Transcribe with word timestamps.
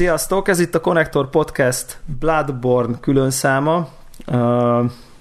Sziasztok, 0.00 0.48
ez 0.48 0.60
itt 0.60 0.74
a 0.74 0.80
Connector 0.80 1.30
Podcast 1.30 1.98
Bloodborne 2.18 2.96
külön 3.00 3.30
száma, 3.30 3.88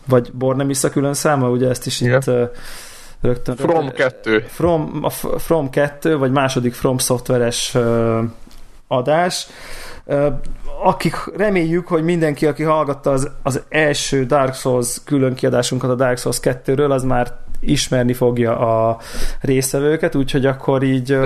vagy 0.07 0.31
Bornemissa 0.33 0.89
külön 0.89 1.13
száma, 1.13 1.49
ugye 1.49 1.69
ezt 1.69 1.85
is 1.85 2.01
itt 2.01 2.27
uh, 2.27 2.49
rögtön... 3.21 3.55
From 3.55 3.91
2. 3.91 4.39
From, 4.47 4.99
a 5.01 5.09
From 5.39 5.69
2, 5.69 6.17
vagy 6.17 6.31
második 6.31 6.73
From 6.73 6.97
szoftveres 6.97 7.77
adás. 8.87 9.47
Akik 10.83 11.15
reméljük, 11.37 11.87
hogy 11.87 12.03
mindenki, 12.03 12.45
aki 12.45 12.63
hallgatta 12.63 13.11
az, 13.11 13.31
az 13.43 13.61
első 13.69 14.25
Dark 14.25 14.53
Souls 14.53 14.97
külön 15.03 15.33
kiadásunkat 15.33 15.89
a 15.89 15.95
Dark 15.95 16.17
Souls 16.17 16.39
2-ről, 16.41 16.89
az 16.89 17.03
már 17.03 17.37
ismerni 17.59 18.13
fogja 18.13 18.57
a 18.57 18.97
részevőket, 19.41 20.15
úgyhogy 20.15 20.45
akkor 20.45 20.83
így 20.83 21.17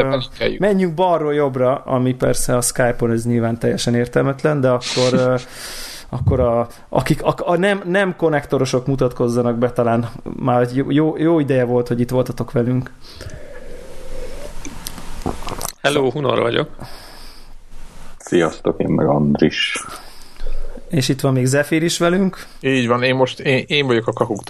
menjünk 0.58 0.94
balról 0.94 1.34
jobbra, 1.34 1.76
ami 1.76 2.14
persze 2.14 2.58
a 2.58 2.62
Skype-on 2.62 3.12
ez 3.12 3.26
nyilván 3.26 3.60
teljesen 3.60 3.96
értelmetlen, 3.96 4.62
de 4.62 4.70
akkor 4.70 5.12
akkor 6.14 6.40
a, 6.40 6.68
akik 6.90 7.24
a, 7.24 7.36
a 7.38 7.58
nem, 7.58 7.82
nem 7.86 8.16
konnektorosok 8.16 8.88
mutatkozzanak 8.88 9.58
be, 9.58 9.72
talán 9.72 10.10
már 10.40 10.68
jó, 10.74 11.18
jó 11.18 11.40
ideje 11.40 11.64
volt, 11.64 11.88
hogy 11.88 12.00
itt 12.00 12.10
voltatok 12.10 12.52
velünk. 12.52 12.92
Hello, 15.82 16.12
Hunor 16.12 16.40
vagyok. 16.40 16.70
Sziasztok, 18.18 18.82
én 18.82 18.90
meg 18.90 19.08
Andris. 19.08 19.86
És 20.90 21.10
itt 21.10 21.22
van 21.22 21.34
még 21.34 21.46
Zephyr 21.46 21.84
is 21.84 21.98
velünk. 21.98 22.46
Így 22.60 22.88
van, 22.88 23.04
én 23.04 23.16
most 23.16 23.40
én, 23.40 23.64
én 23.68 23.86
vagyok 23.86 24.08
a 24.08 24.14
kakuk 24.14 24.44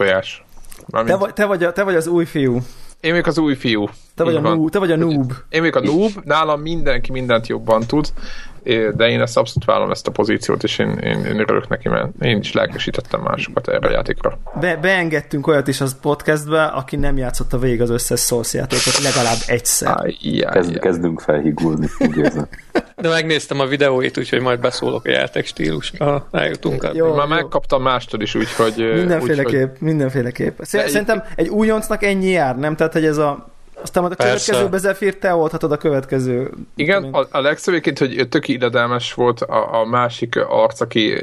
tojás. 0.89 1.07
Te, 1.07 1.15
vagy, 1.15 1.33
te, 1.33 1.45
vagy 1.45 1.63
a, 1.63 1.71
te 1.71 1.83
vagy 1.83 1.95
az 1.95 2.07
új 2.07 2.25
fiú. 2.25 2.59
Én 2.99 3.11
vagyok 3.11 3.27
az 3.27 3.37
új 3.37 3.55
fiú. 3.55 3.87
Te 4.15 4.23
vagy, 4.23 4.35
a 4.35 4.39
noob, 4.39 4.69
te 4.69 4.79
vagy 4.79 4.91
a 4.91 4.95
noob. 4.95 5.33
Én 5.49 5.59
vagyok 5.59 5.75
a 5.75 5.81
noob, 5.81 6.11
nálam 6.23 6.61
mindenki 6.61 7.11
mindent 7.11 7.47
jobban 7.47 7.81
tud, 7.87 8.13
de 8.95 9.09
én 9.09 9.21
ezt 9.21 9.37
abszolút 9.37 9.65
vállalom 9.65 9.91
ezt 9.91 10.07
a 10.07 10.11
pozíciót, 10.11 10.63
és 10.63 10.79
én, 10.79 10.89
én, 10.89 11.25
én 11.25 11.39
örülök 11.39 11.67
neki, 11.67 11.89
mert 11.89 12.07
én 12.21 12.37
is 12.37 12.53
lelkesítettem 12.53 13.21
másokat 13.21 13.67
erre 13.67 13.87
a 13.87 13.91
játékra. 13.91 14.39
Be, 14.59 14.75
beengedtünk 14.75 15.47
olyat 15.47 15.67
is 15.67 15.81
az 15.81 15.99
podcastbe, 16.01 16.63
aki 16.63 16.95
nem 16.95 17.17
játszotta 17.17 17.57
végig 17.57 17.81
az 17.81 17.89
összes 17.89 18.21
Souls 18.21 18.53
játékot 18.53 19.03
legalább 19.03 19.37
egyszer. 19.47 19.97
Aj, 19.97 20.17
jaj, 20.21 20.51
Kezd, 20.51 20.79
kezdünk 20.79 21.19
felhigulni, 21.19 21.87
úgy 21.99 22.17
érzem. 22.17 22.47
De 22.95 23.09
megnéztem 23.09 23.59
a 23.59 23.65
videóit, 23.65 24.17
úgyhogy 24.17 24.41
majd 24.41 24.59
beszólok 24.59 25.05
a 25.05 25.09
játék 25.09 25.45
stílusra, 25.45 26.05
ha 26.05 26.27
eljutunk. 26.39 26.89
Jó, 26.93 27.13
már 27.13 27.27
jó. 27.27 27.35
megkaptam 27.35 27.81
mástól 27.81 28.21
is, 28.21 28.35
úgyhogy... 28.35 28.91
Mindenféleképp, 28.95 29.71
úgy, 29.71 29.77
hogy... 29.77 29.87
mindenféleképp. 29.87 30.59
Szerintem 30.61 31.23
egy 31.35 31.47
újoncnak 31.47 32.03
ennyi 32.03 32.29
jár, 32.29 32.57
nem? 32.57 32.75
Tehát, 32.75 32.93
hogy 32.93 33.05
ez 33.05 33.17
a 33.17 33.52
aztán 33.83 34.03
majd 34.03 34.15
a 34.19 34.23
Persze. 34.23 34.51
következő 34.51 34.69
Bezefír 34.69 35.17
te 35.17 35.35
oldhatod 35.35 35.71
a 35.71 35.77
következő. 35.77 36.51
Igen, 36.75 37.03
a, 37.03 37.27
a 37.31 37.41
legszebb 37.41 37.71
hogy 37.97 38.27
tök 38.29 38.47
illedelmes 38.47 39.13
volt 39.13 39.41
a, 39.41 39.81
a 39.81 39.85
másik 39.85 40.35
arc, 40.47 40.81
aki 40.81 41.17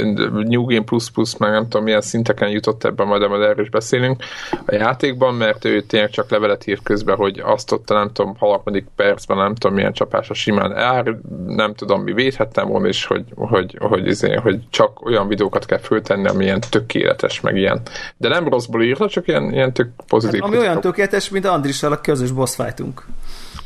New 0.44 0.64
Game 0.64 0.84
Plus 0.84 1.10
Plus, 1.10 1.36
meg 1.36 1.50
nem 1.50 1.62
tudom 1.62 1.82
milyen 1.82 2.00
szinteken 2.00 2.48
jutott 2.48 2.84
ebben, 2.84 3.06
majd, 3.06 3.28
majd 3.28 3.42
erről 3.42 3.64
is 3.64 3.70
beszélünk 3.70 4.22
a 4.66 4.74
játékban, 4.74 5.34
mert 5.34 5.64
ő 5.64 5.80
tényleg 5.80 6.10
csak 6.10 6.30
levelet 6.30 6.66
írt 6.66 6.82
közben, 6.82 7.16
hogy 7.16 7.40
azt 7.44 7.72
ott 7.72 7.88
nem 7.88 8.10
tudom, 8.12 8.36
harmadik 8.38 8.86
percben 8.96 9.36
nem 9.36 9.54
tudom 9.54 9.76
milyen 9.76 9.92
csapás 9.92 10.30
a 10.30 10.34
simán 10.34 10.72
ár, 10.76 11.16
nem 11.46 11.74
tudom 11.74 12.02
mi 12.02 12.12
védhettem 12.12 12.68
volna, 12.68 12.88
és 12.88 13.04
hogy, 13.04 13.24
hogy, 13.34 13.76
hogy, 13.80 14.06
izé, 14.06 14.34
hogy 14.34 14.58
csak 14.70 15.04
olyan 15.04 15.28
videókat 15.28 15.66
kell 15.66 15.78
föltenni, 15.78 16.28
ami 16.28 16.44
ilyen 16.44 16.60
tökéletes, 16.70 17.40
meg 17.40 17.56
ilyen. 17.56 17.80
De 18.16 18.28
nem 18.28 18.48
rosszból 18.48 18.82
írta, 18.82 19.08
csak 19.08 19.28
ilyen, 19.28 19.52
ilyen 19.52 19.72
tök 19.72 19.88
pozitív. 20.06 20.40
Hát, 20.40 20.48
ami 20.48 20.58
olyan 20.58 20.80
tökéletes, 20.80 21.28
mint 21.28 21.44
Andrissal 21.44 21.92
a 21.92 22.00
közös 22.00 22.30
boss 22.30 22.49
fightunk. 22.54 23.06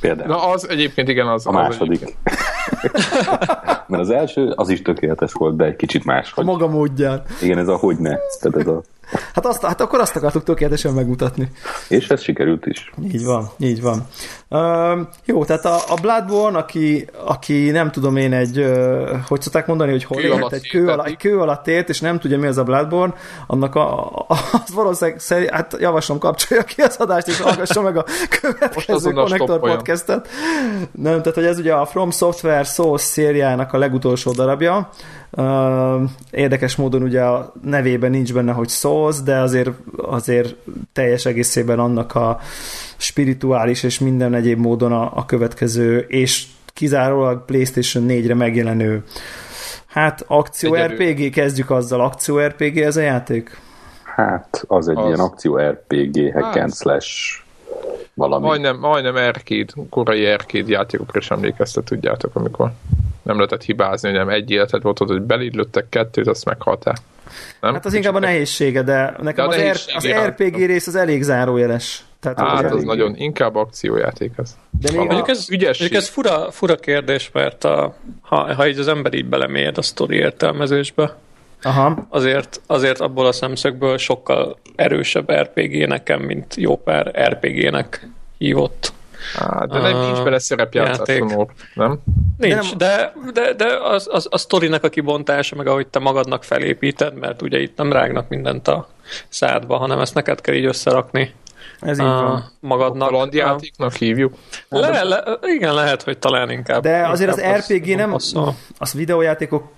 Például. 0.01 0.29
Na 0.29 0.51
az 0.51 0.69
egyébként 0.69 1.09
igen, 1.09 1.27
az 1.27 1.47
A 1.47 1.53
második. 1.53 2.03
Az 2.03 2.33
Mert 3.89 4.03
az 4.03 4.11
első, 4.11 4.53
az 4.57 4.69
is 4.69 4.83
tökéletes 4.83 5.33
volt, 5.33 5.57
de 5.57 5.65
egy 5.65 5.77
kicsit 5.77 6.05
más. 6.05 6.33
A 6.35 6.43
maga 6.43 6.69
módján. 6.69 7.23
Igen, 7.43 7.59
ez 7.59 7.69
a 7.69 7.77
hogy 7.77 7.97
ne. 7.97 8.17
Tehát 8.41 8.57
ez 8.59 8.67
a 8.67 8.83
Hát, 9.35 9.47
azt, 9.47 9.65
hát 9.65 9.81
akkor 9.81 10.01
azt 10.01 10.17
akartuk 10.17 10.45
tökéletesen 10.45 10.93
megmutatni. 10.93 11.51
És 11.89 12.09
ez 12.09 12.23
sikerült 12.23 12.67
is. 12.67 12.93
Így 13.13 13.25
van, 13.25 13.51
így 13.59 13.83
van. 13.83 14.07
Uh, 14.49 15.01
jó, 15.25 15.45
tehát 15.45 15.65
a, 15.65 15.75
a 15.75 15.95
Bloodborne, 16.01 16.59
aki, 16.59 17.07
aki 17.25 17.71
nem 17.71 17.91
tudom 17.91 18.17
én 18.17 18.33
egy, 18.33 18.59
uh, 18.59 19.09
hogy 19.29 19.41
szokták 19.41 19.67
mondani, 19.67 19.91
hogy 19.91 20.05
hol 20.05 20.21
élt, 20.21 20.53
egy 20.53 20.69
kő, 20.69 20.89
alatt, 20.89 21.07
egy 21.07 21.17
kő 21.17 21.41
alatt 21.41 21.69
élt, 21.69 21.89
és 21.89 22.01
nem 22.01 22.19
tudja 22.19 22.39
mi 22.39 22.47
az 22.47 22.59
a 22.59 22.63
Bloodborne, 22.63 23.15
annak 23.47 23.75
a, 23.75 24.07
a, 24.07 24.27
az 24.29 24.75
valószínűleg, 24.75 25.21
szerint, 25.21 25.51
hát 25.51 25.77
javaslom 25.81 26.19
kapcsolja 26.19 26.63
ki 26.63 26.83
az 26.83 26.97
adást, 26.97 27.29
és 27.29 27.41
hallgassa 27.41 27.83
meg 27.83 27.97
a 27.97 28.05
következő 28.41 29.13
Connector 29.13 29.61
podcastet. 29.61 30.29
Nem, 30.93 31.19
tehát 31.19 31.35
hogy 31.35 31.45
ez 31.45 31.59
ugye 31.59 31.75
a 31.75 31.87
From 31.87 32.11
Software 32.11 32.65
Source 32.65 33.07
szériának 33.07 33.73
a 33.73 33.79
legutolsó 33.79 34.33
darabja, 34.33 34.91
Uh, 35.37 36.03
érdekes 36.31 36.77
módon 36.77 37.03
ugye 37.03 37.23
a 37.23 37.53
nevében 37.63 38.11
nincs 38.11 38.33
benne, 38.33 38.53
hogy 38.53 38.69
Souls, 39.05 39.23
de 39.23 39.39
azért, 39.39 39.71
azért 39.97 40.55
teljes 40.93 41.27
egészében 41.27 41.79
annak 41.79 42.15
a 42.15 42.39
spirituális 42.97 43.83
és 43.83 43.99
minden 43.99 44.35
egyéb 44.35 44.59
módon 44.59 44.93
a, 44.93 45.13
a 45.17 45.25
következő, 45.25 45.99
és 45.99 46.47
kizárólag 46.67 47.45
PlayStation 47.45 48.05
4-re 48.09 48.35
megjelenő 48.35 49.05
hát 49.87 50.25
akció 50.27 50.75
RPG, 50.75 51.31
kezdjük 51.31 51.71
azzal, 51.71 52.01
akció 52.01 52.39
RPG 52.39 52.79
ez 52.79 52.97
a 52.97 53.01
játék? 53.01 53.61
Hát, 54.03 54.65
az 54.67 54.89
egy 54.89 54.97
az. 54.97 55.07
ilyen 55.07 55.21
akció 55.21 55.59
RPG, 55.59 56.33
hack 56.33 56.57
and 56.57 56.75
slash 56.75 57.43
valami. 58.15 58.47
Majdnem, 58.47 58.79
majdnem 58.79 59.15
arcade, 59.15 59.73
korai 59.91 60.27
arcade 60.27 60.71
játékokra 60.71 61.19
is 61.19 61.31
emlékeztet, 61.31 61.85
tudjátok, 61.85 62.35
amikor 62.35 62.73
nem 63.23 63.37
lehetett 63.37 63.63
hibázni, 63.63 64.09
hogy 64.09 64.19
nem 64.19 64.29
egy 64.29 64.51
életed 64.51 64.83
volt 64.83 65.01
ott, 65.01 65.09
hogy 65.09 65.23
belillőttek 65.23 65.89
kettőt, 65.89 66.27
azt 66.27 66.45
meghaltál. 66.45 66.95
Nem? 67.61 67.73
Hát 67.73 67.87
az 67.87 67.95
inkább 67.95 68.15
a 68.15 68.19
nehézsége, 68.19 68.83
de 68.83 69.15
nekem 69.23 69.49
de 69.49 69.71
az, 69.71 69.87
R, 69.87 69.97
az 69.97 70.09
RPG 70.09 70.57
rész 70.57 70.87
az 70.87 70.95
elég 70.95 71.23
zárójeles. 71.23 72.05
Tehát 72.21 72.39
hát, 72.39 72.65
az, 72.65 72.73
az 72.73 72.83
nagyon, 72.83 73.15
inkább 73.17 73.57
akciójáték 73.57 74.33
ez. 74.37 74.57
De 74.81 74.93
még 74.93 75.11
a, 75.11 75.25
ez, 75.27 75.51
ügyesség. 75.51 75.95
ez 75.95 76.09
fura, 76.09 76.51
fura 76.51 76.77
kérdés, 76.77 77.31
mert 77.33 77.65
a, 77.65 77.95
ha, 78.21 78.55
ha 78.55 78.69
így 78.69 78.79
az 78.79 78.89
ember 78.89 79.15
így 79.15 79.27
belemélyed 79.27 79.79
a 79.79 79.83
sztori 79.83 80.17
értelmezésbe, 80.17 81.17
Aha. 81.63 82.07
Azért, 82.09 82.61
azért 82.67 83.01
abból 83.01 83.27
a 83.27 83.33
szemszögből 83.33 83.99
sokkal 83.99 84.59
erősebb 84.75 85.33
RPG 85.33 85.87
nekem, 85.87 86.21
mint 86.21 86.55
jó 86.55 86.77
pár 86.77 87.29
RPG-nek 87.31 88.09
hívott 88.39 88.93
Á, 89.39 89.65
de 89.65 89.81
nem, 89.81 89.99
nincs 89.99 90.23
bele 90.23 90.39
szerepjátszás, 90.39 91.23
nem? 91.75 91.99
Nincs, 92.37 92.75
de, 92.77 93.13
de, 93.33 93.53
de 93.53 93.79
az, 93.83 94.09
az, 94.11 94.27
a 94.31 94.39
sztorinek 94.39 94.85
a 94.85 94.89
kibontása, 94.89 95.57
meg 95.57 95.67
ahogy 95.67 95.87
te 95.87 95.99
magadnak 95.99 96.45
felépíted, 96.45 97.15
mert 97.15 97.43
ugye 97.43 97.61
itt 97.61 97.77
nem 97.77 97.93
rágnak 97.93 98.29
mindent 98.29 98.69
a 98.69 98.89
szádba, 99.29 99.77
hanem 99.77 99.99
ezt 99.99 100.15
neked 100.15 100.41
kell 100.41 100.55
így 100.55 100.65
összerakni. 100.65 101.35
Ez 101.81 101.99
így 101.99 102.07
van. 102.07 102.53
Magadnak. 102.61 103.11
A 103.11 103.29
játéknak 103.31 103.95
hívjuk. 103.95 104.35
Le, 104.69 105.03
le, 105.03 105.25
igen, 105.43 105.75
lehet, 105.75 106.03
hogy 106.03 106.19
talán 106.19 106.51
inkább. 106.51 106.83
De 106.83 107.09
azért 107.09 107.31
az 107.31 107.41
RPG 107.41 107.97
nem, 107.97 108.15
az 108.79 108.93
videójátékok 108.93 109.73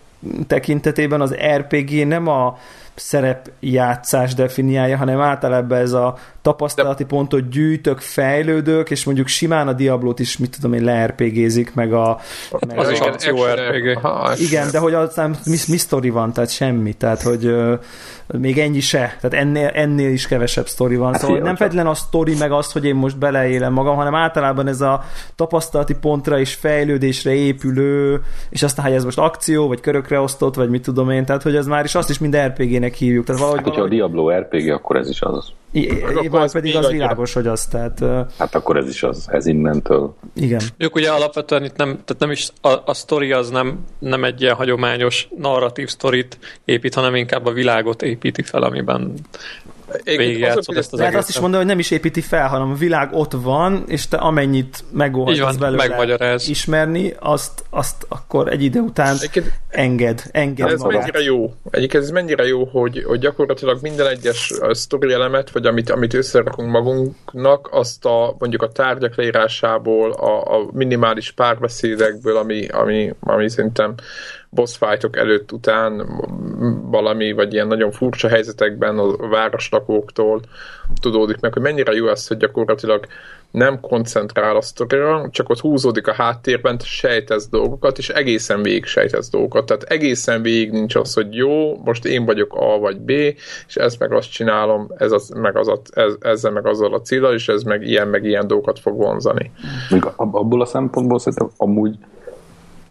tekintetében 0.47 1.21
az 1.21 1.35
RPG 1.57 2.07
nem 2.07 2.29
a 2.29 2.59
szerepjátszás 2.97 4.35
definiálja, 4.35 4.97
hanem 4.97 5.21
általában 5.21 5.79
ez 5.79 5.93
a 5.93 6.17
tapasztalati 6.43 7.03
De... 7.03 7.09
pontot 7.09 7.49
gyűjtök, 7.49 7.99
fejlődök, 7.99 8.91
és 8.91 9.05
mondjuk 9.05 9.27
simán 9.27 9.69
a 9.69 9.73
Diablót 9.73 10.19
is, 10.19 10.39
mit 10.39 10.55
tudom 10.55 10.73
én, 10.73 10.85
leRPG-zik, 10.85 11.75
meg 11.75 11.93
a... 11.93 12.21
Meg 12.67 12.79
az 12.79 12.89
a, 12.89 12.91
is 12.91 12.99
akció 12.99 13.45
RPG. 13.45 13.99
Igen, 14.37 14.71
de 14.71 14.79
hogy 14.79 14.95
aztán 14.95 15.31
mi, 15.31 15.57
mi 15.69 15.77
sztori 15.77 16.11
van, 16.11 16.33
tehát 16.33 16.51
semmi, 16.51 16.93
tehát 16.93 17.23
hogy 17.23 17.47
uh, 17.47 17.79
még 18.27 18.59
ennyi 18.59 18.81
se, 18.81 19.17
tehát 19.21 19.47
ennél, 19.47 19.71
ennél 19.75 20.11
is 20.11 20.27
kevesebb 20.27 20.69
sztori 20.69 20.97
van, 20.97 21.15
szóval 21.15 21.39
nem 21.39 21.57
feltétlenül 21.57 21.91
a 21.91 21.95
sztori 21.95 22.35
meg 22.39 22.53
az, 22.53 22.73
hogy 22.73 22.85
én 22.85 22.95
most 22.95 23.19
beleélem 23.19 23.73
magam, 23.73 23.97
hanem 23.97 24.15
általában 24.15 24.69
ez 24.69 24.81
a 24.81 25.05
tapasztalati 25.37 25.95
pontra 25.95 26.39
és 26.39 26.55
fejlődésre 26.55 27.33
épülő, 27.33 28.21
és 28.51 28.63
aztán, 28.63 28.85
hogy 28.85 28.95
ez 28.95 29.05
most 29.05 29.19
akció, 29.19 29.67
vagy 29.67 29.81
körökre 29.81 30.21
osztott, 30.21 30.55
vagy 30.55 30.69
mit 30.69 30.83
tudom 30.83 31.11
én, 31.11 31.25
tehát 31.25 31.43
hogy 31.43 31.57
ez 31.57 31.67
már 31.67 31.85
is 31.85 31.95
azt 31.95 32.11
is 32.11 32.19
mind 32.19 32.37
RPG-nek 32.37 32.86
hívjuk. 32.95 33.25
Tehát 33.25 33.41
valahogy, 33.41 33.65
hát, 33.65 33.75
valahogy... 33.75 33.93
hogyha 33.93 34.07
a 34.07 34.09
Diablo 34.09 34.41
RPG, 34.41 34.69
akkor 34.69 34.97
ez 34.97 35.09
is 35.09 35.21
az. 35.21 35.53
Évad 36.23 36.53
pedig 36.53 36.77
az 36.77 36.91
világos, 36.91 37.33
hogy 37.33 37.47
az, 37.47 37.67
tehát... 37.67 38.05
Hát 38.39 38.55
akkor 38.55 38.77
ez 38.77 38.89
is 38.89 39.03
az, 39.03 39.27
ez 39.31 39.47
innentől. 39.47 40.15
Igen. 40.35 40.61
Ők 40.77 40.95
ugye 40.95 41.11
alapvetően 41.11 41.65
itt 41.65 41.77
nem, 41.77 41.89
tehát 41.89 42.19
nem 42.19 42.31
is, 42.31 42.51
a, 42.61 42.69
a 42.85 42.95
sztori 42.95 43.33
az 43.33 43.51
nem, 43.51 43.85
nem 43.99 44.25
egy 44.25 44.43
ilyen 44.43 44.55
hagyományos 44.55 45.29
narratív 45.39 45.89
sztorit 45.89 46.39
épít, 46.65 46.95
hanem 46.95 47.15
inkább 47.15 47.47
a 47.47 47.53
világot 47.53 48.03
építi 48.03 48.43
fel, 48.43 48.63
amiben 48.63 49.15
végigjátszod 50.05 50.77
ezt 50.77 50.93
az 50.93 50.99
Lehet 50.99 51.15
azt 51.15 51.29
is 51.29 51.39
mondani, 51.39 51.63
hogy 51.63 51.71
nem 51.71 51.79
is 51.79 51.91
építi 51.91 52.21
fel, 52.21 52.49
hanem 52.49 52.71
a 52.71 52.75
világ 52.75 53.13
ott 53.13 53.33
van, 53.33 53.85
és 53.87 54.09
te 54.09 54.17
amennyit 54.17 54.85
megóhajtasz 54.93 55.57
belőle 55.57 56.39
ismerni, 56.47 57.15
azt, 57.19 57.65
azt 57.71 58.07
akkor 58.09 58.49
egy 58.49 58.63
idő 58.63 58.81
után 58.81 59.15
Egyébként, 59.15 59.53
enged, 59.69 60.23
enged 60.31 60.71
Ez 60.71 60.81
magát. 60.81 60.99
mennyire 60.99 61.21
jó. 61.21 61.55
Egyébként 61.71 62.03
ez 62.03 62.11
mennyire 62.11 62.47
jó, 62.47 62.65
hogy, 62.65 63.05
hogy 63.07 63.19
gyakorlatilag 63.19 63.79
minden 63.83 64.07
egyes 64.07 64.53
sztori 64.71 65.13
elemet, 65.13 65.51
vagy 65.51 65.67
amit, 65.67 65.91
amit 65.91 66.15
összerakunk 66.15 66.71
magunknak, 66.71 67.69
azt 67.73 68.05
a 68.05 68.35
mondjuk 68.39 68.63
a 68.63 68.69
tárgyak 68.69 69.17
leírásából, 69.17 70.13
a, 70.13 70.55
a 70.55 70.69
minimális 70.73 71.31
párbeszédekből, 71.31 72.37
ami, 72.37 72.67
ami, 72.67 73.15
ami 73.21 73.49
szerintem 73.49 73.95
boss 74.57 74.77
fightok 74.77 75.17
előtt, 75.17 75.53
után 75.53 76.07
valami, 76.91 77.33
vagy 77.33 77.53
ilyen 77.53 77.67
nagyon 77.67 77.91
furcsa 77.91 78.29
helyzetekben 78.29 78.99
a 78.99 79.29
városlakóktól 79.29 80.41
tudódik 81.01 81.41
meg, 81.41 81.53
hogy 81.53 81.63
mennyire 81.63 81.93
jó 81.93 82.07
az, 82.07 82.27
hogy 82.27 82.37
gyakorlatilag 82.37 83.07
nem 83.51 83.81
koncentrál 83.81 84.57
a 84.57 84.61
sztorira, 84.61 85.29
csak 85.31 85.49
ott 85.49 85.61
húzódik 85.61 86.07
a 86.07 86.13
háttérben, 86.13 86.79
sejtesz 86.85 87.49
dolgokat, 87.49 87.99
és 87.99 88.09
egészen 88.09 88.63
végig 88.63 88.85
sejtesz 88.85 89.31
dolgokat. 89.31 89.67
Tehát 89.67 89.83
egészen 89.83 90.43
végig 90.43 90.71
nincs 90.71 90.95
az, 90.95 91.15
hogy 91.15 91.35
jó, 91.35 91.77
most 91.85 92.05
én 92.05 92.25
vagyok 92.25 92.55
A 92.55 92.79
vagy 92.79 92.97
B, 92.97 93.11
és 93.67 93.77
ezt 93.77 93.99
meg 93.99 94.13
azt 94.13 94.31
csinálom, 94.31 94.91
ez 94.97 95.13
az, 95.13 95.29
meg 95.29 95.57
az 95.57 95.69
a, 95.69 95.81
ez, 95.91 96.13
ezzel 96.21 96.51
meg 96.51 96.67
azzal 96.67 96.95
a 96.95 97.01
célra, 97.01 97.33
és 97.33 97.49
ez 97.49 97.63
meg 97.63 97.83
ilyen 97.83 98.09
meg 98.09 98.25
ilyen 98.25 98.47
dolgokat 98.47 98.79
fog 98.79 98.97
vonzani. 98.97 99.51
abból 100.17 100.61
a 100.61 100.67
szempontból 100.67 101.19
szerintem 101.19 101.51
amúgy 101.57 101.97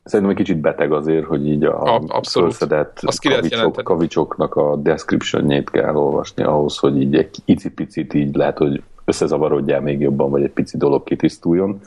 Szerintem 0.05 0.35
egy 0.35 0.43
kicsit 0.43 0.61
beteg 0.61 0.91
azért, 0.91 1.25
hogy 1.25 1.47
így 1.47 1.63
a 1.63 2.21
fölszedett 2.29 2.99
kavicsok, 3.21 3.83
kavicsoknak 3.83 4.55
a 4.55 4.75
description 4.75 5.63
kell 5.63 5.95
olvasni 5.95 6.43
ahhoz, 6.43 6.77
hogy 6.77 7.01
így 7.01 7.15
egy 7.15 7.35
icipicit 7.45 8.13
így 8.13 8.35
lehet, 8.35 8.57
hogy 8.57 8.83
összezavarodjál 9.05 9.81
még 9.81 9.99
jobban, 9.99 10.29
vagy 10.29 10.43
egy 10.43 10.51
pici 10.51 10.77
dolog 10.77 11.03
kitisztuljon. 11.03 11.79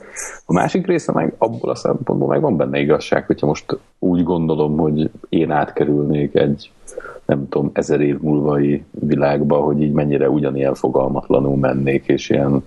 A 0.45 0.53
másik 0.53 0.87
része 0.87 1.11
meg 1.11 1.33
abból 1.37 1.69
a 1.69 1.75
szempontból 1.75 2.27
meg 2.27 2.41
van 2.41 2.57
benne 2.57 2.79
igazság, 2.79 3.25
hogyha 3.25 3.47
most 3.47 3.77
úgy 3.99 4.23
gondolom, 4.23 4.77
hogy 4.77 5.09
én 5.29 5.51
átkerülnék 5.51 6.35
egy 6.35 6.71
nem 7.25 7.49
tudom, 7.49 7.69
ezer 7.73 8.01
év 8.01 8.19
múlvai 8.19 8.83
világba, 8.91 9.57
hogy 9.57 9.81
így 9.81 9.91
mennyire 9.91 10.29
ugyanilyen 10.29 10.73
fogalmatlanul 10.73 11.57
mennék, 11.57 12.07
és 12.07 12.29
ilyen 12.29 12.63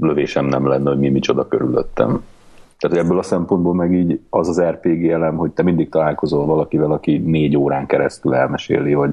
lövésem 0.00 0.46
nem 0.46 0.66
lenne, 0.66 0.90
hogy 0.90 0.98
mi 0.98 1.08
micsoda 1.08 1.48
körülöttem. 1.48 2.24
Tehát 2.82 3.04
ebből 3.04 3.18
a 3.18 3.22
szempontból 3.22 3.74
meg 3.74 3.92
így 3.92 4.20
az 4.30 4.48
az 4.48 4.60
RPG 4.62 5.10
elem, 5.10 5.36
hogy 5.36 5.50
te 5.50 5.62
mindig 5.62 5.88
találkozol 5.88 6.46
valakivel, 6.46 6.92
aki 6.92 7.16
négy 7.18 7.56
órán 7.56 7.86
keresztül 7.86 8.34
elmeséli, 8.34 8.92
hogy 8.92 9.10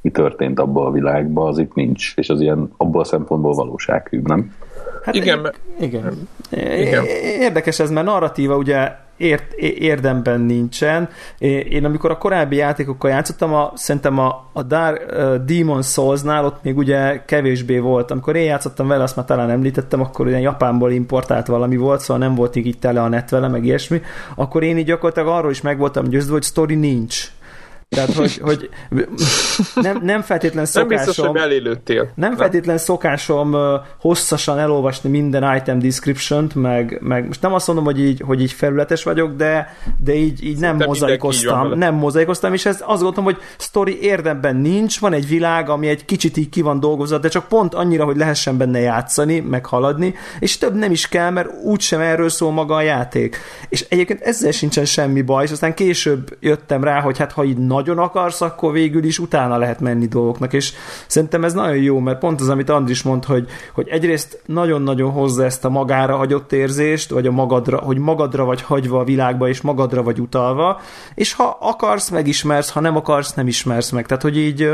mi 0.00 0.10
történt 0.10 0.58
abban 0.58 0.86
a 0.86 0.90
világban, 0.90 1.48
az 1.48 1.58
itt 1.58 1.74
nincs. 1.74 2.12
És 2.16 2.28
az 2.28 2.40
ilyen 2.40 2.72
abból 2.76 3.00
a 3.00 3.04
szempontból 3.04 3.52
valósághű, 3.52 4.20
nem? 4.24 4.54
Hát 5.02 5.14
igen, 5.14 5.52
igen. 5.80 6.28
igen. 6.50 7.04
Érdekes 7.40 7.80
ez, 7.80 7.90
mert 7.90 8.06
narratíva 8.06 8.56
ugye 8.56 8.92
ért, 9.22 9.52
érdemben 9.62 10.40
nincsen. 10.40 11.08
Én 11.68 11.84
amikor 11.84 12.10
a 12.10 12.18
korábbi 12.18 12.56
játékokkal 12.56 13.10
játszottam, 13.10 13.54
a, 13.54 13.72
szerintem 13.74 14.18
a, 14.18 14.44
a 14.52 14.62
Dark, 14.62 15.14
Demon 15.44 15.82
Souls-nál 15.82 16.44
ott 16.44 16.62
még 16.62 16.76
ugye 16.76 17.24
kevésbé 17.24 17.78
volt. 17.78 18.10
Amikor 18.10 18.36
én 18.36 18.44
játszottam 18.44 18.88
vele, 18.88 19.02
azt 19.02 19.16
már 19.16 19.24
talán 19.24 19.50
említettem, 19.50 20.00
akkor 20.00 20.26
ugye 20.26 20.38
Japánból 20.38 20.92
importált 20.92 21.46
valami 21.46 21.76
volt, 21.76 22.00
szóval 22.00 22.26
nem 22.26 22.34
volt 22.34 22.56
így 22.56 22.78
tele 22.78 23.02
a 23.02 23.08
net 23.08 23.30
vele, 23.30 23.48
meg 23.48 23.64
ilyesmi. 23.64 24.00
Akkor 24.34 24.62
én 24.62 24.78
így 24.78 24.84
gyakorlatilag 24.84 25.28
arról 25.28 25.50
is 25.50 25.60
meg 25.60 25.78
voltam 25.78 26.04
győződve, 26.04 26.32
hogy 26.32 26.42
story 26.42 26.74
nincs 26.74 27.30
tehát, 27.94 28.12
hogy, 28.12 28.38
hogy 28.42 28.70
nem, 29.74 30.00
nem 30.02 30.22
feltétlen 30.22 30.64
szokásom... 30.64 30.96
Nem 30.96 31.04
biztos, 31.04 31.24
hogy 31.24 31.34
belélődtél. 31.34 32.12
Nem 32.14 32.36
feltétlen 32.36 32.78
szokásom 32.78 33.56
hosszasan 34.00 34.58
elolvasni 34.58 35.10
minden 35.10 35.56
item 35.56 35.78
description-t, 35.78 36.54
meg, 36.54 36.98
meg 37.00 37.26
most 37.26 37.42
nem 37.42 37.52
azt 37.52 37.66
mondom, 37.66 37.84
hogy 37.84 38.00
így, 38.00 38.22
hogy 38.26 38.40
így 38.40 38.52
felületes 38.52 39.02
vagyok, 39.02 39.36
de, 39.36 39.76
de 40.04 40.14
így, 40.14 40.44
így 40.44 40.58
nem 40.58 40.76
mozaikoztam. 40.76 41.78
Nem 41.78 41.94
mozaikoztam, 41.94 42.52
és 42.52 42.66
ez 42.66 42.82
azt 42.86 43.02
gondolom, 43.02 43.24
hogy 43.24 43.38
story 43.58 44.02
érdemben 44.02 44.56
nincs, 44.56 45.00
van 45.00 45.12
egy 45.12 45.28
világ, 45.28 45.68
ami 45.68 45.88
egy 45.88 46.04
kicsit 46.04 46.36
így 46.36 46.48
ki 46.48 46.60
van 46.60 46.80
dolgozva, 46.80 47.18
de 47.18 47.28
csak 47.28 47.48
pont 47.48 47.74
annyira, 47.74 48.04
hogy 48.04 48.16
lehessen 48.16 48.56
benne 48.56 48.78
játszani, 48.78 49.40
meg 49.40 49.66
haladni, 49.66 50.14
és 50.38 50.58
több 50.58 50.74
nem 50.74 50.90
is 50.90 51.08
kell, 51.08 51.30
mert 51.30 51.48
úgysem 51.64 52.00
erről 52.00 52.28
szól 52.28 52.52
maga 52.52 52.74
a 52.74 52.80
játék. 52.80 53.36
És 53.68 53.86
egyébként 53.88 54.20
ezzel 54.20 54.50
sincsen 54.50 54.84
semmi 54.84 55.22
baj, 55.22 55.44
és 55.44 55.50
aztán 55.50 55.74
később 55.74 56.36
jöttem 56.40 56.84
rá, 56.84 57.00
hogy 57.00 57.18
hát 57.18 57.32
ha 57.32 57.44
így 57.44 57.56
nagy 57.56 57.81
nagyon 57.86 58.04
akarsz, 58.04 58.40
akkor 58.40 58.72
végül 58.72 59.04
is 59.04 59.18
utána 59.18 59.56
lehet 59.56 59.80
menni 59.80 60.06
dolgoknak, 60.06 60.52
és 60.52 60.72
szerintem 61.06 61.44
ez 61.44 61.52
nagyon 61.52 61.76
jó, 61.76 61.98
mert 61.98 62.18
pont 62.18 62.40
az, 62.40 62.48
amit 62.48 62.70
Andris 62.70 63.02
mond, 63.02 63.24
hogy, 63.24 63.48
hogy 63.74 63.88
egyrészt 63.88 64.42
nagyon-nagyon 64.46 65.10
hozza 65.10 65.44
ezt 65.44 65.64
a 65.64 65.68
magára 65.68 66.16
hagyott 66.16 66.52
érzést, 66.52 67.10
vagy 67.10 67.26
a 67.26 67.30
magadra, 67.30 67.78
hogy 67.78 67.98
magadra 67.98 68.44
vagy 68.44 68.62
hagyva 68.62 68.98
a 68.98 69.04
világba, 69.04 69.48
és 69.48 69.60
magadra 69.60 70.02
vagy 70.02 70.20
utalva, 70.20 70.80
és 71.14 71.32
ha 71.32 71.58
akarsz, 71.60 72.08
megismersz, 72.08 72.70
ha 72.70 72.80
nem 72.80 72.96
akarsz, 72.96 73.34
nem 73.34 73.46
ismersz 73.46 73.90
meg. 73.90 74.06
Tehát, 74.06 74.22
hogy 74.22 74.38
így 74.38 74.70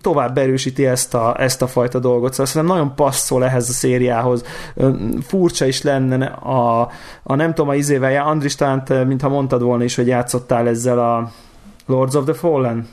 tovább 0.00 0.38
erősíti 0.38 0.86
ezt 0.86 1.14
a, 1.14 1.34
ezt 1.38 1.62
a 1.62 1.66
fajta 1.66 1.98
dolgot. 1.98 2.30
Szóval 2.30 2.46
szerintem 2.46 2.76
nagyon 2.76 2.94
passzol 2.94 3.44
ehhez 3.44 3.68
a 3.68 3.72
szériához. 3.72 4.44
Furcsa 5.22 5.66
is 5.66 5.82
lenne 5.82 6.26
a, 6.26 6.88
a 7.22 7.34
nem 7.34 7.54
tudom, 7.54 7.70
a 7.70 7.74
izével, 7.74 8.26
Andris 8.26 8.54
talán, 8.54 8.82
mintha 9.06 9.28
mondtad 9.28 9.62
volna 9.62 9.84
is, 9.84 9.94
hogy 9.94 10.06
játszottál 10.06 10.68
ezzel 10.68 10.98
a 10.98 11.09
Lords 11.86 12.14
of 12.14 12.24
the 12.24 12.34
Fallen? 12.34 12.88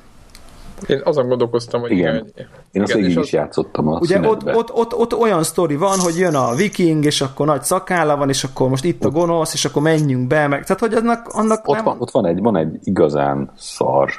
Én 0.87 1.01
azon 1.03 1.27
gondolkoztam, 1.27 1.81
hogy 1.81 1.91
igen. 1.91 2.15
igen 2.15 2.47
Én 2.71 2.81
azt 2.81 2.93
végig 2.93 3.17
is 3.17 3.31
játszottam 3.31 3.87
a 3.87 3.99
Ugye 3.99 4.19
ott, 4.19 4.55
ott, 4.55 4.73
ott, 4.73 4.95
ott, 4.95 5.15
olyan 5.15 5.43
sztori 5.43 5.75
van, 5.75 5.99
hogy 5.99 6.17
jön 6.17 6.35
a 6.35 6.55
viking, 6.55 7.05
és 7.05 7.21
akkor 7.21 7.45
nagy 7.45 7.63
szakálla 7.63 8.17
van, 8.17 8.29
és 8.29 8.43
akkor 8.43 8.69
most 8.69 8.83
itt 8.83 9.05
a 9.05 9.09
gonosz, 9.09 9.53
és 9.53 9.65
akkor 9.65 9.81
menjünk 9.81 10.27
be, 10.27 10.47
meg, 10.47 10.63
tehát 10.63 10.79
hogy 10.79 10.93
annak, 10.93 11.27
annak 11.27 11.67
ott, 11.67 11.75
nem... 11.75 11.83
van, 11.83 11.95
ott 11.99 12.11
van, 12.11 12.25
egy, 12.25 12.41
van 12.41 12.57
egy 12.57 12.79
igazán 12.83 13.51
szar 13.57 14.09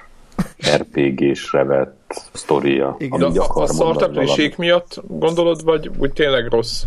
RPG-sre 0.76 1.64
vett 1.64 2.30
sztoria. 2.32 2.96
Igen. 2.98 3.22
Ami 3.22 3.38
a, 3.38 3.46
a 3.54 3.66
szartepliség 3.66 4.54
miatt 4.56 5.02
gondolod, 5.08 5.64
vagy 5.64 5.90
úgy 5.98 6.12
tényleg 6.12 6.46
rossz? 6.50 6.82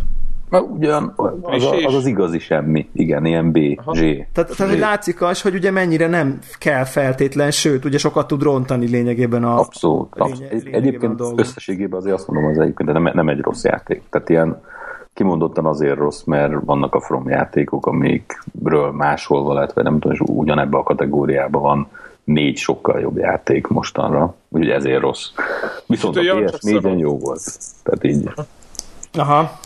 Na, 0.52 0.60
ugyan, 0.60 1.12
az, 1.42 1.64
a, 1.64 1.74
az 1.74 1.94
az 1.94 2.06
igazi 2.06 2.38
semmi. 2.38 2.88
Igen, 2.92 3.24
ilyen 3.24 3.52
B, 3.52 3.58
Aha. 3.76 3.92
G. 3.92 4.26
Tehát, 4.32 4.56
tehát 4.56 4.78
látszik 4.78 5.22
az, 5.22 5.42
hogy 5.42 5.54
ugye 5.54 5.70
mennyire 5.70 6.06
nem 6.06 6.38
kell 6.58 6.84
feltétlen, 6.84 7.50
sőt, 7.50 7.84
ugye 7.84 7.98
sokat 7.98 8.26
tud 8.26 8.42
rontani 8.42 8.86
lényegében 8.86 9.44
a 9.44 9.58
Abszolút. 9.58 10.14
abszolút. 10.16 10.50
Lényeg, 10.50 10.74
egyébként 10.74 11.20
a 11.20 11.32
összességében 11.36 11.98
azért 11.98 12.14
azt 12.14 12.28
mondom, 12.28 12.50
az 12.50 12.58
egyébként 12.58 12.92
de 12.92 12.98
nem, 12.98 13.10
nem 13.14 13.28
egy 13.28 13.40
rossz 13.40 13.64
játék. 13.64 14.02
Tehát 14.10 14.28
ilyen 14.28 14.62
kimondottan 15.14 15.66
azért 15.66 15.96
rossz, 15.96 16.22
mert 16.22 16.52
vannak 16.64 16.94
a 16.94 17.00
From 17.00 17.28
játékok, 17.28 17.86
amikről 17.86 18.90
máshol 18.90 19.54
lehet, 19.54 19.72
vagy 19.72 19.84
nem 19.84 19.98
tudom, 19.98 20.12
és 20.12 20.20
ugyanebben 20.20 20.80
a 20.80 20.82
kategóriában 20.82 21.62
van 21.62 21.88
négy 22.24 22.56
sokkal 22.56 23.00
jobb 23.00 23.16
játék 23.16 23.66
mostanra, 23.66 24.34
úgyhogy 24.48 24.70
ezért 24.70 25.00
rossz. 25.00 25.30
Viszont 25.86 26.16
a 26.16 26.20
PS4-en 26.20 26.98
jó 26.98 27.18
volt. 27.18 27.42
Tehát 27.82 28.04
így. 28.04 28.30
Aha. 29.12 29.60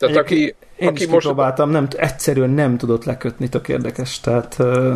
Tehát 0.00 0.16
aki, 0.16 0.54
én 0.76 0.88
aki 0.88 1.02
is 1.02 1.08
most... 1.08 1.26
próbáltam, 1.26 1.70
nem, 1.70 1.86
egyszerűen 1.96 2.50
nem 2.50 2.76
tudott 2.76 3.04
lekötni, 3.04 3.48
tök 3.48 3.68
érdekes, 3.68 4.20
tehát... 4.20 4.56
Uh... 4.58 4.94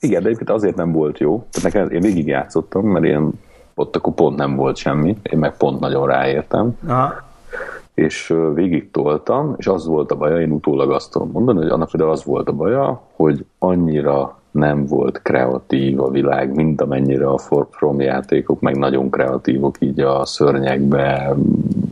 Igen, 0.00 0.22
de 0.22 0.28
egyébként 0.28 0.50
azért 0.50 0.76
nem 0.76 0.92
volt 0.92 1.18
jó. 1.18 1.46
Tehát 1.50 1.72
nekem, 1.72 1.90
én 1.90 2.00
végig 2.00 2.26
játszottam, 2.26 2.86
mert 2.86 3.04
én 3.04 3.30
ott 3.74 3.96
akkor 3.96 4.14
pont 4.14 4.36
nem 4.36 4.56
volt 4.56 4.76
semmi, 4.76 5.16
én 5.22 5.38
meg 5.38 5.56
pont 5.56 5.80
nagyon 5.80 6.06
ráértem. 6.06 6.78
Aha. 6.86 7.14
És 7.94 8.34
végig 8.54 8.90
toltam, 8.90 9.54
és 9.58 9.66
az 9.66 9.86
volt 9.86 10.10
a 10.10 10.16
baja, 10.16 10.40
én 10.40 10.50
utólag 10.50 10.90
azt 10.90 11.10
tudom 11.10 11.30
mondani, 11.30 11.58
hogy 11.58 11.68
annak 11.68 11.96
de 11.96 12.04
az 12.04 12.24
volt 12.24 12.48
a 12.48 12.52
baja, 12.52 13.02
hogy 13.16 13.44
annyira 13.58 14.41
nem 14.52 14.86
volt 14.86 15.22
kreatív 15.22 16.00
a 16.00 16.10
világ, 16.10 16.54
mint 16.54 16.80
amennyire 16.80 17.26
a 17.28 17.38
From 17.70 18.00
játékok, 18.00 18.60
meg 18.60 18.76
nagyon 18.76 19.10
kreatívok 19.10 19.76
így 19.78 20.00
a 20.00 20.26
szörnyekbe, 20.26 21.34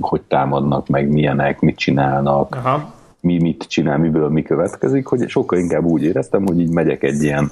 hogy 0.01 0.21
támadnak, 0.21 0.89
meg 0.89 1.13
milyenek, 1.13 1.61
mit 1.61 1.77
csinálnak. 1.77 2.55
Aha 2.55 2.99
mi 3.21 3.39
mit 3.41 3.65
csinál, 3.69 3.99
miből 3.99 4.29
mi 4.29 4.43
következik, 4.43 5.07
hogy 5.07 5.29
sokkal 5.29 5.59
inkább 5.59 5.85
úgy 5.85 6.03
éreztem, 6.03 6.47
hogy 6.47 6.61
így 6.61 6.73
megyek 6.73 7.03
egy 7.03 7.23
ilyen, 7.23 7.51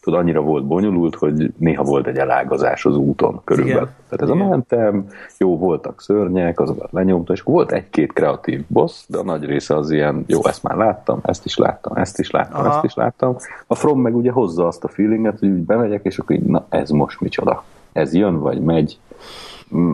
tudod, 0.00 0.18
annyira 0.18 0.40
volt 0.40 0.66
bonyolult, 0.66 1.14
hogy 1.14 1.52
néha 1.58 1.82
volt 1.82 2.06
egy 2.06 2.16
elágazás 2.16 2.84
az 2.84 2.96
úton 2.96 3.40
körülbelül. 3.44 3.80
Igen. 3.80 3.94
Tehát 4.08 4.22
ez 4.22 4.36
Igen. 4.36 4.46
a 4.46 4.48
mentem, 4.48 5.06
jó, 5.38 5.58
voltak 5.58 6.00
szörnyek, 6.00 6.60
azokat 6.60 6.92
lenyomtam, 6.92 7.34
és 7.34 7.42
volt 7.42 7.72
egy-két 7.72 8.12
kreatív 8.12 8.64
boss, 8.68 9.04
de 9.08 9.18
a 9.18 9.22
nagy 9.22 9.44
része 9.44 9.76
az 9.76 9.90
ilyen, 9.90 10.24
jó, 10.26 10.46
ezt 10.46 10.62
már 10.62 10.76
láttam, 10.76 11.20
ezt 11.22 11.44
is 11.44 11.56
láttam, 11.56 11.96
ezt 11.96 12.18
is 12.18 12.30
láttam, 12.30 12.60
Aha. 12.60 12.74
ezt 12.74 12.84
is 12.84 12.94
láttam. 12.94 13.36
A 13.66 13.74
From 13.74 14.00
meg 14.00 14.16
ugye 14.16 14.30
hozza 14.30 14.66
azt 14.66 14.84
a 14.84 14.88
feelinget, 14.88 15.38
hogy 15.38 15.48
úgy 15.48 15.64
bemegyek, 15.64 16.04
és 16.04 16.18
akkor 16.18 16.36
így, 16.36 16.42
na 16.42 16.66
ez 16.68 16.90
most 16.90 17.20
micsoda. 17.20 17.64
Ez 17.92 18.14
jön, 18.14 18.38
vagy 18.38 18.60
megy, 18.60 18.98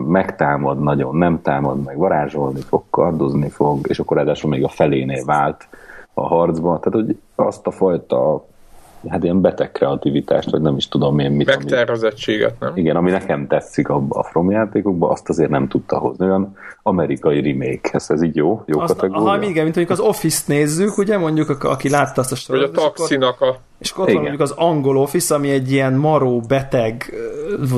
megtámad 0.07 0.79
nagyon, 0.79 1.15
nem 1.15 1.41
támad 1.41 1.83
meg, 1.83 1.97
varázsolni 1.97 2.61
fog, 2.61 2.83
kardozni 2.89 3.49
fog, 3.49 3.87
és 3.87 3.99
akkor 3.99 4.17
ráadásul 4.17 4.49
még 4.49 4.63
a 4.63 4.69
felénél 4.69 5.25
vált 5.25 5.67
a 6.13 6.27
harcban. 6.27 6.79
Tehát, 6.79 7.05
hogy 7.05 7.19
azt 7.35 7.67
a 7.67 7.71
fajta 7.71 8.45
hát 9.07 9.23
ilyen 9.23 9.41
beteg 9.41 9.71
kreativitást, 9.71 10.49
vagy 10.49 10.61
nem 10.61 10.75
is 10.75 10.87
tudom 10.87 11.19
én 11.19 11.31
mit. 11.31 11.47
Megtervezettséget, 11.47 12.59
nem? 12.59 12.71
Igen, 12.75 12.95
ami 12.95 13.11
nekem 13.11 13.47
tetszik 13.47 13.89
a, 13.89 14.03
a 14.09 14.23
From 14.23 14.51
játékokban, 14.51 15.11
azt 15.11 15.29
azért 15.29 15.49
nem 15.49 15.67
tudta 15.67 15.97
hozni. 15.97 16.25
Olyan 16.25 16.55
amerikai 16.83 17.41
remake, 17.41 17.89
ez, 17.91 18.05
ez 18.09 18.21
így 18.21 18.35
jó? 18.35 18.63
Jó 18.65 18.79
azt, 18.79 18.95
kategória? 18.95 19.29
Ha 19.29 19.35
igen, 19.35 19.63
mint 19.63 19.75
mondjuk 19.75 19.89
az 19.89 19.99
Office-t 19.99 20.47
nézzük, 20.47 20.97
ugye, 20.97 21.17
mondjuk 21.17 21.63
aki 21.63 21.89
látta 21.89 22.21
azt 22.21 22.31
a 22.31 22.35
sorozatot. 22.35 22.75
Vagy 22.75 22.85
a 22.85 22.91
taxinak 22.91 23.41
a 23.41 23.57
és 23.79 23.91
akkor 23.91 24.03
ott 24.03 24.11
van 24.11 24.21
mondjuk 24.21 24.41
az 24.41 24.51
angol 24.51 24.97
office, 24.97 25.35
ami 25.35 25.49
egy 25.49 25.71
ilyen 25.71 25.93
maró, 25.93 26.39
beteg 26.39 27.13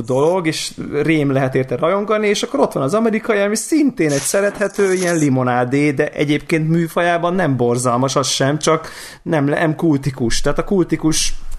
dolog, 0.05 0.47
és 0.47 0.73
rém 1.03 1.31
lehet 1.31 1.55
érte 1.55 1.75
rajongani, 1.75 2.27
és 2.27 2.43
akkor 2.43 2.59
ott 2.59 2.71
van 2.71 2.83
az 2.83 2.93
amerikai, 2.93 3.39
ami 3.39 3.55
szintén 3.55 4.11
egy 4.11 4.21
szerethető 4.21 4.93
ilyen 4.93 5.17
limonádé, 5.17 5.91
de 5.91 6.09
egyébként 6.09 6.69
műfajában 6.69 7.33
nem 7.33 7.57
borzalmas, 7.57 8.15
az 8.15 8.27
sem, 8.27 8.57
csak 8.57 8.89
nem, 9.21 9.45
nem 9.45 9.75
kultikus. 9.75 10.41
Tehát 10.41 10.59
a 10.59 10.63
kultikus 10.63 11.10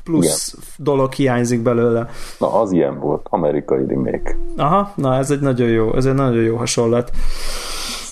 plusz 0.05 0.53
Igen. 0.53 0.65
dolog 0.77 1.13
hiányzik 1.13 1.63
belőle. 1.63 2.09
Na, 2.39 2.61
az 2.61 2.73
ilyen 2.73 2.99
volt, 2.99 3.27
amerikai 3.31 3.87
remake. 3.87 4.37
Aha, 4.57 4.93
na 4.97 5.17
ez 5.17 5.31
egy 5.31 5.41
nagyon 5.41 5.69
jó, 5.69 5.97
ez 5.97 6.07
egy 6.07 6.15
nagyon 6.15 6.43
jó 6.43 6.57
hasonlat. 6.57 7.11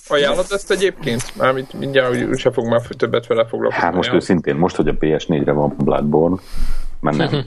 Ajánlod 0.08 0.46
ezt 0.50 0.70
egyébként? 0.70 1.36
Mármint 1.36 1.72
mindjárt 1.72 2.28
úgy 2.28 2.38
se 2.38 2.50
fog 2.50 2.66
már 2.66 2.80
többet 2.80 3.26
vele 3.26 3.46
foglalkozni. 3.46 3.84
Hát 3.84 3.94
most 3.94 4.12
őszintén, 4.12 4.56
most, 4.56 4.76
hogy 4.76 4.88
a 4.88 4.94
PS4-re 4.94 5.52
van 5.52 5.74
Bloodborne, 5.78 6.36
mert 7.00 7.16
nem. 7.16 7.30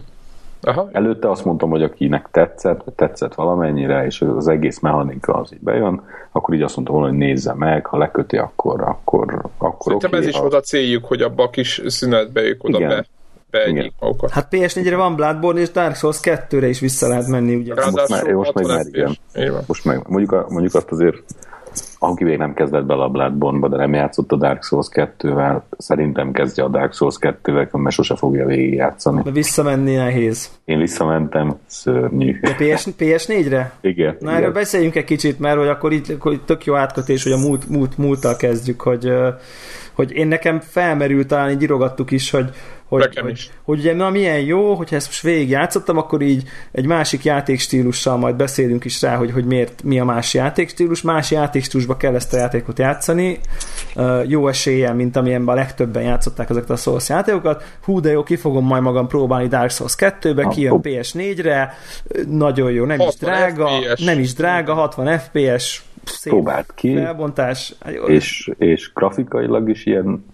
Aha. 0.66 0.90
Előtte 0.92 1.30
azt 1.30 1.46
mondtam, 1.46 1.70
hogy 1.70 1.84
akinek 1.84 2.28
tetszett, 2.32 2.84
tetszett 2.96 3.34
valamennyire, 3.34 4.06
és 4.06 4.22
az 4.22 4.48
egész 4.48 4.80
mechanika 4.80 5.34
az 5.34 5.54
így 5.54 5.60
bejön, 5.60 6.02
akkor 6.32 6.56
így 6.56 6.62
azt 6.62 6.76
mondtam 6.76 6.96
volna, 6.96 7.10
hogy 7.10 7.20
nézze 7.20 7.54
meg, 7.54 7.86
ha 7.86 7.98
leköti, 7.98 8.38
akkor 8.38 8.82
akkor, 8.82 9.50
akkor 9.58 9.84
Szerintem 9.84 10.10
okay, 10.10 10.22
ez 10.22 10.28
is 10.28 10.38
ha... 10.38 10.46
oda 10.46 10.60
céljük, 10.60 11.06
hogy 11.06 11.22
abba 11.22 11.44
a 11.44 11.50
kis 11.50 11.82
szünetbe 11.88 12.42
ők 12.42 12.64
oda 12.64 12.78
Igen. 12.78 12.90
be 12.90 13.06
magukat. 14.00 14.32
Hát 14.32 14.48
PS4-re 14.52 14.96
van 14.96 15.16
Bloodborne, 15.16 15.60
és 15.60 15.72
Dark 15.72 15.96
Souls 15.96 16.20
2-re 16.22 16.68
is 16.68 16.80
vissza 16.80 17.08
lehet 17.08 17.28
menni, 17.28 17.56
ugye? 17.56 17.74
Most, 17.76 18.10
már, 18.10 18.34
most 18.34 18.54
meg 18.54 18.66
már 18.66 18.86
igen. 18.86 19.18
Most 19.66 19.86
meg, 19.86 20.02
mondjuk, 20.08 20.32
a, 20.32 20.46
mondjuk 20.50 20.76
azt 20.76 20.92
azért 20.92 21.24
aki 22.00 22.24
még 22.24 22.38
nem 22.38 22.54
kezdett 22.54 22.86
bele 22.86 23.04
a 23.04 23.10
Bloodborne-ba, 23.10 23.68
de 23.68 23.78
nem 23.78 23.94
játszott 23.94 24.32
a 24.32 24.36
Dark 24.36 24.64
Souls 24.64 24.88
2-vel, 24.92 25.62
szerintem 25.78 26.32
kezdje 26.32 26.64
a 26.64 26.68
Dark 26.68 26.94
Souls 26.94 27.16
2-vel, 27.20 27.72
mert 27.72 27.96
sose 27.96 28.16
fogja 28.16 28.46
végigjátszani. 28.46 29.22
De 29.24 29.32
visszamenni 29.32 29.96
nehéz. 29.96 30.50
Én 30.66 30.80
visszamentem, 30.80 31.56
szörnyű. 31.66 32.40
De 32.40 32.54
PS, 32.54 32.88
PS4-re? 33.00 33.74
Igen. 33.82 34.18
Na 34.20 34.30
igen. 34.30 34.42
erről 34.42 34.54
beszéljünk 34.54 34.96
egy 34.96 35.04
kicsit, 35.04 35.40
mert 35.40 35.58
hogy 35.58 35.68
akkor 35.68 35.92
itt, 35.92 36.10
akkor 36.10 36.34
itt 36.34 36.46
tök 36.46 36.66
jó 36.66 36.76
átkötés, 36.76 37.24
hogy 37.24 37.32
a 37.32 37.38
múlt, 37.38 37.70
múlt, 37.70 37.98
múlttal 37.98 38.36
kezdjük, 38.36 38.82
hogy, 38.82 39.14
hogy 39.94 40.12
én 40.12 40.28
nekem 40.28 40.60
felmerült, 40.60 41.28
talán 41.28 41.50
így 41.50 41.62
írogattuk 41.62 42.12
is, 42.12 42.30
hogy, 42.30 42.50
hogy, 42.88 43.20
hogy, 43.20 43.52
hogy 43.64 43.80
ugye 43.80 43.94
na 43.94 44.10
milyen 44.10 44.40
jó, 44.40 44.74
hogyha 44.74 44.96
ezt 44.96 45.06
most 45.06 45.22
végig 45.22 45.50
játszottam, 45.50 45.98
akkor 45.98 46.22
így 46.22 46.44
egy 46.72 46.86
másik 46.86 47.24
játékstílussal 47.24 48.18
majd 48.18 48.36
beszélünk 48.36 48.86
is 48.86 49.02
rá, 49.02 49.16
hogy, 49.16 49.32
hogy 49.32 49.46
miért, 49.46 49.84
mi 49.84 50.00
a 50.00 50.06
más 50.06 50.34
játékstílus. 50.34 51.02
Más 51.02 51.32
játékstílusba 51.32 51.98
kell 51.98 52.16
ezt 52.16 52.34
a 52.34 52.38
játékot 52.38 52.80
játszani. 52.80 53.40
Uh, 53.96 54.30
jó 54.30 54.48
eséllyel, 54.48 54.94
mint 54.94 55.16
amilyenben 55.16 55.56
a 55.56 55.58
legtöbben 55.58 56.04
játszották 56.04 56.50
ezeket 56.50 56.70
a 56.70 56.76
Souls 56.76 57.10
játékokat. 57.10 57.64
Hú, 57.84 58.00
de 58.00 58.12
jó, 58.12 58.24
ki 58.24 58.36
fogom 58.36 58.66
majd 58.66 58.84
magam 58.84 59.08
próbálni 59.08 59.48
Dark 59.48 59.72
Souls 59.72 59.96
2-be, 59.98 60.48
kijön 60.48 60.80
PS4-re, 60.84 61.78
nagyon 62.28 62.72
jó, 62.72 62.86
nem 62.86 63.00
is 63.00 63.16
drága, 63.16 63.68
FPS. 63.68 64.04
nem 64.04 64.20
is 64.20 64.34
drága, 64.34 64.74
60 64.74 65.20
FPS, 65.20 65.82
szép 66.06 66.34
Próbált 66.34 66.74
ki, 66.76 66.96
felbontás. 66.96 67.76
És, 68.08 68.52
és 68.58 68.94
grafikailag 68.94 69.70
is 69.70 69.86
ilyen 69.86 70.26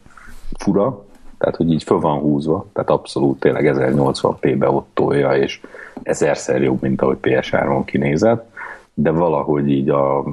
fura, 0.58 1.06
tehát 1.38 1.56
hogy 1.56 1.72
így 1.72 1.84
föl 1.84 2.00
van 2.00 2.20
húzva, 2.20 2.66
tehát 2.74 2.90
abszolút 2.90 3.40
tényleg 3.40 3.72
1080p-be 3.76 4.70
ott 4.70 4.90
tolja, 4.94 5.36
és 5.36 5.62
ezerszer 6.04 6.62
jobb, 6.62 6.82
mint 6.82 7.02
ahogy 7.02 7.18
PS3-on 7.22 7.82
kinézett, 7.86 8.52
de 8.94 9.12
valahogy 9.12 9.70
így 9.70 9.90
a 9.90 10.24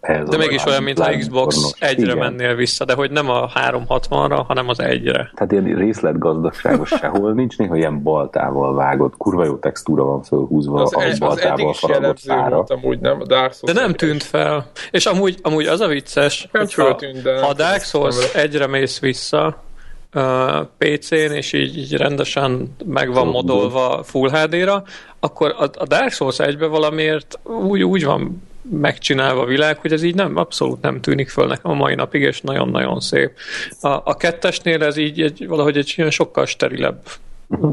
ez 0.00 0.28
de 0.28 0.36
mégis 0.36 0.64
olyan, 0.64 0.82
mint 0.82 0.98
a 0.98 1.16
Xbox 1.18 1.74
egyre 1.78 2.12
igen. 2.12 2.16
mennél 2.16 2.54
vissza, 2.54 2.84
de 2.84 2.94
hogy 2.94 3.10
nem 3.10 3.30
a 3.30 3.48
360-ra, 3.48 4.42
hanem 4.46 4.68
az 4.68 4.80
egyre. 4.80 5.30
Tehát 5.34 5.52
ilyen 5.52 5.64
részletgazdaságos 5.64 6.88
sehol 7.00 7.32
nincs, 7.32 7.58
néha 7.58 7.76
ilyen 7.76 8.02
baltával 8.02 8.74
vágott, 8.74 9.16
kurva 9.16 9.44
jó 9.44 9.56
textúra 9.56 10.04
van 10.04 10.22
fölhúzva 10.22 10.82
az, 10.82 10.94
a 10.94 11.00
az 11.00 11.18
baltával 11.18 11.72
faragott 11.72 12.18
szára. 12.18 12.64
Amúgy 12.66 12.98
nem, 12.98 13.22
Dark 13.26 13.52
Souls 13.52 13.74
de 13.74 13.80
nem 13.80 13.92
tűnt 13.92 14.22
fel. 14.22 14.70
És 14.90 15.06
amúgy, 15.06 15.38
amúgy 15.42 15.66
az 15.66 15.80
a 15.80 15.86
vicces, 15.86 16.48
hogy 16.52 16.74
ha, 16.74 16.98
ha 17.40 17.52
Dark 17.52 17.82
Souls 17.82 18.34
egyre 18.34 18.66
mész 18.66 19.00
vissza, 19.00 19.64
PC-n, 20.78 21.32
és 21.32 21.52
így, 21.52 21.78
így 21.78 21.96
rendesen 21.96 22.74
meg 22.84 23.12
van 23.12 23.26
modolva 23.26 24.02
Full 24.04 24.30
HD-ra, 24.30 24.82
akkor 25.20 25.54
a, 25.58 25.62
a 25.62 25.86
Dark 25.86 26.10
Souls 26.10 26.38
1 26.38 26.58
valamiért 26.58 27.38
úgy, 27.42 27.82
úgy 27.82 28.04
van 28.04 28.42
megcsinálva 28.70 29.40
a 29.40 29.46
világ, 29.46 29.78
hogy 29.78 29.92
ez 29.92 30.02
így 30.02 30.14
nem, 30.14 30.36
abszolút 30.36 30.82
nem 30.82 31.00
tűnik 31.00 31.28
föl 31.28 31.46
nekem 31.46 31.70
a 31.70 31.74
mai 31.74 31.94
napig, 31.94 32.22
és 32.22 32.40
nagyon-nagyon 32.40 33.00
szép. 33.00 33.30
A, 33.80 33.88
a 33.88 34.16
kettesnél 34.16 34.82
ez 34.82 34.96
így 34.96 35.20
egy, 35.20 35.46
valahogy 35.48 35.76
egy 35.76 35.94
ilyen 35.96 36.10
sokkal 36.10 36.46
sterilebb 36.46 37.02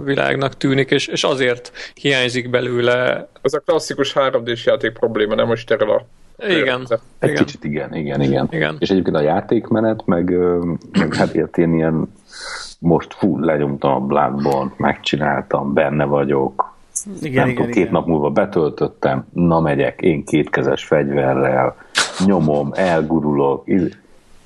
világnak 0.04 0.58
tűnik, 0.58 0.92
és, 0.92 1.08
és 1.08 1.24
azért 1.24 1.72
hiányzik 1.94 2.50
belőle. 2.50 3.28
Az 3.42 3.54
a 3.54 3.60
klasszikus 3.60 4.14
3D-s 4.16 4.66
játék 4.66 4.92
probléma, 4.92 5.36
nem 5.36 5.48
most 5.48 5.72
erről 5.72 5.90
a 5.90 6.06
igen. 6.48 6.88
Egy 7.20 7.30
igen. 7.30 7.46
kicsit 7.46 7.64
igen, 7.64 7.96
igen, 7.96 8.22
igen, 8.22 8.48
igen. 8.52 8.76
És 8.80 8.90
egyébként 8.90 9.16
a 9.16 9.22
játékmenet, 9.22 10.06
meg, 10.06 10.38
meg 10.92 11.14
hát 11.14 11.58
én 11.58 11.74
ilyen 11.74 12.14
most 12.80 13.14
fú, 13.14 13.40
lenyomtam 13.40 13.92
a 13.92 14.00
Bloodborne, 14.00 14.74
megcsináltam, 14.78 15.74
benne 15.74 16.06
vagyok, 16.06 16.73
igen, 17.22 17.34
nem 17.34 17.50
igen, 17.50 17.56
tudom, 17.56 17.70
igen. 17.70 17.84
két 17.84 17.92
nap 17.92 18.08
múlva 18.08 18.30
betöltöttem, 18.30 19.26
na 19.34 19.60
megyek, 19.60 20.02
én 20.02 20.26
kétkezes 20.26 20.84
fegyverrel, 20.84 21.76
nyomom, 22.26 22.70
elgurulok, 22.74 23.66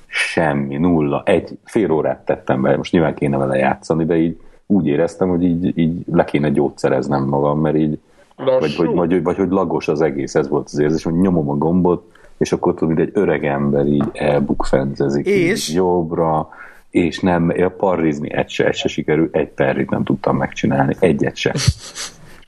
semmi, 0.06 0.76
nulla, 0.76 1.22
egy 1.24 1.58
fél 1.64 1.90
órát 1.90 2.24
tettem 2.24 2.62
be, 2.62 2.76
most 2.76 2.92
nyilván 2.92 3.14
kéne 3.14 3.36
vele 3.36 3.56
játszani, 3.56 4.04
de 4.04 4.16
így 4.16 4.40
úgy 4.66 4.86
éreztem, 4.86 5.28
hogy 5.28 5.42
így, 5.42 5.78
így 5.78 6.02
le 6.12 6.24
kéne 6.24 6.50
gyógyszereznem 6.50 7.24
magam, 7.24 7.60
mert 7.60 7.76
így, 7.76 7.98
vagy, 8.36 8.76
vagy, 8.76 8.94
vagy, 8.94 9.22
vagy, 9.22 9.36
hogy 9.36 9.50
lagos 9.50 9.88
az 9.88 10.00
egész, 10.00 10.34
ez 10.34 10.48
volt 10.48 10.68
az 10.72 10.78
érzés, 10.78 11.02
hogy 11.02 11.20
nyomom 11.20 11.50
a 11.50 11.54
gombot, 11.54 12.12
és 12.38 12.52
akkor 12.52 12.74
tudod, 12.74 12.94
mint 12.94 13.08
egy 13.08 13.20
öreg 13.20 13.44
ember 13.44 13.86
így 13.86 14.10
elbukfencezik 14.12 15.26
és? 15.26 15.68
Így 15.68 15.74
jobbra, 15.74 16.48
és 16.90 17.20
nem, 17.20 17.52
parrizni 17.76 18.32
egy 18.32 18.48
se, 18.48 18.66
egy 18.66 18.74
se 18.74 18.88
sikerül, 18.88 19.28
egy 19.32 19.48
perrit 19.48 19.90
nem 19.90 20.04
tudtam 20.04 20.36
megcsinálni, 20.36 20.96
egyet 20.98 21.36
se. 21.36 21.54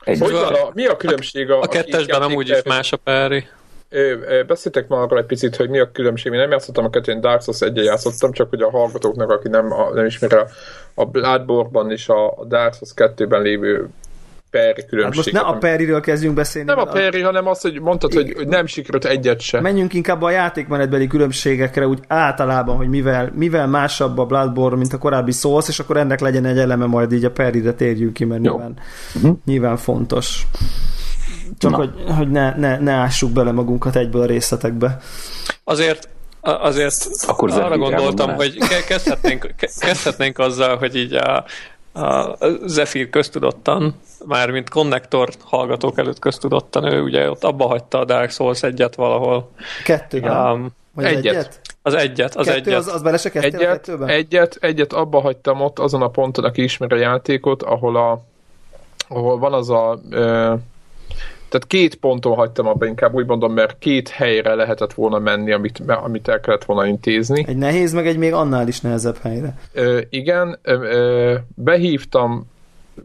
Egy 0.03 0.19
hogy 0.19 0.31
van 0.31 0.53
a, 0.53 0.71
mi 0.73 0.85
a 0.85 0.97
különbség 0.97 1.51
a... 1.51 1.59
A, 1.59 1.61
a 1.61 1.67
kettesben 1.67 2.21
amúgy 2.21 2.49
is 2.49 2.63
más 2.63 2.91
a 2.91 2.97
perri. 2.97 3.47
Beszéltek 4.47 4.87
ma 4.87 5.01
arról 5.01 5.19
egy 5.19 5.25
picit, 5.25 5.55
hogy 5.55 5.69
mi 5.69 5.79
a 5.79 5.91
különbség. 5.91 6.31
Én 6.31 6.39
nem 6.39 6.51
játszottam 6.51 6.85
a 6.85 6.89
kettőn, 6.89 7.21
Dark 7.21 7.41
Souls 7.41 7.61
1 7.61 7.75
játszottam, 7.75 8.31
csak 8.31 8.49
hogy 8.49 8.61
a 8.61 8.69
hallgatóknak, 8.69 9.29
aki 9.29 9.47
nem, 9.47 9.73
nem 9.93 10.05
ismeri 10.05 10.35
a, 10.35 10.47
a 10.93 11.05
Bloodborne-ban 11.05 11.91
és 11.91 12.09
a 12.09 12.45
Dark 12.47 12.73
Souls 12.73 13.13
2-ben 13.15 13.41
lévő 13.41 13.89
Perry 14.51 14.85
különbség. 14.85 15.03
Hát 15.03 15.15
most 15.15 15.31
ne 15.31 15.39
a 15.39 15.57
Perryről 15.57 16.01
kezdjünk 16.01 16.35
beszélni. 16.35 16.67
Nem 16.67 16.79
a 16.79 16.85
Perry, 16.85 17.21
a... 17.21 17.25
hanem 17.25 17.47
az, 17.47 17.61
hogy 17.61 17.81
mondtad, 17.81 18.13
hogy, 18.13 18.33
hogy 18.35 18.47
nem 18.47 18.65
sikerült 18.65 19.05
egyet 19.05 19.39
se. 19.39 19.61
Menjünk 19.61 19.93
inkább 19.93 20.21
a 20.21 20.29
játékmenetbeli 20.29 21.07
különbségekre, 21.07 21.87
úgy 21.87 21.99
általában, 22.07 22.75
hogy 22.75 22.87
mivel, 22.87 23.31
mivel 23.35 23.67
másabb 23.67 24.17
a 24.17 24.25
Bloodborne, 24.25 24.77
mint 24.77 24.93
a 24.93 24.97
korábbi 24.97 25.31
Souls, 25.31 25.67
és 25.67 25.79
akkor 25.79 25.97
ennek 25.97 26.19
legyen 26.19 26.45
egy 26.45 26.57
eleme, 26.57 26.85
majd 26.85 27.11
így 27.11 27.25
a 27.25 27.31
Perryre 27.31 27.73
térjünk 27.73 28.13
ki, 28.13 28.25
mert 28.25 28.41
nyilván, 28.41 28.73
uh-huh. 29.15 29.37
nyilván 29.45 29.77
fontos. 29.77 30.47
Csak, 31.57 31.71
Na. 31.71 31.77
hogy, 31.77 31.91
hogy 32.17 32.29
ne, 32.29 32.55
ne, 32.55 32.77
ne 32.77 32.91
ássuk 32.91 33.31
bele 33.31 33.51
magunkat 33.51 33.95
egyből 33.95 34.21
a 34.21 34.25
részletekbe. 34.25 34.97
Azért 35.63 36.09
azért 36.41 37.07
Akkor 37.27 37.51
arra 37.51 37.77
gondoltam, 37.77 38.35
hogy 38.35 38.57
kezdhetnénk, 38.87 39.53
kezdhetnénk 39.79 40.39
azzal, 40.39 40.77
hogy 40.77 40.95
így 40.95 41.13
a, 41.13 41.45
a 41.93 42.37
Zephyr 42.65 43.09
köztudottan, 43.09 43.95
mármint 44.25 44.69
konnektor 44.69 45.29
hallgatók 45.43 45.97
előtt 45.97 46.19
köztudottan, 46.19 46.93
ő 46.93 47.01
ugye 47.01 47.29
ott 47.29 47.43
abba 47.43 47.67
hagyta 47.67 47.99
a 47.99 48.05
Dark 48.05 48.31
Souls 48.31 48.63
egyet 48.63 48.95
valahol. 48.95 49.49
Kettőben? 49.83 50.51
Um, 50.51 50.69
Vagy 50.93 51.05
egyet. 51.05 51.35
egyet? 51.35 51.59
Az 51.81 51.93
egyet, 51.93 52.35
az 52.35 52.45
Kettő, 52.45 52.57
egyet. 52.57 52.77
Az, 52.77 52.87
az 52.87 53.01
bele 53.01 53.17
se 53.17 53.29
egyet, 53.29 53.89
egyet, 54.05 54.57
egyet 54.59 54.93
abba 54.93 55.21
hagytam 55.21 55.61
ott 55.61 55.79
azon 55.79 56.01
a 56.01 56.09
ponton, 56.09 56.43
aki 56.43 56.63
ismeri 56.63 56.93
a 56.93 56.97
játékot, 56.97 57.63
ahol, 57.63 57.95
a, 57.95 58.23
ahol 59.07 59.37
van 59.37 59.53
az 59.53 59.69
a 59.69 59.99
ö, 60.09 60.53
tehát 61.51 61.67
két 61.67 61.95
ponton 61.95 62.35
hagytam 62.35 62.67
abba, 62.67 62.85
inkább 62.85 63.13
úgy 63.13 63.25
mondom, 63.25 63.53
mert 63.53 63.77
két 63.79 64.09
helyre 64.09 64.55
lehetett 64.55 64.93
volna 64.93 65.19
menni, 65.19 65.51
amit, 65.51 65.79
amit 65.85 66.27
el 66.27 66.39
kellett 66.39 66.65
volna 66.65 66.87
intézni. 66.87 67.45
Egy 67.47 67.57
nehéz, 67.57 67.93
meg 67.93 68.07
egy 68.07 68.17
még 68.17 68.33
annál 68.33 68.67
is 68.67 68.81
nehezebb 68.81 69.17
helyre. 69.21 69.59
Ö, 69.73 69.99
igen, 70.09 70.59
ö, 70.61 70.73
ö, 70.73 71.35
behívtam 71.55 72.49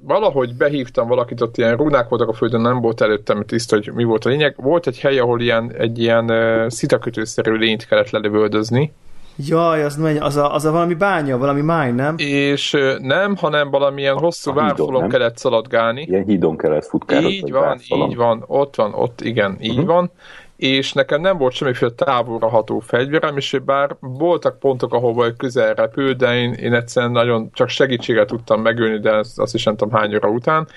valahogy 0.01 0.55
behívtam 0.55 1.09
valakit, 1.09 1.41
ott 1.41 1.57
ilyen 1.57 1.77
rúnák 1.77 2.09
voltak 2.09 2.29
a 2.29 2.33
földön, 2.33 2.61
nem 2.61 2.81
volt 2.81 3.01
előttem 3.01 3.45
tiszta, 3.45 3.77
hogy 3.77 3.93
mi 3.95 4.05
volt 4.05 4.25
a 4.25 4.29
lényeg. 4.29 4.55
Volt 4.57 4.87
egy 4.87 5.01
hely, 5.01 5.19
ahol 5.19 5.41
ilyen, 5.41 5.73
egy 5.79 5.99
ilyen 5.99 6.31
uh, 6.31 6.69
szitakötőszerű 6.69 7.53
lényt 7.53 7.87
kellett 7.87 8.11
lelövöldözni, 8.11 8.93
Jaj, 9.37 9.85
az, 9.85 9.97
megy, 9.97 10.17
az, 10.17 10.37
a, 10.37 10.55
az 10.55 10.65
a 10.65 10.71
valami 10.71 10.95
bánya, 10.95 11.39
valami 11.39 11.61
máj, 11.61 11.93
nem? 11.93 12.15
És 12.19 12.77
nem, 12.99 13.37
hanem 13.37 13.71
valamilyen 13.71 14.19
hosszú 14.19 14.53
várfalon 14.53 15.09
kellett 15.09 15.37
szaladgálni. 15.37 16.03
Ilyen 16.03 16.25
hídon 16.25 16.57
kellett 16.57 16.87
futkálni. 16.87 17.29
Így 17.29 17.53
van, 17.53 17.79
így 17.89 18.17
van, 18.17 18.45
ott 18.47 18.77
van, 18.77 18.95
ott 18.95 19.21
igen, 19.21 19.57
így 19.61 19.71
uh-huh. 19.71 19.87
van 19.87 20.11
és 20.57 20.93
nekem 20.93 21.21
nem 21.21 21.39
volt 21.39 21.53
semmiféle 21.53 21.91
távolra 21.91 22.49
ható 22.49 22.79
fegyverem, 22.79 23.37
és 23.37 23.61
bár 23.65 23.97
voltak 24.01 24.59
pontok, 24.59 24.95
ahol 24.95 25.35
közel 25.37 25.75
repül, 25.75 26.13
de 26.15 26.35
én, 26.35 26.53
én 26.53 26.75
egyszerűen 26.75 27.13
nagyon 27.13 27.51
csak 27.53 27.69
segítséget 27.69 28.27
tudtam 28.27 28.63
megölni, 28.63 28.99
de 28.99 29.15
azt, 29.15 29.39
azt 29.39 29.55
is 29.55 29.65
nem 29.65 29.77
tudom 29.77 29.95
hány 29.95 30.15
óra 30.15 30.29
után. 30.29 30.69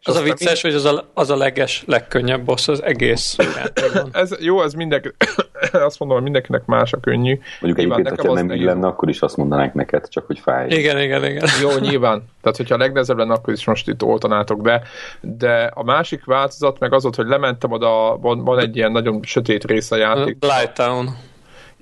És 0.00 0.06
az 0.06 0.16
a 0.16 0.22
vicces, 0.22 0.62
mind... 0.62 0.74
hogy 0.74 0.84
az 0.84 0.94
a, 0.94 1.04
az 1.14 1.30
a 1.30 1.36
leges, 1.36 1.82
legkönnyebb 1.86 2.44
boss 2.44 2.68
az 2.68 2.82
egész 2.82 3.36
ez, 4.12 4.36
Jó, 4.40 4.62
ez 4.62 4.72
mindenki, 4.72 5.08
azt 5.72 5.98
mondom, 5.98 6.16
hogy 6.16 6.22
mindenkinek 6.22 6.64
más 6.64 6.92
a 6.92 7.00
könnyű. 7.00 7.38
Mondjuk 7.60 7.86
egyébként, 7.86 8.08
hogyha 8.08 8.32
nem 8.32 8.52
így 8.52 8.62
lenne, 8.62 8.86
akkor 8.86 9.08
is 9.08 9.20
azt 9.20 9.36
mondanák 9.36 9.74
neked, 9.74 10.08
csak 10.08 10.26
hogy 10.26 10.38
fáj. 10.38 10.68
Igen, 10.68 11.00
igen, 11.00 11.24
igen. 11.24 11.48
Jó, 11.62 11.78
nyilván. 11.78 12.22
Tehát, 12.50 12.56
hogyha 12.56 12.74
a 12.74 12.78
legnehezebb 12.78 13.18
lenne, 13.18 13.32
akkor 13.32 13.52
is 13.52 13.64
most 13.64 13.88
itt 13.88 14.02
oltanátok 14.02 14.62
be. 14.62 14.82
De 15.20 15.70
a 15.74 15.82
másik 15.82 16.24
változat 16.24 16.78
meg 16.78 16.92
az 16.92 17.02
volt, 17.02 17.16
hogy 17.16 17.26
lementem 17.26 17.72
oda, 17.72 18.18
van, 18.20 18.44
van 18.44 18.58
egy 18.58 18.76
ilyen 18.76 18.92
nagyon 18.92 19.20
sötét 19.22 19.64
rész 19.64 19.90
a 19.90 19.96
játék. 19.96 20.38
Blighttown. 20.38 21.16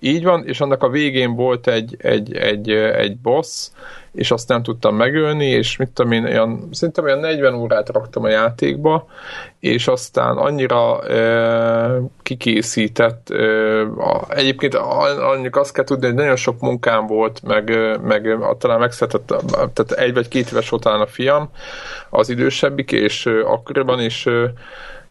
Így 0.00 0.24
van, 0.24 0.46
és 0.46 0.60
annak 0.60 0.82
a 0.82 0.88
végén 0.88 1.34
volt 1.34 1.66
egy, 1.66 1.96
egy, 1.98 2.36
egy, 2.36 2.70
egy 2.70 3.16
boss, 3.16 3.68
és 4.12 4.30
azt 4.30 4.48
nem 4.48 4.62
tudtam 4.62 4.96
megölni, 4.96 5.46
és 5.46 5.76
mit 5.76 5.88
tudom 5.88 6.12
én, 6.12 6.24
olyan, 6.24 6.68
szerintem 6.72 7.04
olyan 7.04 7.18
40 7.18 7.54
órát 7.54 7.88
raktam 7.88 8.24
a 8.24 8.28
játékba, 8.28 9.06
és 9.60 9.88
aztán 9.88 10.36
annyira 10.36 11.02
e, 11.02 12.00
kikészített, 12.22 13.30
e, 13.30 13.80
a, 13.82 14.24
egyébként 14.28 14.74
annyira 14.74 15.60
azt 15.60 15.72
kell 15.72 15.84
tudni, 15.84 16.06
hogy 16.06 16.14
nagyon 16.14 16.36
sok 16.36 16.60
munkám 16.60 17.06
volt, 17.06 17.42
meg, 17.42 17.70
meg 18.02 18.36
talán 18.58 18.78
megszületett, 18.78 19.26
tehát 19.72 19.92
egy 19.92 20.14
vagy 20.14 20.28
két 20.28 20.50
éves 20.50 20.68
volt 20.68 20.84
a 20.84 21.06
fiam, 21.06 21.50
az 22.10 22.28
idősebbik, 22.28 22.92
és 22.92 23.26
akkoriban 23.26 24.00
is 24.00 24.28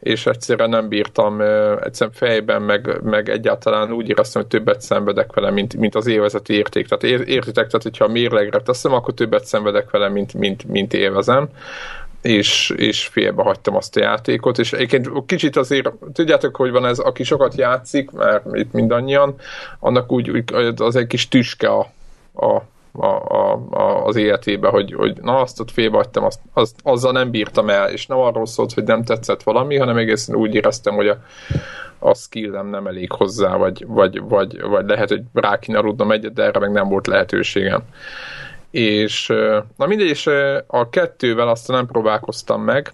és 0.06 0.26
egyszerűen 0.26 0.70
nem 0.70 0.88
bírtam 0.88 1.42
egyszerűen 1.82 2.16
fejben, 2.16 2.62
meg, 2.62 3.00
meg 3.04 3.30
egyáltalán 3.30 3.92
úgy 3.92 4.10
éreztem, 4.10 4.42
hogy 4.42 4.52
többet 4.52 4.82
szenvedek 4.82 5.34
vele, 5.34 5.52
mint, 5.52 5.76
mint 5.76 5.96
az 5.96 6.08
élvezeti 6.08 6.54
érték. 6.54 6.88
Tehát 6.88 7.04
értitek, 7.28 7.68
tehát 7.68 7.84
hogyha 7.84 8.08
mérlegre 8.08 8.60
teszem, 8.60 8.94
akkor 8.94 9.14
többet 9.14 9.46
szenvedek 9.46 9.90
vele, 9.90 10.10
mint, 10.10 10.34
mint, 10.34 10.68
mint 10.68 10.94
élvezem 10.94 11.50
és, 12.22 12.74
és 12.76 13.08
félbe 13.08 13.44
hagytam 13.44 13.76
azt 13.76 13.96
a 13.96 14.00
játékot, 14.02 14.58
és 14.58 14.74
egyébként 14.74 15.26
kicsit 15.26 15.56
azért, 15.56 15.92
tudjátok, 16.14 16.56
hogy 16.56 16.72
van 16.72 16.86
ez, 16.86 17.00
aki 17.00 17.24
sokat 17.24 17.56
játszik, 17.56 18.12
mert 18.12 18.46
itt 18.52 18.72
mindannyian, 18.72 19.36
annak 19.80 20.12
úgy, 20.12 20.44
az 20.76 20.96
egy 20.96 21.08
kis 21.08 21.28
tüske 21.28 21.68
a, 21.68 21.92
a 22.46 22.62
a, 22.98 23.06
a, 23.28 23.68
a, 23.70 24.06
az 24.06 24.16
életébe, 24.16 24.68
hogy, 24.68 24.94
hogy 24.94 25.18
na 25.22 25.40
azt 25.40 25.60
ott 25.60 25.72
félbehagytam, 25.72 26.24
azt, 26.24 26.40
azt, 26.54 26.76
azzal 26.84 27.12
nem 27.12 27.32
bírtam 27.32 27.70
el, 27.70 27.90
és 27.90 28.08
nem 28.08 28.18
arról 28.18 28.46
szólt, 28.46 28.74
hogy 28.74 28.84
nem 28.84 29.04
tetszett 29.04 29.44
valami, 29.44 29.78
hanem 29.78 29.98
egészen 29.98 30.36
úgy 30.36 30.56
éreztem, 30.56 30.96
hogy 30.96 31.08
a, 31.08 31.18
a 32.00 32.14
skillem 32.14 32.68
nem 32.68 32.88
elég 32.88 33.12
hozzá, 33.12 33.56
vagy, 33.56 33.86
vagy, 33.88 34.22
vagy, 34.22 34.62
vagy 34.62 34.86
lehet, 34.88 35.10
hogy 35.10 35.22
rá 35.34 35.60
kéne 35.60 35.78
aludnom 35.78 36.12
egyet, 36.12 36.34
de 36.34 36.44
erre 36.44 36.60
meg 36.60 36.72
nem 36.72 36.88
volt 36.88 37.08
lehetőségem. 37.08 37.82
És 38.72 39.28
na 39.78 39.86
mindegy, 39.86 40.08
és 40.08 40.30
a 40.68 40.90
kettővel 40.90 41.48
azt 41.48 41.68
nem 41.68 41.86
próbálkoztam 41.86 42.62
meg, 42.62 42.94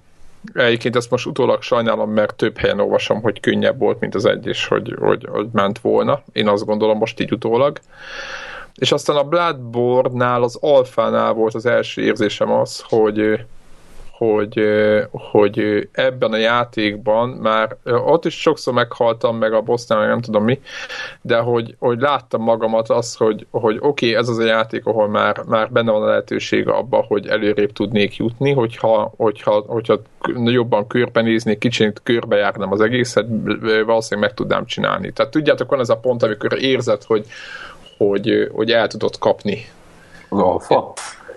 Egyébként 0.53 0.95
ezt 0.95 1.09
most 1.09 1.25
utólag 1.25 1.61
sajnálom, 1.61 2.11
mert 2.11 2.35
több 2.35 2.57
helyen 2.57 2.79
olvasom, 2.79 3.21
hogy 3.21 3.39
könnyebb 3.39 3.79
volt, 3.79 3.99
mint 3.99 4.15
az 4.15 4.25
egy, 4.25 4.47
és 4.47 4.67
hogy, 4.67 4.95
hogy, 4.99 5.27
hogy 5.31 5.47
ment 5.51 5.79
volna. 5.79 6.21
Én 6.31 6.47
azt 6.47 6.65
gondolom 6.65 6.97
most 6.97 7.19
így 7.19 7.31
utólag. 7.31 7.79
És 8.75 8.91
aztán 8.91 9.15
a 9.15 9.23
Bloodborne-nál, 9.23 10.43
az 10.43 10.57
alfánál 10.61 11.33
volt 11.33 11.53
az 11.53 11.65
első 11.65 12.01
érzésem 12.01 12.51
az, 12.51 12.83
hogy 12.87 13.39
hogy, 14.27 14.63
hogy 15.11 15.87
ebben 15.91 16.31
a 16.31 16.37
játékban 16.37 17.29
már 17.29 17.77
ott 17.83 18.25
is 18.25 18.39
sokszor 18.39 18.73
meghaltam, 18.73 19.37
meg 19.37 19.53
a 19.53 19.61
bossnál, 19.61 20.07
nem 20.07 20.21
tudom 20.21 20.43
mi, 20.43 20.59
de 21.21 21.37
hogy, 21.37 21.75
hogy 21.79 21.99
láttam 21.99 22.41
magamat 22.41 22.89
az, 22.89 23.15
hogy, 23.15 23.45
hogy 23.51 23.77
oké, 23.79 23.87
okay, 23.87 24.15
ez 24.15 24.29
az 24.29 24.37
a 24.37 24.45
játék, 24.45 24.85
ahol 24.85 25.07
már, 25.07 25.41
már 25.47 25.71
benne 25.71 25.91
van 25.91 26.01
a 26.01 26.05
lehetőség 26.05 26.67
abba, 26.67 27.05
hogy 27.07 27.27
előrébb 27.27 27.71
tudnék 27.71 28.15
jutni, 28.15 28.51
hogyha, 28.51 29.13
hogyha, 29.17 29.63
hogyha 29.67 30.01
jobban 30.45 30.87
körbenéznék, 30.87 31.57
kicsit 31.57 32.01
körbejárnám 32.03 32.71
az 32.71 32.81
egészet, 32.81 33.25
valószínűleg 33.85 34.29
meg 34.29 34.33
tudnám 34.33 34.65
csinálni. 34.65 35.11
Tehát 35.11 35.31
tudjátok, 35.31 35.69
van 35.69 35.79
ez 35.79 35.89
a 35.89 35.97
pont, 35.97 36.23
amikor 36.23 36.63
érzed, 36.63 37.03
hogy, 37.03 37.25
hogy, 38.07 38.49
hogy 38.53 38.71
el 38.71 38.87
tudod 38.87 39.17
kapni. 39.17 39.65
Az 40.29 40.39
alfa? 40.39 40.93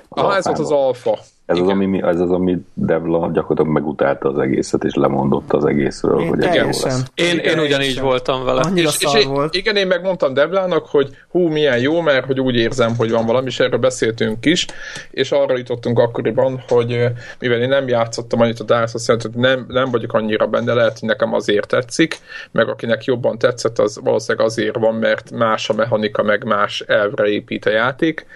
Ah, 0.08 0.36
ez 0.36 0.44
volt 0.44 0.58
az 0.58 0.70
alfa. 0.70 1.18
Ez 1.46 1.58
az, 1.58 1.68
ami, 1.68 2.02
ez 2.02 2.20
az, 2.20 2.30
ami 2.30 2.56
Devla 2.74 3.30
gyakorlatilag 3.32 3.72
megutálta 3.72 4.28
az 4.28 4.38
egészet, 4.38 4.84
és 4.84 4.94
lemondott 4.94 5.52
az 5.52 5.64
egészről, 5.64 6.20
én 6.20 6.28
hogy 6.28 6.42
ez 6.42 6.54
jó 6.54 6.64
lesz. 6.64 7.02
Én, 7.14 7.38
én 7.38 7.58
ugyanígy 7.58 8.00
voltam 8.00 8.44
vele. 8.44 8.60
Annyira 8.60 8.88
és, 8.88 9.14
és 9.14 9.24
volt. 9.24 9.54
Igen, 9.54 9.76
én 9.76 9.86
megmondtam 9.86 10.34
Devlának, 10.34 10.86
hogy 10.86 11.16
hú, 11.30 11.48
milyen 11.48 11.78
jó, 11.78 12.00
mert 12.00 12.26
hogy 12.26 12.40
úgy 12.40 12.56
érzem, 12.56 12.96
hogy 12.96 13.10
van 13.10 13.26
valami, 13.26 13.46
és 13.46 13.60
erről 13.60 13.78
beszéltünk 13.78 14.46
is, 14.46 14.66
és 15.10 15.32
arra 15.32 15.56
jutottunk 15.56 15.98
akkoriban, 15.98 16.64
hogy 16.68 17.04
mivel 17.38 17.60
én 17.60 17.68
nem 17.68 17.88
játszottam 17.88 18.40
annyit 18.40 18.60
a 18.60 18.64
Dark 18.64 18.88
Souls, 18.88 19.22
hogy 19.22 19.34
nem, 19.34 19.64
nem 19.68 19.90
vagyok 19.90 20.12
annyira 20.12 20.46
benne, 20.46 20.72
lehet, 20.72 20.98
hogy 20.98 21.08
nekem 21.08 21.34
azért 21.34 21.68
tetszik, 21.68 22.18
meg 22.50 22.68
akinek 22.68 23.04
jobban 23.04 23.38
tetszett, 23.38 23.78
az 23.78 24.00
valószínűleg 24.02 24.46
azért 24.46 24.78
van, 24.78 24.94
mert 24.94 25.30
más 25.30 25.68
a 25.68 25.74
mechanika, 25.74 26.22
meg 26.22 26.44
más 26.44 26.80
elvre 26.80 27.26
épít 27.26 27.66
a 27.66 27.70
játék, 27.70 28.26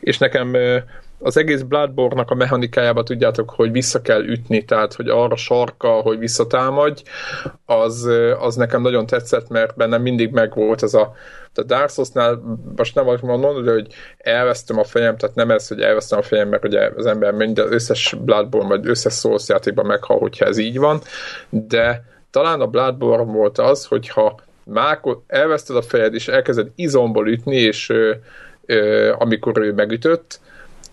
és 0.00 0.18
nekem 0.18 0.56
az 1.18 1.36
egész 1.36 1.60
Bloodborne-nak 1.60 2.30
a 2.30 2.34
mechanikájába 2.34 3.02
tudjátok, 3.02 3.50
hogy 3.50 3.72
vissza 3.72 4.02
kell 4.02 4.24
ütni, 4.24 4.64
tehát 4.64 4.94
hogy 4.94 5.08
arra 5.08 5.36
sarka, 5.36 5.88
hogy 5.88 6.18
visszatámadj, 6.18 7.02
az, 7.64 8.08
az 8.38 8.54
nekem 8.54 8.82
nagyon 8.82 9.06
tetszett, 9.06 9.48
mert 9.48 9.76
bennem 9.76 10.02
mindig 10.02 10.30
megvolt 10.30 10.82
ez 10.82 10.94
a 10.94 11.14
a 11.58 11.62
Dark 11.62 11.90
Souls-nál 11.90 12.42
most 12.76 12.94
nem 12.94 13.08
azt 13.08 13.22
mondom, 13.22 13.64
hogy 13.64 13.86
elvesztem 14.18 14.78
a 14.78 14.84
fejem, 14.84 15.16
tehát 15.16 15.34
nem 15.34 15.50
ez, 15.50 15.68
hogy 15.68 15.80
elvesztem 15.80 16.18
a 16.18 16.22
fejem, 16.22 16.48
mert 16.48 16.64
ugye 16.64 16.90
az 16.96 17.06
ember 17.06 17.32
minden 17.32 17.72
összes 17.72 18.16
Bloodborne 18.20 18.68
vagy 18.68 18.88
összes 18.88 19.14
Souls 19.14 19.48
játékban 19.48 19.86
meghal, 19.86 20.18
hogyha 20.18 20.44
ez 20.44 20.58
így 20.58 20.78
van, 20.78 21.00
de 21.48 22.04
talán 22.30 22.60
a 22.60 22.66
Bloodborne 22.66 23.32
volt 23.32 23.58
az, 23.58 23.84
hogyha 23.84 24.40
mákot, 24.64 25.22
elveszted 25.26 25.76
a 25.76 25.82
fejed, 25.82 26.14
és 26.14 26.28
elkezded 26.28 26.68
izomból 26.74 27.28
ütni, 27.28 27.56
és 27.56 27.88
ö, 27.88 28.14
ö, 28.66 29.12
amikor 29.18 29.58
ő 29.58 29.72
megütött, 29.72 30.40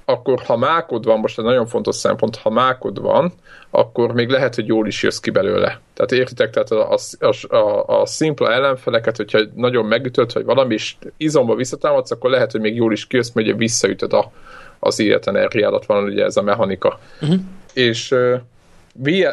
akkor 0.05 0.41
ha 0.41 0.57
mákod 0.57 1.05
van, 1.05 1.19
most 1.19 1.39
egy 1.39 1.45
nagyon 1.45 1.65
fontos 1.65 1.95
szempont, 1.95 2.35
ha 2.35 2.49
mákod 2.49 3.01
van, 3.01 3.33
akkor 3.69 4.13
még 4.13 4.29
lehet, 4.29 4.55
hogy 4.55 4.67
jól 4.67 4.87
is 4.87 5.03
jössz 5.03 5.19
ki 5.19 5.29
belőle. 5.29 5.79
Tehát 5.93 6.11
értitek, 6.11 6.49
tehát 6.49 6.71
a, 6.71 6.97
a, 7.19 7.55
a, 7.55 8.01
a 8.01 8.05
szimpla 8.05 8.53
ellenfeleket, 8.53 9.17
hogyha 9.17 9.39
nagyon 9.55 9.85
megütött, 9.85 10.31
vagy 10.31 10.45
valami 10.45 10.73
is 10.73 10.97
izomba 11.17 11.55
visszatámadsz, 11.55 12.11
akkor 12.11 12.29
lehet, 12.29 12.51
hogy 12.51 12.61
még 12.61 12.75
jól 12.75 12.91
is 12.91 13.07
kijössz, 13.07 13.31
mert 13.31 13.47
ugye 13.47 13.55
visszaütöd 13.55 14.13
a, 14.13 14.31
az 14.79 14.99
életenergiádat, 14.99 15.85
van 15.85 16.03
ugye 16.03 16.23
ez 16.23 16.37
a 16.37 16.41
mechanika. 16.41 16.99
Uh-huh. 17.21 17.39
És 17.73 18.15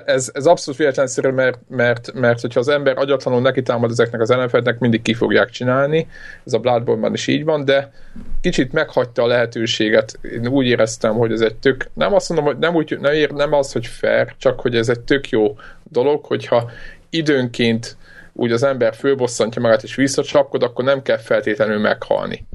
ez, 0.04 0.30
ez 0.34 0.46
abszolút 0.46 0.78
véletlenszerű, 0.78 1.28
mert, 1.28 1.58
mert, 1.68 2.12
mert 2.12 2.40
hogyha 2.40 2.60
az 2.60 2.68
ember 2.68 2.98
agyatlanul 2.98 3.40
neki 3.40 3.62
támad 3.62 3.90
ezeknek 3.90 4.20
az 4.20 4.30
ellenfeleknek, 4.30 4.78
mindig 4.78 5.02
ki 5.02 5.14
fogják 5.14 5.50
csinálni. 5.50 6.08
Ez 6.46 6.52
a 6.52 6.58
bloodborne 6.58 7.10
is 7.12 7.26
így 7.26 7.44
van, 7.44 7.64
de 7.64 7.92
kicsit 8.40 8.72
meghagyta 8.72 9.22
a 9.22 9.26
lehetőséget. 9.26 10.18
Én 10.22 10.46
úgy 10.46 10.66
éreztem, 10.66 11.14
hogy 11.14 11.32
ez 11.32 11.40
egy 11.40 11.56
tök, 11.56 11.90
nem 11.94 12.14
azt 12.14 12.28
mondom, 12.28 12.46
hogy 12.46 12.58
nem, 12.58 12.74
úgy, 12.74 12.98
nem, 13.00 13.12
ér, 13.12 13.30
nem 13.30 13.52
az, 13.52 13.72
hogy 13.72 13.86
fair, 13.86 14.34
csak 14.38 14.60
hogy 14.60 14.76
ez 14.76 14.88
egy 14.88 15.00
tök 15.00 15.28
jó 15.28 15.56
dolog, 15.82 16.24
hogyha 16.24 16.70
időnként 17.10 17.96
úgy 18.32 18.52
az 18.52 18.62
ember 18.62 18.94
fölbosszantja 18.94 19.62
magát 19.62 19.82
és 19.82 19.94
visszacsapkod, 19.94 20.62
akkor 20.62 20.84
nem 20.84 21.02
kell 21.02 21.18
feltétlenül 21.18 21.78
meghalni. 21.78 22.46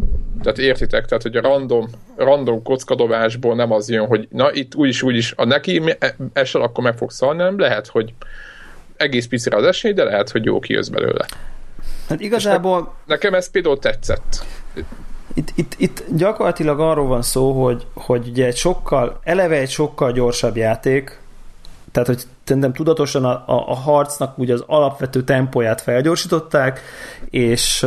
Tehát 0.45 0.60
értitek, 0.60 1.05
tehát 1.05 1.23
hogy 1.23 1.36
a 1.36 1.41
random, 1.41 1.88
random 2.15 2.63
kockadobásból 2.63 3.55
nem 3.55 3.71
az 3.71 3.89
jön, 3.89 4.08
hogy 4.08 4.27
na 4.31 4.51
itt 4.51 4.75
úgyis 4.75 5.01
úgyis 5.01 5.34
a 5.36 5.45
neki 5.45 5.97
esel, 6.34 6.62
akkor 6.62 6.84
meg 6.84 6.97
fog 6.97 7.12
szalni, 7.12 7.43
nem 7.43 7.60
lehet, 7.60 7.88
hogy 7.88 8.13
egész 8.97 9.27
picire 9.27 9.58
az 9.58 9.63
esély, 9.63 9.93
de 9.93 10.03
lehet, 10.03 10.29
hogy 10.29 10.45
jó 10.45 10.60
kijössz 10.60 10.88
belőle. 10.88 11.25
Hát 12.10 12.21
igazából... 12.21 12.79
Ne, 12.81 13.13
nekem 13.13 13.34
ez 13.34 13.51
például 13.51 13.79
tetszett. 13.79 14.45
Itt, 15.34 15.51
itt, 15.55 15.73
itt 15.77 16.03
gyakorlatilag 16.15 16.79
arról 16.79 17.08
van 17.08 17.21
szó, 17.21 17.63
hogy, 17.63 17.86
hogy 17.93 18.27
ugye 18.27 18.45
egy 18.45 18.55
sokkal, 18.55 19.19
eleve 19.23 19.55
egy 19.55 19.69
sokkal 19.69 20.12
gyorsabb 20.12 20.58
játék, 20.58 21.19
tehát 21.95 22.10
hogy 22.10 22.23
szerintem 22.43 22.73
tudatosan 22.73 23.25
a, 23.25 23.29
a, 23.29 23.63
a 23.67 23.75
harcnak 23.75 24.38
ugye 24.38 24.53
az 24.53 24.63
alapvető 24.67 25.23
tempóját 25.23 25.81
felgyorsították, 25.81 26.81
és, 27.29 27.86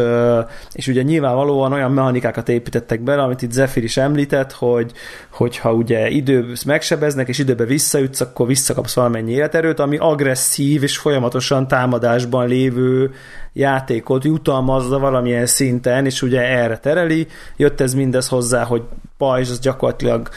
és 0.72 0.86
ugye 0.86 1.02
nyilvánvalóan 1.02 1.72
olyan 1.72 1.92
mechanikákat 1.92 2.48
építettek 2.48 3.00
bele, 3.00 3.22
amit 3.22 3.42
itt 3.42 3.50
Zephyr 3.50 3.82
is 3.82 3.96
említett, 3.96 4.52
hogy, 4.52 4.92
hogyha 5.30 5.72
ugye 5.72 6.08
idő 6.08 6.52
megsebeznek, 6.66 7.28
és 7.28 7.38
időbe 7.38 7.64
visszaütsz, 7.64 8.20
akkor 8.20 8.46
visszakapsz 8.46 8.94
valamennyi 8.94 9.32
életerőt, 9.32 9.78
ami 9.78 9.96
agresszív 9.96 10.82
és 10.82 10.98
folyamatosan 10.98 11.68
támadásban 11.68 12.46
lévő 12.46 13.14
játékot 13.52 14.24
jutalmazza 14.24 14.98
valamilyen 14.98 15.46
szinten, 15.46 16.04
és 16.04 16.22
ugye 16.22 16.40
erre 16.40 16.78
tereli. 16.78 17.26
Jött 17.56 17.80
ez 17.80 17.94
mindez 17.94 18.28
hozzá, 18.28 18.64
hogy 18.64 18.82
pajzs 19.18 19.50
az 19.50 19.58
gyakorlatilag 19.58 20.28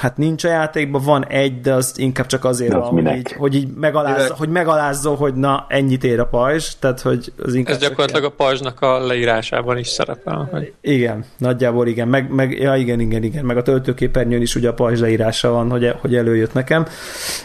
hát 0.00 0.16
nincs 0.16 0.44
a 0.44 0.48
játékban, 0.48 1.02
van 1.02 1.26
egy, 1.26 1.60
de 1.60 1.74
az 1.74 1.92
inkább 1.96 2.26
csak 2.26 2.44
azért 2.44 2.72
van, 2.72 2.82
hogy 2.82 3.16
így, 3.16 3.32
hogy 3.32 3.54
így 3.54 3.68
megalázza, 3.74 4.34
hogy 4.34 4.48
megalázza, 4.48 5.10
hogy 5.14 5.34
na, 5.34 5.66
ennyit 5.68 6.04
ér 6.04 6.20
a 6.20 6.26
pajzs, 6.26 6.74
tehát 6.78 7.00
hogy 7.00 7.32
az 7.42 7.54
inkább 7.54 7.74
Ez 7.74 7.80
gyakorlatilag 7.80 8.24
a 8.24 8.30
pajzsnak 8.30 8.80
a 8.80 9.06
leírásában 9.06 9.78
is 9.78 9.88
szerepel. 9.88 10.48
Hogy... 10.50 10.72
Igen, 10.80 11.24
nagyjából 11.38 11.86
igen, 11.86 12.08
meg, 12.08 12.30
meg, 12.30 12.58
ja 12.58 12.76
igen, 12.76 13.00
igen, 13.00 13.22
igen, 13.22 13.44
meg 13.44 13.56
a 13.56 13.62
töltőképernyőn 13.62 14.42
is 14.42 14.54
ugye 14.54 14.68
a 14.68 14.74
pajzs 14.74 15.00
leírása 15.00 15.50
van, 15.50 15.70
hogy, 15.70 15.94
hogy 16.00 16.16
előjött 16.16 16.52
nekem, 16.52 16.86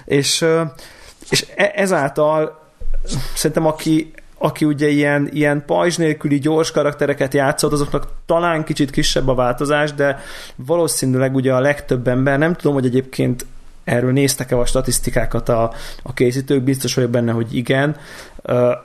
és, 0.05 0.45
és 1.29 1.45
e, 1.55 1.71
ezáltal 1.75 2.59
szerintem 3.33 3.65
aki 3.65 4.11
aki 4.45 4.65
ugye 4.65 4.87
ilyen, 4.87 5.29
ilyen 5.31 5.63
pajzs 5.65 5.97
nélküli 5.97 6.39
gyors 6.39 6.71
karaktereket 6.71 7.33
játszott, 7.33 7.71
azoknak 7.71 8.07
talán 8.25 8.63
kicsit 8.63 8.91
kisebb 8.91 9.27
a 9.27 9.35
változás, 9.35 9.93
de 9.93 10.19
valószínűleg 10.55 11.35
ugye 11.35 11.53
a 11.53 11.59
legtöbb 11.59 12.07
ember, 12.07 12.37
nem 12.37 12.53
tudom, 12.53 12.73
hogy 12.73 12.85
egyébként 12.85 13.45
erről 13.83 14.11
néztek-e 14.11 14.57
a 14.57 14.65
statisztikákat 14.65 15.49
a, 15.49 15.73
a 16.03 16.13
készítők, 16.13 16.63
biztos 16.63 16.93
vagyok 16.93 17.09
benne, 17.09 17.31
hogy 17.31 17.55
igen, 17.55 17.95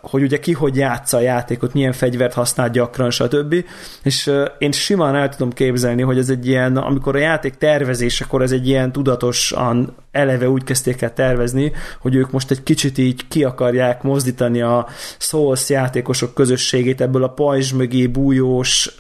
hogy 0.01 0.23
ugye 0.23 0.39
ki 0.39 0.53
hogy 0.53 0.77
játsza 0.77 1.17
a 1.17 1.21
játékot, 1.21 1.73
milyen 1.73 1.93
fegyvert 1.93 2.33
használ 2.33 2.71
gyakran, 2.71 3.11
stb. 3.11 3.65
És 4.03 4.33
én 4.59 4.73
simán 4.73 5.15
el 5.15 5.29
tudom 5.29 5.53
képzelni, 5.53 6.03
hogy 6.03 6.19
ez 6.19 6.29
egy 6.29 6.47
ilyen, 6.47 6.77
amikor 6.77 7.17
a 7.17 7.19
játék 7.19 7.55
tervezésekor 7.55 8.43
ez 8.43 8.53
egy 8.53 8.69
ilyen 8.69 8.93
tudatosan 8.93 9.95
eleve 10.11 10.49
úgy 10.49 10.65
kezdték 10.65 11.03
el 11.03 11.13
tervezni, 11.13 11.73
hogy 12.01 12.15
ők 12.15 12.31
most 12.31 12.51
egy 12.51 12.63
kicsit 12.63 12.99
így 12.99 13.29
ki 13.29 13.45
akarják 13.45 14.03
mozdítani 14.03 14.61
a 14.61 14.87
Souls 15.19 15.69
játékosok 15.69 16.35
közösségét 16.35 17.01
ebből 17.01 17.25
a 17.25 17.29
pajzs 17.29 17.73
mögé 17.73 18.07
bújós, 18.07 18.97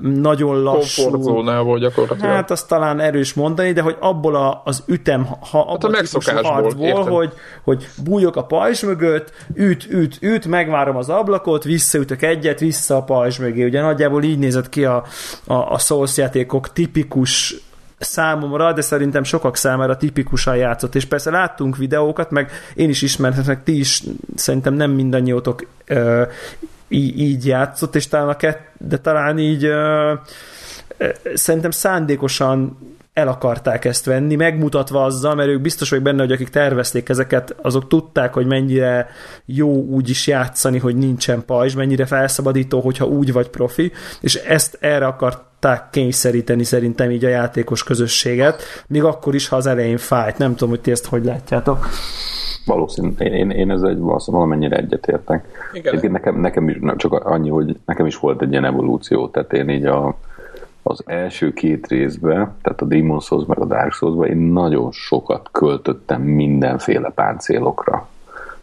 nagyon 0.00 0.62
lassú... 0.62 1.02
Komfortzónából 1.02 1.78
gyakorlatilag. 1.78 2.30
Hát 2.30 2.50
azt 2.50 2.68
talán 2.68 3.00
erős 3.00 3.34
mondani, 3.34 3.72
de 3.72 3.80
hogy 3.80 3.96
abból 4.00 4.34
a, 4.34 4.62
az 4.64 4.82
ütem, 4.86 5.24
ha 5.24 5.60
abból 5.60 5.92
hát 5.92 6.08
a, 6.12 6.48
a 6.48 6.52
harcból, 6.52 7.04
hogy, 7.04 7.32
hogy 7.62 7.88
bújok 8.04 8.36
a 8.36 8.44
pajzs 8.44 8.82
mögött, 8.82 9.31
üt, 9.54 9.86
üt, 9.90 10.18
üt, 10.20 10.46
megvárom 10.46 10.96
az 10.96 11.08
ablakot, 11.08 11.64
visszaütök 11.64 12.22
egyet, 12.22 12.60
vissza 12.60 12.96
a 12.96 13.02
pajzs 13.02 13.38
mögé. 13.38 13.64
Ugye 13.64 13.80
nagyjából 13.80 14.22
így 14.22 14.38
nézett 14.38 14.68
ki 14.68 14.84
a, 14.84 15.04
a, 15.46 15.54
a 15.54 15.78
Souls 15.78 16.16
játékok 16.16 16.72
tipikus 16.72 17.54
számomra, 17.98 18.72
de 18.72 18.80
szerintem 18.80 19.24
sokak 19.24 19.56
számára 19.56 19.96
tipikusan 19.96 20.56
játszott, 20.56 20.94
és 20.94 21.04
persze 21.04 21.30
láttunk 21.30 21.76
videókat, 21.76 22.30
meg 22.30 22.50
én 22.74 22.88
is 22.88 23.02
ismerhetek, 23.02 23.62
ti 23.62 23.78
is 23.78 24.02
szerintem 24.36 24.74
nem 24.74 24.90
mindannyiótok 24.90 25.66
ö, 25.86 26.22
így, 26.88 27.20
így 27.20 27.46
játszott, 27.46 27.94
és 27.94 28.08
talán 28.08 28.28
a 28.28 28.36
kett, 28.36 28.60
de 28.78 28.98
talán 28.98 29.38
így 29.38 29.64
ö, 29.64 30.12
szerintem 31.34 31.70
szándékosan 31.70 32.78
el 33.12 33.28
akarták 33.28 33.84
ezt 33.84 34.04
venni, 34.04 34.34
megmutatva 34.34 35.04
azzal, 35.04 35.34
mert 35.34 35.48
ők 35.48 35.60
biztos 35.60 35.90
vagy 35.90 36.02
benne, 36.02 36.22
hogy 36.22 36.32
akik 36.32 36.48
tervezték 36.48 37.08
ezeket, 37.08 37.56
azok 37.62 37.88
tudták, 37.88 38.32
hogy 38.34 38.46
mennyire 38.46 39.06
jó 39.44 39.84
úgy 39.84 40.08
is 40.08 40.26
játszani, 40.26 40.78
hogy 40.78 40.96
nincsen 40.96 41.44
pajzs, 41.44 41.74
mennyire 41.74 42.06
felszabadító, 42.06 42.80
hogyha 42.80 43.06
úgy 43.06 43.32
vagy 43.32 43.48
profi, 43.48 43.92
és 44.20 44.34
ezt 44.34 44.78
erre 44.80 45.06
akarták 45.06 45.90
kényszeríteni 45.90 46.64
szerintem 46.64 47.10
így 47.10 47.24
a 47.24 47.28
játékos 47.28 47.82
közösséget, 47.82 48.62
még 48.86 49.04
akkor 49.04 49.34
is, 49.34 49.48
ha 49.48 49.56
az 49.56 49.66
elején 49.66 49.98
fájt. 49.98 50.38
Nem 50.38 50.50
tudom, 50.50 50.68
hogy 50.68 50.80
ti 50.80 50.90
ezt 50.90 51.06
hogy 51.06 51.24
látjátok. 51.24 51.88
Valószínűleg 52.66 53.20
én, 53.20 53.32
én, 53.32 53.50
én 53.50 53.70
ezzel 53.70 53.88
egy 53.88 53.98
valamennyire 54.26 54.76
egyetértek. 54.76 55.44
Igen. 55.72 56.10
Nekem, 56.10 56.40
nekem 56.40 56.68
is 56.68 56.76
nem 56.80 56.96
csak 56.96 57.12
annyi, 57.12 57.48
hogy 57.48 57.76
nekem 57.86 58.06
is 58.06 58.16
volt 58.16 58.42
egy 58.42 58.50
ilyen 58.50 58.64
evolúció, 58.64 59.28
tehát 59.28 59.52
én 59.52 59.68
így 59.68 59.84
a, 59.84 60.16
az 60.82 61.02
első 61.06 61.52
két 61.52 61.86
részbe, 61.86 62.54
tehát 62.62 62.80
a 62.80 62.86
Demon's 62.86 63.22
Souls 63.22 63.46
meg 63.46 63.58
a 63.58 63.64
Dark 63.64 63.92
souls 63.92 64.28
én 64.28 64.36
nagyon 64.36 64.92
sokat 64.92 65.48
költöttem 65.52 66.22
mindenféle 66.22 67.10
páncélokra. 67.10 68.08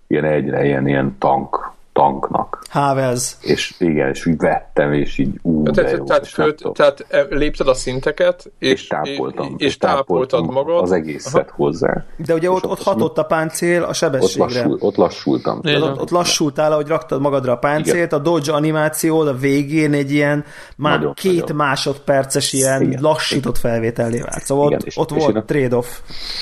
Ilyen 0.07 0.25
egyre 0.25 0.65
ilyen, 0.65 0.87
ilyen 0.87 1.15
tank 1.19 1.71
tanknak. 1.93 2.61
Havels. 2.69 3.35
És 3.41 3.75
igen, 3.79 4.09
és 4.09 4.25
úgy 4.25 4.37
vettem, 4.37 4.93
és 4.93 5.17
így 5.17 5.39
ú, 5.41 5.63
tehát, 5.63 5.97
jó, 5.97 6.03
tehát, 6.03 6.27
föld, 6.27 6.61
tehát 6.73 7.05
e, 7.09 7.25
lépted 7.29 7.67
a 7.67 7.73
szinteket, 7.73 8.51
és, 8.59 8.71
és 8.71 8.87
tápoltam. 8.87 9.55
És, 9.57 9.65
és 9.65 9.77
tápoltad 9.77 10.51
magad. 10.51 10.81
Az 10.81 10.91
egészet 10.91 11.47
Aha. 11.47 11.55
hozzá. 11.55 12.05
De 12.17 12.33
ugye 12.33 12.51
ott, 12.51 12.65
ott 12.65 12.83
hatott 12.83 13.17
a 13.17 13.23
páncél 13.23 13.83
a 13.83 13.93
sebességre. 13.93 14.43
Ott, 14.43 14.51
lassul, 14.51 14.77
ott 14.79 14.95
lassultam. 14.95 15.61
Ott, 15.63 15.99
ott 15.99 16.09
lassultál, 16.09 16.71
ahogy 16.71 16.87
raktad 16.87 17.21
magadra 17.21 17.51
a 17.51 17.57
páncélt, 17.57 17.95
igen. 17.95 18.19
a 18.19 18.21
dodge 18.21 18.53
animáció 18.53 19.19
a 19.19 19.33
végén 19.33 19.93
egy 19.93 20.11
ilyen 20.11 20.45
már 20.75 20.97
nagyon, 20.97 21.13
két 21.13 21.39
nagyon. 21.39 21.55
másodperces 21.55 22.53
ilyen 22.53 22.81
igen, 22.81 23.01
lassított 23.01 23.57
igen. 23.57 23.71
felvételé 23.71 24.19
vált. 24.19 24.43
Szóval 24.43 24.65
igen, 24.65 24.79
ott, 24.79 24.85
és, 24.85 24.97
ott 24.97 25.11
és 25.11 25.23
volt 25.23 25.35
a, 25.35 25.43
trade-off. 25.43 25.99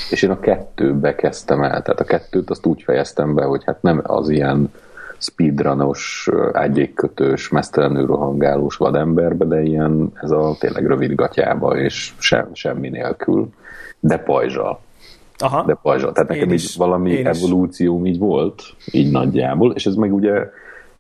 És 0.10 0.22
én 0.22 0.30
a 0.30 0.40
kettőbe 0.40 1.16
kezdtem 1.16 1.64
el, 1.64 1.82
tehát 1.82 2.00
a 2.00 2.04
kettőt 2.04 2.50
azt 2.50 2.66
úgy 2.66 2.82
fejeztem 2.82 3.36
be, 3.36 3.44
hogy 3.44 3.62
hát 3.66 3.82
nem 3.82 4.02
az 4.04 4.30
ilyen 4.30 4.72
speedrunos, 5.18 6.30
ágyékkötős, 6.52 7.50
mesztelenül 7.50 8.06
rohangálós 8.06 8.76
vademberbe, 8.76 9.46
de 9.46 9.62
ilyen 9.62 10.12
ez 10.22 10.32
a 10.32 10.56
tényleg 10.60 10.88
rövid 10.88 11.16
gatyába, 11.16 11.78
és 11.78 12.14
sem, 12.18 12.50
semmi 12.54 12.90
nélkül, 12.90 13.50
de 14.00 14.18
pajzsal. 14.18 14.80
Aha. 15.38 15.64
De 15.66 15.74
pajzsal. 15.82 16.12
Tehát 16.12 16.30
nekem 16.30 16.52
is, 16.52 16.64
így 16.64 16.78
valami 16.78 17.26
evolúció 17.26 18.06
így 18.06 18.18
volt, 18.18 18.64
így 18.92 19.12
nagyjából, 19.12 19.74
és 19.74 19.86
ez 19.86 19.96
meg 19.96 20.14
ugye... 20.14 20.50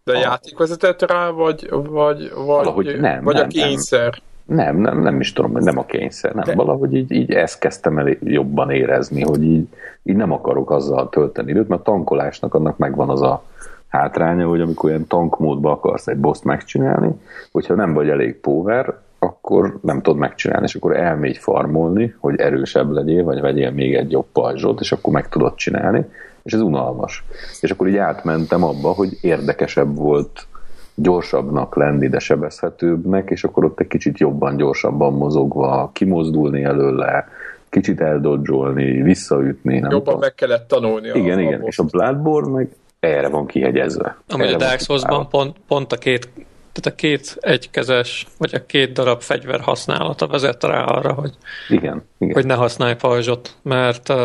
De 0.03 0.17
a 0.17 0.19
játék 0.19 0.57
vezetett 0.57 1.01
rá, 1.01 1.29
vagy, 1.29 1.69
vagy, 1.69 2.31
vagy, 2.45 2.99
nem, 2.99 3.23
vagy 3.23 3.35
nem, 3.35 3.43
a 3.43 3.47
kényszer? 3.47 4.21
Nem, 4.45 4.77
nem, 4.77 5.01
nem 5.01 5.19
is 5.19 5.33
tudom, 5.33 5.51
nem 5.51 5.77
a 5.77 5.85
kényszer, 5.85 6.33
nem. 6.33 6.43
De... 6.43 6.55
Valahogy 6.55 6.93
így, 6.93 7.11
így 7.11 7.31
ezt 7.31 7.59
kezdtem 7.59 7.97
el 7.97 8.17
jobban 8.23 8.69
érezni, 8.69 9.21
hogy 9.21 9.43
így, 9.43 9.67
így 10.03 10.15
nem 10.15 10.31
akarok 10.31 10.71
azzal 10.71 11.09
tölteni 11.09 11.51
időt, 11.51 11.67
mert 11.67 11.81
a 11.81 11.83
tankolásnak 11.83 12.53
annak 12.53 12.77
megvan 12.77 13.09
az 13.09 13.21
a 13.21 13.43
hátránya, 13.87 14.47
hogy 14.47 14.61
amikor 14.61 14.89
ilyen 14.89 15.07
tankmódba 15.07 15.71
akarsz 15.71 16.07
egy 16.07 16.17
boszt 16.17 16.43
megcsinálni, 16.43 17.11
hogyha 17.51 17.75
nem 17.75 17.93
vagy 17.93 18.09
elég 18.09 18.35
power, 18.35 18.99
akkor 19.19 19.79
nem 19.81 20.01
tudod 20.01 20.19
megcsinálni, 20.19 20.65
és 20.65 20.75
akkor 20.75 20.95
elmégy 20.97 21.37
farmolni, 21.37 22.15
hogy 22.19 22.39
erősebb 22.39 22.91
legyél, 22.91 23.23
vagy 23.23 23.41
vegyél 23.41 23.71
még 23.71 23.95
egy 23.95 24.11
jobb 24.11 24.25
pajzsot, 24.31 24.79
és 24.79 24.91
akkor 24.91 25.13
meg 25.13 25.29
tudod 25.29 25.55
csinálni, 25.55 26.05
és 26.43 26.53
ez 26.53 26.61
unalmas. 26.61 27.23
És 27.61 27.71
akkor 27.71 27.87
így 27.87 27.97
átmentem 27.97 28.63
abba, 28.63 28.89
hogy 28.89 29.17
érdekesebb 29.21 29.95
volt 29.95 30.47
gyorsabbnak 30.95 31.75
lenni, 31.75 32.07
de 32.07 32.19
sebezhetőbbnek, 32.19 33.29
és 33.29 33.43
akkor 33.43 33.65
ott 33.65 33.79
egy 33.79 33.87
kicsit 33.87 34.19
jobban, 34.19 34.57
gyorsabban 34.57 35.13
mozogva, 35.13 35.89
kimozdulni 35.93 36.63
előle, 36.63 37.27
kicsit 37.69 38.01
eldodzsolni, 38.01 39.01
visszaütni. 39.01 39.79
Nem 39.79 39.91
jobban 39.91 40.03
tudom. 40.03 40.19
meg 40.19 40.35
kellett 40.35 40.67
tanulni. 40.67 41.07
Igen, 41.13 41.37
a, 41.37 41.41
igen. 41.41 41.61
A 41.61 41.65
és 41.65 41.79
a 41.79 41.83
Bloodborne 41.83 42.51
meg 42.51 42.69
erre 42.99 43.27
van 43.27 43.47
kihegyezve. 43.47 44.17
Ami 44.27 44.53
a 44.53 44.57
Dark 44.57 44.79
Souls-ban 44.79 45.29
pont, 45.29 45.55
pont 45.67 45.91
a 45.91 45.97
két 45.97 46.29
tehát 46.77 46.99
a 46.99 47.01
két 47.01 47.37
egykezes, 47.39 48.27
vagy 48.37 48.55
a 48.55 48.65
két 48.65 48.91
darab 48.91 49.21
fegyver 49.21 49.59
használata 49.59 50.27
vezet 50.27 50.63
rá 50.63 50.83
arra, 50.83 51.13
hogy, 51.13 51.33
igen, 51.69 52.03
igen. 52.17 52.33
hogy 52.33 52.45
ne 52.45 52.53
használj 52.53 52.95
pajzsot, 52.95 53.55
mert... 53.61 54.09
Uh, 54.09 54.17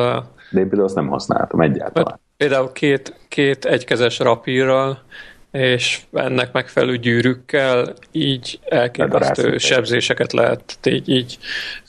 De 0.51 0.61
én 0.61 0.69
például 0.69 0.85
azt 0.85 0.95
nem 0.95 1.09
használtam 1.09 1.61
egyáltalán. 1.61 2.21
Például 2.37 2.73
két, 2.73 3.15
két 3.29 3.65
egykezes 3.65 4.19
rapírral, 4.19 5.03
és 5.51 6.01
ennek 6.13 6.53
megfelelő 6.53 6.97
gyűrűkkel 6.97 7.95
így 8.11 8.61
elképesztő 8.69 9.59
sebzéseket 9.59 10.33
lehet 10.33 10.79
így, 10.85 11.09
így 11.09 11.39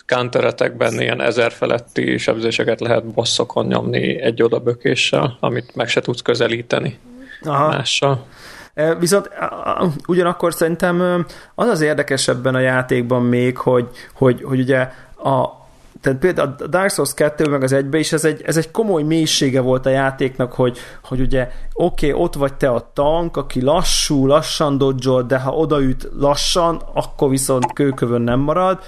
counteretekben 0.05 1.01
ilyen 1.01 1.21
ezer 1.21 1.51
feletti 1.51 2.17
sebzéseket 2.17 2.79
lehet 2.79 3.05
bosszokon 3.05 3.65
nyomni 3.65 4.21
egy 4.21 4.43
odabökéssel, 4.43 5.37
amit 5.39 5.75
meg 5.75 5.87
se 5.87 6.01
tudsz 6.01 6.21
közelíteni 6.21 6.99
Aha. 7.41 7.67
mással. 7.67 8.25
E, 8.73 8.95
viszont 8.95 9.29
ugyanakkor 10.07 10.53
szerintem 10.53 11.25
az 11.55 11.67
az 11.67 11.81
érdekesebben 11.81 12.55
a 12.55 12.59
játékban 12.59 13.21
még, 13.21 13.57
hogy, 13.57 13.87
hogy, 14.13 14.43
hogy 14.43 14.59
ugye 14.59 14.79
a, 15.23 15.61
tehát 16.01 16.19
például 16.19 16.55
a 16.59 16.67
Dark 16.67 16.91
Souls 16.91 17.13
2 17.13 17.49
meg 17.49 17.63
az 17.63 17.71
egybe 17.71 17.97
is 17.97 18.11
ez 18.13 18.25
egy, 18.25 18.41
ez 18.45 18.57
egy 18.57 18.71
komoly 18.71 19.03
mélysége 19.03 19.61
volt 19.61 19.85
a 19.85 19.89
játéknak, 19.89 20.53
hogy, 20.53 20.77
hogy 21.03 21.19
ugye 21.19 21.51
oké, 21.73 22.09
okay, 22.09 22.21
ott 22.23 22.33
vagy 22.33 22.53
te 22.53 22.69
a 22.69 22.91
tank, 22.93 23.37
aki 23.37 23.61
lassú, 23.61 24.25
lassan 24.25 24.77
dodge 24.77 25.21
de 25.21 25.39
ha 25.39 25.51
odaüt 25.51 26.09
lassan, 26.19 26.81
akkor 26.93 27.29
viszont 27.29 27.73
kőkövön 27.73 28.21
nem 28.21 28.39
marad, 28.39 28.79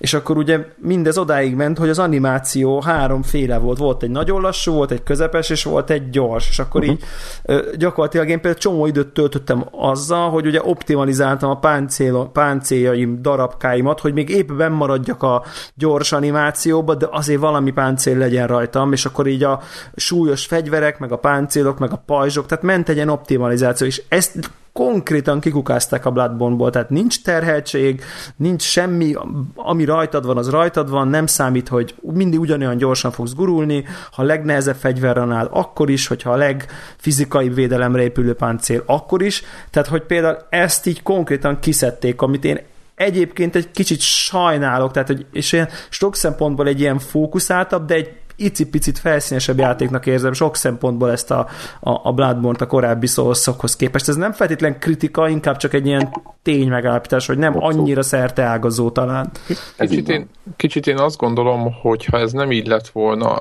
és 0.00 0.14
akkor 0.14 0.36
ugye 0.36 0.58
mindez 0.76 1.18
odáig 1.18 1.54
ment, 1.54 1.78
hogy 1.78 1.88
az 1.88 1.98
animáció 1.98 2.80
háromféle 2.80 3.58
volt. 3.58 3.78
Volt 3.78 4.02
egy 4.02 4.10
nagyon 4.10 4.40
lassú, 4.40 4.72
volt 4.72 4.90
egy 4.90 5.02
közepes, 5.02 5.50
és 5.50 5.64
volt 5.64 5.90
egy 5.90 6.10
gyors, 6.10 6.48
és 6.48 6.58
akkor 6.58 6.80
uh-huh. 6.80 6.96
így 7.44 7.76
gyakorlatilag 7.76 8.28
én 8.28 8.34
például 8.34 8.54
csomó 8.54 8.86
időt 8.86 9.08
töltöttem 9.08 9.64
azzal, 9.70 10.30
hogy 10.30 10.46
ugye 10.46 10.60
optimalizáltam 10.62 11.50
a 11.50 11.58
páncél, 11.58 12.30
páncéljaim, 12.32 13.22
darabkáimat, 13.22 14.00
hogy 14.00 14.12
még 14.12 14.28
épp 14.28 14.50
maradjak 14.70 15.22
a 15.22 15.42
gyors 15.74 16.12
animációba, 16.12 16.94
de 16.94 17.08
azért 17.10 17.40
valami 17.40 17.70
páncél 17.70 18.18
legyen 18.18 18.46
rajtam, 18.46 18.92
és 18.92 19.04
akkor 19.04 19.26
így 19.26 19.42
a 19.42 19.60
súlyos 19.96 20.46
fegyverek, 20.46 20.98
meg 20.98 21.12
a 21.12 21.18
páncélok, 21.18 21.78
meg 21.78 21.92
a 21.92 22.02
pajzsok, 22.06 22.46
tehát 22.46 22.64
ment 22.64 22.88
egy 22.88 22.96
ilyen 22.96 23.08
optimalizáció, 23.08 23.86
és 23.86 24.02
ezt 24.08 24.50
konkrétan 24.72 25.40
kikukázták 25.40 26.04
a 26.06 26.10
Bloodborne-ból, 26.10 26.70
tehát 26.70 26.90
nincs 26.90 27.22
terheltség, 27.22 28.02
nincs 28.36 28.62
semmi, 28.62 29.14
ami 29.54 29.84
rajtad 29.84 30.26
van, 30.26 30.36
az 30.36 30.50
rajtad 30.50 30.90
van, 30.90 31.08
nem 31.08 31.26
számít, 31.26 31.68
hogy 31.68 31.94
mindig 32.00 32.40
ugyanolyan 32.40 32.76
gyorsan 32.76 33.10
fogsz 33.10 33.34
gurulni, 33.34 33.84
ha 34.12 34.22
a 34.22 34.24
legnehezebb 34.24 34.76
fegyverre 34.76 35.34
áll, 35.34 35.48
akkor 35.52 35.90
is, 35.90 36.06
hogyha 36.06 36.30
a 36.30 36.36
legfizikai 36.36 37.48
védelemre 37.48 38.02
épülő 38.02 38.34
páncél, 38.34 38.82
akkor 38.86 39.22
is, 39.22 39.42
tehát 39.70 39.88
hogy 39.88 40.02
például 40.02 40.38
ezt 40.50 40.86
így 40.86 41.02
konkrétan 41.02 41.58
kiszedték, 41.58 42.22
amit 42.22 42.44
én 42.44 42.60
egyébként 42.94 43.56
egy 43.56 43.70
kicsit 43.70 44.00
sajnálok, 44.00 44.92
tehát 44.92 45.08
hogy, 45.08 45.26
és 45.32 45.52
ilyen 45.52 45.68
sok 45.88 46.16
szempontból 46.16 46.66
egy 46.66 46.80
ilyen 46.80 46.98
fókuszáltabb, 46.98 47.86
de 47.86 47.94
egy 47.94 48.10
icipicit 48.40 48.98
felszínesebb 48.98 49.58
játéknak 49.58 50.06
érzem 50.06 50.32
sok 50.32 50.56
szempontból 50.56 51.10
ezt 51.10 51.30
a, 51.30 51.48
a, 51.80 52.08
a 52.08 52.12
Bloodborne-t 52.12 52.60
a 52.60 52.66
korábbi 52.66 53.06
szószokhoz 53.06 53.76
képest. 53.76 54.08
Ez 54.08 54.16
nem 54.16 54.32
feltétlen 54.32 54.78
kritika, 54.78 55.28
inkább 55.28 55.56
csak 55.56 55.74
egy 55.74 55.86
ilyen 55.86 56.12
tény 56.42 56.68
megállapítás, 56.68 57.26
hogy 57.26 57.38
nem 57.38 57.64
annyira 57.64 58.02
ágazó 58.36 58.90
talán. 58.90 59.30
Kicsit 59.78 60.08
én, 60.08 60.28
kicsit 60.56 60.86
én 60.86 60.98
azt 60.98 61.16
gondolom, 61.16 61.72
hogy 61.82 62.04
ha 62.04 62.18
ez 62.18 62.32
nem 62.32 62.52
így 62.52 62.66
lett 62.66 62.88
volna, 62.88 63.38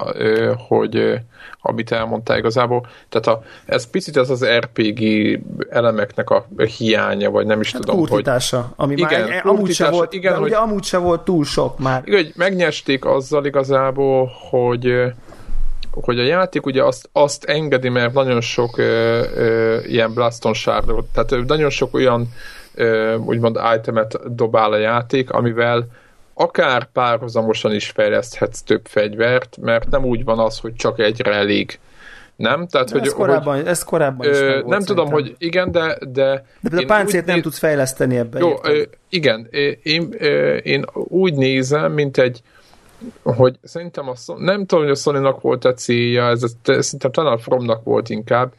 hogy 0.68 1.20
amit 1.62 1.92
elmondtál 1.92 2.38
igazából, 2.38 2.88
tehát 3.10 3.28
a, 3.28 3.44
ez 3.66 3.90
picit 3.90 4.18
ez 4.18 4.30
az 4.30 4.46
RPG 4.46 5.02
elemeknek 5.70 6.30
a 6.30 6.46
hiánya, 6.78 7.30
vagy 7.30 7.46
nem 7.46 7.60
is 7.60 7.72
hát 7.72 7.82
tudom, 7.82 8.08
hogy... 8.08 8.30
ami 8.76 8.96
igen, 8.96 9.30
már 9.30 9.46
amúgy 9.46 9.74
se 9.74 9.90
volt, 9.90 10.14
igen, 10.14 10.32
de 10.32 10.38
hogy, 10.38 10.48
ugye 10.48 10.58
amúgy 10.58 10.84
se 10.84 10.98
volt 10.98 11.22
túl 11.22 11.46
sok 11.46 11.80
már. 11.80 12.02
Igen, 12.06 12.24
hogy 12.24 12.34
megnyesték 12.36 13.06
azzal 13.06 13.46
igazából, 13.46 14.32
hogy 14.50 15.12
hogy 15.92 16.20
a 16.20 16.24
játék 16.24 16.66
ugye 16.66 16.84
azt, 16.84 17.10
azt 17.12 17.44
engedi, 17.44 17.90
mert 17.90 18.14
nagyon 18.14 18.42
sok 18.42 18.78
ö, 18.78 19.22
ö, 19.36 19.78
ilyen 19.86 20.14
Blaston 20.14 20.54
sárdot, 20.54 21.06
tehát 21.14 21.48
nagyon 21.48 21.70
sok 21.70 21.94
olyan 21.94 22.28
ö, 22.74 23.16
úgymond 23.16 23.60
itemet 23.76 24.36
dobál 24.36 24.72
a 24.72 24.78
játék, 24.78 25.32
amivel 25.32 25.88
akár 26.42 26.92
párhuzamosan 26.92 27.74
is 27.74 27.90
fejleszthetsz 27.90 28.62
több 28.62 28.86
fegyvert, 28.86 29.58
mert 29.62 29.90
nem 29.90 30.06
úgy 30.06 30.24
van 30.24 30.40
az, 30.40 30.60
hogy 30.60 30.76
csak 30.76 31.00
egyre 31.00 31.32
elég. 31.34 31.80
Nem? 32.36 32.68
Tehát, 32.68 32.90
hogy, 32.90 33.06
ez 33.06 33.14
korábban, 33.14 33.56
hogy, 33.56 33.68
ez 33.68 33.84
korábban 33.84 34.30
is 34.30 34.38
ö, 34.38 34.62
Nem 34.66 34.82
tudom, 34.82 35.08
szerintem. 35.08 35.12
hogy 35.12 35.36
igen, 35.38 35.72
de... 35.72 35.98
De, 36.12 36.46
de 36.62 36.78
a 36.78 36.86
páncét 36.86 37.26
nem 37.26 37.36
néz... 37.36 37.44
tudsz 37.44 37.58
fejleszteni 37.58 38.18
ebben. 38.18 38.42
Jó, 38.42 38.60
ö, 38.64 38.82
igen, 39.10 39.48
én, 39.84 40.12
én 40.64 40.86
úgy 40.94 41.34
nézem, 41.34 41.92
mint 41.92 42.18
egy 42.18 42.42
hogy 43.24 43.56
szerintem 43.64 44.10
a, 44.10 44.14
nem 44.38 44.66
tudom, 44.66 44.84
hogy 44.84 44.94
a 44.94 44.96
sony 44.96 45.36
volt 45.42 45.66
a 45.66 45.74
célja, 45.74 46.28
ez, 46.28 46.44
ez 46.44 46.86
szerintem 46.86 47.12
talán 47.12 47.34
a 47.34 47.38
Fromnak 47.38 47.84
volt 47.84 48.10
inkább, 48.10 48.54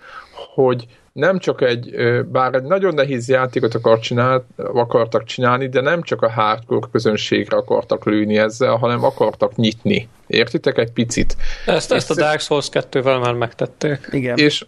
hogy 0.55 0.87
nem 1.13 1.39
csak 1.39 1.61
egy, 1.61 1.95
bár 2.25 2.55
egy 2.55 2.63
nagyon 2.63 2.95
nehéz 2.95 3.29
játékot 3.29 3.75
akar 3.75 3.99
csinál, 3.99 4.47
akartak 4.57 5.25
csinálni, 5.25 5.69
de 5.69 5.81
nem 5.81 6.03
csak 6.03 6.23
a 6.23 6.31
hardcore 6.31 6.87
közönségre 6.93 7.57
akartak 7.57 8.05
lőni 8.05 8.39
ezzel, 8.39 8.77
hanem 8.77 9.05
akartak 9.05 9.57
nyitni. 9.57 10.09
Értitek 10.27 10.79
egy 10.79 10.93
picit? 10.93 11.37
Ezt, 11.67 11.93
ezt 11.93 12.11
a 12.11 12.15
Dark 12.15 12.41
Souls 12.41 12.69
2-vel 12.73 13.21
már 13.23 13.35
megtették. 13.35 14.09
Igen. 14.11 14.39
És 14.39 14.65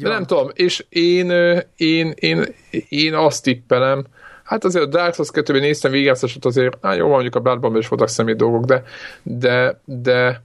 nem 0.00 0.24
tudom, 0.24 0.48
és 0.52 0.84
én, 0.88 1.30
én, 1.76 2.12
én, 2.16 2.46
én 2.88 3.14
azt 3.14 3.42
tippelem, 3.42 4.06
Hát 4.50 4.64
azért 4.64 4.84
a 4.84 4.88
Dark 4.88 5.14
Souls 5.14 5.30
2-ben 5.32 5.60
néztem 5.60 5.90
végig 5.90 6.06
ezt, 6.06 6.38
azért, 6.40 6.76
hát 6.82 6.96
jó, 6.96 7.08
mondjuk 7.08 7.34
a 7.34 7.40
Bloodborne 7.40 7.78
is 7.78 7.88
voltak 7.88 8.08
személy 8.08 8.34
dolgok, 8.34 8.64
de, 8.64 8.82
de, 9.22 9.80
de 9.84 10.42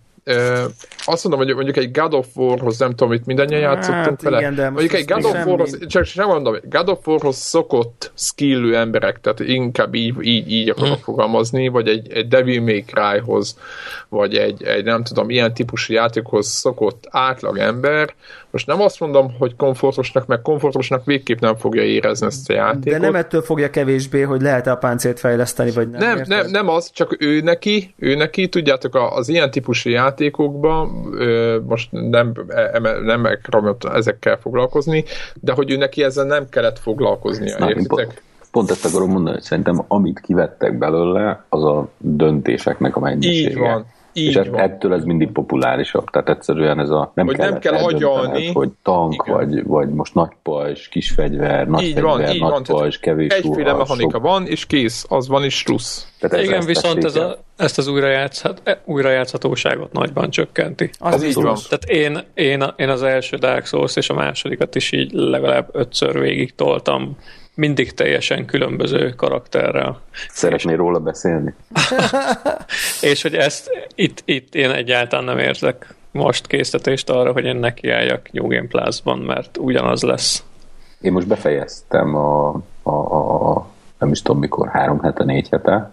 azt 1.05 1.23
mondom, 1.23 1.45
hogy 1.45 1.55
mondjuk 1.55 1.77
egy 1.77 1.91
God 1.91 2.13
of 2.13 2.27
War-hoz 2.35 2.79
nem 2.79 2.89
tudom, 2.89 3.13
itt 3.13 3.25
mindannyian 3.25 3.61
hát, 3.61 3.73
játszottunk 3.73 4.21
vele. 4.21 4.39
Igen, 4.39 4.55
de 4.55 4.69
mondjuk 4.69 4.93
egy 4.93 5.05
God 5.05 5.25
of 5.25 5.45
War-hoz, 5.45 5.77
csak 5.87 6.05
sem 6.05 6.27
mondom, 6.27 6.55
God 6.69 6.89
of 6.89 7.07
War-hoz 7.07 7.35
szokott 7.35 8.11
skillű 8.15 8.73
emberek, 8.73 9.21
tehát 9.21 9.39
inkább 9.39 9.93
így, 9.93 10.13
így, 10.21 10.51
így 10.51 10.69
akarok 10.69 10.93
hmm. 10.93 11.03
fogalmazni, 11.03 11.67
vagy 11.67 11.87
egy, 11.87 12.11
egy 12.11 12.27
Devil 12.27 12.61
May 12.61 12.83
Cry-hoz, 12.83 13.57
vagy 14.09 14.35
egy, 14.35 14.63
egy 14.63 14.83
nem 14.83 15.03
tudom, 15.03 15.29
ilyen 15.29 15.53
típusú 15.53 15.93
játékhoz 15.93 16.47
szokott 16.47 17.07
átlag 17.09 17.57
ember, 17.57 18.13
most 18.55 18.67
nem 18.67 18.81
azt 18.81 18.99
mondom, 18.99 19.35
hogy 19.39 19.55
komfortosnak, 19.55 20.25
meg 20.25 20.41
komfortosnak 20.41 21.05
végképp 21.05 21.39
nem 21.39 21.55
fogja 21.55 21.83
érezni 21.83 22.25
ezt 22.25 22.49
a 22.49 22.53
játékot. 22.53 22.83
De 22.83 22.97
nem 22.97 23.15
ettől 23.15 23.41
fogja 23.41 23.69
kevésbé, 23.69 24.21
hogy 24.21 24.41
lehet-e 24.41 24.71
a 24.71 24.75
páncélt 24.75 25.19
fejleszteni, 25.19 25.71
vagy 25.71 25.89
nem. 25.89 25.99
Nem, 25.99 26.21
nem, 26.27 26.49
nem 26.49 26.69
az, 26.69 26.91
csak 26.91 27.15
ő 27.19 27.41
neki, 27.41 27.93
ő 27.97 28.15
neki, 28.15 28.49
tudjátok, 28.49 28.95
az 28.95 29.29
ilyen 29.29 29.51
típusú 29.51 29.89
játékokban, 30.15 30.87
most 31.67 31.91
nem, 31.91 32.33
nem 33.03 33.27
ezekkel 33.93 34.37
foglalkozni, 34.37 35.03
de 35.41 35.53
hogy 35.53 35.71
ő 35.71 35.77
neki 35.77 36.03
ezzel 36.03 36.25
nem 36.25 36.49
kellett 36.49 36.79
foglalkoznia, 36.79 37.67
értitek? 37.69 38.23
Pont 38.51 38.69
ezt 38.71 38.85
akarom 38.85 39.11
mondani, 39.11 39.35
hogy 39.35 39.43
szerintem 39.43 39.85
amit 39.87 40.19
kivettek 40.19 40.77
belőle, 40.77 41.43
az 41.49 41.63
a 41.63 41.87
döntéseknek 41.97 42.95
a 42.95 42.99
mennyisége. 42.99 43.49
Így 43.49 43.57
van, 43.57 43.85
így 44.17 44.27
és 44.27 44.35
van. 44.35 44.59
ettől 44.59 44.93
ez 44.93 45.03
mindig 45.03 45.31
populárisabb. 45.31 46.09
Tehát 46.09 46.29
egyszerűen 46.29 46.79
ez 46.79 46.89
a 46.89 47.11
nem, 47.15 47.25
hogy 47.25 47.37
nem 47.37 47.59
kell 47.59 47.73
agyalni. 47.73 48.51
Hogy 48.51 48.69
tank, 48.83 49.25
vagy, 49.25 49.63
vagy 49.65 49.89
most 49.89 50.13
nagy 50.13 50.31
pajzs, 50.43 50.87
kis 50.87 51.11
fegyver, 51.11 51.67
nagy 51.67 51.83
így 51.83 51.93
fegyver, 51.93 52.11
van, 52.11 52.33
így 52.33 52.39
nagy 52.39 52.49
van. 52.49 52.63
pajzs, 52.63 52.97
kevés 52.97 53.33
Egyféle 53.33 53.73
mechanika 53.73 54.09
sok... 54.11 54.21
van, 54.21 54.47
és 54.47 54.65
kész, 54.65 55.05
az 55.09 55.27
van, 55.27 55.43
és 55.43 55.63
plusz. 55.63 56.07
Tehát 56.19 56.37
ez 56.37 56.47
Igen, 56.47 56.65
viszont 56.65 57.03
ez 57.03 57.15
a, 57.15 57.37
ezt 57.57 57.77
az 57.77 57.87
újrajátszhat, 57.87 58.61
e, 58.63 58.81
újrajátszhatóságot 58.85 59.91
nagyban 59.91 60.29
csökkenti. 60.29 60.89
Az, 60.99 61.13
az 61.13 61.23
így 61.23 61.33
van. 61.33 61.57
Tehát 61.69 61.85
én, 61.85 62.19
én, 62.33 62.63
én 62.75 62.89
az 62.89 63.03
első 63.03 63.37
Dark 63.37 63.65
Souls 63.65 63.95
és 63.95 64.09
a 64.09 64.13
másodikat 64.13 64.75
is 64.75 64.91
így 64.91 65.11
legalább 65.11 65.69
ötször 65.71 66.19
végig 66.19 66.55
toltam 66.55 67.17
mindig 67.55 67.93
teljesen 67.93 68.45
különböző 68.45 69.09
karakterrel. 69.09 70.01
Szeretnél 70.29 70.73
és... 70.73 70.79
róla 70.79 70.99
beszélni? 70.99 71.53
és 73.11 73.21
hogy 73.21 73.35
ezt 73.35 73.69
itt, 73.95 74.21
itt 74.25 74.55
én 74.55 74.71
egyáltalán 74.71 75.25
nem 75.25 75.37
érzek 75.37 75.95
most 76.11 76.47
készítést 76.47 77.09
arra, 77.09 77.31
hogy 77.31 77.45
én 77.45 77.55
nekiálljak 77.55 78.31
New 78.31 78.47
Game 78.47 78.67
Plus-ban, 78.67 79.19
mert 79.19 79.57
ugyanaz 79.57 80.01
lesz. 80.01 80.43
Én 81.01 81.11
most 81.11 81.27
befejeztem 81.27 82.15
a, 82.15 82.53
a, 82.83 82.91
a, 82.91 83.49
a 83.51 83.67
nem 83.99 84.11
is 84.11 84.21
tudom 84.21 84.41
mikor, 84.41 84.67
három 84.67 84.99
hete, 84.99 85.23
négy 85.23 85.49
hete, 85.49 85.91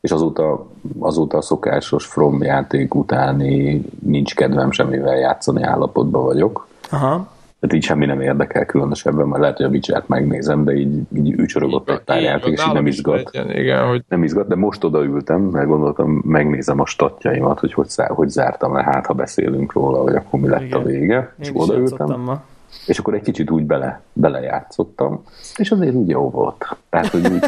és 0.00 0.10
azóta, 0.10 0.66
azóta 0.98 1.36
a 1.36 1.42
szokásos 1.42 2.06
From 2.06 2.42
játék 2.42 2.94
utáni 2.94 3.82
nincs 4.02 4.34
kedvem 4.34 4.70
semmivel 4.70 5.16
játszani 5.16 5.62
állapotban 5.62 6.24
vagyok. 6.24 6.68
Aha. 6.90 7.28
Tehát 7.66 7.82
így 7.82 7.88
semmi 7.88 8.06
nem 8.06 8.20
érdekel 8.20 8.66
különösebben, 8.66 9.26
mert 9.26 9.40
lehet, 9.40 9.56
hogy 9.56 9.66
a 9.66 9.68
witcher 9.68 10.02
megnézem, 10.06 10.64
de 10.64 10.72
így, 10.72 11.00
így 11.14 11.32
ücsörögött 11.32 11.88
a 11.88 12.00
tárjáték, 12.04 12.52
és 12.52 12.66
így 12.66 12.72
nem 12.72 12.86
izgat. 12.86 13.30
Legyen, 13.32 13.56
igen, 13.56 13.86
hogy... 13.86 14.04
Nem 14.08 14.22
izgat, 14.22 14.48
de 14.48 14.54
most 14.54 14.84
odaültem, 14.84 15.40
mert 15.40 15.66
gondoltam, 15.66 16.22
megnézem 16.24 16.80
a 16.80 16.86
statjaimat, 16.86 17.60
hogy 17.60 17.72
hogy, 17.72 17.88
szár, 17.88 18.10
hogy 18.10 18.28
zártam 18.28 18.74
le, 18.74 18.82
hát 18.82 19.06
ha 19.06 19.14
beszélünk 19.14 19.72
róla, 19.72 19.98
hogy 19.98 20.14
akkor 20.14 20.40
mi 20.40 20.48
lett 20.48 20.62
igen. 20.62 20.80
a 20.80 20.82
vége. 20.82 21.34
És 21.38 21.48
Én 21.48 21.54
odaültem. 21.56 22.20
Ma. 22.20 22.42
És 22.86 22.98
akkor 22.98 23.14
egy 23.14 23.22
kicsit 23.22 23.50
úgy 23.50 23.64
bele, 23.64 24.00
belejátszottam, 24.12 25.22
és 25.56 25.70
azért 25.70 25.94
úgy 25.94 26.08
jó 26.08 26.30
volt. 26.30 26.76
Tehát, 26.90 27.06
hogy 27.06 27.26
úgy, 27.34 27.44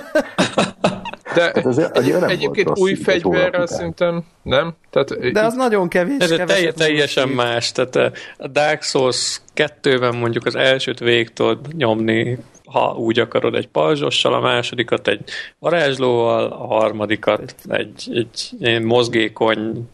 De 1.35 1.53
az, 1.65 1.79
egy, 1.79 2.11
egyébként 2.11 2.79
új 2.79 2.95
fegyverrel 2.95 3.67
szerintem 3.67 4.25
nem. 4.43 4.75
Tehát, 4.91 5.33
De 5.33 5.45
az 5.45 5.53
itt... 5.53 5.59
nagyon 5.59 5.89
kevés. 5.89 6.19
Ez 6.19 6.31
telj, 6.47 6.71
teljesen 6.71 7.29
más. 7.29 7.73
Tehát 7.73 8.13
a 8.39 8.49
Dark 8.49 8.83
Souls 8.83 9.41
2-ben 9.55 10.17
mondjuk 10.17 10.47
az 10.47 10.55
elsőt 10.55 10.99
végig 10.99 11.33
tudod 11.33 11.75
nyomni 11.77 12.39
ha 12.69 12.95
úgy 12.97 13.19
akarod, 13.19 13.55
egy 13.55 13.69
pajzsossal, 13.69 14.35
a 14.35 14.41
másodikat 14.41 15.09
egy 15.09 15.21
varázslóval, 15.59 16.45
a 16.45 16.67
harmadikat 16.67 17.55
egy, 17.69 18.09
egy, 18.13 18.51
egy 18.61 18.83
mozgékony 18.83 19.89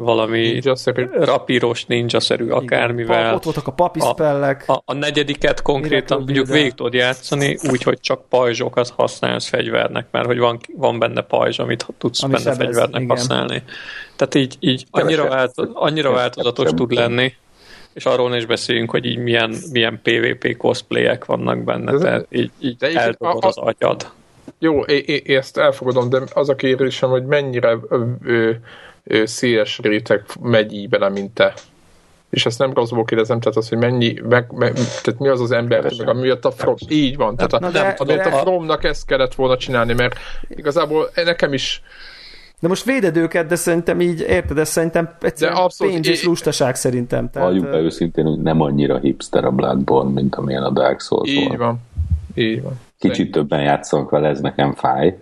valami 0.00 0.40
ninja-szerű. 0.40 1.08
rapíros, 1.10 1.84
ninja-szerű 1.84 2.48
akármivel. 2.48 3.34
Ott 3.34 3.44
voltak 3.44 3.66
a 3.66 3.72
papiszpellek. 3.72 4.64
A, 4.66 4.72
a, 4.72 4.82
a 4.84 4.94
negyediket 4.94 5.62
konkrétan 5.62 6.18
mondjuk 6.18 6.46
végig 6.46 6.74
tudod 6.74 6.92
játszani, 6.92 7.58
úgyhogy 7.70 8.00
csak 8.00 8.28
pajzsokat 8.28 8.90
használsz 8.96 9.48
fegyvernek, 9.48 10.06
mert 10.10 10.26
hogy 10.26 10.38
van, 10.38 10.60
van 10.76 10.98
benne 10.98 11.20
pajzs, 11.20 11.58
amit 11.58 11.86
tudsz 11.98 12.22
Ami 12.22 12.32
benne 12.32 12.54
fegyvernek 12.54 13.02
igen. 13.02 13.16
használni. 13.16 13.62
Tehát 14.16 14.34
így, 14.34 14.56
így 14.60 14.86
annyira, 14.90 15.28
változ, 15.28 15.68
annyira 15.72 16.10
változatos 16.10 16.70
tud 16.70 16.92
lenni 16.92 17.32
és 17.92 18.06
arról 18.06 18.34
is 18.34 18.46
beszéljünk, 18.46 18.90
hogy 18.90 19.04
így 19.04 19.18
milyen, 19.18 19.54
milyen 19.72 20.00
PvP 20.02 20.56
cosplayek 20.56 21.24
vannak 21.24 21.64
benne, 21.64 21.98
tehát 21.98 22.26
így, 22.30 22.50
így 22.58 22.76
eldobod 22.80 23.44
az 23.44 23.56
agyad. 23.56 24.10
Jó, 24.58 24.80
én, 24.80 25.20
én 25.24 25.36
ezt 25.36 25.56
elfogadom, 25.56 26.08
de 26.08 26.20
az 26.34 26.48
a 26.48 26.54
kérdésem, 26.54 27.10
hogy 27.10 27.24
mennyire 27.24 27.78
ö, 27.88 28.04
ö, 28.24 28.50
széles 29.24 29.78
réteg 29.78 30.24
megy 30.42 30.72
így 30.72 30.88
bele, 30.88 31.08
mint 31.08 31.30
te. 31.30 31.54
És 32.30 32.46
ezt 32.46 32.58
nem 32.58 32.72
rosszból 32.72 33.04
kérdezem, 33.04 33.40
tehát 33.40 33.58
az, 33.58 33.68
hogy 33.68 33.78
mennyi, 33.78 34.14
meg, 34.28 34.52
meg, 34.52 34.72
tehát 34.72 35.18
mi 35.18 35.28
az 35.28 35.40
az 35.40 35.50
ember, 35.50 35.92
meg 35.98 36.08
amiatt 36.08 36.44
a 36.44 36.50
From, 36.50 36.74
így 36.88 37.16
van, 37.16 37.36
tehát 37.36 37.52
a, 37.52 37.58
de, 37.58 37.96
de, 38.04 38.16
de, 38.16 38.22
a 38.22 38.38
Fromnak 38.38 38.84
ezt 38.84 39.06
kellett 39.06 39.34
volna 39.34 39.56
csinálni, 39.56 39.92
mert 39.92 40.18
igazából 40.48 41.10
nekem 41.14 41.52
is 41.52 41.82
de 42.60 42.68
most 42.68 42.84
véded 42.84 43.16
őket, 43.16 43.46
de 43.46 43.56
szerintem 43.56 44.00
így, 44.00 44.20
érted, 44.20 44.58
ez 44.58 44.68
szerintem 44.68 45.10
egyszerűen 45.20 45.68
pénz 45.78 46.08
és 46.08 46.24
lustaság 46.24 46.74
szerintem. 46.74 47.30
Tehát, 47.30 47.48
Valljuk 47.48 47.70
be 47.70 47.78
őszintén, 47.78 48.24
hogy 48.24 48.38
nem 48.38 48.60
annyira 48.60 48.98
hipster 48.98 49.44
a 49.44 49.50
Bloodborne, 49.50 50.10
mint 50.10 50.34
amilyen 50.34 50.62
a 50.62 50.70
Dark 50.70 51.00
Souls 51.00 51.30
Így 51.30 51.56
van. 51.56 51.78
Így 52.34 52.62
van. 52.62 52.80
Kicsit 52.98 53.30
többen 53.30 53.62
játszanak 53.62 54.10
vele, 54.10 54.28
ez 54.28 54.40
nekem 54.40 54.74
fáj, 54.74 55.18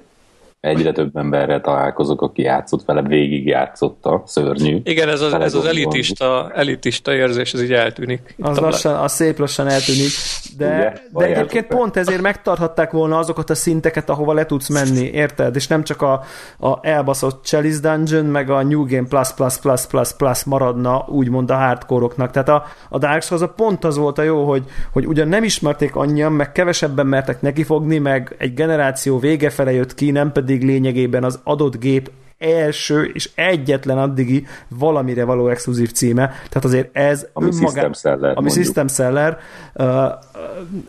egyre 0.69 0.93
több 0.93 1.17
emberrel 1.17 1.61
találkozok, 1.61 2.23
aki 2.23 2.43
játszott 2.43 2.85
vele, 2.85 3.03
végig 3.03 3.47
játszotta, 3.47 4.23
szörnyű. 4.27 4.81
Igen, 4.83 5.09
ez 5.09 5.21
az, 5.21 5.33
ez 5.33 5.55
az 5.55 5.65
elitista, 5.65 6.51
elitista 6.55 7.15
érzés, 7.15 7.53
ez 7.53 7.63
így 7.63 7.73
eltűnik. 7.73 8.35
Az, 8.39 8.59
lassan, 8.59 8.95
az 8.95 9.13
szép 9.13 9.39
lassan 9.39 9.69
eltűnik, 9.69 10.11
de, 10.57 11.03
de 11.13 11.25
egyébként 11.25 11.67
pont 11.67 11.97
ezért 11.97 12.21
megtarthatták 12.21 12.91
volna 12.91 13.19
azokat 13.19 13.51
a 13.51 13.55
szinteket, 13.55 14.11
ahova 14.11 14.33
le 14.33 14.47
tudsz 14.47 14.69
menni, 14.69 15.05
érted? 15.05 15.57
És 15.57 15.67
nem 15.67 15.83
csak 15.85 16.03
a, 16.03 16.23
a 16.59 16.79
elbaszott 16.87 17.45
Chalice 17.45 17.81
Dungeon, 17.81 18.25
meg 18.25 18.51
a 18.51 18.63
New 18.63 18.87
Game 18.87 19.07
Plus 19.09 19.33
Plus 19.33 19.59
Plus 19.59 19.87
Plus 19.87 20.13
Plus 20.13 20.45
maradna, 20.45 21.05
úgymond 21.09 21.51
a 21.51 21.57
hardcore-oknak. 21.57 22.31
Tehát 22.31 22.49
a, 22.49 22.65
a 22.89 22.99
Dark 22.99 23.23
Souls 23.23 23.43
a 23.43 23.49
pont 23.49 23.85
az 23.85 23.97
volt 23.97 24.19
a 24.19 24.23
jó, 24.23 24.45
hogy, 24.45 24.65
hogy 24.93 25.07
ugyan 25.07 25.29
nem 25.29 25.45
ismerték 25.45 25.97
annyian, 25.97 26.33
meg 26.33 26.53
kevesebben 26.53 27.07
mertek 27.07 27.41
nekifogni, 27.41 27.99
meg 27.99 28.35
egy 28.39 28.55
generáció 28.55 29.19
vége 29.19 29.51
fele 29.51 29.73
jött 29.73 29.95
ki, 29.95 30.11
nem 30.11 30.33
pedig 30.33 30.58
pedig 30.59 30.75
lényegében 30.75 31.25
az 31.25 31.40
adott 31.44 31.79
gép 31.79 32.11
első 32.38 33.11
és 33.14 33.31
egyetlen 33.35 33.98
addigi 33.98 34.46
valamire 34.68 35.24
való 35.24 35.48
exkluzív 35.48 35.92
címe. 35.92 36.27
Tehát 36.27 36.64
azért 36.64 36.96
ez 36.96 37.27
ami 37.33 37.46
önmagá... 37.46 37.66
system 37.66 37.92
seller, 37.92 38.31
ami 38.31 38.35
mondjuk. 38.35 38.64
system 38.64 38.88
seller, 38.88 39.38
uh, 39.74 39.87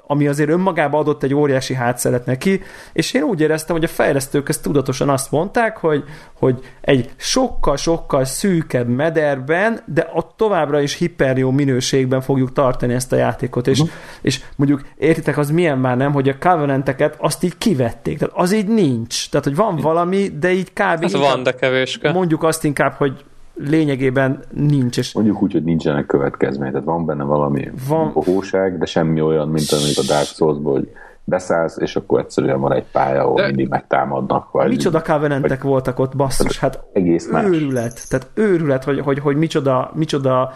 ami 0.08 0.28
azért 0.28 0.50
önmagában 0.50 1.00
adott 1.00 1.24
egy 1.24 1.34
óriási 1.34 1.74
hátszeret 1.74 2.26
neki, 2.26 2.62
és 2.94 3.14
én 3.14 3.24
úgy 3.24 3.42
éreztem, 3.42 3.76
hogy 3.76 3.86
a 3.86 3.88
fejlesztők 3.88 4.50
ezt 4.50 4.62
tudatosan 4.62 5.10
azt 5.10 5.32
mondták, 5.32 5.78
hogy, 5.78 6.04
hogy 6.34 6.60
egy 6.82 7.10
sokkal-sokkal 7.16 8.26
szűkebb 8.26 8.88
mederben, 8.88 9.80
de 9.86 10.10
ott 10.14 10.34
továbbra 10.38 10.82
is 10.82 10.94
hiperjó 10.94 11.52
minőségben 11.52 12.22
fogjuk 12.22 12.54
tartani 12.54 12.94
ezt 12.94 13.14
a 13.14 13.16
játékot, 13.16 13.68
és, 13.68 13.80
uh-huh. 13.80 13.96
és 14.22 14.42
mondjuk 14.56 14.82
értitek, 14.98 15.38
az 15.38 15.52
milyen 15.52 15.78
már 15.78 15.98
nem, 15.98 16.12
hogy 16.12 16.30
a 16.30 16.38
covenanteket 16.40 17.16
azt 17.20 17.44
így 17.44 17.58
kivették, 17.58 18.18
tehát 18.18 18.36
az 18.38 18.54
így 18.54 18.68
nincs, 18.68 19.30
tehát 19.30 19.46
hogy 19.46 19.56
van 19.56 19.76
valami, 19.76 20.30
de 20.40 20.52
így 20.52 20.74
kb. 20.74 21.04
Ez 21.04 21.14
van, 21.14 21.39
de 21.44 21.56
kevéske. 21.56 22.12
Mondjuk 22.12 22.44
azt 22.44 22.64
inkább, 22.64 22.94
hogy 22.94 23.24
lényegében 23.54 24.40
nincs. 24.54 24.98
És 24.98 25.14
Mondjuk 25.14 25.42
úgy, 25.42 25.52
hogy 25.52 25.64
nincsenek 25.64 26.06
következmény, 26.06 26.72
tehát 26.72 26.86
van 26.86 27.06
benne 27.06 27.24
valami 27.24 27.72
van... 27.88 28.12
bohóság, 28.14 28.78
de 28.78 28.86
semmi 28.86 29.22
olyan, 29.22 29.48
mint 29.48 29.72
amik 29.72 29.98
a 29.98 30.04
Dark 30.08 30.26
souls 30.26 30.58
hogy 30.64 30.90
beszállsz, 31.24 31.78
és 31.78 31.96
akkor 31.96 32.20
egyszerűen 32.20 32.60
van 32.60 32.74
egy 32.74 32.86
pálya, 32.92 33.24
ahol 33.24 33.36
De... 33.36 33.46
mindig 33.46 33.68
megtámadnak. 33.68 34.52
Vagy, 34.52 34.68
micsoda 34.68 35.02
covenantek 35.02 35.62
vagy... 35.62 35.72
voltak 35.72 36.00
ott, 36.00 36.16
basszus, 36.16 36.60
hát 36.60 36.84
egész 36.94 37.30
őrület, 37.34 37.94
más. 37.94 38.08
tehát 38.08 38.28
őrület, 38.34 38.84
hogy, 38.84 39.00
hogy, 39.00 39.20
hogy 39.20 39.36
micsoda, 39.36 39.92
micsoda 39.94 40.54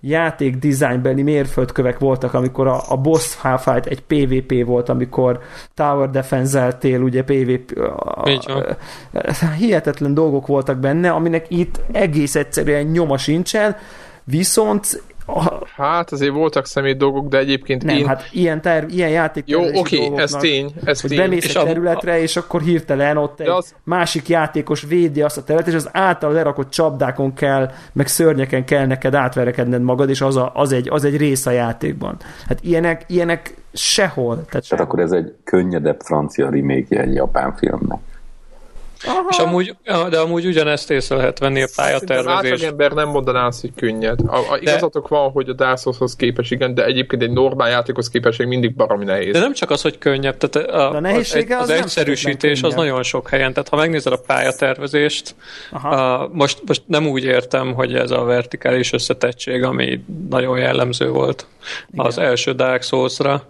játék 0.00 0.56
designbeli 0.56 1.22
mérföldkövek 1.22 1.98
voltak, 1.98 2.34
amikor 2.34 2.66
a, 2.66 2.80
a 2.88 2.96
boss 2.96 3.34
half 3.34 3.66
egy 3.66 4.02
PvP 4.02 4.64
volt, 4.64 4.88
amikor 4.88 5.40
tower 5.74 6.10
defense 6.10 6.76
ugye 6.82 7.24
PvP 7.24 7.78
a, 7.78 8.22
a, 8.24 8.76
a, 9.12 9.46
hihetetlen 9.58 10.14
dolgok 10.14 10.46
voltak 10.46 10.78
benne, 10.78 11.10
aminek 11.10 11.46
itt 11.48 11.80
egész 11.92 12.34
egyszerűen 12.34 12.84
nyoma 12.84 13.18
sincsen, 13.18 13.76
viszont 14.24 15.02
Hát 15.76 16.12
azért 16.12 16.32
voltak 16.32 16.66
szemét 16.66 16.96
dolgok, 16.96 17.28
de 17.28 17.38
egyébként 17.38 17.84
nem, 17.84 17.96
én... 17.96 18.06
hát 18.06 18.28
ilyen, 18.32 18.60
terv, 18.60 18.90
ilyen 18.90 19.08
játék 19.08 19.44
Jó, 19.46 19.60
oké, 19.74 20.06
okay, 20.06 20.22
ez 20.22 20.30
tény, 20.30 20.72
ez 20.84 21.00
hogy 21.00 21.10
tény. 21.10 21.18
bemész 21.18 21.44
és 21.44 21.54
egy 21.54 21.64
területre, 21.64 22.12
a... 22.12 22.18
és 22.18 22.36
akkor 22.36 22.62
hirtelen 22.62 23.16
ott 23.16 23.40
egy 23.40 23.48
az... 23.48 23.74
másik 23.84 24.28
játékos 24.28 24.82
védi 24.82 25.22
azt 25.22 25.36
a 25.36 25.42
területet, 25.44 25.72
és 25.74 25.78
az 25.78 25.88
által 25.92 26.32
lerakott 26.32 26.70
csapdákon 26.70 27.34
kell, 27.34 27.70
meg 27.92 28.06
szörnyeken 28.06 28.64
kell 28.64 28.86
neked 28.86 29.14
átverekedned 29.14 29.82
magad, 29.82 30.08
és 30.08 30.20
az, 30.20 30.36
a, 30.36 30.50
az, 30.54 30.72
egy, 30.72 30.88
az 30.90 31.04
egy 31.04 31.16
rész 31.16 31.46
a 31.46 31.50
játékban. 31.50 32.16
Hát 32.46 32.58
ilyenek, 32.62 33.04
ilyenek 33.06 33.54
sehol. 33.72 34.34
Tehát, 34.34 34.48
tehát 34.48 34.64
sehol. 34.64 34.84
akkor 34.84 34.98
ez 34.98 35.12
egy 35.12 35.34
könnyedebb 35.44 36.00
francia 36.00 36.50
remake 36.50 37.00
egy 37.00 37.14
japán 37.14 37.54
filmnek. 37.56 38.00
Aha. 39.04 39.26
És 39.30 39.36
amúgy, 39.36 39.76
de 40.10 40.18
amúgy 40.18 40.46
ugyanezt 40.46 40.90
észre 40.90 41.16
lehet 41.16 41.38
venni 41.38 41.62
a 41.62 41.66
pályatervezés. 41.76 42.50
Az 42.50 42.62
ember 42.62 42.92
nem 42.92 43.08
mondaná 43.08 43.46
azt, 43.46 43.60
hogy 43.60 43.72
könnyed. 43.76 44.20
A, 44.26 44.36
a, 44.36 44.42
de, 44.50 44.60
igazatok 44.60 45.08
van, 45.08 45.30
hogy 45.30 45.48
a 45.48 45.52
Dark 45.52 45.78
képes, 46.16 46.50
igen, 46.50 46.74
de 46.74 46.84
egyébként 46.84 47.22
egy 47.22 47.30
normál 47.30 47.68
játékos 47.68 48.10
képes 48.10 48.36
mindig 48.36 48.74
baromi 48.74 49.04
nehéz. 49.04 49.32
De 49.32 49.38
nem 49.38 49.52
csak 49.52 49.70
az, 49.70 49.82
hogy 49.82 49.98
könnyebb, 49.98 50.36
tehát 50.36 50.68
a, 50.68 50.94
a 50.94 51.00
nehézsége 51.00 51.56
az, 51.56 51.62
az, 51.62 51.70
az 51.70 51.76
egyszerűsítés 51.76 52.62
az 52.62 52.74
nagyon 52.74 53.02
sok 53.02 53.28
helyen, 53.28 53.52
tehát 53.52 53.68
ha 53.68 53.76
megnézed 53.76 54.12
a 54.12 54.20
pályatervezést, 54.26 55.34
a, 55.70 56.28
most, 56.32 56.62
most 56.66 56.82
nem 56.86 57.06
úgy 57.06 57.24
értem, 57.24 57.74
hogy 57.74 57.94
ez 57.94 58.10
a 58.10 58.24
vertikális 58.24 58.92
összetettség, 58.92 59.62
ami 59.62 60.04
nagyon 60.30 60.58
jellemző 60.58 61.08
volt 61.08 61.46
igen. 61.92 62.06
az 62.06 62.18
első 62.18 62.52
Dark 62.52 62.82
Souls-ra, 62.82 63.48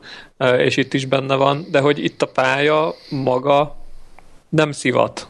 és 0.58 0.76
itt 0.76 0.94
is 0.94 1.04
benne 1.04 1.34
van, 1.34 1.66
de 1.70 1.80
hogy 1.80 2.04
itt 2.04 2.22
a 2.22 2.26
pálya 2.26 2.94
maga 3.10 3.76
nem 4.48 4.72
szivat. 4.72 5.28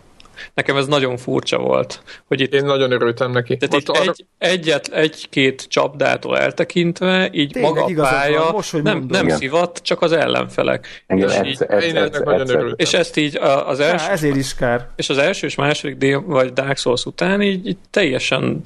Nekem 0.55 0.77
ez 0.77 0.87
nagyon 0.87 1.17
furcsa 1.17 1.59
volt. 1.59 2.03
Hogy 2.27 2.41
itt, 2.41 2.55
Én 2.55 2.65
nagyon 2.65 2.91
örültem 2.91 3.31
neki. 3.31 3.57
Tehát 3.57 3.75
itt 3.81 3.89
arra... 3.89 4.11
egy, 4.11 4.27
egyet, 4.39 4.89
egy-két 4.89 5.67
csapdától 5.69 6.39
eltekintve, 6.39 7.29
így 7.33 7.51
Tényleg, 7.53 7.73
maga 7.73 8.03
a 8.03 8.09
pálya 8.09 8.43
van, 8.43 8.53
most, 8.53 8.83
nem, 8.83 9.07
nem 9.09 9.29
szivat, 9.29 9.81
csak 9.83 10.03
az 10.03 10.13
ellenfelek. 10.13 11.05
Engem 11.07 11.29
és, 11.29 11.35
így, 11.37 11.47
egyszer, 11.47 11.83
én 11.83 11.97
egyszer, 11.97 12.25
nagyon 12.25 12.49
örültem. 12.49 12.75
És 12.77 12.93
ezt 12.93 13.17
így 13.17 13.37
az 13.67 13.81
első... 13.81 14.05
Há, 14.05 14.13
ezért 14.13 14.37
is 14.37 14.55
kár. 14.55 14.89
És 14.97 15.09
az 15.09 15.19
első 15.19 15.47
és 15.47 15.55
második 15.55 15.97
dél, 15.97 16.23
vagy 16.27 16.53
Dark 16.53 16.77
Souls 16.77 17.05
után 17.05 17.43
így, 17.43 17.67
így 17.67 17.79
teljesen 17.91 18.61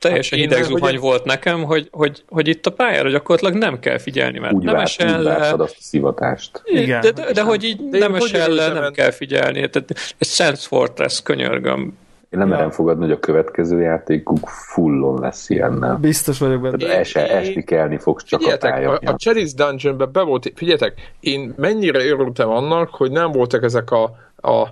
teljesen 0.00 0.38
hát 0.38 0.48
hideg 0.48 0.64
zuhany 0.64 0.90
hogy... 0.90 1.00
volt 1.00 1.24
nekem, 1.24 1.64
hogy, 1.64 1.88
hogy, 1.90 2.24
hogy 2.28 2.48
itt 2.48 2.66
a 2.66 2.72
pályára 2.72 3.08
gyakorlatilag 3.08 3.54
nem 3.54 3.78
kell 3.78 3.98
figyelni, 3.98 4.38
mert 4.38 4.52
úgy 4.52 4.64
nem 4.64 4.74
várt, 4.74 4.86
esel 4.86 5.22
le. 5.22 5.34
azt 5.34 5.52
a 5.52 5.68
szivatást. 5.78 6.62
Igen. 6.64 7.00
De, 7.00 7.10
de, 7.10 7.32
de 7.32 7.42
hogy 7.42 7.64
így 7.64 7.88
de 7.88 7.98
nem 7.98 8.14
esel 8.14 8.48
le, 8.48 8.68
nem 8.68 8.92
kell 8.92 9.10
figyelni. 9.10 9.70
Tehát 9.70 9.90
egy 10.18 10.26
Sense 10.26 10.66
Fortress 10.68 11.22
könyörgöm. 11.22 11.98
Én 12.30 12.38
nem 12.38 12.48
ja. 12.48 12.54
merem 12.54 12.70
fogadni, 12.70 13.02
hogy 13.02 13.12
a 13.12 13.18
következő 13.18 13.80
játékuk 13.80 14.48
fullon 14.48 15.20
lesz 15.20 15.50
ilyennel. 15.50 15.96
Biztos 15.96 16.38
vagyok 16.38 16.60
benne. 16.60 16.76
Tehát 16.76 16.96
es, 16.96 17.14
esti 17.14 17.64
kelni 17.64 17.98
fogsz 17.98 18.24
csak 18.24 18.38
figyeljetek, 18.38 18.70
a 18.70 18.74
pálya. 18.74 18.90
A, 18.90 19.00
a 19.04 19.16
Chalice 19.16 19.64
Dungeonben 19.64 20.12
be 20.12 20.22
volt, 20.22 20.52
figyeljetek, 20.54 21.12
én 21.20 21.54
mennyire 21.56 22.04
örültem 22.04 22.48
annak, 22.48 22.90
hogy 22.90 23.10
nem 23.10 23.32
voltak 23.32 23.62
ezek 23.62 23.90
a, 23.90 24.02
a 24.36 24.68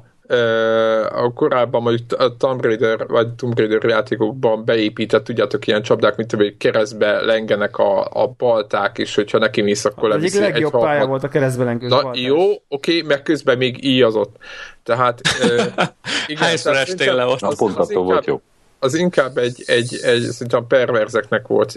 a 1.11 1.33
korábban 1.35 1.83
mondjuk 1.83 2.21
a 2.21 2.37
Tomb 2.37 2.65
Raider 2.65 3.07
vagy 3.07 3.29
Tomb 3.29 3.59
Raider 3.59 3.85
játékokban 3.85 4.65
beépített, 4.65 5.25
tudjátok, 5.25 5.67
ilyen 5.67 5.83
csapdák, 5.83 6.17
mint 6.17 6.33
hogy 6.33 6.57
keresztbe 6.57 7.21
lengenek 7.21 7.79
a, 7.79 8.05
a 8.05 8.35
balták, 8.37 8.99
és 8.99 9.15
hogyha 9.15 9.39
neki 9.39 9.61
mész, 9.61 9.85
akkor 9.85 10.09
leviszi 10.09 10.43
egy 10.43 10.53
legjobb 10.53 10.73
pálya 10.73 11.07
volt 11.07 11.23
a 11.23 11.29
keresztbe 11.29 11.65
lengő 11.65 11.89
Na 11.89 12.03
baltás. 12.03 12.23
jó, 12.23 12.39
oké, 12.69 13.03
meg 13.03 13.23
közben 13.23 13.59
még 13.59 13.85
íjazott. 13.85 14.37
Tehát 14.83 15.21
igen, 16.27 16.43
Hányszor 16.43 16.77
estél 16.77 17.15
le 17.15 17.25
ott? 17.25 17.43
Az, 17.43 17.59
pont 17.59 17.79
az, 17.79 17.89
az 17.89 17.95
volt 17.95 18.25
jó 18.25 18.35
az 18.35 18.41
inkább 18.95 19.39
egy, 19.39 19.63
egy, 19.67 19.99
egy 20.03 20.21
szerintem 20.21 20.67
perverzeknek 20.67 21.47
volt 21.47 21.77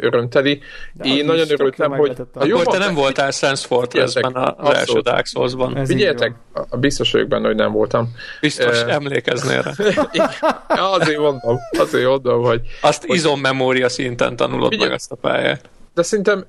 örömteli. 0.00 0.60
De 0.92 1.04
Én 1.04 1.24
nagyon 1.24 1.50
örültem, 1.50 1.92
hogy... 1.92 2.16
Akkor 2.32 2.66
te 2.66 2.78
nem 2.78 2.94
voltál 2.94 3.30
Sense 3.30 3.66
Fortress-ben 3.66 4.34
az 4.56 4.74
első 4.74 5.00
Dark 5.00 5.26
Souls-ban. 5.26 5.84
Figyeljetek, 5.86 6.34
biztos 6.72 7.12
vagyok 7.12 7.28
benne, 7.28 7.46
hogy 7.46 7.56
nem 7.56 7.72
voltam. 7.72 8.12
Biztos, 8.40 8.82
uh, 8.82 8.92
emlékeznél 8.92 9.62
rá. 9.62 9.72
azért 10.96 11.18
mondom, 11.18 11.58
azért 11.78 12.06
mondom, 12.06 12.42
hogy... 12.42 12.60
Azt 12.80 13.04
hogy, 13.04 13.16
izommemória 13.16 13.88
szinten 13.88 14.36
tanulod 14.36 14.70
figyelj, 14.70 14.88
meg 14.88 14.98
ezt 14.98 15.12
a 15.12 15.16
pályát. 15.16 15.68
De 15.94 16.02
szerintem 16.02 16.46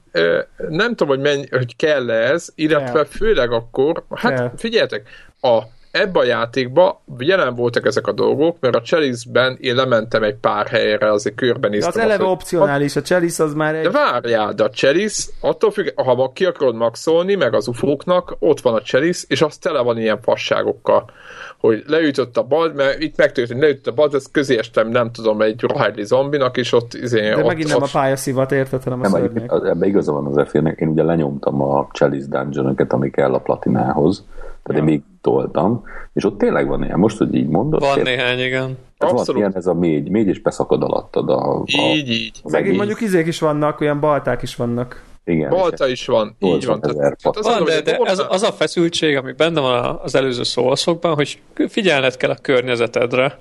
nem 0.69 0.95
tudom, 0.95 1.07
hogy, 1.07 1.19
mennyi, 1.19 1.47
hogy 1.49 1.75
kell 1.75 2.11
ez, 2.11 2.47
illetve 2.55 3.05
főleg 3.05 3.51
akkor, 3.51 4.03
hát 4.15 4.53
figyeljetek, 4.57 5.09
a 5.41 5.61
ebbe 6.01 6.19
a 6.19 6.23
játékba 6.23 7.03
jelen 7.17 7.55
voltak 7.55 7.85
ezek 7.85 8.07
a 8.07 8.11
dolgok, 8.11 8.57
mert 8.59 8.75
a 8.75 8.81
Chalice-ben 8.81 9.57
én 9.59 9.75
lementem 9.75 10.23
egy 10.23 10.35
pár 10.35 10.67
helyre, 10.67 11.11
azért 11.11 11.35
körbenéztem. 11.35 11.91
De 11.91 11.99
az 11.99 12.05
eleve 12.05 12.23
opcionális, 12.23 12.95
a 12.95 13.01
Chalice 13.01 13.43
az 13.43 13.53
már 13.53 13.75
egy... 13.75 13.83
De 13.83 13.91
várjál, 13.91 14.53
de 14.53 14.63
a 14.63 14.69
Chalice, 14.69 15.31
attól 15.41 15.71
függ, 15.71 15.87
ha 15.95 16.31
ki 16.33 16.45
akarod 16.45 16.75
maxolni, 16.75 17.35
meg 17.35 17.53
az 17.53 17.67
ufóknak, 17.67 18.35
ott 18.39 18.61
van 18.61 18.73
a 18.73 18.81
Chalice, 18.81 19.25
és 19.27 19.41
az 19.41 19.57
tele 19.57 19.81
van 19.81 19.97
ilyen 19.97 20.21
fasságokkal 20.21 21.11
hogy 21.59 21.83
leütött 21.87 22.37
a 22.37 22.43
bal, 22.43 22.71
mert 22.75 23.01
itt 23.01 23.17
megtörtént, 23.17 23.61
leütött 23.61 23.87
a 23.87 23.91
bal, 23.91 24.09
ez 24.13 24.31
közé 24.31 24.57
estem, 24.57 24.89
nem 24.89 25.11
tudom, 25.11 25.41
egy 25.41 25.61
rohádli 25.61 26.05
zombinak, 26.05 26.57
és 26.57 26.73
ott 26.73 26.93
izé, 26.93 27.19
De 27.19 27.37
ott, 27.37 27.45
megint 27.45 27.67
nem 27.67 27.77
ott... 27.77 27.87
a 27.87 27.89
pályaszivat, 27.91 28.51
érted, 28.51 28.83
hanem 28.83 29.01
a 29.01 29.17
nem, 29.17 29.45
Ebbe 29.65 29.85
igaza 29.85 30.11
van 30.11 30.25
az 30.25 30.49
f 30.49 30.53
én 30.53 30.87
ugye 30.87 31.03
lenyomtam 31.03 31.61
a 31.61 31.87
Chalice 31.91 32.27
dungeon 32.29 32.75
ami 32.87 33.09
kell 33.09 33.33
a 33.33 33.39
platinához, 33.39 34.25
Tehát 34.63 34.71
ja. 34.71 34.77
én 34.77 34.83
még 34.83 35.01
toltam, 35.21 35.83
és 36.13 36.23
ott 36.23 36.37
tényleg 36.37 36.67
van 36.67 36.83
ilyen, 36.83 36.99
most, 36.99 37.17
hogy 37.17 37.35
így 37.35 37.47
mondod. 37.47 37.79
Van 37.79 37.99
néhány, 38.01 38.39
igen. 38.39 38.77
Tehát 38.97 39.13
Abszolút. 39.13 39.25
van 39.25 39.37
ilyen 39.37 39.55
ez 39.55 39.67
a 39.67 39.73
mégy, 39.73 40.09
mégy 40.09 40.27
és 40.27 40.39
beszakad 40.41 40.83
alattad 40.83 41.29
a, 41.29 41.55
a 41.55 41.63
Így, 41.65 42.09
így. 42.09 42.41
Megint 42.43 42.77
mondjuk 42.77 43.01
izék 43.01 43.27
is 43.27 43.39
vannak, 43.39 43.81
olyan 43.81 43.99
balták 43.99 44.41
is 44.41 44.55
vannak. 44.55 45.05
Igen. 45.27 45.49
Balta 45.49 45.87
is 45.87 46.05
van, 46.05 46.35
így 46.39 46.65
van. 46.65 46.81
Tehát, 46.81 46.97
tehát 46.97 47.37
az 47.37 47.45
van, 47.45 47.63
de, 47.63 47.81
de 47.81 47.97
ez, 48.03 48.21
az 48.29 48.43
a 48.43 48.51
feszültség, 48.51 49.15
ami 49.15 49.31
benne 49.31 49.59
van 49.59 49.99
az 50.03 50.15
előző 50.15 50.43
szószokban, 50.43 51.13
hogy 51.13 51.41
figyelned 51.67 52.17
kell 52.17 52.29
a 52.29 52.37
környezetedre, 52.41 53.39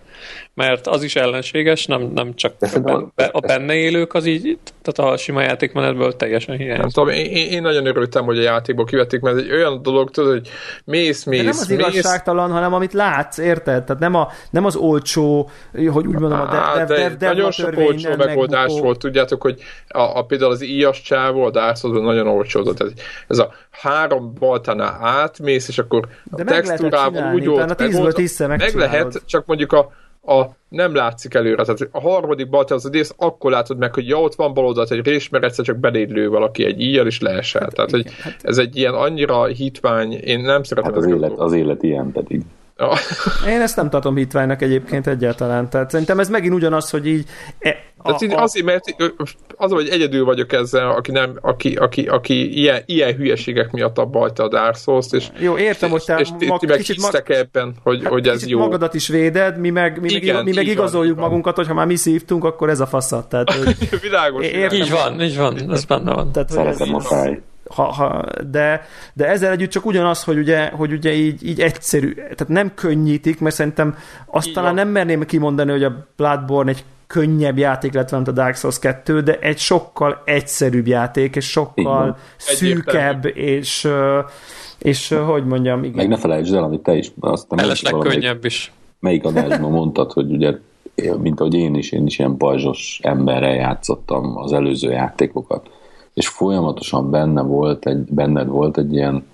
mert 0.55 0.87
az 0.87 1.03
is 1.03 1.17
ellenséges, 1.17 1.87
nem, 1.87 2.11
nem 2.15 2.35
csak 2.35 2.55
a, 2.61 2.79
benne, 2.81 3.29
a 3.33 3.41
benne 3.41 3.75
élők, 3.75 4.15
az 4.15 4.27
így, 4.27 4.59
tehát 4.83 5.13
a 5.13 5.17
sima 5.17 5.41
játékmenetből 5.41 6.17
teljesen 6.17 6.57
hiányzik. 6.57 6.81
Nem 6.81 6.89
tudom, 6.89 7.09
én, 7.09 7.51
én 7.51 7.63
nagyon 7.63 7.87
örültem, 7.87 8.25
hogy 8.25 8.39
a 8.39 8.43
játékból 8.43 8.85
kivették, 8.85 9.21
mert 9.21 9.37
egy 9.37 9.53
olyan 9.53 9.83
dolog, 9.83 10.11
tudod, 10.11 10.31
hogy 10.31 10.49
mész, 10.85 11.25
mész, 11.25 11.39
De 11.39 11.45
nem 11.45 11.59
az 11.61 11.69
mész. 11.69 11.79
igazságtalan, 11.79 12.51
hanem 12.51 12.75
amit 12.75 12.93
látsz, 12.93 13.39
érted? 13.39 13.85
Tehát 13.85 14.03
nem, 14.03 14.15
a, 14.15 14.29
nem 14.51 14.65
az 14.65 14.77
olcsó, 14.77 15.51
hogy 15.73 16.07
úgy 16.07 16.19
mondom, 16.19 16.41
a 16.41 16.75
dev, 16.75 16.87
dev, 16.87 16.99
dev, 16.99 17.17
dev 17.17 17.35
Nagyon 17.35 17.51
sok 17.51 17.77
olcsó 17.77 18.17
megoldás 18.17 18.61
megbukó. 18.61 18.83
volt, 18.83 18.99
tudjátok, 18.99 19.43
hogy 19.43 19.61
a, 19.89 20.01
a 20.01 20.23
például 20.23 20.51
az 20.51 20.63
íjas 20.63 21.03
csávó, 21.03 21.45
a 21.45 21.51
Dark 21.51 21.83
nagyon 21.83 22.27
olcsó, 22.27 22.63
tehát 22.63 22.93
ez 23.29 23.39
a 23.39 23.53
három 23.71 24.35
baltánál 24.39 24.99
átmész, 25.01 25.69
és 25.69 25.79
akkor 25.79 26.09
De 26.25 26.43
a 26.43 26.47
textúrával 26.47 27.35
úgy 27.35 27.49
old, 27.49 27.75
meg, 28.39 28.59
meg 28.59 28.75
lehet, 28.75 29.23
csak 29.27 29.47
mondjuk 29.47 29.73
a 29.73 29.93
a 30.27 30.57
nem 30.69 30.95
látszik 30.95 31.35
előre. 31.35 31.65
Tehát 31.65 31.89
a 31.91 32.01
harmadik 32.01 32.49
bal 32.49 32.65
az 32.69 32.91
rész, 32.91 33.15
akkor 33.17 33.51
látod 33.51 33.79
meg, 33.79 33.95
hogy 33.95 34.09
ja, 34.09 34.21
ott 34.21 34.35
van 34.35 34.55
bal 34.55 34.65
oldalt 34.65 34.91
egy 34.91 35.07
rés, 35.07 35.29
mert 35.29 35.45
egyszer 35.45 35.65
csak 35.65 35.77
beléd 35.77 36.11
lő 36.11 36.29
valaki 36.29 36.65
egy 36.65 36.81
íjjel, 36.81 37.07
és 37.07 37.21
leesel. 37.21 37.63
Hát, 37.63 37.75
Tehát, 37.75 37.91
hogy 37.91 38.13
hát... 38.23 38.37
ez 38.43 38.59
egy 38.59 38.77
ilyen 38.77 38.95
annyira 38.95 39.45
hitvány, 39.45 40.13
én 40.13 40.41
nem 40.41 40.63
szeretem 40.63 40.93
hát 40.93 41.03
az, 41.03 41.07
élet, 41.07 41.39
az 41.39 41.53
élet 41.53 41.83
ilyen 41.83 42.13
pedig. 42.13 42.43
Én 43.49 43.61
ezt 43.61 43.77
nem 43.77 43.91
tartom 43.91 44.17
hitványnak 44.17 44.63
egyébként 44.63 45.07
egyáltalán. 45.07 45.71
Tehát 45.71 45.91
szerintem 45.91 46.19
ez 46.19 46.29
megint 46.29 46.55
ugyanaz, 46.55 46.91
hogy 46.91 47.07
így... 47.07 47.25
E, 47.59 47.77
a, 47.97 48.11
a... 48.11 48.43
Azért, 48.43 48.65
mert 48.65 48.85
az, 49.57 49.71
hogy 49.71 49.89
egyedül 49.89 50.25
vagyok 50.25 50.53
ezzel, 50.53 50.91
aki, 50.91 51.11
nem, 51.11 51.39
aki, 51.41 51.75
aki, 51.75 52.07
aki 52.07 52.59
ilyen, 52.59 52.83
ilyen 52.87 53.15
hülyeségek 53.15 53.71
miatt 53.71 53.99
abba 53.99 54.19
hagyta 54.19 54.43
a 54.43 54.49
Dark 54.49 54.77
Souls-t, 54.77 55.13
és, 55.13 55.29
jó, 55.39 55.59
értem, 55.59 55.91
hogy 55.91 56.05
te 56.05 56.19
és, 56.19 56.29
és 56.39 56.47
mag, 56.47 56.61
ti 56.61 56.67
meg 56.67 56.77
kicsit 56.77 57.01
mag... 57.01 57.23
ebben, 57.31 57.75
hogy, 57.83 58.03
hát 58.03 58.13
hogy 58.13 58.29
ez 58.29 58.47
jó. 58.47 58.59
magadat 58.59 58.95
is 58.95 59.09
véded, 59.09 59.59
mi 59.59 59.71
meg, 59.71 60.01
mi 60.01 60.13
Igen, 60.13 60.35
meg, 60.35 60.45
mi 60.45 60.53
meg 60.55 60.67
igazoljuk 60.67 61.17
van, 61.17 61.25
magunkat, 61.25 61.57
hogy 61.57 61.67
ha 61.67 61.75
már 61.75 61.87
mi 61.87 61.97
szívtunk, 61.97 62.45
akkor 62.45 62.69
ez 62.69 62.81
a 62.81 62.87
faszat. 62.87 63.29
Tehát, 63.29 63.53
hogy 63.55 64.01
Világos. 64.01 64.47
Értem, 64.47 64.79
így 64.79 64.91
van, 64.91 65.21
így 65.23 65.37
van, 65.37 65.73
ez 65.73 65.85
benne 65.85 66.15
van. 66.15 66.33
Tehát, 66.33 66.51
Szeretem 66.51 66.95
a 66.95 67.01
fáj 67.01 67.41
ha, 67.75 67.83
ha, 67.83 68.25
de, 68.51 68.87
de 69.15 69.29
ezzel 69.29 69.53
együtt 69.53 69.71
csak 69.71 69.87
ugyanaz, 69.87 70.25
hogy 70.25 70.39
ugye, 70.39 70.69
hogy 70.69 70.93
ugye 70.93 71.13
így, 71.13 71.47
így 71.47 71.61
egyszerű, 71.61 72.15
tehát 72.15 72.49
nem 72.49 72.75
könnyítik, 72.75 73.41
mert 73.41 73.55
szerintem 73.55 73.97
azt 74.27 74.47
így 74.47 74.53
talán 74.53 74.75
van. 74.75 74.85
nem 74.85 74.93
merném 74.93 75.25
kimondani, 75.25 75.71
hogy 75.71 75.85
a 75.85 76.07
Bloodborne 76.17 76.71
egy 76.71 76.85
könnyebb 77.07 77.59
játék 77.59 77.93
lett, 77.93 78.11
mint 78.11 78.29
a 78.29 78.33
Dark 78.33 78.57
Souls 78.57 78.79
2, 78.79 79.21
de 79.21 79.39
egy 79.39 79.59
sokkal 79.59 80.23
egyszerűbb 80.25 80.87
játék, 80.87 81.37
és 81.37 81.51
sokkal 81.51 82.17
szűkebb, 82.37 83.25
és, 83.37 83.89
és 84.79 85.09
hogy 85.09 85.45
mondjam, 85.47 85.85
igen. 85.85 85.97
Meg 85.97 86.09
ne 86.09 86.17
felejtsd 86.17 86.55
el, 86.55 86.63
amit 86.63 86.83
te 86.83 86.95
is 86.95 87.13
azt 87.21 87.51
nem 87.51 87.99
könnyebb 87.99 88.45
is. 88.45 88.73
Melyik 89.01 89.25
adásban 89.25 89.71
mondtad, 89.71 90.13
hogy 90.13 90.31
ugye 90.31 90.55
mint 91.19 91.41
ahogy 91.41 91.55
én 91.55 91.75
is, 91.75 91.93
én 91.93 92.07
is 92.07 92.19
ilyen 92.19 92.37
pajzsos 92.37 93.01
emberrel 93.03 93.55
játszottam 93.55 94.37
az 94.37 94.53
előző 94.53 94.91
játékokat 94.91 95.71
és 96.17 96.29
folyamatosan 96.29 97.11
benne 97.11 97.43
volt 97.43 97.87
egy, 97.87 98.05
benned 98.11 98.49
volt 98.49 98.79
egy 98.79 98.95
ilyen 98.95 99.25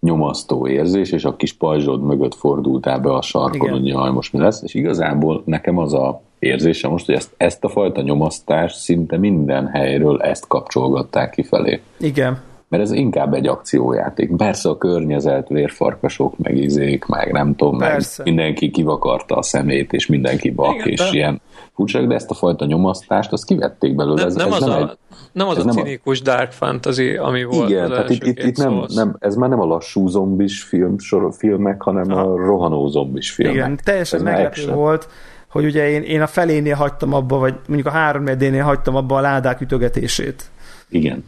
nyomasztó 0.00 0.66
érzés, 0.66 1.12
és 1.12 1.24
a 1.24 1.36
kis 1.36 1.52
pajzsod 1.52 2.02
mögött 2.02 2.34
fordultál 2.34 2.98
be 2.98 3.12
a 3.12 3.22
sarkon, 3.22 3.70
hogy 3.70 3.86
jaj, 3.86 4.10
most 4.10 4.32
mi 4.32 4.38
lesz, 4.38 4.62
és 4.62 4.74
igazából 4.74 5.42
nekem 5.44 5.78
az 5.78 5.94
a 5.94 6.20
érzése 6.38 6.88
most, 6.88 7.06
hogy 7.06 7.14
ezt, 7.14 7.34
ezt 7.36 7.64
a 7.64 7.68
fajta 7.68 8.02
nyomasztást 8.02 8.76
szinte 8.76 9.16
minden 9.16 9.66
helyről 9.66 10.22
ezt 10.22 10.46
kapcsolgatták 10.46 11.30
kifelé. 11.30 11.80
Igen 11.98 12.38
mert 12.68 12.82
ez 12.82 12.92
inkább 12.92 13.34
egy 13.34 13.46
akciójáték. 13.46 14.36
Persze 14.36 14.68
a 14.68 14.78
környezet, 14.78 15.48
vérfarkasok, 15.48 16.38
meg 16.38 16.56
izék, 16.56 17.04
meg 17.04 17.32
nem 17.32 17.54
tudom, 17.54 17.76
meg 17.76 18.02
mindenki 18.24 18.70
kivakarta 18.70 19.36
a 19.36 19.42
szemét, 19.42 19.92
és 19.92 20.06
mindenki 20.06 20.50
bak, 20.50 20.74
Igen, 20.74 20.88
és 20.88 20.98
de... 20.98 21.08
ilyen 21.12 21.40
furcsak, 21.78 22.06
de 22.06 22.14
ezt 22.14 22.30
a 22.30 22.34
fajta 22.34 22.64
nyomasztást, 22.64 23.32
azt 23.32 23.44
kivették 23.44 23.94
belőle. 23.94 24.16
Nem, 24.16 24.26
ez, 24.26 24.34
nem, 24.34 24.52
ez 24.52 24.54
az 24.54 24.60
nem, 24.60 24.70
a, 24.70 24.90
egy, 24.90 24.98
nem 25.32 25.48
az 25.48 25.58
ez 25.58 25.66
a 25.66 25.68
cinikus 25.68 26.20
a... 26.20 26.22
dark 26.22 26.52
fantasy, 26.52 27.16
ami 27.16 27.44
volt 27.44 27.70
Igen, 27.70 27.88
tehát 27.88 28.10
itt, 28.10 28.24
itt, 28.24 28.42
itt 28.42 28.56
nem, 28.56 28.84
nem, 28.94 29.16
ez 29.18 29.34
már 29.34 29.48
nem 29.48 29.60
a 29.60 29.64
lassú 29.64 30.08
zombis 30.08 30.62
film, 30.62 30.98
sor, 30.98 31.34
filmek, 31.36 31.82
hanem 31.82 32.10
Aha. 32.10 32.20
a 32.20 32.36
rohanó 32.36 32.88
zombis 32.88 33.30
filmek. 33.30 33.54
Igen, 33.54 33.78
teljesen 33.84 34.20
meglepő 34.20 34.72
volt, 34.72 35.08
hogy 35.48 35.64
ugye 35.64 35.88
én, 35.88 36.02
én 36.02 36.20
a 36.20 36.26
felénél 36.26 36.74
hagytam 36.74 37.14
abba, 37.14 37.38
vagy 37.38 37.54
mondjuk 37.66 37.86
a 37.86 37.90
három 37.90 38.22
nél 38.22 38.62
hagytam 38.62 38.96
abba 38.96 39.16
a 39.16 39.20
ládák 39.20 39.60
ütögetését. 39.60 40.44
Igen. 40.88 41.24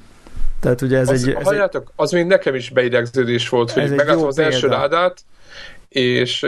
Tehát 0.61 0.81
ugye 0.81 0.99
ez 0.99 1.09
az, 1.09 1.29
egy... 1.29 1.35
Ez 1.35 1.45
halljátok, 1.45 1.83
egy, 1.83 1.93
az 1.97 2.13
még 2.13 2.27
nekem 2.27 2.55
is 2.55 2.71
beidegződés 2.71 3.49
volt, 3.49 3.71
hogy 3.71 3.91
megálltam 3.91 4.27
az 4.27 4.39
első 4.39 4.69
ládát, 4.69 5.25
és 5.91 6.43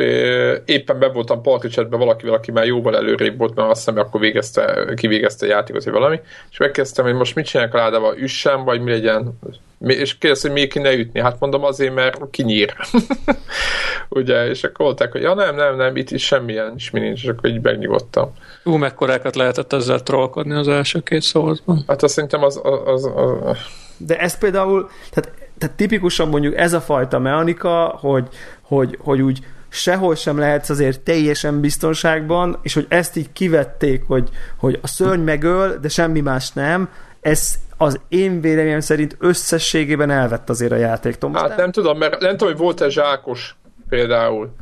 éppen 0.64 0.98
be 0.98 1.08
voltam 1.08 1.42
particsetben 1.42 1.98
valakivel, 1.98 2.34
aki 2.34 2.50
már 2.50 2.66
jóval 2.66 2.96
előrébb 2.96 3.38
volt, 3.38 3.54
mert 3.54 3.70
azt 3.70 3.84
hiszem, 3.84 3.98
akkor 3.98 4.20
végezte, 4.20 4.94
kivégezte 4.96 5.46
a 5.46 5.48
játékot, 5.48 5.84
vagy 5.84 5.92
valami, 5.92 6.20
és 6.50 6.58
megkezdtem, 6.58 7.04
hogy 7.04 7.14
most 7.14 7.34
mit 7.34 7.46
csinálják 7.46 7.74
a 7.74 7.78
ládával, 7.78 8.16
üssem, 8.18 8.64
vagy 8.64 8.80
mi 8.80 8.90
legyen, 8.90 9.38
és 9.86 10.18
kérdezte, 10.18 10.48
hogy 10.48 10.56
miért 10.56 10.74
ne 10.74 10.92
ütni, 10.92 11.20
hát 11.20 11.40
mondom 11.40 11.64
azért, 11.64 11.94
mert 11.94 12.20
kinyír. 12.30 12.74
Ugye, 14.08 14.48
és 14.48 14.64
akkor 14.64 14.86
voltak, 14.86 15.12
hogy 15.12 15.22
ja 15.22 15.34
nem, 15.34 15.54
nem, 15.54 15.76
nem, 15.76 15.96
itt 15.96 16.10
is 16.10 16.24
semmilyen 16.24 16.72
is 16.76 16.90
mi 16.90 17.00
nincs, 17.00 17.22
és 17.22 17.28
akkor 17.28 17.50
így 17.50 17.60
megnyugodtam. 17.60 18.32
Ú, 18.64 18.76
mekkorákat 18.76 19.36
lehetett 19.36 19.72
ezzel 19.72 20.02
trollkodni 20.02 20.54
az 20.54 20.68
első 20.68 21.00
két 21.00 21.22
szózban. 21.22 21.84
Hát 21.86 22.02
azt 22.02 22.14
szerintem 22.14 22.42
az, 22.42 22.60
az, 22.62 22.80
az, 22.84 23.10
az... 23.44 23.56
De 23.96 24.18
ez 24.18 24.38
például, 24.38 24.90
tehát 25.10 25.41
tehát 25.62 25.76
tipikusan 25.76 26.28
mondjuk 26.28 26.56
ez 26.56 26.72
a 26.72 26.80
fajta 26.80 27.18
mechanika, 27.18 27.98
hogy, 28.00 28.28
hogy, 28.62 28.98
hogy 29.00 29.20
úgy 29.20 29.38
sehol 29.68 30.14
sem 30.14 30.38
lehetsz 30.38 30.68
azért 30.68 31.00
teljesen 31.00 31.60
biztonságban, 31.60 32.58
és 32.62 32.74
hogy 32.74 32.86
ezt 32.88 33.16
így 33.16 33.32
kivették, 33.32 34.02
hogy, 34.06 34.28
hogy 34.56 34.78
a 34.82 34.86
szörny 34.86 35.20
megöl, 35.20 35.78
de 35.78 35.88
semmi 35.88 36.20
más 36.20 36.50
nem, 36.50 36.90
ez 37.20 37.54
az 37.76 38.00
én 38.08 38.40
véleményem 38.40 38.80
szerint 38.80 39.16
összességében 39.18 40.10
elvett 40.10 40.50
azért 40.50 40.72
a 40.72 40.76
játék. 40.76 41.16
Tom, 41.16 41.34
hát 41.34 41.48
nem? 41.48 41.56
nem 41.56 41.70
tudom, 41.72 41.98
mert 41.98 42.20
nem 42.20 42.36
tudom, 42.36 42.52
hogy 42.52 42.62
volt-e 42.62 42.88
zsákos 42.88 43.56
például 43.88 44.54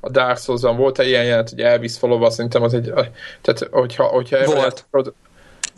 a 0.00 0.10
Dark 0.10 0.38
souls 0.38 0.62
volt-e 0.62 1.04
ilyen 1.04 1.24
jelent, 1.24 1.50
hogy 1.50 1.60
elvisz 1.60 1.98
valóban, 1.98 2.30
szerintem 2.30 2.62
az 2.62 2.74
egy, 2.74 2.92
tehát 3.40 3.68
hogyha, 3.70 4.04
hogyha 4.04 4.44
volt. 4.44 4.86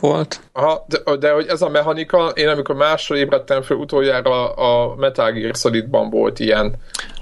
Volt. 0.00 0.40
Aha, 0.52 0.86
de, 0.88 1.16
de 1.16 1.32
hogy 1.32 1.46
ez 1.46 1.62
a 1.62 1.68
mechanika, 1.68 2.28
én 2.28 2.48
amikor 2.48 2.74
másról 2.74 3.18
ébredtem 3.18 3.62
fel 3.62 3.76
utoljára 3.76 4.52
a 4.52 4.94
Metal 4.94 5.32
Gear 5.32 5.54
Solidban 5.54 6.10
volt 6.10 6.38
ilyen, 6.38 6.74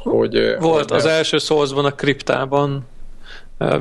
hogy... 0.02 0.56
Volt, 0.58 0.88
hogy 0.88 0.98
az 0.98 1.06
első 1.06 1.38
szózban 1.38 1.84
a 1.84 1.94
kriptában 1.94 2.90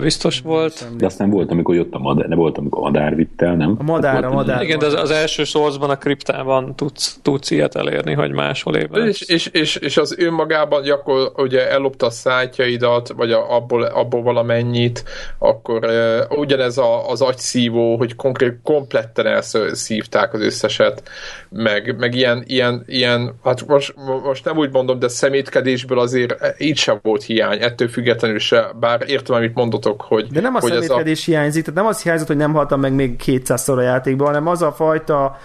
biztos 0.01 0.39
volt. 0.39 0.87
De 0.97 1.05
aztán 1.05 1.29
volt, 1.29 1.51
amikor 1.51 1.75
jött 1.75 1.93
a 1.93 1.99
madár, 1.99 2.27
ne 2.27 2.35
volt, 2.35 2.57
amikor 2.57 2.79
a 2.79 2.83
madár 2.83 3.15
vitt 3.15 3.41
el, 3.41 3.55
nem? 3.55 3.75
A 3.79 3.83
madár, 3.83 4.23
a 4.23 4.31
madár. 4.31 4.63
Igen, 4.63 4.79
de 4.79 4.85
az, 4.85 4.93
az 4.93 5.11
első 5.11 5.43
source 5.43 5.79
a 5.79 5.97
kriptában 5.97 6.75
tudsz, 6.75 7.19
tudsz 7.21 7.51
ilyet 7.51 7.75
elérni, 7.75 8.13
hogy 8.13 8.31
máshol 8.31 8.75
éve. 8.75 9.05
És, 9.05 9.21
és, 9.21 9.47
és, 9.47 9.75
és, 9.75 9.97
az 9.97 10.15
önmagában, 10.17 10.89
akkor 10.89 11.31
ugye 11.35 11.69
ellopta 11.69 12.05
a 12.05 12.09
szájtjaidat, 12.09 13.11
vagy 13.11 13.31
a, 13.31 13.55
abból, 13.55 13.83
abból 13.83 14.21
valamennyit, 14.21 15.03
akkor 15.37 15.83
uh, 15.83 16.39
ugyanez 16.39 16.77
a, 16.77 17.09
az 17.09 17.21
agyszívó, 17.21 17.97
hogy 17.97 18.15
konkrét, 18.15 18.59
kompletten 18.63 19.25
elszívták 19.25 20.33
az 20.33 20.41
összeset, 20.41 21.03
meg, 21.49 21.95
meg 21.97 22.15
ilyen, 22.15 22.43
ilyen, 22.47 22.83
ilyen, 22.87 23.33
hát 23.43 23.67
most, 23.67 23.93
most 24.23 24.45
nem 24.45 24.57
úgy 24.57 24.71
mondom, 24.71 24.99
de 24.99 25.07
szemétkedésből 25.07 25.99
azért 25.99 26.35
így 26.57 26.77
sem 26.77 26.99
volt 27.01 27.23
hiány, 27.23 27.61
ettől 27.61 27.87
függetlenül 27.87 28.39
se, 28.39 28.71
bár 28.79 29.03
értem, 29.07 29.35
amit 29.35 29.53
mond 29.53 29.70
mondotok, 29.71 30.01
hogy... 30.01 30.27
De 30.27 30.41
nem 30.41 30.55
a 30.55 30.59
hogy 30.59 30.71
szemétkedés 30.71 31.21
a... 31.21 31.31
hiányzik, 31.31 31.63
tehát 31.63 31.79
nem 31.79 31.89
az 31.89 32.01
hiányzott, 32.01 32.27
hogy 32.27 32.37
nem 32.37 32.53
haltam 32.53 32.79
meg 32.79 32.93
még 32.93 33.21
200-szor 33.25 33.77
a 33.77 33.81
játékban, 33.81 34.27
hanem 34.27 34.47
az 34.47 34.61
a 34.61 34.71
fajta 34.71 35.37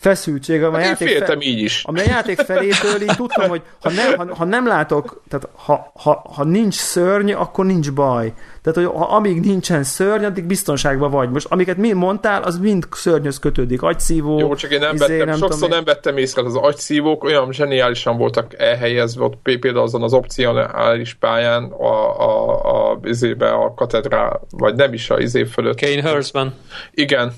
feszültség, 0.00 0.62
amely 0.62 0.84
hát 0.84 1.00
játék, 1.00 1.24
fe... 1.24 1.36
így 1.40 1.58
is. 1.58 1.82
Ami 1.84 2.00
a 2.00 2.04
játék 2.06 2.38
felétől 2.38 3.02
így 3.02 3.16
tudtam, 3.16 3.48
hogy 3.48 3.62
ha 3.80 3.90
nem, 3.90 4.16
ha, 4.16 4.34
ha 4.34 4.44
nem 4.44 4.66
látok, 4.66 5.22
tehát 5.28 5.48
ha, 5.54 5.92
ha, 5.94 6.30
ha 6.34 6.44
nincs 6.44 6.74
szörny, 6.74 7.32
akkor 7.32 7.64
nincs 7.66 7.92
baj. 7.92 8.32
Tehát, 8.62 8.78
hogy 8.78 8.98
ha, 9.00 9.14
amíg 9.14 9.40
nincsen 9.40 9.82
szörny, 9.82 10.24
addig 10.24 10.44
biztonságban 10.44 11.10
vagy. 11.10 11.30
Most 11.30 11.46
amiket 11.50 11.76
mi 11.76 11.92
mondtál, 11.92 12.42
az 12.42 12.58
mind 12.58 12.86
szörnyhöz 12.90 13.38
kötődik. 13.38 13.82
Agyszívó. 13.82 14.38
Jó, 14.38 14.54
csak 14.54 14.70
én 14.70 14.78
nem 14.78 14.94
izé, 14.94 15.06
vettem, 15.06 15.26
nem 15.26 15.36
sokszor 15.36 15.54
tudom, 15.54 15.70
nem 15.70 15.84
vettem 15.84 16.16
észre, 16.16 16.42
az 16.42 16.56
agyszívók 16.56 17.24
olyan 17.24 17.52
zseniálisan 17.52 18.16
voltak 18.16 18.54
elhelyezve, 18.58 19.24
ott 19.24 19.38
például 19.42 19.84
azon 19.84 20.02
az 20.02 20.12
opcionális 20.12 21.14
pályán 21.14 21.64
a, 21.64 22.20
a, 22.20 22.90
a, 22.90 22.98
izébe, 23.02 23.50
a 23.50 23.74
katedrál, 23.74 24.40
vagy 24.50 24.74
nem 24.74 24.92
is 24.92 25.10
a 25.10 25.18
izé 25.18 25.44
fölött. 25.44 25.80
Kane 25.80 26.10
Hurstben. 26.10 26.54
Igen, 26.90 27.32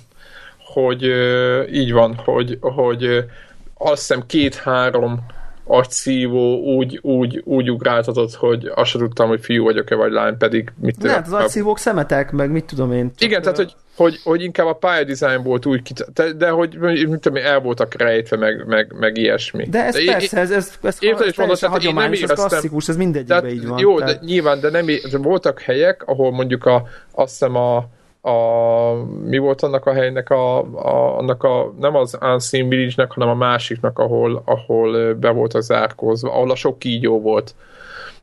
hogy 0.72 1.02
így 1.72 1.92
van, 1.92 2.14
hogy, 2.14 2.58
hogy 2.60 3.24
azt 3.74 3.98
hiszem 3.98 4.26
két-három 4.26 5.20
agyszívó 5.64 6.60
úgy, 6.76 6.98
úgy, 7.02 7.42
úgy 7.44 7.70
ugráltatott, 7.70 8.34
hogy 8.34 8.70
azt 8.74 8.90
sem 8.90 9.00
tudtam, 9.00 9.28
hogy 9.28 9.40
fiú 9.40 9.64
vagyok-e 9.64 9.94
vagy 9.94 10.12
lány, 10.12 10.36
pedig 10.36 10.72
mit 10.80 10.98
tudom. 10.98 11.14
Hát 11.14 11.26
az 11.26 11.32
agyszívók 11.32 11.78
szemetek, 11.78 12.30
meg 12.30 12.50
mit 12.50 12.64
tudom 12.64 12.92
én. 12.92 13.12
Igen, 13.18 13.42
tehát 13.42 13.56
hogy, 13.56 13.74
hogy, 13.96 14.20
hogy 14.24 14.42
inkább 14.42 14.66
a 14.66 14.72
pályadizájn 14.72 15.42
volt 15.42 15.66
úgy, 15.66 15.92
de, 16.14 16.32
de 16.32 16.50
hogy 16.50 16.78
mit 16.78 17.20
tudom 17.20 17.36
én, 17.36 17.44
el 17.44 17.60
voltak 17.60 17.94
rejtve, 17.94 18.36
meg, 18.36 18.66
meg, 18.66 18.92
meg 18.98 19.16
ilyesmi. 19.16 19.66
De 19.68 19.84
ez 19.84 19.94
de 19.94 20.12
persze, 20.12 20.38
ez, 20.38 20.50
ez, 20.50 20.78
ez, 20.82 20.96
érted, 21.00 21.26
és 21.26 21.36
mondod, 21.36 21.58
tehát 21.58 21.82
én 21.82 21.94
nem 21.94 22.12
éreztem, 22.12 22.44
ez 22.44 22.50
klasszikus, 22.50 22.88
ez 22.88 22.96
mindegyikben 22.96 23.48
így 23.48 23.66
van. 23.66 23.78
Jó, 23.78 23.98
tehát... 23.98 24.18
de 24.18 24.26
nyilván, 24.26 24.60
de 24.60 24.70
nem, 24.70 24.86
de 24.86 25.18
voltak 25.18 25.60
helyek, 25.60 26.02
ahol 26.06 26.30
mondjuk 26.30 26.64
a, 26.64 26.82
azt 27.12 27.30
hiszem 27.30 27.56
a, 27.56 27.88
a, 28.22 28.92
mi 29.24 29.38
volt 29.38 29.62
annak 29.62 29.86
a 29.86 29.92
helynek 29.92 30.30
a, 30.30 30.58
a, 30.58 31.18
annak 31.18 31.42
a, 31.42 31.72
nem 31.80 31.96
az 31.96 32.18
Unseen 32.20 32.68
Village-nek, 32.68 33.12
hanem 33.12 33.28
a 33.28 33.34
másiknak, 33.34 33.98
ahol, 33.98 34.42
ahol 34.44 35.14
be 35.14 35.30
volt 35.30 35.54
az 35.54 35.64
zárkózva, 35.64 36.32
ahol 36.32 36.50
a 36.50 36.54
sok 36.54 36.78
kígyó 36.78 37.20
volt. 37.20 37.54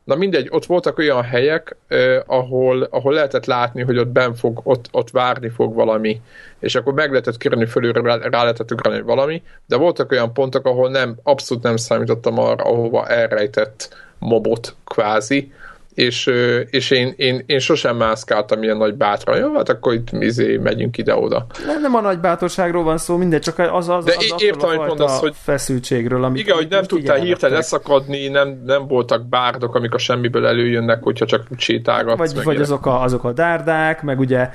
Na 0.04 0.14
mindegy, 0.14 0.48
ott 0.50 0.66
voltak 0.66 0.98
olyan 0.98 1.22
helyek, 1.22 1.76
eh, 1.88 2.20
ahol, 2.26 2.82
ahol 2.82 3.12
lehetett 3.12 3.46
látni, 3.46 3.82
hogy 3.82 3.98
ott 3.98 4.08
ben 4.08 4.34
fog, 4.34 4.60
ott, 4.62 4.88
ott 4.92 5.10
várni 5.10 5.48
fog 5.48 5.74
valami, 5.74 6.20
és 6.58 6.74
akkor 6.74 6.92
meg 6.92 7.10
lehetett 7.10 7.36
kérni 7.36 7.66
fölülre, 7.66 8.00
rá, 8.00 8.16
rá 8.16 8.42
lehetett 8.42 8.72
ugrani 8.72 9.00
valami, 9.00 9.42
de 9.66 9.76
voltak 9.76 10.10
olyan 10.10 10.32
pontok, 10.32 10.66
ahol 10.66 10.90
nem, 10.90 11.16
abszolút 11.22 11.62
nem 11.62 11.76
számítottam 11.76 12.38
arra, 12.38 12.64
ahova 12.64 13.06
elrejtett 13.06 13.96
mobot 14.18 14.74
kvázi, 14.84 15.52
és, 16.00 16.30
és 16.70 16.90
én, 16.90 17.14
én, 17.16 17.42
én 17.46 17.58
sosem 17.58 17.96
mászkáltam 17.96 18.62
ilyen 18.62 18.76
nagy 18.76 18.94
bátran. 18.94 19.38
Jó, 19.38 19.54
hát 19.54 19.68
akkor 19.68 19.92
itt 19.92 20.08
izé, 20.12 20.56
megyünk 20.56 20.98
ide-oda. 20.98 21.46
Nem, 21.66 21.80
nem 21.80 21.94
a 21.94 22.00
nagy 22.00 22.18
bátorságról 22.18 22.82
van 22.82 22.98
szó, 22.98 23.16
mindegy, 23.16 23.40
csak 23.40 23.58
az 23.58 23.88
az, 23.88 24.04
De 24.04 24.14
az, 24.18 24.32
az 24.34 24.42
értem, 24.42 24.68
hogy 24.68 24.78
mondasz, 24.78 25.20
hogy 25.20 25.34
feszültségről. 25.42 26.24
Amit 26.24 26.40
igen, 26.40 26.56
hogy 26.56 26.66
nem 26.70 26.82
tudtál 26.82 27.18
hirtelen 27.18 27.56
leszakadni, 27.56 28.28
nem, 28.28 28.62
nem 28.66 28.86
voltak 28.86 29.28
bárdok, 29.28 29.74
amik 29.74 29.94
a 29.94 29.98
semmiből 29.98 30.46
előjönnek, 30.46 31.02
hogyha 31.02 31.26
csak 31.26 31.46
sétálgatsz. 31.56 32.18
Vagy, 32.34 32.44
vagy 32.44 32.60
azok, 32.60 32.86
a, 32.86 33.02
azok 33.02 33.24
a 33.24 33.32
dárdák, 33.32 34.02
meg 34.02 34.18
ugye 34.18 34.50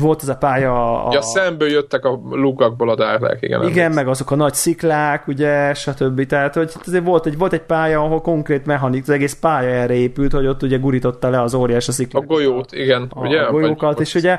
volt 0.00 0.22
az 0.22 0.28
a 0.28 0.36
pálya... 0.36 1.04
A... 1.06 1.12
Ja, 1.12 1.22
szemből 1.22 1.68
jöttek 1.68 2.04
a 2.04 2.20
lukakból 2.30 2.90
a 2.90 2.94
dárdák, 2.94 3.38
igen. 3.40 3.68
Igen, 3.68 3.92
meg 3.92 4.08
azok 4.08 4.30
a 4.30 4.34
nagy 4.34 4.54
sziklák, 4.54 5.26
ugye, 5.26 5.74
stb. 5.74 6.26
Tehát, 6.26 6.54
hogy 6.54 6.72
azért 6.86 7.04
volt 7.04 7.26
egy, 7.26 7.38
volt 7.38 7.52
egy 7.52 7.62
pálya, 7.62 8.00
ahol 8.00 8.20
konkrét 8.20 8.66
mechanik, 8.66 9.02
az 9.02 9.10
egész 9.10 9.36
pálya 9.40 9.68
erre 9.68 9.94
épült, 9.94 10.32
hogy 10.32 10.46
ott 10.46 10.62
ugye 10.62 10.71
gurította 10.78 11.30
le 11.30 11.40
az 11.40 11.54
óriás 11.54 11.88
a 11.88 11.92
sziklát. 11.92 12.22
A 12.22 12.26
golyót, 12.26 12.72
igen. 12.72 13.06
A, 13.14 13.26
ugye? 13.26 13.40
A 13.40 13.50
golyókat, 13.50 14.00
és 14.00 14.14
ugye 14.14 14.38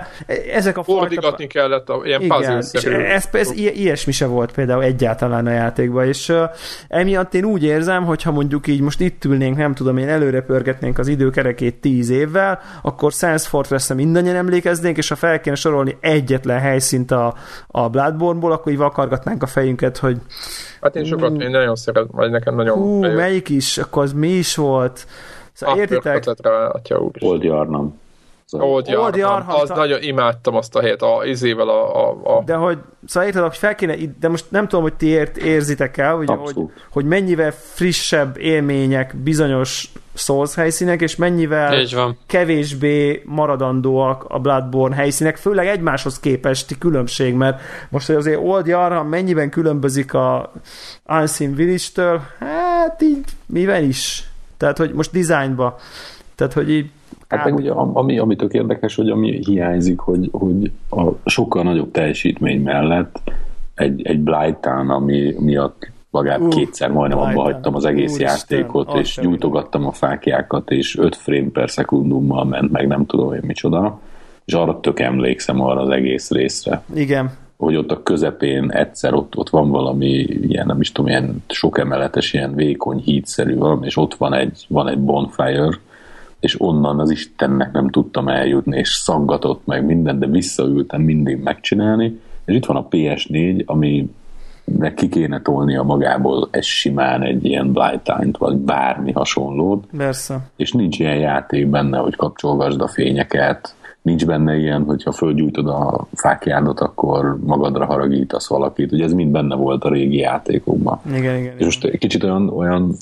ezek 0.54 0.78
a 0.78 0.84
fajta... 0.84 1.36
kellett 1.48 1.90
a 1.90 2.02
ilyen 2.04 2.22
igen, 2.22 2.64
és 2.72 2.84
ez, 2.84 3.30
ez, 3.32 3.52
ilyesmi 3.52 4.12
se 4.12 4.26
volt 4.26 4.52
például 4.52 4.84
egyáltalán 4.84 5.46
a 5.46 5.52
játékban, 5.52 6.06
és 6.06 6.30
uh, 6.30 6.44
emiatt 6.88 7.34
én 7.34 7.44
úgy 7.46 7.64
érzem, 7.64 8.06
hogy 8.06 8.22
ha 8.22 8.32
mondjuk 8.32 8.68
így 8.68 8.82
most 8.82 9.00
itt 9.00 9.26
ülnénk, 9.26 9.58
nem 9.58 9.74
tudom 9.74 9.98
én, 9.98 10.10
előre 10.10 10.42
pörgetnénk 10.42 11.00
az 11.00 11.08
időkerekét 11.08 11.76
tíz 11.76 12.10
évvel, 12.10 12.60
akkor 12.82 13.12
Sans 13.12 13.48
Fortress-re 13.48 13.96
mindannyian 13.96 14.36
emlékeznénk, 14.36 14.98
és 14.98 15.10
ha 15.10 15.16
fel 15.16 15.40
kéne 15.40 15.56
sorolni 15.56 15.98
egyetlen 16.00 16.60
helyszínt 16.60 17.12
a, 17.12 17.34
a 17.68 17.90
Bloodborne-ból, 17.90 18.52
akkor 18.52 18.72
így 18.72 18.78
vakargatnánk 18.78 19.44
a 19.44 19.48
fejünket, 19.48 19.98
hogy 19.98 20.18
Hát 20.82 20.96
én 20.96 21.06
sokat, 21.06 21.42
én 21.42 21.50
nagyon 21.50 21.76
szeretem, 21.76 22.08
vagy 22.12 22.32
nekem 22.32 22.56
nagyon... 22.56 22.78
Hú, 22.78 23.00
melyik 23.00 23.50
is? 23.50 23.78
Akkor 23.78 24.04
az 24.04 24.14
mi 24.14 24.28
is 24.28 24.56
volt? 24.56 25.08
Szóval 25.54 25.78
értitek? 25.78 26.24
Atya 26.72 27.00
úr. 27.00 27.12
Old 27.20 27.44
Yarnam. 27.44 28.02
Szóval 28.46 28.68
Old 28.68 28.88
Yarnam. 28.88 29.06
Old 29.06 29.16
Yarnam. 29.16 29.60
Az 29.60 29.70
nagyon 29.70 30.02
imádtam 30.02 30.56
azt 30.56 30.76
a 30.76 30.82
helyet, 30.82 31.02
a 31.02 31.26
izével 31.26 31.70
a, 31.70 32.10
a, 32.10 32.38
a... 32.38 32.44
De 32.46 32.56
hogy, 32.56 32.78
szóval 33.06 33.28
érted, 33.28 33.44
hogy 33.44 33.58
fel 33.58 33.76
kéne, 33.76 33.96
de 34.20 34.28
most 34.28 34.46
nem 34.50 34.68
tudom, 34.68 34.84
hogy 34.84 34.94
ti 34.94 35.08
ért, 35.08 35.38
érzitek 35.38 35.98
el, 35.98 36.16
ugye, 36.16 36.34
hogy, 36.34 36.56
hogy 36.92 37.06
mennyivel 37.06 37.52
frissebb 37.52 38.38
élmények 38.38 39.16
bizonyos 39.16 39.92
Souls 40.16 40.56
helyszínek, 40.56 41.02
és 41.02 41.16
mennyivel 41.16 41.86
kevésbé 42.28 43.22
maradandóak 43.26 44.26
a 44.28 44.40
Bloodborne 44.40 44.96
helyszínek, 44.96 45.38
főleg 45.38 45.68
egymáshoz 45.68 46.20
képesti 46.20 46.78
különbség, 46.78 47.34
mert 47.34 47.62
most 47.90 48.10
azért 48.10 48.40
Old 48.44 48.68
Yarnam 48.68 49.08
mennyiben 49.08 49.50
különbözik 49.50 50.14
a 50.14 50.52
Unseen 51.08 51.56
Village-től, 51.56 52.22
hát 52.40 53.02
így 53.02 53.24
mivel 53.46 53.84
is 53.84 54.28
tehát, 54.58 54.78
hogy 54.78 54.92
most 54.94 55.12
dizájnba, 55.12 55.76
tehát, 56.36 56.54
hogy 56.54 56.70
így 56.70 56.90
Hát 57.28 57.44
meg 57.44 57.56
ugye, 57.56 57.72
ami, 57.72 58.20
ami 58.20 58.36
tök 58.36 58.54
érdekes, 58.54 58.96
hogy 58.96 59.10
ami 59.10 59.42
hiányzik, 59.46 60.00
hogy, 60.00 60.30
hogy 60.32 60.72
a 60.90 61.30
sokkal 61.30 61.64
nagyobb 61.64 61.92
teljesítmény 61.92 62.62
mellett 62.62 63.22
egy, 63.76 64.02
egy 64.02 64.20
Blight-tán, 64.20 64.90
ami 64.90 65.36
miatt 65.40 65.92
magát 66.10 66.40
uh, 66.40 66.48
kétszer 66.48 66.92
majdnem 66.92 67.20
abba 67.20 67.42
hagytam 67.42 67.76
az 67.76 67.86
egész 67.86 68.14
Úristen, 68.14 68.58
játékot, 68.58 68.94
és 68.94 69.20
gyújtogattam 69.22 69.88
a 69.88 69.92
fákjákat, 69.92 70.72
és 70.72 70.98
5 70.98 71.16
frame 71.16 71.50
per 71.54 71.70
szekundummal 71.70 72.46
ment, 72.46 72.72
meg 72.72 72.88
nem 72.88 73.06
tudom 73.06 73.34
én 73.34 73.44
micsoda, 73.44 74.00
és 74.46 74.54
arra 74.54 74.80
tök 74.80 75.00
emlékszem 75.00 75.62
arra 75.62 75.82
az 75.82 75.90
egész 75.90 76.32
részre. 76.32 76.84
Igen 76.94 77.32
hogy 77.64 77.76
ott 77.76 77.92
a 77.92 78.04
közepén 78.04 78.72
egyszer 78.72 79.14
ott, 79.14 79.38
ott 79.38 79.50
van 79.50 79.70
valami 79.70 80.08
ilyen, 80.48 80.66
nem 80.66 80.82
is 80.82 80.92
tudom, 80.92 81.10
ilyen 81.10 81.44
sok 81.48 81.80
emeletes, 81.80 82.34
ilyen 82.34 82.56
vékony 82.56 82.98
hídszerű 82.98 83.56
valami, 83.56 83.86
és 83.86 83.98
ott 83.98 84.16
van 84.16 84.34
egy, 84.34 84.66
van 84.68 84.88
egy 84.88 85.00
bonfire, 85.00 85.70
és 86.40 86.62
onnan 86.62 87.00
az 87.00 87.12
Istennek 87.12 87.72
nem 87.72 87.90
tudtam 87.90 88.28
eljutni, 88.28 88.78
és 88.78 88.90
szaggatott 88.90 89.66
meg 89.66 89.86
minden, 89.86 90.20
de 90.20 90.28
visszaültem 90.28 91.02
mindig 91.02 91.38
megcsinálni, 91.38 92.20
és 92.46 92.56
itt 92.56 92.66
van 92.66 92.78
a 92.78 92.88
PS4, 92.88 93.66
ami 93.66 94.10
ki 94.96 95.10
kéne 95.10 95.42
tolnia 95.42 95.84
magából 95.84 96.48
egy 96.52 96.64
simán 96.64 97.22
egy 97.22 97.46
ilyen 97.46 97.74
Blight 97.74 98.38
vagy 98.38 98.56
bármi 98.56 99.12
hasonlót. 99.12 99.86
Persze. 99.98 100.50
És 100.56 100.72
nincs 100.72 101.00
ilyen 101.00 101.18
játék 101.18 101.68
benne, 101.68 101.98
hogy 101.98 102.16
kapcsolgasd 102.16 102.82
a 102.82 102.88
fényeket, 102.88 103.76
nincs 104.04 104.26
benne 104.26 104.58
ilyen, 104.58 104.84
hogyha 104.84 105.12
fölgyújtod 105.12 105.68
a 105.68 106.08
fákjádat, 106.14 106.80
akkor 106.80 107.38
magadra 107.46 107.86
haragítasz 107.86 108.48
valakit. 108.48 108.92
Ugye 108.92 109.04
ez 109.04 109.14
mind 109.14 109.32
benne 109.32 109.56
volt 109.56 109.84
a 109.84 109.90
régi 109.90 110.18
játékokban. 110.18 111.00
Igen, 111.16 111.40
igen. 111.40 111.54
És 111.58 111.66
most 111.66 111.84
egy 111.84 112.00
kicsit 112.00 112.24
olyan, 112.24 112.50
olyan, 112.50 112.96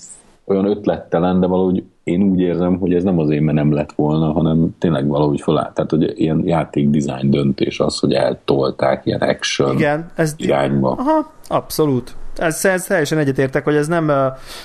olyan 0.46 0.66
ötlettelen, 0.66 1.40
de 1.40 1.48
valahogy 1.48 1.84
én 2.04 2.22
úgy 2.22 2.40
érzem, 2.40 2.78
hogy 2.78 2.94
ez 2.94 3.04
nem 3.04 3.20
azért, 3.20 3.42
mert 3.42 3.58
nem 3.58 3.74
lett 3.74 3.92
volna, 3.92 4.32
hanem 4.32 4.76
tényleg 4.80 5.08
valahogy 5.08 5.42
felállt. 5.42 5.74
Tehát, 5.74 5.90
hogy 5.90 6.20
ilyen 6.20 6.42
játék 6.46 6.90
design 6.90 7.30
döntés 7.30 7.80
az, 7.80 8.00
hogy 8.00 8.14
eltolták 8.14 9.06
ilyen 9.06 9.22
action 9.22 9.76
Igen, 9.76 10.12
ez 10.16 10.34
irányba. 10.38 10.92
Aha, 10.92 11.32
abszolút 11.48 12.16
ez, 12.38 12.66
ez 12.66 12.84
teljesen 12.84 13.18
egyetértek, 13.18 13.64
hogy 13.64 13.76
ez 13.76 13.88
nem, 13.88 14.10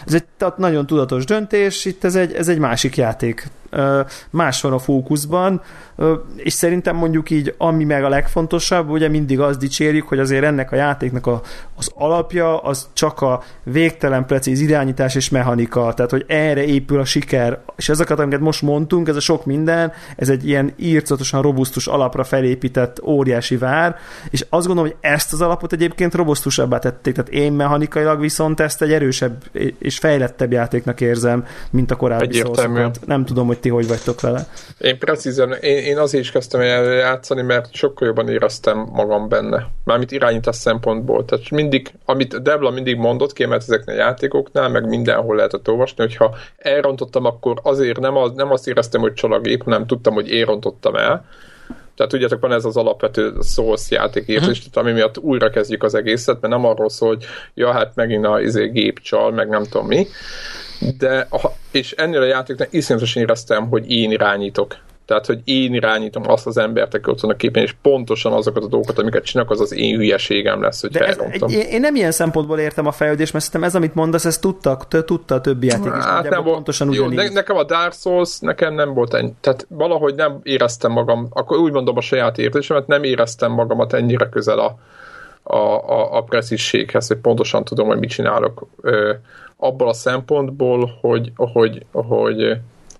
ez 0.06 0.14
egy 0.14 0.24
nagyon 0.56 0.86
tudatos 0.86 1.24
döntés, 1.24 1.84
itt 1.84 2.04
ez 2.04 2.14
egy, 2.14 2.32
ez 2.32 2.48
egy 2.48 2.58
másik 2.58 2.96
játék. 2.96 3.48
Más 4.30 4.60
van 4.60 4.72
a 4.72 4.78
fókuszban, 4.78 5.62
és 6.36 6.52
szerintem 6.52 6.96
mondjuk 6.96 7.30
így, 7.30 7.54
ami 7.58 7.84
meg 7.84 8.04
a 8.04 8.08
legfontosabb, 8.08 8.88
ugye 8.88 9.08
mindig 9.08 9.40
azt 9.40 9.58
dicsérjük, 9.58 10.08
hogy 10.08 10.18
azért 10.18 10.44
ennek 10.44 10.72
a 10.72 10.76
játéknak 10.76 11.26
a, 11.26 11.40
az 11.76 11.90
alapja 11.94 12.58
az 12.58 12.88
csak 12.92 13.20
a 13.20 13.42
végtelen 13.62 14.26
precíz 14.26 14.60
irányítás 14.60 15.14
és 15.14 15.28
mechanika, 15.28 15.92
tehát 15.94 16.10
hogy 16.10 16.24
erre 16.28 16.64
épül 16.64 17.00
a 17.00 17.04
siker, 17.04 17.60
és 17.76 17.88
ezeket, 17.88 18.18
amiket 18.18 18.40
most 18.40 18.62
mondtunk, 18.62 19.08
ez 19.08 19.16
a 19.16 19.20
sok 19.20 19.44
minden, 19.44 19.92
ez 20.16 20.28
egy 20.28 20.48
ilyen 20.48 20.72
írtozatosan 20.76 21.42
robusztus 21.42 21.86
alapra 21.86 22.24
felépített 22.24 23.02
óriási 23.02 23.56
vár, 23.56 23.96
és 24.30 24.46
azt 24.48 24.66
gondolom, 24.66 24.90
hogy 24.90 25.10
ezt 25.10 25.32
az 25.32 25.40
alapot 25.40 25.72
egyébként 25.72 26.14
robusztusabbá 26.14 26.78
tették, 26.78 27.14
tehát 27.14 27.30
én 27.30 27.52
mechanikailag 27.52 28.20
viszont 28.20 28.60
ezt 28.60 28.82
egy 28.82 28.92
erősebb 28.92 29.44
és 29.78 29.98
fejlettebb 29.98 30.52
játéknak 30.52 31.00
érzem, 31.00 31.44
mint 31.70 31.90
a 31.90 31.96
korábbi 31.96 32.34
szószokat. 32.34 33.00
Nem 33.06 33.24
tudom, 33.24 33.46
hogy 33.46 33.58
ti 33.66 33.72
hogy 33.72 33.88
vagytok 33.88 34.20
vele. 34.20 34.46
Én 34.80 34.98
precízen, 34.98 35.52
én, 35.52 35.76
én 35.76 35.98
azért 35.98 36.24
is 36.24 36.30
kezdtem 36.30 36.60
el 36.60 36.84
játszani, 36.84 37.42
mert 37.42 37.74
sokkal 37.74 38.06
jobban 38.06 38.28
éreztem 38.28 38.88
magam 38.92 39.28
benne. 39.28 39.66
Mármint 39.84 40.12
irányítás 40.12 40.56
szempontból. 40.56 41.24
Tehát 41.24 41.50
mindig, 41.50 41.92
amit 42.04 42.42
Debla 42.42 42.70
mindig 42.70 42.96
mondott, 42.96 43.32
kiemelt 43.32 43.62
ezeknél 43.62 43.94
a 43.94 43.98
játékoknál, 43.98 44.68
meg 44.68 44.88
mindenhol 44.88 45.36
lehetett 45.36 45.68
olvasni, 45.68 46.04
hogyha 46.04 46.34
elrontottam, 46.56 47.24
akkor 47.24 47.60
azért 47.62 48.00
nem, 48.00 48.16
az, 48.16 48.32
nem 48.34 48.50
azt 48.52 48.68
éreztem, 48.68 49.00
hogy 49.00 49.12
csalagép, 49.12 49.62
hanem 49.62 49.86
tudtam, 49.86 50.14
hogy 50.14 50.28
én 50.28 50.44
rontottam 50.44 50.94
el 50.96 51.24
tehát 51.96 52.12
tudjátok, 52.12 52.40
van 52.40 52.52
ez 52.52 52.64
az 52.64 52.76
alapvető 52.76 53.32
Souls 53.42 53.90
játékértés, 53.90 54.58
hmm. 54.58 54.82
ami 54.82 54.92
miatt 54.92 55.18
újra 55.18 55.50
kezdjük 55.50 55.82
az 55.82 55.94
egészet, 55.94 56.40
mert 56.40 56.54
nem 56.54 56.64
arról 56.64 56.88
szól, 56.88 57.08
hogy 57.08 57.24
ja, 57.54 57.72
hát 57.72 57.94
megint 57.94 58.26
a 58.26 58.40
izé, 58.40 58.68
gép 58.68 58.98
csal, 58.98 59.30
meg 59.30 59.48
nem 59.48 59.64
tudom 59.64 59.86
mi, 59.86 60.06
de 60.98 61.28
és 61.70 61.92
ennél 61.92 62.20
a 62.20 62.26
játéknál 62.26 62.68
iszonyatosan 62.70 63.22
éreztem, 63.22 63.68
hogy 63.68 63.90
én 63.90 64.10
irányítok. 64.10 64.76
Tehát, 65.06 65.26
hogy 65.26 65.40
én 65.44 65.74
irányítom 65.74 66.22
azt 66.26 66.46
az 66.46 66.58
embert, 66.58 66.94
aki 66.94 67.10
ott 67.10 67.20
van 67.20 67.30
a 67.30 67.36
képen, 67.36 67.62
és 67.62 67.74
pontosan 67.82 68.32
azokat 68.32 68.62
a 68.62 68.66
dolgokat, 68.66 68.98
amiket 68.98 69.24
csinálok, 69.24 69.50
az 69.50 69.60
az 69.60 69.72
én 69.72 69.96
hülyeségem 69.96 70.62
lesz, 70.62 70.80
hogy 70.80 70.90
De 70.90 71.06
ez, 71.06 71.18
Én 71.52 71.80
nem 71.80 71.94
ilyen 71.94 72.10
szempontból 72.10 72.58
értem 72.58 72.86
a 72.86 72.92
fejlődést, 72.92 73.32
mert 73.32 73.44
szerintem 73.44 73.68
ez, 73.68 73.74
amit 73.76 73.94
mondasz, 73.94 74.24
ez 74.24 74.38
tudta, 74.38 74.78
tudta 75.04 75.34
a 75.34 75.40
többi 75.40 75.66
játék 75.66 75.92
is. 75.98 76.04
Hát 76.04 76.28
nem 76.28 76.42
pontosan 76.42 76.92
jó, 76.92 77.08
ne, 77.08 77.28
nekem 77.28 77.56
a 77.56 77.64
Dark 77.64 77.92
Souls, 77.92 78.38
nekem 78.38 78.74
nem 78.74 78.94
volt 78.94 79.14
ennyi. 79.14 79.32
Tehát 79.40 79.66
valahogy 79.68 80.14
nem 80.14 80.40
éreztem 80.42 80.92
magam, 80.92 81.26
akkor 81.30 81.58
úgy 81.58 81.72
mondom 81.72 81.96
a 81.96 82.00
saját 82.00 82.38
értésemet, 82.38 82.86
nem 82.86 83.02
éreztem 83.02 83.52
magamat 83.52 83.92
ennyire 83.92 84.28
közel 84.28 84.58
a, 84.58 84.78
a, 85.42 85.56
a, 85.56 86.16
a 86.16 86.24
hogy 86.28 87.18
pontosan 87.22 87.64
tudom, 87.64 87.86
hogy 87.86 87.98
mit 87.98 88.10
csinálok 88.10 88.66
ö, 88.80 89.12
abból 89.56 89.88
a 89.88 89.92
szempontból, 89.92 90.98
hogy, 91.00 91.32
hogy, 91.36 91.86
hogy 91.92 92.58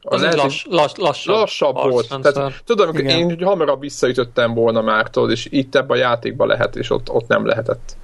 az 0.08 0.20
lehet, 0.20 0.36
lass, 0.36 0.64
lass, 0.68 0.94
lassabb, 0.96 1.34
lassabb 1.34 1.74
volt. 1.74 2.20
Tehát, 2.20 2.62
tudom, 2.64 2.88
amikor 2.88 3.10
én 3.10 3.44
hamarabb 3.44 3.80
visszaütöttem 3.80 4.54
volna 4.54 4.80
már, 4.80 5.10
tudod, 5.10 5.30
és 5.30 5.46
itt 5.50 5.74
ebben 5.74 5.96
a 5.96 6.00
játékban 6.00 6.46
lehet, 6.46 6.76
és 6.76 6.90
ott, 6.90 7.10
ott 7.10 7.28
nem 7.28 7.46
lehetett. 7.46 7.96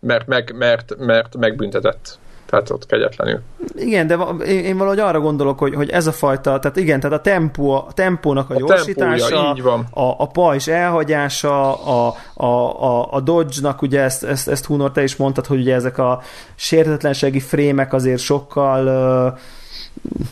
Mert, 0.00 0.26
meg, 0.26 0.54
mert, 0.56 0.96
mert 0.98 1.36
megbüntetett 1.36 2.18
tehát 2.50 2.70
ott 2.70 2.86
kegyetlenül. 2.86 3.40
Igen, 3.74 4.06
de 4.06 4.16
én, 4.46 4.76
valahogy 4.76 4.98
arra 4.98 5.20
gondolok, 5.20 5.58
hogy, 5.58 5.74
hogy 5.74 5.90
ez 5.90 6.06
a 6.06 6.12
fajta, 6.12 6.58
tehát 6.58 6.76
igen, 6.76 7.00
tehát 7.00 7.18
a, 7.18 7.20
tempó, 7.20 7.72
a 7.72 7.92
tempónak 7.94 8.50
a, 8.50 8.54
a 8.54 8.58
gyorsítása, 8.58 9.28
tempója, 9.28 9.52
így 9.56 9.62
van. 9.62 9.86
A, 9.90 10.14
a 10.18 10.26
pajzs 10.26 10.68
elhagyása, 10.68 11.84
a, 11.84 12.14
a, 12.34 12.46
a, 12.46 13.12
a 13.12 13.20
Dodge-nak, 13.20 13.82
ugye 13.82 14.00
ezt, 14.00 14.24
ezt, 14.24 14.48
ezt 14.48 14.66
Hunor, 14.66 14.92
te 14.92 15.02
is 15.02 15.16
mondtad, 15.16 15.46
hogy 15.46 15.60
ugye 15.60 15.74
ezek 15.74 15.98
a 15.98 16.22
sértetlenségi 16.54 17.40
frémek 17.40 17.92
azért 17.92 18.20
sokkal 18.20 18.86
uh, 19.32 19.38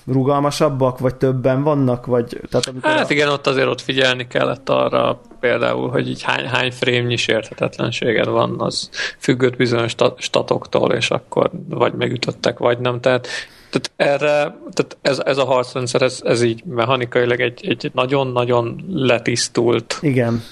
rugalmasabbak, 0.06 0.98
vagy 0.98 1.14
többen 1.14 1.62
vannak? 1.62 2.06
Vagy, 2.06 2.40
tehát 2.50 2.66
amikor 2.66 2.90
hát 2.90 3.10
a... 3.10 3.12
igen, 3.12 3.28
ott 3.28 3.46
azért 3.46 3.68
ott 3.68 3.80
figyelni 3.80 4.26
kellett 4.26 4.68
arra 4.68 5.20
például, 5.40 5.90
hogy 5.90 6.08
így 6.08 6.22
hány, 6.22 6.46
hány 6.46 6.72
frémnyi 6.72 7.16
sérthetetlenséged 7.16 8.28
van, 8.28 8.60
az 8.60 8.90
függött 9.18 9.56
bizonyos 9.56 9.94
statoktól, 10.16 10.92
és 10.92 11.10
akkor 11.10 11.50
vagy 11.68 11.92
megütöttek, 11.92 12.58
vagy 12.58 12.78
nem. 12.78 13.00
Tehát 13.00 13.28
tehát 13.70 13.90
erre, 13.96 14.58
tehát 14.72 14.96
ez, 15.00 15.18
ez 15.18 15.38
a 15.38 15.44
harcrendszer, 15.44 16.02
ez, 16.02 16.20
ez 16.24 16.42
így 16.42 16.64
mechanikailag 16.64 17.40
egy, 17.40 17.66
egy 17.68 17.90
nagyon-nagyon 17.94 18.84
letisztult 18.88 19.98
Igen. 20.00 20.42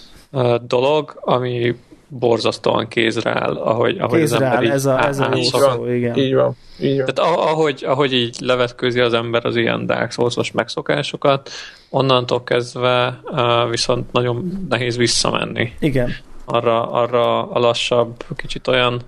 dolog, 0.66 1.18
ami 1.20 1.76
borzasztóan 2.08 2.88
kézre 2.88 3.30
áll, 3.30 3.54
ahogy, 3.54 3.98
ahogy 3.98 4.18
kézre 4.18 4.36
az 4.36 4.42
ember 4.42 4.58
áll, 4.58 4.70
ez 4.70 4.86
a, 4.86 5.06
ez 5.06 5.20
a 5.20 5.30
jó 5.34 5.42
szó, 5.42 5.86
igen. 5.86 6.16
Így 6.16 6.34
van. 6.34 6.56
Így 6.80 6.96
van. 6.96 7.06
Tehát 7.14 7.32
ahogy, 7.36 7.84
ahogy 7.86 8.12
így 8.12 8.36
levetközi 8.40 9.00
az 9.00 9.14
ember 9.14 9.44
az 9.44 9.56
ilyen 9.56 9.86
Dark 9.86 10.12
souls 10.12 10.52
megszokásokat, 10.52 11.50
onnantól 11.90 12.44
kezdve 12.44 13.20
uh, 13.24 13.70
viszont 13.70 14.12
nagyon 14.12 14.66
nehéz 14.68 14.96
visszamenni. 14.96 15.72
Igen. 15.80 16.14
Arra, 16.44 16.90
arra 16.90 17.50
a 17.50 17.58
lassabb, 17.58 18.24
kicsit 18.36 18.68
olyan, 18.68 19.00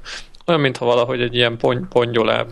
olyan 0.47 0.61
mintha 0.61 0.85
valahogy 0.85 1.21
egy 1.21 1.35
ilyen 1.35 1.57
pony, 1.57 1.89
pongyolább 1.89 2.47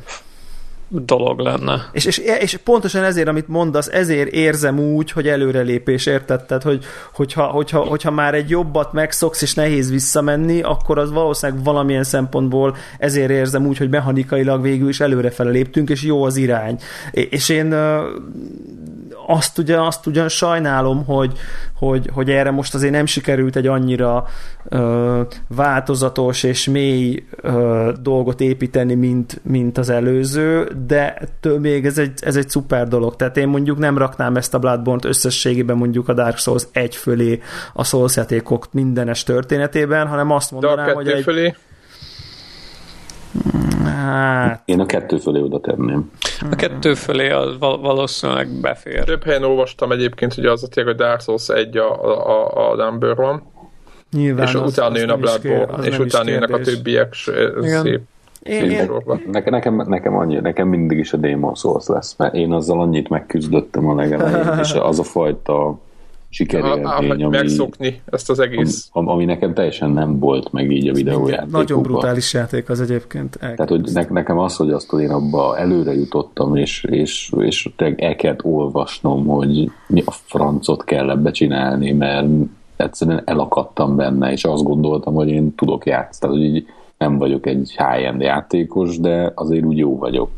dolog 0.89 1.39
lenne. 1.39 1.89
És, 1.93 2.05
és, 2.05 2.18
és 2.41 2.57
pontosan 2.57 3.05
ezért, 3.05 3.28
amit 3.28 3.49
mondasz, 3.49 3.89
ezért 3.89 4.28
érzem 4.28 4.78
úgy, 4.78 5.11
hogy 5.11 5.28
előrelépés, 5.28 6.07
érted? 6.07 6.45
Tehát, 6.45 6.62
hogy, 6.62 6.84
hogyha, 7.12 7.43
hogyha, 7.43 7.78
hogyha 7.78 8.11
már 8.11 8.34
egy 8.34 8.51
jobbat 8.51 8.93
megszoksz, 8.93 9.43
és 9.43 9.55
nehéz 9.55 9.91
visszamenni, 9.91 10.62
akkor 10.62 10.99
az 10.99 11.12
valószínűleg 11.12 11.64
valamilyen 11.64 12.05
szempontból 12.05 12.76
ezért 12.99 13.30
érzem 13.30 13.66
úgy, 13.66 13.76
hogy 13.76 13.91
mechanikailag 13.91 14.62
végül 14.62 14.89
is 14.89 15.01
előrefele 15.01 15.51
léptünk, 15.51 15.91
és 15.91 16.03
jó 16.03 16.22
az 16.22 16.37
irány. 16.37 16.78
És 17.11 17.49
én 17.49 17.74
azt 19.26 19.58
ugyan, 19.58 19.86
azt 19.86 20.06
ugyan 20.06 20.28
sajnálom, 20.28 21.04
hogy, 21.04 21.38
hogy, 21.74 22.10
hogy 22.12 22.30
erre 22.30 22.50
most 22.50 22.74
azért 22.74 22.92
nem 22.92 23.06
sikerült 23.06 23.56
egy 23.56 23.66
annyira 23.66 24.26
ö, 24.64 25.20
változatos 25.48 26.42
és 26.42 26.66
mély 26.66 27.24
ö, 27.40 27.92
dolgot 28.00 28.40
építeni, 28.40 28.94
mint, 28.94 29.40
mint 29.42 29.78
az 29.78 29.88
előző, 29.88 30.70
de 30.86 31.18
től 31.40 31.58
még 31.58 31.86
ez 31.86 31.98
egy, 31.98 32.12
ez 32.20 32.36
egy 32.36 32.48
szuper 32.48 32.88
dolog. 32.88 33.16
Tehát 33.16 33.36
én 33.36 33.48
mondjuk 33.48 33.78
nem 33.78 33.98
raknám 33.98 34.36
ezt 34.36 34.54
a 34.54 34.58
Bloodborne-t 34.58 35.04
összességében 35.04 35.76
mondjuk 35.76 36.08
a 36.08 36.14
Dark 36.14 36.36
Souls 36.36 36.66
egy 36.72 36.96
fölé 36.96 37.40
a 37.72 37.84
Souls 37.84 38.16
játékok 38.16 38.66
mindenes 38.72 39.22
történetében, 39.22 40.06
hanem 40.06 40.30
azt 40.30 40.50
mondanám, 40.50 40.94
hogy 40.94 41.08
egy... 41.08 41.22
fölé? 41.22 41.54
Hát... 43.84 44.62
Én 44.64 44.80
a 44.80 44.87
kettő 44.87 45.16
fölé 45.16 45.41
oda 45.41 45.61
tenném. 45.61 46.11
A 46.51 46.55
kettő 46.55 46.95
fölé 46.95 47.30
az 47.30 47.59
valószínűleg 47.59 48.49
befér. 48.49 49.05
Több 49.05 49.24
helyen 49.24 49.43
olvastam 49.43 49.93
egyébként, 49.93 50.34
hogy 50.34 50.47
az 50.47 50.62
a 50.62 50.68
tényleg, 50.68 50.97
hogy 50.97 51.07
Dark 51.07 51.20
Souls 51.20 51.49
egy 51.49 51.76
a, 51.76 52.05
a, 52.26 52.70
a 52.70 52.74
number 52.74 53.14
van. 53.14 53.43
Nyilván 54.12 54.47
és 54.47 54.55
az, 54.55 54.72
utána 54.72 54.95
az 54.95 55.01
jön 55.01 55.11
a 55.11 55.16
Bloodborne, 55.16 55.87
és 55.87 55.99
utána 55.99 56.30
jönnek 56.30 56.51
a 56.51 56.61
többiek 56.61 57.14
szép 57.82 58.01
én, 58.47 58.70
én... 58.70 58.91
Nekem, 59.30 59.53
nekem, 59.53 59.84
nekem, 59.87 60.16
annyi, 60.16 60.41
nekem 60.41 60.68
mindig 60.68 60.99
is 60.99 61.12
a 61.12 61.16
Demon 61.16 61.55
Souls 61.55 61.87
lesz, 61.87 62.14
mert 62.16 62.34
én 62.34 62.53
azzal 62.53 62.80
annyit 62.80 63.09
megküzdöttem 63.09 63.89
a 63.89 63.95
legelején, 63.95 64.59
és 64.59 64.72
az 64.72 64.99
a 64.99 65.03
fajta 65.03 65.78
sikerélmény, 66.28 66.84
ami, 66.84 67.36
megszokni 67.36 68.00
ezt 68.04 68.30
az 68.30 68.38
egész. 68.38 68.88
Ami, 68.92 69.08
ami 69.10 69.24
nekem 69.24 69.54
teljesen 69.54 69.90
nem 69.90 70.18
volt 70.18 70.52
meg 70.52 70.70
így 70.70 70.88
a 70.88 70.92
videójátékokban. 70.92 71.60
Nagyon 71.60 71.82
brutális 71.82 72.32
játék 72.32 72.68
az 72.68 72.80
egyébként. 72.80 73.38
Tehát, 73.38 73.68
hogy 73.68 73.90
ne, 73.92 74.06
nekem 74.08 74.38
az, 74.38 74.56
hogy 74.56 74.70
azt, 74.70 74.90
hogy 74.90 75.02
én 75.02 75.10
abba 75.10 75.58
előre 75.58 75.94
jutottam, 75.94 76.56
és, 76.56 76.84
és, 76.84 77.32
és 77.38 77.70
el 77.96 78.16
kellett 78.16 78.44
olvasnom, 78.44 79.26
hogy 79.26 79.70
mi 79.86 80.02
a 80.04 80.10
francot 80.10 80.84
kell 80.84 81.10
ebbe 81.10 81.30
csinálni, 81.30 81.92
mert 81.92 82.28
egyszerűen 82.76 83.22
elakadtam 83.24 83.96
benne, 83.96 84.32
és 84.32 84.44
azt 84.44 84.62
gondoltam, 84.62 85.14
hogy 85.14 85.28
én 85.28 85.54
tudok 85.54 85.86
játszani. 85.86 86.32
Tehát, 86.32 86.36
hogy 86.36 86.56
így 86.56 86.66
nem 86.98 87.18
vagyok 87.18 87.46
egy 87.46 87.74
high-end 87.76 88.20
játékos, 88.20 88.98
de 88.98 89.32
azért 89.34 89.64
úgy 89.64 89.78
jó 89.78 89.98
vagyok. 89.98 90.30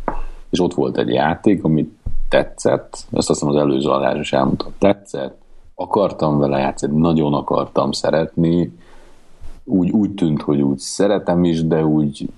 És 0.50 0.60
ott 0.60 0.74
volt 0.74 0.98
egy 0.98 1.08
játék, 1.08 1.64
amit 1.64 1.96
tetszett, 2.28 2.88
ezt 2.92 3.06
azt 3.12 3.28
hiszem 3.28 3.48
az 3.48 3.56
előző 3.56 3.88
adás 3.88 4.18
is 4.18 4.32
elmondtam, 4.32 4.72
tetszett, 4.78 5.37
akartam 5.80 6.38
vele 6.38 6.58
játszani, 6.58 7.00
nagyon 7.00 7.34
akartam 7.34 7.92
szeretni, 7.92 8.72
úgy, 9.64 9.90
úgy 9.90 10.14
tűnt, 10.14 10.42
hogy 10.42 10.60
úgy 10.62 10.78
szeretem 10.78 11.44
is, 11.44 11.66
de 11.66 11.84
úgy 11.84 12.28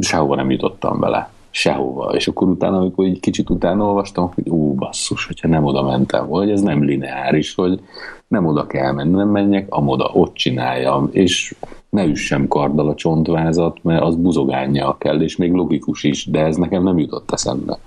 sehova 0.00 0.34
nem 0.34 0.50
jutottam 0.50 1.00
vele. 1.00 1.30
Sehova. 1.50 2.14
És 2.14 2.28
akkor 2.28 2.48
utána, 2.48 2.76
amikor 2.76 3.04
egy 3.04 3.20
kicsit 3.20 3.50
utána 3.50 3.84
olvastam, 3.84 4.30
hogy 4.34 4.48
ú, 4.48 4.74
basszus, 4.74 5.26
hogyha 5.26 5.48
nem 5.48 5.64
oda 5.64 5.82
mentem, 5.82 6.28
vagy 6.28 6.50
ez 6.50 6.60
nem 6.60 6.84
lineáris, 6.84 7.54
hogy 7.54 7.80
nem 8.28 8.46
oda 8.46 8.66
kell 8.66 8.92
menni, 8.92 9.14
nem 9.14 9.28
menjek, 9.28 9.66
amoda, 9.74 10.10
ott 10.12 10.34
csináljam, 10.34 11.08
és 11.12 11.54
ne 11.88 12.04
üssem 12.04 12.48
karddal 12.48 12.88
a 12.88 12.94
csontvázat, 12.94 13.78
mert 13.82 14.02
az 14.02 14.16
buzogánja 14.16 14.96
kell, 14.98 15.20
és 15.20 15.36
még 15.36 15.52
logikus 15.52 16.04
is, 16.04 16.26
de 16.26 16.44
ez 16.44 16.56
nekem 16.56 16.82
nem 16.82 16.98
jutott 16.98 17.30
eszembe 17.30 17.78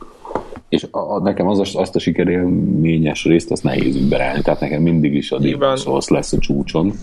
és 0.69 0.87
a, 0.91 0.97
a, 0.97 1.19
nekem 1.19 1.47
az, 1.47 1.75
azt 1.75 1.95
a 1.95 1.99
sikerélményes 1.99 3.25
részt, 3.25 3.51
azt 3.51 3.63
nehéz 3.63 3.95
überelni, 3.95 4.41
tehát 4.41 4.59
nekem 4.59 4.81
mindig 4.81 5.13
is 5.13 5.31
a 5.31 5.37
Demon 5.37 5.77
Souls 5.77 6.07
lesz 6.07 6.33
a 6.33 6.37
csúcson, 6.37 6.93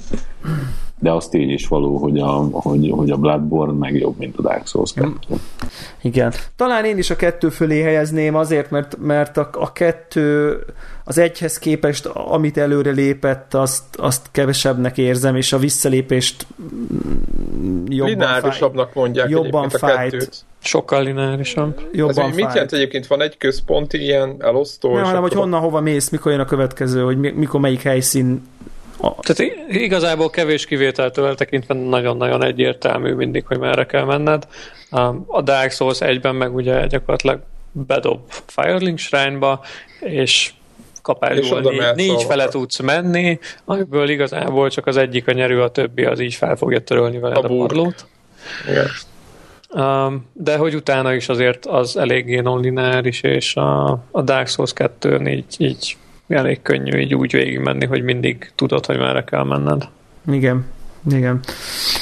de 0.99 1.11
az 1.11 1.29
tény 1.29 1.51
is 1.51 1.69
való, 1.69 1.97
hogy 1.97 2.19
a, 2.19 2.33
hogy, 2.53 2.91
hogy 2.91 3.11
a 3.11 3.17
Bloodborne 3.17 3.79
meg 3.79 3.97
jobb, 3.97 4.19
mint 4.19 4.37
a 4.37 4.43
Dark 4.43 4.67
Souls 4.67 4.93
2. 4.93 5.13
Igen. 6.03 6.33
Talán 6.57 6.85
én 6.85 6.99
is 6.99 7.11
a 7.11 7.17
kettő 7.17 7.49
fölé 7.49 7.81
helyezném 7.81 8.35
azért, 8.35 8.71
mert, 8.71 8.97
mert 9.01 9.37
a, 9.37 9.49
a 9.53 9.73
kettő 9.73 10.59
az 11.05 11.19
egyhez 11.19 11.59
képest, 11.59 12.07
amit 12.07 12.59
előre 12.59 12.91
lépett, 12.91 13.55
azt, 13.55 13.85
azt 13.93 14.27
kevesebbnek 14.31 14.99
érzem, 14.99 15.37
és 15.37 15.53
a 15.53 15.59
visszalépést 15.59 16.47
jobban 17.89 18.09
Lineárisabbnak 18.09 18.95
mondják 18.95 19.29
jobban 19.29 19.69
fájt. 19.69 20.45
Sokkal 20.59 21.03
lineárisabb. 21.03 21.81
Jobban 21.93 22.29
Ez 22.29 22.35
mit 22.35 22.53
jelent 22.53 22.73
egyébként? 22.73 23.07
Van 23.07 23.23
egy 23.23 23.37
központi 23.37 23.99
ilyen 23.99 24.37
elosztó? 24.39 24.95
Nem, 24.95 25.05
hanem 25.05 25.23
hogy 25.23 25.33
honnan, 25.33 25.61
hova 25.61 25.81
mész, 25.81 26.09
mikor 26.09 26.33
jön 26.33 26.41
a 26.41 26.45
következő, 26.45 27.03
hogy 27.03 27.19
mikor 27.19 27.61
melyik 27.61 27.83
helyszín 27.83 28.43
a... 29.01 29.15
Tehát 29.21 29.53
igazából 29.69 30.31
kevés 30.31 30.67
kivételtől 30.67 31.27
eltekintve 31.27 31.75
nagyon-nagyon 31.75 32.45
egyértelmű 32.45 33.15
mindig, 33.15 33.47
hogy 33.47 33.59
merre 33.59 33.87
kell 33.87 34.05
menned. 34.05 34.47
A 35.27 35.43
Dark 35.43 35.71
Souls 35.71 36.01
egyben 36.01 36.35
meg 36.35 36.55
ugye 36.55 36.87
gyakorlatilag 36.87 37.41
bedob 37.73 38.21
Firelink 38.47 38.99
shrine 38.99 39.61
és 40.01 40.53
kapásból 41.03 41.61
négy, 41.61 41.95
négy 41.95 42.23
fele 42.23 42.49
tudsz 42.49 42.79
menni, 42.79 43.39
amiből 43.65 44.09
igazából 44.09 44.71
csak 44.71 44.87
az 44.87 44.97
egyik 44.97 45.29
a 45.29 45.33
nyerő, 45.33 45.63
a 45.63 45.71
többi 45.71 46.05
az 46.05 46.21
így 46.21 46.35
fel 46.35 46.57
fogja 46.57 46.81
törölni 46.81 47.19
veled 47.19 47.37
a, 47.37 47.41
a 47.41 47.57
padlót. 47.57 48.07
Igen. 48.69 48.87
Um, 49.71 50.27
de 50.33 50.57
hogy 50.57 50.75
utána 50.75 51.15
is 51.15 51.29
azért 51.29 51.67
az 51.67 51.97
eléggé 51.97 52.41
non-lineáris, 52.41 53.21
és 53.21 53.57
a, 53.57 53.87
a 54.11 54.23
Dark 54.23 54.47
Souls 54.47 54.73
2 54.73 55.21
így, 55.27 55.55
így 55.59 55.97
elég 56.29 56.63
könnyű 56.63 56.99
így 56.99 57.15
úgy 57.15 57.33
végigmenni, 57.33 57.87
hogy 57.87 58.03
mindig 58.03 58.53
tudod, 58.55 58.87
hogy 58.87 58.99
merre 58.99 59.25
kell 59.25 59.45
menned. 59.45 59.89
Igen, 60.31 60.65
igen. 61.11 61.41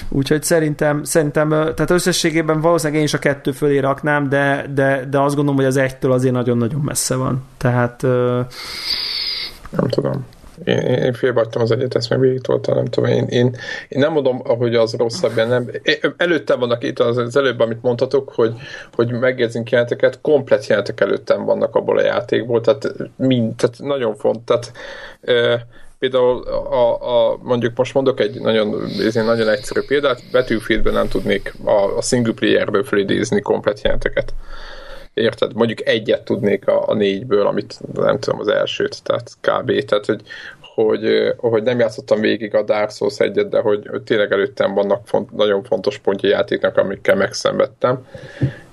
Úgyhogy 0.09 0.43
szerintem, 0.43 1.05
szerintem 1.05 1.49
tehát 1.49 1.91
összességében 1.91 2.61
valószínűleg 2.61 2.99
én 2.99 3.07
is 3.07 3.15
a 3.15 3.19
kettő 3.19 3.53
fölé 3.53 3.79
raknám, 3.79 4.29
de, 4.29 4.67
de, 4.75 5.07
de 5.11 5.19
azt 5.19 5.35
gondolom, 5.35 5.57
hogy 5.57 5.69
az 5.69 5.77
egytől 5.77 6.13
azért 6.13 6.35
nagyon-nagyon 6.35 6.81
messze 6.81 7.15
van. 7.17 7.45
Tehát... 7.57 8.03
Nem 9.71 9.89
tudom. 9.89 10.27
Én, 10.65 10.79
én 10.79 11.13
félbeadtam 11.13 11.63
az 11.63 11.71
egyet, 11.71 11.95
ezt 11.95 12.11
meg 12.11 12.21
végig 12.21 12.41
toltam, 12.41 12.75
nem 12.75 12.85
tudom. 12.85 13.11
Én, 13.11 13.25
én, 13.25 13.57
én 13.89 13.99
nem 13.99 14.13
mondom, 14.13 14.39
hogy 14.45 14.75
az 14.75 14.95
rosszabb, 14.95 15.35
nem. 15.35 15.71
Én, 15.83 16.15
előttem 16.17 16.59
vannak 16.59 16.85
itt 16.85 16.99
az, 16.99 17.17
az 17.17 17.37
előbb, 17.37 17.61
amit 17.61 17.83
mondhatok, 17.83 18.33
hogy, 18.35 18.55
hogy 18.95 19.11
megjegyzünk 19.11 19.71
jelenteket, 19.71 20.19
komplet 20.21 20.67
jelentek 20.67 21.01
előttem 21.01 21.45
vannak 21.45 21.75
abból 21.75 21.99
a 21.99 22.05
játékból, 22.05 22.61
tehát 22.61 22.93
mind, 23.17 23.55
tehát 23.55 23.79
nagyon 23.79 24.17
font, 24.17 24.41
tehát 24.41 24.73
például 25.99 26.43
a, 26.71 27.31
a, 27.31 27.39
mondjuk 27.43 27.77
most 27.77 27.95
mondok 27.95 28.21
egy 28.21 28.41
nagyon, 28.41 28.87
egy 28.99 29.15
nagyon 29.15 29.49
egyszerű 29.49 29.81
példát, 29.87 30.23
Battlefieldben 30.33 30.93
nem 30.93 31.09
tudnék 31.09 31.55
a, 31.65 31.97
a 31.97 32.03
single 32.03 32.33
playerből 32.33 32.85
felidézni 32.85 33.41
komplet 33.41 33.83
jelenteket. 33.83 34.35
Érted? 35.15 35.55
Mondjuk 35.55 35.87
egyet 35.87 36.25
tudnék 36.25 36.69
a, 36.69 36.89
a 36.89 36.95
négyből, 36.95 37.47
amit 37.47 37.81
nem 37.95 38.19
tudom, 38.19 38.41
az 38.41 38.49
elsőt, 38.49 39.03
tehát 39.03 39.31
kb. 39.41 39.85
Tehát, 39.85 40.07
hogy, 40.07 40.23
hogy, 40.61 41.35
hogy 41.37 41.63
nem 41.63 41.79
játszottam 41.79 42.21
végig 42.21 42.55
a 42.55 42.63
Dark 42.63 42.91
Souls 42.91 43.19
egyet, 43.19 43.49
de 43.49 43.61
hogy, 43.61 43.87
hogy 43.87 44.03
tényleg 44.03 44.33
előttem 44.33 44.75
vannak 44.75 45.07
font, 45.07 45.33
nagyon 45.33 45.63
fontos 45.63 45.99
pontja 45.99 46.29
játéknak, 46.29 46.77
amikkel 46.77 47.17
megszenvedtem. 47.17 48.07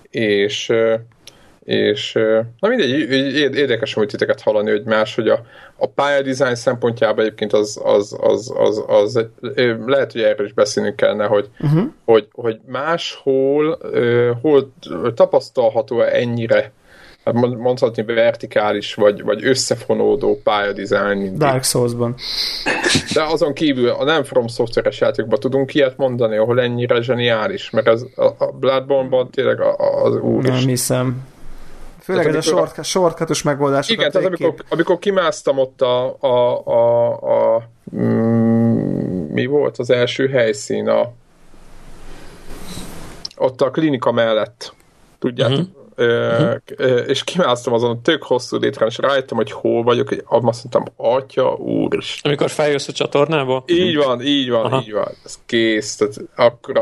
És 0.10 0.74
és 1.66 2.14
na 2.60 2.68
mindegy, 2.68 2.90
érdekes 3.56 3.94
hogy 3.94 4.08
titeket 4.08 4.42
hallani, 4.42 4.70
hogy 4.70 4.84
más, 4.84 5.16
hogy 5.16 5.28
a, 5.28 5.42
a 5.78 5.88
pályadizájn 5.88 6.56
szempontjában 6.56 7.26
egyébként 7.26 7.54
az, 7.54 7.82
az, 7.84 8.18
az, 8.22 8.54
az, 8.58 8.84
az, 8.88 9.16
az 9.16 9.28
lehet, 9.86 10.12
hogy 10.12 10.22
erről 10.22 10.46
is 10.46 10.54
beszélni 10.54 10.96
kellene, 10.96 11.26
hogy, 11.26 11.50
uh-huh. 11.60 11.84
hogy, 12.06 12.28
hogy 12.32 12.60
máshol 12.68 13.80
hol 14.42 14.74
tapasztalható 15.14 16.02
ennyire 16.02 16.72
hát 17.26 17.34
mondhatni 17.34 18.04
vertikális, 18.04 18.94
vagy, 18.94 19.24
vagy 19.24 19.46
összefonódó 19.46 20.40
pályadizájn. 20.44 21.38
Dark 21.38 21.64
Souls-ban. 21.64 22.16
De 23.14 23.24
azon 23.24 23.54
kívül 23.54 23.90
a 23.90 24.04
nem 24.04 24.24
From 24.24 24.48
Software-es 24.48 25.00
játékban 25.00 25.40
tudunk 25.40 25.74
ilyet 25.74 25.98
mondani, 25.98 26.38
ahol 26.38 26.62
ennyire 26.62 27.02
zseniális, 27.02 27.70
mert 27.70 27.88
ez 27.88 28.06
a, 28.16 28.24
a 28.24 28.52
Bloodborne-ban 28.60 29.30
tényleg 29.30 29.60
az 30.04 30.16
úr 30.16 30.44
Nem 30.44 30.56
hiszem. 30.56 31.30
Főleg 32.02 32.28
ez 32.28 32.36
a 32.36 32.42
short, 32.42 32.84
shortcutos 32.86 33.42
megoldás. 33.42 33.90
Igen, 33.90 34.12
tehát 34.12 34.28
amikor, 34.28 34.54
amikor 34.70 35.00
kimásztam 35.00 35.58
ott 35.58 35.82
a, 35.82 36.18
a, 36.20 36.66
a, 36.66 37.56
a 37.56 37.64
mm, 37.96 39.34
mi 39.34 39.46
volt 39.46 39.78
az 39.78 39.90
első 39.90 40.28
helyszín 40.28 40.88
a 40.88 41.12
ott 43.36 43.62
a 43.62 43.72
klinika 43.72 44.12
mellett 44.12 44.74
tudjátok, 45.20 45.58
uh-huh 45.58 45.81
uh-huh. 46.02 47.08
és 47.08 47.24
kimásztam 47.24 47.74
azon 47.74 48.02
tök 48.02 48.24
hosszú 48.24 48.58
létrán, 48.58 48.90
és 48.90 48.98
rájöttem, 48.98 49.38
hogy 49.38 49.52
hol 49.52 49.84
vagyok, 49.84 50.12
és 50.12 50.18
azt 50.26 50.64
mondtam, 50.64 50.94
atya 50.96 51.54
úr. 51.54 51.98
Amikor 52.22 52.50
feljössz 52.50 52.88
a 52.88 52.92
csatornába? 52.92 53.64
Így 53.68 53.96
van, 53.96 54.22
így 54.22 54.50
van, 54.50 54.66
Aha. 54.66 54.82
így 54.82 54.92
van. 54.92 55.12
Ez 55.26 55.40
kész. 55.46 55.96
Tehát 55.96 56.16
akkor 56.36 56.82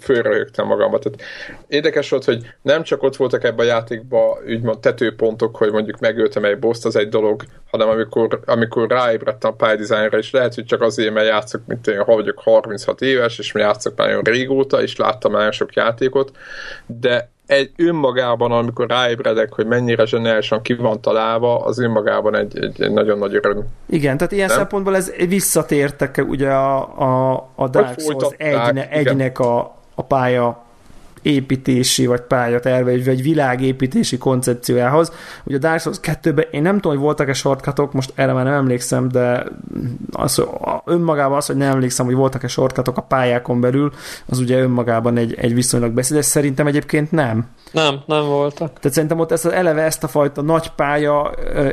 fölröhögtem 0.00 0.66
magamban. 0.66 1.00
Tehát 1.00 1.20
érdekes 1.68 2.10
volt, 2.10 2.24
hogy 2.24 2.46
nem 2.62 2.82
csak 2.82 3.02
ott 3.02 3.16
voltak 3.16 3.44
ebben 3.44 3.66
a 3.66 3.68
játékban 3.68 4.38
úgymond 4.46 4.78
tetőpontok, 4.78 5.56
hogy 5.56 5.72
mondjuk 5.72 5.98
megöltem 5.98 6.44
egy 6.44 6.58
boszt, 6.58 6.86
az 6.86 6.96
egy 6.96 7.08
dolog, 7.08 7.42
hanem 7.70 7.88
amikor, 7.88 8.40
amikor 8.44 8.88
ráébredtem 8.88 9.50
a 9.50 9.54
pályadizájnra, 9.54 10.18
és 10.18 10.30
lehet, 10.30 10.54
hogy 10.54 10.64
csak 10.64 10.82
azért, 10.82 11.14
mert 11.14 11.26
játszok, 11.26 11.60
mint 11.66 11.86
én, 11.86 12.02
ha 12.02 12.14
vagyok 12.14 12.38
36 12.38 13.00
éves, 13.00 13.38
és 13.38 13.52
játszok 13.54 13.96
már 13.96 14.08
nagyon 14.08 14.22
régóta, 14.22 14.82
és 14.82 14.96
láttam 14.96 15.32
nagyon 15.32 15.52
sok 15.52 15.74
játékot, 15.74 16.36
de 16.86 17.30
egy 17.50 17.70
önmagában, 17.76 18.52
amikor 18.52 18.88
ráébredek, 18.88 19.52
hogy 19.52 19.66
mennyire 19.66 20.06
zseniálisan 20.06 20.62
ki 20.62 20.74
van 20.74 21.00
találva, 21.00 21.64
az 21.64 21.78
önmagában 21.78 22.36
egy, 22.36 22.58
egy, 22.58 22.82
egy 22.82 22.92
nagyon 22.92 23.18
nagy 23.18 23.34
öröm. 23.34 23.64
Igen, 23.88 24.16
tehát 24.16 24.32
ilyen 24.32 24.48
Nem? 24.48 24.56
szempontból 24.56 24.96
ez 24.96 25.12
visszatértek 25.28 26.24
ugye 26.28 26.50
a, 26.50 26.98
a, 26.98 27.32
a 27.54 27.68
Dark 27.68 28.00
Souls 28.00 28.34
egyne, 28.36 28.88
egynek 28.88 29.38
a, 29.38 29.76
a 29.94 30.02
pálya 30.02 30.64
építési 31.22 32.06
vagy 32.06 32.20
pályaterve, 32.20 33.04
vagy 33.04 33.22
világépítési 33.22 34.18
koncepciójához. 34.18 35.12
Ugye 35.44 35.56
a 35.56 35.58
Dark 35.58 35.80
Souls 35.80 35.98
2-ben 36.02 36.44
én 36.50 36.62
nem 36.62 36.74
tudom, 36.74 36.92
hogy 36.92 37.04
voltak-e 37.04 37.32
shortcutok, 37.32 37.92
most 37.92 38.12
erre 38.14 38.32
már 38.32 38.44
nem 38.44 38.54
emlékszem, 38.54 39.08
de 39.08 39.44
az, 40.12 40.42
önmagában 40.84 41.36
az, 41.36 41.46
hogy 41.46 41.56
nem 41.56 41.70
emlékszem, 41.70 42.06
hogy 42.06 42.14
voltak-e 42.14 42.48
shortcutok 42.48 42.96
a 42.96 43.02
pályákon 43.02 43.60
belül, 43.60 43.92
az 44.26 44.38
ugye 44.38 44.60
önmagában 44.60 45.16
egy, 45.16 45.34
egy 45.34 45.54
viszonylag 45.54 45.92
beszédes. 45.92 46.24
Szerintem 46.24 46.66
egyébként 46.66 47.10
nem. 47.10 47.46
Nem, 47.72 48.00
nem 48.06 48.24
voltak. 48.24 48.78
Tehát 48.78 48.92
szerintem 48.92 49.18
ott 49.18 49.32
ezt, 49.32 49.46
eleve 49.46 49.82
ezt 49.82 50.04
a 50.04 50.08
fajta 50.08 50.42
nagy 50.42 50.70
pálya 50.76 51.22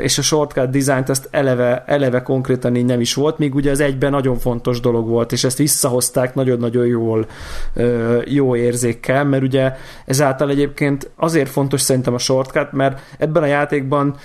és 0.02 0.18
a 0.18 0.22
shortcut 0.22 0.70
dizájnt 0.70 1.10
ezt 1.10 1.28
eleve, 1.32 1.84
eleve 1.88 2.22
konkrétan 2.22 2.76
így 2.76 2.86
nem 2.86 3.00
is 3.00 3.14
volt, 3.14 3.38
míg 3.38 3.56
ugye 3.56 3.72
az 3.72 3.80
egyben 3.80 4.12
nagyon 4.12 4.38
fontos 4.38 4.80
dolog 4.80 5.08
volt, 5.08 5.32
és 5.32 5.44
ezt 5.44 5.58
visszahozták 5.58 6.36
nagyon-nagyon 6.36 6.86
jól, 6.86 7.26
jó 8.26 8.56
érzékkel, 8.56 9.24
mert 9.38 9.54
ugye 9.54 9.74
ezáltal 10.06 10.50
egyébként 10.50 11.12
azért 11.16 11.50
fontos 11.50 11.82
szerintem 11.82 12.14
a 12.14 12.18
shortcut, 12.18 12.72
mert 12.72 13.00
ebben 13.18 13.44
a 13.44 13.46
játékban 13.46 14.16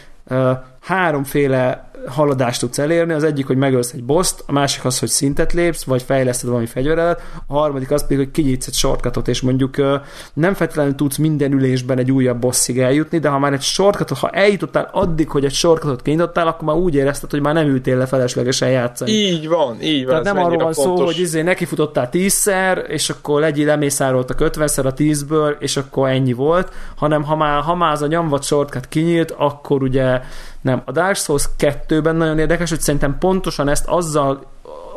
háromféle 0.80 1.90
haladást 2.07 2.61
tudsz 2.61 2.78
elérni. 2.78 3.12
Az 3.12 3.24
egyik, 3.24 3.46
hogy 3.46 3.57
megölsz 3.57 3.92
egy 3.92 4.05
boszt, 4.05 4.44
a 4.46 4.53
másik 4.53 4.84
az, 4.84 4.98
hogy 4.98 5.09
szintet 5.09 5.53
lépsz, 5.53 5.84
vagy 5.84 6.03
fejleszted 6.03 6.48
valami 6.48 6.66
fegyveredet, 6.66 7.22
a 7.46 7.59
harmadik 7.59 7.90
az 7.90 8.03
pedig, 8.03 8.16
hogy 8.16 8.30
kinyitsz 8.30 8.66
egy 8.66 8.74
shortcutot, 8.74 9.28
és 9.28 9.40
mondjuk 9.40 9.76
nem 10.34 10.55
feltétlenül 10.55 10.94
tudsz 10.94 11.16
minden 11.16 11.53
ülésben 11.53 11.98
egy 11.98 12.11
újabb 12.11 12.38
bosszig 12.38 12.78
eljutni, 12.78 13.18
de 13.18 13.28
ha 13.28 13.38
már 13.38 13.53
egy 13.53 13.62
shortcutot, 13.62 14.18
ha 14.18 14.30
eljutottál 14.30 14.88
addig, 14.92 15.28
hogy 15.28 15.44
egy 15.44 15.53
shortcutot 15.53 16.03
kinyitottál, 16.03 16.46
akkor 16.46 16.68
már 16.68 16.76
úgy 16.76 16.94
érezted, 16.94 17.30
hogy 17.30 17.40
már 17.40 17.55
nem 17.55 17.66
ültél 17.66 17.96
le 17.96 18.07
feleslegesen 18.07 18.70
játszani. 18.70 19.11
Így 19.11 19.48
van, 19.48 19.80
így 19.80 20.05
van. 20.05 20.22
Tehát 20.22 20.34
nem 20.34 20.44
arról 20.44 20.62
van 20.62 20.72
szó, 20.72 21.05
hogy 21.05 21.18
izé 21.18 21.42
nekifutottál 21.42 22.11
tízszer, 22.11 22.84
és 22.88 23.11
akkor 23.11 23.40
legyél 23.40 23.66
lemészároltak 23.66 24.40
ötvenszer 24.40 24.86
a 24.86 24.92
tízből, 24.92 25.57
és 25.59 25.76
akkor 25.76 26.09
ennyi 26.09 26.32
volt, 26.32 26.72
hanem 26.96 27.22
ha 27.22 27.36
már, 27.36 27.62
ha 27.62 27.74
már 27.74 27.92
az 27.92 28.03
a 28.03 28.07
nyomvat 28.07 28.44
shortcut 28.44 28.88
kinyílt, 28.88 29.30
akkor 29.30 29.82
ugye 29.82 30.20
nem. 30.62 30.82
A 30.84 30.92
Dark 30.92 31.16
Souls 31.16 31.48
2-ben 31.58 32.16
nagyon 32.16 32.38
érdekes, 32.38 32.70
hogy 32.70 32.80
szerintem 32.80 33.18
pontosan 33.18 33.68
ezt 33.68 33.86
azzal 33.86 34.50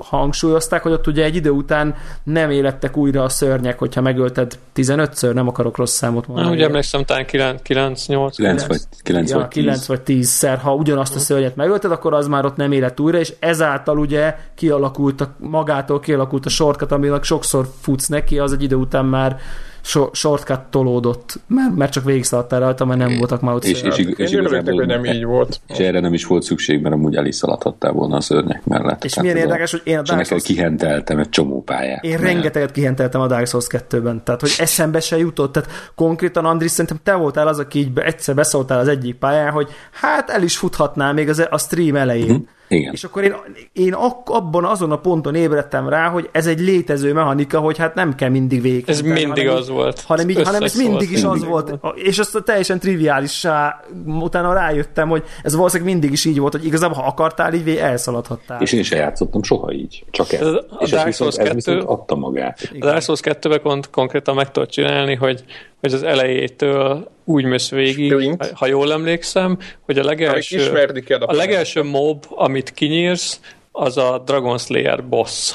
hangsúlyozták, 0.10 0.84
hogy 0.84 0.92
ott 0.92 1.08
ugye 1.08 1.24
egy 1.24 1.36
idő 1.36 1.50
után 1.50 1.96
nem 2.24 2.52
élettek 2.52 2.98
újra 2.98 3.24
a 3.24 3.30
szörnyek, 3.30 3.80
hogyha 3.80 4.02
megölted 4.02 4.58
15-ször, 4.76 5.34
nem 5.34 5.48
akarok 5.48 5.78
rossz 5.78 5.96
számot 5.96 6.28
mondani. 6.28 6.48
Nem, 6.48 6.58
ugye 6.58 6.66
emlékszem, 6.66 7.04
talán 7.04 7.26
9, 7.26 7.62
9 7.62 8.08
8 8.08 8.36
9 8.36 8.66
vagy 8.66 8.82
9 9.04 9.30
ja, 9.30 9.38
vagy 9.38 9.48
10. 9.48 9.64
9 9.64 9.86
vagy 9.86 10.02
10-szer, 10.06 10.58
ha 10.62 10.74
ugyanazt 10.74 11.16
a 11.16 11.20
szörnyet 11.20 11.56
megölted, 11.56 11.92
akkor 11.92 12.14
az 12.14 12.28
már 12.28 12.46
ott 12.46 12.56
nem 12.56 12.72
élet 12.72 13.00
újra, 13.00 13.18
és 13.18 13.34
ezáltal 13.40 13.98
ugye 13.98 14.36
kialakult 14.56 15.22
a, 15.22 15.36
magától 15.38 16.00
kialakult 16.00 16.46
a 16.46 16.50
sorkat, 16.50 16.92
aminek 16.92 17.24
sokszor 17.24 17.68
futsz 17.82 18.08
neki, 18.08 18.40
az 18.40 18.54
egy 18.54 18.64
idő 18.64 18.76
után 18.76 19.06
már 19.06 19.38
so, 19.86 20.10
shortcut 20.12 20.60
tolódott, 20.60 21.40
mert, 21.48 21.76
mert 21.76 21.92
csak 21.92 22.04
végigszaladtál 22.04 22.60
rajta, 22.60 22.86
mert 22.86 23.00
nem 23.00 23.18
voltak 23.18 23.42
már 23.42 23.56
ott 23.56 23.64
és, 23.64 23.82
és, 23.82 23.98
és, 23.98 24.08
és 24.16 24.32
igazából, 24.32 24.74
hogy 24.74 24.86
nem 24.86 25.06
így 25.06 25.24
volt. 25.24 25.60
És 25.68 25.78
erre 25.78 26.00
nem 26.00 26.14
is 26.14 26.26
volt 26.26 26.44
szükség, 26.44 26.82
mert 26.82 26.96
amúgy 26.96 27.16
el 27.16 27.26
is 27.26 27.36
szaladhattál 27.36 27.92
volna 27.92 28.16
a 28.16 28.22
szörnyek 28.22 28.66
mellett. 28.66 29.04
És 29.04 29.20
milyen 29.20 29.38
érdekes, 29.38 29.72
hogy 29.72 29.82
én 29.84 29.98
a 29.98 30.02
Dark 30.02 30.26
Souls... 30.26 30.44
kihenteltem 30.44 31.20
egy 31.20 31.30
csomó 31.30 31.64
pályát. 31.64 32.04
Én 32.04 32.18
rengeteget 32.18 32.72
kihenteltem 32.72 33.22
a 33.22 33.28
Dark 33.28 33.48
Souls 33.48 33.68
2-ben, 33.70 34.24
tehát 34.24 34.42
hogy 34.42 34.54
eszembe 34.58 35.00
se 35.00 35.18
jutott, 35.18 35.52
tehát 35.52 35.70
konkrétan 35.96 36.46
Andris, 36.46 36.72
szerintem 36.72 37.00
te 37.04 37.14
voltál 37.14 37.48
az, 37.48 37.60
aki 37.60 37.80
így 37.80 38.00
egyszer 38.00 38.36
beszóltál 38.36 38.80
az 38.80 38.88
egyik 38.88 39.16
pályán, 39.16 39.52
hogy 39.52 39.70
hát 39.92 40.30
el 40.30 40.44
is 40.44 40.58
futhatnál 40.58 41.14
még 41.14 41.30
az, 41.30 41.48
a 41.50 41.58
stream 41.58 41.96
elején. 41.96 42.30
Uh-huh. 42.30 42.48
Igen. 42.68 42.94
És 42.94 43.04
akkor 43.04 43.24
én, 43.24 43.36
én 43.74 43.94
ak- 43.94 44.30
abban 44.30 44.66
azon 44.66 44.92
a 44.92 44.98
ponton 44.98 45.36
ébredtem 45.36 45.90
rá, 45.90 46.08
hogy 46.10 46.30
ez 46.32 46.48
egy 46.48 46.60
létező 46.60 47.14
mechanika, 47.14 47.60
hogy 47.60 47.78
hát 47.78 47.96
nem 47.96 48.16
kell 48.16 48.30
mindig 48.30 48.62
végig. 48.62 48.84
Ez 48.88 49.02
mindig 49.02 49.28
hanem 49.48 49.56
az 49.56 49.70
volt. 49.70 50.02
Hanem, 50.02 50.30
így, 50.30 50.42
hanem 50.44 50.64
ez 50.64 50.76
mindig 50.76 51.12
is 51.12 51.22
mindig 51.22 51.42
az 51.42 51.48
volt. 51.48 51.74
volt. 51.82 51.98
És 51.98 52.20
azt 52.20 52.44
teljesen 52.46 52.80
triviálissá 52.80 53.82
utána 54.06 54.54
rájöttem, 54.54 55.10
hogy 55.10 55.24
ez 55.44 55.56
valószínűleg 55.56 55.92
mindig 55.92 56.12
is 56.12 56.26
így 56.26 56.40
volt, 56.40 56.54
hogy 56.54 56.66
igazából 56.66 56.96
ha 56.98 57.08
akartál, 57.08 57.54
így 57.54 57.70
elszaladhattál. 57.70 58.62
És 58.62 58.72
én 58.72 58.84
sem 58.84 59.00
játszottam 59.00 59.44
soha 59.44 59.72
így. 59.72 60.04
Csak 60.12 60.34
ez. 60.34 60.48
A 60.48 60.66
és 60.80 60.92
ez 60.92 61.04
viszont, 61.04 61.36
2, 61.36 61.48
ez 61.48 61.54
viszont 61.54 61.84
adta 61.84 62.16
magát. 62.16 62.72
A 62.74 62.86
Dark 62.86 63.02
Souls 63.02 63.20
2-ben 63.24 63.62
kon- 63.62 63.90
konkrétan 63.90 64.36
meg 64.36 64.52
tudod 64.52 64.70
csinálni, 64.70 65.16
hogy 65.16 65.44
hogy 65.86 65.94
az 65.94 66.04
elejétől 66.04 67.12
úgy 67.24 67.44
mész 67.44 67.70
végig, 67.70 68.12
Sprint. 68.12 68.52
ha 68.56 68.68
jól 68.68 68.92
emlékszem, 68.92 69.58
hogy 69.82 69.98
a 69.98 70.04
legelső, 70.04 70.92
a, 71.08 71.24
a 71.26 71.34
legelső 71.34 71.84
mob, 71.84 72.26
amit 72.30 72.72
kinyírsz, 72.72 73.40
az 73.72 73.98
a 73.98 74.22
Dragon 74.26 74.58
Slayer 74.58 75.08
boss. 75.08 75.54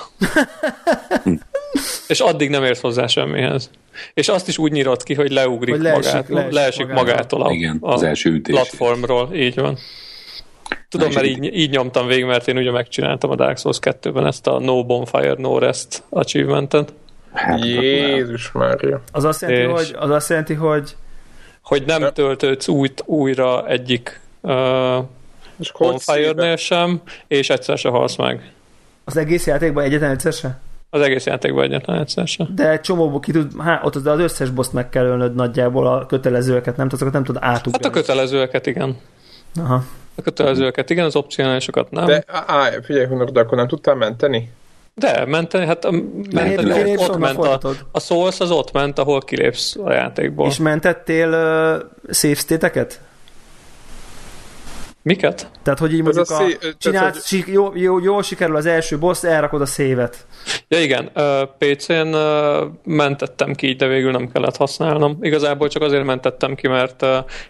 és 2.09 2.21
addig 2.21 2.51
nem 2.51 2.65
érsz 2.65 2.81
hozzá 2.81 3.07
semmihez. 3.07 3.71
És 4.15 4.29
azt 4.29 4.49
is 4.49 4.59
úgy 4.59 4.73
nyírod 4.73 5.03
ki, 5.03 5.15
hogy 5.15 5.31
leugrik 5.31 5.75
hogy 5.75 5.83
leesik, 5.83 6.13
magát, 6.13 6.29
leesik, 6.29 6.53
leesik 6.53 6.87
magától, 6.87 7.43
a, 7.43 7.51
Igen, 7.51 7.79
az 7.81 8.03
első 8.03 8.31
ütés. 8.31 8.55
platformról. 8.55 9.35
Így 9.35 9.55
van. 9.55 9.79
Tudom, 10.89 11.13
mert 11.13 11.27
így, 11.27 11.57
így 11.57 11.71
nyomtam 11.71 12.07
végig, 12.07 12.25
mert 12.25 12.49
én 12.49 12.57
ugye 12.57 12.71
megcsináltam 12.71 13.31
a 13.31 13.35
Dark 13.35 13.59
Souls 13.59 13.79
2-ben 13.81 14.27
ezt 14.27 14.47
a 14.47 14.59
No 14.59 14.85
Bonfire, 14.85 15.35
No 15.39 15.59
Rest 15.59 16.03
achievementet. 16.09 16.93
Hát, 17.33 17.65
Jézus 17.65 18.53
Mária. 18.53 19.01
Az 19.13 19.25
azt 19.25 19.41
jelenti, 19.41 19.63
és 19.63 19.87
hogy, 19.87 19.97
az 19.99 20.11
azt 20.11 20.29
jelenti, 20.29 20.55
hogy 20.55 20.97
hogy 21.63 21.85
nem 21.87 22.13
töltődsz 22.13 22.69
új, 22.69 22.89
újra 23.05 23.69
egyik 23.69 24.21
uh, 24.41 25.05
Bonfire-nél 25.79 26.57
sem, 26.57 27.01
és 27.27 27.51
egyszer 27.51 27.79
se 27.79 27.89
halsz 27.89 28.17
meg. 28.17 28.53
Az 29.05 29.17
egész 29.17 29.47
játékban 29.47 29.85
egyetlen 29.85 30.11
egyszer 30.11 30.33
se? 30.33 30.61
Az 30.91 31.01
egész 31.01 31.27
játékban 31.27 31.65
egyetlen 31.65 31.99
egyszer 31.99 32.27
se. 32.27 32.47
De 32.55 32.81
csomóból 32.81 33.21
ki 33.21 33.33
tud, 33.33 33.53
hát 33.59 33.85
ott 33.85 33.95
az, 33.95 34.07
az 34.07 34.19
összes 34.19 34.51
boss 34.51 34.69
meg 34.73 34.89
kell 34.89 35.05
ölnöd 35.05 35.35
nagyjából 35.35 35.87
a 35.87 36.07
kötelezőeket, 36.07 36.77
nem, 36.77 36.89
azokat 36.91 37.13
nem 37.13 37.25
tud 37.25 37.37
átugrani. 37.41 37.85
Hát 37.85 37.95
a 37.95 38.01
kötelezőeket, 38.01 38.67
igen. 38.67 38.97
Aha. 39.57 39.85
A 40.15 40.23
kötelezőket, 40.23 40.91
igen, 40.91 41.05
az 41.05 41.17
opcionálisokat 41.17 41.91
nem. 41.91 42.07
De 42.07 42.25
á, 42.27 42.71
figyelj, 42.83 43.07
de 43.33 43.41
akkor 43.41 43.59
nem 43.59 43.69
tudtál 43.69 43.95
menteni? 43.95 44.51
De, 45.01 45.25
menteni, 45.27 45.67
hát 45.67 45.91
menteni, 46.31 46.97
ott, 46.97 47.09
ott 47.09 47.19
ment 47.19 47.39
a, 47.39 47.61
a 47.93 48.01
Souls 48.01 48.41
az 48.41 48.51
ott 48.51 48.73
ment, 48.73 48.99
ahol 48.99 49.21
kilépsz 49.21 49.77
a 49.77 49.93
játékból. 49.93 50.47
És 50.47 50.59
mentettél 50.59 51.29
uh, 51.29 52.15
save 52.15 52.35
state-eket? 52.35 53.01
Miket? 55.03 55.51
Tehát, 55.63 55.79
hogy 55.79 55.93
így 55.93 56.03
mondjuk 56.03 56.31
a, 56.31 56.35
a 56.35 56.39
szé... 56.39 56.59
csinálsz, 56.79 57.31
hogy... 57.31 57.53
jó, 57.53 57.73
jó, 57.75 57.99
jól 58.01 58.23
sikerül 58.23 58.57
az 58.57 58.67
első 58.67 58.99
boss, 58.99 59.25
elrakod 59.25 59.61
a 59.61 59.67
szévet. 59.67 60.27
Ja 60.69 60.81
igen, 60.81 61.11
PC-n 61.59 62.17
mentettem 62.85 63.55
ki, 63.55 63.73
de 63.73 63.87
végül 63.87 64.11
nem 64.11 64.33
kellett 64.33 64.57
használnom. 64.57 65.19
Igazából 65.21 65.69
csak 65.69 65.83
azért 65.83 66.05
mentettem 66.05 66.55
ki, 66.55 66.69
mert 66.69 67.07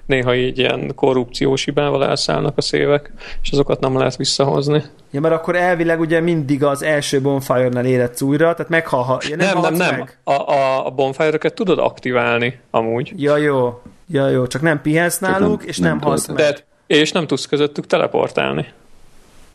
néha 0.07 0.35
így 0.35 0.59
ilyen 0.59 0.93
korrupciós 0.95 1.65
hibával 1.65 2.05
elszállnak 2.05 2.57
a 2.57 2.61
szévek, 2.61 3.13
és 3.43 3.51
azokat 3.51 3.81
nem 3.81 3.99
lehet 3.99 4.17
visszahozni. 4.17 4.83
Ja, 5.11 5.21
mert 5.21 5.35
akkor 5.35 5.57
elvileg 5.57 6.01
ugye 6.01 6.21
mindig 6.21 6.65
az 6.65 6.83
első 6.83 7.21
bonfire-nál 7.21 7.85
életsz 7.85 8.21
újra, 8.21 8.55
tehát 8.55 8.69
meghalha... 8.69 9.21
Ja, 9.29 9.37
nem, 9.37 9.61
nem, 9.61 9.75
nem, 9.75 9.97
nem. 9.97 10.09
A, 10.25 10.33
a, 10.33 10.87
a 10.87 10.91
bonfire-öket 10.91 11.55
tudod 11.55 11.79
aktiválni 11.79 12.61
amúgy. 12.71 13.13
Ja, 13.17 13.37
jó. 13.37 13.81
Ja, 14.13 14.29
jó, 14.29 14.47
csak 14.47 14.63
nem 14.63 14.81
pihensz 14.81 15.19
náluk, 15.19 15.59
nem, 15.59 15.69
és 15.69 15.79
nem, 15.79 15.91
nem 15.91 16.01
halsz 16.01 16.27
meg. 16.27 16.37
De 16.37 16.57
és 16.91 17.13
nem 17.13 17.27
tudsz 17.27 17.47
közöttük 17.47 17.87
teleportálni. 17.87 18.67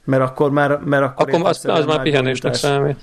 Mert 0.04 0.24
akkor 0.24 0.52
már... 0.52 0.80
Mert 0.84 1.04
akkor 1.04 1.34
akkor 1.34 1.50
az, 1.50 1.66
az 1.66 1.86
már 1.86 2.02
pihenésnek 2.02 2.54
számít. 2.54 2.98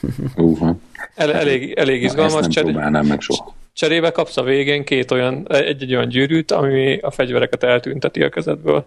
Uh-huh. 0.36 0.76
El, 1.14 1.32
elég, 1.32 1.72
elég 1.72 2.02
izgalmas. 2.02 2.34
Ezt 2.34 2.54
nem 2.54 2.74
cseré... 2.74 3.08
meg 3.08 3.20
soha. 3.20 3.54
Cserébe 3.72 4.10
kapsz 4.10 4.36
a 4.36 4.42
végén 4.42 4.84
két 4.84 5.10
olyan, 5.10 5.46
egy-egy 5.48 5.94
olyan 5.94 6.08
gyűrűt, 6.08 6.50
ami 6.50 6.98
a 6.98 7.10
fegyvereket 7.10 7.62
eltünteti 7.62 8.22
a 8.22 8.28
kezedből. 8.28 8.84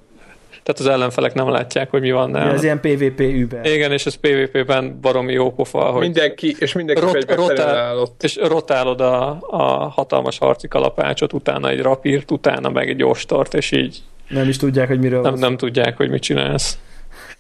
Tehát 0.50 0.80
az 0.80 0.88
ellenfelek 0.88 1.34
nem 1.34 1.50
látják, 1.50 1.90
hogy 1.90 2.02
mi 2.02 2.12
van 2.12 2.30
nála. 2.30 2.52
Ez 2.52 2.64
ilyen 2.64 2.80
PvP 2.80 3.20
über. 3.20 3.66
Igen, 3.66 3.92
és 3.92 4.06
ez 4.06 4.16
PvP-ben 4.16 5.00
baromi 5.02 5.34
jó 5.34 5.52
pofa, 5.52 5.80
hogy 5.80 6.02
mindenki, 6.02 6.56
és 6.60 6.74
mindenki 6.74 7.02
rot, 7.02 7.32
rotál, 7.32 8.08
és 8.20 8.36
rotálod 8.36 9.02
a, 9.02 9.38
a 9.42 9.64
hatalmas 9.90 10.38
harci 10.38 10.68
kalapácsot, 10.68 11.34
utána 11.34 11.70
egy 11.70 11.82
rapírt, 11.82 12.32
utána 12.32 12.70
meg 12.70 12.90
egy 12.90 13.04
ostort, 13.04 13.54
és 13.54 13.72
így 13.72 14.04
nem 14.34 14.50
is 14.50 14.58
tudják, 14.58 14.88
hogy 14.88 15.00
miről 15.00 15.22
nem, 15.22 15.34
nem 15.34 15.58
tudják, 15.58 15.98
hogy 15.98 16.10
mit 16.10 16.22
csinálsz. 16.22 16.78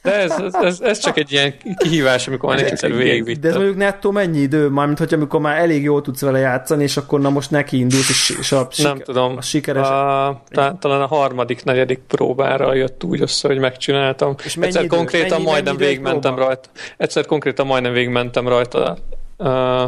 De 0.03 0.13
ez, 0.13 0.35
ez, 0.61 0.79
ez 0.79 0.99
csak 0.99 1.17
egy 1.17 1.31
ilyen 1.31 1.53
kihívás, 1.77 2.27
amikor 2.27 2.49
már 2.49 2.63
egyszer 2.63 2.95
végigvittem. 2.95 3.41
De 3.41 3.47
ez 3.47 3.55
mondjuk 3.55 3.77
nettó 3.77 4.11
mennyi 4.11 4.39
idő? 4.39 4.67
Mármint, 4.67 4.97
hogy 4.97 5.13
amikor 5.13 5.39
már 5.39 5.57
elég 5.57 5.83
jól 5.83 6.01
tudsz 6.01 6.21
vele 6.21 6.39
játszani, 6.39 6.83
és 6.83 6.97
akkor 6.97 7.19
na 7.19 7.29
most 7.29 7.51
neki 7.51 7.77
indult, 7.77 8.09
és, 8.09 8.35
és 8.39 8.51
a, 8.51 8.67
siker, 8.71 8.91
Nem 8.91 9.01
tudom. 9.01 9.37
a 9.37 9.41
sikeres... 9.41 9.87
A, 9.87 10.43
talán 10.79 11.01
a 11.01 11.07
harmadik, 11.07 11.63
negyedik 11.63 11.99
próbára 12.07 12.73
jött 12.73 13.03
úgy 13.03 13.21
össze, 13.21 13.47
hogy 13.47 13.59
megcsináltam. 13.59 14.35
És 14.43 14.55
egyszer 14.55 14.83
idő? 14.83 14.95
konkrétan 14.95 15.29
mennyi, 15.29 15.43
majdnem 15.43 15.75
mennyi 15.75 15.87
végigmentem 15.87 16.35
rajta. 16.35 16.69
Egyszer 16.97 17.25
konkrétan 17.25 17.65
majdnem 17.65 17.93
végigmentem 17.93 18.47
rajta. 18.47 18.97
Uh, 19.37 19.81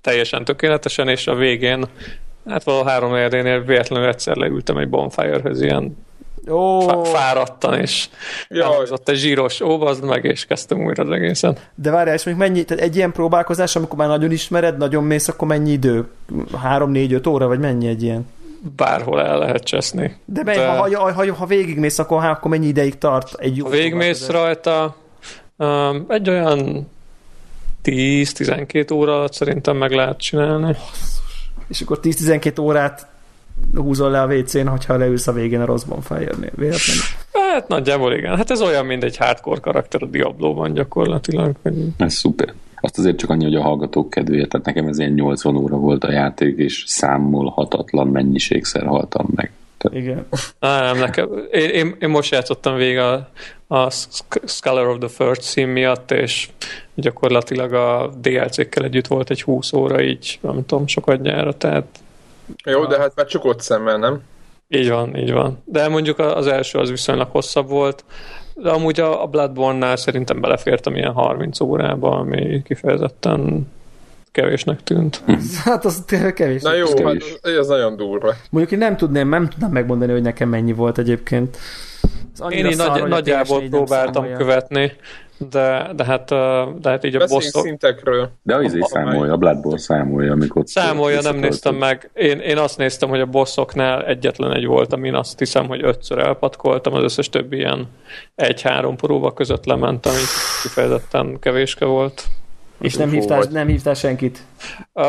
teljesen 0.00 0.44
tökéletesen, 0.44 1.08
és 1.08 1.26
a 1.26 1.34
végén 1.34 1.84
Hát 2.48 2.64
valahol 2.64 2.86
három 2.86 3.14
érdénél 3.16 3.60
véletlenül 3.60 4.08
egyszer 4.08 4.36
leültem 4.36 4.76
egy 4.76 4.88
bonfire-höz 4.88 5.62
ilyen 5.62 5.96
Oh. 6.48 7.04
fáradtan, 7.04 7.80
és 7.80 8.08
elhozott 8.48 9.08
egy 9.08 9.16
zsíros 9.16 9.60
óvazd 9.60 10.04
meg, 10.04 10.24
és 10.24 10.44
kezdtem 10.44 10.84
újra 10.84 11.02
az 11.02 11.10
egészen. 11.10 11.56
De 11.74 11.90
várjál, 11.90 12.14
és 12.14 12.24
még 12.24 12.34
mennyi, 12.34 12.64
tehát 12.64 12.82
egy 12.82 12.96
ilyen 12.96 13.12
próbálkozás, 13.12 13.76
amikor 13.76 13.98
már 13.98 14.08
nagyon 14.08 14.30
ismered, 14.30 14.76
nagyon 14.76 15.04
mész, 15.04 15.28
akkor 15.28 15.48
mennyi 15.48 15.70
idő? 15.70 16.08
Három, 16.62 16.90
négy, 16.90 17.12
öt 17.12 17.26
óra, 17.26 17.46
vagy 17.46 17.58
mennyi 17.58 17.86
egy 17.86 18.02
ilyen? 18.02 18.26
Bárhol 18.76 19.22
el 19.22 19.38
lehet 19.38 19.64
cseszni. 19.64 20.16
De, 20.24 20.42
mely, 20.42 20.56
De... 20.56 20.66
Ha, 20.66 20.96
ha, 20.96 21.12
ha, 21.12 21.34
ha 21.34 21.46
végigmész, 21.46 21.98
akkor, 21.98 22.20
ha, 22.20 22.28
akkor 22.28 22.50
mennyi 22.50 22.66
ideig 22.66 22.98
tart 22.98 23.34
egy 23.38 23.56
jó 23.56 23.64
Ha 23.64 23.70
végigmész 23.70 24.28
rajta, 24.28 24.96
um, 25.56 26.04
egy 26.08 26.30
olyan 26.30 26.88
10-12 27.84 28.92
óra 28.92 29.16
alatt 29.16 29.32
szerintem 29.32 29.76
meg 29.76 29.92
lehet 29.92 30.18
csinálni. 30.18 30.76
És 31.68 31.80
akkor 31.80 31.98
10-12 32.02 32.60
órát 32.60 33.08
húzol 33.74 34.10
le 34.10 34.22
a 34.22 34.26
WC-n, 34.26 34.66
hogyha 34.66 34.96
leülsz 34.96 35.26
a 35.26 35.32
végén 35.32 35.60
a 35.60 35.64
rossz 35.64 35.82
bonfire-nél, 35.82 36.50
véletlenül. 36.54 37.02
Hát 37.32 37.68
nagyjából 37.68 38.12
igen. 38.12 38.36
Hát 38.36 38.50
ez 38.50 38.62
olyan, 38.62 38.86
mint 38.86 39.04
egy 39.04 39.16
hardcore 39.16 39.60
karakter 39.60 40.02
a 40.02 40.06
Diablo-ban 40.06 40.72
gyakorlatilag. 40.72 41.54
Ez 41.96 42.14
szuper. 42.14 42.52
Azt 42.80 42.98
azért 42.98 43.16
csak 43.16 43.30
annyi, 43.30 43.44
hogy 43.44 43.54
a 43.54 43.62
hallgatók 43.62 44.10
kedvéért, 44.10 44.48
tehát 44.48 44.66
nekem 44.66 44.86
ez 44.86 44.98
ilyen 44.98 45.12
80 45.12 45.56
óra 45.56 45.76
volt 45.76 46.04
a 46.04 46.12
játék, 46.12 46.58
és 46.58 46.84
számolhatatlan 46.86 48.06
mennyiségszer 48.06 48.86
haltam 48.86 49.26
meg. 49.34 49.52
Tehát... 49.78 49.98
Igen. 49.98 50.26
Á, 50.58 50.80
nem, 50.80 50.98
nekem, 50.98 51.28
én, 51.52 51.68
én, 51.68 51.96
én, 52.00 52.08
most 52.08 52.32
játszottam 52.32 52.76
végig 52.76 52.98
a, 52.98 53.30
a 53.66 53.90
Scholar 54.44 54.86
of 54.86 54.98
the 54.98 55.08
First 55.08 55.42
szín 55.42 55.68
miatt, 55.68 56.10
és 56.10 56.48
gyakorlatilag 56.94 57.72
a 57.72 58.10
DLC-kkel 58.20 58.84
együtt 58.84 59.06
volt 59.06 59.30
egy 59.30 59.42
20 59.42 59.72
óra 59.72 60.02
így, 60.02 60.38
nem 60.42 60.66
tudom, 60.66 60.86
sokat 60.86 61.22
nyára, 61.22 61.52
tehát 61.52 61.86
jó, 62.64 62.86
de 62.86 62.98
hát 62.98 63.12
már 63.14 63.26
csukott 63.26 63.60
szemmel, 63.60 63.96
nem? 63.96 64.20
Így 64.68 64.90
van, 64.90 65.16
így 65.16 65.32
van. 65.32 65.62
De 65.64 65.88
mondjuk 65.88 66.18
az 66.18 66.46
első 66.46 66.78
az 66.78 66.90
viszonylag 66.90 67.30
hosszabb 67.30 67.68
volt, 67.68 68.04
de 68.54 68.70
amúgy 68.70 69.00
a 69.00 69.26
Bloodborne-nál 69.26 69.96
szerintem 69.96 70.40
belefértem 70.40 70.96
ilyen 70.96 71.12
30 71.12 71.60
órába, 71.60 72.10
ami 72.10 72.62
kifejezetten 72.62 73.68
kevésnek 74.32 74.82
tűnt. 74.82 75.22
hát 75.64 75.84
az 75.84 76.02
tényleg 76.06 76.34
kevés. 76.34 76.62
Na 76.62 76.74
jó, 76.74 76.86
hát 77.04 77.16
ez 77.42 77.66
nagyon 77.66 77.96
durva. 77.96 78.34
Mondjuk 78.50 78.72
én 78.72 78.78
nem 78.78 78.96
tudnám, 78.96 79.28
nem 79.28 79.48
tudnám 79.48 79.70
megmondani, 79.70 80.12
hogy 80.12 80.22
nekem 80.22 80.48
mennyi 80.48 80.72
volt 80.72 80.98
egyébként. 80.98 81.58
Én 82.48 82.66
így 82.66 82.76
nagy, 82.76 83.02
nagyjából 83.02 83.62
próbáltam 83.70 84.32
követni, 84.36 84.92
de, 85.38 85.90
de, 85.96 86.04
hát, 86.04 86.28
de 86.80 86.90
hát 86.90 87.04
így 87.04 87.16
a 87.16 87.26
bosszok... 87.26 87.62
szintekről. 87.62 88.30
De 88.42 88.54
az 88.54 88.74
is 88.74 88.84
számolja, 88.84 89.32
a 89.32 89.36
Bloodborne 89.36 89.78
számolja, 89.78 90.32
amikor... 90.32 90.62
Számolja, 90.66 91.20
nem 91.20 91.36
néztem 91.36 91.74
meg. 91.74 92.10
Én, 92.14 92.38
én 92.38 92.58
azt 92.58 92.78
néztem, 92.78 93.08
hogy 93.08 93.20
a 93.20 93.26
bosszoknál 93.26 94.04
egyetlen 94.04 94.52
egy 94.52 94.66
volt, 94.66 94.92
amin 94.92 95.14
azt 95.14 95.38
hiszem, 95.38 95.66
hogy 95.66 95.84
ötször 95.84 96.18
elpatkoltam, 96.18 96.94
az 96.94 97.02
összes 97.02 97.28
többi 97.28 97.56
ilyen 97.56 97.88
egy-három 98.34 98.96
próba 98.96 99.32
között 99.32 99.64
lement, 99.64 100.06
ami 100.06 100.20
kifejezetten 100.62 101.38
kevéske 101.40 101.84
volt. 101.84 102.24
És 102.80 102.94
nem 102.94 103.10
hívtál, 103.10 103.44
nem 103.50 103.66
hívtál 103.66 103.94
senkit? 103.94 104.38
Uh, 104.92 105.04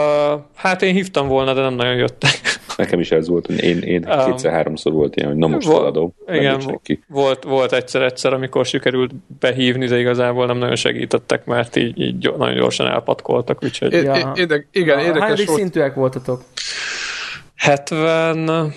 hát 0.55 0.81
én 0.81 0.93
hívtam 0.93 1.27
volna, 1.27 1.53
de 1.53 1.61
nem 1.61 1.73
nagyon 1.73 1.95
jöttek. 1.95 2.39
Nekem 2.77 2.99
is 2.99 3.11
ez 3.11 3.27
volt, 3.27 3.45
hogy 3.45 3.63
én, 3.63 3.79
én 3.79 4.07
um, 4.09 4.25
kétszer-háromszor 4.25 4.91
volt 4.91 5.15
ilyen, 5.15 5.29
hogy 5.29 5.37
na 5.37 5.47
most 5.47 5.67
vol- 5.67 5.77
feladom. 5.77 6.13
Igen, 6.27 6.79
volt, 7.07 7.43
volt 7.43 7.73
egyszer-egyszer, 7.73 8.33
amikor 8.33 8.65
sikerült 8.65 9.11
behívni, 9.39 9.85
de 9.85 9.99
igazából 9.99 10.45
nem 10.45 10.57
nagyon 10.57 10.75
segítettek, 10.75 11.45
mert 11.45 11.75
így, 11.75 11.99
így 11.99 12.33
nagyon 12.37 12.55
gyorsan 12.55 12.87
elpatkoltak, 12.87 13.63
úgyhogy... 13.63 13.93
É, 13.93 14.01
ja. 14.01 14.31
éde, 14.35 14.67
igen, 14.71 14.99
érdekes 14.99 15.21
Hányadik 15.21 15.47
volt. 15.47 15.59
szintűek 15.59 15.93
voltatok? 15.93 16.41
70... 17.55 18.73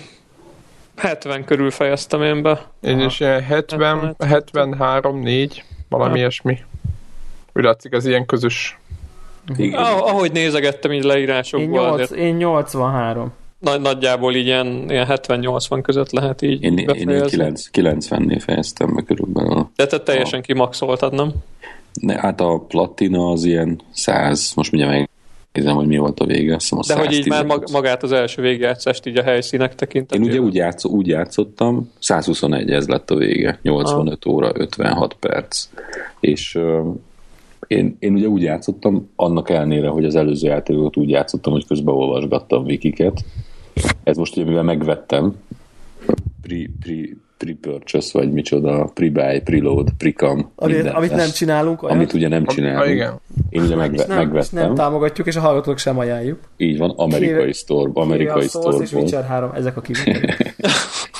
70 0.97 1.45
körül 1.45 1.71
fejeztem 1.71 2.21
én 2.21 2.41
be. 2.41 2.65
Én 2.81 2.99
is 2.99 3.19
ilyen 3.19 3.43
70, 3.43 4.15
73, 4.19 5.19
4, 5.19 5.63
valami 5.89 6.17
ilyesmi. 6.17 6.57
Úgy 7.53 7.63
látszik, 7.63 7.93
ez 7.93 8.05
ilyen 8.05 8.25
közös. 8.25 8.79
Igen. 9.57 9.83
Ah, 9.83 10.13
ahogy 10.13 10.31
nézegettem 10.31 10.91
így 10.91 11.03
leírásokból. 11.03 11.81
Én, 11.89 11.95
8, 11.97 12.11
én 12.11 12.35
83. 12.35 13.31
Nagy, 13.59 13.81
nagyjából 13.81 14.35
ilyen, 14.35 14.85
ilyen 14.89 15.07
70-80 15.09 15.79
között 15.81 16.11
lehet 16.11 16.41
így 16.41 16.63
Én, 16.63 16.77
én, 16.77 16.89
én 16.89 17.23
90-nél 17.73 18.39
fejeztem 18.39 18.95
be 18.95 19.01
körülbelül. 19.01 19.69
De 19.75 19.85
te 19.85 19.99
teljesen 19.99 20.39
a... 20.39 20.41
kimaxoltad, 20.41 21.13
nem? 21.13 21.31
Ne, 21.93 22.19
hát 22.19 22.41
a 22.41 22.65
platina 22.67 23.31
az 23.31 23.43
ilyen 23.43 23.81
100, 23.91 24.53
most 24.55 24.71
mindjárt 24.71 25.09
megnézem, 25.53 25.77
hogy 25.77 25.87
mi 25.87 25.97
volt 25.97 26.19
a 26.19 26.25
vége. 26.25 26.55
Azt 26.55 26.71
a 26.71 26.83
De 26.87 26.95
hogy 26.95 27.13
így 27.13 27.27
már 27.27 27.45
magát 27.71 28.03
az 28.03 28.11
első 28.11 28.41
végjátszást 28.41 29.05
így 29.05 29.17
a 29.17 29.23
helyszínek 29.23 29.75
tekintetében? 29.75 30.27
Én 30.27 30.33
ugye 30.33 30.41
úgy, 30.41 30.55
játsz, 30.55 30.85
úgy 30.85 31.07
játszottam, 31.07 31.91
121 31.99 32.71
ez 32.71 32.87
lett 32.87 33.11
a 33.11 33.15
vége, 33.15 33.59
85 33.61 34.25
ah. 34.25 34.33
óra, 34.33 34.51
56 34.53 35.13
perc. 35.13 35.67
És 36.19 36.59
én, 37.71 37.95
én 37.99 38.13
ugye 38.13 38.27
úgy 38.27 38.41
játszottam, 38.41 39.09
annak 39.15 39.49
ellenére, 39.49 39.87
hogy 39.87 40.05
az 40.05 40.15
előző 40.15 40.47
játékot 40.47 40.97
úgy 40.97 41.09
játszottam, 41.09 41.53
hogy 41.53 41.67
közben 41.67 41.93
olvasgattam 41.93 42.63
wikiket. 42.63 43.23
Ez 44.03 44.17
most 44.17 44.35
ugye, 44.35 44.45
mivel 44.45 44.63
megvettem, 44.63 45.35
pre, 46.41 46.57
pre, 46.79 46.93
pre-purchase, 47.37 48.19
vagy 48.19 48.31
micsoda, 48.31 48.91
pre-buy, 48.93 49.41
preload, 49.41 49.89
pre-cam. 49.97 50.51
Amit, 50.55 50.87
amit 50.87 51.15
nem 51.15 51.29
csinálunk. 51.29 51.83
Olyan? 51.83 51.95
Amit 51.95 52.13
ugye 52.13 52.27
nem 52.27 52.45
csinálunk. 52.45 52.81
A, 52.81 52.89
igen. 52.89 53.19
Én 53.49 53.61
ugye 53.61 53.75
megve, 53.75 54.05
nem, 54.07 54.17
megvettem. 54.17 54.65
nem 54.65 54.75
támogatjuk, 54.75 55.27
és 55.27 55.35
a 55.35 55.39
hallgatók 55.39 55.77
sem 55.77 55.97
ajánljuk. 55.97 56.39
Így 56.57 56.77
van, 56.77 56.89
amerikai 56.89 57.39
Kéve, 57.39 57.51
store, 57.51 57.91
amerikai 57.93 58.47
store. 58.47 58.77
és 58.77 58.93
Witcher 58.93 59.25
3, 59.25 59.51
ezek 59.53 59.77
a 59.77 59.81
kívül. 59.81 60.13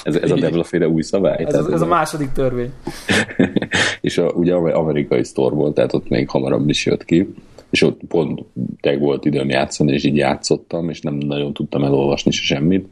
ez, 0.04 0.16
ez 0.16 0.32
a 0.32 0.36
Devla 0.36 0.88
új 0.88 1.02
szabály? 1.02 1.44
Ez, 1.48 1.54
ez, 1.54 1.66
ez 1.66 1.82
a 1.82 1.86
második 1.86 2.32
törvény. 2.32 2.72
és 4.02 4.18
a, 4.18 4.30
ugye 4.30 4.54
amerikai 4.54 5.24
sztorból, 5.24 5.74
tehát 5.74 5.94
ott 5.94 6.10
még 6.10 6.30
hamarabb 6.30 6.70
is 6.70 6.86
jött 6.86 7.06
ki, 7.06 7.28
és 7.70 7.82
ott 7.82 8.00
pont 8.08 8.44
teg 8.82 9.00
volt 9.00 9.26
időm 9.26 9.50
játszani, 9.50 9.94
és 9.94 10.04
így 10.04 10.16
játszottam, 10.16 10.90
és 10.90 11.02
nem 11.02 11.14
nagyon 11.14 11.54
tudtam 11.54 11.84
elolvasni 11.84 12.32
se 12.32 12.44
semmit. 12.44 12.88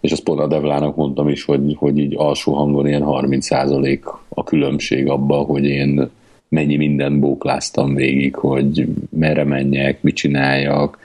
és 0.00 0.12
azt 0.12 0.22
pont 0.22 0.40
a 0.40 0.46
Devlának 0.46 0.96
mondtam 0.96 1.28
is, 1.28 1.44
hogy, 1.44 1.74
hogy 1.78 1.98
így 1.98 2.14
alsó 2.16 2.52
hangon 2.52 2.86
ilyen 2.86 3.02
30% 3.04 4.00
a 4.28 4.44
különbség 4.44 5.08
abban, 5.08 5.44
hogy 5.44 5.64
én 5.64 6.10
mennyi 6.48 6.76
minden 6.76 7.20
bókláztam 7.20 7.94
végig, 7.94 8.34
hogy 8.34 8.86
merre 9.10 9.44
menjek, 9.44 10.02
mit 10.02 10.14
csináljak, 10.14 10.98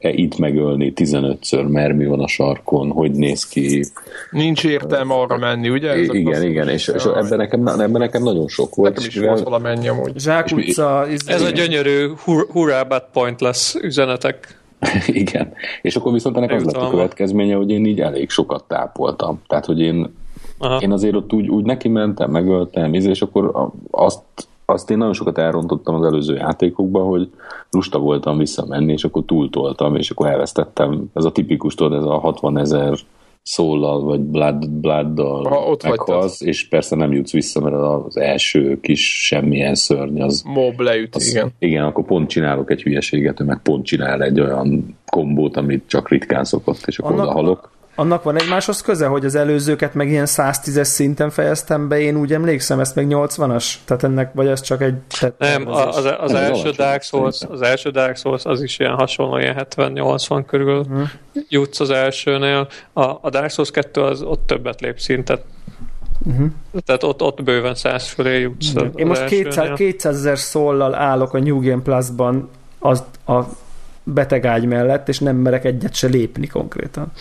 itt 0.00 0.38
megölni 0.38 0.92
15-ször, 0.96 1.68
mert 1.68 1.94
mi 1.94 2.06
van 2.06 2.20
a 2.20 2.28
sarkon, 2.28 2.90
hogy 2.90 3.10
néz 3.10 3.48
ki. 3.48 3.84
Nincs 4.30 4.64
értelme 4.64 5.14
arra 5.14 5.38
menni, 5.38 5.68
ugye? 5.68 5.90
Ez 5.90 6.14
igen, 6.14 6.42
igen, 6.42 6.68
és, 6.68 6.88
és 6.88 7.04
ebben, 7.04 7.38
nekem, 7.38 7.66
ebben 7.66 7.90
nekem 7.90 8.22
nagyon 8.22 8.48
sok 8.48 8.74
volt. 8.74 8.94
Nekem 8.94 9.08
is 9.08 9.14
mivel... 9.14 9.30
volt 9.30 9.44
valamennyi 9.44 9.88
amúgy. 9.88 10.18
Zsákutca. 10.18 11.06
Ez 11.26 11.42
a 11.42 11.50
gyönyörű 11.50 12.06
hurrá 12.52 12.82
but 12.82 13.04
pointless 13.12 13.74
üzenetek. 13.74 14.56
igen. 15.06 15.52
És 15.82 15.96
akkor 15.96 16.12
viszont 16.12 16.36
ennek 16.36 16.52
az 16.52 16.64
lett 16.64 16.74
a 16.74 16.90
következménye, 16.90 17.54
hogy 17.54 17.70
én 17.70 17.86
így 17.86 18.00
elég 18.00 18.30
sokat 18.30 18.64
tápoltam. 18.64 19.42
Tehát, 19.46 19.64
hogy 19.64 19.80
én, 19.80 20.14
Aha. 20.58 20.80
én 20.80 20.92
azért 20.92 21.14
ott 21.14 21.32
úgy, 21.32 21.48
úgy 21.48 21.64
neki 21.64 21.88
mentem, 21.88 22.30
megöltem, 22.30 22.94
és 22.94 23.22
akkor 23.22 23.70
azt 23.90 24.22
azt 24.70 24.90
én 24.90 24.96
nagyon 24.96 25.12
sokat 25.12 25.38
elrontottam 25.38 25.94
az 25.94 26.04
előző 26.04 26.34
játékokban, 26.34 27.06
hogy 27.06 27.30
lusta 27.70 27.98
voltam 27.98 28.38
visszamenni, 28.38 28.92
és 28.92 29.04
akkor 29.04 29.22
túltoltam, 29.24 29.96
és 29.96 30.10
akkor 30.10 30.26
elvesztettem. 30.26 31.04
Ez 31.14 31.24
a 31.24 31.32
tipikus, 31.32 31.74
tudod, 31.74 31.98
ez 31.98 32.04
a 32.04 32.18
60 32.18 32.58
ezer 32.58 32.98
szóllal, 33.42 34.02
vagy 34.02 34.20
blood, 34.20 34.70
blooddal 34.70 35.48
ha, 35.48 35.56
ott 35.56 35.82
meghalsz, 35.82 36.40
és 36.40 36.68
persze 36.68 36.96
nem 36.96 37.12
jutsz 37.12 37.32
vissza, 37.32 37.60
mert 37.60 37.76
az 37.76 38.16
első 38.16 38.80
kis 38.80 39.26
semmilyen 39.26 39.74
szörny 39.74 40.20
az... 40.20 40.42
Mob 40.46 40.80
leüt, 40.80 41.14
az, 41.14 41.28
igen. 41.28 41.52
Igen, 41.58 41.84
akkor 41.84 42.04
pont 42.04 42.28
csinálok 42.28 42.70
egy 42.70 42.82
hülyeséget, 42.82 43.40
ő 43.40 43.44
meg 43.44 43.62
pont 43.62 43.84
csinál 43.84 44.22
egy 44.22 44.40
olyan 44.40 44.96
kombót, 45.06 45.56
amit 45.56 45.84
csak 45.86 46.08
ritkán 46.08 46.44
szokott, 46.44 46.82
és 46.86 46.98
akkor 46.98 47.12
Annak, 47.12 47.32
halok 47.32 47.70
annak 47.98 48.22
van 48.22 48.40
egymáshoz 48.40 48.80
köze, 48.80 49.06
hogy 49.06 49.24
az 49.24 49.34
előzőket 49.34 49.94
meg 49.94 50.08
ilyen 50.08 50.26
110-es 50.28 50.84
szinten 50.84 51.30
fejeztem 51.30 51.88
be, 51.88 52.00
én 52.00 52.16
úgy 52.16 52.32
emlékszem, 52.32 52.80
ezt 52.80 52.94
meg 52.94 53.06
80-as? 53.08 53.74
Tehát 53.84 54.02
ennek, 54.02 54.32
vagy 54.34 54.46
ez 54.46 54.60
csak 54.60 54.82
egy... 54.82 54.94
Nem, 55.38 55.68
az, 55.68 55.96
az, 55.96 56.14
az, 56.18 56.34
első 56.34 56.70
Dark 56.70 57.02
Souls, 57.02 57.42
az 57.50 57.62
első 57.62 57.90
Dark 57.90 58.16
Souls 58.16 58.44
az 58.44 58.62
is 58.62 58.78
ilyen 58.78 58.94
hasonló, 58.94 59.38
ilyen 59.38 59.66
70-80 59.76 60.42
körül 60.46 60.84
hmm. 60.84 61.10
jutsz 61.48 61.80
az 61.80 61.90
elsőnél. 61.90 62.68
A, 62.92 63.02
a 63.02 63.30
Dark 63.30 63.50
Souls 63.50 63.70
2 63.70 64.02
az 64.02 64.22
ott 64.22 64.46
többet 64.46 64.80
lép 64.80 64.98
szintet, 64.98 65.44
Uh-huh. 66.26 66.48
Tehát 66.84 67.02
ott, 67.02 67.22
ott 67.22 67.42
bőven 67.42 67.74
száz 67.74 68.08
fölé 68.08 68.40
jutsz. 68.40 68.72
Én 68.94 69.06
most 69.06 69.24
200, 69.24 69.76
200 69.76 70.16
ezer 70.16 70.38
szóllal 70.38 70.94
állok 70.94 71.34
a 71.34 71.38
New 71.38 71.60
Game 71.60 71.82
Plus-ban 71.82 72.48
az, 72.78 73.04
a 73.26 73.42
betegágy 74.14 74.64
mellett, 74.64 75.08
és 75.08 75.18
nem 75.18 75.36
merek 75.36 75.64
egyet 75.64 75.94
se 75.94 76.06
lépni 76.06 76.46
konkrétan. 76.46 77.12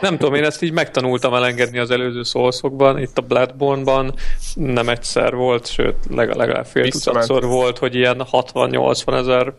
Nem 0.00 0.18
tudom, 0.18 0.34
én 0.34 0.44
ezt 0.44 0.62
így 0.62 0.72
megtanultam 0.72 1.34
elengedni 1.34 1.78
az 1.78 1.90
előző 1.90 2.22
szószokban, 2.22 2.98
itt 2.98 3.18
a 3.18 3.22
Bloodborne-ban 3.22 4.14
nem 4.54 4.88
egyszer 4.88 5.34
volt, 5.34 5.66
sőt 5.66 5.96
legalább 6.10 6.66
fél 6.66 6.90
tucatszor 6.90 7.44
volt, 7.44 7.78
hogy 7.78 7.94
ilyen 7.94 8.26
60-80 8.32 9.18
ezer 9.18 9.52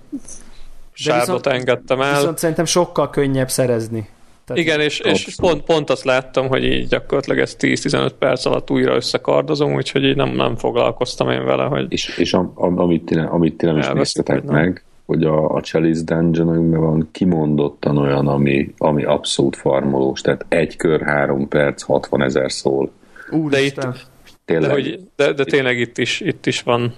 sárdot 0.93 1.47
engedtem 1.47 2.01
el. 2.01 2.15
Viszont 2.15 2.37
szerintem 2.37 2.65
sokkal 2.65 3.09
könnyebb 3.09 3.49
szerezni. 3.49 4.09
Tehát 4.45 4.61
Igen, 4.61 4.79
és, 4.79 4.99
és 4.99 5.35
pont, 5.35 5.63
pont 5.63 5.89
azt 5.89 6.03
láttam, 6.03 6.47
hogy 6.47 6.63
így 6.63 6.87
gyakorlatilag 6.87 7.39
ezt 7.39 7.57
10-15 7.59 8.11
perc 8.19 8.45
alatt 8.45 8.71
újra 8.71 8.95
összekardozom, 8.95 9.73
úgyhogy 9.73 10.03
így 10.03 10.15
nem, 10.15 10.29
nem 10.29 10.55
foglalkoztam 10.55 11.29
én 11.29 11.45
vele, 11.45 11.63
hogy... 11.63 11.85
És, 11.89 12.17
és 12.17 12.33
am, 12.33 12.53
amit, 12.55 13.05
ti, 13.05 13.15
amit 13.15 13.57
ti 13.57 13.65
nem 13.65 13.77
is 13.77 13.87
néztetek 13.87 14.43
meg, 14.43 14.83
hogy 15.05 15.23
a, 15.23 15.49
a 15.49 15.61
Chalice 15.61 16.03
dungeon 16.03 16.71
van 16.71 17.07
kimondottan 17.11 17.97
olyan, 17.97 18.27
ami, 18.27 18.73
ami 18.77 19.03
abszolút 19.03 19.55
farmolós, 19.55 20.21
tehát 20.21 20.45
egy 20.49 20.75
kör, 20.75 21.01
három 21.01 21.47
perc, 21.47 21.81
60 21.81 22.21
ezer 22.21 22.51
szól. 22.51 22.91
Úristen! 23.31 23.91
De 23.91 23.97
itt, 23.97 24.11
Tényleg. 24.45 24.67
De, 24.69 24.73
hogy, 24.73 24.99
de, 25.15 25.33
de 25.33 25.43
tényleg 25.43 25.79
itt 25.79 25.97
is, 25.97 26.19
itt 26.19 26.45
is 26.45 26.61
van 26.61 26.93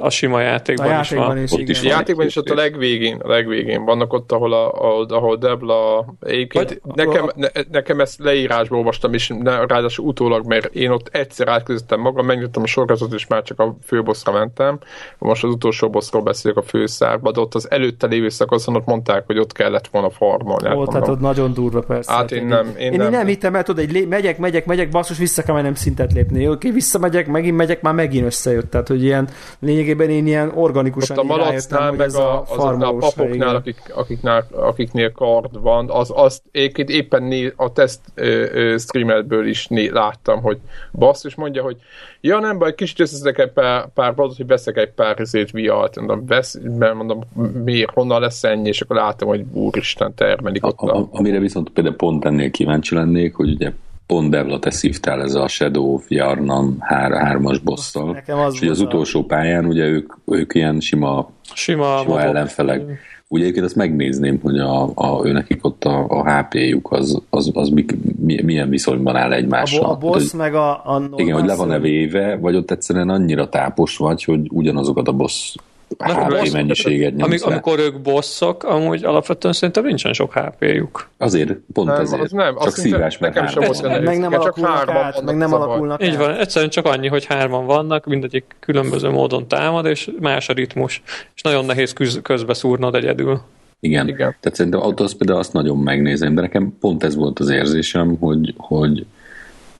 a 0.00 0.10
sima 0.10 0.40
játékban, 0.40 0.86
a 0.86 0.90
játékban 0.90 1.38
is, 1.38 1.50
van. 1.50 1.60
Is, 1.60 1.68
is 1.68 1.80
van. 1.80 1.90
A 1.90 1.94
játékban 1.94 2.26
is 2.26 2.36
ott 2.36 2.48
a 2.48 2.54
legvégén, 2.54 3.20
a 3.22 3.28
legvégén 3.28 3.84
vannak 3.84 4.12
ott, 4.12 4.32
ahol, 4.32 4.52
a, 4.52 5.04
ahol, 5.08 5.36
Debla 5.36 6.14
egyébként 6.20 6.80
nekem, 6.94 7.30
ne, 7.34 7.48
nekem 7.70 8.00
ezt 8.00 8.18
leírásból 8.18 8.78
olvastam, 8.78 9.14
és 9.14 9.32
ne, 9.42 9.66
ráadásul 9.66 10.06
utólag, 10.06 10.46
mert 10.46 10.74
én 10.74 10.90
ott 10.90 11.08
egyszer 11.12 11.48
átközöttem 11.48 12.00
magam, 12.00 12.26
megnyitottam 12.26 12.62
a 12.62 12.66
sorozatot, 12.66 13.14
és 13.14 13.26
már 13.26 13.42
csak 13.42 13.60
a 13.60 13.76
főbosszra 13.84 14.32
mentem. 14.32 14.78
Most 15.18 15.44
az 15.44 15.50
utolsó 15.50 15.90
bosszról 15.90 16.22
beszélek 16.22 16.56
a 16.56 16.62
főszárba, 16.62 17.30
de 17.30 17.40
ott 17.40 17.54
az 17.54 17.70
előtte 17.70 18.06
lévő 18.06 18.28
szakaszon 18.28 18.76
ott 18.76 18.86
mondták, 18.86 19.26
hogy 19.26 19.38
ott 19.38 19.52
kellett 19.52 19.86
volna 19.86 20.10
farmolni. 20.10 20.74
Ó, 20.74 20.86
tehát 20.86 21.08
ott 21.08 21.20
nagyon 21.20 21.52
durva 21.52 21.80
persze. 21.80 22.12
Hát 22.12 22.32
én 22.32 22.46
nem. 22.46 22.74
Én, 22.78 22.92
én 22.92 22.98
nem, 22.98 23.10
nem 23.10 23.26
hittem, 23.26 23.52
mert 23.52 23.66
tudod, 23.66 23.90
hogy 23.90 24.08
megyek, 24.08 24.38
megyek, 24.38 24.66
megyek, 24.66 24.88
basszus, 24.88 25.18
vissza 25.18 25.42
kell 25.42 25.62
nem 25.62 25.74
szintet 25.74 26.12
lépni. 26.12 26.48
Oké, 26.48 26.70
visszamegyek, 26.70 27.26
megint 27.26 27.56
megyek, 27.56 27.82
már 27.82 27.94
megint 27.94 28.26
összejött. 28.26 28.70
Tehát, 28.70 28.88
hogy 28.88 29.02
ilyen 29.02 29.28
lényegében 29.58 30.10
én 30.10 30.26
ilyen 30.26 30.52
organikusan 30.54 31.18
Ott 31.18 31.24
a 31.24 31.26
malacnál, 31.26 31.92
meg 31.92 32.14
a, 32.14 32.40
a, 32.40 32.86
a 32.88 32.94
papoknál, 32.94 33.54
akik, 33.54 33.82
akiknál, 33.94 34.46
akiknél 34.50 35.12
kard 35.12 35.60
van, 35.60 35.90
az, 35.90 36.12
azt 36.14 36.42
éppen, 36.50 36.88
éppen 36.88 37.22
né, 37.22 37.52
a 37.56 37.70
ö, 38.14 38.74
streametből 38.78 39.46
is 39.46 39.66
né, 39.66 39.88
láttam, 39.88 40.42
hogy 40.42 40.58
basszus 40.92 41.34
mondja, 41.34 41.62
hogy 41.62 41.76
ja 42.20 42.38
nem 42.38 42.58
baj, 42.58 42.74
kicsit 42.74 43.00
összeszedek 43.00 43.38
egy 43.38 43.52
pár, 43.52 43.88
pár 43.94 44.14
badot, 44.14 44.36
hogy 44.36 44.46
veszek 44.46 44.76
egy 44.76 44.90
pár 44.90 45.20
ezért 45.20 45.50
vialt, 45.50 45.96
mondom, 45.96 46.26
vesz, 46.26 46.58
mert 46.78 46.94
mondom, 46.94 47.20
miért, 47.64 47.90
honnan 47.90 48.20
lesz 48.20 48.44
ennyi, 48.44 48.68
és 48.68 48.80
akkor 48.80 48.96
látom, 48.96 49.28
hogy 49.28 49.44
úristen, 49.52 50.14
termelik 50.14 50.66
ott. 50.66 50.78
A, 50.78 50.96
a, 50.96 51.08
amire 51.10 51.38
viszont 51.38 51.70
például 51.70 51.96
pont 51.96 52.24
ennél 52.24 52.50
kíváncsi 52.50 52.94
lennék, 52.94 53.34
hogy 53.34 53.50
ugye 53.50 53.72
pont 54.10 54.30
Devla, 54.30 54.58
te 54.58 54.70
szívtál 54.70 55.22
ez 55.22 55.34
a 55.34 55.48
Shadow 55.48 55.92
of 55.92 56.04
Yarnam 56.08 56.76
hár, 56.80 57.12
hármas 57.12 57.58
bosszal. 57.58 58.22
És 58.52 58.60
ugye 58.60 58.70
az 58.70 58.80
utolsó 58.80 59.24
pályán 59.24 59.66
ugye 59.66 59.84
ők, 59.84 60.12
ők 60.26 60.54
ilyen 60.54 60.80
sima, 60.80 61.30
sima, 61.54 61.98
sima 62.02 62.20
ellenfelek. 62.20 62.82
Ugye 63.28 63.42
egyébként 63.42 63.64
azt 63.66 63.76
megnézném, 63.76 64.38
hogy 64.42 64.58
a, 64.58 64.90
a, 64.94 65.20
ő 65.24 65.32
nekik 65.32 65.64
ott 65.64 65.84
a, 65.84 66.06
a 66.08 66.32
HP-juk 66.32 66.92
az, 66.92 67.22
az, 67.30 67.50
az 67.52 67.68
mi, 67.68 67.84
mi, 68.20 68.42
milyen 68.42 68.68
viszonyban 68.68 69.16
áll 69.16 69.32
egymással. 69.32 69.84
A, 69.84 69.90
a 69.90 69.96
boss 69.96 70.22
hát, 70.22 70.40
meg 70.40 70.54
a, 70.54 70.70
a 70.70 71.10
Igen, 71.16 71.34
hogy 71.34 71.46
le 71.46 71.54
van-e 71.54 71.78
véve, 71.78 72.36
vagy 72.36 72.56
ott 72.56 72.70
egyszerűen 72.70 73.08
annyira 73.08 73.48
tápos 73.48 73.96
vagy, 73.96 74.24
hogy 74.24 74.40
ugyanazokat 74.52 75.08
a 75.08 75.12
boss 75.12 75.54
HP 75.98 76.52
mennyiséget 76.52 77.22
amik, 77.22 77.44
Amikor 77.44 77.78
ők 77.78 78.00
bosszok, 78.00 78.64
amúgy 78.64 79.04
alapvetően 79.04 79.54
szerintem 79.54 79.84
nincsen 79.84 80.12
sok 80.12 80.32
HP-juk. 80.32 81.08
Azért, 81.18 81.52
pont 81.72 81.88
nem, 81.88 82.00
ezért. 82.00 82.22
Az 82.22 82.30
nem, 82.30 82.56
csak 82.58 82.72
szívás, 82.72 83.18
mert 83.18 83.34
nekem 83.34 83.50
sem 83.50 83.62
volt 83.64 84.04
meg 84.04 84.18
nem 84.18 84.32
alakulnak 84.32 84.88
át, 84.88 85.22
meg 85.22 85.36
nem 85.36 85.52
alakulnak 85.54 86.04
Így 86.04 86.16
van, 86.16 86.34
egyszerűen 86.34 86.70
csak 86.70 86.86
annyi, 86.86 87.08
hogy 87.08 87.24
hárman 87.24 87.66
vannak, 87.66 88.06
mindegyik 88.06 88.44
különböző 88.60 89.10
módon 89.10 89.48
támad, 89.48 89.86
és 89.86 90.10
más 90.20 90.48
a 90.48 90.52
ritmus, 90.52 91.02
és 91.34 91.42
nagyon 91.42 91.64
nehéz 91.64 91.92
közbe 92.22 92.54
szúrnod 92.54 92.94
egyedül. 92.94 93.40
Igen. 93.80 94.08
Igen. 94.08 94.36
Tehát 94.40 94.56
szerintem 94.56 94.80
az 94.80 95.16
például 95.16 95.38
azt 95.38 95.52
nagyon 95.52 95.78
megnézem, 95.78 96.34
de 96.34 96.40
nekem 96.40 96.76
pont 96.80 97.04
ez 97.04 97.16
volt 97.16 97.38
az 97.38 97.48
érzésem, 97.48 98.16
hogy, 98.16 98.54
hogy 98.56 99.06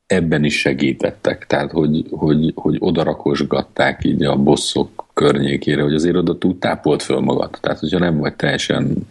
ebben 0.07 0.45
is 0.45 0.59
segítettek, 0.59 1.47
tehát 1.47 1.71
hogy, 1.71 2.07
hogy, 2.11 2.53
hogy 2.55 2.77
odarakosgatták 2.79 4.05
így 4.05 4.25
a 4.25 4.37
bosszok 4.37 5.05
környékére, 5.21 5.83
hogy 5.83 5.95
azért 5.95 6.17
oda 6.17 6.39
tud 6.39 6.57
tápolt 6.57 7.03
föl 7.03 7.21
magad. 7.21 7.51
Tehát, 7.61 7.79
hogyha 7.79 7.99
nem 7.99 8.19
vagy 8.19 8.35
teljesen 8.35 9.09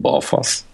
balfasz, 0.00 0.64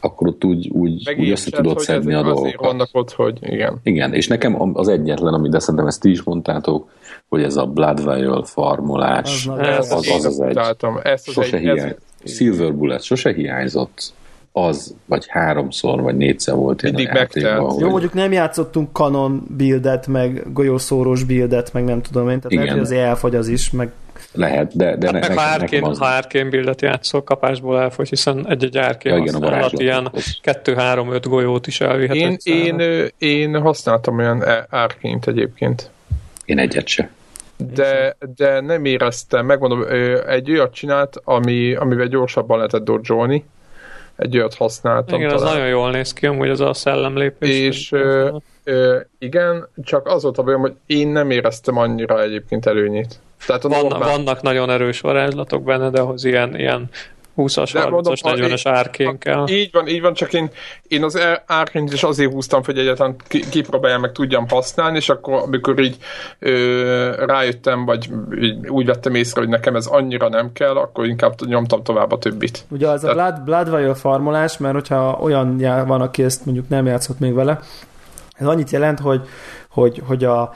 akkor 0.00 0.26
ott 0.28 0.44
úgy, 0.44 0.68
úgy, 0.68 1.14
úgy 1.18 1.30
össze 1.30 1.50
tudod 1.50 1.78
szedni 1.78 2.14
a 2.14 2.22
dolgokat. 2.22 2.66
vannak 2.66 2.88
ott, 2.92 3.12
hogy 3.12 3.38
igen. 3.40 3.80
Igen, 3.82 4.14
és 4.14 4.28
nekem 4.28 4.76
az 4.76 4.88
egyetlen, 4.88 5.34
amit 5.34 5.50
de 5.50 5.58
szerintem 5.58 5.86
ezt 5.86 6.00
ti 6.00 6.10
is 6.10 6.22
mondtátok, 6.22 6.90
hogy 7.28 7.42
ez 7.42 7.56
a 7.56 7.66
Blood 7.66 8.46
farmolás, 8.46 9.46
az 9.46 9.90
az, 9.90 10.08
az, 10.08 10.24
az, 10.24 10.40
egy, 10.40 10.58
ezt 11.02 11.28
az 11.28 11.34
sose 11.34 11.56
egy, 11.56 11.62
hiány, 11.62 11.94
ez... 12.24 12.32
Silver 12.32 12.74
Bullet 12.74 13.02
sose 13.02 13.32
hiányzott 13.32 14.12
az, 14.52 14.94
vagy 15.06 15.26
háromszor, 15.28 16.02
vagy 16.02 16.16
négyszer 16.16 16.54
volt 16.54 16.82
Mindig 16.82 17.10
megtelt. 17.12 17.80
Jó, 17.80 17.88
mondjuk 17.88 18.12
nem 18.12 18.32
játszottunk 18.32 18.92
kanon 18.92 19.46
buildet, 19.56 20.06
meg 20.06 20.52
golyószórós 20.52 21.24
buildet, 21.24 21.72
meg 21.72 21.84
nem 21.84 22.02
tudom 22.02 22.28
én, 22.28 22.36
tehát 22.36 22.52
Igen. 22.52 22.64
lehet, 22.64 22.78
hogy 22.78 22.86
azért 22.86 23.06
elfogy 23.06 23.34
az 23.34 23.48
is, 23.48 23.70
meg 23.70 23.92
lehet, 24.32 24.76
de, 24.76 24.96
de 24.96 25.06
hát 25.06 25.20
ne, 25.20 25.28
meg 25.28 25.38
ha 25.38 25.44
árkén, 25.44 25.84
az... 25.84 25.98
ha 25.98 26.06
árkén 26.06 26.50
bildet 26.50 26.82
játszol, 26.82 27.24
kapásból 27.24 27.80
elfogy, 27.80 28.08
hiszen 28.08 28.48
egy-egy 28.48 28.78
árkén 28.78 29.12
ja, 29.12 29.18
igen, 29.18 29.34
használat 29.34 29.72
ilyen 29.72 30.10
2-3-5 30.44 31.20
golyót 31.22 31.66
is 31.66 31.80
elvihet. 31.80 32.16
Én, 32.16 32.36
én, 32.78 33.08
én 33.18 33.60
használtam 33.60 34.18
olyan 34.18 34.44
árként 34.68 35.26
egyébként. 35.26 35.90
Én 36.44 36.58
egyet 36.58 36.86
se. 36.86 37.10
De, 37.56 38.16
de 38.36 38.60
nem 38.60 38.84
éreztem, 38.84 39.46
megmondom, 39.46 39.84
egy 40.26 40.50
olyat 40.50 40.74
csinált, 40.74 41.20
ami, 41.24 41.74
amivel 41.74 42.06
gyorsabban 42.06 42.56
lehetett 42.56 42.84
dodge 42.84 43.42
egy 44.16 44.36
olyat 44.36 44.54
használtam. 44.54 45.18
Igen, 45.18 45.30
talán. 45.30 45.46
az 45.46 45.52
nagyon 45.52 45.68
jól 45.68 45.90
néz 45.90 46.12
ki, 46.12 46.26
amúgy 46.26 46.48
az 46.48 46.60
a 46.60 46.74
szellemlépés. 46.74 47.58
És 47.58 47.92
ö, 47.92 48.36
ö, 48.64 49.00
igen, 49.18 49.68
csak 49.84 50.06
az 50.06 50.22
volt 50.22 50.38
a 50.38 50.42
bajom, 50.42 50.60
hogy 50.60 50.74
én 50.86 51.08
nem 51.08 51.30
éreztem 51.30 51.76
annyira 51.76 52.22
egyébként 52.22 52.66
előnyét. 52.66 53.20
Tehát 53.46 53.64
a 53.64 53.68
Van, 53.68 53.86
normál... 53.86 54.10
Vannak 54.10 54.42
nagyon 54.42 54.70
erős 54.70 55.00
varázslatok 55.00 55.62
benne, 55.62 55.90
de 55.90 56.00
ahhoz 56.00 56.24
ilyen, 56.24 56.58
ilyen 56.58 56.88
20-as, 57.36 57.70
30-as, 57.72 58.20
40-es 58.22 58.62
árkénkkel. 58.64 59.48
Így 59.48 59.68
van, 59.72 59.86
így 59.86 60.00
van, 60.00 60.14
csak 60.14 60.32
én, 60.32 60.50
én 60.88 61.04
az 61.04 61.18
árként 61.46 61.92
is 61.92 62.02
azért 62.02 62.32
húztam, 62.32 62.64
hogy 62.64 62.78
egyáltalán 62.78 63.16
kipróbáljam, 63.50 64.00
meg 64.00 64.12
tudjam 64.12 64.48
használni, 64.48 64.96
és 64.96 65.08
akkor 65.08 65.34
amikor 65.34 65.78
így 65.78 65.96
ö, 66.38 67.24
rájöttem, 67.26 67.84
vagy 67.84 68.10
így 68.40 68.68
úgy 68.68 68.86
vettem 68.86 69.14
észre, 69.14 69.40
hogy 69.40 69.50
nekem 69.50 69.76
ez 69.76 69.86
annyira 69.86 70.28
nem 70.28 70.52
kell, 70.52 70.76
akkor 70.76 71.06
inkább 71.06 71.34
nyomtam 71.46 71.82
tovább 71.82 72.12
a 72.12 72.18
többit. 72.18 72.64
Ugye 72.68 72.88
az 72.88 73.00
Tehát... 73.00 73.16
a 73.16 73.42
Blood, 73.42 73.64
Bloodwire 73.64 73.94
farmolás, 73.94 74.58
mert 74.58 74.74
hogyha 74.74 75.18
olyan 75.20 75.56
van, 75.86 76.00
aki 76.00 76.22
ezt 76.22 76.44
mondjuk 76.44 76.68
nem 76.68 76.86
játszott 76.86 77.18
még 77.18 77.34
vele, 77.34 77.60
ez 78.34 78.46
annyit 78.46 78.70
jelent, 78.70 79.00
hogy, 79.00 79.28
hogy, 79.68 80.02
hogy 80.06 80.24
a, 80.24 80.54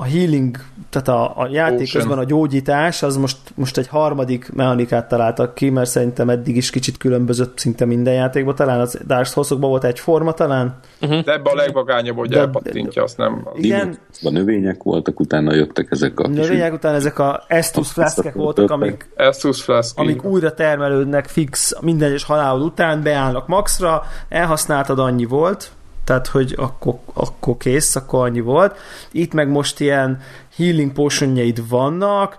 a 0.00 0.04
healing, 0.04 0.56
tehát 0.90 1.08
a, 1.08 1.40
a 1.40 1.48
játék 1.50 1.80
Ocean. 1.80 2.02
közben 2.02 2.18
a 2.18 2.24
gyógyítás, 2.24 3.02
az 3.02 3.16
most, 3.16 3.36
most 3.54 3.78
egy 3.78 3.88
harmadik 3.88 4.52
mechanikát 4.52 5.08
találtak 5.08 5.54
ki, 5.54 5.70
mert 5.70 5.90
szerintem 5.90 6.30
eddig 6.30 6.56
is 6.56 6.70
kicsit 6.70 6.96
különbözött 6.96 7.58
szinte 7.58 7.84
minden 7.84 8.14
játékban, 8.14 8.54
talán 8.54 8.80
az 8.80 8.98
Dark 9.06 9.26
souls 9.26 9.48
volt 9.48 9.84
egy 9.84 9.98
forma 9.98 10.32
talán. 10.32 10.78
Uh-huh. 11.00 11.22
De 11.22 11.32
ebbe 11.32 11.50
a 11.50 11.54
legvagányabb, 11.54 12.16
hogy 12.16 12.28
de, 12.28 12.38
elpattintja, 12.38 13.02
azt 13.02 13.16
nem. 13.16 13.42
Az 13.44 13.64
igen. 13.64 13.98
A 14.22 14.30
növények 14.30 14.82
voltak, 14.82 15.20
utána 15.20 15.54
jöttek 15.54 15.90
ezek 15.90 16.20
a... 16.20 16.28
Növények 16.28 16.72
után 16.72 16.94
ezek 16.94 17.18
a 17.18 17.44
Estus 17.46 17.90
flaskek 17.90 18.34
voltak, 18.34 18.70
amik, 18.70 19.08
Estus 19.16 19.62
flask, 19.62 19.98
amik 19.98 20.24
újra 20.24 20.54
termelődnek 20.54 21.26
fix 21.26 21.76
minden 21.80 22.08
egyes 22.08 22.24
halálod 22.24 22.62
után, 22.62 23.02
beállnak 23.02 23.46
maxra, 23.46 24.02
elhasználtad, 24.28 24.98
annyi 24.98 25.24
volt, 25.24 25.70
tehát 26.08 26.26
hogy 26.26 26.54
akkor, 26.56 26.94
akkor 27.12 27.56
kész, 27.56 27.96
akkor 27.96 28.24
annyi 28.24 28.40
volt. 28.40 28.76
Itt 29.12 29.32
meg 29.32 29.48
most 29.48 29.80
ilyen 29.80 30.20
healing 30.56 30.92
potionjaid 30.92 31.68
vannak, 31.68 32.38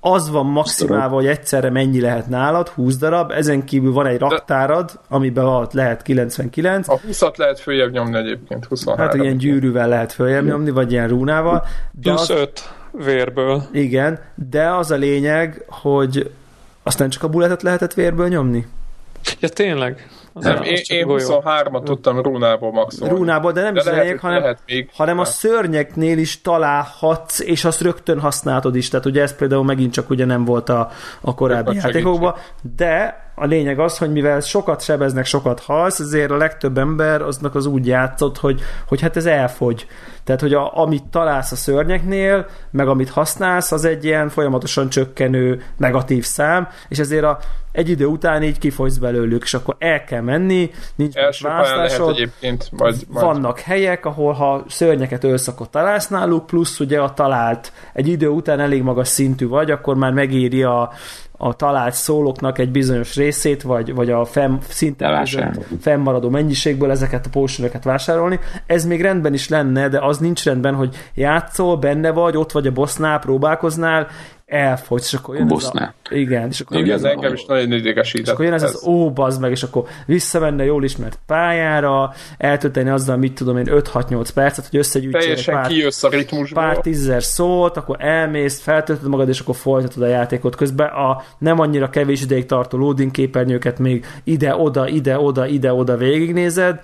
az 0.00 0.30
van 0.30 0.46
maximálva, 0.46 1.14
hogy 1.14 1.26
egyszerre 1.26 1.70
mennyi 1.70 2.00
lehet 2.00 2.28
nálad, 2.28 2.68
20 2.68 2.96
darab, 2.96 3.30
ezen 3.30 3.64
kívül 3.64 3.92
van 3.92 4.06
egy 4.06 4.18
raktárad, 4.18 5.00
amiben 5.08 5.44
alatt 5.44 5.72
lehet 5.72 6.02
99. 6.02 6.88
A 6.88 6.98
20-at 7.10 7.36
lehet 7.36 7.60
följebb 7.60 7.92
nyomni 7.92 8.16
egyébként, 8.16 8.64
23. 8.64 9.04
Hát 9.04 9.14
ilyen 9.14 9.36
gyűrűvel 9.36 9.88
lehet 9.88 10.12
följebb 10.12 10.44
nyomni, 10.44 10.70
vagy 10.70 10.92
ilyen 10.92 11.08
rúnával. 11.08 11.66
De 11.90 12.10
Plusz 12.10 12.28
az... 12.28 12.30
5 12.30 12.72
vérből. 12.92 13.62
Igen, 13.72 14.20
de 14.34 14.68
az 14.68 14.90
a 14.90 14.96
lényeg, 14.96 15.64
hogy 15.66 16.30
aztán 16.82 17.10
csak 17.10 17.22
a 17.22 17.28
bulletet 17.28 17.62
lehetett 17.62 17.94
vérből 17.94 18.28
nyomni. 18.28 18.66
Ja, 19.40 19.48
tényleg? 19.48 20.08
Az 20.32 20.44
nem, 20.44 20.62
én, 20.62 20.78
én 20.88 21.06
23-at 21.08 21.82
tudtam 21.82 22.20
rúnából 22.20 22.72
maxolni. 22.72 23.14
Rúnából, 23.14 23.52
de 23.52 23.62
nem 23.62 23.74
de 23.74 23.80
is 23.80 23.86
lehet, 23.86 24.02
lényeg, 24.02 24.18
hanem, 24.18 24.56
még, 24.66 24.90
hanem 24.94 25.18
a 25.18 25.24
szörnyeknél 25.24 26.18
is 26.18 26.40
találhatsz, 26.40 27.40
és 27.40 27.64
azt 27.64 27.80
rögtön 27.80 28.20
használod 28.20 28.76
is. 28.76 28.88
Tehát 28.88 29.06
ugye 29.06 29.22
ez 29.22 29.36
például 29.36 29.64
megint 29.64 29.92
csak 29.92 30.10
ugye 30.10 30.24
nem 30.24 30.44
volt 30.44 30.68
a, 30.68 30.90
a 31.20 31.34
korábbi 31.34 31.74
játékokban, 31.74 32.34
de 32.76 33.24
a 33.34 33.46
lényeg 33.46 33.78
az, 33.78 33.98
hogy 33.98 34.12
mivel 34.12 34.40
sokat 34.40 34.82
sebeznek, 34.82 35.24
sokat 35.24 35.60
halsz, 35.60 35.98
ezért 35.98 36.30
a 36.30 36.36
legtöbb 36.36 36.78
ember 36.78 37.22
aznak 37.22 37.54
az 37.54 37.66
úgy 37.66 37.86
játszott, 37.86 38.38
hogy, 38.38 38.60
hogy 38.88 39.00
hát 39.00 39.16
ez 39.16 39.26
elfogy. 39.26 39.86
Tehát, 40.30 40.44
hogy 40.44 40.54
a, 40.54 40.78
amit 40.78 41.04
találsz 41.04 41.52
a 41.52 41.56
szörnyeknél, 41.56 42.46
meg 42.70 42.88
amit 42.88 43.10
használsz, 43.10 43.72
az 43.72 43.84
egy 43.84 44.04
ilyen 44.04 44.28
folyamatosan 44.28 44.88
csökkenő 44.88 45.62
negatív 45.76 46.24
szám, 46.24 46.68
és 46.88 46.98
ezért 46.98 47.24
a, 47.24 47.38
egy 47.72 47.88
idő 47.88 48.06
után 48.06 48.42
így 48.42 48.58
kifogysz 48.58 48.96
belőlük, 48.96 49.42
és 49.42 49.54
akkor 49.54 49.76
el 49.78 50.04
kell 50.04 50.20
menni, 50.20 50.70
nincs 50.94 51.14
más 51.14 51.40
választásod, 51.40 52.08
egyébként, 52.08 52.70
majd, 52.76 52.96
majd. 53.08 53.24
vannak 53.24 53.58
helyek, 53.60 54.06
ahol 54.06 54.32
ha 54.32 54.64
szörnyeket 54.68 55.24
ölsz, 55.24 55.48
akkor 55.48 55.70
találsz 55.70 56.08
náluk, 56.08 56.46
plusz 56.46 56.80
ugye 56.80 57.00
a 57.00 57.12
talált 57.12 57.72
egy 57.92 58.08
idő 58.08 58.28
után 58.28 58.60
elég 58.60 58.82
magas 58.82 59.08
szintű 59.08 59.48
vagy, 59.48 59.70
akkor 59.70 59.96
már 59.96 60.12
megéri 60.12 60.62
a 60.62 60.92
a 61.42 61.54
talált 61.54 61.94
szóloknak 61.94 62.58
egy 62.58 62.70
bizonyos 62.70 63.16
részét, 63.16 63.62
vagy, 63.62 63.94
vagy 63.94 64.10
a 64.10 64.24
fenn, 64.24 64.58
szinte 64.68 65.26
fennmaradó 65.80 66.28
mennyiségből 66.28 66.90
ezeket 66.90 67.26
a 67.26 67.30
potionokat 67.30 67.84
vásárolni. 67.84 68.38
Ez 68.66 68.84
még 68.84 69.00
rendben 69.00 69.32
is 69.32 69.48
lenne, 69.48 69.88
de 69.88 69.98
az 69.98 70.18
nincs 70.18 70.44
rendben, 70.44 70.74
hogy 70.74 70.96
játszol, 71.14 71.76
benne 71.76 72.10
vagy, 72.10 72.36
ott 72.36 72.52
vagy 72.52 72.66
a 72.66 72.72
bossnál, 72.72 73.18
próbálkoznál, 73.18 74.06
elfogy, 74.50 75.00
és 75.04 75.12
akkor 75.14 75.36
jön 75.36 75.52
ez 75.52 75.64
a... 75.64 75.94
Igen, 76.10 76.48
és 76.48 76.60
akkor 76.60 76.76
ez, 76.76 76.88
ez 76.88 77.04
engem 77.04 77.32
is 77.32 77.44
nagyon 77.44 77.72
idegesített. 77.72 78.26
És 78.26 78.32
akkor 78.32 78.44
jön 78.44 78.54
ez, 78.54 78.62
ez, 78.62 78.74
az 78.74 78.86
ó, 78.86 79.12
bazd 79.12 79.40
meg, 79.40 79.50
és 79.50 79.62
akkor 79.62 79.84
visszamenne 80.06 80.64
jól 80.64 80.84
ismert 80.84 81.18
pályára, 81.26 82.12
eltölteni 82.38 82.90
azzal, 82.90 83.16
mit 83.16 83.32
tudom 83.32 83.56
én, 83.56 83.66
5-6-8 83.68 84.28
percet, 84.34 84.66
hogy 84.70 84.78
összegyűjtsél 84.78 85.20
Teljesen 85.20 85.54
pár, 85.54 85.66
kijössz 85.66 86.02
a 86.02 86.08
ritmusból. 86.08 86.62
pár 86.62 86.78
tízzer 86.78 87.22
szót, 87.22 87.76
akkor 87.76 87.96
elmész, 87.98 88.60
feltöltöd 88.60 89.08
magad, 89.08 89.28
és 89.28 89.40
akkor 89.40 89.56
folytatod 89.56 90.02
a 90.02 90.06
játékot. 90.06 90.56
Közben 90.56 90.88
a 90.88 91.22
nem 91.38 91.58
annyira 91.58 91.90
kevés 91.90 92.22
ideig 92.22 92.46
tartó 92.46 92.78
loading 92.78 93.10
képernyőket 93.10 93.78
még 93.78 94.06
ide-oda, 94.24 94.88
ide-oda, 94.88 95.46
ide-oda 95.46 95.96
végignézed, 95.96 96.80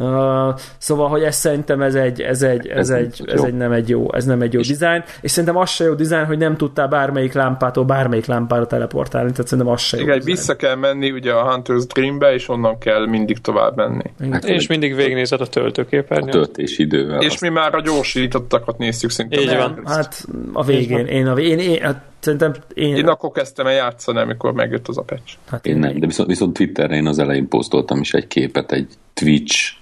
Uh, 0.00 0.58
szóval, 0.78 1.08
hogy 1.08 1.22
ez 1.22 1.36
szerintem 1.36 1.82
ez 1.82 1.94
egy, 1.94 2.20
ez 2.20 2.42
egy, 2.42 2.66
ez, 2.66 2.90
ez 2.90 2.90
egy, 2.90 3.22
ez 3.26 3.42
egy 3.42 3.54
nem 3.54 3.72
egy 3.72 3.88
jó, 3.88 4.14
ez 4.14 4.24
nem 4.24 4.42
egy 4.42 4.52
jó 4.52 4.60
és 4.60 4.66
dizájn, 4.66 5.04
és 5.20 5.30
szerintem 5.30 5.56
az 5.56 5.70
se 5.70 5.84
jó 5.84 5.94
dizájn, 5.94 6.26
hogy 6.26 6.38
nem 6.38 6.56
tudtál 6.56 6.88
bármelyik 6.88 7.32
lámpától 7.32 7.84
bármelyik 7.84 8.26
lámpára 8.26 8.66
teleportálni, 8.66 9.30
tehát 9.30 9.46
szerintem 9.46 9.72
az 9.72 9.80
se 9.80 9.96
jó. 9.96 10.02
Igen, 10.02 10.20
vissza 10.24 10.56
kell 10.56 10.74
menni 10.74 11.10
ugye 11.10 11.32
a 11.32 11.54
Hunter's 11.54 11.84
Dreambe, 11.94 12.32
és 12.34 12.48
onnan 12.48 12.78
kell 12.78 13.06
mindig 13.06 13.38
tovább 13.38 13.76
menni. 13.76 14.30
Hát, 14.30 14.44
és 14.44 14.66
mindig 14.66 14.94
végignézed 14.94 15.40
a 15.40 15.46
töltőképernyőt. 15.46 16.34
A 16.34 16.38
töltés 16.38 16.78
idővel. 16.78 17.20
És 17.20 17.38
mi 17.38 17.48
már 17.48 17.74
a 17.74 17.80
gyorsítottakat 17.80 18.78
néztük 18.78 19.10
szinte. 19.10 19.40
Így 19.40 19.56
van. 19.56 19.82
Hát 19.84 20.26
a 20.52 20.64
végén, 20.64 21.06
én, 21.06 21.26
a 21.26 21.34
végén, 21.34 21.58
én, 21.58 21.70
én 21.70 21.82
hát 21.82 22.08
Szerintem 22.20 22.54
én... 22.74 22.96
Én 22.96 23.06
akkor 23.06 23.30
kezdtem 23.30 23.66
el 23.66 23.72
játszani, 23.72 24.18
amikor 24.18 24.52
megjött 24.52 24.88
az 24.88 24.98
a 24.98 25.02
patch. 25.02 25.34
Hát 25.48 25.66
én, 25.66 25.74
én 25.74 25.78
nem, 25.78 25.98
de 25.98 26.06
viszont, 26.06 26.28
viszont 26.28 26.52
Twitterre 26.52 26.96
én 26.96 27.06
az 27.06 27.18
elején 27.18 27.48
posztoltam 27.48 28.00
is 28.00 28.14
egy 28.14 28.26
képet, 28.26 28.72
egy 28.72 28.88
Twitch 29.14 29.72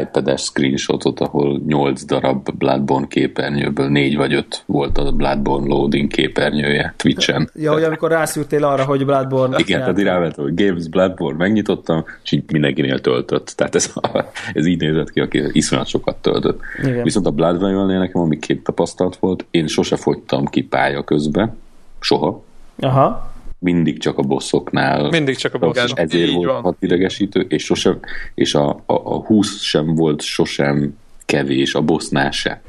iPad-es 0.00 0.42
screenshotot, 0.42 1.20
ahol 1.20 1.60
8 1.66 2.04
darab 2.04 2.50
Bloodborne 2.58 3.06
képernyőből 3.06 3.88
4 3.88 4.16
vagy 4.16 4.34
5 4.34 4.62
volt 4.66 4.98
a 4.98 5.12
Bloodborne 5.12 5.66
loading 5.66 6.10
képernyője 6.10 6.94
Twitch-en. 6.96 7.50
Ja, 7.54 7.72
hogy 7.72 7.82
amikor 7.82 8.10
rászűrtél 8.10 8.64
arra, 8.64 8.84
hogy 8.84 9.04
Bloodborne... 9.04 9.58
Igen, 9.58 9.80
tehát 9.80 9.98
irányvet, 9.98 10.34
hogy 10.34 10.54
Games 10.54 10.88
Bloodborne 10.88 11.38
megnyitottam, 11.38 12.04
és 12.22 12.32
így 12.32 12.44
mindenkinél 12.52 13.00
töltött. 13.00 13.52
Tehát 13.56 13.74
ez, 13.74 13.92
ez 14.52 14.66
így 14.66 14.80
nézett 14.80 15.10
ki, 15.10 15.20
aki 15.20 15.42
iszonyat 15.52 15.86
sokat 15.86 16.16
töltött. 16.16 16.60
Igen. 16.82 17.02
Viszont 17.02 17.26
a 17.26 17.30
Bloodborne-nél 17.30 17.98
nekem 17.98 18.20
ami 18.20 18.38
két 18.38 18.62
tapasztalat 18.64 19.16
volt, 19.16 19.44
én 19.50 19.66
sose 19.66 19.96
fogytam 19.96 20.44
ki 20.44 20.62
pálya 20.62 21.04
közbe, 21.04 21.54
soha. 22.00 22.44
Aha 22.80 23.32
mindig 23.64 23.98
csak 23.98 24.18
a 24.18 24.22
bosszoknál. 24.22 25.08
Mindig 25.08 25.36
csak 25.36 25.54
a 25.54 25.58
bosszoknál. 25.58 26.04
Ezért 26.04 26.28
Így 26.28 26.34
volt 26.34 26.62
van. 26.62 26.76
idegesítő, 26.80 27.40
és, 27.48 27.64
sosem, 27.64 28.00
és 28.34 28.54
a, 28.54 28.68
a, 28.68 28.92
a 28.94 29.24
20 29.24 29.60
sem 29.60 29.94
volt 29.94 30.22
sosem 30.22 30.96
kevés, 31.24 31.74
a 31.74 31.80
bossnál 31.80 32.30
se. 32.30 32.62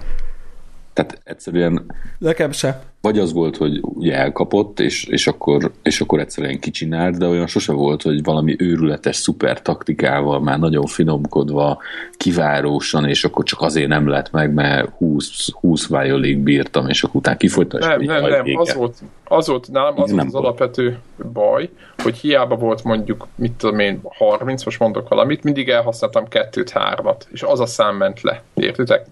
Tehát 0.95 1.21
egyszerűen... 1.23 1.85
Nekem 2.17 2.51
se. 2.51 2.81
Vagy 3.01 3.19
az 3.19 3.33
volt, 3.33 3.57
hogy 3.57 3.79
ugye 3.81 4.15
elkapott, 4.15 4.79
és, 4.79 5.05
és, 5.05 5.27
akkor, 5.27 5.71
és 5.83 6.01
akkor 6.01 6.19
egyszerűen 6.19 6.59
kicsinált, 6.59 7.17
de 7.17 7.27
olyan 7.27 7.47
sose 7.47 7.73
volt, 7.73 8.01
hogy 8.01 8.23
valami 8.23 8.55
őrületes 8.57 9.15
szuper 9.15 9.61
taktikával, 9.61 10.39
már 10.39 10.59
nagyon 10.59 10.85
finomkodva, 10.85 11.81
kivárósan, 12.17 13.05
és 13.05 13.23
akkor 13.23 13.43
csak 13.43 13.61
azért 13.61 13.87
nem 13.87 14.07
lett 14.07 14.31
meg, 14.31 14.53
mert 14.53 14.89
20, 14.97 15.51
20 15.51 15.87
violig 15.87 16.37
bírtam, 16.37 16.89
és 16.89 17.03
akkor 17.03 17.15
utána 17.15 17.37
kifolytam. 17.37 17.79
Nem, 17.79 18.01
nem, 18.01 18.25
nem, 18.25 18.45
az 18.55 18.73
volt, 18.73 18.97
az 19.23 19.47
volt 19.47 19.71
nálam, 19.71 20.01
az 20.01 20.11
volt 20.11 20.25
az 20.25 20.31
volt. 20.31 20.45
alapvető 20.45 20.99
baj, 21.33 21.69
hogy 21.97 22.17
hiába 22.17 22.55
volt 22.55 22.83
mondjuk, 22.83 23.27
mit 23.35 23.51
tudom 23.51 23.79
én, 23.79 23.99
30, 24.03 24.65
most 24.65 24.79
mondok 24.79 25.09
valamit, 25.09 25.43
mindig 25.43 25.69
elhasználtam 25.69 26.27
kettőt, 26.27 26.69
hármat, 26.69 27.27
és 27.31 27.43
az 27.43 27.59
a 27.59 27.65
szám 27.65 27.95
ment 27.95 28.21
le, 28.21 28.43
értitek? 28.53 29.05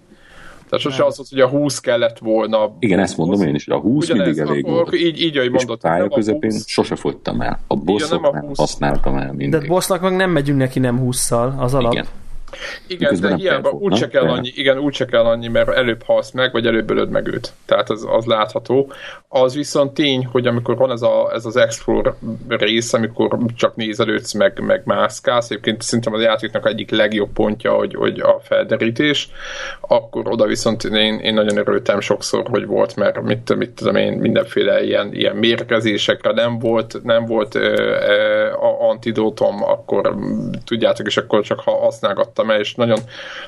Tehát 0.68 0.84
sose 0.84 1.04
az, 1.04 1.28
hogy 1.30 1.40
a 1.40 1.48
20 1.48 1.80
kellett 1.80 2.18
volna. 2.18 2.76
Igen, 2.78 2.98
ezt 2.98 3.16
mondom 3.16 3.42
én 3.42 3.54
is, 3.54 3.64
hogy 3.64 3.74
a 3.74 3.80
20 3.80 4.04
Ugyanez, 4.04 4.26
mindig 4.26 4.50
elég 4.50 4.64
volt. 4.64 4.94
Így, 4.94 5.20
így 5.20 5.36
ahogy 5.36 5.50
mondott. 5.50 5.76
És 5.76 5.88
pálya 5.88 6.08
közepén 6.08 6.50
20... 6.50 6.66
sose 6.66 6.96
fogytam 6.96 7.40
el. 7.40 7.60
A 7.66 7.76
bosszoknál 7.76 8.52
használtam 8.54 9.16
el 9.16 9.32
mindig. 9.32 9.60
De 9.60 9.66
bossznak 9.66 10.00
meg 10.00 10.16
nem 10.16 10.30
megyünk 10.30 10.58
neki 10.58 10.78
nem 10.78 11.00
20-szal, 11.04 11.56
az 11.56 11.74
alap. 11.74 11.92
Igen. 11.92 12.06
Igen, 12.86 13.20
de 13.20 13.34
hiába 13.34 13.70
úgy 13.70 13.96
se 13.96 14.08
kell 14.08 14.28
annyi, 14.28 14.52
igen, 14.54 14.78
úgy 14.78 14.94
se 14.94 15.04
kell 15.04 15.24
annyi, 15.24 15.48
mert 15.48 15.68
előbb 15.68 16.02
halsz 16.02 16.30
meg, 16.30 16.52
vagy 16.52 16.66
előbb 16.66 16.90
ölöd 16.90 17.10
meg 17.10 17.26
őt. 17.26 17.52
Tehát 17.66 17.90
az, 17.90 18.06
az 18.08 18.24
látható. 18.24 18.92
Az 19.28 19.54
viszont 19.54 19.94
tény, 19.94 20.24
hogy 20.24 20.46
amikor 20.46 20.76
van 20.76 20.90
ez, 20.90 21.02
a, 21.02 21.30
ez 21.32 21.44
az 21.44 21.56
explore 21.56 22.14
rész, 22.48 22.92
amikor 22.92 23.38
csak 23.56 23.76
nézelődsz, 23.76 24.32
meg, 24.32 24.60
meg 24.60 24.82
mászkálsz, 24.84 25.50
egyébként 25.50 25.82
szerintem 25.82 26.12
az 26.14 26.22
játéknak 26.22 26.66
egyik 26.68 26.90
legjobb 26.90 27.32
pontja, 27.32 27.72
hogy, 27.72 27.94
hogy 27.94 28.20
a 28.20 28.40
felderítés, 28.42 29.28
akkor 29.80 30.28
oda 30.28 30.46
viszont 30.46 30.84
én, 30.84 31.18
én 31.18 31.34
nagyon 31.34 31.56
örültem 31.56 32.00
sokszor, 32.00 32.46
hogy 32.48 32.66
volt, 32.66 32.96
mert 32.96 33.22
mit, 33.22 33.56
mit 33.56 33.70
tudom 33.70 33.96
én, 33.96 34.12
mindenféle 34.12 34.84
ilyen, 34.84 35.14
ilyen 35.14 35.36
mérkezésekre 35.36 36.32
nem 36.32 36.58
volt, 36.58 37.00
nem 37.02 37.24
volt 37.24 37.54
ö, 37.54 37.60
ö, 37.60 38.52
a 38.52 38.88
antidótom, 38.88 39.62
akkor 39.62 40.14
tudjátok, 40.64 41.06
és 41.06 41.16
akkor 41.16 41.42
csak 41.42 41.60
ha 41.60 41.70
használgattam 41.70 42.43
el, 42.50 42.58
és 42.58 42.74
nagyon, 42.74 42.98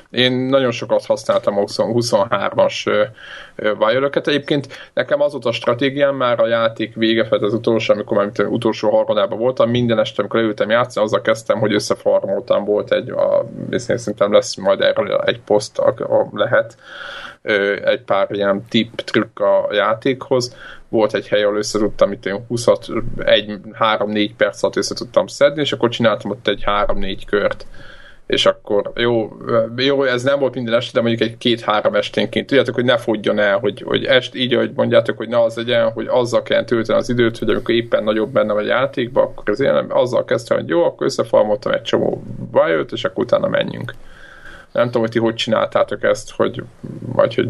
én 0.09 0.31
nagyon 0.31 0.71
sokat 0.71 1.05
használtam 1.05 1.57
a 1.57 1.63
23-as 1.63 3.07
Violet-öket. 3.55 4.27
Egyébként 4.27 4.67
nekem 4.93 5.21
az 5.21 5.31
volt 5.31 5.45
a 5.45 5.51
stratégiám, 5.51 6.15
már 6.15 6.39
a 6.39 6.47
játék 6.47 6.95
vége 6.95 7.25
felett 7.25 7.43
az 7.45 7.53
utolsó, 7.53 7.93
amikor 7.93 8.17
már 8.17 8.47
utolsó 8.47 8.89
harmadában 8.89 9.39
voltam, 9.39 9.69
minden 9.69 9.99
este, 9.99 10.21
amikor 10.21 10.39
leültem 10.39 10.69
játszani, 10.69 11.05
azzal 11.05 11.21
kezdtem, 11.21 11.59
hogy 11.59 11.73
összefarmoltam, 11.73 12.65
volt 12.65 12.91
egy, 12.91 13.09
a, 13.09 13.45
szerintem 13.71 14.33
lesz 14.33 14.55
majd 14.55 14.81
erről 14.81 15.21
egy 15.25 15.39
poszt, 15.39 15.79
a, 15.79 15.93
a 15.97 16.29
lehet, 16.31 16.77
egy 17.83 18.01
pár 18.01 18.27
ilyen 18.31 18.65
tip, 18.69 19.01
trükk 19.01 19.39
a 19.39 19.67
játékhoz. 19.71 20.55
Volt 20.89 21.13
egy 21.13 21.27
hely, 21.27 21.43
ahol 21.43 21.57
össze 21.57 21.79
tudtam, 21.79 22.11
itt 22.11 22.25
én 22.25 22.45
20 22.47 22.67
egy 23.17 23.59
3-4 23.79 24.29
perc 24.37 24.63
alatt 24.63 24.75
össze 24.75 24.95
tudtam 24.95 25.27
szedni, 25.27 25.61
és 25.61 25.73
akkor 25.73 25.89
csináltam 25.89 26.31
ott 26.31 26.47
egy 26.47 26.63
3-4 26.65 27.21
kört 27.25 27.65
és 28.27 28.45
akkor 28.45 28.91
jó, 28.95 29.37
jó, 29.75 30.03
ez 30.03 30.23
nem 30.23 30.39
volt 30.39 30.53
minden 30.53 30.73
este, 30.73 30.91
de 30.93 31.07
mondjuk 31.07 31.29
egy 31.29 31.37
két-három 31.37 31.95
esténként. 31.95 32.47
Tudjátok, 32.47 32.75
hogy 32.75 32.83
ne 32.83 32.97
fogjon 32.97 33.39
el, 33.39 33.57
hogy, 33.57 33.81
hogy 33.81 34.05
est 34.05 34.35
így, 34.35 34.53
ahogy 34.53 34.71
mondjátok, 34.75 35.17
hogy 35.17 35.27
ne 35.27 35.41
az 35.41 35.55
legyen, 35.55 35.91
hogy 35.91 36.07
azzal 36.09 36.43
kell 36.43 36.63
tölteni 36.63 36.99
az 36.99 37.09
időt, 37.09 37.37
hogy 37.37 37.49
amikor 37.49 37.75
éppen 37.75 38.03
nagyobb 38.03 38.29
benne 38.29 38.53
vagy 38.53 38.65
játékban, 38.65 39.23
akkor 39.23 39.49
az 39.49 39.59
én 39.59 39.85
azzal 39.89 40.25
kezdtem, 40.25 40.57
hogy 40.57 40.67
jó, 40.67 40.83
akkor 40.83 41.05
összefarmoltam 41.05 41.71
egy 41.71 41.81
csomó 41.81 42.23
bajot, 42.51 42.91
és 42.91 43.03
akkor 43.03 43.23
utána 43.23 43.47
menjünk. 43.47 43.93
Nem 44.71 44.85
tudom, 44.85 45.01
hogy 45.01 45.11
ti 45.11 45.19
hogy 45.19 45.35
csináltátok 45.35 46.03
ezt, 46.03 46.31
hogy 46.31 46.63
vagy 47.13 47.35
hogy 47.35 47.49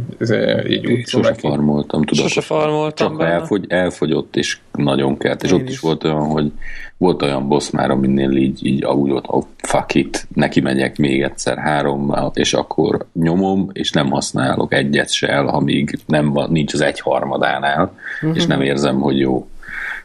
így 0.71 0.91
úgy 0.91 1.07
Sose 1.07 1.29
neki. 1.29 1.47
farmoltam, 1.47 2.03
tudod. 2.03 2.23
Sose 2.23 2.41
farmoltam 2.41 3.17
Csak 3.17 3.27
elfogy, 3.27 3.65
elfogyott, 3.67 4.35
és 4.35 4.57
nagyon 4.71 5.17
kert. 5.17 5.43
És 5.43 5.51
Én 5.51 5.55
ott 5.55 5.67
is. 5.67 5.69
is 5.69 5.79
volt 5.79 6.03
olyan, 6.03 6.25
hogy 6.25 6.51
volt 6.97 7.21
olyan 7.21 7.47
boss 7.47 7.69
már, 7.69 7.89
aminél 7.89 8.31
így, 8.31 8.65
így 8.65 8.83
ahogy 8.83 9.11
ott, 9.11 9.27
oh, 9.27 9.43
fuck 9.57 9.95
it, 9.95 10.27
neki 10.35 10.59
megyek 10.59 10.97
még 10.97 11.21
egyszer 11.21 11.57
három, 11.57 12.13
és 12.33 12.53
akkor 12.53 13.05
nyomom, 13.13 13.69
és 13.73 13.91
nem 13.91 14.09
használok 14.09 14.73
egyet 14.73 15.11
se 15.11 15.27
el, 15.27 15.47
amíg 15.47 15.99
nem 16.05 16.31
van, 16.31 16.51
nincs 16.51 16.73
az 16.73 16.81
egyharmadánál, 16.81 17.93
uh-huh. 18.21 18.37
és 18.37 18.45
nem 18.45 18.61
érzem, 18.61 18.99
hogy 18.99 19.19
jó. 19.19 19.47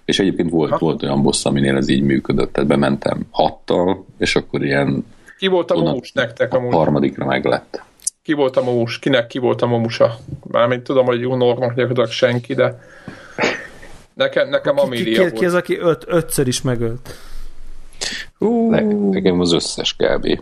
És 0.05 0.19
egyébként 0.19 0.51
volt, 0.51 0.79
volt 0.79 1.03
olyan 1.03 1.23
boss, 1.23 1.45
aminél 1.45 1.77
ez 1.77 1.89
így 1.89 2.03
működött, 2.03 2.53
tehát 2.53 2.69
bementem 2.69 3.21
hattal, 3.31 4.05
és 4.19 4.37
akkor 4.37 4.65
ilyen 4.65 5.05
ki 5.43 5.49
volt 5.49 5.71
a 5.71 5.81
momus 5.81 6.13
nektek 6.13 6.55
amúgy? 6.55 6.75
A 6.75 6.77
harmadikra 6.77 7.25
meg 7.25 7.45
lett. 7.45 7.83
Ki 8.23 8.33
volt 8.33 8.57
a 8.57 8.63
momus? 8.63 8.99
Kinek 8.99 9.27
ki 9.27 9.39
volt 9.39 9.63
a 9.63 9.67
momusa? 9.67 10.17
Mármint 10.51 10.83
tudom, 10.83 11.07
hogy 11.07 11.27
Unornak 11.27 11.75
gyakorlatilag 11.75 12.11
senki, 12.11 12.55
de 12.55 12.81
nekem, 14.15 14.49
nekem 14.49 14.79
Amelia 14.79 15.05
ki, 15.05 15.13
ki, 15.13 15.19
volt. 15.19 15.33
Ki 15.33 15.45
az, 15.45 15.55
aki 15.55 15.79
öt, 15.79 16.05
ötször 16.07 16.47
is 16.47 16.63
megölt? 16.63 17.15
Uh. 18.39 18.71
Ne, 18.71 18.81
nekem 19.11 19.41
az 19.41 19.53
összes 19.53 19.97
kb. 19.97 20.41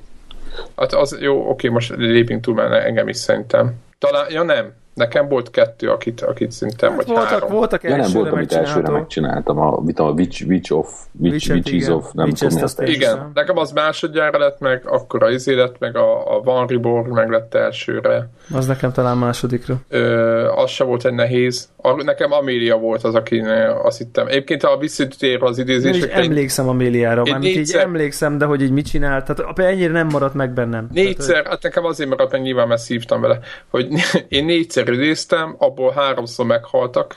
Hát 0.76 0.92
az 0.92 1.18
jó, 1.20 1.48
oké, 1.48 1.68
most 1.68 1.94
lépünk 1.96 2.42
túl, 2.42 2.54
mert 2.54 2.84
engem 2.84 3.08
is 3.08 3.16
szerintem. 3.16 3.74
Talán, 3.98 4.30
ja 4.30 4.42
nem, 4.42 4.72
Nekem 5.00 5.28
volt 5.28 5.50
kettő, 5.50 5.88
akit, 5.88 6.20
akit 6.20 6.52
szerintem, 6.52 6.88
hát 6.88 6.98
vagy 6.98 7.06
voltak, 7.06 7.28
három. 7.28 7.50
Voltak 7.50 7.82
ja, 7.82 7.96
nem 7.96 8.10
volt, 8.12 8.32
amit 8.32 8.52
elsőre 8.52 8.90
megcsináltam, 8.90 9.58
a, 9.58 9.80
mit 9.80 9.98
a 9.98 10.04
Witch, 10.04 10.46
Witch 10.46 10.72
of, 10.72 10.88
Witch, 11.20 11.50
Witch 11.50 11.72
is 11.72 11.86
of, 11.86 12.12
nem 12.12 12.30
tudom, 12.30 12.62
ezt 12.62 12.80
Igen, 12.80 13.30
nekem 13.34 13.56
az 13.56 13.72
másodjára 13.72 14.38
lett 14.38 14.58
meg, 14.58 14.82
akkor 14.84 15.22
a 15.22 15.30
izé 15.30 15.54
lett 15.54 15.78
meg, 15.78 15.96
a, 15.96 16.36
a 16.36 16.40
Van 16.42 16.66
Reborn 16.66 17.12
meg 17.12 17.30
lett 17.30 17.54
elsőre. 17.54 18.28
Az 18.54 18.66
nekem 18.66 18.92
talán 18.92 19.16
másodikra. 19.16 19.76
Ö, 19.88 20.46
az 20.48 20.70
se 20.70 20.84
volt 20.84 21.04
egy 21.04 21.14
nehéz. 21.14 21.68
A, 21.76 22.02
nekem 22.02 22.32
Amelia 22.32 22.76
volt 22.76 23.04
az, 23.04 23.14
aki 23.14 23.42
azt 23.82 23.98
hittem. 23.98 24.26
Egyébként 24.26 24.62
a 24.62 24.76
visszatér 24.78 25.42
az 25.42 25.58
idézés. 25.58 26.02
Én 26.02 26.10
emlékszem 26.10 26.68
Améliára, 26.68 27.22
mert 27.24 27.44
így 27.44 27.72
emlékszem, 27.72 28.38
de 28.38 28.44
hogy 28.44 28.62
így 28.62 28.72
mit 28.72 28.86
csinált, 28.86 29.24
tehát 29.24 29.58
ennyire 29.58 29.92
nem 29.92 30.06
maradt 30.06 30.34
meg 30.34 30.52
bennem. 30.52 30.88
Négyszer, 30.92 31.34
tehát, 31.34 31.48
hát 31.48 31.62
nekem 31.62 31.84
azért 31.84 32.08
maradt 32.08 32.32
meg, 32.32 32.40
nyilván 32.40 32.68
mert 32.68 32.80
szívtam 32.80 33.20
vele, 33.20 33.38
hogy 33.68 33.88
én 34.28 34.44
négyszer 34.44 34.84
idéztem, 34.92 35.54
abból 35.58 35.92
háromszor 35.92 36.46
meghaltak, 36.46 37.16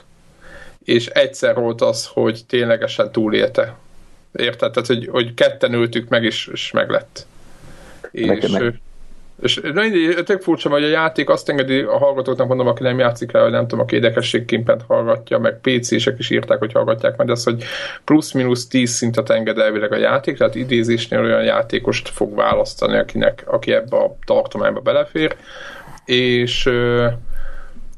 és 0.84 1.06
egyszer 1.06 1.54
volt 1.54 1.80
az, 1.80 2.06
hogy 2.06 2.40
ténylegesen 2.48 3.12
túlélte. 3.12 3.76
Érted? 4.32 4.72
Tehát, 4.72 4.88
hogy, 4.88 5.08
hogy 5.10 5.34
ketten 5.34 5.72
ültük 5.72 6.08
meg, 6.08 6.24
és, 6.24 6.48
és 6.52 6.70
meglett. 6.70 7.26
És, 8.10 8.50
meg... 8.52 8.74
és 9.40 9.60
tök 10.24 10.42
furcsa, 10.42 10.68
hogy 10.68 10.84
a 10.84 10.88
játék 10.88 11.28
azt 11.28 11.48
engedi 11.48 11.80
a 11.80 11.98
hallgatóknak, 11.98 12.48
mondom, 12.48 12.66
aki 12.66 12.82
nem 12.82 12.98
játszik 12.98 13.32
el, 13.32 13.42
vagy 13.42 13.50
nem 13.50 13.66
tudom, 13.66 13.84
aki 13.84 13.96
édekességképpen 13.96 14.80
hallgatja, 14.88 15.38
meg 15.38 15.60
PC-sek 15.60 16.18
is 16.18 16.30
írták, 16.30 16.58
hogy 16.58 16.72
hallgatják 16.72 17.16
meg, 17.16 17.30
az, 17.30 17.44
hogy 17.44 17.64
plusz-minusz 18.04 18.68
10 18.68 18.90
szintet 18.90 19.30
enged 19.30 19.58
elvileg 19.58 19.92
a 19.92 19.96
játék, 19.96 20.36
tehát 20.36 20.54
idézésnél 20.54 21.20
olyan 21.20 21.44
játékost 21.44 22.08
fog 22.08 22.34
választani, 22.34 22.98
akinek, 22.98 23.42
aki 23.46 23.72
ebbe 23.72 23.96
a 23.96 24.16
tartományba 24.26 24.80
belefér, 24.80 25.36
és 26.04 26.70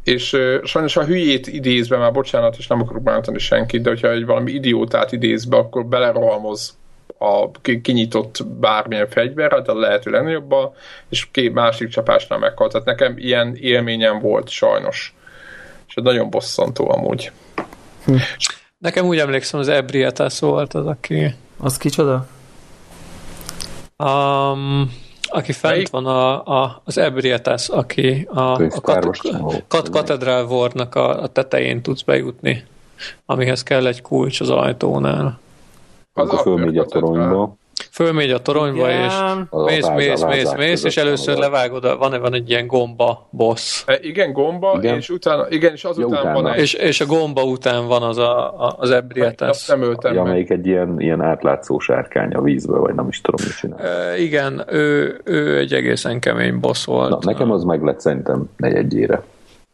és 0.07 0.33
uh, 0.33 0.65
sajnos 0.65 0.97
a 0.97 1.05
hülyét 1.05 1.47
idézve, 1.47 1.97
már 1.97 2.13
bocsánat, 2.13 2.57
és 2.59 2.67
nem 2.67 2.81
akarok 2.81 3.03
bántani 3.03 3.39
senkit, 3.39 3.83
de 3.83 3.89
hogyha 3.89 4.11
egy 4.11 4.27
valami 4.27 4.53
idiótát 4.53 5.13
idézve, 5.13 5.57
akkor 5.57 5.87
belerohamoz 5.87 6.77
a 7.19 7.51
kinyitott 7.83 8.47
bármilyen 8.47 9.09
fegyverre, 9.09 9.61
de 9.61 9.73
a 9.73 9.79
lehető 9.79 10.11
legnagyobbal, 10.11 10.75
és 11.09 11.29
két 11.31 11.53
másik 11.53 11.89
csapásnál 11.89 12.39
meghalt. 12.39 12.73
Tehát 12.73 12.87
nekem 12.87 13.15
ilyen 13.19 13.57
élményem 13.57 14.21
volt 14.21 14.49
sajnos. 14.49 15.15
És 15.89 15.95
ez 15.95 16.03
nagyon 16.05 16.31
bosszantó 16.31 16.91
amúgy. 16.91 17.33
Hm. 18.05 18.17
Nekem 18.79 19.07
úgy 19.07 19.19
emlékszem, 19.19 19.61
az 19.61 19.69
Ebrietas 19.69 20.41
volt 20.41 20.75
az, 20.75 20.87
aki... 20.87 21.35
Az 21.59 21.77
kicsoda? 21.77 22.29
Um, 23.97 24.93
aki 25.37 25.53
fent 25.53 25.89
van 25.89 26.07
a, 26.07 26.43
a, 26.45 26.81
az 26.85 26.99
Ebrietas, 26.99 27.69
aki 27.69 28.29
a, 28.31 28.41
a 28.41 28.81
kat, 28.81 29.19
kat, 29.69 29.91
Katedrál 29.91 30.45
Wardnak 30.45 30.95
a, 30.95 31.23
a 31.23 31.27
tetején 31.27 31.83
tudsz 31.83 32.03
bejutni, 32.03 32.65
amihez 33.27 33.63
kell 33.63 33.87
egy 33.87 34.03
kulcs 34.03 34.41
az 34.41 34.51
ajtónál. 34.51 35.39
Az 36.13 36.33
a 36.33 36.37
fölmegy 36.37 36.79
a 36.79 36.85
toronyba. 36.85 37.57
Fölmegy 37.97 38.31
a 38.31 38.39
toronyba, 38.39 38.89
Igen. 38.89 39.05
és 39.05 39.15
mész, 39.65 39.89
mész, 39.89 40.25
mész, 40.25 40.55
mész, 40.55 40.85
és 40.85 40.97
először 40.97 41.37
levágod, 41.37 41.85
a, 41.85 41.97
van, 41.97 42.21
van 42.21 42.35
egy 42.35 42.51
ilyen 42.51 42.67
gomba 42.67 43.29
boss. 43.31 43.83
E, 43.87 43.99
igen, 44.01 44.33
gomba, 44.33 44.79
igen. 44.79 44.97
és 44.97 45.11
utána, 45.11 45.47
igen, 45.49 45.73
és 45.73 45.85
azután 45.85 46.27
ja, 46.27 46.33
van 46.33 46.49
egy... 46.49 46.61
És, 46.61 46.75
és 46.75 47.01
a 47.01 47.07
gomba 47.07 47.43
után 47.43 47.87
van 47.87 48.03
az 48.03 48.19
a, 48.19 48.65
a, 48.67 48.75
az 48.79 48.91
Ebrietas. 48.91 49.67
Nem 49.67 49.83
öltem 49.83 50.15
ja, 50.15 50.21
amelyik 50.21 50.51
egy 50.51 50.67
ilyen, 50.67 51.01
ilyen 51.01 51.21
átlátszó 51.21 51.79
sárkány 51.79 52.33
a 52.33 52.43
vízbe, 52.43 52.79
vagy 52.79 52.95
nem 52.95 53.09
is 53.09 53.21
tudom, 53.21 53.47
mit 53.47 53.57
csinál. 53.57 53.79
E, 53.79 54.19
igen, 54.19 54.65
ő, 54.69 55.21
ő 55.25 55.59
egy 55.59 55.73
egészen 55.73 56.21
kemény 56.21 56.61
boss 56.61 56.85
volt. 56.85 57.11
Na, 57.11 57.19
nekem 57.21 57.51
az 57.51 57.65
meg 57.65 57.83
lett 57.83 58.01
szerintem 58.01 58.51
negyedjére. 58.57 59.23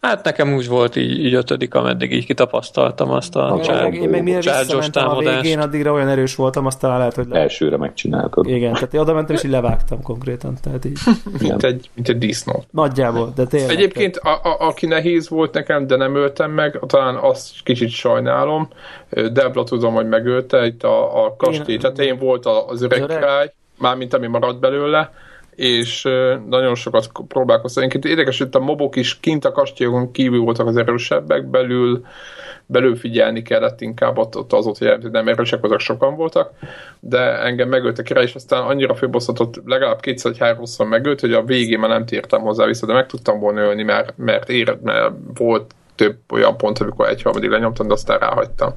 Hát 0.06 0.24
nekem 0.24 0.54
úgy 0.54 0.68
volt 0.68 0.96
így, 0.96 1.24
így 1.24 1.34
ötödik, 1.34 1.74
ameddig 1.74 2.12
így 2.12 2.26
kitapasztaltam 2.26 3.10
azt 3.10 3.36
a 3.36 3.60
csár, 3.64 3.94
Én 3.94 4.08
meg 4.08 4.22
mire 4.22 4.36
visszamentem 4.36 5.08
a 5.08 5.18
végén, 5.18 5.58
addigra 5.58 5.92
olyan 5.92 6.08
erős 6.08 6.34
voltam, 6.34 6.66
aztán 6.66 6.98
lehet, 6.98 7.14
hogy... 7.14 7.26
Le... 7.28 7.40
Elsőre 7.40 7.76
megcsináltad. 7.76 8.48
Igen, 8.48 8.72
tehát 8.72 8.94
én 8.94 9.00
oda 9.00 9.12
mentem, 9.12 9.36
és 9.36 9.42
így 9.42 9.50
levágtam 9.50 10.02
konkrétan. 10.02 10.54
Tehát 10.62 10.84
így. 10.84 10.98
mint, 11.40 11.62
egy, 11.62 11.90
mint 11.94 12.08
egy 12.08 12.18
disznó. 12.18 12.64
Nagyjából, 12.70 13.32
de 13.34 13.46
tényleg. 13.46 13.70
Egyébként, 13.70 14.16
a, 14.16 14.40
a, 14.42 14.56
aki 14.58 14.86
nehéz 14.86 15.28
volt 15.28 15.54
nekem, 15.54 15.86
de 15.86 15.96
nem 15.96 16.14
öltem 16.14 16.50
meg, 16.50 16.78
talán 16.86 17.16
azt 17.16 17.62
kicsit 17.62 17.90
sajnálom. 17.90 18.68
Debla 19.10 19.64
tudom, 19.64 19.94
hogy 19.94 20.08
megölte, 20.08 20.66
itt 20.66 20.82
a, 20.82 21.24
a 21.24 21.36
kastély 21.36 21.76
tetején 21.76 22.18
volt 22.18 22.46
az 22.46 22.82
öreg, 22.82 23.02
öreg. 23.02 23.18
király, 23.18 23.52
mármint 23.78 24.14
ami 24.14 24.26
maradt 24.26 24.60
belőle, 24.60 25.12
és 25.56 26.02
nagyon 26.48 26.74
sokat 26.74 27.08
próbálkoztam. 27.28 27.82
Egyébként 27.82 28.12
érdekes, 28.12 28.38
hogy 28.38 28.48
a 28.52 28.58
mobok 28.58 28.96
is 28.96 29.20
kint 29.20 29.44
a 29.44 29.52
kastélyon 29.52 30.10
kívül 30.10 30.40
voltak 30.40 30.66
az 30.66 30.76
erősebbek, 30.76 31.46
belül, 31.46 32.04
belül 32.66 32.96
figyelni 32.96 33.42
kellett 33.42 33.80
inkább 33.80 34.18
ott, 34.18 34.36
ott 34.36 34.52
az 34.52 34.66
ott, 34.66 34.78
hogy 34.78 35.10
nem 35.10 35.28
erősek, 35.28 35.64
azok 35.64 35.80
sokan 35.80 36.16
voltak, 36.16 36.50
de 37.00 37.42
engem 37.42 37.68
megölt 37.68 37.98
a 37.98 38.02
király, 38.02 38.24
és 38.24 38.34
aztán 38.34 38.62
annyira 38.62 38.94
főbosszatott, 38.94 39.60
legalább 39.64 40.00
kétszer 40.00 40.30
vagy 40.30 40.40
háromszor 40.40 40.86
megölt, 40.86 41.20
hogy 41.20 41.32
a 41.32 41.44
végén 41.44 41.78
már 41.78 41.90
nem 41.90 42.06
tértem 42.06 42.40
hozzá 42.40 42.66
vissza, 42.66 42.86
de 42.86 42.92
meg 42.92 43.06
tudtam 43.06 43.40
volna 43.40 43.60
ölni, 43.60 43.82
mert, 43.82 44.14
mert, 44.16 44.48
éred, 44.48 44.82
mert 44.82 45.12
volt 45.34 45.74
több 45.94 46.16
olyan 46.32 46.56
pont, 46.56 46.78
amikor 46.78 47.08
egy 47.08 47.22
harmadig 47.22 47.50
lenyomtam, 47.50 47.86
de 47.86 47.92
aztán 47.92 48.18
ráhagytam. 48.18 48.74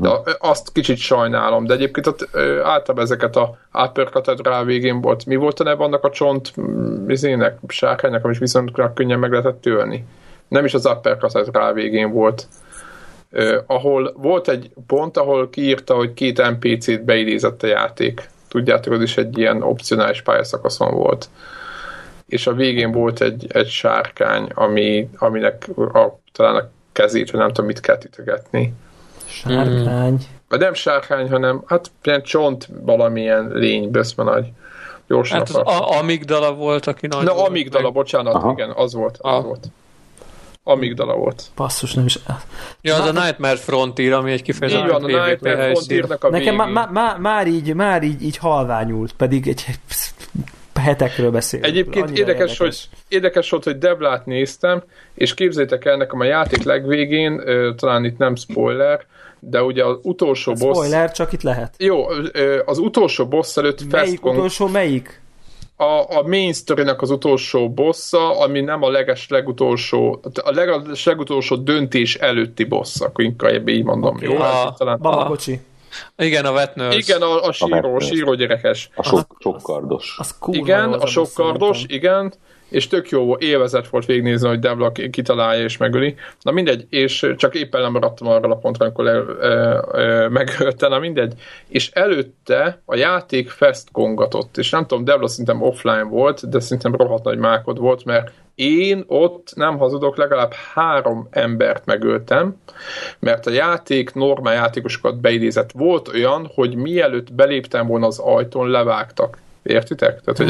De 0.00 0.36
azt 0.38 0.72
kicsit 0.72 0.96
sajnálom, 0.96 1.66
de 1.66 1.74
egyébként 1.74 2.06
ott 2.06 2.28
általában 2.62 3.04
ezeket 3.04 3.36
a 3.36 3.58
uppercut 3.72 4.46
rá 4.46 4.64
végén 4.64 5.00
volt. 5.00 5.26
Mi 5.26 5.36
volt 5.36 5.60
a 5.60 5.64
neve 5.64 5.84
annak 5.84 6.04
a 6.04 6.10
csont 6.10 6.52
vizének, 7.06 7.58
sárkánynak, 7.68 8.24
amit 8.24 8.38
viszont 8.38 8.70
könnyen 8.94 9.18
meg 9.18 9.30
lehetett 9.30 9.60
tölni? 9.60 10.04
Nem 10.48 10.64
is 10.64 10.74
az 10.74 10.86
uppercut 10.86 11.56
rá 11.56 11.72
végén 11.72 12.12
volt. 12.12 12.46
Uh, 13.32 13.56
ahol 13.66 14.12
volt 14.16 14.48
egy 14.48 14.70
pont, 14.86 15.16
ahol 15.16 15.50
kiírta, 15.50 15.94
hogy 15.94 16.14
két 16.14 16.50
NPC-t 16.50 17.04
beidézett 17.04 17.62
a 17.62 17.66
játék. 17.66 18.28
Tudjátok, 18.48 18.92
az 18.92 19.02
is 19.02 19.16
egy 19.16 19.38
ilyen 19.38 19.62
opcionális 19.62 20.22
pályaszakaszon 20.22 20.94
volt. 20.94 21.28
És 22.26 22.46
a 22.46 22.52
végén 22.52 22.92
volt 22.92 23.20
egy, 23.20 23.46
egy 23.48 23.68
sárkány, 23.68 24.50
ami, 24.54 25.08
aminek 25.16 25.68
a, 25.76 26.18
talán 26.32 26.56
a 26.56 26.70
kezét, 26.92 27.30
vagy 27.30 27.40
nem 27.40 27.48
tudom, 27.48 27.66
mit 27.66 27.80
kell 27.80 27.98
ütögetni 28.04 28.74
Sárkány. 29.38 30.12
Mm. 30.12 30.16
Vagy 30.48 30.58
nem 30.58 30.74
sárkány, 30.74 31.30
hanem 31.30 31.62
hát 31.66 31.90
ilyen 32.02 32.22
csont 32.22 32.68
valamilyen 32.82 33.50
lény, 33.54 33.90
beszme 33.90 34.24
nagy. 34.24 34.46
Gyorsan 35.08 35.38
hát 35.38 35.48
az 35.48 35.54
a- 35.54 35.98
amigdala 35.98 36.54
volt, 36.54 36.86
aki 36.86 37.06
nagy 37.06 37.24
Na, 37.24 37.44
amigdala, 37.44 37.84
meg. 37.84 37.92
bocsánat, 37.92 38.34
Aha. 38.34 38.52
igen, 38.52 38.70
az 38.70 38.94
volt, 38.94 39.18
az 39.20 39.32
ah. 39.32 39.44
volt. 39.44 39.66
Amigdala 40.64 41.14
volt. 41.14 41.42
Basszus, 41.56 41.94
nem 41.94 42.04
is... 42.04 42.18
Ja, 42.80 42.94
az 42.94 43.08
a 43.08 43.12
Nightmare 43.12 43.56
Frontier, 43.56 44.12
ami 44.12 44.32
egy 44.32 44.42
kifejező. 44.42 44.78
Így 44.78 44.86
van, 44.86 45.04
a 45.04 45.06
Nightmare 45.06 45.70
Frontiernek 45.70 46.24
a 46.24 46.30
Nekem 46.30 46.54
má, 46.54 46.88
má, 46.92 47.16
már 47.20 47.46
így, 47.46 47.74
már 47.74 48.02
így, 48.02 48.22
így 48.22 48.36
halványult, 48.36 49.12
pedig 49.12 49.48
egy 49.48 49.64
hetekről 50.80 51.30
beszél. 51.30 51.62
Egyébként 51.62 52.08
érdekes, 52.08 52.18
érdekes, 52.18 52.58
hogy, 52.58 52.88
érdekes 53.08 53.50
volt, 53.50 53.64
hogy 53.64 53.78
Deblát 53.78 54.26
néztem, 54.26 54.82
és 55.14 55.34
képzeljétek 55.34 55.84
el 55.84 55.96
nekem 55.96 56.20
a 56.20 56.24
játék 56.24 56.62
legvégén, 56.62 57.42
talán 57.76 58.04
itt 58.04 58.18
nem 58.18 58.36
spoiler, 58.36 59.06
de 59.40 59.62
ugye 59.62 59.84
az 59.84 59.98
utolsó 60.02 60.52
hát 60.52 60.60
boss... 60.60 60.76
Spoiler, 60.76 61.12
csak 61.12 61.32
itt 61.32 61.42
lehet. 61.42 61.74
Jó, 61.78 62.06
az 62.64 62.78
utolsó 62.78 63.26
boss 63.26 63.56
előtt... 63.56 63.90
Melyik 63.90 64.24
utolsó, 64.24 64.66
melyik? 64.66 65.20
a, 65.80 66.16
a 66.18 66.22
main 66.26 66.52
story 66.52 66.82
az 66.96 67.10
utolsó 67.10 67.70
bossa, 67.70 68.38
ami 68.38 68.60
nem 68.60 68.82
a 68.82 68.90
leges 68.90 69.28
legutolsó, 69.28 70.20
a 70.44 70.50
leges 70.50 71.04
legutolsó 71.04 71.56
döntés 71.56 72.14
előtti 72.14 72.64
boss, 72.64 73.00
akkor 73.00 73.24
inkább 73.24 73.68
így 73.68 73.84
mondom, 73.84 74.14
okay. 74.14 74.28
jó? 74.28 74.36
A, 74.36 74.74
talán... 74.78 74.98
Babakocsi. 75.00 75.60
Igen, 76.16 76.44
a 76.44 76.50
Wetners. 76.50 76.96
Igen, 76.96 77.22
a, 77.22 77.42
a 77.42 77.52
síró, 77.52 77.94
a 77.94 78.00
síró 78.00 78.34
gyerekes. 78.34 78.90
A 78.94 79.02
sok, 79.02 79.36
sokkardos. 79.38 80.16
Az, 80.18 80.34
az 80.40 80.54
igen, 80.54 80.92
a 80.92 81.06
sokkardos, 81.06 81.84
igen 81.86 82.32
és 82.68 82.86
tök 82.86 83.08
jó 83.08 83.38
élvezet 83.38 83.88
volt 83.88 84.06
végignézni, 84.06 84.48
hogy 84.48 84.58
Devla 84.58 84.92
kitalálja 84.92 85.64
és 85.64 85.76
megöli. 85.76 86.14
Na 86.42 86.50
mindegy, 86.50 86.86
és 86.90 87.32
csak 87.36 87.54
éppen 87.54 87.80
nem 87.80 87.92
maradtam 87.92 88.28
arra 88.28 88.50
a 88.50 88.56
pontra, 88.56 88.84
amikor 88.84 89.04
le, 89.04 89.22
e, 89.48 90.00
e, 90.00 90.28
megölte, 90.28 90.88
na 90.88 90.98
mindegy. 90.98 91.32
És 91.68 91.90
előtte 91.90 92.82
a 92.84 92.96
játék 92.96 93.50
fest 93.50 93.88
kongatott, 93.92 94.56
és 94.56 94.70
nem 94.70 94.86
tudom, 94.86 95.04
Devla 95.04 95.28
szerintem 95.28 95.62
offline 95.62 96.02
volt, 96.02 96.48
de 96.48 96.60
szerintem 96.60 96.94
rohadt 96.94 97.24
nagy 97.24 97.38
mákod 97.38 97.78
volt, 97.78 98.04
mert 98.04 98.30
én 98.54 99.04
ott, 99.06 99.52
nem 99.54 99.78
hazudok, 99.78 100.16
legalább 100.16 100.52
három 100.52 101.28
embert 101.30 101.86
megöltem, 101.86 102.56
mert 103.18 103.46
a 103.46 103.50
játék 103.50 104.14
normál 104.14 104.54
játékosokat 104.54 105.20
beidézett. 105.20 105.72
Volt 105.72 106.08
olyan, 106.08 106.50
hogy 106.54 106.74
mielőtt 106.74 107.32
beléptem 107.32 107.86
volna 107.86 108.06
az 108.06 108.18
ajtón, 108.18 108.68
levágtak 108.68 109.38
Értitek? 109.68 110.20
Tehát, 110.20 110.36
hogy, 110.36 110.48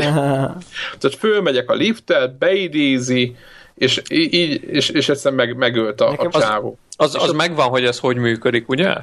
tehát 0.99 1.19
fölmegyek 1.19 1.71
a 1.71 1.75
lifttel, 1.75 2.37
beidézi, 2.39 3.37
és 3.75 4.03
így, 4.11 4.63
és, 4.65 4.89
és 4.89 5.09
egyszerűen 5.09 5.47
meg, 5.47 5.57
megölt 5.57 6.01
a, 6.01 6.11
a 6.19 6.29
csávó. 6.41 6.79
Az, 6.97 7.15
az, 7.15 7.23
az 7.23 7.33
megvan, 7.33 7.69
hogy 7.69 7.85
ez 7.85 7.99
hogy 7.99 8.17
működik, 8.17 8.69
ugye? 8.69 8.95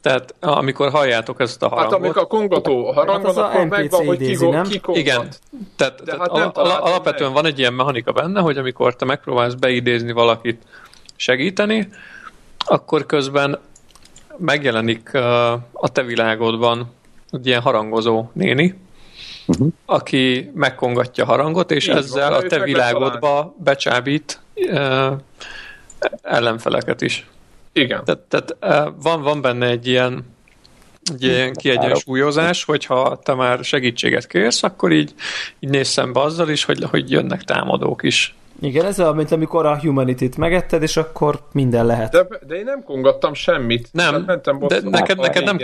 Tehát 0.00 0.34
amikor 0.40 0.90
halljátok 0.90 1.40
ezt 1.40 1.62
a 1.62 1.68
harangot... 1.68 1.92
Hát 1.92 2.00
amikor 2.00 2.22
a 2.22 2.26
kongató 2.26 2.92
harang 2.92 3.24
hát 3.24 3.34
van, 3.34 3.44
akkor 3.44 3.66
megvan, 3.66 4.06
hogy 4.06 4.18
ki, 4.18 4.36
ki 4.68 4.80
kongat. 4.80 4.96
Igen, 4.96 5.28
tehát, 5.76 6.02
tehát 6.04 6.20
hát 6.20 6.28
al- 6.28 6.56
al- 6.56 6.80
alapvetően 6.80 7.32
meg. 7.32 7.42
van 7.42 7.50
egy 7.50 7.58
ilyen 7.58 7.72
mechanika 7.72 8.12
benne, 8.12 8.40
hogy 8.40 8.56
amikor 8.56 8.96
te 8.96 9.04
megpróbálsz 9.04 9.54
beidézni 9.54 10.12
valakit 10.12 10.62
segíteni, 11.16 11.88
akkor 12.58 13.06
közben 13.06 13.58
megjelenik 14.36 15.10
uh, 15.14 15.22
a 15.72 15.88
te 15.92 16.02
világodban 16.02 16.92
egy 17.32 17.46
ilyen 17.46 17.60
harangozó 17.60 18.30
néni, 18.32 18.74
uh-huh. 19.48 19.68
aki 19.86 20.50
megkongatja 20.54 21.24
a 21.24 21.26
harangot, 21.26 21.70
és 21.70 21.88
Így 21.88 21.96
ezzel 21.96 22.30
van, 22.30 22.44
a 22.44 22.46
te 22.46 22.62
világodba 22.62 23.54
becsábít 23.58 24.40
uh, 24.54 25.12
ellenfeleket 26.22 27.02
is. 27.02 27.26
Igen. 27.72 28.04
Tehát, 28.04 28.20
tehát 28.20 28.56
uh, 28.88 28.94
van, 29.02 29.22
van 29.22 29.40
benne 29.40 29.66
egy 29.66 29.86
ilyen, 29.86 30.24
egy 31.12 31.22
ilyen 31.22 31.52
kiegyensúlyozás, 31.52 32.64
hogyha 32.64 33.18
te 33.22 33.34
már 33.34 33.64
segítséget 33.64 34.26
kérsz, 34.26 34.62
akkor 34.62 34.92
így, 34.92 35.14
így 35.58 35.70
nézz 35.70 35.88
szembe 35.88 36.20
azzal 36.20 36.48
is, 36.48 36.64
hogy, 36.64 36.84
hogy 36.90 37.10
jönnek 37.10 37.42
támadók 37.42 38.02
is. 38.02 38.36
Igen, 38.60 38.84
ez 38.84 39.00
olyan, 39.00 39.14
mint 39.16 39.32
amikor 39.32 39.66
a 39.66 39.78
Humanity-t 39.78 40.36
megetted, 40.36 40.82
és 40.82 40.96
akkor 40.96 41.40
minden 41.52 41.86
lehet. 41.86 42.12
De, 42.12 42.26
de 42.46 42.54
én 42.54 42.64
nem 42.64 42.82
kongattam 42.82 43.34
semmit. 43.34 43.88
Nem, 43.92 44.24
de 44.24 44.80
neked, 44.82 45.18
neked 45.18 45.44
nem, 45.44 45.58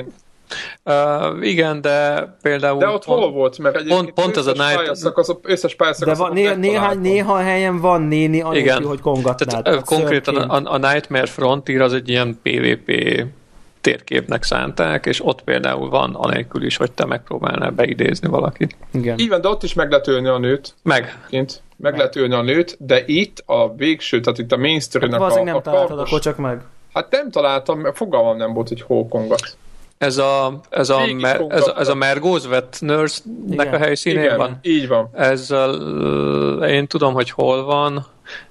Uh, 0.84 1.46
igen, 1.46 1.80
de 1.80 2.28
például... 2.42 2.78
De 2.78 2.88
ott 2.88 3.04
pont, 3.04 3.20
hol 3.20 3.32
volt? 3.32 3.58
Mert 3.58 3.86
pont, 3.88 4.10
pont 4.12 4.36
ez 4.36 4.46
a 4.46 4.52
night... 4.52 4.88
az 5.14 5.36
összes 5.42 5.74
pályaszakasz... 5.74 6.18
De 6.18 6.24
van, 6.24 6.32
né, 6.32 6.54
néhány, 6.54 6.98
néha 6.98 7.36
helyen 7.36 7.80
van 7.80 8.02
néni, 8.02 8.40
anélkül, 8.40 8.86
hogy 8.86 9.00
kongatnád. 9.00 9.62
Tehát, 9.62 9.78
uh, 9.78 9.84
konkrétan 9.84 10.36
a, 10.36 10.72
a 10.72 10.78
Nightmare 10.78 11.26
Frontier 11.26 11.80
az 11.80 11.92
egy 11.92 12.08
ilyen 12.08 12.38
PvP 12.42 12.92
térképnek 13.84 14.42
szánták, 14.42 15.06
és 15.06 15.24
ott 15.24 15.42
például 15.42 15.88
van 15.88 16.14
anélkül 16.14 16.64
is, 16.64 16.76
hogy 16.76 16.92
te 16.92 17.04
megpróbálnál 17.04 17.70
beidézni 17.70 18.28
valakit. 18.28 18.76
Igen. 18.92 19.18
Így 19.18 19.28
van, 19.28 19.40
de 19.40 19.48
ott 19.48 19.62
is 19.62 19.74
meg 19.74 19.90
lehet 19.90 20.08
ölni 20.08 20.28
a 20.28 20.38
nőt. 20.38 20.74
Meg. 20.82 21.18
Kint. 21.28 21.62
Meg, 21.76 21.90
meg. 21.90 22.00
lehet 22.00 22.16
ölni 22.16 22.34
a 22.34 22.42
nőt, 22.42 22.76
de 22.80 23.02
itt 23.06 23.42
a 23.46 23.74
végső, 23.74 24.20
tehát 24.20 24.38
itt 24.38 24.52
a 24.52 24.56
main 24.56 24.80
story-nak 24.80 25.22
hát, 25.22 25.36
a, 25.36 25.42
nem 25.42 25.56
a 25.56 25.60
találtad, 25.60 25.98
akkor 25.98 26.20
csak 26.20 26.36
meg. 26.36 26.60
Hát 26.92 27.10
nem 27.10 27.30
találtam, 27.30 27.78
mert 27.80 27.96
fogalmam 27.96 28.36
nem 28.36 28.52
volt, 28.52 28.68
hogy 28.68 28.82
hol 28.82 29.08
kongat. 29.08 29.56
Ez 29.98 30.16
a, 30.16 30.60
ez 30.70 30.90
a, 30.90 31.06
mer, 31.20 31.44
ez, 31.48 31.66
a, 31.66 31.78
ez 31.78 31.88
a 31.88 31.94
Mergóz 31.94 32.46
vett 32.46 32.76
Nurse-nek 32.80 33.72
a 33.72 33.76
helyszínén 33.76 34.22
Igen, 34.22 34.36
van? 34.36 34.58
így 34.62 34.88
van. 34.88 35.08
Ez 35.12 35.50
a, 35.50 35.64
én 36.66 36.86
tudom, 36.86 37.14
hogy 37.14 37.30
hol 37.30 37.64
van, 37.64 38.06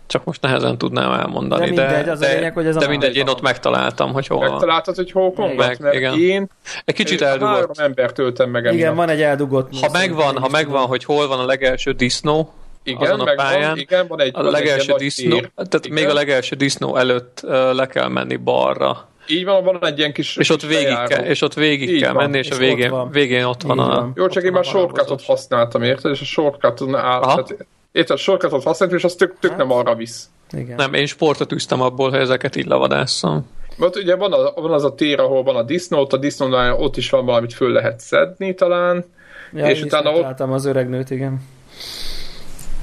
csak 0.08 0.24
most 0.24 0.42
nehezen 0.42 0.78
tudnám 0.78 1.12
elmondani. 1.12 1.62
De 1.62 1.68
mindegy, 1.68 2.10
az 2.10 2.20
de, 2.20 2.28
a 2.28 2.34
lényeg, 2.34 2.54
hogy 2.54 2.66
ez 2.66 2.76
de 2.76 2.86
a 2.86 2.90
mindegy, 2.90 3.16
én 3.16 3.28
ott 3.28 3.42
megtaláltam, 3.42 4.14
hogy 4.14 4.28
hol 4.28 4.40
van. 4.40 4.50
Megtaláltad, 4.50 4.96
hogy 4.96 5.12
hol 5.12 5.34
van? 5.36 5.50
Meg, 5.50 5.78
igen. 5.92 6.20
én 6.20 6.48
egy 6.86 6.96
kicsit 6.96 7.22
eldugott. 7.22 7.54
Három 7.54 7.72
embert 7.78 8.14
töltem 8.14 8.50
meg 8.50 8.66
emiatt. 8.66 8.80
Igen, 8.80 8.96
van 8.96 9.10
egy 9.10 9.22
eldugott. 9.22 9.80
Ha 9.80 9.90
megvan, 9.92 10.38
ha 10.38 10.50
megvan, 10.50 10.86
hogy 10.86 11.04
hol 11.04 11.28
van 11.28 11.40
a 11.40 11.46
legelső 11.46 11.92
disznó, 11.92 12.54
igen, 12.84 13.12
azon 13.12 13.28
a 13.28 13.34
pályán. 13.36 13.70
Van, 13.70 13.78
igen, 13.78 14.08
van 14.08 14.22
egy, 14.22 14.32
a 14.36 14.42
legelső 14.42 14.94
disznó, 14.98 15.40
tehát 15.56 15.86
igen. 15.86 15.94
még 15.94 16.08
a 16.08 16.14
legelső 16.14 16.56
disznó 16.56 16.96
előtt 16.96 17.40
uh, 17.44 17.52
le 17.74 17.88
kell 17.88 18.08
menni 18.08 18.36
balra 18.36 19.08
így 19.28 19.46
van, 19.46 19.64
van 19.64 19.86
egy 19.86 19.98
ilyen 19.98 20.14
kis 20.14 20.38
És 20.38 20.50
ott 20.50 20.62
végig 20.62 20.98
kell, 21.08 21.24
és 21.24 21.42
ott 21.42 21.54
végig 21.54 21.90
Így 21.90 22.02
kell 22.02 22.14
van. 22.14 22.24
menni, 22.24 22.38
és, 22.38 22.48
és 22.48 22.56
a 22.56 22.58
végén, 22.58 22.92
ott 22.92 23.14
végén 23.14 23.44
ott 23.44 23.62
van, 23.62 23.80
a... 23.80 24.12
Jó, 24.16 24.28
csak 24.28 24.44
én 24.44 24.52
már 24.52 24.66
shortcutot 24.66 25.24
használtam, 25.24 25.84
érted? 25.84 26.12
És 26.12 26.22
a 26.22 26.26
shortcuton 26.26 26.96
áll, 26.96 27.22
tehát, 27.22 27.66
érted, 27.92 28.16
a 28.16 28.20
shortcutot 28.20 28.64
használtam, 28.64 28.98
és 28.98 29.04
az 29.04 29.16
tök, 29.16 29.36
tök 29.40 29.56
nem 29.56 29.72
arra 29.72 29.96
visz. 29.96 30.30
Igen. 30.52 30.76
Nem, 30.76 30.94
én 30.94 31.06
sportot 31.06 31.52
üztem 31.52 31.82
abból, 31.82 32.10
hogy 32.10 32.20
ezeket 32.20 32.56
így 32.56 32.66
lavadásszam. 32.66 33.48
Mert 33.78 33.96
ugye 33.96 34.16
van, 34.16 34.34
a, 34.34 34.62
van 34.62 34.72
az 34.72 34.84
a 34.84 34.96
tér, 34.96 35.20
ahol 35.20 35.44
van 35.44 35.56
a 35.56 35.64
disznó, 35.64 36.08
a 36.10 36.18
disznónál 36.18 36.74
ott 36.74 36.98
is 36.98 37.10
van 37.10 37.26
valamit 37.26 37.54
föl 37.54 37.72
lehet 37.72 38.00
szedni 38.00 38.54
talán. 38.54 39.06
Ja, 39.54 39.70
és 39.70 39.82
utána 39.82 40.12
ott... 40.12 40.40
az 40.40 40.66
öreg 40.66 40.90
nőt, 40.90 41.10
igen. 41.10 41.42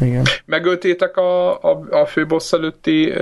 Igen. 0.00 0.24
Megöltétek 0.44 1.16
a, 1.16 1.62
a, 1.62 1.80
a 1.90 2.06
főbossz 2.06 2.52
előtti 2.52 3.12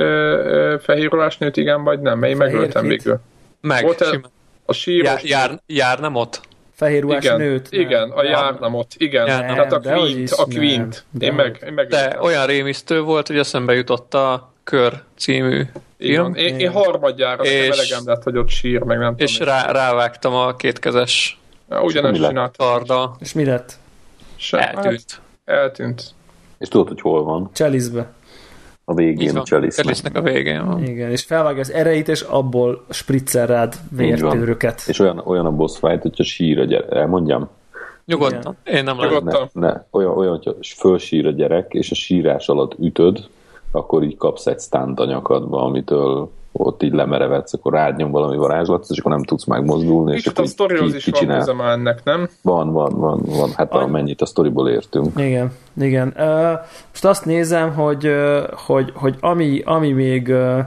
fehérolás 0.81 1.39
nőt, 1.39 1.57
igen, 1.57 1.85
vagy 1.85 2.01
nem? 2.01 2.19
Mert 2.19 2.33
én 2.33 2.39
megöltem 2.39 2.87
végül. 2.87 3.21
Meg, 3.61 3.85
Volt 3.85 4.01
el, 4.01 4.21
a 4.65 4.73
síros 4.73 5.09
jár, 5.09 5.21
jár, 5.25 5.61
jár, 5.67 6.01
nem 6.01 6.15
ott? 6.15 6.41
Fehér 6.75 7.03
ruhás 7.03 7.25
igen, 7.25 7.37
nőt. 7.37 7.71
Nem. 7.71 7.81
Igen, 7.81 8.11
a 8.11 8.25
jár 8.25 8.55
nem 8.55 8.75
ott. 8.75 8.93
Igen, 8.97 9.27
jár, 9.27 9.45
nem, 9.45 9.55
tehát 9.55 9.73
a 9.73 9.81
Quint. 9.81 10.31
A 10.31 10.45
Quint. 10.45 11.05
Én, 11.19 11.33
meg, 11.33 11.63
én 11.67 11.73
meg 11.73 11.87
De 11.87 12.19
olyan 12.21 12.47
rémisztő 12.47 13.01
volt, 13.01 13.27
hogy 13.27 13.39
eszembe 13.39 13.75
jutott 13.75 14.15
a 14.15 14.53
Kör 14.65 15.03
című 15.17 15.63
film. 15.99 16.35
Én, 16.35 16.59
én 16.59 16.71
harmadjára 16.71 17.43
és, 17.43 17.69
elegem 17.69 18.03
lett, 18.05 18.23
hogy 18.23 18.37
ott 18.37 18.49
sír, 18.49 18.83
meg 18.83 18.99
nem 18.99 19.15
És 19.17 19.37
tudom. 19.37 19.55
rá, 19.55 19.71
rávágtam 19.71 20.35
a 20.35 20.57
kétkezes 20.57 21.41
ugyanezt 21.69 22.25
csináltam. 22.25 23.17
És 23.19 23.33
mi 23.33 23.45
lett? 23.45 23.73
Eltűnt. 24.51 25.21
Hát, 25.45 25.59
eltűnt. 25.59 26.03
És 26.59 26.69
tudod, 26.69 26.89
hogy 26.89 27.01
hol 27.01 27.25
van? 27.25 27.51
Chalice-be. 27.53 28.13
A 28.85 28.95
végén 28.95 29.37
a 29.37 29.43
Chalice-nek. 29.43 30.17
a 30.17 30.23
végén 30.23 30.67
van. 30.67 30.83
Igen, 30.83 31.11
és 31.11 31.25
felvág 31.25 31.59
az 31.59 31.73
erejét, 31.73 32.09
és 32.09 32.21
abból 32.21 32.85
spritzer 32.89 33.49
rád 33.49 33.75
vértőröket. 33.91 34.83
És 34.87 34.99
olyan, 34.99 35.19
olyan 35.25 35.47
a 35.47 35.51
boss 35.51 35.79
fight, 35.79 36.03
hogyha 36.03 36.25
sír 36.25 36.59
a 36.59 36.65
gyerek. 36.65 36.91
Elmondjam? 36.91 37.49
Nyugodtan. 38.05 38.57
Én 38.65 38.85
nem 38.85 38.97
Nyugodtan. 38.97 39.49
Ne, 39.53 39.67
ne, 39.67 39.83
olyan, 39.91 40.17
olyan, 40.17 40.33
hogyha 40.33 40.55
fölsír 40.77 41.27
a 41.27 41.31
gyerek, 41.31 41.73
és 41.73 41.91
a 41.91 41.95
sírás 41.95 42.49
alatt 42.49 42.79
ütöd, 42.79 43.29
akkor 43.71 44.03
így 44.03 44.17
kapsz 44.17 44.47
egy 44.47 44.61
stunt 44.61 45.01
a 45.01 45.05
nyakadba, 45.05 45.65
amitől 45.65 46.31
ott 46.61 46.83
így 46.83 46.93
lemerevedsz, 46.93 47.53
akkor 47.53 47.73
rád 47.73 47.97
nyom 47.97 48.11
valami 48.11 48.37
varázslatot, 48.37 48.91
és 48.91 48.99
akkor 48.99 49.13
nem 49.13 49.25
tudsz 49.25 49.45
megmozdulni. 49.45 50.15
És 50.15 50.27
akkor 50.27 50.45
a 50.45 50.47
sztorihoz 50.47 50.95
is 50.95 51.07
van 51.07 51.57
van 51.57 51.69
ennek, 51.69 52.01
nem? 52.05 52.29
Van, 52.43 52.73
van, 52.73 52.99
van, 52.99 53.23
van. 53.25 53.51
Hát 53.57 53.73
a... 53.73 53.83
amennyit 53.83 54.21
a 54.21 54.27
sztoriból 54.27 54.69
értünk. 54.69 55.19
Igen, 55.19 55.53
igen. 55.81 56.15
Uh, 56.17 56.25
most 56.91 57.05
azt 57.05 57.25
nézem, 57.25 57.75
hogy, 57.75 58.07
uh, 58.07 58.43
hogy, 58.67 58.93
hogy 58.95 59.17
ami, 59.21 59.63
ami 59.65 59.93
még 59.93 60.29
uh, 60.29 60.59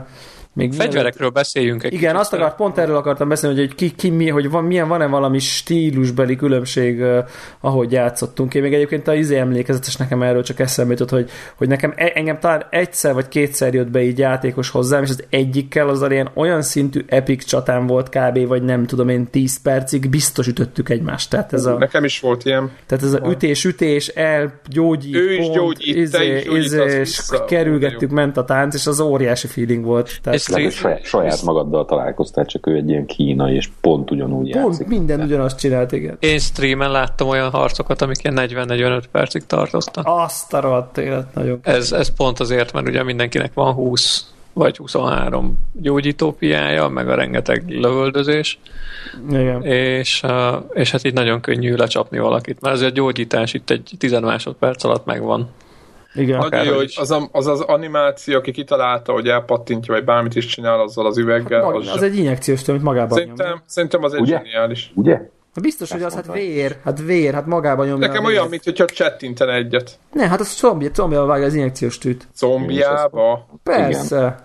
még 0.54 0.72
Fegyverekről 0.72 1.12
mielőtt... 1.16 1.34
beszéljünk 1.34 1.82
egy 1.82 1.92
Igen, 1.92 2.16
azt 2.16 2.32
akart, 2.32 2.56
pont 2.56 2.78
erről 2.78 2.96
akartam 2.96 3.28
beszélni, 3.28 3.58
hogy 3.58 3.74
ki, 3.74 3.90
ki 3.90 4.10
mi, 4.10 4.28
hogy 4.28 4.50
van, 4.50 4.64
milyen, 4.64 4.88
van-e 4.88 5.06
valami 5.06 5.38
stílusbeli 5.38 6.36
különbség, 6.36 7.00
uh, 7.00 7.18
ahogy 7.60 7.92
játszottunk. 7.92 8.54
Én 8.54 8.62
még 8.62 8.74
egyébként 8.74 9.08
a 9.08 9.14
izé 9.14 9.38
emlékezetes 9.38 9.96
nekem 9.96 10.22
erről 10.22 10.42
csak 10.42 10.58
eszembe 10.58 10.92
jutott, 10.92 11.10
hogy, 11.10 11.30
hogy 11.56 11.68
nekem 11.68 11.92
e, 11.96 12.12
engem 12.14 12.38
talán 12.38 12.66
egyszer 12.70 13.14
vagy 13.14 13.28
kétszer 13.28 13.74
jött 13.74 13.90
be 13.90 14.02
így 14.02 14.18
játékos 14.18 14.70
hozzám, 14.70 15.02
és 15.02 15.10
az 15.10 15.24
egyikkel 15.30 15.88
az 15.88 16.06
ilyen 16.10 16.30
olyan 16.34 16.62
szintű 16.62 17.04
epic 17.06 17.44
csatám 17.44 17.86
volt 17.86 18.08
kb. 18.08 18.46
vagy 18.46 18.62
nem 18.62 18.86
tudom 18.86 19.08
én 19.08 19.30
10 19.30 19.60
percig 19.62 20.08
biztos 20.08 20.46
ütöttük 20.46 20.88
egymást. 20.88 21.30
Tehát 21.30 21.52
ez 21.52 21.64
a, 21.64 21.78
nekem 21.78 22.04
is 22.04 22.20
volt 22.20 22.44
ilyen. 22.44 22.70
Tehát 22.86 23.04
ez 23.04 23.12
a 23.12 23.30
ütés-ütés, 23.30 24.08
el, 24.08 24.60
gyógyít, 24.68 25.14
ő 25.14 25.32
is 25.32 25.46
pont, 25.46 25.54
gyógyít, 25.54 25.96
izé, 25.96 26.36
is 26.36 26.44
gyógyít, 26.44 26.64
izé, 26.64 26.98
és 27.00 27.20
kerülgettük, 27.46 28.10
ment 28.10 28.36
a 28.36 28.44
tánc, 28.44 28.74
és 28.74 28.86
az 28.86 29.00
óriási 29.00 29.46
feeling 29.46 29.84
volt. 29.84 30.18
Tehát 30.22 30.41
és 30.48 30.74
saját, 30.74 31.04
saját 31.04 31.42
magaddal 31.42 31.84
találkoztál, 31.84 32.46
csak 32.46 32.66
ő 32.66 32.74
egy 32.74 32.88
ilyen 32.88 33.06
kínai, 33.06 33.54
és 33.54 33.68
pont 33.80 34.10
ugyanúgy 34.10 34.50
pont 34.50 34.64
játszik. 34.64 34.86
minden 34.86 35.20
ugyanazt 35.20 35.58
csinált, 35.58 35.92
igen. 35.92 36.16
Én 36.20 36.38
streamen 36.38 36.90
láttam 36.90 37.28
olyan 37.28 37.50
harcokat, 37.50 38.02
amik 38.02 38.24
ilyen 38.24 38.48
40-45 38.48 39.02
percig 39.10 39.46
tartoztak. 39.46 40.04
Azt 40.06 40.54
a 40.54 40.60
rohadt 40.60 40.98
élet, 40.98 41.34
nagyon. 41.34 41.58
Ez, 41.62 41.92
ez 41.92 42.14
pont 42.16 42.40
azért, 42.40 42.72
mert 42.72 42.88
ugye 42.88 43.02
mindenkinek 43.02 43.54
van 43.54 43.72
20 43.72 44.32
vagy 44.52 44.76
23 44.76 45.58
gyógyítópiája, 45.72 46.88
meg 46.88 47.08
a 47.08 47.14
rengeteg 47.14 47.64
lövöldözés. 47.68 48.58
Igen. 49.30 49.62
És, 49.62 50.22
és 50.72 50.90
hát 50.90 51.04
itt 51.04 51.14
nagyon 51.14 51.40
könnyű 51.40 51.74
lecsapni 51.74 52.18
valakit, 52.18 52.60
mert 52.60 52.74
azért 52.74 52.90
a 52.90 52.94
gyógyítás 52.94 53.54
itt 53.54 53.70
egy 53.70 53.90
10 53.98 54.12
másodperc 54.20 54.84
alatt 54.84 55.04
megvan. 55.04 55.48
Igen. 56.14 56.38
Nagyon 56.38 56.64
jó, 56.64 56.74
hogy 56.74 56.94
az, 56.96 57.10
a, 57.10 57.28
az 57.32 57.46
az 57.46 57.60
animáció, 57.60 58.36
aki 58.36 58.52
kitalálta, 58.52 59.12
hogy 59.12 59.28
elpattintja, 59.28 59.94
vagy 59.94 60.04
bármit 60.04 60.34
is 60.34 60.46
csinál 60.46 60.80
azzal 60.80 61.06
az 61.06 61.18
üveggel. 61.18 61.64
Hát, 61.64 61.74
az, 61.74 61.88
az 61.88 62.02
egy 62.02 62.16
injekciós 62.16 62.62
tömeg 62.62 62.82
magában 62.82 63.18
szerintem, 63.18 63.48
nyom. 63.48 63.62
szerintem 63.66 64.04
az 64.04 64.14
egy 64.14 64.20
Ugye? 64.20 64.36
zseniális. 64.36 64.92
Ugye? 64.94 65.20
Biztos, 65.60 65.90
Ezt 65.90 65.92
hogy 65.92 66.02
az 66.02 66.14
hát 66.14 66.32
vér, 66.32 66.76
hát 66.84 67.00
vér, 67.00 67.34
hát 67.34 67.46
magában 67.46 67.86
nyomja. 67.86 68.06
Nekem 68.06 68.24
olyan, 68.24 68.48
mint 68.48 68.64
hogyha 68.64 68.84
csettinten 68.84 69.48
egyet. 69.48 69.98
Ne, 70.12 70.28
hát 70.28 70.40
az 70.40 70.56
zombi, 70.56 70.90
zombiába 70.94 71.26
vágja 71.26 71.46
az 71.46 71.54
injekciós 71.54 71.98
tűt. 71.98 72.28
Zombiába? 72.34 73.46
Persze. 73.62 74.16
Igen. 74.16 74.36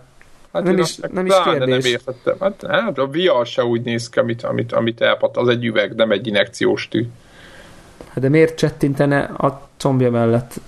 Hát 0.54 0.64
nem 0.64 0.78
is, 0.78 0.98
nem 0.98 1.26
is 1.26 1.34
kérdés. 1.44 1.84
Nem 1.84 1.92
értettem. 1.92 2.36
Hát, 2.40 2.66
hát 2.68 2.98
a 2.98 3.08
VR 3.08 3.46
se 3.46 3.64
úgy 3.64 3.82
néz 3.82 4.10
ki, 4.10 4.20
amit, 4.20 4.44
amit, 4.44 4.72
amit 4.72 5.02
elpat. 5.02 5.38
Az 5.38 5.48
egy 5.48 5.66
üveg, 5.66 5.96
nem 5.96 6.12
egy 6.12 6.28
injekciós 6.28 6.88
tű. 6.88 7.06
Hát 8.08 8.20
de 8.20 8.30
miért 8.30 8.58
csettintene 8.58 9.20
a 9.20 9.70
zombia 9.80 10.12
mellett? 10.12 10.60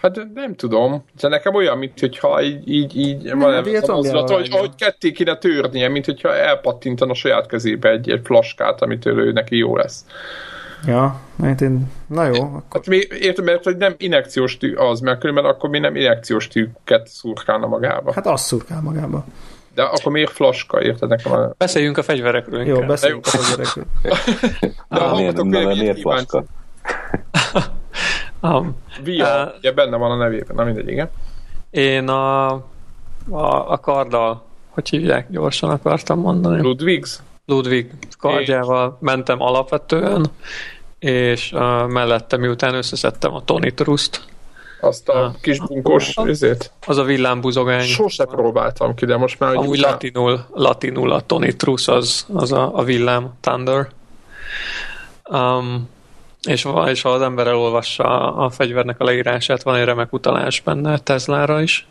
Hát 0.00 0.20
nem 0.34 0.54
tudom. 0.54 1.04
De 1.20 1.28
nekem 1.28 1.54
olyan, 1.54 1.78
mint 1.78 2.00
hogyha 2.00 2.42
így, 2.42 2.68
így, 2.68 2.96
így 2.96 3.34
van 3.34 3.54
az 3.54 3.88
mozdulata, 3.88 4.34
hogy, 4.34 4.48
hogy 4.48 4.74
ketté 4.74 5.12
kéne 5.12 5.36
törnie, 5.36 5.88
mint 5.88 6.04
hogyha 6.04 6.34
elpattintan 6.34 7.10
a 7.10 7.14
saját 7.14 7.46
kezébe 7.46 7.90
egy, 7.90 8.10
egy 8.10 8.20
flaskát, 8.24 8.82
amit 8.82 9.06
ő 9.06 9.32
neki 9.32 9.56
jó 9.56 9.76
lesz. 9.76 10.04
Ja, 10.86 11.20
mert 11.36 11.60
én, 11.60 11.90
na 12.06 12.24
jó. 12.24 12.42
Akkor... 12.42 12.62
Hát 12.70 12.86
mi, 12.86 13.00
értem, 13.20 13.44
mert 13.44 13.64
hogy 13.64 13.76
nem 13.76 13.94
injekciós 13.96 14.56
tű 14.56 14.74
az, 14.74 15.00
mert 15.00 15.20
különben 15.20 15.44
akkor 15.44 15.70
mi 15.70 15.78
nem 15.78 15.96
injekciós 15.96 16.48
tűket 16.48 17.08
szurkálna 17.08 17.66
magába. 17.66 18.12
Hát 18.12 18.26
az 18.26 18.40
szurkál 18.40 18.80
magába. 18.80 19.24
De 19.74 19.82
akkor 19.82 20.12
miért 20.12 20.30
flaska, 20.30 20.82
érted 20.82 21.08
nekem? 21.08 21.32
A... 21.32 21.54
Beszéljünk 21.58 21.98
a 21.98 22.02
fegyverekről. 22.02 22.66
Jó, 22.66 22.80
beszéljünk 22.80 23.26
a 23.26 23.30
fegyverekről. 23.30 23.84
De 24.88 24.98
ah, 24.98 25.16
miért, 25.16 25.42
miért 25.42 26.00
flaska? 26.00 26.44
Um, 28.42 28.76
Via, 29.02 29.44
uh, 29.44 29.56
ugye 29.58 29.72
benne 29.72 29.96
van 29.96 30.10
a 30.10 30.16
nevében, 30.16 30.56
na 30.56 30.64
mindegy, 30.64 30.88
igen. 30.88 31.10
Én 31.70 32.08
a, 32.08 32.50
a, 33.30 33.70
a 33.70 33.78
karddal, 33.78 34.44
hogy 34.68 34.88
hívják, 34.88 35.30
gyorsan 35.30 35.70
akartam 35.70 36.18
mondani. 36.18 36.62
Ludwigs? 36.62 37.18
Ludwig 37.46 37.90
kardjával 38.18 38.98
és... 39.00 39.06
mentem 39.06 39.42
alapvetően, 39.42 40.26
és 40.98 41.52
uh, 41.52 41.86
mellette 41.86 42.36
miután 42.36 42.74
összeszedtem 42.74 43.34
a 43.34 43.44
Tony 43.44 43.74
Trust, 43.74 44.28
azt 44.80 45.08
a 45.08 45.26
uh, 45.26 45.40
kis 45.40 45.58
bunkos 45.58 46.16
ezért? 46.16 46.72
Az 46.86 46.96
a 46.96 47.04
villámbuzogány. 47.04 47.86
Sose 47.86 48.24
próbáltam 48.24 48.94
ki, 48.94 49.04
de 49.04 49.16
most 49.16 49.38
már... 49.38 49.54
Amúgy 49.54 49.78
után... 49.78 49.90
latinul, 49.90 50.46
latinul 50.52 51.12
a 51.12 51.20
Tony 51.20 51.56
Trust 51.56 51.88
az, 51.88 52.26
az 52.32 52.52
a, 52.52 52.76
a 52.76 52.82
villám 52.82 53.32
Thunder. 53.40 53.88
Um, 55.30 55.88
és, 56.48 56.68
és 56.86 57.02
ha 57.02 57.10
az 57.10 57.22
ember 57.22 57.46
elolvassa 57.46 58.34
a 58.34 58.50
fegyvernek 58.50 59.00
a 59.00 59.04
leírását, 59.04 59.62
van 59.62 59.74
egy 59.74 59.84
remek 59.84 60.12
utalás 60.12 60.60
benne 60.60 60.98
Teslára 60.98 61.62
is. 61.62 61.86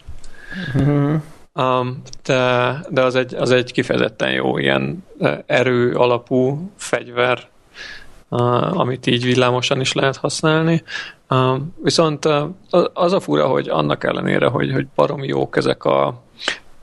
Mm-hmm. 0.77 1.15
Um, 1.53 2.01
de, 2.23 2.75
de 2.89 3.01
az, 3.01 3.15
egy, 3.15 3.35
az 3.35 3.51
egy 3.51 3.71
kifejezetten 3.71 4.31
jó 4.31 4.57
ilyen 4.57 5.05
e, 5.19 5.43
erő 5.45 5.95
alapú 5.95 6.71
fegyver, 6.77 7.47
uh, 8.29 8.79
amit 8.79 9.07
így 9.07 9.23
villámosan 9.23 9.79
is 9.79 9.93
lehet 9.93 10.17
használni. 10.17 10.83
Um, 11.29 11.75
viszont 11.83 12.25
uh, 12.25 12.49
az 12.93 13.13
a 13.13 13.19
fura, 13.19 13.47
hogy 13.47 13.69
annak 13.69 14.03
ellenére, 14.03 14.47
hogy, 14.47 14.71
hogy 14.71 14.87
baromi 14.95 15.27
jók 15.27 15.57
ezek 15.57 15.83
a 15.83 16.21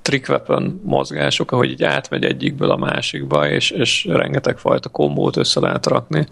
trick 0.06 0.28
weapon 0.28 0.80
mozgások, 0.84 1.52
ahogy 1.52 1.70
így 1.70 1.82
átmegy 1.82 2.24
egyikből 2.24 2.70
a 2.70 2.76
másikba, 2.76 3.48
és, 3.48 3.70
és 3.70 4.04
rengeteg 4.04 4.58
fajta 4.58 4.88
kombót 4.88 5.36
össze 5.36 5.60
lehet 5.60 5.86
rakni. 5.86 6.26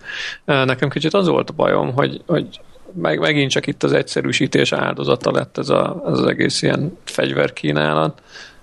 Nekem 0.44 0.88
kicsit 0.88 1.14
az 1.14 1.28
volt 1.28 1.50
a 1.50 1.52
bajom, 1.52 1.92
hogy, 1.92 2.22
hogy 2.26 2.60
meg, 2.92 3.18
megint 3.18 3.50
csak 3.50 3.66
itt 3.66 3.82
az 3.82 3.92
egyszerűsítés 3.92 4.72
áldozata 4.72 5.30
lett 5.30 5.58
ez, 5.58 5.68
a, 5.68 6.02
ez 6.06 6.18
az 6.18 6.26
egész 6.26 6.62
ilyen 6.62 6.98
fegyverkínálat, 7.04 8.22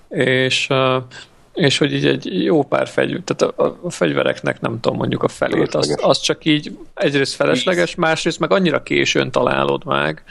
és 0.10 0.68
és 1.54 1.78
hogy 1.78 1.94
így 1.94 2.06
egy 2.06 2.44
jó 2.44 2.64
pár 2.64 2.88
fegyver, 2.88 3.22
tehát 3.26 3.54
a, 3.58 3.78
a 3.82 3.90
fegyvereknek 3.90 4.62
nem 4.62 4.80
tudom, 4.80 4.98
mondjuk 4.98 5.24
a 5.24 5.28
felét, 5.28 5.76
az, 5.76 5.98
az 6.02 6.20
csak 6.20 6.46
így 6.46 6.78
egyrészt 6.94 7.36
felesleges, 7.36 7.96
másrészt 7.96 8.40
meg 8.40 8.52
annyira 8.52 8.84
későn 8.84 9.32
találod 9.32 9.86
meg, 9.86 10.24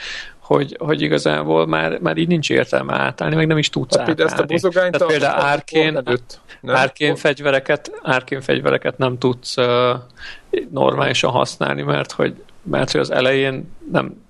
hogy, 0.55 0.77
hogy 0.79 1.03
igazából 1.03 1.67
már, 1.67 1.99
már 1.99 2.17
így 2.17 2.29
nincs 2.29 2.51
értelme 2.51 2.95
átállni, 2.95 3.35
meg 3.35 3.47
nem 3.47 3.59
is 3.59 3.69
tudsz 3.69 3.97
hát, 3.97 4.09
átállni. 4.09 4.23
Ezt 4.23 4.39
a 4.39 4.45
bozogányt 4.45 4.93
Tehát 4.93 5.09
például 5.09 5.41
árkén, 5.41 6.03
árkén, 6.67 7.17
fegyvereket, 7.17 7.93
árkén 8.03 8.41
fegyvereket 8.41 8.99
nem 8.99 9.19
tudsz 9.19 9.57
uh, 9.57 9.67
normálisan 10.71 11.31
használni, 11.31 11.83
mert 11.83 12.13
hogy, 12.13 12.35
mert 12.63 12.91
hogy 12.91 13.01
az 13.01 13.11
elején 13.11 13.73
nem 13.93 14.23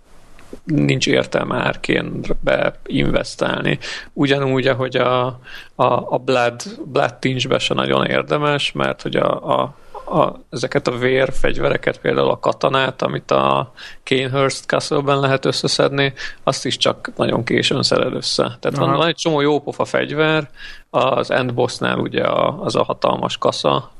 nincs 0.64 1.06
értelme 1.06 1.56
árkénbe 1.56 2.74
investálni. 2.86 3.78
Ugyanúgy, 4.12 4.66
ahogy 4.66 4.96
a, 4.96 5.26
a, 5.74 5.84
a 5.84 6.18
Blood, 6.18 6.62
Blood 6.84 7.14
Tinge-be 7.14 7.58
se 7.58 7.74
nagyon 7.74 8.06
érdemes, 8.06 8.72
mert 8.72 9.02
hogy 9.02 9.16
a, 9.16 9.60
a 9.60 9.74
a, 10.10 10.40
ezeket 10.50 10.86
a 10.86 10.96
vérfegyvereket, 10.96 11.98
például 11.98 12.30
a 12.30 12.38
katanát, 12.38 13.02
amit 13.02 13.30
a 13.30 13.72
Kanehurst 14.04 14.64
Castle-ben 14.66 15.20
lehet 15.20 15.44
összeszedni, 15.44 16.12
azt 16.42 16.66
is 16.66 16.76
csak 16.76 17.10
nagyon 17.16 17.44
későn 17.44 17.82
szered 17.82 18.14
össze. 18.14 18.56
Tehát 18.60 18.78
van, 18.78 18.96
van 18.96 19.06
egy 19.06 19.14
csomó 19.14 19.40
jópofa 19.40 19.84
fegyver, 19.84 20.50
az 20.90 21.30
Endbossnál 21.30 21.98
ugye 21.98 22.22
a, 22.22 22.62
az 22.62 22.76
a 22.76 22.84
hatalmas 22.84 23.38
kasza. 23.38 23.90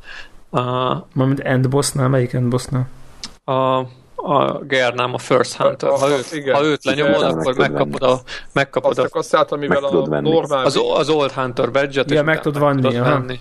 A, 0.51 0.61
Mármint 1.13 1.41
Endbossnál? 1.41 2.09
Melyik 2.09 2.33
Endbossnál? 2.33 2.89
A, 3.45 3.53
a 4.15 4.59
Gernám, 4.63 5.15
a 5.15 5.19
First 5.19 5.57
Hunter. 5.57 5.91
Ha, 5.91 6.09
őt, 6.09 6.33
igen, 6.33 6.55
ha 6.55 6.65
őt 6.65 6.85
lenyomod, 6.85 7.23
akkor 7.23 7.57
megkapod 7.57 8.03
a... 8.03 8.21
Megkapod 8.53 8.91
azt 8.91 8.99
a, 8.99 9.03
a 9.03 9.09
kasszát, 9.09 9.53
amivel 9.53 9.85
a 9.85 10.21
normál... 10.21 10.65
Az, 10.65 10.81
az 10.95 11.09
Old 11.09 11.31
Hunter 11.31 11.71
badge-et. 11.71 12.11
Ja, 12.11 12.23
meg 12.23 12.41
tudod 12.41 12.83
venni. 12.83 13.41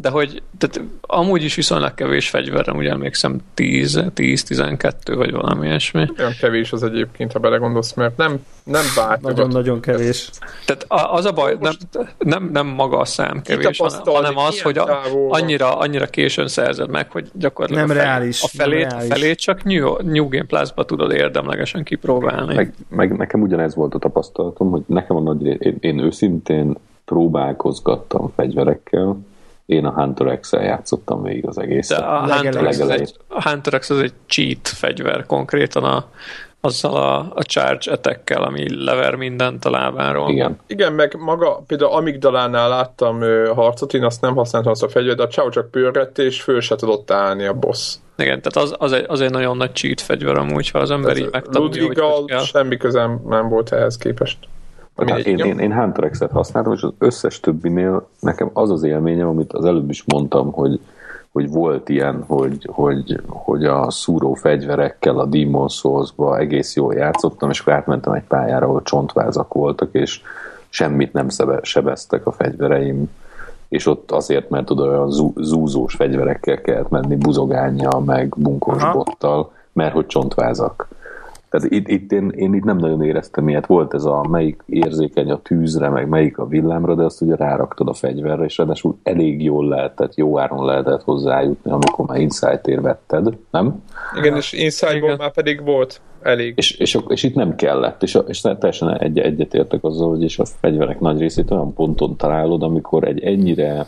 De 0.00 0.08
hogy 0.08 0.42
tehát 0.58 0.88
amúgy 1.00 1.42
is 1.42 1.54
viszonylag 1.54 1.94
kevés 1.94 2.28
fegyverem, 2.28 2.76
ugye 2.76 2.90
emlékszem 2.90 3.40
10-12 3.56 4.92
vagy 5.04 5.30
valami 5.30 5.66
ilyesmi. 5.66 6.08
Olyan 6.18 6.32
kevés 6.40 6.72
az 6.72 6.82
egyébként, 6.82 7.32
ha 7.32 7.38
belegondolsz, 7.38 7.94
mert 7.94 8.16
nem, 8.16 8.44
nem 8.64 8.84
vált. 8.96 9.20
Nagyon-nagyon 9.20 9.80
kevés. 9.80 10.30
Tehát 10.64 10.86
az 11.12 11.24
a 11.24 11.32
baj, 11.32 11.56
nem, 11.60 11.72
nem, 12.18 12.50
nem 12.52 12.66
maga 12.66 12.98
a 12.98 13.04
szám 13.04 13.42
kevés, 13.42 13.80
hanem 14.04 14.36
az, 14.36 14.62
hogy 14.62 14.78
a, 14.78 15.00
annyira, 15.28 15.78
annyira 15.78 16.06
későn 16.06 16.48
szerzed 16.48 16.90
meg, 16.90 17.10
hogy 17.10 17.30
gyakorlatilag 17.32 17.88
nem 17.88 17.96
a, 17.96 18.00
fel, 18.00 18.08
reális, 18.08 18.42
a 18.42 18.48
felét, 18.48 18.80
nem 18.80 18.90
reális. 18.90 19.08
felét 19.08 19.38
csak 19.38 19.64
New, 19.64 19.96
New 20.02 20.28
Game 20.28 20.44
Plus-ba 20.44 20.84
tudod 20.84 21.12
érdemlegesen 21.12 21.84
kipróbálni. 21.84 22.54
Meg, 22.54 22.74
meg 22.88 23.16
nekem 23.16 23.42
ugyanez 23.42 23.74
volt 23.74 23.94
a 23.94 23.98
tapasztalatom, 23.98 24.70
hogy 24.70 24.82
nekem 24.86 25.16
a 25.16 25.20
nagy, 25.20 25.46
én, 25.46 25.76
én 25.80 25.98
őszintén 25.98 26.76
próbálkozgattam 27.08 28.32
fegyverekkel, 28.36 29.16
én 29.66 29.84
a 29.84 29.90
Hunter 29.90 30.40
X-el 30.40 30.62
játszottam 30.62 31.22
végig 31.22 31.46
az 31.46 31.58
egészet. 31.58 31.98
De 31.98 32.04
a 32.04 32.34
Hunter, 32.34 32.68
X, 32.68 32.78
egy, 32.78 33.14
a 33.28 33.48
Hunter 33.48 33.78
X 33.78 33.90
az 33.90 34.00
egy 34.00 34.12
cheat 34.26 34.68
fegyver 34.68 35.26
konkrétan 35.26 35.84
a, 35.84 36.04
azzal 36.60 36.96
a, 36.96 37.32
a 37.34 37.42
charge 37.42 37.92
attack 37.92 38.30
ami 38.30 38.84
lever 38.84 39.14
mindent 39.14 39.64
a 39.64 39.70
lábáról. 39.70 40.30
Igen. 40.30 40.58
Igen, 40.66 40.92
meg 40.92 41.16
maga, 41.18 41.62
például 41.66 41.92
Amigdalánál 41.92 42.68
láttam 42.68 43.20
ö, 43.20 43.52
harcot, 43.54 43.94
én 43.94 44.04
azt 44.04 44.20
nem 44.20 44.34
használtam 44.34 44.72
azt 44.72 44.82
a 44.82 44.88
fegyvert, 44.88 45.16
de 45.16 45.22
a 45.22 45.28
Chow 45.28 45.48
csak 45.48 45.70
pörgett, 45.70 46.18
és 46.18 46.42
föl 46.42 46.60
se 46.60 46.76
tudott 46.76 47.10
állni 47.10 47.44
a 47.44 47.54
boss. 47.54 47.94
Igen, 48.16 48.42
tehát 48.42 48.68
az, 48.68 48.74
az, 48.78 48.92
egy, 48.92 49.04
az 49.08 49.20
egy 49.20 49.30
nagyon 49.30 49.56
nagy 49.56 49.72
cheat 49.72 50.00
fegyver 50.00 50.36
amúgy, 50.36 50.70
ha 50.70 50.78
az 50.78 50.90
ember 50.90 51.16
így 51.16 51.28
megtanulja, 51.30 52.10
hogy 52.10 52.40
semmi 52.40 52.76
közem 52.76 53.20
nem 53.28 53.48
volt 53.48 53.72
ehhez 53.72 53.96
képest. 53.96 54.38
Én, 55.06 55.38
én, 55.38 55.58
én 55.58 55.80
Hunter 55.80 56.10
X-et 56.10 56.30
használtam, 56.30 56.72
és 56.72 56.82
az 56.82 56.92
összes 56.98 57.40
többinél 57.40 58.08
nekem 58.20 58.50
az 58.52 58.70
az 58.70 58.82
élményem, 58.82 59.28
amit 59.28 59.52
az 59.52 59.64
előbb 59.64 59.90
is 59.90 60.04
mondtam, 60.06 60.52
hogy, 60.52 60.80
hogy 61.32 61.50
volt 61.50 61.88
ilyen, 61.88 62.24
hogy, 62.26 62.68
hogy, 62.72 63.20
hogy 63.26 63.64
a 63.64 63.90
szúró 63.90 64.34
fegyverekkel 64.34 65.18
a 65.18 65.24
Demon 65.24 65.68
Souls-ba 65.68 66.38
egész 66.38 66.76
jól 66.76 66.94
játszottam, 66.94 67.50
és 67.50 67.60
akkor 67.60 67.72
átmentem 67.72 68.12
egy 68.12 68.24
pályára, 68.28 68.66
ahol 68.66 68.82
csontvázak 68.82 69.52
voltak, 69.52 69.88
és 69.92 70.20
semmit 70.68 71.12
nem 71.12 71.28
sebeztek 71.62 72.26
a 72.26 72.32
fegyvereim, 72.32 73.10
és 73.68 73.86
ott 73.86 74.10
azért, 74.10 74.50
mert 74.50 74.66
tudod, 74.66 74.88
olyan 74.88 75.10
zúzós 75.36 75.94
fegyverekkel 75.94 76.60
kellett 76.60 76.88
menni 76.88 77.16
buzogánja, 77.16 77.98
meg 77.98 78.34
bunkós 78.36 78.82
Aha. 78.82 78.92
bottal, 78.92 79.52
mert 79.72 79.92
hogy 79.92 80.06
csontvázak. 80.06 80.88
Tehát 81.50 81.70
itt, 81.70 81.88
itt 81.88 82.12
én, 82.12 82.32
én 82.36 82.54
itt 82.54 82.64
nem 82.64 82.76
nagyon 82.76 83.02
éreztem 83.02 83.48
ilyet. 83.48 83.66
Volt 83.66 83.94
ez 83.94 84.04
a 84.04 84.24
melyik 84.30 84.62
érzékeny 84.66 85.30
a 85.30 85.42
tűzre, 85.42 85.88
meg 85.88 86.08
melyik 86.08 86.38
a 86.38 86.46
villámra, 86.46 86.94
de 86.94 87.02
azt 87.02 87.20
ugye 87.20 87.36
ráraktad 87.36 87.88
a 87.88 87.92
fegyverre, 87.92 88.44
és 88.44 88.58
ráadásul 88.58 88.98
elég 89.02 89.42
jól 89.42 89.68
lehetett, 89.68 90.14
jó 90.14 90.38
áron 90.38 90.64
lehetett 90.64 91.02
hozzájutni, 91.02 91.70
amikor 91.70 92.06
már 92.06 92.20
Insight-ér 92.20 92.80
vetted, 92.80 93.36
nem? 93.50 93.82
Igen, 94.16 94.36
és 94.36 94.52
Insight-ból 94.52 95.16
már 95.16 95.32
pedig 95.32 95.64
volt 95.64 96.00
elég. 96.22 96.52
És, 96.56 96.70
és, 96.70 96.98
és 97.08 97.22
itt 97.22 97.34
nem 97.34 97.54
kellett, 97.54 98.02
és, 98.02 98.18
és 98.26 98.40
teljesen 98.40 98.98
egy, 98.98 99.18
egyetértek 99.18 99.84
azzal, 99.84 100.08
hogy 100.08 100.22
és 100.22 100.38
a 100.38 100.44
fegyverek 100.44 101.00
nagy 101.00 101.18
részét 101.18 101.50
olyan 101.50 101.74
ponton 101.74 102.16
találod, 102.16 102.62
amikor 102.62 103.04
egy 103.04 103.20
ennyire 103.20 103.86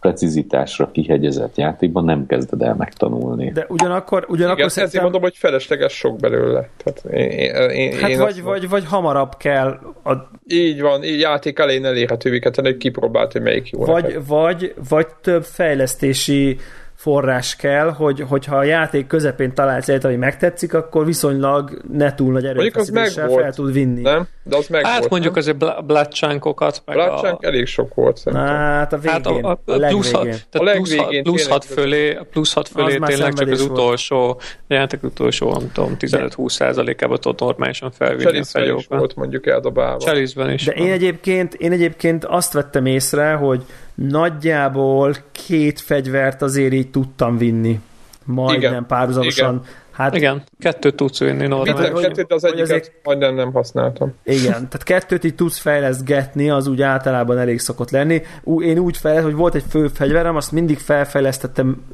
precizitásra 0.00 0.90
kihegyezett 0.90 1.56
játékban 1.56 2.04
nem 2.04 2.26
kezded 2.26 2.62
el 2.62 2.74
megtanulni. 2.74 3.50
De 3.50 3.66
ugyanakkor, 3.68 4.24
ugyanakkor 4.28 4.58
Igen, 4.58 4.68
szerintem... 4.68 5.02
mondom, 5.02 5.20
hogy 5.20 5.36
felesleges 5.36 5.92
sok 5.92 6.16
belőle. 6.16 6.68
Tehát 6.76 7.04
én, 7.04 7.70
én, 7.70 7.98
hát 7.98 8.10
én 8.10 8.18
vagy, 8.18 8.42
vagy, 8.42 8.68
vagy 8.68 8.84
hamarabb 8.84 9.36
kell. 9.36 9.78
A... 10.04 10.12
Így 10.46 10.80
van, 10.80 11.04
így 11.04 11.20
játék 11.20 11.58
elején 11.58 11.84
elérhetővé 11.84 12.38
kell 12.38 12.50
tenni, 12.50 12.68
hogy 12.68 12.76
kipróbált, 12.76 13.32
hogy 13.32 13.42
melyik 13.42 13.70
jó. 13.70 13.84
Vagy, 13.84 14.26
vagy, 14.26 14.74
vagy 14.88 15.06
több 15.22 15.44
fejlesztési 15.44 16.58
forrás 16.98 17.56
kell, 17.56 17.90
hogy, 17.90 18.24
hogyha 18.28 18.56
a 18.56 18.62
játék 18.62 19.06
közepén 19.06 19.54
találsz 19.54 19.88
egyet, 19.88 20.04
ami 20.04 20.16
megtetszik, 20.16 20.74
akkor 20.74 21.04
viszonylag 21.04 21.82
ne 21.92 22.14
túl 22.14 22.32
nagy 22.32 22.44
erőfeszítéssel 22.44 23.28
fel 23.28 23.52
tud 23.52 23.72
vinni. 23.72 24.00
Nem? 24.00 24.26
De 24.42 24.56
az 24.56 24.68
meg 24.68 24.86
hát 24.86 24.98
volt, 24.98 25.10
mondjuk 25.10 25.34
nem? 25.34 25.42
azért 25.42 25.84
bloodchunkokat. 25.86 26.82
Bloodchunk 26.84 27.42
a... 27.42 27.46
elég 27.46 27.66
sok 27.66 27.94
volt 27.94 28.16
szerintem. 28.16 28.48
Hát 28.48 28.92
a 28.92 28.96
végén. 28.98 29.12
Hát 29.12 29.26
a, 29.26 29.48
a, 29.48 29.50
a, 29.50 29.88
plusz, 29.88 30.12
hat, 30.12 30.28
a 30.52 30.62
legvégén. 30.62 31.22
Plusz 31.22 31.48
6 31.48 31.64
fölé, 31.64 32.18
plusz 32.30 32.54
6 32.54 32.68
fölé 32.68 32.96
az 32.96 33.08
tényleg 33.08 33.32
csak 33.32 33.48
az 33.48 33.60
utolsó, 33.60 34.40
a 34.68 34.74
játék 34.74 35.02
utolsó, 35.02 35.52
nem 35.52 35.70
tudom, 35.72 35.96
15-20 35.98 36.48
százalékában 36.48 37.20
tudott 37.20 37.40
normálisan 37.40 37.90
felvinni 37.90 38.38
a 38.38 38.44
fegyókat. 38.44 38.80
is 38.80 38.86
volt 38.86 39.16
mondjuk 39.16 39.46
eldobálva. 39.46 39.98
Chalice-ben 39.98 40.52
is. 40.52 40.64
De 40.64 40.72
én 40.72 40.92
egyébként, 40.92 41.54
én 41.54 41.72
egyébként 41.72 42.24
azt 42.24 42.52
vettem 42.52 42.86
észre, 42.86 43.32
hogy 43.32 43.64
nagyjából 44.06 45.14
két 45.32 45.80
fegyvert 45.80 46.42
azért 46.42 46.72
így 46.72 46.90
tudtam 46.90 47.38
vinni. 47.38 47.80
Majdnem 48.24 48.70
Igen. 48.70 48.86
párhuzamosan. 48.86 49.54
Igen. 49.54 49.66
Hát, 49.90 50.14
igen, 50.16 50.42
kettőt 50.58 50.94
tudsz 50.94 51.18
vinni 51.18 51.46
normál. 51.46 51.92
Mit, 51.92 52.00
kettőt 52.00 52.32
az 52.32 52.44
egyiket 52.44 52.64
azért, 52.64 52.92
majdnem 53.02 53.34
nem 53.34 53.52
használtam. 53.52 54.14
Igen, 54.24 54.52
tehát 54.52 54.82
kettőt 54.82 55.24
így 55.24 55.34
tudsz 55.34 55.58
fejlesztgetni, 55.58 56.50
az 56.50 56.66
úgy 56.66 56.82
általában 56.82 57.38
elég 57.38 57.58
szokott 57.58 57.90
lenni. 57.90 58.22
Én 58.58 58.78
úgy 58.78 58.96
fejleszt, 58.96 59.24
hogy 59.24 59.34
volt 59.34 59.54
egy 59.54 59.64
fő 59.68 59.88
fegyverem, 59.88 60.36
azt 60.36 60.52
mindig 60.52 60.78
felfejlesztettem 60.78 61.84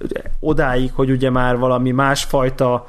odáig, 0.40 0.90
hogy 0.94 1.10
ugye 1.10 1.30
már 1.30 1.56
valami 1.56 1.90
másfajta 1.90 2.86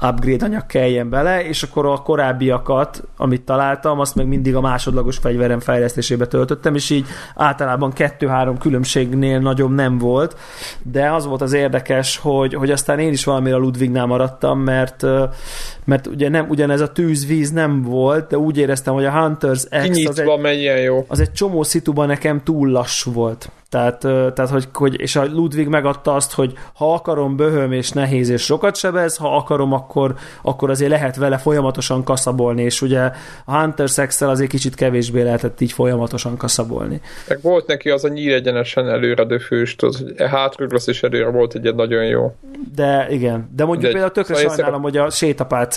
upgrade 0.00 0.44
anyag 0.44 0.66
kelljen 0.66 1.10
bele, 1.10 1.44
és 1.44 1.62
akkor 1.62 1.86
a 1.86 1.96
korábbiakat, 1.96 3.02
amit 3.16 3.42
találtam, 3.42 4.00
azt 4.00 4.14
meg 4.14 4.26
mindig 4.26 4.54
a 4.54 4.60
másodlagos 4.60 5.16
fegyverem 5.16 5.60
fejlesztésébe 5.60 6.26
töltöttem, 6.26 6.74
és 6.74 6.90
így 6.90 7.06
általában 7.34 7.92
kettő-három 7.92 8.58
különbségnél 8.58 9.38
nagyobb 9.38 9.74
nem 9.74 9.98
volt, 9.98 10.36
de 10.82 11.12
az 11.12 11.26
volt 11.26 11.40
az 11.40 11.52
érdekes, 11.52 12.16
hogy, 12.16 12.54
hogy 12.54 12.70
aztán 12.70 12.98
én 12.98 13.12
is 13.12 13.24
valamire 13.24 13.56
Ludwignál 13.56 14.06
maradtam, 14.06 14.60
mert, 14.60 15.06
mert 15.90 16.06
ugye 16.06 16.28
nem, 16.28 16.48
ugyanez 16.48 16.80
a 16.80 16.92
tűzvíz 16.92 17.50
nem 17.50 17.82
volt, 17.82 18.28
de 18.28 18.38
úgy 18.38 18.58
éreztem, 18.58 18.94
hogy 18.94 19.04
a 19.04 19.10
Hunters 19.10 19.64
X 19.64 20.06
az 20.06 20.18
egy, 20.44 20.62
jó. 20.84 21.04
az 21.08 21.20
egy 21.20 21.32
csomó 21.32 21.62
szituban 21.62 22.06
nekem 22.06 22.42
túl 22.42 22.68
lassú 22.68 23.12
volt. 23.12 23.50
Tehát, 23.70 23.98
tehát 24.34 24.50
hogy, 24.50 24.68
hogy, 24.72 25.00
és 25.00 25.16
a 25.16 25.24
Ludwig 25.24 25.68
megadta 25.68 26.14
azt, 26.14 26.32
hogy 26.32 26.52
ha 26.74 26.94
akarom, 26.94 27.36
böhöm 27.36 27.72
és 27.72 27.90
nehéz 27.90 28.28
és 28.28 28.42
sokat 28.42 28.76
sebez, 28.76 29.16
ha 29.16 29.36
akarom, 29.36 29.72
akkor, 29.72 30.14
akkor 30.42 30.70
azért 30.70 30.90
lehet 30.90 31.16
vele 31.16 31.38
folyamatosan 31.38 32.04
kaszabolni, 32.04 32.62
és 32.62 32.82
ugye 32.82 33.00
a 33.44 33.58
Hunter 33.58 33.88
sex 33.88 34.20
azért 34.20 34.50
kicsit 34.50 34.74
kevésbé 34.74 35.22
lehetett 35.22 35.60
így 35.60 35.72
folyamatosan 35.72 36.36
kaszabolni. 36.36 37.00
Meg 37.28 37.38
volt 37.42 37.66
neki 37.66 37.90
az 37.90 38.04
a 38.04 38.08
nyír 38.08 38.32
egyenesen 38.32 38.88
előre 38.88 39.24
döfőst, 39.24 39.82
az 39.82 40.04
hátruglasz 40.16 40.86
is 40.86 41.02
előre 41.02 41.30
volt 41.30 41.54
egy 41.54 41.74
nagyon 41.74 42.04
jó. 42.04 42.34
De 42.74 43.06
igen, 43.10 43.50
de 43.56 43.64
mondjuk 43.64 43.86
de 43.86 43.90
például 43.90 44.12
tökre 44.12 44.34
szóval 44.34 44.54
sajnálom, 44.54 44.82
hogy 44.82 44.96
a 44.96 45.10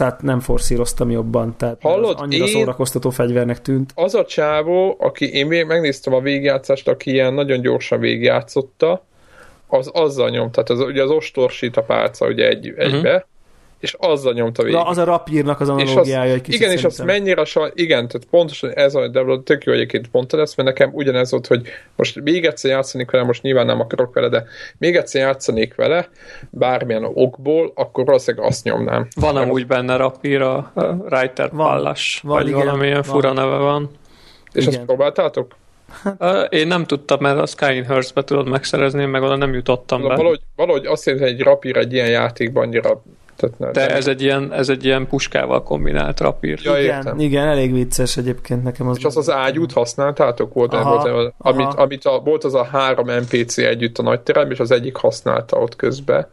sétapálcát 0.03 0.21
nem 0.21 0.39
forszíroztam 0.39 1.11
jobban, 1.11 1.55
tehát 1.57 1.81
Hallod, 1.81 2.19
annyira 2.19 2.45
én... 2.45 2.51
szórakoztató 2.51 3.09
fegyvernek 3.09 3.61
tűnt. 3.61 3.91
Az 3.95 4.15
a 4.15 4.25
csávó, 4.25 4.95
aki 4.99 5.33
én 5.33 5.47
még 5.47 5.65
megnéztem 5.65 6.13
a 6.13 6.19
végjátszást, 6.19 6.87
aki 6.87 7.11
ilyen 7.11 7.33
nagyon 7.33 7.61
gyors 7.61 7.71
gyorsan 7.73 7.99
végigjátszotta, 7.99 9.05
az 9.67 9.89
azzal 9.93 10.29
nyom, 10.29 10.51
tehát 10.51 10.69
az, 10.69 10.79
ugye 10.79 11.03
az 11.03 11.09
ostorsít 11.09 11.77
a 11.77 11.81
pálca 11.81 12.27
ugye 12.27 12.47
egy, 12.47 12.69
uh-huh. 12.69 12.85
egybe, 12.85 13.27
és 13.83 13.95
azzal 13.99 14.33
nyomta 14.33 14.63
végig. 14.63 14.77
De 14.77 14.83
az 14.85 14.97
a 14.97 15.03
rapírnak 15.03 15.59
az 15.59 15.69
analógiája 15.69 16.33
egy 16.33 16.41
kicsit 16.41 16.59
Igen, 16.59 16.71
és 16.71 16.83
az 16.83 16.97
mennyire 16.97 17.41
a 17.41 17.71
igen, 17.73 18.07
tehát 18.07 18.27
pontosan 18.29 18.71
ez 18.71 18.95
a, 18.95 19.07
de 19.07 19.23
tök 19.43 19.63
jó 19.63 19.73
egyébként 19.73 20.07
mondtad 20.11 20.39
ezt, 20.39 20.57
mert 20.57 20.69
nekem 20.69 20.89
ugyanez 20.93 21.31
volt, 21.31 21.47
hogy 21.47 21.67
most 21.95 22.21
még 22.21 22.45
egyszer 22.45 22.71
játszanék 22.71 23.11
vele, 23.11 23.23
most 23.23 23.41
nyilván 23.41 23.65
nem 23.65 23.79
akarok 23.79 24.13
vele, 24.13 24.29
de 24.29 24.45
még 24.77 24.95
egyszer 24.95 25.21
játszanék 25.21 25.75
vele, 25.75 26.09
bármilyen 26.49 27.03
okból, 27.13 27.71
akkor 27.75 28.05
valószínűleg 28.05 28.47
azt 28.47 28.63
nyomnám. 28.63 29.07
Van 29.15 29.35
amúgy 29.35 29.67
benne 29.67 29.95
rapír 29.95 30.41
a 30.41 30.71
Reiter 31.05 31.49
Pallas, 31.49 32.21
vagy 32.23 32.47
igen, 32.47 32.59
valamilyen 32.59 32.93
van. 32.93 33.03
fura 33.03 33.33
neve 33.33 33.57
van. 33.57 33.89
És 34.53 34.65
igen. 34.65 34.79
azt 34.79 34.85
próbáltátok? 34.85 35.55
Én 36.49 36.67
nem 36.67 36.85
tudtam, 36.85 37.17
mert 37.21 37.39
a 37.39 37.45
Skyhurst-be 37.45 38.23
tudod 38.23 38.49
megszerezni, 38.49 39.05
meg 39.05 39.21
oda 39.21 39.35
nem 39.35 39.53
jutottam 39.53 40.01
be. 40.01 40.15
Valahogy, 40.15 40.41
valahogy 40.55 40.85
azt 40.85 41.05
jelenti, 41.05 41.27
hogy 41.29 41.39
egy 41.39 41.45
rapír 41.45 41.77
egy 41.77 41.93
ilyen 41.93 42.09
játékban 42.09 42.63
annyira 42.63 43.01
tehát 43.35 43.59
ne, 43.59 43.71
De 43.71 43.95
ez 43.95 44.07
egy, 44.07 44.21
ilyen, 44.21 44.53
ez 44.53 44.69
egy 44.69 44.85
ilyen 44.85 45.07
puskával 45.07 45.63
kombinált 45.63 46.19
rapír. 46.19 46.59
Ja, 46.63 46.79
igen, 46.79 47.19
igen, 47.19 47.47
elég 47.47 47.73
vicces 47.73 48.17
egyébként 48.17 48.63
nekem 48.63 48.87
az. 48.87 48.97
És 48.97 49.03
az 49.03 49.17
az 49.17 49.29
ágyút 49.29 49.71
használtátok? 49.71 50.53
Volt, 50.53 50.73
aha, 50.73 50.89
volt 50.89 51.05
aha. 51.05 51.33
amit, 51.37 51.73
amit 51.73 52.05
a, 52.05 52.19
volt 52.19 52.43
az 52.43 52.53
a 52.53 52.63
három 52.63 53.11
NPC 53.11 53.57
együtt 53.57 53.97
a 53.97 54.03
nagy 54.03 54.21
terem, 54.21 54.51
és 54.51 54.59
az 54.59 54.71
egyik 54.71 54.95
használta 54.95 55.57
ott 55.57 55.75
közben. 55.75 56.27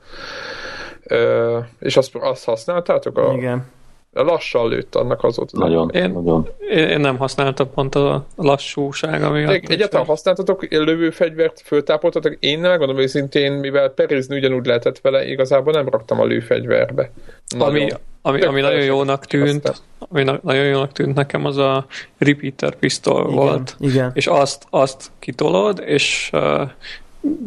Ö, 1.02 1.58
és 1.78 1.96
azt, 1.96 2.14
azt 2.14 2.44
használtátok? 2.44 3.18
A, 3.18 3.32
igen. 3.32 3.66
Lassan 4.12 4.68
lőtt 4.68 4.94
annak 4.94 5.24
az 5.24 5.38
ott. 5.38 5.52
Nagyon, 5.52 5.90
én, 5.90 6.10
nagyon. 6.10 6.48
Én 6.70 7.00
nem 7.00 7.16
használtam 7.16 7.70
pont 7.74 7.94
a 7.94 8.26
lassúság. 8.36 9.22
Egy, 9.22 9.70
egyáltalán 9.70 10.06
használtatok 10.06 10.66
lövőfegyvert, 10.70 11.60
föltápoltatok? 11.64 12.36
Én 12.40 12.60
nem 12.60 12.78
gondolom 12.78 13.02
őszintén, 13.02 13.52
mivel 13.52 13.88
perizni 13.88 14.36
ugyanúgy 14.36 14.66
lehetett 14.66 14.98
vele, 15.00 15.26
igazából 15.26 15.72
nem 15.72 15.88
raktam 15.88 16.20
a 16.20 16.24
lőfegyverbe. 16.24 17.10
Nagyon. 17.58 17.68
Ami, 17.68 17.88
ami, 18.22 18.40
ami 18.40 18.60
nagyon 18.60 18.84
jónak 18.84 19.26
tűnt, 19.26 19.82
ami 19.98 20.22
na, 20.22 20.38
nagyon 20.42 20.64
jónak 20.64 20.92
tűnt 20.92 21.14
nekem, 21.14 21.44
az 21.44 21.56
a 21.56 21.86
repeater 22.18 22.74
pisztol 22.74 23.22
igen, 23.22 23.34
volt. 23.34 23.76
Igen. 23.78 24.10
És 24.14 24.26
azt, 24.26 24.66
azt 24.70 25.10
kitolod, 25.18 25.82
és 25.86 26.30
uh, 26.32 26.70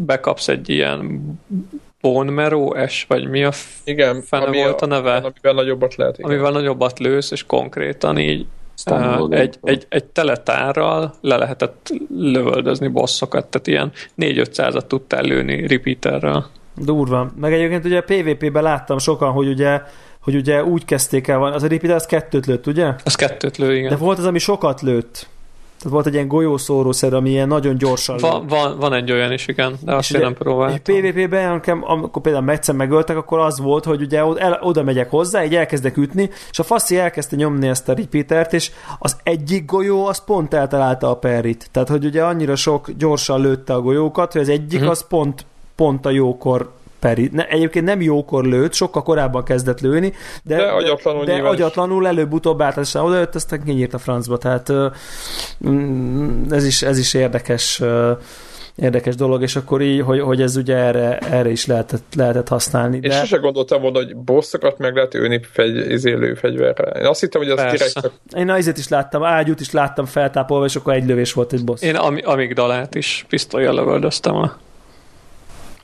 bekapsz 0.06 0.48
egy 0.48 0.70
ilyen 0.70 1.22
Bone 2.04 2.32
Marrow 2.32 2.88
S, 2.88 3.06
vagy 3.08 3.28
mi 3.28 3.44
a 3.44 3.52
igen, 3.84 4.22
fene 4.22 4.46
ami 4.46 4.58
volt 4.58 4.82
a, 4.82 4.86
a 4.86 4.88
neve? 4.88 5.16
Amivel 5.16 5.54
nagyobbat 5.54 5.96
lehet. 5.96 6.18
Igen. 6.18 6.30
Amivel 6.30 6.52
nagyobbat 6.52 7.00
lősz, 7.00 7.32
és 7.32 7.46
konkrétan 7.46 8.18
így 8.18 8.46
uh, 8.92 9.28
egy, 9.30 9.58
egy, 9.64 9.86
egy 9.90 10.04
teletárral 10.04 11.14
le 11.22 11.38
lehetett 11.38 11.94
lövöldözni 12.18 12.88
bosszokat, 12.88 13.48
tehát 13.48 13.68
ilyen 13.68 13.92
4-500-at 14.18 14.88
tudtál 14.88 15.24
lőni 15.24 15.68
repeaterrel. 15.68 16.50
Durva. 16.76 17.32
Meg 17.40 17.54
egyébként 17.54 17.86
ugye 17.86 17.98
a 17.98 18.02
PvP-ben 18.02 18.64
láttam 18.64 18.98
sokan, 18.98 19.32
hogy 19.32 19.48
ugye 19.48 19.82
hogy 20.20 20.36
ugye 20.36 20.64
úgy 20.64 20.86
kezdték 20.86 21.28
el, 21.28 21.44
az 21.44 21.64
a 21.64 21.68
repeater 21.68 21.96
az 21.96 22.06
kettőt 22.06 22.46
lőtt, 22.46 22.68
ugye? 22.68 22.94
Az 23.04 23.16
kettőt 23.16 23.58
lő, 23.58 23.76
igen. 23.76 23.90
De 23.90 23.96
volt 23.96 24.18
az, 24.18 24.26
ami 24.26 24.40
sokat 24.40 24.82
lőtt. 24.82 25.28
Tehát 25.84 25.98
volt 25.98 26.08
egy 26.08 26.14
ilyen 26.14 26.28
golyószórószer, 26.28 27.14
ami 27.14 27.30
ilyen 27.30 27.48
nagyon 27.48 27.78
gyorsan... 27.78 28.18
Van, 28.18 28.48
van, 28.48 28.78
van 28.80 28.94
egy 28.94 29.12
olyan 29.12 29.32
is, 29.32 29.48
igen, 29.48 29.76
de 29.82 29.96
azt 29.96 30.14
én 30.14 30.22
nem 30.22 30.34
próbáltam. 30.34 30.80
PvP-ben, 30.96 31.60
amikor 31.82 32.22
például 32.22 32.50
egyszer 32.50 32.76
megöltek, 32.76 33.18
akkor 33.18 33.40
az 33.40 33.60
volt, 33.60 33.86
hogy 33.86 34.02
ugye 34.02 34.18
el, 34.38 34.60
oda 34.62 34.84
megyek 34.84 35.10
hozzá, 35.10 35.44
így 35.44 35.56
elkezdek 35.56 35.98
ütni, 35.98 36.30
és 36.52 36.60
a 36.60 36.64
faszi 36.64 36.98
elkezdte 36.98 37.36
nyomni 37.36 37.68
ezt 37.68 37.90
a 37.90 37.94
repeatert, 37.94 38.54
és 38.54 38.72
az 39.00 39.18
egyik 39.24 39.66
golyó 39.66 40.06
az 40.06 40.24
pont 40.24 40.54
eltalálta 40.54 41.10
a 41.10 41.16
perrit. 41.16 41.68
Tehát, 41.72 41.90
hogy 41.90 42.06
ugye 42.06 42.24
annyira 42.24 42.56
sok 42.56 42.92
gyorsan 42.92 43.42
lőtte 43.42 43.74
a 43.74 43.82
golyókat, 43.82 44.32
hogy 44.32 44.42
az 44.42 44.50
egyik 44.50 44.80
uh-huh. 44.80 44.92
az 44.92 45.08
pont, 45.08 45.46
pont 45.76 46.06
a 46.06 46.10
jókor 46.10 46.72
peri. 47.04 47.30
Ne, 47.32 47.48
egyébként 47.48 47.86
nem 47.86 48.02
jókor 48.02 48.46
lőtt, 48.46 48.74
sokkal 48.74 49.04
korábban 49.04 49.44
kezdett 49.44 49.82
lőni, 49.82 50.14
de, 50.44 50.56
de 50.56 50.64
agyatlanul, 50.64 51.26
de, 51.26 51.42
de 51.42 51.48
agyatlanul 51.48 52.08
előbb-utóbb 52.08 52.62
átlással 52.62 53.06
oda 53.06 53.18
jött, 53.18 53.36
aztán 53.36 53.64
kinyírt 53.64 53.94
a 53.94 53.98
francba, 53.98 54.38
tehát 54.38 54.72
mm, 55.68 56.44
ez 56.52 56.66
is, 56.66 56.82
ez 56.82 56.98
is 56.98 57.14
érdekes 57.14 57.82
érdekes 58.76 59.16
dolog, 59.16 59.42
és 59.42 59.56
akkor 59.56 59.82
így, 59.82 60.02
hogy, 60.02 60.20
hogy 60.20 60.42
ez 60.42 60.56
ugye 60.56 60.76
erre, 60.76 61.18
erre 61.18 61.50
is 61.50 61.66
lehetett, 61.66 62.04
lehetett 62.16 62.48
használni. 62.48 63.00
De... 63.00 63.08
És 63.08 63.16
sose 63.16 63.38
gondoltam 63.38 63.82
volna, 63.82 63.98
hogy 63.98 64.16
bosszokat 64.16 64.78
meg 64.78 64.96
lehet 64.96 65.14
ülni 65.14 65.42
fegy, 65.52 65.92
izélő 65.92 66.34
fegyverre. 66.34 67.00
Én 67.00 67.06
azt 67.06 67.20
hittem, 67.20 67.42
hogy 67.42 67.50
az 67.50 67.56
Persze. 67.56 68.00
direkt... 68.00 68.20
Én 68.38 68.50
azért 68.50 68.78
is 68.78 68.88
láttam, 68.88 69.24
ágyút 69.24 69.60
is 69.60 69.72
láttam 69.72 70.06
feltápolva, 70.06 70.66
és 70.66 70.76
akkor 70.76 70.94
egy 70.94 71.06
lövés 71.06 71.34
volt 71.34 71.54
egy 71.54 71.64
boss. 71.64 71.82
Én 71.82 71.96
am- 71.96 72.22
amigdalát 72.24 72.96
is 72.96 73.26
pisztolyjal 73.30 73.74
lövöldöztem 73.74 74.36
a... 74.36 74.58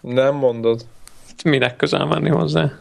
Nem 0.02 0.36
mondod. 0.36 0.86
Minek 1.44 1.76
közel 1.76 2.06
menni 2.06 2.30
hozzá? 2.30 2.72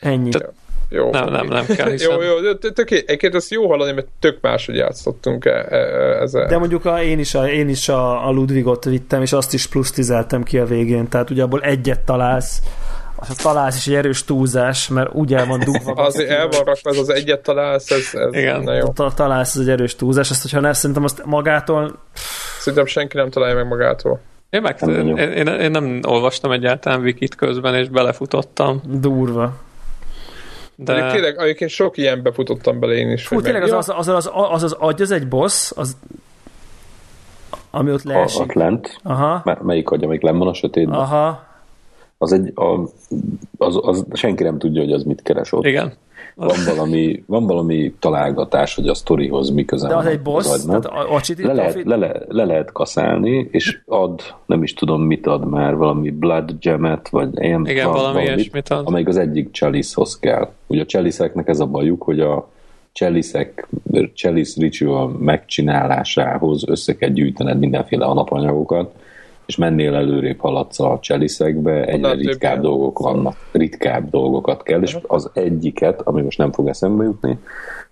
Ennyi. 0.00 0.30
Te, 0.30 0.52
jó. 0.88 1.10
Nem, 1.10 1.28
nem, 1.28 1.46
nem 1.46 1.66
kell, 1.66 1.90
hiszen... 1.90 2.12
jó, 2.12 2.40
jó, 2.42 2.54
tök, 2.54 2.90
egyébként 2.90 3.34
ezt 3.34 3.50
jó 3.50 3.68
hallani, 3.68 3.92
mert 3.92 4.06
tök 4.20 4.38
máshogy 4.40 4.76
játszottunk 4.76 5.44
e, 5.44 5.66
e, 5.70 5.76
ezzel. 6.20 6.46
De 6.46 6.58
mondjuk 6.58 6.84
a, 6.84 7.02
én 7.02 7.18
is, 7.18 7.34
a, 7.34 7.48
én 7.48 7.68
is 7.68 7.88
a, 7.88 8.26
a 8.26 8.30
Ludwigot 8.30 8.84
vittem, 8.84 9.22
és 9.22 9.32
azt 9.32 9.54
is 9.54 9.66
plusz 9.66 9.90
tizeltem 9.90 10.42
ki 10.42 10.58
a 10.58 10.64
végén, 10.64 11.08
tehát 11.08 11.30
ugye 11.30 11.42
abból 11.42 11.60
egyet 11.60 12.00
találsz, 12.00 12.62
ha 13.16 13.34
találsz 13.42 13.76
is 13.76 13.86
egy 13.86 13.94
erős 13.94 14.24
túlzás, 14.24 14.88
mert 14.88 15.12
úgy 15.12 15.34
el 15.34 15.46
van 15.46 15.60
dugva. 15.60 15.92
Azért 16.06 16.30
el 16.30 16.48
van 16.48 16.64
rakva, 16.64 16.90
ez 16.90 16.98
az 16.98 17.08
egyet 17.10 17.40
találsz, 17.40 17.90
ez, 17.90 18.10
ez 18.12 18.34
Igen. 18.34 18.62
Na 18.62 18.74
jó. 18.74 18.88
Találsz, 19.14 19.54
ez 19.54 19.60
egy 19.60 19.70
erős 19.70 19.96
túlzás, 19.96 20.30
azt, 20.30 20.42
hogyha 20.42 20.60
nem, 20.60 20.72
szerintem 20.72 21.04
azt 21.04 21.24
magától... 21.24 21.98
Szerintem 22.58 22.86
senki 22.86 23.16
nem 23.16 23.30
találja 23.30 23.54
meg 23.54 23.66
magától. 23.66 24.20
Én, 24.54 24.62
meg, 24.62 24.78
én, 24.86 25.16
én, 25.16 25.46
én, 25.46 25.70
nem 25.70 26.00
olvastam 26.06 26.52
egyáltalán 26.52 27.00
Wikit 27.00 27.34
közben, 27.34 27.74
és 27.74 27.88
belefutottam. 27.88 28.80
Durva. 28.84 29.56
De... 30.74 31.12
Tényleg, 31.12 31.36
egyébként 31.38 31.70
sok 31.70 31.96
ilyen 31.96 32.22
befutottam 32.22 32.80
bele 32.80 32.92
én 32.94 33.10
is. 33.10 33.26
Fú, 33.26 33.40
tényleg 33.40 33.62
az 33.62 33.72
az, 33.72 33.88
az, 33.88 34.08
az, 34.08 34.30
az, 34.32 34.62
az 34.62 34.72
agy, 34.72 35.02
az 35.02 35.10
egy 35.10 35.28
boss, 35.28 35.72
az 35.76 35.96
ami 37.70 37.92
ott 37.92 38.02
leesik. 38.02 38.40
Ott 38.40 38.52
lent. 38.52 38.98
Aha. 39.02 39.58
Melyik 39.62 39.90
agy, 39.90 40.04
amelyik 40.04 40.22
len 40.22 40.38
van 40.38 40.48
a 40.48 40.54
sötétben? 40.54 40.98
Aha. 40.98 41.44
Az 42.18 42.32
egy, 42.32 42.52
a, 42.54 42.80
az, 43.58 43.80
az, 43.82 44.04
senki 44.12 44.42
nem 44.42 44.58
tudja, 44.58 44.82
hogy 44.82 44.92
az 44.92 45.02
mit 45.02 45.22
keres 45.22 45.52
ott. 45.52 45.64
Igen. 45.64 45.92
Van 46.34 46.56
valami, 46.66 47.22
van 47.26 47.46
valami 47.46 47.94
találgatás, 47.98 48.74
hogy 48.74 48.88
a 48.88 48.94
sztorihoz 48.94 49.50
mi 49.50 49.64
köze 49.64 49.88
De 49.88 49.96
az 49.96 50.06
egy 50.06 50.20
boss? 50.20 50.64
Tehát 50.64 50.84
a, 50.84 51.14
a 51.14 51.20
le, 51.36 51.52
lehet, 51.52 51.82
le, 51.84 51.96
le, 51.96 52.22
le, 52.28 52.44
lehet 52.44 52.72
kaszálni, 52.72 53.48
és 53.50 53.80
ad, 53.86 54.20
nem 54.46 54.62
is 54.62 54.72
tudom 54.72 55.02
mit 55.02 55.26
ad 55.26 55.48
már, 55.48 55.76
valami 55.76 56.10
blood 56.10 56.54
gemet, 56.60 57.08
vagy 57.08 57.28
ilyen 57.34 57.66
Igen, 57.66 57.86
valami 57.86 58.02
valamit, 58.02 58.28
ilyesmit 58.28 58.68
ad. 58.68 58.86
amelyik 58.86 59.08
az 59.08 59.16
egyik 59.16 59.50
chalice 59.50 60.02
kell. 60.20 60.50
Ugye 60.66 60.80
a 60.82 60.86
chalice 60.86 61.32
ez 61.44 61.60
a 61.60 61.66
bajuk, 61.66 62.02
hogy 62.02 62.20
a 62.20 62.48
chalice 62.92 63.54
chalice 64.14 64.60
ritual 64.60 65.08
megcsinálásához 65.08 66.68
össze 66.68 66.96
kell 66.96 67.10
gyűjtened 67.10 67.58
mindenféle 67.58 68.04
alapanyagokat, 68.04 68.94
és 69.46 69.56
mennél 69.56 69.94
előrébb 69.94 70.40
haladsz 70.40 70.80
a 70.80 70.98
cseliszekbe, 71.00 71.84
egyre 71.84 72.12
ritkább 72.12 72.60
dolgok 72.60 72.98
vannak, 72.98 73.36
ritkább 73.52 74.10
dolgokat 74.10 74.62
kell, 74.62 74.82
és 74.82 74.98
az 75.06 75.30
egyiket, 75.32 76.00
ami 76.00 76.22
most 76.22 76.38
nem 76.38 76.52
fog 76.52 76.68
eszembe 76.68 77.04
jutni, 77.04 77.38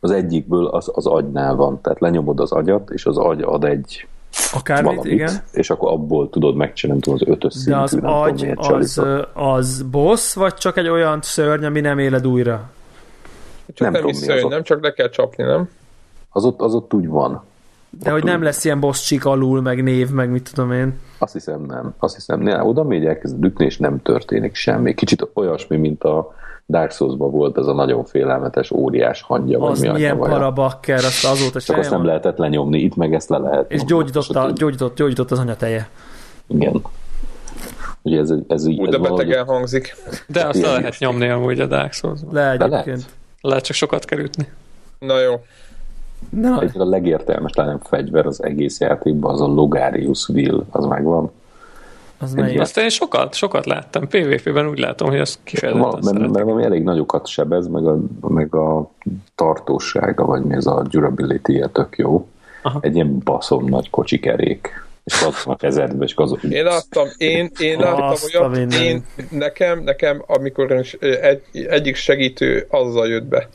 az 0.00 0.10
egyikből 0.10 0.66
az, 0.66 0.90
az 0.94 1.06
agynál 1.06 1.54
van, 1.54 1.80
tehát 1.80 2.00
lenyomod 2.00 2.40
az 2.40 2.52
agyat, 2.52 2.90
és 2.90 3.06
az 3.06 3.16
agy 3.16 3.42
ad 3.42 3.64
egy 3.64 4.06
Akármit, 4.54 4.90
valamit, 4.90 5.12
igen. 5.12 5.42
és 5.52 5.70
akkor 5.70 5.92
abból 5.92 6.30
tudod 6.30 6.54
megcsinálni 6.54 7.02
tudom, 7.02 7.18
az 7.22 7.28
ötös 7.28 7.52
szintű, 7.52 7.70
De 7.70 7.76
az 7.76 7.92
nem 7.92 8.12
agy, 8.12 8.52
tudom, 8.54 8.74
az, 8.74 9.02
az 9.32 9.82
boss, 9.82 10.34
vagy 10.34 10.54
csak 10.54 10.76
egy 10.76 10.88
olyan 10.88 11.18
szörny, 11.22 11.64
ami 11.64 11.80
nem 11.80 11.98
éled 11.98 12.26
újra? 12.26 12.70
Csak 13.66 13.78
nem, 13.78 13.92
nem 13.92 14.00
tudom, 14.00 14.16
szörny, 14.16 14.48
nem 14.48 14.62
csak 14.62 14.82
le 14.82 14.92
kell 14.92 15.08
csapni, 15.08 15.44
nem? 15.44 15.68
Az 16.30 16.44
ott, 16.44 16.60
az 16.60 16.74
ott 16.74 16.94
úgy 16.94 17.08
van. 17.08 17.44
De 18.00 18.10
hogy 18.10 18.24
nem 18.24 18.42
lesz 18.42 18.64
ilyen 18.64 18.80
boss 18.80 19.06
csik 19.06 19.24
alul, 19.24 19.60
meg 19.60 19.82
név, 19.82 20.10
meg 20.10 20.30
mit 20.30 20.50
tudom 20.54 20.72
én. 20.72 20.98
Azt 21.18 21.32
hiszem 21.32 21.64
nem. 21.64 21.94
Azt 21.98 22.14
hiszem, 22.14 22.40
nem. 22.40 22.66
oda 22.66 22.82
még 22.82 23.04
elkezd 23.04 23.44
ütni, 23.44 23.64
és 23.64 23.78
nem 23.78 24.02
történik 24.02 24.54
semmi. 24.54 24.94
Kicsit 24.94 25.28
olyasmi, 25.34 25.76
mint 25.76 26.04
a 26.04 26.34
Dark 26.68 26.90
souls 26.90 27.14
volt 27.18 27.58
ez 27.58 27.66
a 27.66 27.72
nagyon 27.72 28.04
félelmetes 28.04 28.70
óriás 28.70 29.22
hangja. 29.22 29.60
Az 29.60 29.78
vagy 29.78 29.88
mi 29.88 29.94
milyen 29.94 30.18
parabakker, 30.18 30.98
azt 30.98 31.24
azóta 31.24 31.60
Csak 31.60 31.76
azt 31.76 31.90
nem 31.90 32.04
lehetett 32.04 32.36
lenyomni, 32.36 32.78
itt 32.78 32.96
meg 32.96 33.14
ezt 33.14 33.28
le 33.28 33.38
lehet. 33.38 33.70
És 33.70 33.84
gyógyított, 33.84 34.58
gyógyított, 34.58 34.96
gyógyított 34.96 35.30
az 35.30 35.38
anyateje. 35.38 35.88
Igen. 36.46 36.82
Ugye 38.02 38.18
ez, 38.18 38.32
ez 38.48 38.66
így... 38.66 38.80
Úgy, 38.80 38.88
de 38.88 38.98
betegen 38.98 39.44
hangzik. 39.44 39.96
De 40.26 40.46
azt 40.46 40.60
le 40.60 40.72
lehet 40.72 40.98
nyomni 40.98 41.28
amúgy 41.28 41.60
a 41.60 41.66
Dark 41.66 41.92
souls 41.92 42.20
Le 42.30 42.50
egyébként. 42.50 42.84
Lehet. 42.86 43.10
lehet 43.40 43.64
csak 43.64 43.76
sokat 43.76 44.04
kell 44.04 44.18
ütni. 44.18 44.48
Na 44.98 45.20
jó. 45.20 45.32
Na. 46.30 46.60
Egy 46.60 46.78
a 46.78 46.84
legértelmes 46.84 47.52
fegyver 47.82 48.26
az 48.26 48.42
egész 48.42 48.80
játékban 48.80 49.32
az 49.32 49.40
a 49.40 49.46
Logarius 49.46 50.28
Will, 50.28 50.64
az 50.70 50.84
megvan. 50.84 51.30
Az 52.18 52.34
melyik? 52.34 52.60
Azt 52.60 52.78
én 52.78 52.88
sokat, 52.88 53.34
sokat 53.34 53.66
láttam. 53.66 54.08
PvP-ben 54.08 54.68
úgy 54.68 54.78
látom, 54.78 55.08
hogy 55.08 55.20
az 55.20 55.38
kifejezetten 55.44 55.90
mert, 55.90 56.04
mert, 56.04 56.32
mert 56.32 56.44
valami 56.44 56.64
elég 56.64 56.82
nagyokat 56.82 57.26
sebez, 57.26 57.66
meg 57.66 57.86
a, 57.86 57.98
meg 58.20 58.54
a 58.54 58.90
tartósága, 59.34 60.24
vagy 60.24 60.42
mi 60.42 60.54
ez 60.54 60.66
a 60.66 60.82
durability-je 60.90 61.66
tök 61.66 61.98
jó. 61.98 62.28
Aha. 62.62 62.78
Egy 62.82 62.94
ilyen 62.94 63.18
baszom 63.24 63.64
nagy 63.64 63.90
kocsikerék 63.90 64.82
és 65.04 65.22
az 65.22 65.42
a 65.44 65.56
kezedbe, 65.56 66.04
és 66.04 66.12
az... 66.16 66.36
Én 66.50 66.64
láttam, 66.64 67.08
én, 67.16 67.50
én 67.58 67.78
láttam 67.78 68.14
olyat, 68.34 68.72
én, 68.72 69.04
nekem, 69.30 69.82
nekem, 69.82 70.22
amikor 70.26 70.72
egy, 71.00 71.38
egyik 71.52 71.96
segítő 71.96 72.66
azzal 72.70 73.08
jött 73.08 73.24
be. 73.24 73.48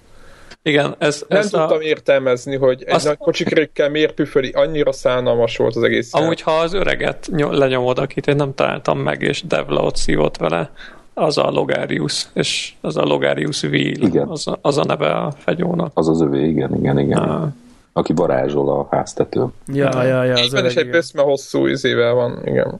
Igen, 0.67 0.95
ez, 0.97 1.25
Nem 1.27 1.39
ez 1.39 1.49
tudtam 1.49 1.77
a... 1.77 1.81
értelmezni, 1.81 2.55
hogy 2.55 2.83
egy 2.85 2.93
azt... 2.93 3.05
nagy 3.05 3.17
kocsikerékkel 3.17 3.89
miért 3.89 4.13
püföli, 4.13 4.51
annyira 4.51 4.91
szánalmas 4.91 5.57
volt 5.57 5.75
az 5.75 5.83
egész. 5.83 6.13
Amúgy, 6.13 6.41
ha 6.41 6.51
az 6.51 6.73
öreget 6.73 7.29
lenyomod, 7.31 7.99
akit 7.99 8.27
én 8.27 8.35
nem 8.35 8.53
találtam 8.55 8.99
meg, 8.99 9.21
és 9.21 9.41
Devla 9.41 9.81
ott 9.81 9.95
szívott 9.95 10.37
vele, 10.37 10.71
az 11.13 11.37
a 11.37 11.49
Logarius, 11.49 12.27
és 12.33 12.73
az 12.81 12.97
a 12.97 13.03
Logarius 13.03 13.63
Wheel, 13.63 14.01
igen. 14.01 14.27
Az, 14.27 14.47
a, 14.47 14.59
az 14.61 14.77
a 14.77 14.83
neve 14.83 15.11
a 15.11 15.31
fegyónak. 15.37 15.91
Az 15.93 16.07
az 16.07 16.21
övé, 16.21 16.47
igen, 16.47 16.75
igen, 16.75 16.99
igen. 16.99 17.17
Ah. 17.17 17.47
Aki 17.93 18.13
varázsol 18.13 18.69
a 18.69 18.95
háztető. 18.95 19.45
Ja, 19.73 20.03
ja, 20.03 20.23
ja. 20.23 20.33
Az 20.33 20.53
és 20.53 20.75
egy 20.75 21.11
hosszú 21.15 21.65
izével 21.65 22.13
van, 22.13 22.41
igen. 22.45 22.79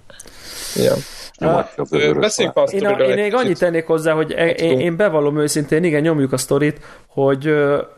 Igen. 0.76 0.98
Beszéljünk 2.20 2.70
én, 2.72 2.86
a, 2.86 2.92
én 2.92 3.14
még 3.14 3.34
annyit 3.36 3.60
tennék 3.60 3.86
hozzá, 3.86 4.14
hogy 4.14 4.34
hát 4.34 4.60
én, 4.60 4.80
én 4.80 4.96
bevallom 4.96 5.40
őszintén, 5.40 5.84
igen, 5.84 6.02
nyomjuk 6.02 6.32
a 6.32 6.38
sztorit, 6.38 6.80
hogy, 7.08 7.54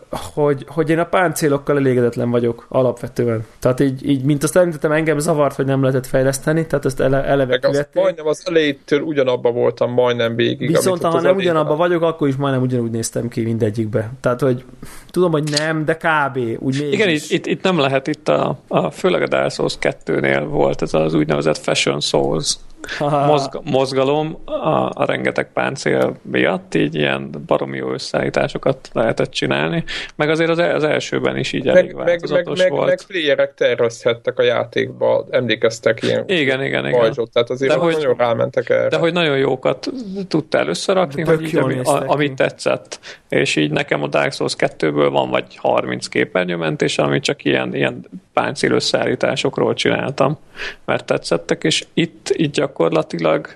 hogy, 0.10 0.66
hogy 0.68 0.90
én 0.90 1.00
a 1.00 1.04
páncélokkal 1.04 1.78
elégedetlen 1.78 2.30
vagyok 2.30 2.66
alapvetően. 2.70 3.46
Tehát 3.60 3.80
így, 3.80 4.10
így 4.10 4.24
mint 4.24 4.44
azt 4.44 4.56
említettem, 4.56 4.92
engem 4.92 5.20
zavart, 5.20 5.56
hogy 5.56 5.66
nem 5.66 5.82
lehetett 5.82 6.08
fejleszteni, 6.08 6.66
tehát 6.68 6.86
ezt 6.86 7.00
ele, 7.00 7.24
eleve 7.24 7.60
Meg 7.62 7.66
az, 7.66 7.88
majdnem 7.94 8.28
az 8.28 8.44
elejétől 8.48 9.02
ugyanabba 9.02 9.52
voltam, 9.52 9.92
majdnem 9.92 10.36
végig. 10.36 10.68
Viszont 10.68 11.02
ha 11.02 11.22
nem 11.22 11.36
ugyanabba 11.36 11.76
vagyok, 11.76 12.02
akkor 12.02 12.28
is 12.28 12.36
majdnem 12.36 12.62
ugyanúgy 12.62 12.92
néztem 12.92 13.28
ki 13.28 13.42
mindegyikbe. 13.42 14.12
Tehát, 14.22 14.40
hogy 14.42 14.64
tudom, 15.12 15.32
hogy 15.32 15.50
nem, 15.58 15.86
de 15.86 15.98
kb. 15.98 16.38
Úgy 16.38 16.80
mégis. 16.80 16.94
Igen, 16.94 17.10
itt, 17.10 17.30
itt, 17.30 17.46
itt, 17.46 17.64
nem 17.64 17.80
lehet, 17.80 18.08
itt 18.08 18.28
a, 18.28 18.60
a 18.68 18.92
főleg 18.92 19.22
a 19.22 19.28
Dark 19.28 19.52
Souls 19.52 19.78
2-nél 19.82 20.46
volt 20.50 20.82
ez 20.82 20.94
az 20.94 21.14
úgynevezett 21.14 21.58
Fashion 21.58 22.00
Souls 22.00 22.58
mozg, 23.00 23.60
mozgalom 23.64 24.38
a, 24.46 24.90
a 24.94 25.06
rengeteg 25.06 25.52
páncél 25.54 26.16
miatt, 26.22 26.76
így 26.76 26.96
ilyen 26.96 27.30
baromi 27.46 27.78
jó 27.78 27.92
összeállításokat 27.92 28.90
lehetett 28.94 29.32
csinálni, 29.32 29.84
meg 30.16 30.30
azért 30.30 30.50
az, 30.50 30.58
az 30.58 30.84
elsőben 30.84 31.38
is 31.38 31.54
így 31.54 31.68
elég 31.68 31.94
meg, 31.94 32.06
változatos 32.06 32.60
meg, 32.60 32.72
volt. 32.72 32.88
Meg, 32.88 32.98
meg 32.98 33.08
playerek 33.08 33.54
tervezhettek 33.54 34.40
a 34.40 34.44
játékba, 34.44 35.26
emlékeztek 35.30 36.02
ilyen 36.02 36.24
igen, 36.28 36.64
igen, 36.64 36.88
igen. 36.88 37.00
Bajzsot, 37.00 37.32
tehát 37.32 37.50
azért 37.50 37.74
de 37.74 37.78
hogy, 37.78 37.94
nagyon 37.94 38.16
rámentek 38.18 38.70
erre. 38.70 38.88
De 38.88 38.98
hogy 38.98 39.14
nagyon 39.14 39.38
jókat 39.38 39.90
tudtál 40.28 40.68
összerakni, 40.68 41.22
hogy 41.22 41.42
így, 41.42 41.58
ami, 41.58 41.80
a, 41.80 42.04
amit 42.08 42.34
tetszett. 42.34 43.00
És 43.30 43.56
így 43.56 43.72
nekem 43.72 44.04
a 44.04 44.08
Dark 44.08 44.32
Souls 44.32 44.56
2-ből 44.58 45.10
van 45.12 45.30
vagy 45.30 45.56
30 45.56 46.08
képernyőmentés, 46.08 46.98
ami 46.98 47.20
csak 47.20 47.44
ilyen, 47.44 47.76
ilyen 47.76 48.06
páncél 48.34 48.72
összeállításokról 48.72 49.74
csináltam, 49.74 50.38
mert 50.86 51.06
tetszettek, 51.06 51.64
és 51.64 51.86
itt 51.94 52.34
így 52.38 52.52
gyakorlatilag 52.52 53.48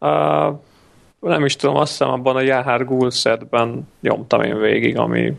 uh, 0.00 0.58
nem 1.20 1.44
is 1.44 1.56
tudom, 1.56 1.76
azt 1.76 1.90
hiszem 1.90 2.10
abban 2.10 2.36
a 2.36 2.40
Jahar 2.40 2.84
Ghoul 2.84 3.10
nyomtam 4.00 4.42
én 4.42 4.58
végig, 4.58 4.98
ami 4.98 5.32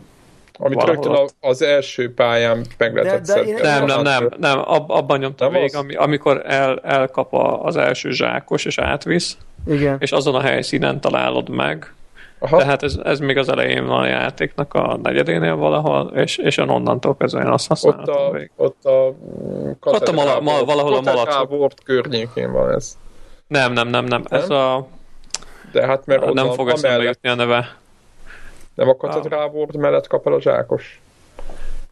amit 0.58 0.82
rögtön 0.82 1.16
az 1.40 1.62
első 1.62 2.14
pályán 2.14 2.66
meg 2.78 2.94
lehetett 2.94 3.26
de, 3.26 3.34
de 3.34 3.42
én 3.42 3.54
Nem, 3.62 3.84
nem, 3.84 4.02
nem, 4.02 4.28
nem, 4.38 4.58
ab, 4.64 4.90
abban 4.90 5.18
nyomtam 5.18 5.52
nem 5.52 5.60
végig, 5.60 5.76
ami, 5.76 5.94
amikor 5.94 6.42
el, 6.46 6.78
elkap 6.78 7.34
az 7.62 7.76
első 7.76 8.10
zsákos 8.10 8.64
és 8.64 8.78
átvisz, 8.78 9.36
Igen. 9.66 9.96
és 10.00 10.12
azon 10.12 10.34
a 10.34 10.40
helyszínen 10.40 11.00
találod 11.00 11.48
meg, 11.48 11.94
Aha. 12.38 12.58
Tehát 12.58 12.82
ez, 12.82 12.96
ez 13.04 13.18
még 13.18 13.36
az 13.36 13.48
elején 13.48 13.86
van 13.86 14.00
a 14.00 14.06
játéknak 14.06 14.74
a 14.74 14.98
negyedénél 15.02 15.56
valahol, 15.56 16.10
és, 16.14 16.36
és 16.36 16.58
onnantól 16.58 17.16
kezdve 17.16 17.40
én 17.40 17.46
azt 17.46 17.68
használtam. 17.68 18.14
Ott 18.14 18.28
a, 18.28 18.30
még. 18.30 18.50
ott 18.56 18.84
a, 18.84 19.14
ott 19.80 20.08
a 20.08 20.12
mala, 20.12 20.40
mal, 20.40 20.64
valahol 20.64 20.94
a 20.94 21.00
malac. 21.00 21.74
környékén 21.84 22.52
van 22.52 22.70
ez. 22.70 22.96
Nem, 23.46 23.72
nem, 23.72 23.88
nem, 23.88 24.04
nem. 24.04 24.24
nem? 24.30 24.40
Ez 24.40 24.50
a 24.50 24.86
De 25.72 25.86
hát 25.86 26.06
mert 26.06 26.32
nem 26.32 26.50
fog 26.50 26.68
eszembe 26.68 27.02
jutni 27.02 27.28
a 27.28 27.34
neve. 27.34 27.76
Nem 28.74 28.88
a 28.88 28.96
katedrál 28.96 29.48
volt 29.48 29.76
mellett 29.76 30.06
kap 30.06 30.26
el 30.26 30.32
a 30.32 30.40
zsákos. 30.40 31.00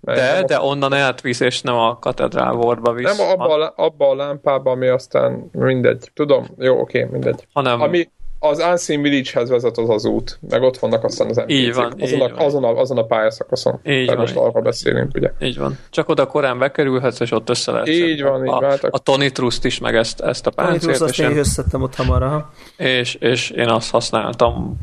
de, 0.00 0.42
de 0.46 0.60
onnan 0.60 0.92
eltvisz, 0.92 1.40
és 1.40 1.62
nem 1.62 1.74
a 1.74 1.98
katedrál 1.98 2.52
vorba 2.52 2.92
visz. 2.92 3.16
Nem 3.16 3.28
abba, 3.28 3.54
a, 3.54 3.72
abba 3.76 4.08
a 4.08 4.14
lámpába, 4.14 4.70
ami 4.70 4.86
aztán 4.86 5.48
mindegy. 5.52 6.10
Tudom, 6.14 6.46
jó, 6.58 6.80
oké, 6.80 7.08
mindegy. 7.10 7.46
Hanem, 7.52 7.80
ami, 7.80 8.08
az 8.44 8.58
Unseen 8.58 9.02
Village-hez 9.02 9.48
vezet 9.48 9.78
az 9.78 9.88
az 9.88 10.04
út, 10.04 10.38
meg 10.48 10.62
ott 10.62 10.78
vannak 10.78 11.04
aztán 11.04 11.28
az 11.28 11.36
NPC-k. 11.36 11.50
Így 11.50 11.74
van, 11.74 11.92
azon, 12.00 12.18
így 12.18 12.22
a, 12.22 12.28
van. 12.28 12.46
Azon, 12.46 12.64
a, 12.64 12.78
azon 12.80 12.98
a 12.98 13.04
pályaszakaszon. 13.04 13.80
Így 13.84 14.06
van, 14.06 14.16
most 14.16 14.36
arról 14.36 14.62
beszélünk, 14.62 15.14
ugye. 15.14 15.30
Így 15.40 15.58
van. 15.58 15.78
Csak 15.90 16.08
oda 16.08 16.26
korán 16.26 16.58
bekerülhetsz, 16.58 17.20
és 17.20 17.30
ott 17.30 17.50
össze 17.50 17.72
lehet 17.72 17.88
Így 17.88 18.22
van, 18.22 18.44
így 18.44 18.50
a, 18.50 18.60
van. 18.60 18.78
A 18.90 18.98
Tony 18.98 19.32
Trust 19.32 19.64
is, 19.64 19.78
meg 19.78 19.96
ezt, 19.96 20.20
ezt 20.20 20.46
a 20.46 20.50
páncélt. 20.50 20.80
Tony 20.80 20.94
Trust 20.94 21.20
azt 21.20 21.30
én 21.30 21.38
összettem 21.38 21.82
ott 21.82 21.94
hamar, 21.94 22.46
És, 22.76 23.14
és 23.14 23.50
én 23.50 23.68
azt 23.68 23.90
használtam 23.90 24.78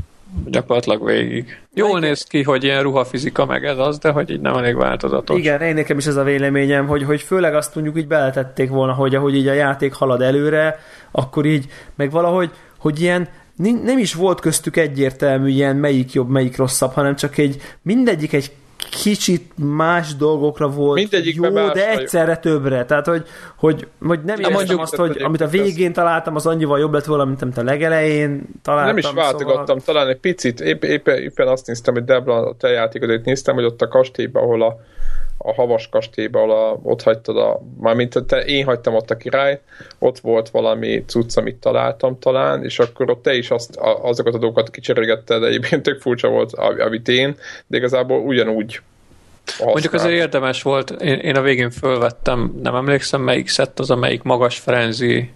gyakorlatilag 0.46 1.06
végig. 1.06 1.58
Jól 1.74 2.00
néz 2.00 2.24
ki, 2.24 2.44
hogy 2.44 2.64
ilyen 2.64 2.84
ruhafizika 2.84 3.46
meg 3.46 3.66
ez 3.66 3.78
az, 3.78 3.98
de 3.98 4.10
hogy 4.10 4.30
így 4.30 4.42
nem 4.42 4.56
elég 4.56 4.76
változatos. 4.76 5.40
Igen, 5.40 5.62
én 5.62 5.74
nekem 5.74 5.98
is 5.98 6.06
ez 6.06 6.16
a 6.16 6.24
véleményem, 6.24 6.88
hogy, 6.88 7.04
hogy 7.04 7.22
főleg 7.22 7.56
azt 7.56 7.76
mondjuk 7.76 7.98
így 7.98 8.08
beletették 8.08 8.70
volna, 8.70 8.94
hogy 8.94 9.16
ahogy 9.16 9.36
így 9.36 9.48
a 9.48 9.54
játék 9.54 9.94
halad 9.94 10.22
előre, 10.22 10.80
akkor 11.12 11.46
így, 11.46 11.66
meg 11.96 12.12
valahogy, 12.12 12.52
hogy 12.78 13.02
ilyen 13.02 13.28
nem 13.84 13.98
is 13.98 14.14
volt 14.14 14.40
köztük 14.40 14.78
egyértelmű 14.78 15.50
ilyen 15.50 15.76
melyik 15.76 16.14
jobb, 16.14 16.30
melyik 16.30 16.58
rosszabb, 16.58 16.92
hanem 16.92 17.16
csak 17.16 17.38
egy 17.38 17.62
mindegyik 17.82 18.34
egy 18.34 18.52
kicsit 18.90 19.52
más 19.56 20.16
dolgokra 20.16 20.68
volt 20.70 21.00
Mindegyik 21.00 21.36
jó, 21.36 21.50
de 21.50 21.90
egyszerre 21.90 22.38
többre. 22.38 22.86
Tehát, 22.86 23.06
hogy, 23.06 23.26
hogy, 23.56 23.88
hogy 24.02 24.20
nem 24.24 24.38
értem 24.38 24.54
mondjuk, 24.54 24.82
azt, 24.82 24.96
hogy 24.96 25.22
amit 25.22 25.42
a 25.42 25.48
végén 25.48 25.94
találtam, 25.94 26.36
az 26.36 26.46
annyival 26.46 26.80
jobb 26.80 26.94
lett 26.94 27.06
volna, 27.06 27.26
mint 27.26 27.42
amit 27.42 27.58
a 27.58 27.64
legelején 27.64 28.42
találtam. 28.62 28.96
Nem 28.96 28.98
is 28.98 29.12
váltogattam, 29.12 29.80
szóval... 29.80 29.84
talán 29.84 30.08
egy 30.08 30.20
picit, 30.20 30.60
épp, 30.60 30.84
épp, 30.84 31.08
éppen 31.08 31.48
azt 31.48 31.68
néztem, 31.68 31.94
hogy 31.94 32.04
Debla, 32.04 32.36
a 32.36 32.56
te 32.58 32.68
játékodét 32.68 33.26
néztem, 33.26 33.56
hogy 33.56 33.64
ott 33.64 33.82
a 33.82 33.88
kastélyban, 33.88 34.44
ahol 34.44 34.62
a 34.62 34.80
a 35.41 35.53
havas 35.53 35.90
kastélyba, 35.90 36.41
ahol 36.41 36.80
ott 36.84 37.02
hagytad 37.02 37.38
a, 37.38 37.61
mármint 37.80 38.24
te, 38.28 38.38
én 38.45 38.66
hagytam 38.66 38.95
ott 38.95 39.11
a 39.11 39.18
király, 39.18 39.60
ott 39.99 40.20
volt 40.20 40.49
valami 40.49 41.03
cucc, 41.06 41.38
amit 41.38 41.56
találtam 41.56 42.20
talán, 42.20 42.64
és 42.64 42.80
akkor 42.80 43.10
ott 43.10 43.24
te 43.24 43.34
is 43.34 43.52
azt, 43.52 43.76
a, 43.76 44.03
azokat 44.03 44.34
a 44.34 44.38
dolgokat 44.38 44.70
kicserélgetted, 44.70 45.44
egyébként 45.44 45.84
tök 45.84 46.02
furcsa 46.02 46.28
volt, 46.28 46.53
amit 46.53 47.07
én, 47.07 47.36
de 47.68 47.78
igazából 47.78 48.20
ugyanúgy 48.20 48.82
Használ. 49.49 49.72
Mondjuk 49.72 49.94
azért 49.94 50.14
érdemes 50.14 50.61
volt, 50.61 50.90
én, 50.90 51.20
én 51.20 51.36
a 51.36 51.41
végén 51.41 51.70
fölvettem, 51.70 52.60
nem 52.61 52.76
emlékszem 52.76 53.22
melyik 53.22 53.48
szett 53.48 53.80
az, 53.80 53.91
amelyik 53.91 54.24
magas 54.24 54.57
frenzi 54.57 55.32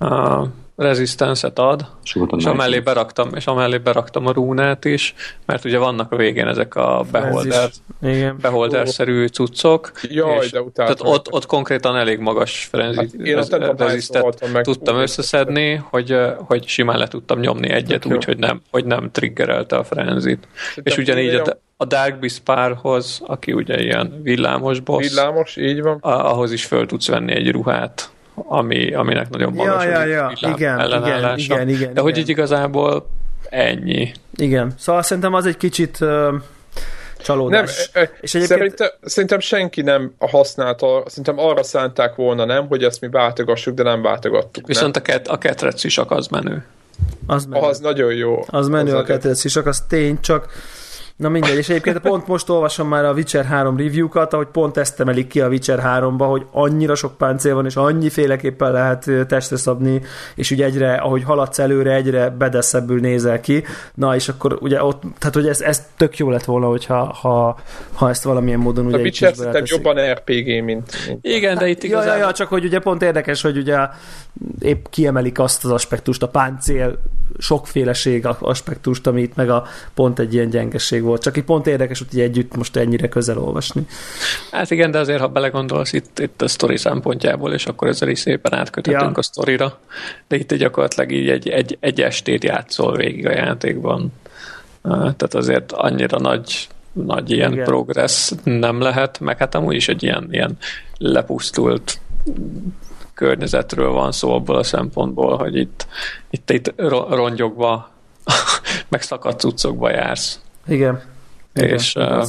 uh, 0.00 0.46
resistance-et 0.78 1.58
ad, 1.58 1.86
és, 2.04 2.18
és 2.36 2.44
amellé, 2.44 2.80
beraktam, 2.80 3.30
és 3.34 3.46
amellé 3.46 3.78
beraktam 3.78 4.26
a 4.26 4.32
rúnát 4.32 4.84
is, 4.84 5.14
mert 5.46 5.64
ugye 5.64 5.78
vannak 5.78 6.12
a 6.12 6.16
végén 6.16 6.46
ezek 6.46 6.74
a 6.74 7.04
beholder, 7.12 7.70
beholder-szerű 8.40 9.26
cuccok, 9.26 9.92
Jaj, 10.02 10.44
és 10.44 10.50
de 10.50 10.60
tehát 10.74 11.00
ott, 11.02 11.32
ott 11.32 11.46
konkrétan 11.46 11.96
elég 11.96 12.18
magas 12.18 12.68
frenzi 12.70 12.98
hát 12.98 14.62
tudtam 14.62 14.94
meg 14.94 15.02
összeszedni, 15.02 15.74
hogy, 15.74 16.16
hogy 16.36 16.66
simán 16.66 16.98
le 16.98 17.08
tudtam 17.08 17.38
nyomni 17.38 17.70
egyet, 17.70 18.04
úgyhogy 18.04 18.38
nem, 18.38 18.60
hogy 18.70 18.84
nem 18.84 19.10
triggerelte 19.10 19.76
a 19.76 19.84
frenzit. 19.84 20.48
És 20.82 20.96
ugyanígy 20.96 21.34
a, 21.34 21.58
a 21.76 21.84
Dark 21.84 22.18
Beast 22.18 22.40
párhoz, 22.40 23.22
aki 23.26 23.52
ugye 23.52 23.82
ilyen 23.82 24.20
villámos 24.22 24.80
boss, 24.80 25.08
villámos, 25.08 25.56
így 25.56 25.82
van. 25.82 25.98
ahhoz 26.00 26.52
is 26.52 26.64
föl 26.64 26.86
tudsz 26.86 27.08
venni 27.08 27.32
egy 27.32 27.50
ruhát 27.50 28.10
ami, 28.46 28.94
aminek 28.94 29.30
nagyon 29.30 29.52
magas 29.52 29.84
ja, 29.84 29.90
ja, 29.90 30.04
ja. 30.04 30.32
Igen, 30.54 30.80
igen, 30.80 31.38
igen, 31.38 31.68
igen, 31.68 31.94
De 31.94 32.00
hogy 32.00 32.18
így 32.18 32.28
igazából 32.28 33.08
ennyi. 33.48 34.12
Igen, 34.34 34.74
szóval 34.78 35.02
szerintem 35.02 35.34
az 35.34 35.46
egy 35.46 35.56
kicsit 35.56 36.00
uh, 36.00 36.34
csalódás. 37.22 37.90
Nem, 37.92 38.04
és 38.20 38.34
egyébként... 38.34 38.58
szerintem, 38.58 38.88
szerintem 39.02 39.40
senki 39.40 39.82
nem 39.82 40.12
használta, 40.18 41.02
szerintem 41.06 41.38
arra 41.38 41.62
szánták 41.62 42.14
volna, 42.14 42.44
nem, 42.44 42.66
hogy 42.66 42.84
ezt 42.84 43.00
mi 43.00 43.08
váltogassuk, 43.08 43.74
de 43.74 43.82
nem 43.82 44.02
váltogattuk. 44.02 44.66
Viszont 44.66 44.94
nem? 44.94 45.02
a, 45.06 45.10
ket, 45.10 45.28
a 45.28 45.38
ketrec 45.38 45.84
is 45.84 45.98
az 45.98 46.26
menő. 46.26 46.64
Az 47.26 47.44
menő. 47.44 47.66
Az 47.66 47.78
nagyon 47.78 48.14
jó. 48.14 48.44
Az 48.46 48.68
menő 48.68 48.94
az 48.94 49.00
a 49.00 49.02
ketrec 49.02 49.44
is, 49.44 49.56
az 49.56 49.84
tény, 49.88 50.20
csak 50.20 50.48
Na 51.18 51.28
mindegy, 51.28 51.56
és 51.56 51.68
egyébként 51.68 51.98
pont 51.98 52.26
most 52.26 52.48
olvasom 52.48 52.88
már 52.88 53.04
a 53.04 53.12
Witcher 53.12 53.44
3 53.44 53.76
review-kat, 53.76 54.32
ahogy 54.32 54.46
pont 54.46 54.76
ezt 54.76 55.00
emelik 55.00 55.26
ki 55.26 55.40
a 55.40 55.48
Witcher 55.48 55.82
3-ba, 55.84 56.26
hogy 56.28 56.46
annyira 56.50 56.94
sok 56.94 57.16
páncél 57.16 57.54
van, 57.54 57.66
és 57.66 57.76
annyiféleképpen 57.76 58.72
lehet 58.72 59.10
testre 59.28 59.56
szabni, 59.56 60.02
és 60.34 60.50
ugye 60.50 60.64
egyre, 60.64 60.94
ahogy 60.94 61.22
haladsz 61.22 61.58
előre, 61.58 61.94
egyre 61.94 62.30
bedeszebbül 62.30 63.00
nézel 63.00 63.40
ki. 63.40 63.64
Na, 63.94 64.14
és 64.14 64.28
akkor 64.28 64.58
ugye 64.60 64.82
ott, 64.82 65.02
tehát 65.18 65.34
hogy 65.34 65.48
ez, 65.48 65.60
ez 65.60 65.86
tök 65.96 66.18
jó 66.18 66.30
lett 66.30 66.44
volna, 66.44 66.66
hogyha 66.66 67.12
ha, 67.12 67.58
ha 67.94 68.08
ezt 68.08 68.22
valamilyen 68.22 68.58
módon 68.58 68.86
ugye 68.86 68.96
A 68.96 69.00
Witcher 69.00 69.34
szerintem 69.34 69.62
jobban 69.66 70.12
RPG, 70.12 70.46
mint, 70.46 71.06
mint... 71.06 71.18
Igen, 71.22 71.58
de 71.58 71.68
itt 71.68 71.82
igazán... 71.82 72.06
Ja, 72.06 72.16
ja, 72.16 72.26
ja, 72.26 72.32
csak 72.32 72.48
hogy 72.48 72.64
ugye 72.64 72.78
pont 72.78 73.02
érdekes, 73.02 73.42
hogy 73.42 73.56
ugye 73.56 73.76
épp 74.60 74.86
kiemelik 74.90 75.38
azt 75.38 75.64
az 75.64 75.70
aspektust, 75.70 76.22
a 76.22 76.28
páncél 76.28 76.98
sokféleség 77.38 78.26
aspektust, 78.38 79.06
amit 79.06 79.36
meg 79.36 79.50
a 79.50 79.66
pont 79.94 80.18
egy 80.18 80.34
ilyen 80.34 80.50
gyengeség 80.50 81.02
volt. 81.08 81.22
Csak 81.22 81.36
így 81.36 81.44
pont 81.44 81.66
érdekes, 81.66 82.04
hogy 82.10 82.20
együtt 82.20 82.56
most 82.56 82.76
ennyire 82.76 83.08
közel 83.08 83.38
olvasni. 83.38 83.86
Hát 84.50 84.70
igen, 84.70 84.90
de 84.90 84.98
azért, 84.98 85.20
ha 85.20 85.28
belegondolsz 85.28 85.92
itt, 85.92 86.18
itt 86.18 86.42
a 86.42 86.48
sztori 86.48 86.76
szempontjából, 86.76 87.52
és 87.52 87.66
akkor 87.66 87.88
ezzel 87.88 88.08
is 88.08 88.18
szépen 88.18 88.54
átkötöttünk 88.54 89.10
ja. 89.10 89.18
a 89.18 89.22
sztorira, 89.22 89.78
de 90.28 90.36
itt 90.36 90.54
gyakorlatilag 90.54 91.12
így 91.12 91.28
egy, 91.28 91.48
egy, 91.48 91.76
egy 91.80 92.00
estét 92.00 92.44
játszol 92.44 92.96
végig 92.96 93.26
a 93.26 93.32
játékban. 93.32 94.12
Tehát 94.82 95.34
azért 95.34 95.72
annyira 95.72 96.18
nagy 96.18 96.68
nagy 96.92 97.30
ilyen 97.30 97.52
Igen. 97.52 97.64
progress 97.64 98.32
nem 98.44 98.80
lehet, 98.80 99.20
meg 99.20 99.38
hát 99.38 99.54
amúgy 99.54 99.74
is 99.74 99.88
egy 99.88 100.02
ilyen, 100.02 100.28
ilyen 100.30 100.56
lepusztult 100.98 102.00
környezetről 103.14 103.90
van 103.90 104.12
szó 104.12 104.32
abból 104.32 104.56
a 104.56 104.62
szempontból, 104.62 105.36
hogy 105.36 105.56
itt, 105.56 105.86
itt, 106.30 106.50
itt 106.50 106.72
rongyogva, 107.08 107.90
meg 108.88 109.02
szakadt 109.02 109.40
cuccokba 109.40 109.90
jársz. 109.90 110.40
Igen. 110.68 111.02
És, 111.54 111.94
Igen, 111.94 112.18
uh, 112.18 112.26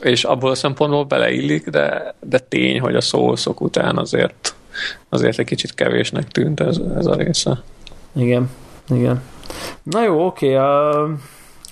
és 0.00 0.24
abból 0.24 0.50
a 0.50 0.54
szempontból 0.54 1.04
beleillik, 1.04 1.68
de, 1.68 2.14
de 2.20 2.38
tény, 2.38 2.80
hogy 2.80 2.94
a 2.94 3.00
szószok 3.00 3.60
után 3.60 3.96
azért, 3.96 4.54
azért 5.08 5.38
egy 5.38 5.46
kicsit 5.46 5.74
kevésnek 5.74 6.28
tűnt 6.28 6.60
ez, 6.60 6.80
ez 6.96 7.06
a 7.06 7.14
része. 7.14 7.62
Igen, 8.12 8.50
igen. 8.88 9.22
Na 9.82 10.04
jó, 10.04 10.26
oké. 10.26 10.56
Okay, 10.56 11.04
uh... 11.04 11.18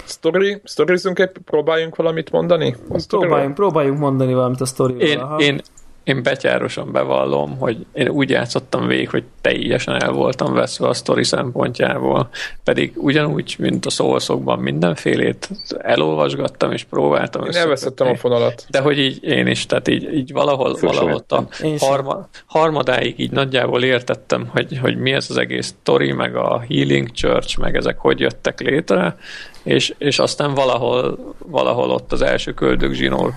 Story, 0.05 0.61
storyzunk 0.65 1.32
próbáljunk 1.45 1.97
valamit 1.97 2.31
mondani? 2.31 2.77
Próbáljunk, 3.09 3.55
próbáljunk 3.55 3.99
mondani 3.99 4.35
valamit 4.35 4.61
a 4.61 4.65
sztoriról. 4.65 5.40
Én, 5.40 5.49
én, 5.49 5.61
én 6.09 6.22
betyárosan 6.22 6.93
bevallom, 6.93 7.59
hogy 7.59 7.86
én 7.93 8.09
úgy 8.09 8.30
játszottam 8.30 8.86
végig, 8.86 9.10
hogy 9.10 9.24
teljesen 9.40 10.02
el 10.02 10.12
voltam 10.12 10.52
veszve 10.55 10.89
a 10.89 10.94
sztori 10.94 11.24
szempontjából, 11.24 12.28
pedig 12.64 12.93
ugyanúgy, 12.97 13.56
mint 13.59 13.86
a 13.86 13.90
szószokban 13.90 14.59
mindenfélét 14.59 15.48
elolvasgattam 15.78 16.72
és 16.72 16.85
próbáltam 16.85 17.44
Én 17.44 17.55
elveszettem 17.55 18.06
a 18.06 18.16
fonalat. 18.16 18.66
De 18.70 18.80
hogy 18.80 18.98
így 18.98 19.24
én 19.24 19.47
is, 19.47 19.66
tehát 19.66 19.89
így, 19.89 20.14
így 20.14 20.32
valahol, 20.32 20.76
valahol 20.80 21.24
a 21.28 21.43
harma, 21.78 22.28
harmadáig 22.47 23.18
így 23.18 23.30
nagyjából 23.30 23.82
értettem, 23.82 24.48
hogy, 24.52 24.78
hogy 24.78 24.97
mi 24.97 25.12
ez 25.12 25.26
az 25.30 25.36
egész 25.36 25.74
story, 25.80 26.12
meg 26.12 26.36
a 26.36 26.64
Healing 26.68 27.10
Church, 27.10 27.59
meg 27.59 27.76
ezek 27.76 27.98
hogy 27.98 28.20
jöttek 28.20 28.60
létre, 28.60 29.16
és, 29.62 29.94
és 29.98 30.18
aztán 30.18 30.55
valahol, 30.55 31.18
valahol 31.47 31.90
ott 31.90 32.12
az 32.12 32.22
első 32.22 32.52
köldök 32.52 32.93
zsinór 32.93 33.32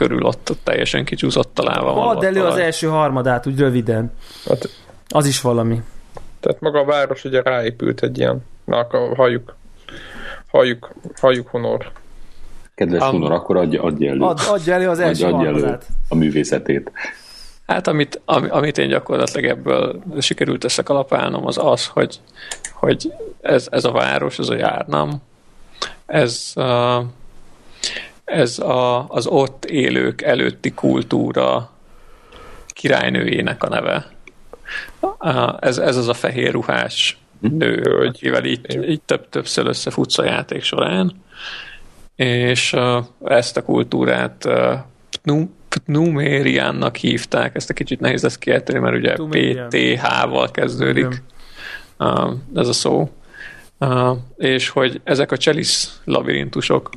körül 0.00 0.22
ott, 0.22 0.50
ott 0.50 0.60
teljesen 0.64 1.04
kicsúszott 1.04 1.54
találva 1.54 1.92
van. 1.92 2.16
Add 2.16 2.24
elő 2.24 2.44
az 2.44 2.56
első 2.56 2.86
harmadát, 2.86 3.46
úgy 3.46 3.58
röviden. 3.58 4.12
Hát, 4.48 4.68
az 5.08 5.26
is 5.26 5.40
valami. 5.40 5.80
Tehát 6.40 6.60
maga 6.60 6.78
a 6.78 6.84
város 6.84 7.24
ugye 7.24 7.42
ráépült 7.42 8.02
egy 8.02 8.18
ilyen, 8.18 8.44
na 8.64 8.76
akkor 8.76 9.16
halljuk, 9.16 9.56
halljuk, 10.46 10.90
halljuk 11.20 11.48
honor. 11.48 11.90
Kedves 12.74 13.00
Am- 13.00 13.10
honor, 13.10 13.32
akkor 13.32 13.56
adja, 13.56 13.82
adja 13.82 14.10
elő. 14.10 14.20
Ad, 14.20 14.40
adja 14.48 14.74
elő 14.74 14.88
az 14.88 14.98
első 14.98 15.24
adja, 15.24 15.36
adja 15.36 15.48
elő 15.48 15.78
a 16.08 16.14
művészetét. 16.14 16.90
Hát 17.66 17.86
amit, 17.86 18.20
amit 18.24 18.78
én 18.78 18.88
gyakorlatilag 18.88 19.50
ebből 19.50 20.02
sikerült 20.20 20.64
összekalapálnom, 20.64 21.46
az 21.46 21.58
az, 21.58 21.86
hogy, 21.86 22.20
hogy 22.72 23.12
ez, 23.40 23.66
ez 23.70 23.84
a 23.84 23.92
város, 23.92 24.38
ez 24.38 24.48
a 24.48 24.56
járnam, 24.56 25.22
ez, 26.06 26.52
uh, 26.56 27.04
ez 28.30 28.58
a, 28.58 29.08
az 29.08 29.26
ott 29.26 29.64
élők 29.64 30.22
előtti 30.22 30.70
kultúra 30.70 31.70
királynőjének 32.66 33.62
a 33.62 33.68
neve. 33.68 34.06
Ez, 35.60 35.78
ez 35.78 35.96
az 35.96 36.08
a 36.08 36.14
fehér 36.14 36.52
ruhás 36.52 37.18
nő, 37.40 37.82
akivel 38.06 38.44
így, 38.44 38.88
így 38.88 39.00
több, 39.00 39.28
többször 39.28 39.66
összefutsz 39.66 40.18
a 40.18 40.24
játék 40.24 40.62
során, 40.62 41.22
és 42.16 42.76
ezt 43.24 43.56
a 43.56 43.62
kultúrát 43.62 44.48
Pnumériánnak 45.84 46.96
hívták, 46.96 47.54
ezt 47.54 47.70
a 47.70 47.74
kicsit 47.74 48.00
nehéz 48.00 48.22
lesz 48.22 48.38
kiejteni, 48.38 48.78
mert 48.78 48.96
ugye 48.96 49.14
PTH-val 49.14 50.50
kezdődik 50.50 51.22
ez 52.54 52.68
a 52.68 52.72
szó. 52.72 53.10
És 54.36 54.68
hogy 54.68 55.00
ezek 55.04 55.32
a 55.32 55.36
cselisz 55.36 56.00
labirintusok, 56.04 56.90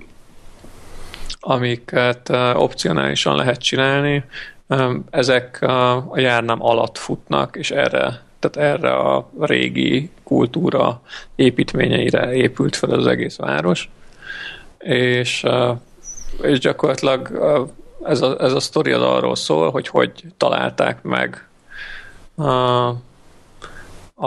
amiket 1.45 2.29
opcionálisan 2.53 3.35
lehet 3.35 3.61
csinálni, 3.61 4.23
ezek 5.09 5.61
a 5.61 6.11
járnám 6.15 6.63
alatt 6.63 6.97
futnak, 6.97 7.55
és 7.55 7.71
erre, 7.71 8.21
tehát 8.39 8.73
erre 8.75 8.93
a 8.93 9.29
régi 9.39 10.09
kultúra 10.23 11.01
építményeire 11.35 12.33
épült 12.33 12.75
fel 12.75 12.89
az 12.89 13.07
egész 13.07 13.35
város. 13.35 13.89
És, 14.77 15.45
és 16.41 16.59
gyakorlatilag 16.59 17.29
ez 18.03 18.21
a, 18.21 18.39
ez 18.39 18.53
a 18.53 18.59
sztori 18.59 18.91
az 18.91 19.01
arról 19.01 19.35
szól, 19.35 19.71
hogy 19.71 19.87
hogy 19.87 20.11
találták 20.37 21.01
meg 21.01 21.47
a, 22.35 22.87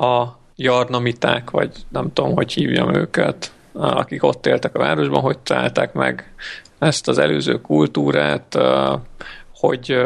a 0.01 0.38
jarnamiták, 0.56 1.51
vagy 1.51 1.70
nem 1.88 2.12
tudom, 2.12 2.34
hogy 2.34 2.52
hívjam 2.52 2.94
őket, 2.94 3.52
akik 3.72 4.22
ott 4.22 4.47
éltek 4.47 4.74
a 4.74 4.78
városban, 4.78 5.20
hogy 5.20 5.38
találták 5.38 5.93
meg 5.93 6.32
ezt 6.78 7.09
az 7.09 7.19
előző 7.19 7.61
kultúrát, 7.61 8.59
hogy 9.55 9.97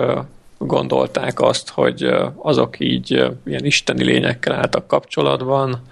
gondolták 0.58 1.40
azt, 1.40 1.70
hogy 1.70 2.14
azok 2.36 2.80
így 2.80 3.10
ilyen 3.46 3.64
isteni 3.64 4.04
lényekkel 4.04 4.54
álltak 4.54 4.86
kapcsolatban, 4.86 5.82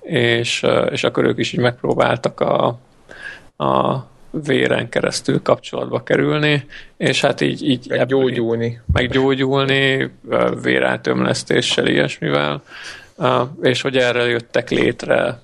és, 0.00 0.66
és 0.90 1.04
akkor 1.04 1.24
ők 1.24 1.38
is 1.38 1.52
így 1.52 1.60
megpróbáltak 1.60 2.40
a, 2.40 2.78
a 3.64 4.04
véren 4.30 4.88
keresztül 4.88 5.42
kapcsolatba 5.42 6.02
kerülni, 6.02 6.66
és 6.96 7.20
hát 7.20 7.40
így, 7.40 7.68
így 7.68 7.86
meggyógyulni. 7.88 8.80
Meggyógyulni 8.92 10.10
vérátömlesztéssel, 10.62 11.86
ilyesmivel, 11.86 12.62
és 13.62 13.80
hogy 13.80 13.96
erre 13.96 14.24
jöttek 14.24 14.70
létre 14.70 15.40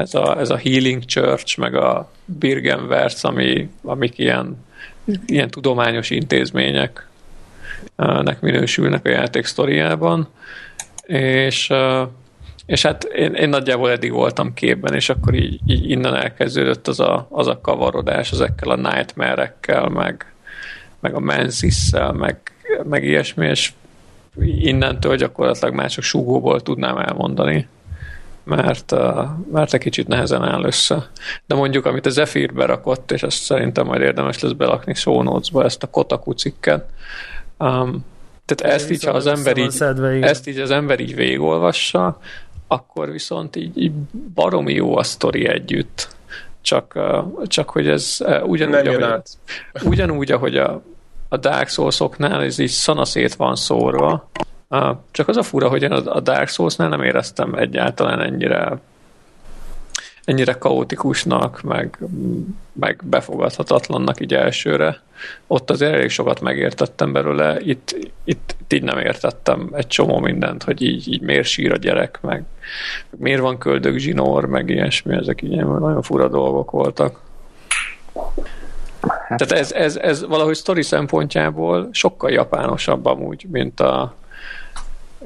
ez 0.00 0.14
a, 0.14 0.38
ez 0.38 0.50
a 0.50 0.56
Healing 0.56 1.04
Church, 1.04 1.58
meg 1.58 1.74
a 1.74 2.10
Birgenwerts, 2.24 3.24
ami, 3.24 3.70
amik 3.82 4.18
ilyen, 4.18 4.64
ilyen 5.26 5.50
tudományos 5.50 6.10
intézmények 6.10 7.08
nek 7.96 8.40
minősülnek 8.40 9.06
a 9.06 9.08
játék 9.08 9.44
sztoriában, 9.44 10.28
és, 11.06 11.72
és 12.66 12.82
hát 12.82 13.04
én, 13.04 13.34
én 13.34 13.48
nagyjából 13.48 13.90
eddig 13.90 14.12
voltam 14.12 14.54
képben, 14.54 14.94
és 14.94 15.08
akkor 15.08 15.34
így, 15.34 15.60
így 15.66 15.90
innen 15.90 16.14
elkezdődött 16.14 16.88
az 16.88 17.00
a, 17.00 17.26
az 17.30 17.46
a 17.46 17.60
kavarodás 17.60 18.32
ezekkel 18.32 18.70
a 18.70 18.76
nightmare-ekkel, 18.76 19.88
meg, 19.88 20.32
meg 21.00 21.14
a 21.14 21.20
mensis 21.20 21.90
meg, 22.12 22.40
meg 22.84 23.04
ilyesmi, 23.04 23.46
és 23.46 23.72
innentől 24.40 25.16
gyakorlatilag 25.16 25.74
már 25.74 25.90
csak 25.90 26.04
súgóból 26.04 26.60
tudnám 26.60 26.96
elmondani, 26.96 27.68
mert, 28.56 28.94
mert 29.52 29.74
egy 29.74 29.80
kicsit 29.80 30.08
nehezen 30.08 30.42
áll 30.42 30.64
össze. 30.64 31.10
De 31.46 31.54
mondjuk, 31.54 31.86
amit 31.86 32.06
a 32.06 32.10
Zephyr 32.10 32.52
berakott, 32.52 33.10
és 33.10 33.22
azt 33.22 33.42
szerintem 33.42 33.86
majd 33.86 34.00
érdemes 34.00 34.40
lesz 34.40 34.52
belakni 34.52 34.94
show 34.94 35.40
ezt 35.60 35.82
a 35.82 35.86
Kotaku 35.86 36.32
cikket, 36.32 36.84
um, 37.58 38.04
tehát 38.54 38.74
ezt 38.74 38.90
így, 38.90 39.04
ha 39.04 39.10
az 39.10 39.26
ember 39.26 39.56
így, 39.56 39.82
ezt 40.20 40.48
így 40.48 40.58
az 40.58 40.70
ember 40.70 41.00
így 41.00 41.14
végigolvassa, 41.14 42.20
akkor 42.68 43.10
viszont 43.10 43.56
így, 43.56 43.78
így 43.78 43.92
baromi 44.34 44.72
jó 44.72 44.96
a 44.96 45.02
sztori 45.02 45.48
együtt. 45.48 46.08
Csak, 46.62 46.98
csak 47.46 47.70
hogy 47.70 47.88
ez 47.88 48.18
ugyanúgy, 48.44 48.86
ahogy, 48.86 49.22
ugyanúgy, 49.82 50.32
ahogy 50.32 50.56
a, 50.56 50.82
a 51.28 51.36
Dark 51.36 51.68
Souls-oknál 51.68 52.42
ez 52.42 52.58
így 52.58 52.68
szanaszét 52.68 53.34
van 53.34 53.56
szórva, 53.56 54.30
csak 55.10 55.28
az 55.28 55.36
a 55.36 55.42
fura, 55.42 55.68
hogy 55.68 55.82
én 55.82 55.92
a 55.92 56.20
Dark 56.20 56.48
Souls-nál 56.48 56.88
nem 56.88 57.02
éreztem 57.02 57.54
egyáltalán 57.54 58.20
ennyire 58.20 58.80
ennyire 60.24 60.52
kaotikusnak, 60.52 61.62
meg, 61.62 61.98
meg 62.72 63.00
befogadhatatlannak 63.04 64.20
így 64.20 64.34
elsőre. 64.34 65.00
Ott 65.46 65.70
azért 65.70 65.92
elég 65.92 66.10
sokat 66.10 66.40
megértettem 66.40 67.12
belőle, 67.12 67.60
itt, 67.60 67.96
itt, 68.24 68.56
itt 68.64 68.72
így 68.72 68.82
nem 68.82 68.98
értettem 68.98 69.68
egy 69.72 69.86
csomó 69.86 70.18
mindent, 70.18 70.62
hogy 70.62 70.82
így, 70.82 71.12
így 71.12 71.20
miért 71.20 71.46
sír 71.46 71.72
a 71.72 71.76
gyerek, 71.76 72.18
meg, 72.22 72.44
miért 73.10 73.40
van 73.40 73.58
köldög 73.58 73.96
zsinór, 73.96 74.44
meg 74.44 74.68
ilyesmi, 74.68 75.14
ezek 75.14 75.42
így 75.42 75.56
nagyon 75.56 76.02
fura 76.02 76.28
dolgok 76.28 76.70
voltak. 76.70 77.20
Hát, 79.00 79.38
Tehát 79.38 79.52
ez, 79.52 79.72
ez, 79.72 79.96
ez 79.96 80.26
valahogy 80.26 80.54
sztori 80.54 80.82
szempontjából 80.82 81.88
sokkal 81.92 82.30
japánosabb 82.30 83.06
amúgy, 83.06 83.46
mint 83.50 83.80
a, 83.80 84.14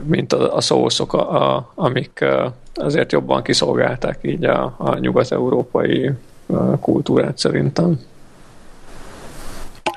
mint 0.03 0.33
a, 0.33 0.57
a 0.57 0.61
szószok, 0.61 1.13
a, 1.13 1.55
a, 1.55 1.71
amik 1.75 2.25
azért 2.75 3.13
jobban 3.13 3.43
kiszolgálták 3.43 4.19
így 4.23 4.45
a, 4.45 4.75
a 4.77 4.99
nyugat-európai 4.99 6.11
kultúrát 6.81 7.39
szerintem. 7.39 8.01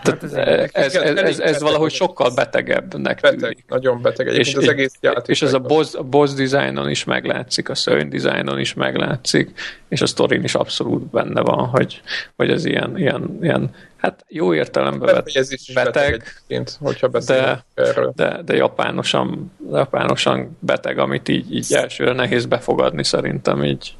Hát 0.03 0.23
ez, 0.23 0.33
ez, 0.33 0.95
ez, 0.95 1.17
ez, 1.17 1.39
ez 1.39 1.61
valahogy 1.61 1.91
sokkal 1.91 2.31
betegebbnek 2.35 3.21
beteg, 3.21 3.39
tűnik. 3.39 3.65
Nagyon 3.67 4.01
beteg 4.01 4.27
és, 4.27 4.55
az 4.55 4.67
egész 4.67 4.93
játék. 5.01 5.27
És 5.27 5.41
ez 5.41 5.53
a 5.53 5.59
boss, 5.59 5.93
a 5.93 6.03
boss 6.03 6.31
designon 6.33 6.89
is 6.89 7.03
meglátszik, 7.03 7.69
a 7.69 7.75
szörny 7.75 8.07
designon 8.07 8.59
is 8.59 8.73
meglátszik, 8.73 9.51
és 9.87 10.01
a 10.01 10.05
sztorin 10.05 10.43
is 10.43 10.55
abszolút 10.55 11.03
benne 11.03 11.41
van, 11.41 11.67
hogy, 11.67 12.01
hogy 12.35 12.51
ez 12.51 12.65
ilyen, 12.65 12.97
ilyen, 12.97 13.37
ilyen 13.41 13.69
hát 13.97 14.25
jó 14.27 14.53
értelemben 14.53 15.15
vett 15.15 15.29
ez 15.33 15.51
is 15.51 15.73
beteg, 15.73 16.23
beteg 16.47 16.67
hogyha 16.79 17.07
de, 17.07 17.65
erről. 17.73 18.13
De, 18.15 18.41
de 18.45 18.55
japánosan, 18.55 19.51
japánosan 19.71 20.57
beteg, 20.59 20.97
amit 20.97 21.27
így, 21.29 21.55
így 21.55 21.73
elsőre 21.73 22.13
nehéz 22.13 22.45
befogadni 22.45 23.03
szerintem 23.03 23.63
így. 23.63 23.95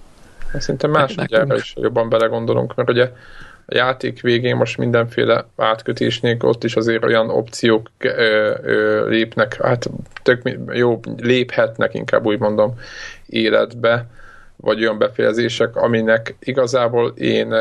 Szerintem 0.57 0.91
másodjára 0.91 1.55
is 1.55 1.73
jobban 1.75 2.09
belegondolunk, 2.09 2.75
mert 2.75 2.89
ugye 2.89 3.11
a 3.69 3.75
játék 3.75 4.21
végén 4.21 4.55
most 4.55 4.77
mindenféle 4.77 5.45
átkötésnél 5.55 6.37
ott 6.41 6.63
is 6.63 6.75
azért 6.75 7.03
olyan 7.03 7.29
opciók 7.29 7.89
ö, 7.99 8.53
ö, 8.63 9.09
lépnek, 9.09 9.61
hát 9.61 9.89
tök 10.23 10.41
jó, 10.71 10.99
léphetnek 11.17 11.93
inkább 11.93 12.25
úgy 12.25 12.39
mondom 12.39 12.73
életbe, 13.25 14.05
vagy 14.55 14.81
olyan 14.81 14.97
befejezések, 14.97 15.75
aminek 15.75 16.35
igazából 16.39 17.13
én 17.17 17.53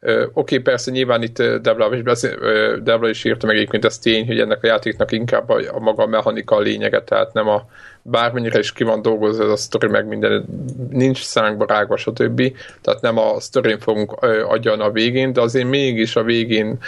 Oké, 0.00 0.28
okay, 0.32 0.58
persze 0.58 0.90
nyilván 0.90 1.22
itt 1.22 1.42
Devla 1.42 1.94
is, 1.94 2.02
beszél, 2.02 2.36
Devla 2.82 3.08
is 3.08 3.24
írta 3.24 3.46
meg 3.46 3.56
egyébként 3.56 3.84
ezt 3.84 4.02
tény, 4.02 4.26
hogy 4.26 4.40
ennek 4.40 4.62
a 4.62 4.66
játéknak 4.66 5.12
inkább 5.12 5.48
a, 5.48 5.78
maga 5.78 6.02
a 6.02 6.06
mechanika 6.06 6.56
a 6.56 6.60
lényege, 6.60 7.02
tehát 7.02 7.32
nem 7.32 7.48
a 7.48 7.68
bármennyire 8.02 8.58
is 8.58 8.72
ki 8.72 8.84
van 8.84 9.02
dolgozva 9.02 9.44
ez 9.44 9.50
a 9.50 9.56
sztori, 9.56 9.88
meg 9.88 10.06
minden, 10.06 10.44
nincs 10.90 11.22
szánkba 11.22 11.66
rágva, 11.68 11.96
stb. 11.96 12.52
Tehát 12.80 13.00
nem 13.00 13.18
a 13.18 13.40
sztorin 13.40 13.78
fogunk 13.78 14.12
adjan 14.48 14.80
a 14.80 14.90
végén, 14.90 15.32
de 15.32 15.40
azért 15.40 15.68
mégis 15.68 16.16
a 16.16 16.22
végén 16.22 16.78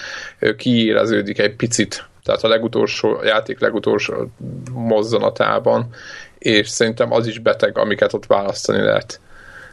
kiéleződik 0.56 1.39
egy 1.39 1.56
picit, 1.56 2.05
tehát 2.24 2.43
a 2.43 2.48
legutolsó 2.48 3.14
a 3.14 3.24
játék 3.24 3.60
legutolsó 3.60 4.30
mozzanatában, 4.72 5.89
és 6.39 6.68
szerintem 6.68 7.12
az 7.12 7.26
is 7.26 7.39
beteg, 7.39 7.78
amiket 7.78 8.12
ott 8.12 8.26
választani 8.26 8.82
lehet. 8.82 9.20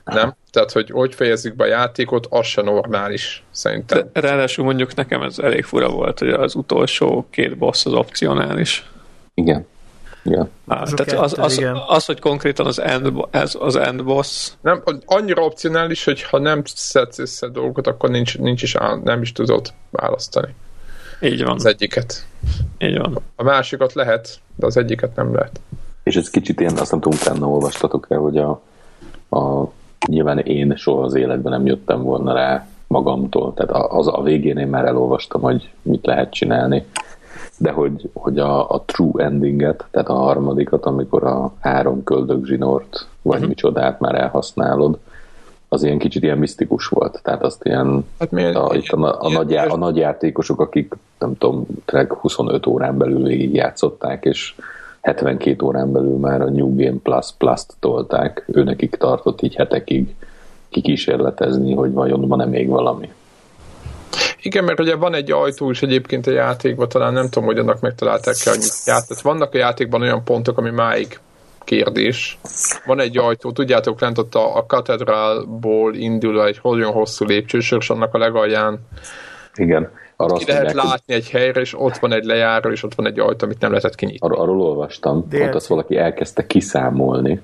Nem? 0.04 0.36
Tehát, 0.56 0.72
hogy 0.72 0.90
hogy 0.90 1.16
fejezzük 1.16 1.56
be 1.56 1.64
a 1.64 1.68
játékot, 1.68 2.28
az 2.30 2.46
se 2.46 2.62
normális, 2.62 3.44
szerintem. 3.52 4.10
De 4.14 4.22
ráadásul 4.22 4.66
mondjuk 4.66 4.96
nekem 4.96 5.22
ez 5.22 5.40
elég 5.40 5.64
fura 5.64 5.90
volt, 5.90 6.20
hogy 6.20 6.30
az 6.30 6.56
utolsó 6.56 7.26
két 7.30 7.58
boss 7.58 7.86
az 7.86 7.94
opcionális. 7.94 8.90
Igen. 9.34 9.68
Igen. 10.24 10.50
Á, 10.68 10.84
tehát 10.84 11.24
az, 11.24 11.38
az, 11.38 11.58
igen. 11.58 11.78
az, 11.88 12.06
hogy 12.06 12.20
konkrétan 12.20 12.66
az 12.66 12.80
end, 12.80 13.12
ez 13.32 13.56
az 13.60 13.76
end 13.76 14.04
boss. 14.04 14.52
Nem, 14.62 14.84
annyira 15.06 15.44
opcionális, 15.44 16.04
hogy 16.04 16.24
ha 16.24 16.40
nem 16.40 16.62
szedsz 16.66 17.20
össze 17.20 17.48
dolgokat, 17.48 17.88
akkor 17.88 18.10
nincs, 18.10 18.38
nincs 18.38 18.62
is, 18.62 18.76
nem 19.04 19.22
is 19.22 19.32
tudod 19.32 19.74
választani. 19.90 20.56
Így 21.22 21.44
van. 21.44 21.56
Az 21.56 21.66
egyiket. 21.66 22.26
Így 22.78 22.98
van. 22.98 23.20
A 23.36 23.44
másikat 23.44 23.94
lehet, 23.94 24.40
de 24.56 24.66
az 24.66 24.78
egyiket 24.78 25.16
nem 25.16 25.34
lehet. 25.34 25.60
És 26.04 26.16
ez 26.16 26.30
kicsit 26.30 26.60
ilyen, 26.60 26.78
azt 26.78 26.92
nem 26.92 27.00
tudom, 27.00 27.20
utána 27.22 27.48
olvastatok 27.48 28.08
el, 28.10 28.20
hogy 28.20 28.38
a, 28.38 28.62
a 29.30 29.72
nyilván 30.06 30.40
én 30.40 30.76
soha 30.76 31.04
az 31.04 31.16
életben 31.16 31.52
nem 31.52 31.66
jöttem 31.66 32.04
volna 32.04 32.34
rá 32.34 32.68
magamtól, 32.88 33.54
tehát 33.54 33.92
az 33.92 34.08
a 34.08 34.22
végén 34.22 34.58
én 34.58 34.68
már 34.68 34.86
elolvastam, 34.86 35.42
hogy 35.42 35.72
mit 35.82 36.06
lehet 36.06 36.34
csinálni, 36.34 36.86
de 37.58 37.72
hogy, 37.72 38.10
hogy 38.14 38.40
a, 38.40 38.70
a 38.70 38.84
true 38.86 39.24
endinget, 39.24 39.86
tehát 39.92 40.10
a 40.10 40.14
harmadikat, 40.14 40.86
amikor 40.86 41.24
a 41.24 41.54
három 41.60 42.04
köldög 42.04 42.46
zsinort, 42.46 43.08
vagy 43.22 43.36
uh-huh. 43.36 43.50
micsodát 43.50 44.00
már 44.00 44.16
elhasználod, 44.16 45.00
az 45.70 45.84
ilyen 45.84 45.98
kicsit 45.98 46.24
ilyen 46.24 46.38
misztikus 46.38 46.88
volt. 46.88 47.20
Tehát 47.24 47.44
azt 47.44 47.66
ilyen 47.66 48.06
hát 48.20 48.32
miért, 48.32 48.56
a, 48.56 48.72
itt 48.74 48.88
a, 48.88 49.18
a, 49.20 49.32
nagy, 49.32 49.54
a 49.56 49.78
nagy 49.78 49.98
játékosok, 49.98 50.60
akik 50.60 50.94
nem 51.20 51.38
tudom, 51.38 51.66
25 52.08 52.66
órán 52.66 52.98
belül 52.98 53.32
játszották, 53.32 54.26
és 54.26 54.56
72 55.06 55.66
órán 55.66 55.92
belül 55.92 56.18
már 56.18 56.42
a 56.42 56.50
New 56.50 56.76
Game 56.76 56.98
Plus 57.04 57.26
Plus-t 57.38 57.74
tolták, 57.80 58.46
őnekik 58.48 58.96
tartott 58.96 59.42
így 59.42 59.56
hetekig 59.56 60.16
kikísérletezni, 60.70 61.74
hogy 61.74 61.92
vajon 61.92 62.28
van-e 62.28 62.46
még 62.46 62.68
valami. 62.68 63.10
Igen, 64.42 64.64
mert 64.64 64.80
ugye 64.80 64.96
van 64.96 65.14
egy 65.14 65.32
ajtó 65.32 65.70
is 65.70 65.82
egyébként 65.82 66.28
a 66.28 66.32
játékban, 66.32 66.90
talán 66.90 67.14
nem 67.14 67.30
tudom, 67.30 67.44
hogy 67.44 67.58
annak 67.58 67.80
megtalálták 67.80 68.36
el, 68.46 68.54
hogy 68.54 68.68
játszat. 68.86 69.22
Vannak 69.22 69.54
a 69.54 69.58
játékban 69.58 70.02
olyan 70.02 70.24
pontok, 70.24 70.58
ami 70.58 70.70
máig 70.70 71.20
kérdés. 71.64 72.40
Van 72.86 73.00
egy 73.00 73.18
ajtó, 73.18 73.52
tudjátok, 73.52 74.02
lent 74.02 74.18
ott 74.18 74.36
a, 74.36 74.58
a 74.58 74.66
katedrálból 74.66 75.96
indul 75.96 76.46
egy 76.46 76.60
nagyon 76.64 76.92
hosszú 76.92 77.26
lépcsősor, 77.26 77.78
és 77.82 77.90
annak 77.90 78.14
a 78.14 78.18
legalján 78.18 78.80
igen. 79.56 79.90
Arra 80.16 80.36
ki 80.36 80.46
lehet 80.48 80.64
mondják, 80.64 80.86
látni 80.86 81.14
egy 81.14 81.30
helyre, 81.30 81.62
és 81.62 81.80
ott 81.80 81.98
van 81.98 82.12
egy 82.14 82.24
lejáró, 82.24 82.70
és 82.70 82.84
ott 82.84 82.96
van 82.96 83.06
egy 83.06 83.20
ajtó, 83.20 83.46
amit 83.46 83.60
nem 83.60 83.70
lehetett 83.70 83.96
kinyitni. 83.96 84.28
Ar- 84.28 84.40
arról 84.40 84.62
olvastam, 84.62 85.26
DLC. 85.30 85.48
ott 85.48 85.56
azt 85.56 85.68
valaki 85.68 85.98
elkezdte 85.98 86.48
kiszámolni, 86.48 87.42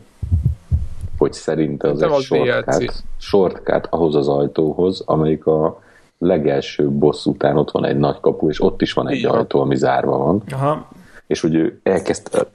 hogy 1.18 1.34
szerinte 1.34 1.90
az 1.90 2.00
nem 2.00 2.12
egy 2.12 2.22
shortcut, 2.22 3.04
shortcut 3.18 3.88
ahhoz 3.90 4.16
az 4.16 4.28
ajtóhoz, 4.28 5.04
amelyik 5.06 5.46
a 5.46 5.82
legelső 6.18 6.90
boss 6.90 7.26
után 7.26 7.58
ott 7.58 7.72
van 7.72 7.86
egy 7.86 7.98
nagy 7.98 8.20
kapu, 8.20 8.50
és 8.50 8.62
ott 8.62 8.82
is 8.82 8.94
van 8.94 9.10
egy 9.10 9.18
Igen. 9.18 9.32
ajtó, 9.32 9.60
ami 9.60 9.76
zárva 9.76 10.18
van. 10.18 10.44
Aha. 10.52 10.88
És 11.28 11.42
hogy 11.42 11.56
ő 11.56 11.80
elkezd, 11.84 12.48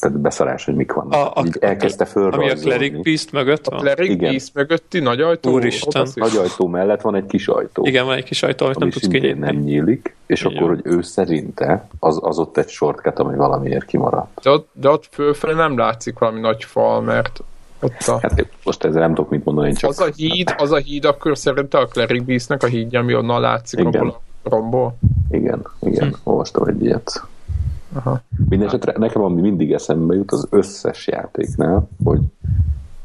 tehát 0.00 0.18
beszarás, 0.18 0.64
hogy 0.64 0.74
mik 0.74 0.92
vannak. 0.92 1.12
A, 1.12 1.40
a, 1.40 1.44
Így 1.46 1.56
elkezdte 1.60 2.04
fölrajzolni. 2.04 2.50
Ami 2.50 2.60
a 2.60 2.62
Cleric 2.62 3.02
Beast 3.02 3.32
mögött 3.32 3.68
van? 3.68 3.78
A 3.78 3.82
Cleric 3.82 4.10
Igen. 4.10 4.30
Beast 4.30 4.54
mögötti 4.54 4.98
nagy 4.98 5.20
ajtó? 5.20 5.50
Úristen. 5.50 6.08
Nagy 6.14 6.36
ajtó 6.36 6.66
mellett 6.66 7.00
van 7.00 7.14
egy 7.14 7.26
kis 7.26 7.48
ajtó. 7.48 7.86
Igen, 7.86 8.04
van 8.04 8.16
egy 8.16 8.24
kis 8.24 8.42
ajtó, 8.42 8.64
amit 8.64 8.78
nem 8.78 8.90
tudsz 8.90 9.06
kinyitni. 9.06 9.38
nem 9.38 9.56
nyílik, 9.56 10.16
és 10.26 10.40
Igen. 10.40 10.56
akkor, 10.56 10.68
hogy 10.68 10.80
ő 10.82 11.02
szerinte 11.02 11.88
az, 11.98 12.18
az 12.22 12.38
ott 12.38 12.56
egy 12.56 12.68
shortcut, 12.68 13.18
ami 13.18 13.36
valamiért 13.36 13.84
kimaradt. 13.84 14.40
De 14.42 14.50
ott, 14.50 14.68
de 14.72 14.88
ott 14.88 15.08
fölfelé 15.10 15.54
nem 15.54 15.78
látszik 15.78 16.18
valami 16.18 16.40
nagy 16.40 16.64
fal, 16.64 17.00
mert 17.00 17.40
ott 17.80 18.06
a... 18.06 18.18
Hát 18.22 18.46
most 18.64 18.84
ezzel 18.84 19.00
nem 19.00 19.14
tudok 19.14 19.30
mit 19.30 19.44
mondani, 19.44 19.72
csak... 19.72 19.90
Az 19.90 20.00
a 20.00 20.08
híd, 20.16 20.54
az 20.58 20.72
a 20.72 20.76
híd 20.76 21.04
akkor 21.04 21.38
szerintem 21.38 21.80
a 21.80 21.86
Cleric 21.86 22.24
Beastnek 22.24 22.62
a 22.62 22.66
hídja, 22.66 23.00
ami 23.00 23.14
onnan 23.14 23.40
látszik 23.40 23.78
igen. 23.78 23.94
abból 23.94 24.20
a 24.42 24.48
romból. 24.48 24.98
Igen, 25.30 25.66
igen, 25.80 26.08
hm. 26.08 26.14
olvastam 26.22 26.68
egy 26.68 26.82
ilyet. 26.82 27.22
Aha. 27.92 28.20
Mindenesetre 28.48 28.94
nekem 28.98 29.22
ami 29.22 29.40
mindig 29.40 29.72
eszembe 29.72 30.14
jut 30.14 30.30
az 30.32 30.46
összes 30.50 31.06
játéknál, 31.06 31.88
hogy 32.04 32.20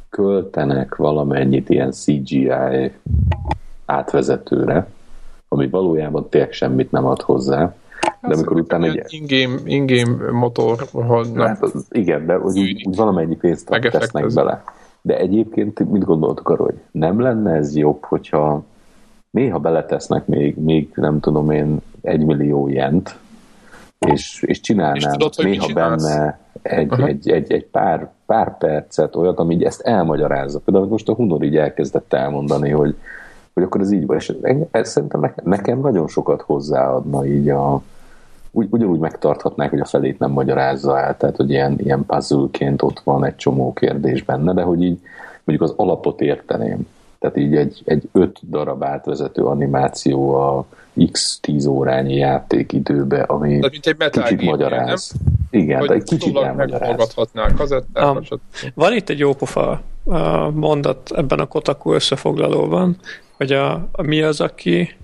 költenek 0.09 0.95
valamennyit 0.95 1.69
ilyen 1.69 1.91
CGI 1.91 2.51
átvezetőre, 3.85 4.87
ami 5.47 5.69
valójában 5.69 6.29
tényleg 6.29 6.51
semmit 6.51 6.91
nem 6.91 7.05
ad 7.05 7.21
hozzá, 7.21 7.75
de 8.21 8.33
amikor 8.33 8.59
utána 8.59 8.85
egy... 8.85 9.05
In-game, 9.07 9.59
in-game 9.65 10.31
motor, 10.31 10.87
hogy 10.91 11.31
nem... 11.31 11.47
Hát, 11.47 11.61
az, 11.61 11.85
igen, 11.89 12.25
de 12.25 12.39
úgy, 12.39 12.83
úgy 12.87 12.95
valamennyi 12.95 13.35
pénzt 13.35 13.69
tesznek 13.91 14.33
bele. 14.33 14.63
De 15.01 15.17
egyébként 15.17 15.91
mit 15.91 16.03
gondoltok 16.03 16.49
arról, 16.49 16.65
hogy 16.65 16.79
nem 16.91 17.19
lenne 17.19 17.53
ez 17.53 17.75
jobb, 17.75 18.03
hogyha 18.03 18.63
néha 19.29 19.59
beletesznek 19.59 20.27
még, 20.27 20.57
még 20.57 20.91
nem 20.95 21.19
tudom 21.19 21.51
én, 21.51 21.81
egy 22.01 22.25
millió 22.25 22.67
jent, 22.67 23.17
és, 24.11 24.43
és 24.47 24.59
csinálnám 24.59 24.95
és 24.95 25.05
tudod, 25.05 25.33
néha 25.37 25.73
benne 25.73 26.39
egy, 26.61 27.01
egy, 27.01 27.29
egy, 27.29 27.51
egy 27.51 27.65
pár, 27.65 28.09
pár 28.25 28.57
percet 28.57 29.15
olyat, 29.15 29.39
ami 29.39 29.53
így 29.53 29.63
ezt 29.63 29.81
elmagyarázza. 29.81 30.59
Például 30.59 30.87
most 30.87 31.09
a 31.09 31.13
Hunor 31.13 31.43
így 31.43 31.57
elkezdett 31.57 32.13
elmondani, 32.13 32.69
hogy, 32.69 32.95
hogy 33.53 33.63
akkor 33.63 33.81
ez 33.81 33.91
így 33.91 34.05
van, 34.05 34.17
és 34.17 34.33
ez 34.71 34.89
szerintem 34.89 35.19
nekem, 35.19 35.45
nekem 35.47 35.79
nagyon 35.79 36.07
sokat 36.07 36.41
hozzáadna 36.41 37.25
így 37.25 37.49
a, 37.49 37.81
úgy, 38.51 38.67
ugyanúgy 38.69 38.99
megtarthatnák, 38.99 39.69
hogy 39.69 39.79
a 39.79 39.85
felét 39.85 40.19
nem 40.19 40.31
magyarázza 40.31 40.99
el, 40.99 41.17
tehát 41.17 41.35
hogy 41.35 41.49
ilyen, 41.49 41.79
ilyen 41.79 42.05
puzzle 42.05 42.47
ott 42.77 43.01
van 43.03 43.25
egy 43.25 43.35
csomó 43.35 43.73
kérdés 43.73 44.23
benne, 44.23 44.53
de 44.53 44.61
hogy 44.61 44.83
így 44.83 44.99
mondjuk 45.43 45.69
az 45.69 45.75
alapot 45.77 46.21
érteném. 46.21 46.87
Tehát 47.23 47.37
így 47.37 47.55
egy, 47.55 47.81
egy 47.85 48.09
öt 48.11 48.49
darab 48.49 48.83
átvezető 48.83 49.43
animáció 49.43 50.33
a 50.33 50.65
x 51.11 51.39
10 51.41 51.65
órányi 51.65 52.15
játékidőbe, 52.15 53.21
ami 53.21 53.59
de 53.59 53.69
mint 53.83 54.01
egy 54.03 54.09
kicsit 54.09 54.41
magyaráz. 54.41 55.13
Nem? 55.49 55.61
Igen, 55.61 55.85
de 55.85 55.93
egy 55.93 56.03
kicsit 56.03 56.37
elmagyaráz. 56.37 57.15
Um, 57.93 58.19
van 58.73 58.93
itt 58.93 59.09
egy 59.09 59.19
jópofa 59.19 59.81
uh, 60.03 60.51
mondat 60.51 61.11
ebben 61.15 61.39
a 61.39 61.45
Kotaku 61.45 61.93
összefoglalóban, 61.93 62.97
hogy 63.37 63.51
a, 63.51 63.73
a 63.91 64.01
mi 64.01 64.21
az, 64.21 64.41
aki 64.41 64.95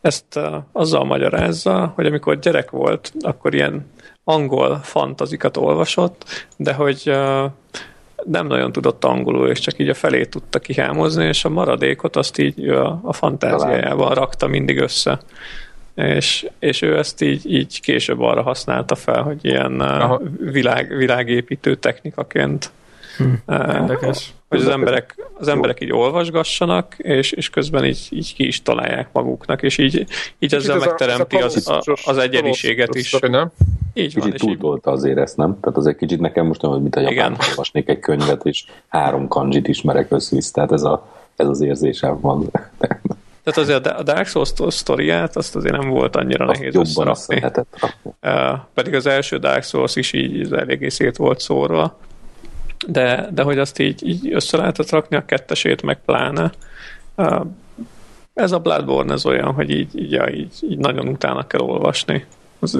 ezt 0.00 0.36
uh, 0.36 0.54
azzal 0.72 1.04
magyarázza, 1.04 1.92
hogy 1.94 2.06
amikor 2.06 2.38
gyerek 2.38 2.70
volt, 2.70 3.12
akkor 3.20 3.54
ilyen 3.54 3.86
angol 4.24 4.78
fantazikat 4.82 5.56
olvasott, 5.56 6.24
de 6.56 6.72
hogy 6.72 7.02
uh, 7.06 7.50
nem 8.24 8.46
nagyon 8.46 8.72
tudott 8.72 9.04
angolul, 9.04 9.48
és 9.48 9.58
csak 9.58 9.78
így 9.78 9.88
a 9.88 9.94
felét 9.94 10.30
tudta 10.30 10.58
kihámozni, 10.58 11.24
és 11.24 11.44
a 11.44 11.48
maradékot 11.48 12.16
azt 12.16 12.38
így 12.38 12.68
a, 12.68 13.00
a 13.02 13.12
fantáziájában 13.12 14.14
rakta 14.14 14.46
mindig 14.46 14.78
össze. 14.78 15.20
És, 15.94 16.48
és 16.58 16.82
ő 16.82 16.98
ezt 16.98 17.22
így, 17.22 17.52
így 17.52 17.80
később 17.80 18.20
arra 18.20 18.42
használta 18.42 18.94
fel, 18.94 19.22
hogy 19.22 19.38
ilyen 19.44 19.82
világ, 20.38 20.96
világépítő 20.96 21.74
technikaként 21.74 22.70
Hm, 23.18 23.52
érdekes. 23.52 24.32
Hogy 24.48 24.60
az 24.60 24.68
emberek, 24.68 25.28
az 25.38 25.48
emberek 25.48 25.80
így 25.80 25.92
olvasgassanak, 25.92 26.94
és, 26.98 27.32
és 27.32 27.50
közben 27.50 27.84
így, 27.84 28.06
így 28.10 28.34
ki 28.34 28.46
is 28.46 28.62
találják 28.62 29.08
maguknak, 29.12 29.62
és 29.62 29.78
így, 29.78 30.06
így 30.38 30.54
ezzel 30.54 30.76
ez 30.76 30.84
megteremti 30.84 31.36
a, 31.36 31.44
az, 31.44 31.68
a, 31.68 31.82
az 32.04 32.18
egyediséget 32.18 32.94
is. 32.94 33.18
Nem? 33.20 33.50
Így 33.94 34.14
kicsit 34.14 34.34
túltolta 34.34 34.90
azért 34.90 35.18
ezt, 35.18 35.36
nem? 35.36 35.60
Tehát 35.60 35.78
az 35.78 35.86
egy 35.86 35.96
kicsit 35.96 36.20
nekem 36.20 36.46
most 36.46 36.62
nem, 36.62 36.70
mint 36.70 36.96
a 36.96 37.00
japán 37.00 37.36
olvasnék 37.48 37.88
egy 37.88 37.98
könyvet, 37.98 38.46
és 38.46 38.64
három 38.88 39.28
kanjit 39.28 39.68
ismerek 39.68 40.10
össze 40.10 40.36
tehát 40.52 40.72
ez, 40.72 40.82
a, 40.82 41.06
ez 41.36 41.46
az 41.46 41.60
érzésem 41.60 42.20
van. 42.20 42.50
Tehát 43.42 43.58
azért 43.68 43.86
a 43.86 44.02
Dark 44.02 44.26
Souls 44.26 44.52
sztoriát 44.68 45.36
azt 45.36 45.56
azért 45.56 45.76
nem 45.76 45.88
volt 45.88 46.16
annyira 46.16 46.46
azt 46.46 46.58
nehéz 46.58 46.74
összerakni. 46.74 47.42
Uh, 48.22 48.58
pedig 48.74 48.94
az 48.94 49.06
első 49.06 49.36
Dark 49.36 49.62
Souls 49.62 49.96
is 49.96 50.12
így 50.12 50.52
eléggé 50.52 50.88
szét 50.88 51.16
volt 51.16 51.40
szórva 51.40 51.98
de, 52.90 53.28
de 53.32 53.42
hogy 53.42 53.58
azt 53.58 53.78
így, 53.78 54.08
így 54.08 54.32
össze 54.32 54.56
lehetett 54.56 54.90
rakni 54.90 55.16
a 55.16 55.24
kettesét, 55.24 55.82
meg 55.82 55.98
pláne. 56.04 56.52
Ez 58.34 58.52
a 58.52 58.58
Bloodborne 58.58 59.12
ez 59.12 59.26
olyan, 59.26 59.52
hogy 59.52 59.70
így, 59.70 60.00
így, 60.00 60.20
így, 60.34 60.52
így 60.60 60.78
nagyon 60.78 61.08
utána 61.08 61.46
kell 61.46 61.60
olvasni 61.60 62.26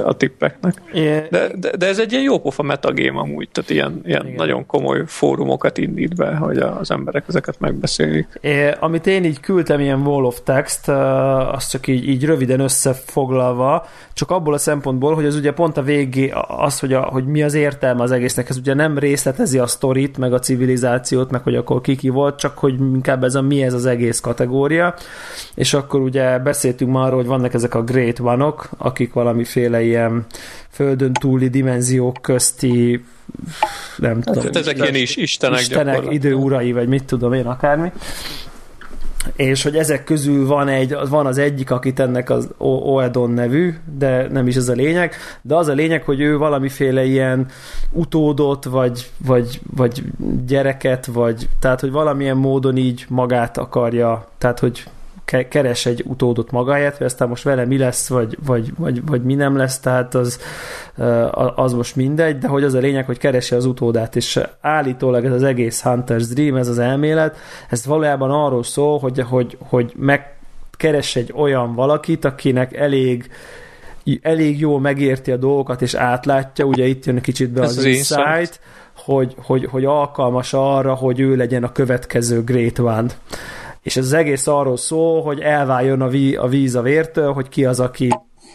a 0.04 0.16
tippeknek. 0.16 0.82
Yeah. 0.92 1.28
De, 1.30 1.48
de, 1.54 1.76
de, 1.76 1.86
ez 1.86 1.98
egy 1.98 2.12
ilyen 2.12 2.24
jópofa 2.24 2.62
metagame 2.62 3.20
amúgy, 3.20 3.48
tehát 3.52 3.70
ilyen, 3.70 4.00
ilyen 4.04 4.32
nagyon 4.36 4.66
komoly 4.66 5.02
fórumokat 5.06 5.78
indít 5.78 6.14
be, 6.14 6.36
hogy 6.36 6.58
az 6.58 6.90
emberek 6.90 7.24
ezeket 7.28 7.60
megbeszélik. 7.60 8.26
É, 8.40 8.70
amit 8.80 9.06
én 9.06 9.24
így 9.24 9.40
küldtem, 9.40 9.80
ilyen 9.80 10.00
wall 10.00 10.24
of 10.24 10.40
text, 10.44 10.88
azt 10.88 11.70
csak 11.70 11.86
így, 11.86 12.08
így 12.08 12.24
röviden 12.24 12.60
összefoglalva, 12.60 13.86
csak 14.12 14.30
abból 14.30 14.54
a 14.54 14.58
szempontból, 14.58 15.14
hogy 15.14 15.26
az 15.26 15.36
ugye 15.36 15.52
pont 15.52 15.76
a 15.76 15.82
végé 15.82 16.32
az, 16.46 16.80
hogy, 16.80 16.92
a, 16.92 17.00
hogy 17.00 17.26
mi 17.26 17.42
az 17.42 17.54
értelme 17.54 18.02
az 18.02 18.10
egésznek, 18.10 18.48
ez 18.48 18.56
ugye 18.56 18.74
nem 18.74 18.98
részletezi 18.98 19.58
a 19.58 19.66
sztorit, 19.66 20.18
meg 20.18 20.32
a 20.32 20.38
civilizációt, 20.38 21.30
meg 21.30 21.42
hogy 21.42 21.56
akkor 21.56 21.80
kiki 21.80 22.08
volt, 22.08 22.38
csak 22.38 22.58
hogy 22.58 22.74
inkább 22.80 23.24
ez 23.24 23.34
a 23.34 23.42
mi 23.42 23.62
ez 23.62 23.74
az 23.74 23.86
egész 23.86 24.20
kategória, 24.20 24.94
és 25.54 25.74
akkor 25.74 26.00
ugye 26.00 26.38
beszéltünk 26.38 26.92
már 26.92 27.04
arról, 27.04 27.16
hogy 27.16 27.26
vannak 27.26 27.54
ezek 27.54 27.74
a 27.74 27.82
great 27.82 28.18
vanok, 28.18 28.68
akik 28.78 29.12
valamiféle 29.12 29.67
ilyen 29.76 30.26
földön 30.70 31.12
túli 31.12 31.48
dimenziók 31.48 32.18
közti 32.22 33.04
nem 33.96 34.22
hát, 34.24 34.34
tudom. 34.34 34.50
ezek 34.54 34.76
ilyen 34.76 34.94
is 34.94 35.16
istenek, 35.16 35.60
istenek 35.60 36.12
időurai, 36.12 36.72
vagy 36.72 36.88
mit 36.88 37.04
tudom 37.04 37.32
én, 37.32 37.46
akármi 37.46 37.92
és 39.36 39.62
hogy 39.62 39.76
ezek 39.76 40.04
közül 40.04 40.46
van, 40.46 40.68
egy, 40.68 40.96
van 41.08 41.26
az 41.26 41.38
egyik, 41.38 41.70
akit 41.70 42.00
ennek 42.00 42.30
az 42.30 42.48
Oedon 42.58 43.30
nevű, 43.30 43.74
de 43.98 44.28
nem 44.28 44.46
is 44.46 44.56
ez 44.56 44.68
a 44.68 44.72
lényeg, 44.72 45.14
de 45.42 45.54
az 45.54 45.68
a 45.68 45.72
lényeg, 45.72 46.02
hogy 46.02 46.20
ő 46.20 46.36
valamiféle 46.36 47.04
ilyen 47.04 47.46
utódot, 47.92 48.64
vagy, 48.64 49.10
vagy, 49.26 49.60
vagy 49.76 50.02
gyereket, 50.46 51.06
vagy 51.06 51.48
tehát, 51.60 51.80
hogy 51.80 51.90
valamilyen 51.90 52.36
módon 52.36 52.76
így 52.76 53.04
magát 53.08 53.58
akarja, 53.58 54.28
tehát, 54.38 54.58
hogy 54.58 54.84
keres 55.48 55.86
egy 55.86 56.02
utódot 56.06 56.50
magáért, 56.50 56.96
hogy 56.96 57.06
aztán 57.06 57.28
most 57.28 57.42
vele 57.42 57.64
mi 57.64 57.78
lesz, 57.78 58.08
vagy, 58.08 58.38
vagy, 58.46 58.72
vagy, 58.76 59.06
vagy 59.06 59.22
mi 59.22 59.34
nem 59.34 59.56
lesz, 59.56 59.78
tehát 59.78 60.14
az, 60.14 60.40
az 61.54 61.72
most 61.72 61.96
mindegy, 61.96 62.38
de 62.38 62.48
hogy 62.48 62.64
az 62.64 62.74
a 62.74 62.78
lényeg, 62.78 63.06
hogy 63.06 63.18
keresi 63.18 63.54
az 63.54 63.64
utódát, 63.64 64.16
és 64.16 64.40
állítólag 64.60 65.24
ez 65.24 65.32
az 65.32 65.42
egész 65.42 65.82
Hunter's 65.84 66.30
Dream, 66.34 66.56
ez 66.56 66.68
az 66.68 66.78
elmélet, 66.78 67.36
ez 67.70 67.86
valójában 67.86 68.30
arról 68.30 68.62
szól, 68.62 68.98
hogy, 68.98 69.20
hogy, 69.20 69.56
hogy 69.60 69.92
megkeres 69.96 71.16
egy 71.16 71.32
olyan 71.36 71.74
valakit, 71.74 72.24
akinek 72.24 72.76
elég 72.76 73.30
elég 74.22 74.60
jól 74.60 74.80
megérti 74.80 75.30
a 75.30 75.36
dolgokat, 75.36 75.82
és 75.82 75.94
átlátja, 75.94 76.64
ugye 76.64 76.86
itt 76.86 77.04
jön 77.04 77.20
kicsit 77.20 77.50
be 77.50 77.62
az, 77.62 77.76
az 77.76 77.84
insight, 77.84 78.60
hogy, 78.96 79.34
hogy, 79.36 79.64
hogy 79.70 79.84
alkalmas 79.84 80.52
arra, 80.52 80.94
hogy 80.94 81.20
ő 81.20 81.36
legyen 81.36 81.64
a 81.64 81.72
következő 81.72 82.44
Great 82.44 82.78
One 82.78 83.06
és 83.88 83.96
ez 83.96 84.04
az 84.04 84.12
egész 84.12 84.46
arról 84.46 84.76
szól, 84.76 85.22
hogy 85.22 85.40
elváljon 85.40 86.00
a, 86.00 86.08
ví, 86.08 86.36
a 86.36 86.46
víz 86.46 86.74
a 86.74 86.82
vértől, 86.82 87.32
hogy 87.32 87.48
ki 87.48 87.64
az, 87.64 87.80
aki 87.80 88.08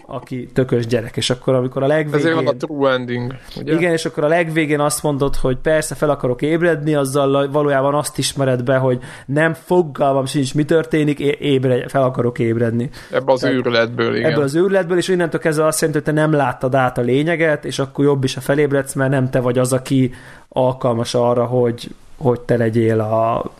aki 0.08 0.50
tökös 0.54 0.88
gyerek, 0.88 1.18
és 1.18 1.30
akkor 1.30 1.54
amikor 1.54 1.84
a 1.84 1.88
legvégén... 1.88 2.20
Ezért 2.20 2.36
van 2.36 2.48
a 2.48 2.56
true 2.58 2.92
ending, 2.92 3.36
ugye? 3.58 3.74
Igen, 3.74 3.92
és 3.92 4.06
akkor 4.06 4.24
a 4.24 4.28
legvégén 4.28 4.80
azt 4.80 5.04
mondod, 5.04 5.36
hogy 5.36 5.58
persze 5.58 5.96
fel 5.96 6.10
akarok 6.10 6.42
ébredni, 6.42 6.96
azzal 6.96 7.50
valójában 7.52 7.96
azt 7.96 8.18
ismered 8.18 8.64
be, 8.64 8.78
hogy 8.78 9.00
nem 9.26 9.54
fogalmam 9.54 10.26
sincs, 10.26 10.56
mi 10.56 10.66
történik, 10.66 11.20
ébredj, 11.20 11.88
fel 11.88 12.04
akarok 12.04 12.40
ébredni. 12.40 12.90
Ebből 13.12 13.36
az 13.36 13.44
őrületből, 13.44 14.16
igen. 14.16 14.32
Ebből 14.32 14.44
az 14.44 14.56
őrületből, 14.56 14.98
és 14.98 15.08
innentől 15.08 15.42
kezdve 15.42 15.66
azt 15.66 15.82
jelenti, 15.82 16.04
hogy 16.04 16.14
te 16.14 16.22
nem 16.22 16.34
láttad 16.34 16.76
át 16.76 16.98
a 16.98 17.02
lényeget, 17.02 17.66
és 17.66 17.80
akkor 17.80 18.06
jobb 18.06 18.24
is, 18.24 18.34
ha 18.34 18.42
felébredsz, 18.42 18.94
mert 18.94 19.12
nem 19.12 19.30
te 19.30 19.40
vagy 19.40 19.58
az, 19.58 19.74
aki 19.74 20.14
alkalmas 20.50 21.14
arra, 21.14 21.46
hogy, 21.46 21.90
hogy 22.24 22.42
te 22.42 22.58
legyél 22.58 23.00
a 23.00 23.52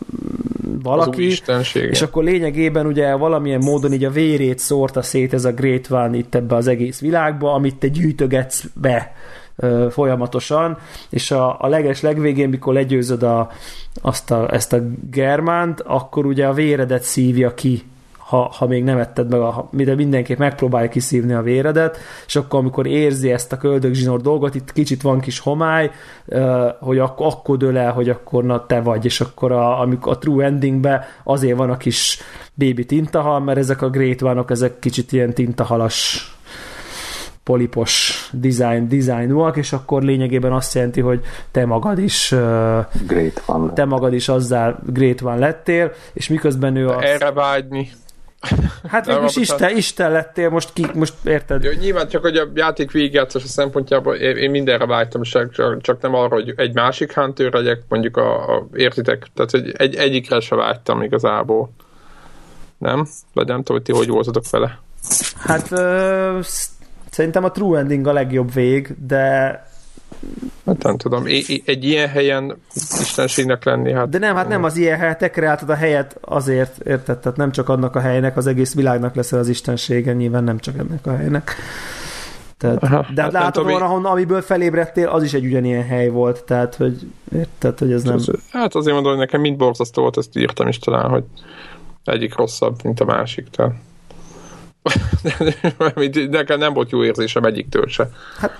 valaki, 0.82 1.22
és 1.90 2.02
akkor 2.02 2.24
lényegében 2.24 2.86
ugye 2.86 3.14
valamilyen 3.14 3.60
módon 3.64 3.92
így 3.92 4.04
a 4.04 4.10
vérét 4.10 4.58
szórta 4.58 5.02
szét 5.02 5.32
ez 5.32 5.44
a 5.44 5.52
Great 5.52 5.90
One 5.90 6.16
itt 6.16 6.34
ebbe 6.34 6.54
az 6.54 6.66
egész 6.66 7.00
világba, 7.00 7.52
amit 7.52 7.76
te 7.76 7.88
gyűjtögetsz 7.88 8.64
be 8.74 9.12
ö, 9.56 9.86
folyamatosan, 9.90 10.78
és 11.10 11.30
a, 11.30 11.56
a 11.60 11.68
leges 11.68 12.00
legvégén, 12.00 12.48
mikor 12.48 12.74
legyőzöd 12.74 13.22
a, 13.22 13.50
azt 14.02 14.30
a, 14.30 14.52
ezt 14.52 14.72
a 14.72 14.82
Germánt, 15.10 15.80
akkor 15.80 16.26
ugye 16.26 16.46
a 16.46 16.52
véredet 16.52 17.02
szívja 17.02 17.54
ki 17.54 17.82
ha, 18.24 18.50
ha 18.52 18.66
még 18.66 18.84
nem 18.84 18.98
etted 18.98 19.30
meg, 19.30 19.40
a, 19.40 19.68
de 19.70 19.94
mindenképp 19.94 20.38
megpróbálja 20.38 20.88
kiszívni 20.88 21.32
a 21.32 21.42
véredet, 21.42 21.98
és 22.26 22.36
akkor 22.36 22.58
amikor 22.58 22.86
érzi 22.86 23.30
ezt 23.30 23.52
a 23.52 23.56
köldögzsinór 23.56 24.20
dolgot, 24.20 24.54
itt 24.54 24.72
kicsit 24.72 25.02
van 25.02 25.20
kis 25.20 25.38
homály, 25.38 25.90
hogy 26.80 26.98
akkor, 26.98 27.26
akkor 27.26 27.56
dől 27.56 27.78
el, 27.78 27.92
hogy 27.92 28.08
akkor 28.08 28.44
na 28.44 28.66
te 28.66 28.80
vagy, 28.80 29.04
és 29.04 29.20
akkor 29.20 29.52
a, 29.52 29.80
amikor 29.80 30.12
a 30.12 30.18
true 30.18 30.44
endingbe 30.44 31.06
azért 31.24 31.56
van 31.56 31.70
a 31.70 31.76
kis 31.76 32.18
baby 32.54 32.86
tintahal, 32.86 33.40
mert 33.40 33.58
ezek 33.58 33.82
a 33.82 33.90
great 33.90 34.20
vanok, 34.20 34.50
ezek 34.50 34.78
kicsit 34.78 35.12
ilyen 35.12 35.34
tintahalas 35.34 36.28
polipos 37.42 38.28
design, 38.32 38.88
designúak, 38.88 39.56
és 39.56 39.72
akkor 39.72 40.02
lényegében 40.02 40.52
azt 40.52 40.74
jelenti, 40.74 41.00
hogy 41.00 41.20
te 41.50 41.66
magad 41.66 41.98
is 41.98 42.34
great 43.06 43.42
one 43.46 43.72
te 43.72 43.84
magad 43.84 44.12
is 44.12 44.28
azzal 44.28 44.78
great 44.86 45.20
one 45.20 45.38
lettél, 45.38 45.92
és 46.12 46.28
miközben 46.28 46.76
ő 46.76 46.88
a 46.88 47.02
Erre 47.02 47.32
vágyni. 47.32 47.90
Hát 48.88 49.06
végülis 49.06 49.36
Isten, 49.36 49.76
Isten 49.76 50.12
lettél, 50.12 50.50
most 50.50 50.72
ki, 50.72 50.86
most 50.94 51.14
érted? 51.24 51.62
Jó, 51.62 51.70
nyilván 51.80 52.08
csak, 52.08 52.22
hogy 52.22 52.36
a 52.36 52.48
játék 52.54 52.90
végigjátszása 52.90 53.46
szempontjából 53.46 54.14
én, 54.14 54.36
én 54.36 54.50
mindenre 54.50 54.86
vágytam, 54.86 55.22
csak, 55.22 55.80
csak 55.80 56.00
nem 56.00 56.14
arra, 56.14 56.34
hogy 56.34 56.52
egy 56.56 56.74
másik 56.74 57.14
Hunter 57.14 57.52
legyek, 57.52 57.82
mondjuk 57.88 58.16
a, 58.16 58.56
a 58.56 58.66
értitek, 58.74 59.26
tehát 59.34 59.50
hogy 59.50 59.72
egy, 59.76 59.94
egyikre 59.94 60.40
se 60.40 60.54
vágytam 60.54 61.02
igazából. 61.02 61.70
Nem? 62.78 63.06
Vagy 63.32 63.46
nem 63.46 63.62
tudom, 63.62 63.76
hogy 63.76 63.82
ti 63.82 63.92
hogy 63.92 64.08
voltatok 64.08 64.50
vele. 64.50 64.78
Hát 65.38 65.70
ö, 65.70 66.38
szerintem 67.10 67.44
a 67.44 67.50
True 67.50 67.78
Ending 67.78 68.06
a 68.06 68.12
legjobb 68.12 68.52
vég, 68.52 68.94
de 69.06 69.62
Hát 70.66 70.82
nem 70.82 70.96
tudom, 70.96 71.24
egy 71.64 71.84
ilyen 71.84 72.08
helyen 72.08 72.56
istenségnek 73.00 73.64
lenni, 73.64 73.92
hát... 73.92 74.08
De 74.08 74.18
nem, 74.18 74.34
hát 74.34 74.48
nem 74.48 74.64
az 74.64 74.76
ilyen 74.76 74.98
helyet, 74.98 75.18
te 75.18 75.30
kreáltad 75.30 75.68
a 75.70 75.74
helyet 75.74 76.16
azért, 76.20 76.78
érted? 76.86 77.18
Tehát 77.18 77.38
nem 77.38 77.52
csak 77.52 77.68
annak 77.68 77.96
a 77.96 78.00
helynek, 78.00 78.36
az 78.36 78.46
egész 78.46 78.74
világnak 78.74 79.14
lesz 79.14 79.32
az 79.32 79.48
istensége, 79.48 80.12
nyilván 80.12 80.44
nem 80.44 80.58
csak 80.58 80.78
ennek 80.78 81.06
a 81.06 81.16
helynek. 81.16 81.54
Tehát, 82.58 82.82
Aha, 82.82 83.06
de 83.14 83.22
hát 83.22 83.32
látod 83.32 83.64
volna, 83.64 83.84
ahonnan, 83.84 84.12
amiből 84.12 84.42
felébredtél, 84.42 85.08
az 85.08 85.22
is 85.22 85.32
egy 85.32 85.44
ugyanilyen 85.44 85.84
hely 85.84 86.08
volt, 86.08 86.44
tehát, 86.44 86.74
hogy 86.74 87.10
érted, 87.36 87.78
hogy 87.78 87.92
ez 87.92 88.02
nem... 88.02 88.18
Hát 88.50 88.74
azért 88.74 88.94
mondom, 88.94 89.12
hogy 89.12 89.20
nekem 89.20 89.40
mind 89.40 89.56
borzasztó 89.56 90.02
volt, 90.02 90.16
ezt 90.16 90.36
írtam 90.36 90.68
is 90.68 90.78
talán, 90.78 91.08
hogy 91.08 91.24
egyik 92.04 92.36
rosszabb, 92.36 92.76
mint 92.84 93.00
a 93.00 93.04
másik, 93.04 93.46
tehát... 93.50 93.74
nekem 96.30 96.58
nem 96.58 96.72
volt 96.72 96.90
jó 96.90 97.04
érzésem 97.04 97.44
egyiktől 97.44 97.86
se. 97.86 98.10
Hát, 98.38 98.58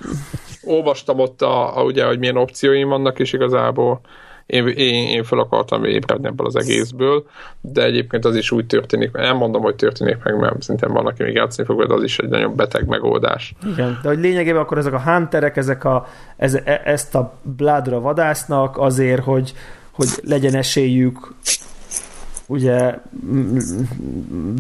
olvastam 0.67 1.19
ott, 1.19 1.43
a, 1.43 1.79
a, 1.79 1.83
ugye, 1.83 2.05
hogy 2.05 2.19
milyen 2.19 2.37
opcióim 2.37 2.89
vannak, 2.89 3.19
és 3.19 3.33
igazából 3.33 4.01
én, 4.47 4.67
én, 4.67 5.09
én 5.09 5.25
fel 5.25 5.39
akartam 5.39 5.85
ébredni 5.85 6.27
ebből 6.27 6.47
az 6.47 6.57
egészből, 6.57 7.27
de 7.61 7.85
egyébként 7.85 8.25
az 8.25 8.37
is 8.37 8.51
úgy 8.51 8.67
történik, 8.67 9.13
nem 9.13 9.37
mondom, 9.37 9.63
hogy 9.63 9.75
történik 9.75 10.17
meg, 10.25 10.39
mert 10.39 10.63
szerintem 10.63 10.93
van, 10.93 11.07
aki 11.07 11.23
még 11.23 11.35
játszani 11.35 11.67
fog, 11.69 11.87
de 11.87 11.95
az 11.95 12.03
is 12.03 12.19
egy 12.19 12.29
nagyon 12.29 12.57
beteg 12.57 12.87
megoldás. 12.87 13.55
Igen, 13.73 13.99
de 14.03 14.09
hogy 14.09 14.19
lényegében 14.19 14.61
akkor 14.61 14.79
ezek 14.79 14.93
a 14.93 15.01
hunterek, 15.01 15.57
ezek 15.57 15.85
a, 15.85 16.07
ez, 16.37 16.55
e, 16.55 16.81
ezt 16.85 17.15
a 17.15 17.39
bládra 17.43 18.01
vadásznak 18.01 18.79
azért, 18.79 19.23
hogy, 19.23 19.53
hogy 19.91 20.09
legyen 20.23 20.55
esélyük 20.55 21.35
ugye 22.47 22.99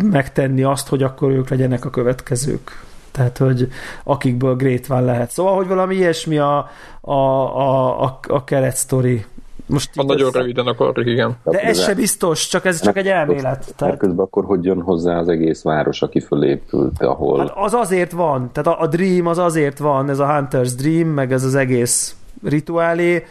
megtenni 0.04 0.62
azt, 0.62 0.88
hogy 0.88 1.02
akkor 1.02 1.30
ők 1.30 1.48
legyenek 1.48 1.84
a 1.84 1.90
következők. 1.90 2.82
Tehát, 3.14 3.38
hogy 3.38 3.68
akikből 4.04 4.54
Great 4.56 4.86
van 4.86 5.04
lehet. 5.04 5.30
Szóval, 5.30 5.54
hogy 5.56 5.66
valami 5.66 5.94
ilyesmi 5.94 6.38
a, 6.38 6.68
a, 7.00 7.12
a, 7.12 8.02
a, 8.02 8.18
a 8.28 8.44
keret 8.44 8.76
sztori. 8.76 9.24
Most 9.66 9.90
ha 9.94 10.02
nagyon 10.02 10.28
ez, 10.28 10.34
röviden 10.34 10.66
akarok, 10.66 11.06
igen. 11.06 11.36
De 11.44 11.62
ez 11.62 11.82
se 11.82 11.94
biztos, 11.94 12.48
csak 12.48 12.64
ez 12.64 12.80
csak 12.80 12.96
egy 12.96 13.06
elmélet. 13.06 13.74
Tehát... 13.76 13.96
közben 13.96 14.24
akkor 14.24 14.44
hogy 14.44 14.64
jön 14.64 14.80
hozzá 14.80 15.18
az 15.18 15.28
egész 15.28 15.62
város, 15.62 16.02
aki 16.02 16.20
fölépült, 16.20 17.02
ahol... 17.02 17.38
Hát 17.38 17.52
az 17.54 17.72
azért 17.72 18.12
van, 18.12 18.50
tehát 18.52 18.78
a, 18.78 18.82
a 18.82 18.86
Dream 18.86 19.26
az 19.26 19.38
azért 19.38 19.78
van, 19.78 20.10
ez 20.10 20.18
a 20.18 20.26
Hunter's 20.26 20.72
Dream, 20.76 21.08
meg 21.08 21.32
ez 21.32 21.44
az 21.44 21.54
egész 21.54 22.16
rituálé, 22.44 23.24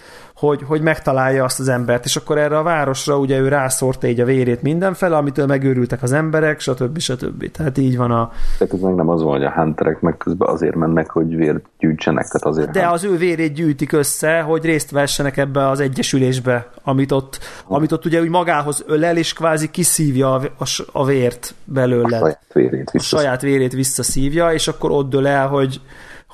hogy, 0.48 0.62
hogy 0.68 0.82
megtalálja 0.82 1.44
azt 1.44 1.60
az 1.60 1.68
embert, 1.68 2.06
és 2.06 2.16
akkor 2.16 2.38
erre 2.38 2.58
a 2.58 2.64
városra 2.64 3.18
ugye 3.18 3.40
ő 3.40 3.48
rászórta 3.48 4.08
így 4.08 4.20
a 4.20 4.26
vérét 4.26 4.62
mindenfele, 4.62 5.16
amitől 5.18 5.46
megőrültek 5.46 6.04
az 6.04 6.12
emberek, 6.12 6.60
stb. 6.60 6.98
stb. 6.98 7.52
Tehát 7.52 7.78
így 7.78 7.98
van 7.98 8.12
a... 8.12 8.32
Tehát 8.58 8.74
ez 8.74 8.80
meg 8.80 8.96
nem 8.96 9.10
az 9.10 9.22
van, 9.22 9.32
hogy 9.32 9.44
a 9.44 9.52
hunterek 9.52 10.02
meg 10.02 10.18
közben 10.18 10.50
azért 10.50 10.76
mennek, 10.76 11.10
hogy 11.10 11.36
vért 11.36 11.66
gyűjtsenek, 11.80 12.28
tehát 12.28 12.46
azért... 12.46 12.72
De 12.72 12.88
az 12.88 13.04
ő 13.04 13.18
vérét 13.18 13.54
gyűjtik 13.54 13.92
össze, 13.92 14.42
hogy 14.42 14.66
részt 14.66 14.92
vessenek 14.92 15.38
ebbe 15.38 15.70
az 15.70 15.80
egyesülésbe, 15.80 16.70
amit 16.84 17.12
ott, 17.12 17.40
amit 17.68 17.92
ott 17.92 18.06
ugye 18.06 18.22
úgy 18.22 18.30
magához 18.30 18.84
ölel, 18.88 19.18
és 19.18 19.34
kvázi 19.34 19.70
kiszívja 19.70 20.34
a, 20.34 20.42
a, 20.58 20.66
a 20.92 21.06
vért 21.06 21.54
belőle. 21.64 22.18
A 22.18 22.20
saját 22.20 22.54
vérét 22.54 22.90
A 22.94 23.00
saját 23.00 23.42
vérét 23.42 23.74
visszaszívja, 23.74 24.54
és 24.54 24.68
akkor 24.68 24.92
ott 24.92 25.10
dől 25.10 25.28
el, 25.28 25.48
hogy 25.48 25.82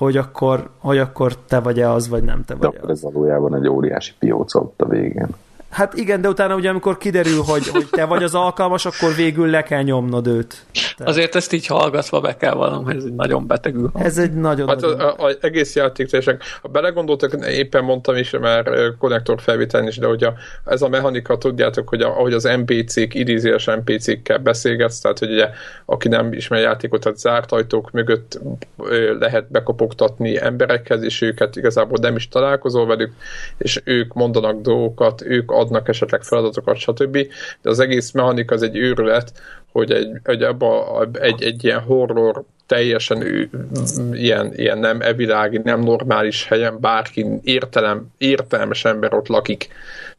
hogy 0.00 0.16
akkor, 0.16 0.70
hogy 0.78 0.98
akkor 0.98 1.36
te 1.36 1.60
vagy-e 1.60 1.90
az, 1.90 2.08
vagy 2.08 2.22
nem 2.22 2.44
te 2.44 2.54
vagy 2.54 2.78
De 2.82 2.88
ez 2.88 3.02
valójában 3.02 3.54
egy 3.54 3.68
óriási 3.68 4.12
pióca 4.18 4.60
ott 4.60 4.82
a 4.82 4.86
végén. 4.88 5.28
Hát 5.70 5.94
igen, 5.94 6.20
de 6.20 6.28
utána 6.28 6.54
ugye 6.54 6.68
amikor 6.68 6.98
kiderül, 6.98 7.42
hogy, 7.42 7.68
hogy 7.68 7.86
te 7.90 8.04
vagy 8.04 8.22
az 8.22 8.34
alkalmas, 8.34 8.86
akkor 8.86 9.14
végül 9.14 9.50
le 9.50 9.62
kell 9.62 9.82
nyomnod 9.82 10.26
őt. 10.26 10.66
Tehát... 10.72 11.12
Azért 11.12 11.34
ezt 11.34 11.52
így 11.52 11.66
hallgatva 11.66 12.20
be 12.20 12.36
kell 12.36 12.54
valam, 12.54 12.88
ez 12.88 13.04
egy 13.04 13.14
nagyon 13.14 13.46
betegű. 13.46 13.84
Ez 13.94 14.18
egy 14.18 14.32
nagyon... 14.32 14.68
Hát 14.68 14.82
az 14.82 15.36
egész 15.40 15.76
játék 15.76 16.08
teljesen, 16.08 16.38
ha 16.62 16.68
belegondoltak, 16.68 17.46
éppen 17.46 17.84
mondtam 17.84 18.16
is 18.16 18.30
már 18.30 18.70
konnektor 18.98 19.40
felvételen 19.40 19.86
is, 19.86 19.96
de 19.96 20.06
hogy 20.06 20.24
a, 20.24 20.34
ez 20.64 20.82
a 20.82 20.88
mechanika, 20.88 21.38
tudjátok, 21.38 21.88
hogy 21.88 22.02
a, 22.02 22.08
ahogy 22.08 22.32
az 22.32 22.42
NPC-k, 22.42 23.14
idézéles 23.14 23.64
NPC-kkel 23.64 24.38
beszélgetsz, 24.38 24.98
tehát 25.00 25.18
hogy 25.18 25.32
ugye, 25.32 25.48
aki 25.84 26.08
nem 26.08 26.32
ismer 26.32 26.60
játékot, 26.60 27.00
tehát 27.00 27.18
zárt 27.18 27.52
ajtók 27.52 27.90
mögött 27.90 28.40
lehet 29.18 29.50
bekopogtatni 29.50 30.40
emberekhez, 30.40 31.02
és 31.02 31.20
őket 31.20 31.56
igazából 31.56 31.98
nem 32.00 32.16
is 32.16 32.28
találkozol 32.28 32.86
velük, 32.86 33.12
és 33.58 33.80
ők 33.84 34.12
mondanak 34.12 34.60
dolgokat, 34.60 35.22
ők 35.22 35.50
adnak 35.60 35.88
esetleg 35.88 36.22
feladatokat, 36.22 36.76
stb. 36.76 37.18
De 37.62 37.70
az 37.70 37.80
egész 37.80 38.10
mechanika 38.10 38.54
az 38.54 38.62
egy 38.62 38.76
őrület, 38.76 39.32
hogy 39.72 39.90
egy, 39.90 40.20
egy, 40.22 40.42
abba, 40.42 41.00
egy, 41.12 41.42
egy 41.42 41.64
ilyen 41.64 41.80
horror 41.80 42.42
teljesen 42.66 43.48
ilyen, 44.12 44.52
ilyen 44.54 44.78
nem 44.78 45.00
evilági, 45.00 45.60
nem 45.64 45.80
normális 45.80 46.46
helyen 46.46 46.76
bárki 46.80 47.26
értelem, 47.42 48.06
értelmes 48.18 48.84
ember 48.84 49.14
ott 49.14 49.28
lakik. 49.28 49.68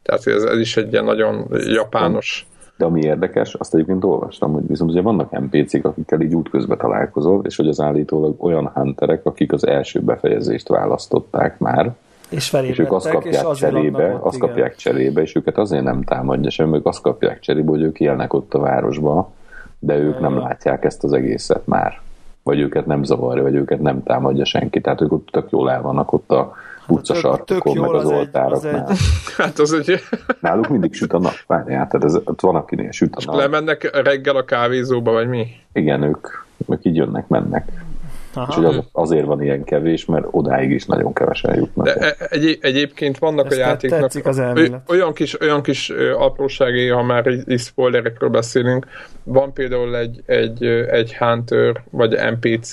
Tehát 0.02 0.26
ez, 0.26 0.42
ez 0.42 0.58
is 0.58 0.76
egy 0.76 0.92
ilyen 0.92 1.04
nagyon 1.04 1.46
japános 1.50 2.46
de 2.76 2.88
ami 2.88 3.00
érdekes, 3.00 3.54
azt 3.54 3.74
egyébként 3.74 4.04
olvastam, 4.04 4.52
hogy 4.52 4.66
viszont 4.66 4.90
ugye 4.90 5.00
vannak 5.00 5.38
NPC-k, 5.40 5.84
akikkel 5.84 6.20
így 6.20 6.34
útközben 6.34 6.78
találkozol, 6.78 7.44
és 7.44 7.56
hogy 7.56 7.68
az 7.68 7.80
állítólag 7.80 8.44
olyan 8.44 8.70
hunterek, 8.74 9.26
akik 9.26 9.52
az 9.52 9.66
első 9.66 10.00
befejezést 10.00 10.68
választották 10.68 11.58
már, 11.58 11.94
és, 12.32 12.52
és 12.52 12.78
ők 12.78 12.92
azt 12.92 13.08
kapják 13.08 13.46
és 13.52 13.58
cserébe, 13.58 14.14
ott, 14.14 14.24
azt 14.24 14.36
igen. 14.36 14.48
kapják 14.48 14.76
cserébe, 14.76 15.20
és 15.20 15.34
őket 15.34 15.58
azért 15.58 15.82
nem 15.82 16.02
támadja 16.02 16.50
sem, 16.50 16.74
ők 16.74 16.86
azt 16.86 17.02
kapják 17.02 17.40
cserébe, 17.40 17.70
hogy 17.70 17.82
ők 17.82 18.00
élnek 18.00 18.32
ott 18.32 18.54
a 18.54 18.58
városban, 18.58 19.26
de 19.78 19.96
ők 19.96 20.20
nem 20.20 20.38
látják 20.38 20.84
ezt 20.84 21.04
az 21.04 21.12
egészet 21.12 21.66
már. 21.66 22.00
Vagy 22.42 22.60
őket 22.60 22.86
nem 22.86 23.02
zavarja, 23.04 23.42
vagy 23.42 23.54
őket 23.54 23.80
nem 23.80 24.02
támadja 24.02 24.44
senki. 24.44 24.80
Tehát 24.80 25.00
ők 25.00 25.12
ott 25.12 25.28
tök 25.30 25.50
jól 25.50 25.70
el 25.70 25.82
vannak 25.82 26.12
ott 26.12 26.30
a 26.30 26.56
hát 26.80 26.90
utcasartokon, 26.90 27.78
meg 27.78 27.90
az, 27.90 28.04
az 28.04 28.10
oltároknál. 28.10 28.86
Egy... 28.88 28.96
Hát 29.36 29.58
az 29.58 29.72
egy... 29.72 30.00
Náluk 30.40 30.68
mindig 30.68 30.94
süt 30.94 31.12
a 31.12 31.18
nap, 31.18 31.34
várjál, 31.46 31.88
tehát 31.88 32.04
ez, 32.04 32.14
ott 32.24 32.40
van, 32.40 32.54
akinél 32.54 32.90
süt 32.90 33.16
a 33.16 33.20
nap. 33.24 33.34
lemennek 33.34 34.02
reggel 34.02 34.36
a 34.36 34.44
kávézóba, 34.44 35.12
vagy 35.12 35.28
mi? 35.28 35.46
Igen, 35.72 36.02
ők, 36.02 36.28
ők 36.68 36.84
így 36.84 36.96
jönnek, 36.96 37.28
mennek. 37.28 37.81
Aha. 38.34 38.46
És 38.48 38.54
hogy 38.54 38.64
az, 38.64 38.84
azért 38.92 39.24
van 39.26 39.42
ilyen 39.42 39.64
kevés, 39.64 40.04
mert 40.04 40.26
odáig 40.30 40.70
is 40.70 40.84
nagyon 40.84 41.12
kevesen 41.12 41.56
jutnak. 41.56 41.86
De 41.86 41.94
e- 41.94 42.16
egy, 42.30 42.58
egyébként 42.60 43.18
vannak 43.18 43.46
Ezt 43.46 43.56
a 43.56 43.60
játéknak 43.60 44.10
az 44.24 44.42
olyan 44.86 45.12
kis, 45.12 45.40
olyan 45.40 45.62
kis 45.62 45.90
aprósági, 46.16 46.88
ha 46.88 47.02
már 47.02 47.26
így 47.46 47.60
spoilerekről 47.60 48.28
beszélünk, 48.28 48.86
van 49.24 49.52
például 49.52 49.96
egy, 49.96 50.22
egy, 50.26 50.64
egy 50.90 51.16
Hunter, 51.16 51.82
vagy 51.90 52.18
NPC, 52.32 52.72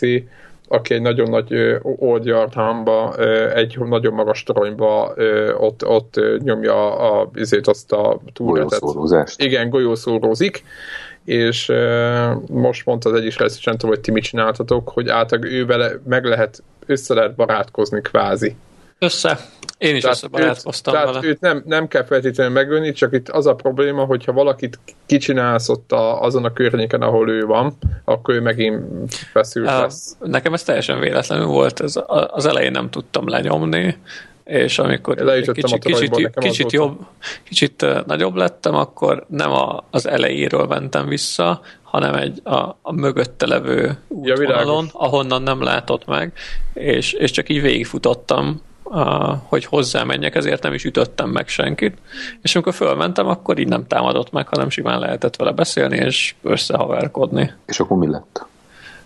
aki 0.71 0.93
egy 0.93 1.01
nagyon 1.01 1.29
nagy 1.29 1.79
oldjartámba, 1.81 3.15
egy 3.53 3.77
nagyon 3.79 4.13
magas 4.13 4.43
toronyba 4.43 5.13
ott, 5.57 5.85
ott 5.85 6.19
nyomja 6.43 6.97
a, 6.97 7.29
azért 7.35 7.67
azt 7.67 7.91
a 7.91 8.19
túlretet. 8.33 8.79
Igen, 9.37 9.69
golyószórózik, 9.69 10.63
és 11.25 11.71
most 12.51 12.85
mondta 12.85 13.09
az 13.09 13.15
egyik 13.15 13.39
lesz, 13.39 13.63
nem 13.63 13.75
tudom, 13.75 13.95
hogy 13.95 14.03
ti 14.03 14.11
mit 14.11 14.23
csináltatok, 14.23 14.89
hogy 14.89 15.09
általában 15.09 15.51
ő 15.51 15.65
vele 15.65 15.91
meg 16.07 16.25
lehet, 16.25 16.63
össze 16.85 17.13
lehet 17.13 17.35
barátkozni 17.35 18.01
kvázi. 18.01 18.55
Össze. 18.99 19.39
Én 19.77 19.95
is 19.95 20.03
összebarátkoztam 20.03 20.93
vele. 20.93 21.05
Tehát 21.05 21.23
őt 21.23 21.39
nem, 21.39 21.63
nem 21.65 21.87
kell 21.87 22.03
feltétlenül 22.03 22.53
megölni, 22.53 22.91
csak 22.91 23.13
itt 23.13 23.29
az 23.29 23.45
a 23.45 23.55
probléma, 23.55 24.05
hogyha 24.05 24.31
valakit 24.31 24.79
kicsinálsz 25.05 25.69
ott 25.69 25.91
a, 25.91 26.21
azon 26.21 26.45
a 26.45 26.53
környéken, 26.53 27.01
ahol 27.01 27.29
ő 27.29 27.45
van, 27.45 27.77
akkor 28.05 28.33
ő 28.33 28.41
megint 28.41 29.13
feszült 29.13 29.65
lesz. 29.65 30.17
Nekem 30.19 30.53
ez 30.53 30.63
teljesen 30.63 30.99
véletlenül 30.99 31.45
volt, 31.45 31.79
ez, 31.79 31.95
az 32.07 32.45
elején 32.45 32.71
nem 32.71 32.89
tudtam 32.89 33.27
lenyomni, 33.27 33.97
és 34.43 34.79
amikor 34.79 35.15
kicsit, 35.53 35.83
kicsit, 35.83 36.29
kicsit, 36.39 36.71
jobb, 36.71 36.99
kicsit 37.43 37.85
nagyobb 38.05 38.35
lettem, 38.35 38.75
akkor 38.75 39.25
nem 39.27 39.51
a, 39.51 39.83
az 39.91 40.07
elejéről 40.07 40.65
mentem 40.65 41.07
vissza, 41.07 41.61
hanem 41.83 42.15
egy 42.15 42.39
a, 42.43 42.77
a 42.81 42.93
mögötte 42.93 43.47
levő 43.47 43.97
útvonalon, 44.07 44.85
ja, 44.85 44.99
ahonnan 44.99 45.41
nem 45.41 45.61
látott 45.61 46.05
meg, 46.05 46.33
és, 46.73 47.13
és 47.13 47.31
csak 47.31 47.49
így 47.49 47.61
végigfutottam 47.61 48.61
hogy 49.47 49.65
hozzá 49.65 50.03
menjek, 50.03 50.35
ezért 50.35 50.63
nem 50.63 50.73
is 50.73 50.85
ütöttem 50.85 51.29
meg 51.29 51.47
senkit. 51.47 51.97
És 52.41 52.55
amikor 52.55 52.73
fölmentem, 52.73 53.27
akkor 53.27 53.59
így 53.59 53.67
nem 53.67 53.87
támadott 53.87 54.31
meg, 54.31 54.47
hanem 54.47 54.69
simán 54.69 54.99
lehetett 54.99 55.35
vele 55.35 55.51
beszélni 55.51 55.97
és 55.97 56.35
összehaverkodni. 56.41 57.51
És 57.65 57.79
akkor 57.79 57.97
mi 57.97 58.07
lett? 58.07 58.45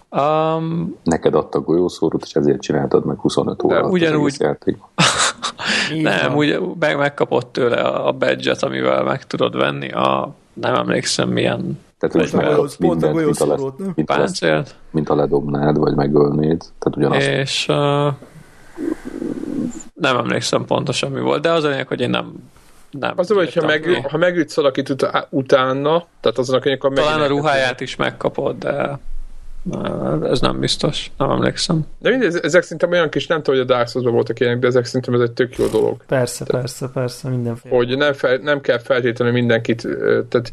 Um, 0.10 0.98
Neked 1.04 1.36
adta 1.36 1.60
golyószórót, 1.60 2.24
és 2.26 2.34
ezért 2.34 2.62
csináltad 2.62 3.06
meg 3.06 3.18
25 3.18 3.64
óra 3.64 3.88
ugyanúgy, 3.88 4.38
nem, 6.02 6.36
úgy 6.36 6.60
meg, 6.80 6.98
megkapott 6.98 7.52
tőle 7.52 7.82
a 7.82 8.12
badge 8.12 8.56
amivel 8.60 9.04
meg 9.04 9.28
tudod 9.28 9.56
venni 9.56 9.92
a 9.92 10.36
nem 10.54 10.76
emlékszem 10.76 11.30
milyen 11.30 11.80
tehát 11.98 12.16
most 12.16 12.34
megkapsz 12.34 12.78
mindent, 12.78 13.16
mint 13.16 13.40
a, 13.40 13.46
le, 13.46 13.58
mint, 13.96 14.10
a, 14.10 14.64
mint 14.92 15.10
a 15.10 15.16
ledobnád, 15.16 15.78
vagy 15.78 15.96
megölnéd. 15.96 16.62
Tehát 16.80 16.98
ugyanaz. 16.98 17.24
És 17.24 17.66
uh, 17.70 18.14
nem 20.04 20.18
emlékszem 20.18 20.66
pontosan 20.66 21.12
mi 21.12 21.20
volt, 21.20 21.42
de 21.42 21.52
az 21.52 21.64
a 21.64 21.70
lényeg, 21.70 21.88
hogy 21.88 22.02
én 22.02 22.10
nem 22.10 22.34
nem. 23.00 23.14
Az, 23.16 23.30
hogy 23.30 23.54
ha, 23.54 23.66
meg, 23.66 24.08
ha 24.10 24.18
megütsz 24.18 24.56
valakit 24.56 24.90
ut- 24.90 25.28
utána, 25.30 26.06
tehát 26.22 26.38
azon 26.38 26.56
a 26.56 26.60
könyvek, 26.60 26.92
Talán 26.94 27.22
a 27.22 27.28
ruháját 27.28 27.82
is 27.82 27.96
megkapod, 27.96 28.58
de 28.58 29.00
ez 30.24 30.40
nem 30.40 30.60
biztos, 30.60 31.12
nem 31.18 31.30
emlékszem. 31.30 31.86
De 32.00 32.10
mindegy, 32.10 32.40
ezek 32.42 32.64
szerintem 32.64 32.92
olyan 32.92 33.10
kis, 33.10 33.28
nem 33.28 33.44
tudom, 33.44 33.60
hogy 33.60 33.70
a 33.70 33.74
Dark 33.76 33.88
souls 33.88 34.12
voltak 34.12 34.40
ilyenek, 34.40 34.60
de 34.60 34.68
ezek 34.68 34.86
szerintem 34.86 35.14
ez 35.14 35.20
egy 35.20 35.32
tök 35.32 35.58
jó 35.58 35.68
dolog. 35.68 36.04
Persze, 36.08 36.46
tehát, 36.46 36.62
persze, 36.62 36.90
persze, 36.94 37.30
mindenféle. 37.30 37.76
Hogy 37.76 37.98
nem, 37.98 38.14
fel, 38.14 38.38
nem 38.38 38.62
kell 38.62 38.80
feltétlenül 38.80 39.34
mindenkit, 39.34 39.88
tehát 40.30 40.52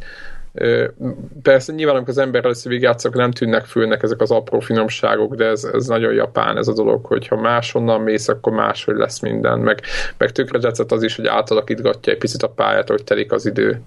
Persze 1.43 1.73
nyilván, 1.73 1.95
amikor 1.95 2.11
az 2.11 2.19
ember 2.19 2.45
először 2.45 2.71
végigjátszok, 2.71 3.15
nem 3.15 3.31
tűnnek 3.31 3.65
fülnek 3.65 4.03
ezek 4.03 4.21
az 4.21 4.31
apró 4.31 4.61
finomságok, 4.61 5.35
de 5.35 5.45
ez, 5.47 5.65
ez 5.65 5.87
nagyon 5.87 6.13
japán 6.13 6.57
ez 6.57 6.69
a 6.69 6.73
dolog, 6.73 7.05
hogy 7.05 7.27
ha 7.27 7.37
máshonnan 7.37 8.01
mész, 8.01 8.29
akkor 8.29 8.53
máshogy 8.53 8.97
lesz 8.97 9.21
minden, 9.21 9.59
meg, 9.59 9.81
meg 10.19 10.31
tökre 10.31 10.59
tetszett 10.59 10.93
az 10.93 11.03
is, 11.03 11.17
hogy 11.17 11.27
átalakítgatja 11.27 12.13
egy 12.13 12.19
picit 12.19 12.43
a 12.43 12.49
pályát, 12.49 12.89
hogy 12.89 13.05
telik 13.05 13.33
az 13.33 13.47
idő. 13.47 13.81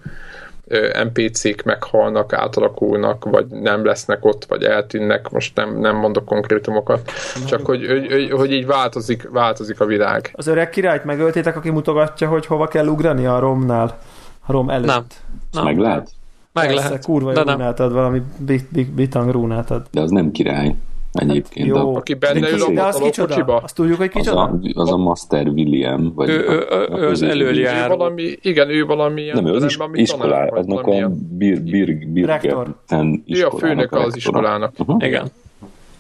NPC-k 1.04 1.64
meghalnak, 1.64 2.34
átalakulnak, 2.34 3.26
vagy 3.26 3.46
nem 3.48 3.86
lesznek 3.86 4.26
ott, 4.26 4.46
vagy 4.46 4.64
eltűnnek, 4.64 5.30
most 5.30 5.56
nem, 5.56 5.80
nem 5.80 5.96
mondok 5.96 6.26
konkrétumokat, 6.26 7.12
csak 7.48 7.66
hogy, 7.66 7.86
hogy, 7.88 8.32
hogy 8.32 8.52
így 8.52 8.66
változik, 8.66 9.30
változik 9.30 9.80
a 9.80 9.86
világ. 9.86 10.32
Az 10.34 10.48
öreg 10.48 10.70
királyt 10.70 11.04
megöltétek, 11.04 11.56
aki 11.56 11.70
mutogatja, 11.70 12.28
hogy 12.28 12.46
hova 12.46 12.68
kell 12.68 12.88
ugrani 12.88 13.26
a 13.26 13.40
romnál? 13.40 14.00
A 14.46 14.52
rom 14.52 14.70
előtt. 14.70 14.86
Nem. 14.86 15.06
nem. 15.52 15.64
Meg 15.64 15.78
lehet? 15.78 16.10
Meg 16.54 16.68
Persze, 16.68 16.84
lehet. 16.84 17.06
kurva 17.06 17.32
jó 17.32 17.42
rúnátad, 17.42 17.94
valami 17.94 18.22
bit, 18.38 18.68
bit, 18.72 18.92
bitang 18.92 19.32
rúnátad. 19.32 19.88
De 19.92 20.02
az 20.02 20.12
nem 20.12 20.32
király. 20.32 20.76
Egyébként. 21.14 21.68
Hát 21.68 21.78
jó. 21.78 21.94
A, 21.94 21.98
aki 21.98 22.14
benne 22.14 22.50
ül 22.50 22.78
a, 22.78 22.88
az 22.88 22.98
kicsoda? 22.98 23.56
Azt 23.56 23.76
tudjuk, 23.76 23.98
hogy 23.98 24.10
kicsoda? 24.10 24.42
Az 24.42 24.60
a, 24.76 24.82
az 24.82 24.92
a 24.92 24.98
Master 24.98 25.48
William. 25.48 26.14
Vagy 26.16 26.30
ő, 26.30 26.34
ő, 26.34 26.66
ő, 26.72 26.88
ő 26.92 27.08
az 27.08 27.22
előjár. 27.22 27.90
Valami, 27.90 28.38
igen, 28.42 28.70
ő 28.70 28.86
valami 28.86 29.30
Nem, 29.34 29.46
ő 29.46 29.54
az 29.54 29.78
iskolá, 29.94 30.48
annak 30.48 30.88
a 30.88 31.12
Bir, 31.38 31.62
Bir, 31.62 32.08
Birgerten 32.08 33.24
Ő 33.28 33.46
a 33.46 33.52
főnök 33.58 33.92
az 33.92 34.16
iskolának. 34.16 34.74
Uh-huh. 34.78 35.06
Igen. 35.06 35.28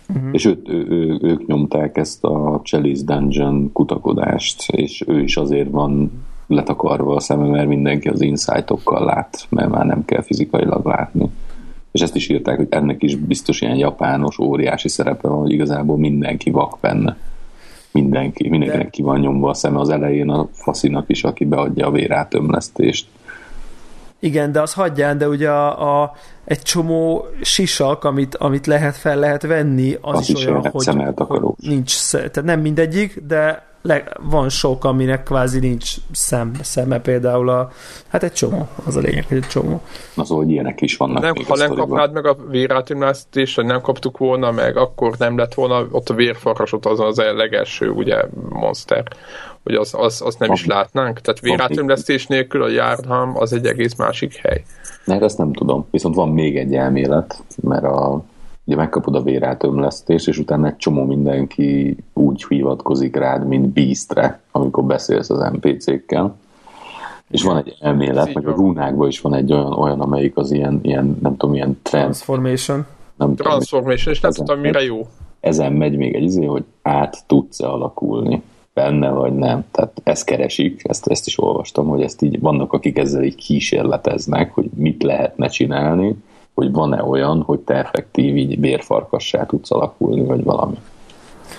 Uh-huh. 0.09 0.29
És 0.31 0.45
őt, 0.45 0.69
ő, 0.69 0.85
ő, 0.89 1.19
ők 1.21 1.45
nyomták 1.47 1.97
ezt 1.97 2.23
a 2.23 2.61
Chalice 2.63 3.03
Dungeon 3.05 3.71
kutakodást, 3.71 4.71
és 4.71 5.03
ő 5.07 5.21
is 5.21 5.37
azért 5.37 5.69
van 5.69 6.11
letakarva 6.53 7.15
a 7.15 7.19
szeme, 7.19 7.47
mert 7.47 7.67
mindenki 7.67 8.07
az 8.07 8.21
insightokkal 8.21 9.05
lát, 9.05 9.45
mert 9.49 9.69
már 9.69 9.85
nem 9.85 10.05
kell 10.05 10.21
fizikailag 10.21 10.85
látni. 10.85 11.29
És 11.91 12.01
ezt 12.01 12.15
is 12.15 12.29
írták, 12.29 12.57
hogy 12.57 12.67
ennek 12.69 13.03
is 13.03 13.15
biztos 13.15 13.61
ilyen 13.61 13.75
japános, 13.75 14.39
óriási 14.39 14.89
szerepe 14.89 15.27
van, 15.27 15.37
hogy 15.37 15.51
igazából 15.51 15.97
mindenki 15.97 16.49
vak 16.49 16.77
benne. 16.81 17.17
Mindenki, 17.91 18.49
mindenkinek 18.49 18.89
ki 18.89 19.01
van 19.01 19.19
nyomva 19.19 19.49
a 19.49 19.53
szeme 19.53 19.79
az 19.79 19.89
elején 19.89 20.29
a 20.29 20.47
faszinak 20.51 21.09
is, 21.09 21.23
aki 21.23 21.45
beadja 21.45 21.87
a 21.87 21.91
vérátömlesztést. 21.91 23.07
Igen, 24.19 24.51
de 24.51 24.61
az 24.61 24.73
hagyján, 24.73 25.17
de 25.17 25.27
ugye 25.27 25.49
a, 25.49 26.01
a, 26.01 26.13
egy 26.43 26.61
csomó 26.61 27.25
sisak, 27.41 28.03
amit, 28.03 28.35
amit 28.35 28.67
lehet 28.67 28.95
fel 28.95 29.17
lehet 29.17 29.41
venni, 29.41 29.97
az, 30.01 30.17
az 30.17 30.29
is, 30.29 30.39
is 30.39 30.45
olyan, 30.45 30.69
hogy, 30.71 30.85
hogy 31.27 31.41
nincs, 31.57 32.11
tehát 32.11 32.43
nem 32.43 32.59
mindegyik, 32.59 33.21
de 33.27 33.72
le, 33.83 34.03
van 34.21 34.49
sok, 34.49 34.83
aminek 34.83 35.23
kvázi 35.23 35.59
nincs 35.59 35.95
szem, 36.11 36.51
szeme, 36.61 36.99
például 36.99 37.49
a, 37.49 37.71
hát 38.07 38.23
egy 38.23 38.33
csomó, 38.33 38.67
az 38.85 38.95
a 38.95 38.99
lényeg, 38.99 39.25
hogy 39.27 39.37
egy 39.37 39.47
csomó. 39.47 39.81
Az, 40.15 40.29
hogy 40.29 40.49
ilyenek 40.49 40.81
is 40.81 40.97
vannak. 40.97 41.21
Nem, 41.21 41.33
ha 41.47 41.55
nem 41.55 41.73
kapnád 41.73 42.13
meg 42.13 42.25
a 42.25 42.37
vérátimlásztést, 42.49 43.55
vagy 43.55 43.65
nem 43.65 43.81
kaptuk 43.81 44.17
volna 44.17 44.51
meg, 44.51 44.77
akkor 44.77 45.15
nem 45.17 45.37
lett 45.37 45.53
volna 45.53 45.87
ott 45.91 46.09
a 46.09 46.13
vérfarkas, 46.13 46.73
ott 46.73 46.85
az 46.85 46.99
az 46.99 47.19
a 47.19 47.33
legelső, 47.33 47.89
ugye, 47.89 48.23
monster 48.49 49.03
hogy 49.63 49.75
azt 49.75 49.95
az, 49.95 50.21
az 50.25 50.35
nem 50.35 50.51
is 50.51 50.65
látnánk. 50.65 51.19
Tehát 51.19 51.39
vérátömlesztés 51.39 52.27
nélkül 52.27 52.63
a 52.63 52.69
Járdham 52.69 53.37
az 53.37 53.53
egy 53.53 53.65
egész 53.65 53.95
másik 53.95 54.35
hely. 54.35 54.63
Ne, 55.05 55.19
ezt 55.19 55.37
nem 55.37 55.53
tudom. 55.53 55.87
Viszont 55.91 56.15
van 56.15 56.29
még 56.29 56.57
egy 56.57 56.75
elmélet, 56.75 57.43
mert 57.61 57.83
a 57.83 58.23
ugye 58.65 58.75
megkapod 58.75 59.15
a 59.15 59.21
vérátömlesztést, 59.21 60.27
és 60.27 60.37
utána 60.37 60.67
egy 60.67 60.75
csomó 60.75 61.05
mindenki 61.05 61.97
úgy 62.13 62.45
hivatkozik 62.49 63.15
rád, 63.15 63.47
mint 63.47 63.67
Beastre, 63.67 64.41
amikor 64.51 64.83
beszélsz 64.83 65.29
az 65.29 65.51
NPC-kkel. 65.51 66.35
És 67.29 67.43
van 67.43 67.57
egy 67.57 67.77
elmélet, 67.79 68.33
meg 68.33 68.47
a 68.47 68.51
rúnákban 68.51 69.07
is 69.07 69.21
van 69.21 69.33
egy 69.33 69.53
olyan, 69.53 69.73
olyan 69.73 70.01
amelyik 70.01 70.37
az 70.37 70.51
ilyen, 70.51 70.79
ilyen 70.81 71.17
nem 71.21 71.37
tudom, 71.37 71.55
ilyen 71.55 71.79
trend. 71.81 72.03
Transformation. 72.03 72.85
Nem 73.15 73.35
Transformation, 73.35 74.13
és 74.13 74.19
nem 74.21 74.31
tudom, 74.31 74.59
mire 74.59 74.83
jó. 74.83 75.07
Ezen 75.39 75.73
megy 75.73 75.97
még 75.97 76.15
egy 76.15 76.23
izé, 76.23 76.45
hogy 76.45 76.63
át 76.81 77.23
tudsz-e 77.27 77.67
alakulni 77.67 78.41
benne, 78.73 79.09
vagy 79.09 79.33
nem. 79.33 79.65
Tehát 79.71 80.01
ezt 80.03 80.25
keresik, 80.25 80.81
ezt, 80.83 81.07
ezt 81.07 81.27
is 81.27 81.39
olvastam, 81.39 81.87
hogy 81.87 82.01
ezt 82.01 82.21
így 82.21 82.39
vannak, 82.39 82.73
akik 82.73 82.97
ezzel 82.97 83.23
így 83.23 83.35
kísérleteznek, 83.35 84.53
hogy 84.53 84.69
mit 84.75 85.03
lehetne 85.03 85.47
csinálni, 85.47 86.15
hogy 86.53 86.71
van-e 86.71 87.03
olyan, 87.03 87.41
hogy 87.41 87.59
te 87.59 87.73
effektív 87.73 88.37
így 88.37 88.59
bérfarkassá 88.59 89.45
tudsz 89.45 89.71
alakulni, 89.71 90.25
vagy 90.25 90.43
valami. 90.43 90.77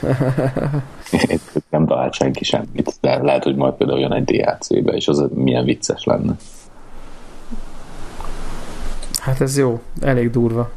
nem 1.70 1.86
talált 1.86 2.12
senki 2.12 2.44
semmit, 2.44 2.92
de 3.00 3.22
lehet, 3.22 3.44
hogy 3.44 3.56
majd 3.56 3.74
például 3.74 3.98
jön 3.98 4.12
egy 4.12 4.24
DLC-be, 4.24 4.92
és 4.92 5.08
az 5.08 5.26
milyen 5.34 5.64
vicces 5.64 6.04
lenne. 6.04 6.36
Hát 9.18 9.40
ez 9.40 9.58
jó, 9.58 9.80
elég 10.00 10.30
durva. 10.30 10.70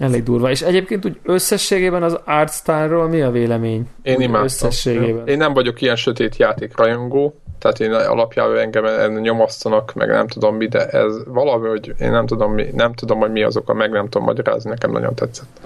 Elég 0.00 0.22
durva. 0.22 0.50
És 0.50 0.62
egyébként 0.62 1.04
úgy 1.04 1.18
összességében 1.22 2.02
az 2.02 2.18
artstyle 2.24 3.06
mi 3.06 3.20
a 3.20 3.30
vélemény? 3.30 3.88
Én 4.02 4.20
imádtam. 4.20 4.44
Összességében. 4.44 5.26
Én 5.26 5.36
nem 5.36 5.52
vagyok 5.52 5.80
ilyen 5.80 5.96
sötét 5.96 6.36
játék 6.36 6.76
rajongó, 6.76 7.34
tehát 7.58 7.80
én 7.80 7.92
alapjában 7.92 8.58
engem 8.58 9.12
nyomasztanak, 9.18 9.94
meg 9.94 10.08
nem 10.08 10.26
tudom 10.26 10.56
mi, 10.56 10.66
de 10.66 10.86
ez 10.86 11.14
valami, 11.26 11.68
hogy 11.68 11.94
én 11.98 12.10
nem 12.10 12.26
tudom, 12.26 12.52
mi, 12.52 12.66
nem 12.74 12.94
tudom, 12.94 13.18
hogy 13.18 13.30
mi 13.30 13.42
azok, 13.42 13.68
a 13.68 13.74
meg 13.74 13.90
nem 13.90 14.08
tudom 14.08 14.26
magyarázni, 14.26 14.70
nekem 14.70 14.90
nagyon 14.90 15.14
tetszett. 15.14 15.60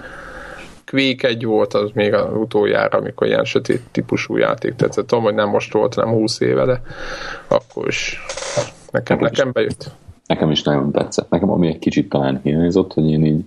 Quake 0.86 1.28
egy 1.28 1.44
volt 1.44 1.74
az 1.74 1.90
még 1.94 2.14
az 2.14 2.36
utoljára, 2.36 2.98
amikor 2.98 3.26
ilyen 3.26 3.44
sötét 3.44 3.82
típusú 3.90 4.36
játék 4.36 4.74
tetszett. 4.74 5.06
Tudom, 5.06 5.24
hogy 5.24 5.34
nem 5.34 5.48
most 5.48 5.72
volt, 5.72 5.96
nem 5.96 6.08
20 6.08 6.40
éve, 6.40 6.64
de 6.64 6.80
akkor 7.48 7.88
is 7.88 8.20
nekem, 8.90 9.18
nekem, 9.18 9.18
nekem 9.18 9.52
bejött. 9.52 9.90
Nekem 10.26 10.50
is 10.50 10.62
nagyon 10.62 10.92
tetszett. 10.92 11.30
Nekem 11.30 11.50
ami 11.50 11.68
egy 11.68 11.78
kicsit 11.78 12.08
talán 12.08 12.40
hiányzott, 12.42 12.92
hogy 12.92 13.10
én 13.10 13.24
így, 13.24 13.44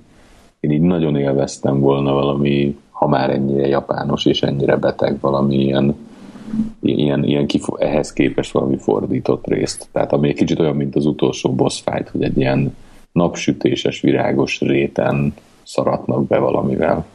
én 0.59 0.71
így 0.71 0.81
nagyon 0.81 1.15
élveztem 1.15 1.79
volna 1.79 2.13
valami, 2.13 2.77
ha 2.91 3.07
már 3.07 3.29
ennyire 3.29 3.67
japános 3.67 4.25
és 4.25 4.41
ennyire 4.41 4.75
beteg, 4.75 5.19
valami 5.19 5.55
ilyen 5.55 5.95
ilyen, 6.81 7.23
ilyen 7.23 7.47
kifo- 7.47 7.81
ehhez 7.81 8.13
képest 8.13 8.51
valami 8.51 8.77
fordított 8.77 9.47
részt. 9.47 9.87
Tehát 9.91 10.13
ami 10.13 10.27
egy 10.29 10.35
kicsit 10.35 10.59
olyan, 10.59 10.75
mint 10.75 10.95
az 10.95 11.05
utolsó 11.05 11.53
boss 11.53 11.81
fight, 11.81 12.09
hogy 12.09 12.23
egy 12.23 12.37
ilyen 12.37 12.75
napsütéses, 13.11 14.01
virágos 14.01 14.59
réten 14.59 15.33
szaratnak 15.63 16.27
be 16.27 16.37
valamivel. 16.37 17.05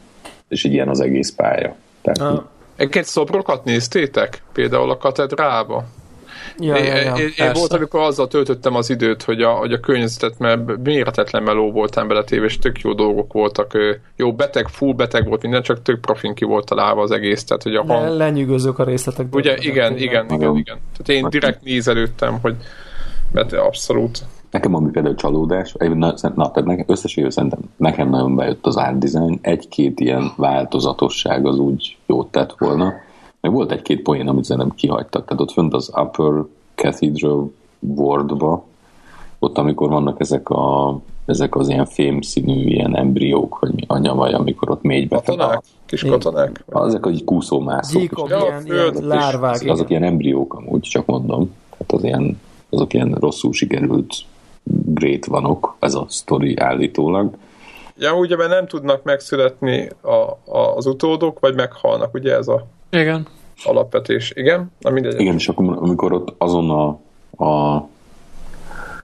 és 0.47 0.65
egy 0.65 0.73
ilyen 0.73 0.89
az 0.89 0.99
egész 0.99 1.31
pálya. 1.35 1.75
Tehát, 2.01 2.41
Egyébként 2.75 3.05
szobrokat 3.05 3.63
néztétek? 3.63 4.43
Például 4.53 4.89
a 4.89 4.97
katedrába? 4.97 5.83
Ja, 6.59 6.75
én, 6.75 6.85
ja, 6.85 6.95
ja, 6.95 7.15
én, 7.15 7.29
én 7.37 7.51
volt, 7.53 7.73
amikor 7.73 7.99
azzal 7.99 8.27
töltöttem 8.27 8.75
az 8.75 8.89
időt, 8.89 9.23
hogy 9.23 9.41
a, 9.41 9.51
hogy 9.51 9.73
a 9.73 9.79
környezetet, 9.79 10.39
mert 10.39 10.77
méretetlen 10.83 11.43
meló 11.43 11.71
voltam 11.71 12.07
beletéve, 12.07 12.45
és 12.45 12.59
tök 12.59 12.79
jó 12.79 12.93
dolgok 12.93 13.33
voltak. 13.33 13.71
Jó, 14.15 14.33
beteg, 14.33 14.67
full 14.67 14.93
beteg 14.93 15.27
volt 15.27 15.41
minden, 15.41 15.61
csak 15.61 15.81
tök 15.81 15.99
profin 16.01 16.33
ki 16.33 16.45
volt 16.45 16.65
találva 16.65 17.01
az 17.01 17.11
egész. 17.11 17.43
Tehát, 17.43 17.63
hogy 17.63 17.75
a 17.75 17.83
hang... 17.85 18.03
Le, 18.03 18.09
lenyűgözők 18.09 18.79
a 18.79 18.83
részletek. 18.83 19.35
Ugye, 19.35 19.55
igen, 19.59 19.97
igen, 19.97 20.25
igen, 20.29 20.57
igen. 20.57 20.77
Tehát 20.97 21.23
én 21.23 21.29
direkt 21.29 21.63
nézelődtem, 21.63 22.39
hogy 22.41 22.55
beteg, 23.31 23.59
abszolút. 23.59 24.19
Nekem 24.51 24.75
ami 24.75 24.89
például 24.89 25.15
csalódás, 25.15 25.73
na, 25.79 26.13
na 26.35 26.51
tehát 26.51 26.63
nekem, 26.65 26.85
összességében 26.87 27.31
szerintem 27.31 27.59
nekem 27.75 28.09
nagyon 28.09 28.35
bejött 28.35 28.65
az 28.65 28.75
art 28.75 28.97
design, 28.97 29.39
egy-két 29.41 29.99
ilyen 29.99 30.31
változatosság 30.35 31.45
az 31.45 31.57
úgy 31.57 31.97
jót 32.05 32.31
tett 32.31 32.55
volna, 32.57 32.93
meg 33.43 33.51
volt 33.51 33.71
egy-két 33.71 34.01
poén, 34.01 34.27
amit 34.27 34.43
szerintem 34.43 34.75
kihagytak. 34.75 35.25
Tehát 35.25 35.41
ott 35.41 35.51
fönt 35.51 35.73
az 35.73 35.91
Upper 35.95 36.43
Cathedral 36.75 37.51
Wardba, 37.79 38.65
ott 39.39 39.57
amikor 39.57 39.89
vannak 39.89 40.19
ezek, 40.19 40.49
a, 40.49 40.97
ezek 41.25 41.55
az 41.55 41.69
ilyen 41.69 41.85
fémszínű 41.85 42.65
ilyen 42.65 42.95
embriók, 42.95 43.59
vagy 43.59 43.73
mi 43.73 43.83
anya 43.87 44.15
vagy, 44.15 44.33
amikor 44.33 44.69
ott 44.69 44.81
mélybe 44.81 45.15
Katonák, 45.15 45.63
kis 45.85 46.03
katonák. 46.03 46.63
Ezek, 46.73 47.05
hogy 47.05 47.23
kúszómászók. 47.23 48.01
Gyíkok, 48.01 48.29
ilyen, 48.29 48.65
ilyen 48.65 48.93
lárvák. 49.01 49.53
Azok, 49.53 49.69
azok 49.69 49.89
ilyen 49.89 50.03
embriók 50.03 50.53
amúgy, 50.53 50.81
csak 50.81 51.05
mondom. 51.05 51.55
Tehát 51.69 51.91
az 51.91 52.03
ilyen, 52.03 52.39
azok 52.69 52.93
ilyen 52.93 53.11
rosszul 53.19 53.53
sikerült 53.53 54.15
great 54.85 55.25
vanok, 55.25 55.75
ez 55.79 55.93
a 55.93 56.05
sztori 56.09 56.57
állítólag. 56.57 57.35
Ja, 57.97 58.17
ugye, 58.17 58.35
mert 58.35 58.49
nem 58.49 58.67
tudnak 58.67 59.03
megszületni 59.03 59.89
a, 60.01 60.51
a, 60.57 60.75
az 60.75 60.85
utódok, 60.85 61.39
vagy 61.39 61.55
meghalnak, 61.55 62.13
ugye 62.13 62.35
ez 62.35 62.47
a 62.47 62.65
igen. 62.99 63.27
alapvetés. 63.63 64.31
Igen? 64.35 64.71
Na 64.79 64.89
mindegy. 64.89 65.19
Igen, 65.19 65.33
és 65.33 65.47
akkor 65.47 65.77
amikor 65.77 66.13
ott 66.13 66.35
azon 66.37 66.69
a, 66.69 66.99
a, 67.43 67.75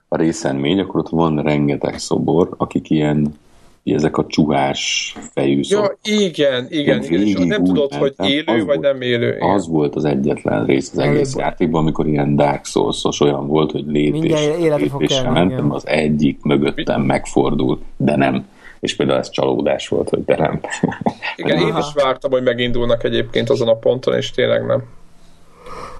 a 0.08 0.16
részen 0.16 0.56
mégy, 0.56 0.78
akkor 0.78 1.00
ott 1.00 1.08
van 1.08 1.42
rengeteg 1.42 1.98
szobor, 1.98 2.48
akik 2.56 2.90
ilyen 2.90 3.38
ezek 3.84 4.16
a 4.16 4.26
csuhás 4.26 5.14
fejű 5.32 5.60
Ja, 5.68 5.98
igen, 6.02 6.66
igen, 6.70 7.02
igen 7.02 7.26
és 7.26 7.34
nem 7.34 7.64
tudod, 7.64 7.94
hogy 7.94 8.14
élő 8.24 8.44
vagy 8.46 8.64
volt, 8.64 8.80
nem 8.80 9.00
élő. 9.00 9.34
Igen. 9.36 9.50
Az 9.50 9.68
volt 9.68 9.94
az 9.94 10.04
egyetlen 10.04 10.66
rész 10.66 10.90
az 10.92 10.98
egész 10.98 11.36
játékban, 11.36 11.80
amikor 11.80 12.06
ilyen 12.06 12.36
Dark 12.36 12.64
souls 12.64 13.20
olyan 13.20 13.46
volt, 13.46 13.70
hogy 13.70 13.84
lépés, 13.86 14.40
lépésre 14.76 15.30
mentem, 15.30 15.72
az 15.72 15.86
egyik 15.86 16.42
mögöttem 16.42 17.02
megfordult, 17.02 17.82
de 17.96 18.16
nem 18.16 18.46
és 18.80 18.96
például 18.96 19.18
ez 19.18 19.30
csalódás 19.30 19.88
volt, 19.88 20.08
hogy 20.08 20.24
de 20.24 20.36
nem. 20.36 20.60
Igen, 21.36 21.58
én 21.58 21.76
is 21.76 21.92
vártam, 21.94 22.30
hogy 22.30 22.42
megindulnak 22.42 23.04
egyébként 23.04 23.50
azon 23.50 23.68
a 23.68 23.76
ponton, 23.76 24.16
és 24.16 24.30
tényleg 24.30 24.66
nem. 24.66 24.84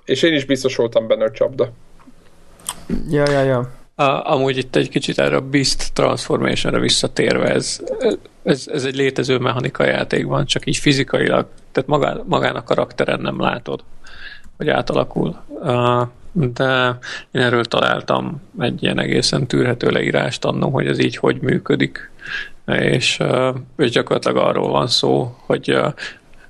És 0.04 0.22
én 0.22 0.34
is 0.34 0.44
biztos 0.44 0.76
voltam 0.76 1.06
benne 1.06 1.24
a 1.24 1.30
csapda. 1.30 1.72
Ja, 3.10 3.30
ja, 3.30 3.42
ja. 3.42 3.70
A, 3.94 4.32
amúgy 4.32 4.56
itt 4.56 4.76
egy 4.76 4.88
kicsit 4.88 5.18
erre 5.18 5.36
a 5.36 5.40
Beast 5.40 5.92
Transformationre 5.92 6.78
visszatérve, 6.78 7.48
ez, 7.48 7.80
ez, 8.42 8.68
ez 8.72 8.84
egy 8.84 8.96
létező 8.96 9.38
mechanika 9.38 9.84
játékban, 9.84 10.44
csak 10.44 10.66
így 10.66 10.76
fizikailag, 10.76 11.46
tehát 11.72 11.88
magán, 11.88 12.22
magán 12.26 12.56
a 12.56 12.64
karakteren 12.64 13.20
nem 13.20 13.40
látod, 13.40 13.80
hogy 14.56 14.68
átalakul. 14.68 15.36
De 16.32 16.98
én 17.30 17.42
erről 17.42 17.64
találtam 17.64 18.42
egy 18.60 18.82
ilyen 18.82 19.00
egészen 19.00 19.46
tűrhető 19.46 19.90
leírást 19.90 20.44
annó, 20.44 20.68
hogy 20.70 20.86
ez 20.86 20.98
így 20.98 21.16
hogy 21.16 21.40
működik 21.40 22.10
és, 22.78 23.18
és 23.76 23.90
gyakorlatilag 23.90 24.36
arról 24.36 24.70
van 24.70 24.86
szó, 24.86 25.36
hogy 25.46 25.78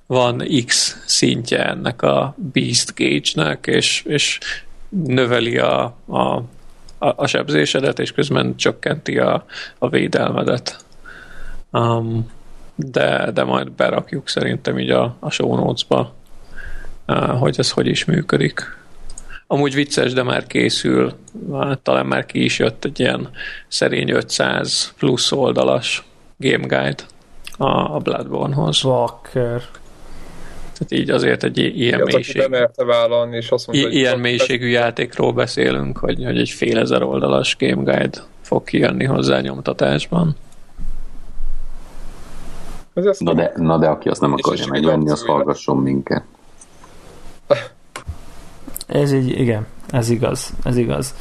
van 0.07 0.45
X 0.67 1.03
szintje 1.07 1.69
ennek 1.69 2.03
a 2.03 2.35
Beast 2.53 2.95
Gauge-nek, 2.95 3.67
és, 3.67 4.03
és 4.07 4.39
növeli 4.89 5.59
a, 5.59 5.83
a, 6.07 6.43
a 6.99 7.27
sebzésedet, 7.27 7.99
és 7.99 8.13
közben 8.13 8.57
csökkenti 8.57 9.19
a, 9.19 9.45
a 9.79 9.89
védelmedet. 9.89 10.85
Um, 11.73 12.31
de, 12.75 13.31
de 13.31 13.45
majd 13.45 13.73
berakjuk 13.73 14.29
szerintem 14.29 14.79
így 14.79 14.91
a, 14.91 15.17
a 15.19 15.31
show 15.31 15.57
notes-ba, 15.57 16.15
uh, 17.07 17.39
hogy 17.39 17.55
ez 17.59 17.71
hogy 17.71 17.87
is 17.87 18.05
működik. 18.05 18.79
Amúgy 19.47 19.75
vicces, 19.75 20.13
de 20.13 20.23
már 20.23 20.47
készül, 20.47 21.13
talán 21.83 22.07
már 22.07 22.27
ki 22.27 22.45
is 22.45 22.59
jött 22.59 22.85
egy 22.85 23.01
ilyen 23.01 23.31
szerény 23.69 24.11
500 24.11 24.95
plusz 24.99 25.33
oldalas 25.33 26.05
game 26.41 26.67
guide 26.67 27.03
a, 27.57 27.95
a 27.95 27.99
Bloodborne-hoz. 27.99 28.83
Vakker. 28.83 29.63
Tehát 30.73 31.05
így 31.05 31.11
azért 31.11 31.45
egy 31.45 31.59
ilyen 31.59 32.01
mélység... 32.05 32.37
bemerte 32.37 32.85
vállalni, 32.85 33.37
és 33.37 33.51
azt 33.51 33.67
mondta, 33.67 33.89
I- 33.89 33.95
ilyen 33.95 34.19
mélységű 34.19 34.73
lesz. 34.73 34.83
játékról 34.83 35.33
beszélünk, 35.33 35.99
hogy, 35.99 36.25
hogy 36.25 36.39
egy 36.39 36.51
fél 36.51 36.79
ezer 36.79 37.03
oldalas 37.03 37.57
game 37.59 37.83
guide 37.83 38.19
fog 38.41 38.65
kijönni 38.65 39.05
hozzá 39.05 39.41
nyomtatásban. 39.41 40.37
Na 43.19 43.35
de, 43.35 43.53
na 43.57 43.79
de 43.79 43.87
aki 43.87 44.09
azt 44.09 44.21
nem 44.21 44.33
akarja 44.33 44.67
megvenni, 44.69 45.11
az 45.11 45.25
hallgasson 45.25 45.77
minket. 45.77 46.23
Ez 48.87 49.13
így, 49.13 49.41
igen, 49.41 49.67
ez 49.93 50.11
igaz, 50.11 50.53
ez 50.65 50.77
igaz. 50.77 51.15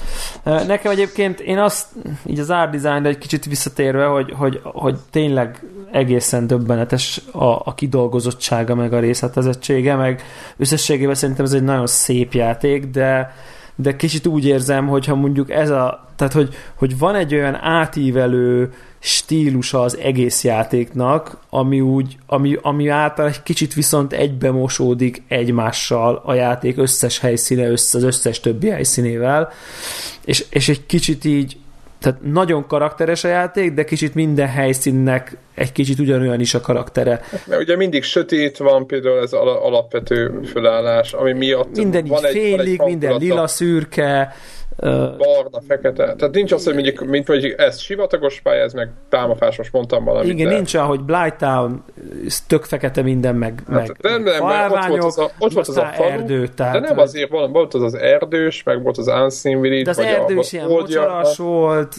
Nekem 0.43 0.91
egyébként 0.91 1.39
én 1.39 1.57
azt, 1.57 1.87
így 2.25 2.39
az 2.39 2.49
art 2.49 2.71
design 2.71 3.05
egy 3.05 3.17
kicsit 3.17 3.45
visszatérve, 3.45 4.05
hogy, 4.05 4.33
hogy, 4.37 4.59
hogy 4.63 4.97
tényleg 5.09 5.63
egészen 5.91 6.47
döbbenetes 6.47 7.21
a, 7.31 7.45
a 7.45 7.73
kidolgozottsága, 7.75 8.75
meg 8.75 8.93
a 8.93 8.99
részletezettsége, 8.99 9.95
meg 9.95 10.23
összességében 10.57 11.15
szerintem 11.15 11.45
ez 11.45 11.53
egy 11.53 11.63
nagyon 11.63 11.87
szép 11.87 12.33
játék, 12.33 12.85
de, 12.85 13.35
de 13.75 13.95
kicsit 13.95 14.27
úgy 14.27 14.45
érzem, 14.45 14.87
hogyha 14.87 15.15
mondjuk 15.15 15.51
ez 15.51 15.69
a, 15.69 16.07
tehát 16.15 16.33
hogy, 16.33 16.55
hogy 16.75 16.97
van 16.97 17.15
egy 17.15 17.33
olyan 17.33 17.55
átívelő 17.55 18.73
stílusa 18.99 19.81
az 19.81 19.97
egész 19.97 20.43
játéknak, 20.43 21.37
ami 21.49 21.81
úgy, 21.81 22.17
ami, 22.25 22.57
ami 22.61 22.87
által 22.87 23.27
egy 23.27 23.43
kicsit 23.43 23.73
viszont 23.73 24.13
egybe 24.13 24.51
mosódik 24.51 25.23
egymással 25.27 26.21
a 26.25 26.33
játék 26.33 26.77
összes 26.77 27.19
helyszíne, 27.19 27.69
össze, 27.69 27.97
az 27.97 28.03
összes 28.03 28.39
többi 28.39 28.69
helyszínével, 28.69 29.51
és, 30.25 30.45
és 30.49 30.69
egy 30.69 30.85
kicsit 30.85 31.25
így 31.25 31.57
tehát 31.99 32.21
nagyon 32.21 32.67
karakteres 32.67 33.23
a 33.23 33.27
játék, 33.27 33.73
de 33.73 33.83
kicsit 33.83 34.13
minden 34.13 34.47
helyszínnek 34.47 35.37
egy 35.55 35.71
kicsit 35.71 35.99
ugyanolyan 35.99 36.39
is 36.39 36.53
a 36.53 36.61
karaktere. 36.61 37.21
Mert 37.45 37.61
ugye 37.61 37.75
mindig 37.75 38.03
sötét 38.03 38.57
van, 38.57 38.87
például 38.87 39.19
ez 39.21 39.33
alapvető 39.33 40.41
fölállás, 40.51 41.13
ami 41.13 41.33
miatt 41.33 41.75
minden 41.75 42.05
van 42.05 42.25
így 42.25 42.31
félig, 42.31 42.59
egy, 42.59 42.77
van 42.77 42.87
egy 42.87 42.93
minden 42.93 43.17
lila 43.17 43.47
szürke, 43.47 44.35
barna, 45.17 45.61
fekete. 45.67 46.15
Tehát 46.15 46.33
nincs 46.33 46.51
az, 46.51 46.63
hogy 46.63 46.73
mondjuk, 46.73 47.05
mint 47.05 47.27
mondjuk 47.27 47.59
ez 47.59 47.79
sivatagos 47.79 48.41
pálya, 48.41 48.63
ez 48.63 48.73
meg 48.73 48.89
pálmafás, 49.09 49.57
most 49.57 49.71
mondtam 49.71 50.03
valamit. 50.03 50.31
Igen, 50.31 50.47
de... 50.47 50.55
nincs 50.55 50.75
hogy 50.75 50.99
Blighttown, 50.99 51.83
tök 52.47 52.63
fekete 52.63 53.01
minden, 53.01 53.35
meg, 53.35 53.63
hát, 53.69 53.87
meg 53.87 53.97
nem, 54.01 54.23
nem, 54.23 54.71
ott 54.71 54.85
volt 54.85 55.03
az 55.03 55.17
a, 55.17 55.31
ott 55.39 55.53
volt 55.53 55.67
az 55.67 55.77
a 55.77 55.85
falu, 55.85 56.09
erdő, 56.09 56.47
tehát, 56.47 56.73
de 56.73 56.79
nem 56.79 56.97
azért 56.97 57.29
van, 57.29 57.51
volt 57.51 57.73
az 57.73 57.81
az 57.81 57.93
erdős, 57.93 58.63
meg 58.63 58.83
volt 58.83 58.97
az 58.97 59.07
Unseen 59.07 59.61
Village, 59.61 59.83
de 59.83 59.89
az 59.89 59.99
erdős 59.99 60.51
ilyen 60.51 60.67
mocsaras 60.67 61.37
volt, 61.37 61.95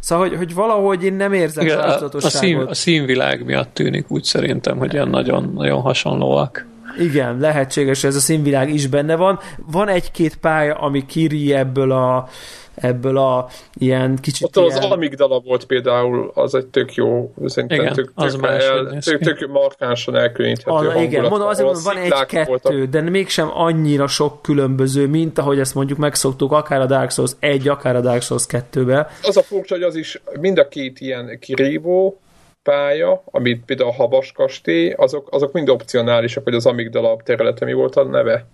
Szóval, 0.00 0.28
hogy, 0.28 0.36
hogy 0.36 0.54
valahogy 0.54 1.04
én 1.04 1.14
nem 1.14 1.32
érzem 1.32 1.64
Igen, 1.64 1.78
a, 1.78 2.08
a, 2.12 2.20
szín, 2.20 2.58
a 2.58 2.74
színvilág 2.74 3.44
miatt 3.44 3.74
tűnik 3.74 4.10
úgy 4.10 4.24
szerintem, 4.24 4.78
hogy 4.78 4.92
ilyen 4.92 5.08
nagyon, 5.08 5.52
nagyon 5.54 5.80
hasonlóak. 5.80 6.66
Igen, 6.98 7.38
lehetséges, 7.38 8.04
ez 8.04 8.16
a 8.16 8.20
színvilág 8.20 8.72
is 8.72 8.86
benne 8.86 9.16
van. 9.16 9.38
Van 9.70 9.88
egy-két 9.88 10.36
pálya, 10.36 10.74
ami 10.74 11.06
kiri 11.06 11.54
ebből 11.54 11.92
a 11.92 12.28
ebből 12.74 13.18
a 13.18 13.48
ilyen 13.78 14.16
kicsit 14.20 14.46
Ott 14.46 14.56
ilyen... 14.56 14.82
az 14.82 14.90
amigdala 14.90 15.40
volt 15.40 15.64
például, 15.64 16.30
az 16.34 16.54
egy 16.54 16.66
tök 16.66 16.94
jó, 16.94 17.34
szerintem 17.44 17.80
igen, 17.80 17.92
tök, 17.92 18.12
az 18.14 18.32
tök, 18.32 18.46
el, 18.46 18.98
tök, 19.00 19.20
tök 19.20 19.48
markánsan 19.48 20.16
elkülöníthető 20.16 20.70
az, 20.70 20.84
hangulat. 20.84 21.10
Igen, 21.10 21.24
mondom, 21.28 21.48
azért 21.48 21.64
mondom, 21.66 21.82
van 21.82 21.96
egy-kettő, 21.96 22.86
de 22.86 23.00
mégsem 23.00 23.50
annyira 23.52 24.06
sok 24.06 24.42
különböző, 24.42 25.06
mint 25.06 25.38
ahogy 25.38 25.58
ezt 25.58 25.74
mondjuk 25.74 25.98
megszoktuk, 25.98 26.52
akár 26.52 26.80
a 26.80 26.86
Dark 26.86 27.10
Souls 27.10 27.30
1, 27.38 27.68
akár 27.68 27.96
a 27.96 28.00
Dark 28.00 28.22
Souls 28.22 28.44
2-be. 28.48 29.10
Az 29.22 29.36
a 29.36 29.42
furcsa, 29.42 29.74
hogy 29.74 29.84
az 29.84 29.96
is 29.96 30.22
mind 30.40 30.58
a 30.58 30.68
két 30.68 31.00
ilyen 31.00 31.38
kirívó, 31.40 32.20
pálya, 32.62 33.22
amit 33.24 33.64
például 33.64 33.88
a 33.88 33.92
Habas 33.92 34.32
kastély, 34.32 34.90
azok, 34.90 35.28
azok 35.30 35.52
mind 35.52 35.68
opcionálisak, 35.68 36.44
hogy 36.44 36.54
az 36.54 36.66
amigdala 36.66 37.16
területe 37.24 37.64
mi 37.64 37.72
volt 37.72 37.96
a 37.96 38.04
neve. 38.04 38.46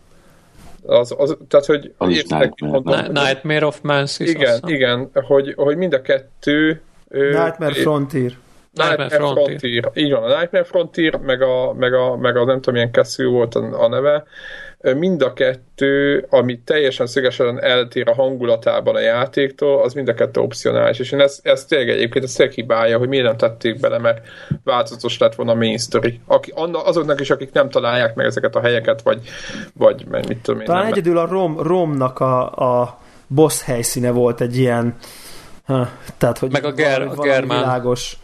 Az, 0.87 1.15
az, 1.19 1.37
tehát, 1.49 1.67
hogy 1.67 1.95
az 1.99 2.11
értek, 2.11 2.55
Nightmare. 2.61 3.09
Nightmare 3.09 3.67
of 3.67 3.81
Mansis. 3.83 4.29
Igen, 4.29 4.61
igen, 4.67 5.11
hogy, 5.13 5.55
hogy 5.57 5.77
mind 5.77 5.93
a 5.93 6.03
kettő 6.03 6.83
Nightmare 7.09 7.75
Frontier. 7.75 8.33
Nightmare 8.73 9.09
Frontier. 9.09 9.47
Frontier. 9.47 9.91
Így 9.95 10.13
van, 10.13 10.23
a 10.23 10.39
Nightmare 10.39 10.65
Frontier, 10.65 11.17
meg 11.17 11.43
a, 11.43 11.73
meg 11.73 11.95
a, 11.95 12.17
meg 12.17 12.37
a 12.37 12.45
nem 12.45 12.57
tudom, 12.57 12.75
milyen 12.75 12.91
keszű 12.91 13.27
volt 13.27 13.55
a, 13.55 13.83
a 13.85 13.89
neve, 13.89 14.25
mind 14.81 15.23
a 15.23 15.33
kettő, 15.33 16.27
ami 16.31 16.59
teljesen 16.65 17.07
szögesen 17.07 17.63
eltér 17.63 18.09
a 18.09 18.15
hangulatában 18.15 18.95
a 18.95 19.01
játéktól, 19.01 19.83
az 19.83 19.93
mind 19.93 20.09
a 20.09 20.15
kettő 20.15 20.41
opcionális, 20.41 20.99
és 20.99 21.13
én 21.13 21.21
ezt, 21.21 21.47
ezt 21.47 21.69
tényleg 21.69 21.89
egyébként 21.89 22.25
a 22.39 22.43
hibája, 22.45 22.99
hogy 22.99 23.09
miért 23.09 23.25
nem 23.25 23.37
tették 23.37 23.81
bele, 23.81 23.99
mert 23.99 24.27
változatos 24.65 25.19
lett 25.19 25.35
volna 25.35 25.53
a 25.53 25.55
main 25.55 25.79
story. 25.79 26.21
Aki, 26.27 26.53
azoknak 26.73 27.21
is, 27.21 27.31
akik 27.31 27.53
nem 27.53 27.69
találják 27.69 28.15
meg 28.15 28.27
ezeket 28.27 28.57
a 28.57 28.61
helyeket, 28.61 29.03
vagy, 29.03 29.21
vagy 29.75 30.05
mit 30.29 30.39
tudom 30.39 30.61
én. 30.61 30.67
Talán 30.67 30.83
nem 30.83 30.93
egyedül 30.93 31.19
a 31.19 31.27
Rom, 31.27 31.63
Romnak 31.63 32.21
a, 32.21 32.53
a 32.81 32.99
boss 33.27 33.63
helyszíne 33.63 34.11
volt 34.11 34.41
egy 34.41 34.57
ilyen 34.57 34.97
ha, 35.67 35.89
tehát, 36.19 36.39
hogy 36.39 36.53
meg 36.53 36.65
a, 36.65 36.73
ger, 36.73 37.03
a 37.03 37.15
Germán. 37.15 37.59
világos 37.59 38.17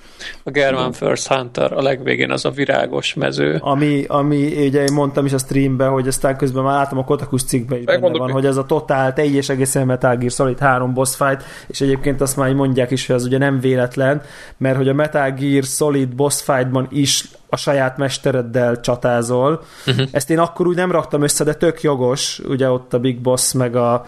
a 0.43 0.51
German 0.51 0.93
First 0.93 1.27
Hunter, 1.27 1.73
a 1.73 1.83
legvégén 1.83 2.31
az 2.31 2.45
a 2.45 2.51
virágos 2.51 3.15
mező. 3.15 3.59
Ami, 3.61 4.05
ami 4.09 4.67
ugye 4.67 4.83
én 4.83 4.93
mondtam 4.93 5.25
is 5.25 5.33
a 5.33 5.39
streamben, 5.39 5.91
hogy 5.91 6.07
aztán 6.07 6.37
közben 6.37 6.63
már 6.63 6.75
láttam 6.75 6.99
a 6.99 7.05
Kotakus 7.05 7.43
cikkben 7.43 7.79
is 7.79 7.85
benne 7.85 8.19
van, 8.19 8.31
hogy 8.31 8.47
ez 8.47 8.57
a 8.57 8.65
totál, 8.65 9.13
teljes 9.13 9.49
egészen 9.49 9.87
Metal 9.87 10.17
Gear 10.17 10.31
Solid 10.31 10.59
3 10.59 10.95
boss 10.95 11.17
fight, 11.17 11.43
és 11.67 11.81
egyébként 11.81 12.21
azt 12.21 12.37
már 12.37 12.53
mondják 12.53 12.91
is, 12.91 13.07
hogy 13.07 13.17
ez 13.17 13.25
ugye 13.25 13.39
nem 13.39 13.61
véletlen, 13.61 14.23
mert 14.57 14.77
hogy 14.77 14.89
a 14.89 14.95
Metal 14.95 15.31
Gear 15.31 15.63
Solid 15.63 16.15
boss 16.15 16.43
fightban 16.43 16.87
is 16.91 17.25
a 17.53 17.57
saját 17.57 17.97
mestereddel 17.97 18.81
csatázol. 18.81 19.63
Uh-huh. 19.87 20.09
Ezt 20.13 20.31
én 20.31 20.39
akkor 20.39 20.67
úgy 20.67 20.77
nem 20.77 20.91
raktam 20.93 21.23
össze, 21.23 21.45
de 21.45 21.55
tök 21.55 21.83
jogos, 21.83 22.41
ugye 22.49 22.71
ott 22.71 22.95
a 22.95 22.99
Big 22.99 23.21
Boss 23.21 23.53
meg 23.53 23.77
a 23.77 24.05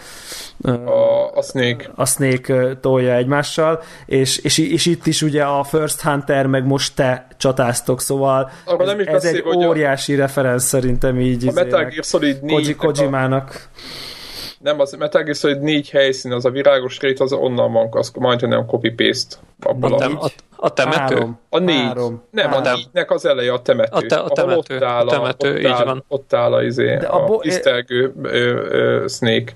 a, 0.63 1.31
a 1.35 1.43
Snake. 1.43 1.91
A 1.95 2.07
Snake 2.07 2.77
tolja 2.81 3.15
egymással, 3.15 3.83
és, 4.07 4.37
és, 4.39 4.59
és 4.59 4.87
itt 4.87 5.07
is 5.07 5.23
ugye 5.23 5.43
a 5.43 5.65
First 5.65 6.01
Hunter 6.01 6.47
meg 6.47 6.67
most 6.67 6.95
te 6.95 7.27
csatáztok, 7.37 8.01
szóval 8.01 8.51
ez, 8.79 8.87
nem 8.87 9.01
is 9.01 9.07
ez 9.07 9.25
egy 9.25 9.43
óriási 9.47 10.15
a... 10.15 10.17
referenc 10.17 10.65
szerintem 10.65 11.21
így 11.21 11.49
a 11.49 11.53
Metal 11.53 11.85
Gear 11.85 12.05
Solid 12.05 12.43
4 12.43 12.77
Kojimának. 12.77 13.69
Nem, 14.65 14.81
az 14.81 14.93
Metal 14.93 15.23
Gear 15.23 15.37
Solid 15.37 15.61
négy 15.61 15.91
helyszín, 15.91 16.33
az 16.33 16.45
a 16.45 16.51
virágos 16.51 17.01
rét, 17.01 17.21
az 17.21 17.33
onnan 17.33 17.73
van, 17.73 17.89
az 17.91 18.13
majdnem 18.19 18.51
nem 18.51 18.67
copy-paste. 18.67 19.37
Abban 19.61 19.93
a, 19.93 20.07
a, 20.21 20.31
a 20.57 20.73
temető? 20.73 20.99
Három. 20.99 21.39
A 21.49 21.59
négy. 21.59 21.85
Három. 21.85 22.23
Nem, 22.31 22.51
három. 22.51 22.63
a 22.65 22.75
négynek 22.75 23.11
az 23.11 23.27
eleje 23.27 23.53
a 23.53 23.63
temető. 23.63 23.97
A, 23.97 24.01
te, 24.07 24.17
a 24.17 24.29
temető, 24.29 24.75
ott 24.75 24.83
áll 24.83 25.07
a, 25.07 25.11
temető, 25.11 25.51
ott 25.53 25.59
így 25.59 25.67
áll, 25.67 25.85
van. 25.85 26.05
Ott 26.09 26.33
áll 26.33 26.53
a, 26.53 26.63
izé, 26.63 26.97
De 26.97 27.07
a, 27.07 27.23
a 27.23 27.27
bo- 27.27 27.41
tisztelgő 27.41 28.15
ö, 28.23 28.29
ö, 28.71 29.05
Snake. 29.09 29.53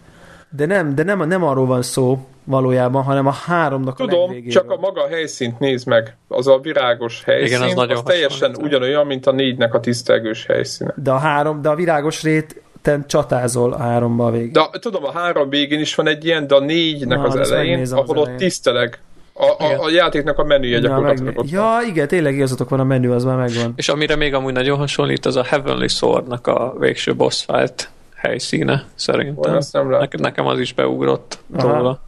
De 0.50 0.66
nem, 0.66 0.94
de 0.94 1.02
nem, 1.02 1.28
nem 1.28 1.44
arról 1.44 1.66
van 1.66 1.82
szó 1.82 2.18
valójában, 2.44 3.02
hanem 3.02 3.26
a 3.26 3.32
háromnak 3.32 3.96
Tudom, 3.96 4.20
a 4.20 4.26
Tudom, 4.26 4.48
csak 4.48 4.70
a 4.70 4.76
maga 4.76 5.06
helyszínt 5.06 5.58
nézd 5.58 5.86
meg. 5.86 6.16
Az 6.28 6.46
a 6.46 6.58
virágos 6.58 7.24
helyszín, 7.24 7.46
Igen, 7.46 7.62
az, 7.62 7.74
nagyon 7.74 7.96
az 7.96 8.02
teljesen 8.02 8.56
ugyanolyan, 8.60 9.06
mint 9.06 9.26
a 9.26 9.32
négynek 9.32 9.74
a 9.74 9.80
tisztelgős 9.80 10.46
helyszíne. 10.46 10.94
De 10.96 11.10
a 11.10 11.18
három, 11.18 11.62
de 11.62 11.68
a 11.68 11.74
virágos 11.74 12.22
rét 12.22 12.62
te 12.82 13.04
csatázol 13.06 13.72
a 13.72 13.78
háromba 13.78 14.26
a 14.26 14.30
végén. 14.30 14.52
De 14.52 14.78
tudom, 14.78 15.04
a 15.04 15.12
három 15.12 15.48
végén 15.48 15.80
is 15.80 15.94
van 15.94 16.06
egy 16.06 16.24
ilyen, 16.24 16.46
de 16.46 16.54
a 16.54 16.60
négynek 16.60 17.18
Na, 17.18 17.24
az 17.24 17.50
elején, 17.50 17.86
ahol 17.92 18.18
az 18.18 18.28
ott 18.28 18.36
tiszteleg 18.36 19.00
a, 19.38 19.64
a, 19.64 19.84
a 19.84 19.90
játéknak 19.90 20.38
a 20.38 20.44
menüje 20.44 20.78
gyakorlatilag 20.78 21.34
ja, 21.50 21.80
Ja, 21.80 21.88
igen, 21.88 22.08
tényleg 22.08 22.34
igazatok 22.34 22.68
van, 22.68 22.80
a 22.80 22.84
menü 22.84 23.10
az 23.10 23.24
már 23.24 23.36
megvan. 23.36 23.72
És 23.76 23.88
amire 23.88 24.16
még 24.16 24.34
amúgy 24.34 24.52
nagyon 24.52 24.78
hasonlít, 24.78 25.26
az 25.26 25.36
a 25.36 25.44
Heavenly 25.44 25.88
Sword-nak 25.88 26.46
a 26.46 26.74
végső 26.78 27.14
boss 27.14 27.44
fight 27.44 27.90
helyszíne, 28.14 28.84
szerintem. 28.94 29.58
Ne, 29.72 30.06
nekem 30.10 30.46
az 30.46 30.58
is 30.58 30.72
beugrott 30.72 31.38
Aha. 31.56 31.76
róla. 31.76 32.00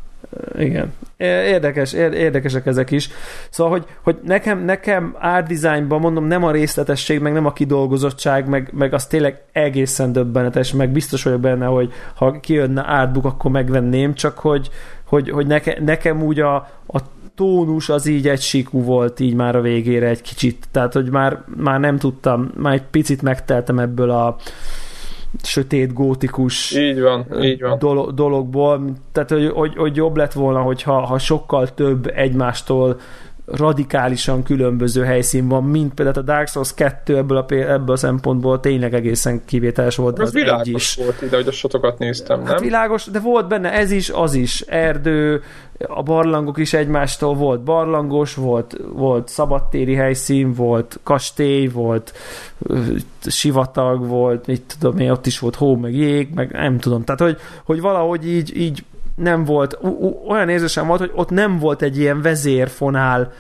Igen. 0.59 0.93
Érdekes, 1.17 1.93
érdekesek 1.93 2.67
ezek 2.67 2.91
is. 2.91 3.09
Szóval, 3.51 3.73
hogy, 3.73 3.85
hogy 4.03 4.19
nekem, 4.25 4.65
nekem 4.65 5.17
art 5.21 5.47
designban 5.47 6.01
mondom, 6.01 6.25
nem 6.25 6.45
a 6.45 6.51
részletesség, 6.51 7.21
meg 7.21 7.33
nem 7.33 7.47
a 7.47 7.53
kidolgozottság, 7.53 8.49
meg, 8.49 8.71
meg 8.73 8.95
az 8.95 9.07
tényleg 9.07 9.43
egészen 9.53 10.13
döbbenetes, 10.13 10.73
meg 10.73 10.91
biztos 10.91 11.23
vagyok 11.23 11.41
benne, 11.41 11.67
hogy 11.67 11.93
ha 12.15 12.41
kijönne 12.41 12.81
artbook, 12.81 13.25
akkor 13.25 13.51
megvenném, 13.51 14.15
csak 14.15 14.39
hogy, 14.39 14.71
hogy, 15.05 15.31
hogy 15.31 15.47
neke, 15.47 15.79
nekem 15.85 16.23
úgy 16.23 16.41
a, 16.41 16.55
a 16.87 16.99
tónus 17.35 17.89
az 17.89 18.07
így 18.07 18.29
egy 18.29 18.41
sikú 18.41 18.83
volt 18.83 19.21
így 19.21 19.35
már 19.35 19.57
a 19.57 19.61
végére 19.61 20.09
egy 20.09 20.23
kicsit, 20.23 20.65
tehát 20.71 20.93
hogy 20.93 21.11
már, 21.11 21.43
már 21.57 21.81
nem 21.81 21.99
tudtam, 21.99 22.51
már 22.57 22.75
egy 22.75 22.83
picit 22.91 23.23
megteltem 23.23 23.79
ebből 23.79 24.11
a 24.11 24.37
sötét, 25.43 25.93
gótikus 25.93 26.77
így 26.77 27.01
van, 27.01 27.43
így 27.43 27.61
van. 27.61 27.79
Dolog, 27.79 28.15
dologból, 28.15 28.93
tehát 29.13 29.31
hogy, 29.31 29.51
hogy, 29.55 29.77
hogy 29.77 29.97
jobb 29.97 30.17
lett 30.17 30.33
volna, 30.33 30.61
hogyha 30.61 31.07
ha 31.07 31.19
sokkal 31.19 31.75
több 31.75 32.13
egymástól 32.15 33.01
radikálisan 33.51 34.43
különböző 34.43 35.05
helyszín 35.05 35.49
van, 35.49 35.65
mint 35.65 35.95
például 35.95 36.19
a 36.19 36.33
Dark 36.33 36.49
Souls 36.49 36.75
2 36.75 37.17
ebből 37.17 37.37
a, 37.37 37.53
ebből 37.53 37.95
a 37.95 37.97
szempontból 37.97 38.61
tényleg 38.61 38.95
egészen 38.95 39.45
kivételes 39.45 39.97
volt. 39.97 40.19
Az, 40.19 40.27
az 40.27 40.33
világos 40.33 40.97
is. 40.97 41.05
volt 41.05 41.23
ide, 41.23 41.37
hogy 41.37 41.49
a 41.49 41.53
sotokat 41.53 41.99
néztem, 41.99 42.37
hát 42.37 42.45
nem? 42.45 42.55
Hát 42.55 42.63
világos, 42.63 43.05
de 43.05 43.21
volt 43.21 43.49
benne 43.49 43.73
ez 43.73 43.91
is, 43.91 44.11
az 44.11 44.35
is. 44.35 44.61
Erdő, 44.61 45.43
a 45.87 46.03
barlangok 46.03 46.59
is 46.59 46.73
egymástól 46.73 47.35
volt 47.35 47.61
barlangos, 47.61 48.35
volt, 48.35 48.77
volt 48.93 49.29
szabadtéri 49.29 49.95
helyszín, 49.95 50.53
volt 50.53 50.99
kastély, 51.03 51.67
volt 51.67 52.13
sivatag, 53.27 54.07
volt, 54.07 54.47
mit 54.47 54.77
tudom 54.79 54.99
én, 54.99 55.11
ott 55.11 55.27
is 55.27 55.39
volt 55.39 55.55
hó, 55.55 55.77
meg 55.77 55.95
jég, 55.95 56.29
meg 56.35 56.51
nem 56.51 56.79
tudom. 56.79 57.05
Tehát, 57.05 57.21
hogy, 57.21 57.37
hogy 57.65 57.81
valahogy 57.81 58.29
így, 58.29 58.57
így 58.57 58.85
nem 59.21 59.45
volt, 59.45 59.79
olyan 60.29 60.49
érzésem 60.49 60.87
volt, 60.87 61.01
hogy 61.01 61.13
ott 61.15 61.31
nem 61.31 61.59
volt 61.59 61.83
egy 61.83 61.99
ilyen 61.99 62.23
vezérfonál, 62.23 63.33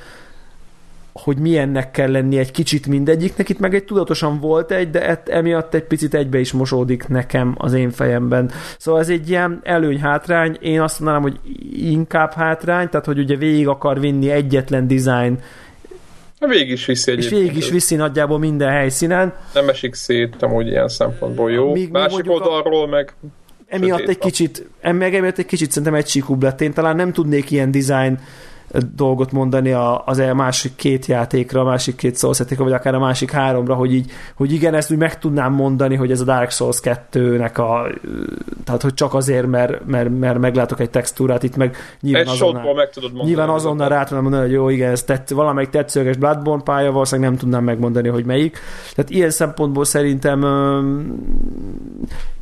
hogy 1.12 1.38
milyennek 1.38 1.90
kell 1.90 2.10
lenni 2.10 2.38
egy 2.38 2.50
kicsit 2.50 2.86
mindegyiknek, 2.86 3.48
itt 3.48 3.58
meg 3.58 3.74
egy 3.74 3.84
tudatosan 3.84 4.40
volt 4.40 4.70
egy, 4.70 4.90
de 4.90 5.06
et, 5.06 5.28
emiatt 5.28 5.74
egy 5.74 5.84
picit 5.84 6.14
egybe 6.14 6.38
is 6.38 6.52
mosódik 6.52 7.08
nekem 7.08 7.54
az 7.58 7.72
én 7.72 7.90
fejemben. 7.90 8.50
Szóval 8.78 9.00
ez 9.00 9.08
egy 9.08 9.28
ilyen 9.28 9.60
előny-hátrány, 9.62 10.56
én 10.60 10.80
azt 10.80 11.00
mondanám, 11.00 11.22
hogy 11.22 11.40
inkább 11.72 12.32
hátrány, 12.32 12.88
tehát 12.88 13.06
hogy 13.06 13.18
ugye 13.18 13.36
végig 13.36 13.68
akar 13.68 14.00
vinni 14.00 14.30
egyetlen 14.30 14.86
design 14.86 15.38
Végig 16.48 16.70
is 16.70 16.86
viszi 16.86 17.10
egyébként. 17.10 17.32
És 17.32 17.38
végig 17.38 17.56
is 17.56 17.70
viszi 17.70 17.94
nagyjából 17.94 18.38
minden 18.38 18.70
helyszínen. 18.70 19.34
Nem 19.54 19.68
esik 19.68 19.94
szét, 19.94 20.42
amúgy 20.42 20.66
ilyen 20.66 20.88
szempontból 20.88 21.50
jó. 21.50 21.72
Míg 21.72 21.90
Másik 21.90 22.30
oldalról 22.30 22.82
a... 22.82 22.86
meg 22.86 23.14
emiatt 23.70 24.08
egy 24.08 24.18
kicsit, 24.18 24.66
meg 24.82 25.14
emiatt 25.14 25.38
egy 25.38 25.46
kicsit 25.46 25.70
szerintem 25.70 25.94
egysíkúbb 25.94 26.42
lett. 26.42 26.60
Én 26.60 26.72
talán 26.72 26.96
nem 26.96 27.12
tudnék 27.12 27.50
ilyen 27.50 27.70
design 27.70 28.18
dolgot 28.94 29.32
mondani 29.32 29.72
az 30.04 30.18
a 30.18 30.34
másik 30.34 30.76
két 30.76 31.06
játékra, 31.06 31.60
a 31.60 31.64
másik 31.64 31.96
két 31.96 32.18
Souls 32.18 32.38
vagy 32.56 32.72
akár 32.72 32.94
a 32.94 32.98
másik 32.98 33.30
háromra, 33.30 33.74
hogy 33.74 33.94
így, 33.94 34.10
hogy 34.34 34.52
igen, 34.52 34.74
ezt 34.74 34.90
úgy 34.90 34.96
meg 34.98 35.18
tudnám 35.18 35.52
mondani, 35.52 35.94
hogy 35.94 36.10
ez 36.10 36.20
a 36.20 36.24
Dark 36.24 36.50
Souls 36.50 36.80
2-nek 36.82 37.54
a 37.54 37.90
tehát, 38.64 38.82
hogy 38.82 38.94
csak 38.94 39.14
azért, 39.14 39.46
mert, 39.46 39.86
mert, 39.86 40.18
mert 40.18 40.38
meglátok 40.38 40.80
egy 40.80 40.90
textúrát, 40.90 41.42
itt 41.42 41.56
meg 41.56 41.76
nyilván 42.00 42.22
egy 42.22 42.28
azonnal, 42.28 42.74
meg 42.74 42.90
tudod 42.90 43.08
mondani. 43.10 43.28
Nyilván 43.28 43.48
azonnal 43.48 43.88
rá 43.88 44.02
tudnám 44.04 44.22
mondani, 44.22 44.42
hogy 44.42 44.52
jó, 44.52 44.68
igen, 44.68 44.90
ez 44.90 45.02
tett, 45.02 45.28
valamelyik 45.28 45.70
tetszőleges 45.70 46.16
Bloodborne 46.16 46.62
pálya, 46.62 46.92
valószínűleg 46.92 47.30
nem 47.30 47.38
tudnám 47.38 47.64
megmondani, 47.64 48.08
hogy 48.08 48.24
melyik. 48.24 48.58
Tehát 48.94 49.10
ilyen 49.10 49.30
szempontból 49.30 49.84
szerintem 49.84 50.44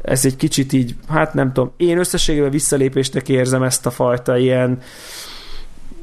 ez 0.02 0.24
egy 0.24 0.36
kicsit 0.36 0.72
így, 0.72 0.94
hát 1.09 1.34
nem 1.34 1.52
tudom, 1.52 1.72
én 1.76 1.98
összességében 1.98 2.50
visszalépésnek 2.50 3.28
érzem 3.28 3.62
ezt 3.62 3.86
a 3.86 3.90
fajta 3.90 4.36
ilyen 4.36 4.78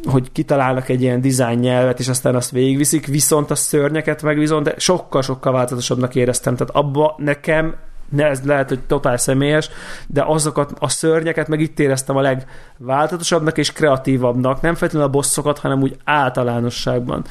hogy 0.06 0.32
kitalálnak 0.32 0.90
egy 0.90 1.02
ilyen 1.02 1.22
design 1.22 1.60
nyelvet, 1.60 2.00
és 2.00 2.08
aztán 2.08 2.36
azt 2.36 2.52
végigviszik, 2.52 3.08
viszont 3.08 3.52
a 3.52 3.56
szörnyeket 3.56 4.22
meg 4.22 4.38
viszont 4.38 4.74
sokkal-sokkal 4.78 5.52
változatosabbnak 5.52 6.16
éreztem. 6.16 6.56
Tehát 6.56 6.76
abba 6.76 7.16
nekem 7.18 7.76
ne, 8.10 8.26
ez 8.26 8.42
lehet, 8.44 8.70
hogy 8.70 8.80
totál 8.80 9.18
személyes, 9.18 9.70
de 10.08 10.24
azokat 10.28 10.72
a 10.80 10.90
szörnyeket 10.90 11.48
meg 11.48 11.60
itt 11.60 11.80
éreztem 11.80 12.16
a 12.16 12.22
legváltozatosabbnak 12.22 13.58
és 13.58 13.72
kreatívabbnak, 13.72 14.62
nem 14.62 14.76
feltétlenül 14.76 15.08
a 15.08 15.12
bosszokat, 15.12 15.60
hanem 15.60 15.82
úgy 15.82 15.98
általánosságban 16.04 17.26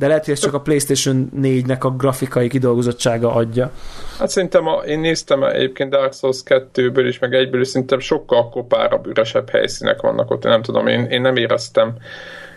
de 0.00 0.06
lehet, 0.06 0.24
hogy 0.24 0.34
ez 0.34 0.40
csak 0.40 0.54
a 0.54 0.60
PlayStation 0.60 1.30
4-nek 1.42 1.80
a 1.80 1.90
grafikai 1.90 2.48
kidolgozottsága 2.48 3.34
adja. 3.34 3.70
Hát 4.18 4.28
szerintem 4.28 4.66
a, 4.66 4.72
én 4.72 4.98
néztem 4.98 5.42
egyébként 5.42 5.90
Dark 5.90 6.12
Souls 6.12 6.42
2-ből 6.44 7.04
is, 7.08 7.18
meg 7.18 7.34
egyből 7.34 7.60
is 7.60 7.68
szerintem 7.68 7.98
sokkal 7.98 8.48
kopárabb, 8.48 9.06
üresebb 9.06 9.50
helyszínek 9.50 10.00
vannak 10.00 10.30
ott, 10.30 10.42
nem 10.42 10.62
tudom, 10.62 10.86
én, 10.86 11.04
én 11.04 11.20
nem 11.20 11.36
éreztem 11.36 11.94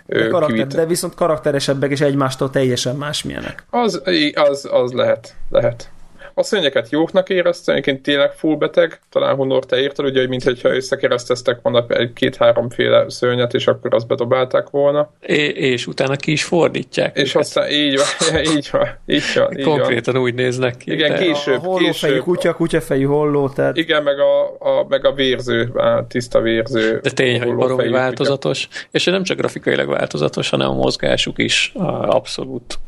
de, 0.05 0.27
karakter, 0.27 0.67
de 0.67 0.85
viszont 0.85 1.15
karakteresebbek 1.15 1.91
és 1.91 2.01
egymástól 2.01 2.49
teljesen 2.49 2.95
másmilyenek. 2.95 3.63
Az, 3.69 4.01
az, 4.33 4.69
az 4.71 4.91
lehet, 4.91 5.35
lehet. 5.49 5.89
A 6.33 6.43
szörnyeket 6.43 6.89
jóknak 6.89 7.29
érezte, 7.29 7.71
egyébként 7.71 8.01
tényleg 8.01 8.31
full 8.31 8.55
beteg, 8.55 8.99
talán 9.09 9.35
Honor 9.35 9.65
te 9.65 9.77
érted, 9.77 10.05
ugye, 10.05 10.19
hogy 10.19 10.29
mintha 10.29 10.75
összekereszteztek 10.75 11.59
volna 11.61 11.85
két-háromféle 12.13 13.09
szörnyet, 13.09 13.53
és 13.53 13.67
akkor 13.67 13.93
azt 13.93 14.07
bedobálták 14.07 14.69
volna. 14.69 15.11
É, 15.21 15.47
és 15.47 15.87
utána 15.87 16.15
ki 16.15 16.31
is 16.31 16.43
fordítják. 16.43 17.17
És 17.17 17.29
őket. 17.29 17.41
aztán 17.41 17.69
így 17.71 17.97
van, 17.97 18.43
így 18.57 18.69
van, 18.71 18.87
így 19.05 19.23
van. 19.35 19.57
Így 19.57 19.63
Konkrétan 19.63 20.13
van. 20.13 20.23
úgy 20.23 20.33
néznek 20.33 20.77
ki. 20.77 20.91
Igen, 20.91 21.17
később. 21.17 21.55
A 21.55 21.59
hollófejű 21.59 22.17
kutya, 22.17 22.53
kutyafejű 22.53 23.05
holló, 23.05 23.49
tehát... 23.49 23.77
Igen, 23.77 24.03
meg 24.03 24.19
a, 24.19 24.43
a, 24.59 24.85
meg 24.87 25.05
a 25.05 25.13
vérző, 25.13 25.71
a 25.73 26.07
tiszta 26.07 26.41
vérző. 26.41 26.99
De 27.03 27.11
tény, 27.11 27.41
hogy 27.41 27.55
baromi 27.55 27.89
változatos. 27.89 28.67
Kutya. 28.67 28.79
És 28.91 29.03
nem 29.03 29.23
csak 29.23 29.37
grafikailag 29.37 29.87
változatos, 29.87 30.49
hanem 30.49 30.69
a 30.69 30.73
mozgásuk 30.73 31.39
is 31.39 31.71
abszolút 32.05 32.79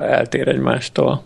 eltér 0.00 0.48
egymástól. 0.48 1.22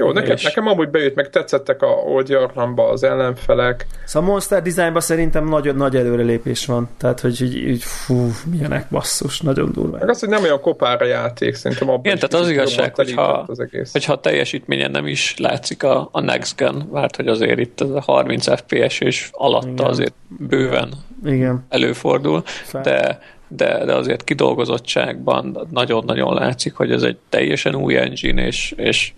Jó, 0.00 0.12
nekem, 0.12 0.36
és... 0.36 0.42
nekem 0.42 0.66
amúgy 0.66 0.88
bejött, 0.88 1.14
meg 1.14 1.30
tetszettek 1.30 1.82
a 1.82 1.86
Old 1.86 2.28
Yarnamba 2.28 2.88
az 2.88 3.02
ellenfelek. 3.02 3.86
Szóval 4.04 4.28
a 4.28 4.32
Monster 4.32 4.62
Designban 4.62 5.00
szerintem 5.00 5.48
nagy, 5.48 5.74
nagy 5.74 5.96
előrelépés 5.96 6.66
van. 6.66 6.88
Tehát, 6.96 7.20
hogy 7.20 7.42
így, 7.42 7.56
így 7.56 7.82
fú, 7.82 8.30
milyenek 8.50 8.86
basszus, 8.90 9.40
nagyon 9.40 9.72
durva. 9.72 9.96
Meg 9.98 10.08
az, 10.08 10.20
hogy 10.20 10.28
nem 10.28 10.42
olyan 10.42 10.60
kopára 10.60 11.06
játék, 11.06 11.54
szerintem 11.54 11.88
abban 11.88 12.04
Igen, 12.04 12.18
tehát 12.18 12.44
az 12.44 12.50
igazság, 12.50 12.94
hogyha, 12.94 13.44
az 13.46 13.60
egész. 13.60 13.92
hogyha 13.92 14.12
a 14.12 14.20
teljesítményen 14.20 14.90
nem 14.90 15.06
is 15.06 15.34
látszik 15.38 15.82
a, 15.82 16.08
a 16.12 16.20
Next 16.20 16.56
Gen, 16.56 16.88
mert 16.92 17.16
hogy 17.16 17.28
azért 17.28 17.58
itt 17.58 17.80
ez 17.80 17.90
a 17.90 18.00
30 18.00 18.56
FPS 18.56 19.00
és 19.00 19.28
alatta 19.32 19.68
Igen. 19.68 19.86
azért 19.86 20.14
bőven 20.26 20.92
Igen. 21.24 21.66
előfordul, 21.68 22.42
Fel. 22.44 22.82
de 22.82 23.18
de, 23.50 23.84
de 23.84 23.94
azért 23.94 24.24
kidolgozottságban 24.24 25.68
nagyon-nagyon 25.70 26.34
látszik, 26.34 26.74
hogy 26.74 26.92
ez 26.92 27.02
egy 27.02 27.16
teljesen 27.28 27.74
új 27.74 27.96
engine, 27.96 28.46
és, 28.46 28.74
és, 28.76 29.12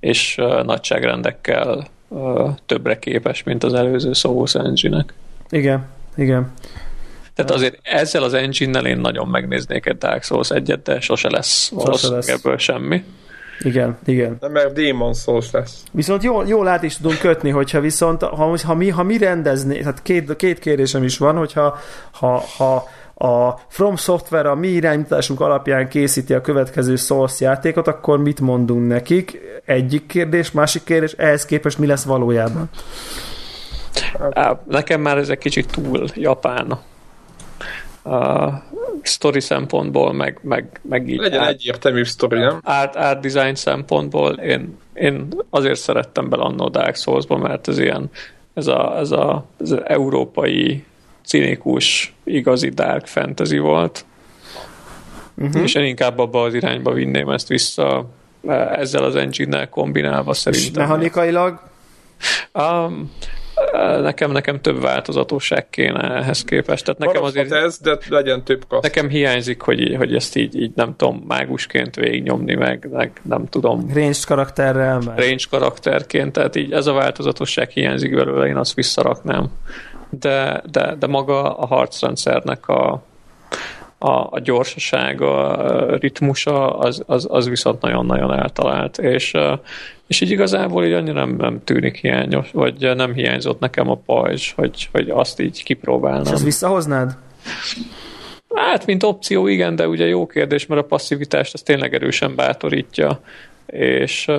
és 0.00 0.34
nagyságrendekkel 0.62 1.86
többre 2.66 2.98
képes, 2.98 3.42
mint 3.42 3.64
az 3.64 3.74
előző 3.74 4.10
Soul's 4.14 4.54
engine-ek. 4.54 5.14
Igen, 5.48 5.86
igen. 6.16 6.52
Tehát 7.34 7.50
azért 7.50 7.78
ezzel 7.82 8.22
az 8.22 8.34
engine-nel 8.34 8.86
én 8.86 8.98
nagyon 8.98 9.28
megnéznék 9.28 9.86
egy 9.86 9.98
Dark 9.98 10.22
Souls 10.22 10.50
egyet, 10.50 10.82
de 10.82 11.00
sose 11.00 11.30
lesz 11.30 11.68
valószínűleg 11.68 12.28
ebből 12.28 12.58
semmi. 12.58 13.04
Igen, 13.60 13.98
igen. 14.04 14.36
Nem, 14.40 14.52
mert 14.52 14.72
Demon 14.72 15.14
Souls 15.14 15.50
lesz. 15.50 15.82
Viszont 15.92 16.22
jól, 16.22 16.46
jól 16.46 16.68
át 16.68 16.82
is 16.82 16.96
tudunk 16.96 17.18
kötni, 17.18 17.50
hogyha 17.50 17.80
viszont, 17.80 18.22
ha, 18.22 18.56
ha, 18.64 18.74
mi, 18.74 18.88
ha 18.88 19.02
mi 19.02 19.18
rendezné, 19.18 19.78
tehát 19.78 20.02
két, 20.02 20.36
két 20.36 20.58
kérdésem 20.58 21.02
is 21.02 21.18
van, 21.18 21.36
hogyha 21.36 21.78
ha, 22.10 22.44
ha 22.56 22.88
a 23.18 23.50
From 23.68 23.96
Software 23.96 24.50
a 24.50 24.54
mi 24.54 24.68
irányításunk 24.68 25.40
alapján 25.40 25.88
készíti 25.88 26.34
a 26.34 26.40
következő 26.40 26.96
Source 26.96 27.44
játékot, 27.44 27.86
akkor 27.86 28.18
mit 28.18 28.40
mondunk 28.40 28.88
nekik? 28.88 29.40
Egyik 29.64 30.06
kérdés, 30.06 30.50
másik 30.50 30.84
kérdés, 30.84 31.12
ehhez 31.12 31.44
képest 31.44 31.78
mi 31.78 31.86
lesz 31.86 32.04
valójában? 32.04 32.70
Nekem 34.68 35.00
már 35.00 35.18
ez 35.18 35.28
egy 35.28 35.38
kicsit 35.38 35.72
túl 35.72 36.08
japán 36.14 36.78
a 38.04 38.62
story 39.02 39.40
szempontból, 39.40 40.12
meg, 40.12 40.38
meg, 40.42 40.80
meg 40.82 41.08
így. 41.08 41.18
Legyen 41.18 41.40
át, 41.40 41.48
egyértelmű 41.48 42.02
story, 42.02 42.38
nem? 42.38 42.60
Art, 42.62 42.96
art 42.96 43.20
design 43.20 43.54
szempontból 43.54 44.32
én, 44.32 44.78
én 44.94 45.28
azért 45.50 45.78
szerettem 45.78 46.28
bele 46.28 46.42
annó 46.42 46.68
Dark 46.68 46.96
Souls-ba, 46.96 47.36
mert 47.36 47.68
ez 47.68 47.78
ilyen 47.78 48.10
ez 48.54 48.66
a, 48.66 48.98
ez 48.98 49.10
a, 49.10 49.44
ez 49.60 49.70
a 49.70 49.80
európai 49.84 50.84
cinikus, 51.26 52.14
igazi 52.24 52.68
dark 52.68 53.06
fantasy 53.06 53.58
volt. 53.58 54.04
Uh-huh. 55.34 55.62
És 55.62 55.74
én 55.74 55.84
inkább 55.84 56.18
abba 56.18 56.42
az 56.42 56.54
irányba 56.54 56.92
vinném 56.92 57.28
ezt 57.28 57.48
vissza 57.48 58.06
ezzel 58.72 59.04
az 59.04 59.16
engine-nel 59.16 59.68
kombinálva 59.68 60.32
szerintem. 60.32 60.82
És 60.82 60.88
mechanikailag? 60.88 61.60
Um, 62.52 63.12
nekem, 64.02 64.30
nekem 64.30 64.60
több 64.60 64.80
változatosság 64.80 65.70
kéne 65.70 66.14
ehhez 66.14 66.44
képest. 66.44 66.84
Tehát 66.84 67.00
nekem 67.00 67.22
azért, 67.22 67.52
ez, 67.52 67.78
de 67.78 67.98
legyen 68.08 68.44
több 68.44 68.64
kaszt. 68.68 68.82
Nekem 68.82 69.08
hiányzik, 69.08 69.60
hogy, 69.60 69.94
hogy 69.96 70.14
ezt 70.14 70.36
így, 70.36 70.60
így 70.60 70.72
nem 70.74 70.94
tudom, 70.96 71.24
mágusként 71.26 71.94
végignyomni, 71.94 72.54
meg, 72.54 72.88
meg 72.92 73.12
nem 73.22 73.46
tudom. 73.46 73.90
Range 73.94 74.18
karakterrel. 74.26 75.00
Meg. 75.06 75.18
Range 75.18 75.44
karakterként, 75.50 76.32
tehát 76.32 76.56
így 76.56 76.72
ez 76.72 76.86
a 76.86 76.92
változatosság 76.92 77.70
hiányzik 77.70 78.14
belőle, 78.14 78.46
én 78.46 78.56
azt 78.56 78.74
visszaraknám 78.74 79.50
de, 80.10 80.62
de, 80.70 80.94
de 80.98 81.06
maga 81.06 81.56
a 81.56 81.66
harcrendszernek 81.66 82.68
a, 82.68 83.02
a, 83.98 84.10
a 84.10 84.40
gyorsasága, 84.42 85.56
a 85.56 85.96
ritmusa, 85.96 86.78
az, 86.78 87.02
az, 87.06 87.26
az 87.30 87.48
viszont 87.48 87.80
nagyon-nagyon 87.80 88.32
eltalált, 88.32 88.98
és, 88.98 89.34
és 90.06 90.20
így 90.20 90.30
igazából 90.30 90.84
így 90.84 90.92
annyira 90.92 91.24
nem, 91.24 91.36
nem 91.36 91.64
tűnik 91.64 91.96
hiányos, 91.96 92.50
vagy 92.52 92.96
nem 92.96 93.12
hiányzott 93.12 93.60
nekem 93.60 93.90
a 93.90 93.96
pajzs, 94.06 94.52
hogy, 94.52 94.88
hogy 94.92 95.10
azt 95.10 95.40
így 95.40 95.62
kipróbálnám. 95.62 96.22
És 96.22 96.30
ezt 96.30 96.44
visszahoznád? 96.44 97.16
Hát, 98.54 98.86
mint 98.86 99.02
opció, 99.02 99.46
igen, 99.46 99.76
de 99.76 99.88
ugye 99.88 100.06
jó 100.06 100.26
kérdés, 100.26 100.66
mert 100.66 100.80
a 100.80 100.84
passzivitást 100.84 101.54
az 101.54 101.62
tényleg 101.62 101.94
erősen 101.94 102.34
bátorítja, 102.34 103.20
és, 103.66 104.30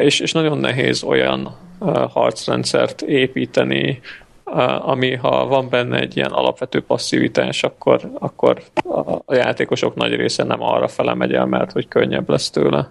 és, 0.00 0.20
és 0.20 0.32
nagyon 0.32 0.58
nehéz 0.58 1.02
olyan 1.02 1.56
harcrendszert 2.08 3.02
építeni, 3.02 4.00
ami 4.80 5.14
ha 5.14 5.46
van 5.46 5.68
benne 5.68 5.98
egy 5.98 6.16
ilyen 6.16 6.30
alapvető 6.30 6.82
passzivitás, 6.82 7.62
akkor, 7.62 8.00
akkor 8.18 8.62
a 9.24 9.34
játékosok 9.34 9.94
nagy 9.94 10.14
része 10.14 10.44
nem 10.44 10.62
arra 10.62 10.88
fele 10.88 11.14
megy 11.14 11.32
el, 11.32 11.46
mert 11.46 11.72
hogy 11.72 11.88
könnyebb 11.88 12.28
lesz 12.28 12.50
tőle. 12.50 12.90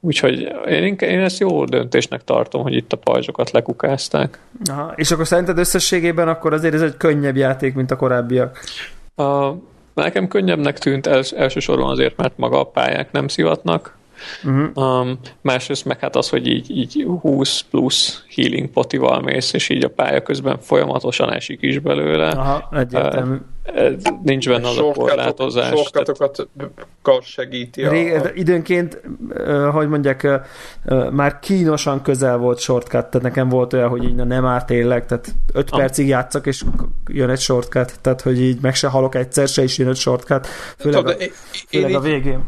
Úgyhogy 0.00 0.52
én, 0.68 0.94
én 0.94 1.20
ezt 1.20 1.38
jó 1.38 1.64
döntésnek 1.64 2.24
tartom, 2.24 2.62
hogy 2.62 2.74
itt 2.74 2.92
a 2.92 2.96
pajzsokat 2.96 3.50
lekukázták. 3.50 4.38
Aha, 4.70 4.92
és 4.96 5.10
akkor 5.10 5.26
szerinted 5.26 5.58
összességében 5.58 6.28
akkor 6.28 6.52
azért 6.52 6.74
ez 6.74 6.82
egy 6.82 6.96
könnyebb 6.96 7.36
játék, 7.36 7.74
mint 7.74 7.90
a 7.90 7.96
korábbiak? 7.96 8.58
A, 9.16 9.50
nekem 9.94 10.28
könnyebbnek 10.28 10.78
tűnt 10.78 11.06
els, 11.06 11.30
elsősorban 11.30 11.90
azért, 11.90 12.16
mert 12.16 12.38
maga 12.38 12.60
a 12.60 12.64
pályák 12.64 13.12
nem 13.12 13.28
szivatnak, 13.28 13.96
Uh-huh. 14.44 15.00
Um, 15.00 15.18
másrészt 15.40 15.84
meg 15.84 16.00
hát 16.00 16.16
az, 16.16 16.28
hogy 16.28 16.46
így, 16.46 16.70
így 16.70 17.06
20 17.20 17.60
plusz 17.60 18.24
healing 18.34 18.70
potival 18.70 19.20
mész, 19.20 19.52
és 19.52 19.68
így 19.68 19.84
a 19.84 19.88
pálya 19.88 20.22
közben 20.22 20.58
folyamatosan 20.58 21.32
esik 21.32 21.58
is 21.62 21.78
belőle. 21.78 22.28
Aha, 22.28 22.68
egyértelmű. 22.72 23.34
Uh, 23.34 23.92
nincs 24.22 24.48
benne 24.48 24.68
az 24.68 24.78
a 24.78 24.82
korlátozás. 24.82 25.68
Sorkatokat 25.68 26.48
tehát... 27.02 27.22
segíti. 27.22 27.84
A... 27.84 27.90
Ré, 27.90 28.20
időnként, 28.34 29.00
uh, 29.28 29.68
hogy 29.68 29.88
mondják, 29.88 30.22
uh, 30.24 30.34
uh, 30.96 31.10
már 31.10 31.38
kínosan 31.38 32.02
közel 32.02 32.36
volt 32.36 32.58
shortcut, 32.58 33.06
tehát 33.06 33.22
nekem 33.22 33.48
volt 33.48 33.72
olyan, 33.72 33.88
hogy 33.88 34.04
így 34.04 34.14
na, 34.14 34.24
nem 34.24 34.44
árt 34.44 34.66
tényleg, 34.66 35.06
tehát 35.06 35.34
5 35.52 35.70
ah. 35.70 35.78
percig 35.78 36.06
játszak, 36.06 36.46
és 36.46 36.64
jön 37.06 37.30
egy 37.30 37.40
shortcut, 37.40 38.00
tehát 38.00 38.20
hogy 38.20 38.40
így 38.40 38.58
meg 38.60 38.74
se 38.74 38.88
halok 38.88 39.14
egyszer 39.14 39.48
se, 39.48 39.62
is 39.62 39.78
jön 39.78 39.88
egy 39.88 39.96
shortcut, 39.96 40.46
főleg, 40.46 41.00
Tudod, 41.00 41.20
a, 41.20 41.24
főleg 41.70 41.90
én, 41.90 41.96
a 41.96 42.00
végén 42.00 42.44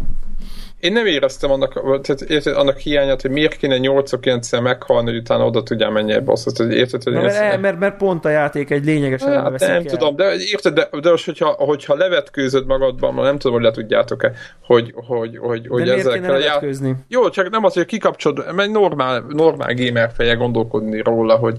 én 0.81 0.93
nem 0.93 1.07
éreztem 1.07 1.51
annak, 1.51 2.01
tehát 2.01 2.21
érted, 2.21 2.57
annak 2.57 2.79
hiányát, 2.79 3.23
hogy 3.23 3.31
miért 3.31 3.57
kéne 3.57 3.79
8 3.79 4.21
9 4.21 4.61
meghalni, 4.61 5.11
hogy 5.11 5.19
utána 5.19 5.47
oda 5.47 5.63
tudjál 5.63 5.91
menni 5.91 6.13
egy 6.13 6.25
bosszot, 6.25 6.57
hogy 6.57 6.73
érted, 6.73 7.03
hogy 7.03 7.13
mert, 7.13 7.39
mert, 7.39 7.61
mert, 7.61 7.79
mert, 7.79 7.97
pont 7.97 8.25
a 8.25 8.29
játék 8.29 8.71
egy 8.71 8.85
lényegesen 8.85 9.43
hát, 9.43 9.59
nem, 9.59 9.71
nem 9.71 9.83
tudom, 9.83 10.17
de 10.17 10.35
érted, 10.51 10.75
de, 10.75 10.89
de 11.01 11.11
most, 11.11 11.25
hogyha, 11.25 11.49
hogyha 11.49 11.95
levetkőzöd 11.95 12.67
magadban, 12.67 13.15
nem 13.15 13.39
tudom, 13.39 13.57
hogy 13.57 13.65
le 13.65 13.71
tudjátok-e, 13.71 14.33
hogy, 14.63 14.93
hogy, 14.95 15.39
hogy, 15.39 15.67
hogy 15.69 15.85
de 15.85 15.95
ezekkel 15.95 16.35
a 16.35 16.39
ját... 16.39 16.65
Jó, 17.09 17.29
csak 17.29 17.51
nem 17.51 17.65
az, 17.65 17.75
hogy 17.75 17.85
kikapcsolod, 17.85 18.55
mert 18.55 18.71
normál, 18.71 19.25
normál 19.29 19.75
gamer 19.75 20.11
feje 20.15 20.35
gondolkodni 20.35 21.03
róla, 21.03 21.37
hogy, 21.37 21.57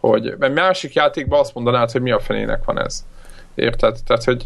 hogy 0.00 0.34
mert 0.38 0.54
másik 0.54 0.92
játékban 0.92 1.38
azt 1.40 1.54
mondanád, 1.54 1.90
hogy 1.90 2.02
mi 2.02 2.10
a 2.10 2.20
fenének 2.20 2.64
van 2.64 2.80
ez. 2.80 3.04
Érted? 3.54 3.96
Tehát, 4.06 4.24
hogy 4.24 4.42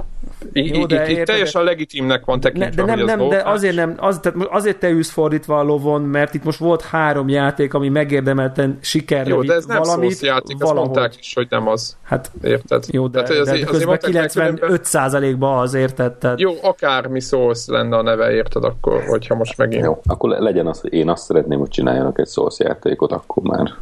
Jó, 0.52 0.80
itt, 0.80 1.08
itt 1.08 1.24
teljesen 1.24 1.64
legitimnek 1.64 2.24
van 2.24 2.40
tekintve, 2.40 2.84
ne, 2.84 2.94
de 2.94 3.04
nem, 3.04 3.18
nem, 3.18 3.28
de 3.28 3.42
azért 3.44 3.74
nem, 3.74 3.94
az, 3.98 4.18
tehát 4.22 4.48
azért 4.50 4.78
te 4.78 4.88
ülsz 4.88 5.10
fordítva 5.10 5.58
a 5.58 5.62
lovon, 5.62 6.02
mert 6.02 6.34
itt 6.34 6.44
most 6.44 6.58
volt 6.58 6.82
három 6.82 7.28
játék, 7.28 7.74
ami 7.74 7.88
megérdemelten 7.88 8.78
sikerre 8.80 9.28
Jó, 9.28 9.42
de 9.42 9.54
ez 9.54 9.64
nem 9.64 9.82
valamit, 9.82 10.20
játék, 10.20 10.56
valahogy. 10.58 10.78
azt 10.78 10.94
mondták 10.94 11.18
is, 11.20 11.34
hogy 11.34 11.46
nem 11.50 11.68
az. 11.68 11.96
Hát, 12.02 12.30
érted? 12.42 12.84
Jó, 12.90 13.06
de, 13.06 13.22
tehát, 13.22 13.44
de, 13.44 13.50
azért, 13.50 13.64
de 13.64 13.70
közben 13.70 13.98
95%-ban 14.02 15.58
az 15.58 15.74
érted. 15.74 16.12
Tehát... 16.12 16.40
Jó, 16.40 16.52
akármi 16.62 17.20
Souls 17.20 17.66
lenne 17.66 17.96
a 17.96 18.02
neve, 18.02 18.32
érted, 18.32 18.64
akkor, 18.64 19.04
hogyha 19.08 19.34
most 19.34 19.56
megint... 19.56 19.84
Jó, 19.84 20.00
akkor 20.04 20.30
legyen 20.30 20.66
az, 20.66 20.82
én 20.90 21.08
azt 21.08 21.24
szeretném, 21.24 21.58
hogy 21.58 21.68
csináljanak 21.68 22.18
egy 22.18 22.28
Souls 22.28 22.58
játékot, 22.58 23.12
akkor 23.12 23.42
már 23.42 23.74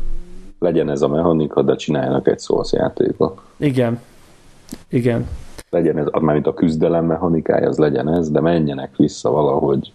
legyen 0.59 0.91
ez 0.91 1.03
a 1.03 1.09
mechanika, 1.09 1.63
de 1.63 1.77
csináljanak 1.77 2.29
egy 2.29 2.41
Souls 2.41 2.73
játékot. 2.73 3.41
Igen, 3.57 4.01
igen. 4.89 5.29
Legyen 5.75 5.99
ez, 5.99 6.07
mint 6.21 6.47
a 6.47 6.55
küzdelem 6.55 7.05
mechanikája, 7.05 7.69
az 7.69 7.79
legyen 7.79 8.09
ez, 8.09 8.31
de 8.31 8.41
menjenek 8.41 8.97
vissza 8.97 9.31
valahogy 9.31 9.93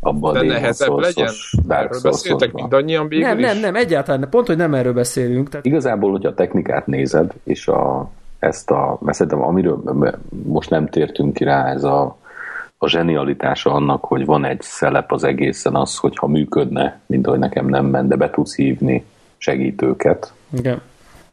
abban 0.00 0.32
de 0.32 0.42
nehezebb 0.42 0.98
legyen? 0.98 1.30
Erről 1.68 2.00
beszéltek 2.02 2.52
mindannyian 2.52 3.08
végül 3.08 3.26
Nem, 3.26 3.38
is? 3.38 3.44
nem, 3.44 3.58
nem, 3.58 3.74
egyáltalán, 3.74 4.28
pont, 4.30 4.46
hogy 4.46 4.56
nem 4.56 4.74
erről 4.74 4.92
beszélünk. 4.92 5.48
Tehát... 5.48 5.66
Igazából, 5.66 6.10
hogyha 6.10 6.28
a 6.28 6.34
technikát 6.34 6.86
nézed, 6.86 7.32
és 7.42 7.68
a, 7.68 8.10
ezt 8.38 8.70
a, 8.70 8.98
mert 9.00 9.16
szerintem 9.16 9.42
amiről 9.42 9.82
most 10.46 10.70
nem 10.70 10.88
tértünk 10.88 11.34
ki 11.34 11.44
rá, 11.44 11.72
ez 11.72 11.84
a 11.84 12.16
a 12.78 12.88
zsenialitása 12.88 13.72
annak, 13.72 14.04
hogy 14.04 14.24
van 14.24 14.44
egy 14.44 14.60
szelep 14.60 15.12
az 15.12 15.24
egészen 15.24 15.74
az, 15.74 15.96
hogy 15.96 16.16
ha 16.16 16.26
működne, 16.26 17.00
mint 17.06 17.26
ahogy 17.26 17.38
nekem 17.38 17.66
nem 17.66 17.86
ment, 17.86 18.08
de 18.08 18.16
be 18.16 18.30
tudsz 18.30 18.56
hívni 18.56 19.04
segítőket. 19.36 20.32
Igen. 20.50 20.80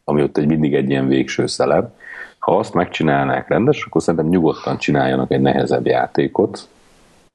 Ami 0.03 0.21
ott 0.21 0.37
egy 0.37 0.47
mindig 0.47 0.73
egy 0.73 0.89
ilyen 0.89 1.07
végső 1.07 1.47
szelep. 1.47 1.97
Ha 2.45 2.57
azt 2.57 2.73
megcsinálnák 2.73 3.47
rendes, 3.47 3.85
akkor 3.85 4.01
szerintem 4.01 4.29
nyugodtan 4.29 4.77
csináljanak 4.77 5.31
egy 5.31 5.41
nehezebb 5.41 5.85
játékot, 5.85 6.67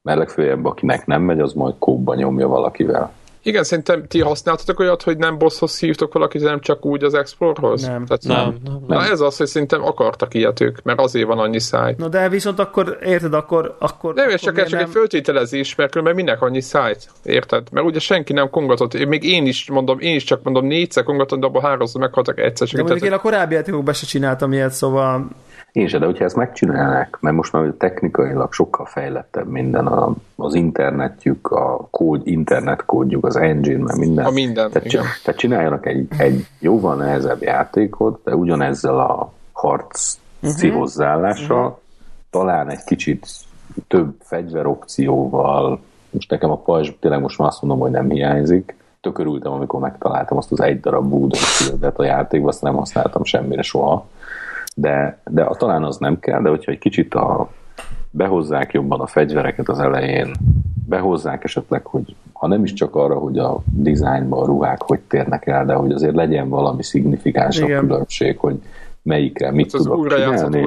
mert 0.02 0.18
legfőjebb, 0.18 0.64
akinek 0.64 1.06
nem 1.06 1.22
megy, 1.22 1.40
az 1.40 1.52
majd 1.52 1.74
kóba 1.78 2.14
nyomja 2.14 2.48
valakivel. 2.48 3.12
Igen, 3.42 3.64
szerintem 3.64 4.06
ti 4.06 4.20
használtatok 4.20 4.78
olyat, 4.78 5.02
hogy 5.02 5.16
nem 5.16 5.38
bosshoz 5.38 5.78
hívtok 5.78 6.12
valakit, 6.12 6.42
nem 6.42 6.60
csak 6.60 6.84
úgy 6.84 7.04
az 7.04 7.14
Explore-hoz? 7.14 7.82
Nem. 7.82 8.06
Tehát 8.06 8.22
nem, 8.22 8.58
nem, 8.64 8.78
nem. 8.88 8.98
Na 8.98 9.04
ez 9.04 9.20
az, 9.20 9.36
hogy 9.36 9.46
szerintem 9.46 9.84
akartak 9.84 10.34
ilyet 10.34 10.60
ők, 10.60 10.82
mert 10.82 11.00
azért 11.00 11.26
van 11.26 11.38
annyi 11.38 11.58
száj. 11.60 11.94
Na 11.98 12.08
de 12.08 12.28
viszont 12.28 12.58
akkor, 12.58 12.98
érted, 13.04 13.34
akkor... 13.34 13.76
akkor 13.78 14.14
nem, 14.14 14.28
és 14.28 14.40
csak, 14.40 14.56
csak 14.56 14.70
nem... 14.70 14.80
egy 14.80 14.90
föltételezés, 14.90 15.74
mert 15.74 15.90
különben 15.90 16.14
minek 16.14 16.42
annyi 16.42 16.60
szájt, 16.60 17.10
érted? 17.22 17.66
Mert 17.72 17.86
ugye 17.86 17.98
senki 17.98 18.32
nem 18.32 18.50
kongatott, 18.50 18.94
én, 18.94 19.08
még 19.08 19.24
én 19.24 19.46
is 19.46 19.70
mondom, 19.70 19.98
én 19.98 20.14
is 20.14 20.24
csak 20.24 20.42
mondom 20.42 20.66
négyszer 20.66 21.04
kongatott, 21.04 21.40
de 21.40 21.46
abban 21.46 21.62
háromszor 21.62 22.00
meghaltak 22.00 22.38
egyszer. 22.38 22.68
De 22.68 22.82
mondjuk 22.82 23.04
én 23.04 23.12
a 23.12 23.18
korábbi 23.18 23.54
játékokban 23.54 23.94
se 23.94 24.06
csináltam 24.06 24.52
ilyet, 24.52 24.72
szóval 24.72 25.28
én 25.72 25.88
se, 25.88 25.98
de 25.98 26.04
hogyha 26.04 26.24
ezt 26.24 26.36
megcsinálnák, 26.36 27.16
mert 27.20 27.36
most 27.36 27.52
már 27.52 27.72
technikailag 27.78 28.52
sokkal 28.52 28.86
fejlettebb 28.86 29.48
minden, 29.48 29.86
a, 29.86 30.14
az 30.36 30.54
internetjük, 30.54 31.50
a 31.50 31.88
kód, 31.90 32.20
internetkódjuk, 32.24 33.24
az 33.24 33.36
engine, 33.36 33.82
mert 33.82 33.98
minden. 33.98 34.24
A 34.24 34.30
minden, 34.30 34.70
tehát, 34.70 34.86
igen. 34.86 35.04
tehát 35.24 35.40
csináljanak 35.40 35.86
egy, 35.86 36.06
egy 36.18 36.46
jóval 36.58 36.96
nehezebb 36.96 37.42
játékot, 37.42 38.20
de 38.24 38.34
ugyanezzel 38.34 38.98
a 38.98 39.32
harc 39.52 40.18
uh-huh. 40.40 40.74
hozzáállással, 40.74 41.64
uh-huh. 41.64 41.78
talán 42.30 42.70
egy 42.70 42.84
kicsit 42.84 43.26
több 43.88 44.14
fegyveropcióval, 44.20 45.80
most 46.10 46.30
nekem 46.30 46.50
a 46.50 46.56
pajzs 46.56 46.90
tényleg 47.00 47.20
most 47.20 47.38
már 47.38 47.48
azt 47.48 47.62
mondom, 47.62 47.80
hogy 47.80 47.90
nem 47.90 48.10
hiányzik, 48.10 48.76
tökörültem, 49.00 49.52
amikor 49.52 49.80
megtaláltam 49.80 50.36
azt 50.36 50.52
az 50.52 50.60
egy 50.60 50.80
darab 50.80 51.08
búdon 51.08 51.40
a 51.94 52.02
játékba, 52.02 52.48
azt 52.48 52.62
nem 52.62 52.74
használtam 52.74 53.24
semmire 53.24 53.62
soha 53.62 54.06
de, 54.76 55.20
de 55.30 55.42
a, 55.42 55.54
talán 55.54 55.84
az 55.84 55.96
nem 55.96 56.18
kell, 56.18 56.42
de 56.42 56.48
hogyha 56.48 56.72
egy 56.72 56.78
kicsit 56.78 57.14
a, 57.14 57.50
behozzák 58.10 58.72
jobban 58.72 59.00
a 59.00 59.06
fegyvereket 59.06 59.68
az 59.68 59.78
elején, 59.78 60.32
behozzák 60.88 61.44
esetleg, 61.44 61.86
hogy 61.86 62.14
ha 62.32 62.46
nem 62.46 62.64
is 62.64 62.72
csak 62.72 62.94
arra, 62.94 63.18
hogy 63.18 63.38
a 63.38 63.60
dizájnban 63.64 64.42
a 64.42 64.46
ruhák 64.46 64.82
hogy 64.82 65.00
térnek 65.00 65.46
el, 65.46 65.64
de 65.64 65.74
hogy 65.74 65.92
azért 65.92 66.14
legyen 66.14 66.48
valami 66.48 66.82
szignifikánsabb 66.82 67.68
Igen. 67.68 67.80
különbség, 67.80 68.38
hogy 68.38 68.62
melyikre 69.02 69.50
mit 69.50 69.72
hát 69.72 69.82
tudok 69.82 70.08
csinálni. 70.08 70.64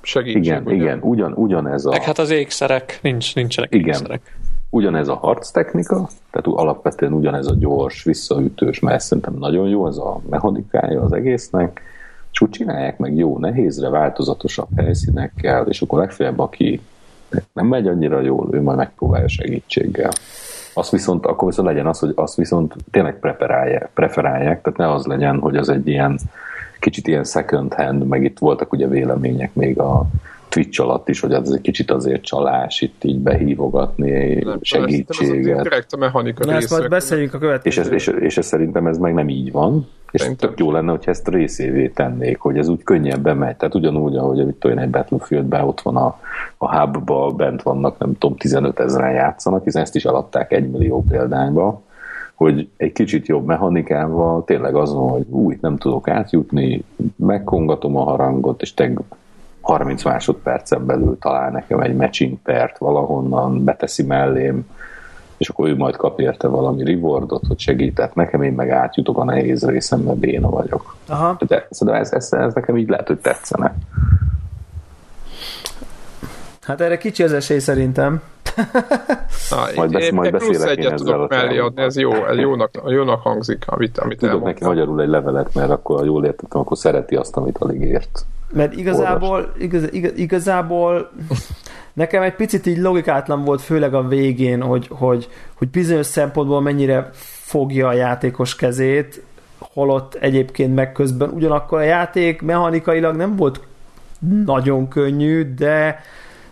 segítség. 0.00 0.44
Igen, 0.44 0.62
ugye? 0.62 0.74
igen, 0.74 0.98
ugyan, 1.02 1.32
ugyanez 1.32 1.86
a... 1.86 1.90
Meg 1.90 2.02
hát 2.02 2.18
az 2.18 2.30
ékszerek, 2.30 2.98
nincs, 3.02 3.34
nincsenek 3.34 3.74
igen. 3.74 3.88
ékszerek. 3.88 4.36
Ugyanez 4.70 5.08
a 5.08 5.14
harc 5.14 5.50
technika, 5.50 6.08
tehát 6.30 6.60
alapvetően 6.60 7.12
ugyanez 7.12 7.46
a 7.46 7.54
gyors, 7.54 8.04
visszaütős, 8.04 8.80
mert 8.80 9.00
szerintem 9.00 9.34
nagyon 9.38 9.68
jó 9.68 9.86
ez 9.86 9.96
a 9.96 10.20
mechanikája 10.30 11.02
az 11.02 11.12
egésznek, 11.12 11.80
és 12.32 12.40
úgy 12.40 12.50
csinálják 12.50 12.98
meg 12.98 13.16
jó, 13.16 13.38
nehézre, 13.38 13.88
változatosabb 13.88 14.68
helyszínekkel, 14.76 15.66
és 15.66 15.82
akkor 15.82 15.98
legfeljebb, 15.98 16.38
aki 16.38 16.80
nem 17.52 17.66
megy 17.66 17.86
annyira 17.86 18.20
jól, 18.20 18.48
ő 18.50 18.62
majd 18.62 18.76
megpróbálja 18.76 19.28
segítséggel. 19.28 20.10
Azt 20.74 20.90
viszont, 20.90 21.26
akkor 21.26 21.48
viszont 21.48 21.68
legyen 21.68 21.86
az, 21.86 21.98
hogy 21.98 22.12
azt 22.14 22.36
viszont 22.36 22.74
tényleg 22.90 23.18
preferálják, 23.18 23.90
preferálják 23.94 24.62
tehát 24.62 24.78
ne 24.78 24.92
az 24.92 25.06
legyen, 25.06 25.38
hogy 25.38 25.56
az 25.56 25.68
egy 25.68 25.88
ilyen 25.88 26.18
kicsit 26.78 27.06
ilyen 27.06 27.24
second 27.24 27.74
hand, 27.74 28.06
meg 28.06 28.24
itt 28.24 28.38
voltak 28.38 28.72
ugye 28.72 28.86
vélemények 28.86 29.54
még 29.54 29.78
a 29.78 30.06
Twitch 30.48 30.80
alatt 30.80 31.08
is, 31.08 31.20
hogy 31.20 31.32
ez 31.32 31.50
egy 31.50 31.60
kicsit 31.60 31.90
azért 31.90 32.22
csalás, 32.22 32.80
itt 32.80 33.04
így 33.04 33.18
behívogatni 33.18 34.34
nem, 34.34 34.58
segítséget. 34.60 35.62
Direkt 35.62 35.92
a 35.92 35.96
mechanika 35.96 36.44
Na, 36.44 36.52
ezt 36.52 36.70
majd 36.70 36.88
beszéljünk 36.88 37.34
a 37.34 37.38
következő. 37.38 37.80
És 37.80 37.86
ez, 37.86 37.92
és, 37.92 38.06
és 38.20 38.36
ez 38.38 38.46
szerintem 38.46 38.86
ez 38.86 38.98
meg 38.98 39.14
nem 39.14 39.28
így 39.28 39.52
van. 39.52 39.88
És 40.10 40.20
Szerintem. 40.20 40.48
tök 40.48 40.58
jó 40.58 40.72
lenne, 40.72 40.90
hogyha 40.90 41.10
ezt 41.10 41.28
részévé 41.28 41.88
tennék, 41.88 42.38
hogy 42.38 42.58
ez 42.58 42.68
úgy 42.68 42.82
könnyebben 42.82 43.36
megy. 43.36 43.56
Tehát 43.56 43.74
ugyanúgy, 43.74 44.16
ahogy 44.16 44.46
mit 44.46 44.54
tudom, 44.54 44.78
egy 44.78 44.90
Battlefieldben 44.90 45.64
ott 45.64 45.80
van 45.80 45.96
a, 45.96 46.20
a 46.56 46.78
hubba, 46.78 47.30
bent 47.30 47.62
vannak, 47.62 47.98
nem 47.98 48.18
tudom, 48.18 48.36
15 48.36 48.80
ezeren 48.80 49.12
játszanak, 49.12 49.64
hiszen 49.64 49.82
ezt 49.82 49.94
is 49.94 50.04
eladták 50.04 50.52
egy 50.52 50.70
millió 50.70 51.04
példányba, 51.08 51.82
hogy 52.34 52.68
egy 52.76 52.92
kicsit 52.92 53.26
jobb 53.26 53.46
mechanikával 53.46 54.44
tényleg 54.44 54.74
az 54.74 54.92
van, 54.92 55.08
hogy 55.08 55.26
új, 55.28 55.58
nem 55.60 55.76
tudok 55.76 56.08
átjutni, 56.08 56.82
megkongatom 57.16 57.96
a 57.96 58.02
harangot, 58.02 58.62
és 58.62 58.74
te 58.74 58.92
30 59.68 60.04
másodpercen 60.04 60.86
belül 60.86 61.18
talál 61.18 61.50
nekem 61.50 61.80
egy 61.80 61.96
matching 61.96 62.38
pert 62.42 62.78
valahonnan, 62.78 63.64
beteszi 63.64 64.02
mellém, 64.02 64.66
és 65.36 65.48
akkor 65.48 65.68
ő 65.68 65.76
majd 65.76 65.96
kap 65.96 66.20
érte 66.20 66.48
valami 66.48 66.84
rewardot, 66.84 67.46
hogy 67.48 67.58
segített 67.58 68.14
nekem, 68.14 68.42
én 68.42 68.52
meg 68.52 68.70
átjutok 68.70 69.18
a 69.18 69.24
nehéz 69.24 69.66
részem, 69.66 70.00
mert 70.00 70.18
béna 70.18 70.50
vagyok. 70.50 70.96
Aha. 71.08 71.36
De 71.46 71.66
szerintem 71.70 72.02
ez, 72.02 72.12
ez, 72.12 72.32
ez 72.32 72.54
nekem 72.54 72.76
így 72.76 72.88
lehet, 72.88 73.06
hogy 73.06 73.18
tetszene. 73.18 73.74
Hát 76.60 76.80
erre 76.80 76.98
kicsi 76.98 77.22
az 77.22 77.32
esély 77.32 77.58
szerintem. 77.58 78.22
Na, 79.50 79.66
majd, 79.76 79.92
besz, 79.92 80.10
majd 80.10 80.32
beszélek 80.32 80.78
én 80.78 80.92
ezzel 80.92 80.96
tudok 80.96 81.30
mellé 81.30 81.58
adni, 81.58 81.82
ez 81.82 81.96
jó, 81.96 82.26
ez 82.26 82.36
jónak, 82.36 82.70
jónak 82.86 83.22
hangzik, 83.22 83.64
amit, 83.66 83.98
amit 83.98 84.18
Tudok 84.18 84.44
neki 84.44 84.64
magyarul 84.64 85.02
egy 85.02 85.08
levelet, 85.08 85.54
mert 85.54 85.70
akkor, 85.70 85.98
ha 85.98 86.04
jól 86.04 86.24
értettem, 86.24 86.60
akkor 86.60 86.76
szereti 86.76 87.14
azt, 87.14 87.36
amit 87.36 87.58
alig 87.58 87.80
ért. 87.80 88.26
Mert 88.52 88.76
igazából, 88.76 89.52
igaz, 89.58 89.92
igaz, 89.92 90.12
igazából 90.16 91.10
nekem 91.92 92.22
egy 92.22 92.34
picit 92.34 92.66
így 92.66 92.78
logikátlan 92.78 93.44
volt, 93.44 93.60
főleg 93.60 93.94
a 93.94 94.08
végén, 94.08 94.62
hogy, 94.62 94.88
hogy, 94.90 95.28
hogy 95.54 95.68
bizonyos 95.68 96.06
szempontból 96.06 96.60
mennyire 96.60 97.10
fogja 97.42 97.88
a 97.88 97.92
játékos 97.92 98.56
kezét, 98.56 99.22
holott 99.58 100.14
egyébként 100.14 100.74
meg 100.74 100.92
közben 100.92 101.28
ugyanakkor 101.28 101.78
a 101.78 101.82
játék 101.82 102.42
mechanikailag 102.42 103.16
nem 103.16 103.36
volt 103.36 103.60
nagyon 104.44 104.88
könnyű, 104.88 105.54
de, 105.54 106.00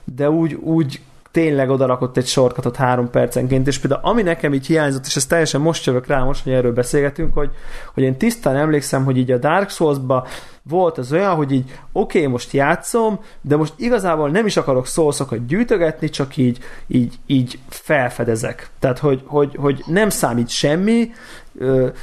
de 0.04 0.30
úgy, 0.30 0.54
úgy 0.54 1.00
tényleg 1.36 1.70
odarakott 1.70 2.16
egy 2.16 2.26
sorkatot 2.26 2.76
három 2.76 3.10
percenként, 3.10 3.66
és 3.66 3.78
például 3.78 4.00
ami 4.04 4.22
nekem 4.22 4.54
így 4.54 4.66
hiányzott, 4.66 5.06
és 5.06 5.16
ez 5.16 5.26
teljesen 5.26 5.60
most 5.60 5.86
jövök 5.86 6.06
rá, 6.06 6.22
most, 6.22 6.44
hogy 6.44 6.52
erről 6.52 6.72
beszélgetünk, 6.72 7.34
hogy, 7.34 7.50
hogy 7.94 8.02
én 8.02 8.16
tisztán 8.16 8.56
emlékszem, 8.56 9.04
hogy 9.04 9.16
így 9.16 9.30
a 9.30 9.38
Dark 9.38 9.70
Souls-ba 9.70 10.26
volt 10.62 10.98
az 10.98 11.12
olyan, 11.12 11.34
hogy 11.34 11.52
így 11.52 11.78
oké, 11.92 12.18
okay, 12.18 12.30
most 12.30 12.52
játszom, 12.52 13.20
de 13.40 13.56
most 13.56 13.72
igazából 13.76 14.30
nem 14.30 14.46
is 14.46 14.56
akarok 14.56 14.86
szószokat 14.86 15.46
gyűjtögetni, 15.46 16.08
csak 16.08 16.36
így, 16.36 16.58
így, 16.86 17.14
így 17.26 17.58
felfedezek. 17.68 18.70
Tehát, 18.78 18.98
hogy, 18.98 19.22
hogy, 19.24 19.56
hogy 19.60 19.82
nem 19.86 20.08
számít 20.08 20.48
semmi, 20.48 21.10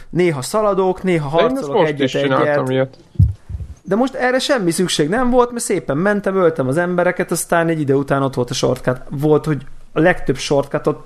néha 0.10 0.42
szaladok, 0.42 1.04
néha 1.04 1.30
harcolok 1.30 1.88
egyet-egyet. 1.88 2.98
De 3.86 3.96
most 3.96 4.14
erre 4.14 4.40
semmi 4.40 4.72
szükség 4.72 5.10
nem 5.10 5.30
volt, 5.30 5.52
mert 5.52 5.64
szépen 5.64 5.98
mentem, 5.98 6.36
öltem 6.36 6.68
az 6.68 6.78
embereket, 6.78 7.32
aztán 7.32 7.68
egy 7.68 7.80
ide 7.80 7.96
után 7.96 8.24
ott 8.24 8.34
volt 8.34 8.50
a 8.50 8.54
shortcut. 8.54 9.02
Volt, 9.10 9.46
hogy 9.46 9.66
a 9.94 10.00
legtöbb 10.00 10.38
shortcutot 10.38 11.04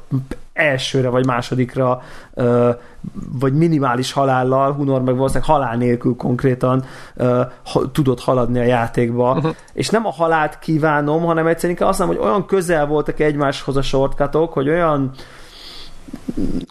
elsőre 0.54 1.10
vagy 1.10 1.26
másodikra 1.26 2.02
vagy 3.40 3.54
minimális 3.54 4.12
halállal, 4.12 4.74
Hunor 4.74 5.02
meg 5.02 5.16
valószínűleg 5.16 5.50
halál 5.50 5.78
nélkül 5.78 6.16
konkrétan 6.16 6.86
tudott 7.92 8.20
haladni 8.20 8.60
a 8.60 8.64
játékba. 8.64 9.32
Uh-huh. 9.32 9.56
És 9.74 9.90
nem 9.90 10.06
a 10.06 10.12
halált 10.12 10.60
kívánom, 10.60 11.24
hanem 11.24 11.48
egyszerűen 11.48 11.78
azt 11.82 12.00
mondom, 12.00 12.18
hogy 12.18 12.26
olyan 12.26 12.46
közel 12.46 12.86
voltak 12.86 13.20
egymáshoz 13.20 13.78
a 13.78 13.82
shortcutok, 13.82 14.54
hogy 14.54 14.70
olyan 14.70 15.12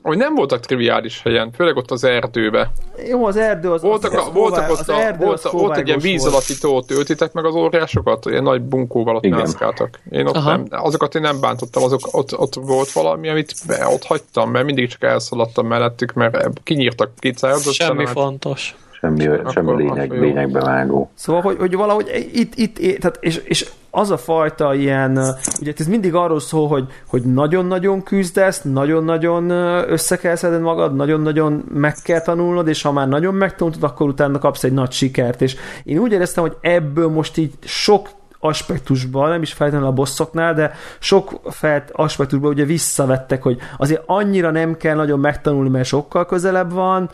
hogy 0.02 0.16
nem 0.16 0.34
voltak 0.34 0.60
triviális 0.60 1.22
helyen, 1.22 1.52
főleg 1.52 1.76
ott 1.76 1.90
az 1.90 2.04
erdőbe. 2.04 2.70
Jó, 3.08 3.26
az 3.26 3.36
erdő 3.36 3.72
az... 3.72 3.82
Voltak, 3.82 4.12
az, 4.12 4.26
az 4.26 4.32
voltak 4.32 4.70
ott 4.70 4.88
a, 4.88 5.16
volt, 5.18 5.44
az 5.44 5.52
volt 5.52 5.76
egy 5.76 5.86
ilyen 5.86 5.98
víz 5.98 6.26
alatti 6.26 6.58
tó, 6.58 6.82
töltitek 6.82 7.32
meg 7.32 7.44
az 7.44 7.54
óriásokat, 7.54 8.26
ilyen 8.26 8.42
nagy 8.42 8.62
bunkóval 8.62 9.16
ott 9.16 9.28
mászkáltak. 9.28 9.98
Én 10.10 10.26
ott 10.26 10.44
nem, 10.44 10.66
azokat 10.70 11.14
én 11.14 11.22
nem 11.22 11.40
bántottam, 11.40 11.82
azok, 11.82 12.00
ott, 12.10 12.38
ott 12.38 12.54
volt 12.54 12.92
valami, 12.92 13.28
amit 13.28 13.52
be, 13.66 13.86
ott 13.86 14.04
hagytam, 14.04 14.50
mert 14.50 14.64
mindig 14.64 14.88
csak 14.88 15.02
elszaladtam 15.02 15.66
mellettük, 15.66 16.12
mert 16.12 16.60
kinyírtak 16.62 17.10
kétszázadat. 17.18 17.72
Semmi 17.72 18.06
fontos 18.06 18.76
semmi, 19.00 19.28
semmi 19.52 19.76
lényeg, 19.76 20.20
lényegbe 20.20 20.60
vágó. 20.60 21.10
Szóval, 21.14 21.42
hogy, 21.42 21.56
hogy 21.58 21.74
valahogy 21.74 22.30
itt, 22.32 22.54
itt, 22.54 22.78
itt 22.78 23.00
tehát, 23.00 23.18
és, 23.20 23.36
és 23.36 23.68
az 23.96 24.10
a 24.10 24.16
fajta 24.16 24.74
ilyen, 24.74 25.18
ugye 25.60 25.72
ez 25.76 25.86
mindig 25.86 26.14
arról 26.14 26.40
szól, 26.40 26.68
hogy, 26.68 26.86
hogy 27.06 27.22
nagyon-nagyon 27.22 28.02
küzdesz, 28.02 28.62
nagyon-nagyon 28.62 29.50
össze 29.90 30.16
kell 30.16 30.34
szedned 30.34 30.60
magad, 30.60 30.94
nagyon-nagyon 30.94 31.64
meg 31.74 31.94
kell 32.02 32.20
tanulnod, 32.20 32.68
és 32.68 32.82
ha 32.82 32.92
már 32.92 33.08
nagyon 33.08 33.34
megtanultad, 33.34 33.82
akkor 33.82 34.08
utána 34.08 34.38
kapsz 34.38 34.64
egy 34.64 34.72
nagy 34.72 34.92
sikert, 34.92 35.42
és 35.42 35.56
én 35.84 35.98
úgy 35.98 36.12
éreztem, 36.12 36.42
hogy 36.44 36.56
ebből 36.60 37.08
most 37.08 37.36
így 37.36 37.52
sok 37.64 38.08
aspektusban, 38.38 39.28
nem 39.28 39.42
is 39.42 39.52
feltétlenül 39.52 39.90
a 39.90 39.94
bosszoknál, 39.94 40.54
de 40.54 40.72
sok 40.98 41.40
felt 41.44 41.90
aspektusban 41.92 42.50
ugye 42.50 42.64
visszavettek, 42.64 43.42
hogy 43.42 43.58
azért 43.76 44.02
annyira 44.06 44.50
nem 44.50 44.76
kell 44.76 44.94
nagyon 44.94 45.18
megtanulni, 45.18 45.68
mert 45.68 45.86
sokkal 45.86 46.26
közelebb 46.26 46.72
van, 46.72 47.10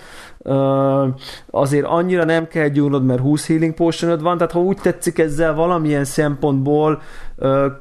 azért 1.50 1.86
annyira 1.86 2.24
nem 2.24 2.48
kell 2.48 2.68
gyúrnod, 2.68 3.04
mert 3.04 3.20
20 3.20 3.46
healing 3.46 3.74
potion 3.74 4.18
van, 4.18 4.36
tehát 4.36 4.52
ha 4.52 4.60
úgy 4.60 4.78
tetszik 4.82 5.18
ezzel 5.18 5.54
valamilyen 5.54 6.04
szempontból 6.04 7.02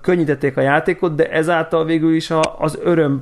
könnyítették 0.02 0.58
a 0.58 0.62
játékot, 0.62 1.16
de 1.16 1.32
ezáltal 1.32 1.86
végül 1.86 2.16
is 2.16 2.32
az 2.58 2.80
öröm 2.84 3.22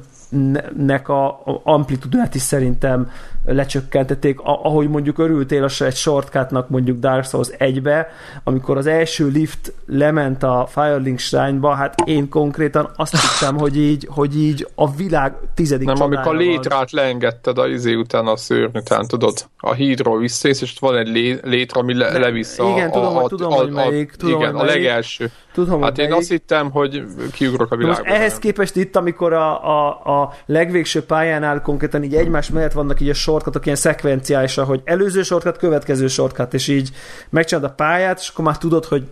nek 0.78 1.10
a 1.10 1.42
amplitudát 1.64 2.36
is 2.36 2.42
szerintem 2.42 3.10
lecsökkentették, 3.54 4.40
ahogy 4.44 4.90
mondjuk 4.90 5.18
örültél 5.18 5.64
a 5.64 5.84
egy 5.84 5.96
shortcutnak 5.96 6.70
mondjuk 6.70 7.00
Dark 7.00 7.26
Souls 7.26 7.48
1-be, 7.58 8.08
amikor 8.44 8.78
az 8.78 8.86
első 8.86 9.28
lift 9.28 9.74
lement 9.86 10.44
a 10.44 10.68
Firelink 10.72 11.20
Shrine-ba, 11.20 11.74
hát 11.74 12.00
én 12.06 12.30
konkrétan 12.30 12.92
azt 12.96 13.16
hittem, 13.22 13.58
hogy 13.58 13.78
így, 13.78 14.08
hogy 14.12 14.38
így 14.38 14.68
a 14.76 14.92
világ 14.92 15.34
tizedik 15.54 15.88
Nem, 15.88 16.02
amikor 16.02 16.36
a 16.36 16.38
létrát 16.38 16.92
leengedted 16.92 17.58
a 17.58 17.68
izé 17.68 17.94
után 17.94 18.28
a 18.28 18.38
szőrny 18.38 18.78
után, 18.78 19.08
tudod, 19.08 19.38
a 19.58 19.74
hídról 19.74 20.20
visszaész, 20.20 20.62
és 20.62 20.76
van 20.80 20.98
egy 20.98 21.08
lé, 21.08 21.40
létra, 21.44 21.82
ami 21.82 21.94
le, 21.94 22.18
levisz 22.18 22.60
a, 22.60 22.70
igen, 22.70 22.92
tudom, 22.92 23.18
a, 23.18 23.28
tudom, 23.28 23.52
a, 23.52 23.56
hogy 23.56 23.72
melyik, 23.72 24.12
tudom, 24.12 24.40
igen, 24.40 24.54
hogy 24.54 24.62
a 24.62 24.72
legelső. 24.72 25.32
Tudom, 25.54 25.82
hát 25.82 25.98
én 25.98 26.08
melyik. 26.08 26.20
azt 26.20 26.30
hittem, 26.30 26.72
hogy 26.72 27.04
kiugrok 27.32 27.72
a 27.72 27.76
világba. 27.76 28.04
Most 28.04 28.16
ehhez 28.16 28.40
képest 28.40 28.76
itt, 28.76 28.96
amikor 28.96 29.34
a, 29.34 29.68
a, 29.68 29.88
a 30.22 30.34
legvégső 30.46 31.04
pályánál 31.04 31.62
konkrétan 31.62 32.04
így 32.04 32.16
egymás 32.16 32.50
mellett 32.50 32.72
vannak 32.72 33.02
így 33.02 33.10
a 33.10 33.14
sorkatok 33.40 33.66
ilyen 33.66 33.78
szekvenciálisan, 33.78 34.66
hogy 34.66 34.82
előző 34.84 35.24
sorkat, 35.24 35.58
következő 35.58 36.08
sorkat, 36.08 36.54
és 36.54 36.68
így 36.68 36.90
megcsinálod 37.30 37.70
a 37.70 37.74
pályát, 37.74 38.20
és 38.20 38.30
akkor 38.30 38.46
már 38.46 38.58
tudod, 38.58 38.86
hogy 38.86 39.04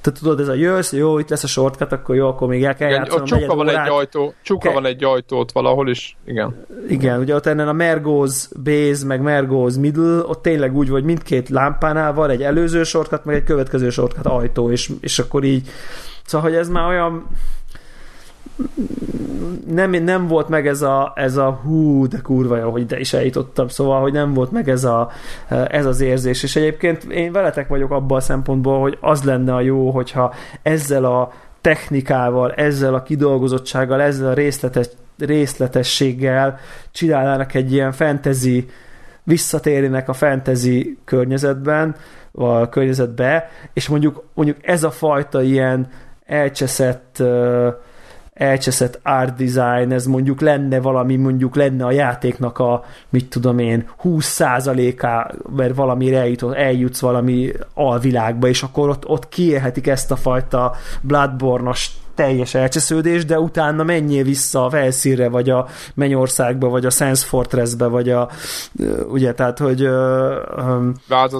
te 0.00 0.12
tudod, 0.12 0.40
ez 0.40 0.48
a 0.48 0.54
jössz, 0.54 0.92
jó, 0.92 1.18
itt 1.18 1.28
lesz 1.28 1.44
a 1.44 1.46
shortcut, 1.46 1.92
akkor 1.92 2.14
jó, 2.14 2.28
akkor 2.28 2.48
még 2.48 2.64
el 2.64 2.74
kell 2.74 2.88
igen, 2.88 3.00
játszanom. 3.00 3.26
Csuka 3.26 3.54
van 3.54 3.68
órát. 3.68 3.86
egy 3.86 3.92
ajtó, 3.92 4.34
csuka 4.42 4.60
ke- 4.60 4.74
van 4.74 4.86
egy 4.86 5.04
ajtót 5.04 5.52
valahol 5.52 5.88
is, 5.88 6.16
igen. 6.24 6.66
Igen, 6.88 7.20
ugye 7.20 7.34
ott 7.34 7.46
ennek 7.46 7.66
a 7.66 7.72
Mergoz 7.72 8.50
base, 8.64 9.06
meg 9.06 9.20
Mergoz 9.20 9.76
middle, 9.76 10.22
ott 10.26 10.42
tényleg 10.42 10.76
úgy, 10.76 10.88
hogy 10.88 11.04
mindkét 11.04 11.48
lámpánál 11.48 12.12
van 12.12 12.30
egy 12.30 12.42
előző 12.42 12.82
shortcut, 12.82 13.24
meg 13.24 13.34
egy 13.34 13.44
következő 13.44 13.90
shortcut 13.90 14.26
ajtó, 14.26 14.70
és, 14.70 14.90
és 15.00 15.18
akkor 15.18 15.44
így, 15.44 15.68
szóval, 16.24 16.50
hogy 16.50 16.58
ez 16.58 16.68
már 16.68 16.88
olyan 16.88 17.26
nem, 19.66 19.90
nem 19.90 20.26
volt 20.26 20.48
meg 20.48 20.66
ez 20.66 20.82
a, 20.82 21.12
ez 21.14 21.36
a 21.36 21.50
hú, 21.50 22.06
de 22.08 22.18
kurva 22.22 22.56
jó, 22.56 22.70
hogy 22.70 22.80
ide 22.80 22.98
is 22.98 23.12
eljutottam, 23.12 23.68
szóval, 23.68 24.00
hogy 24.00 24.12
nem 24.12 24.34
volt 24.34 24.50
meg 24.50 24.68
ez, 24.68 24.84
a, 24.84 25.10
ez 25.68 25.86
az 25.86 26.00
érzés, 26.00 26.42
és 26.42 26.56
egyébként 26.56 27.04
én 27.04 27.32
veletek 27.32 27.68
vagyok 27.68 27.90
abban 27.90 28.18
a 28.18 28.20
szempontból, 28.20 28.80
hogy 28.80 28.98
az 29.00 29.22
lenne 29.22 29.54
a 29.54 29.60
jó, 29.60 29.90
hogyha 29.90 30.34
ezzel 30.62 31.04
a 31.04 31.32
technikával, 31.60 32.52
ezzel 32.52 32.94
a 32.94 33.02
kidolgozottsággal, 33.02 34.00
ezzel 34.00 34.28
a 34.28 34.34
részletes, 34.34 34.88
részletességgel 35.18 36.58
csinálnának 36.90 37.54
egy 37.54 37.72
ilyen 37.72 37.92
fantasy, 37.92 38.68
visszatérnének 39.22 40.08
a 40.08 40.12
fantasy 40.12 40.98
környezetben, 41.04 41.96
vagy 42.30 42.68
környezetbe, 42.68 43.50
és 43.72 43.88
mondjuk, 43.88 44.24
mondjuk 44.34 44.56
ez 44.62 44.82
a 44.82 44.90
fajta 44.90 45.42
ilyen 45.42 45.88
elcseszett 46.26 47.16
uh, 47.20 47.74
elcseszett 48.36 49.00
art 49.02 49.36
design, 49.36 49.92
ez 49.92 50.06
mondjuk 50.06 50.40
lenne 50.40 50.80
valami, 50.80 51.16
mondjuk 51.16 51.56
lenne 51.56 51.84
a 51.84 51.90
játéknak 51.90 52.58
a, 52.58 52.84
mit 53.08 53.28
tudom 53.28 53.58
én, 53.58 53.88
20%-á, 54.02 55.30
mert 55.56 55.74
valamire 55.74 56.18
eljut, 56.18 56.42
eljutsz 56.42 57.00
valami 57.00 57.52
alvilágba, 57.74 58.48
és 58.48 58.62
akkor 58.62 58.88
ott, 58.88 59.08
ott 59.08 59.28
kiélhetik 59.28 59.86
ezt 59.86 60.10
a 60.10 60.16
fajta 60.16 60.74
Bloodborne-os 61.00 61.90
teljes 62.14 62.54
elcsesződés, 62.54 63.24
de 63.24 63.40
utána 63.40 63.82
menjél 63.82 64.24
vissza 64.24 64.64
a 64.64 64.70
felszínre, 64.70 65.28
vagy 65.28 65.50
a 65.50 65.66
Mennyországba, 65.94 66.68
vagy 66.68 66.86
a 66.86 66.90
Sense 66.90 67.26
Fortressbe, 67.26 67.86
vagy 67.86 68.10
a 68.10 68.28
ugye, 69.08 69.34
tehát, 69.34 69.58
hogy 69.58 69.88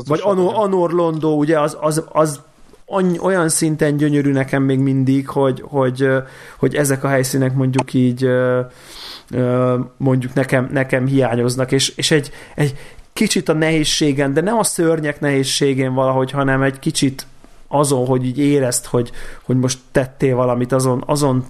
vagy 0.07 0.20
Anor, 0.23 0.52
Anor 0.55 0.91
Londo, 0.91 1.28
ugye, 1.28 1.60
az, 1.60 1.76
az, 1.81 2.05
az 2.08 2.41
annyi, 2.87 3.19
olyan 3.19 3.49
szinten 3.49 3.97
gyönyörű 3.97 4.33
nekem 4.33 4.63
még 4.63 4.79
mindig, 4.79 5.29
hogy, 5.29 5.63
hogy, 5.65 6.09
hogy 6.59 6.75
ezek 6.75 7.05
a 7.05 7.09
helyszínek 7.09 7.55
mondjuk 7.55 7.95
így 7.95 8.29
mondjuk 9.97 10.35
nekem, 10.35 10.69
nekem 10.73 11.07
hiányoznak, 11.07 11.73
és, 11.73 11.89
és 11.97 12.11
egy, 12.11 12.31
egy 12.55 12.79
kicsit 13.13 13.49
a 13.49 13.53
nehézségen, 13.53 14.33
de 14.33 14.41
nem 14.41 14.59
a 14.59 14.65
szörnyek 14.65 15.21
nehézségén 15.21 15.95
valahogy, 15.95 16.31
hanem 16.31 16.63
egy 16.63 16.79
kicsit 16.79 17.27
azon, 17.69 18.07
hogy 18.07 18.25
így 18.25 18.39
érezt, 18.39 18.87
hogy, 18.87 19.13
hogy 19.43 19.57
most 19.57 19.79
tettél 19.93 20.37
valamit, 20.37 20.73
azon, 20.73 21.03
azon 21.07 21.45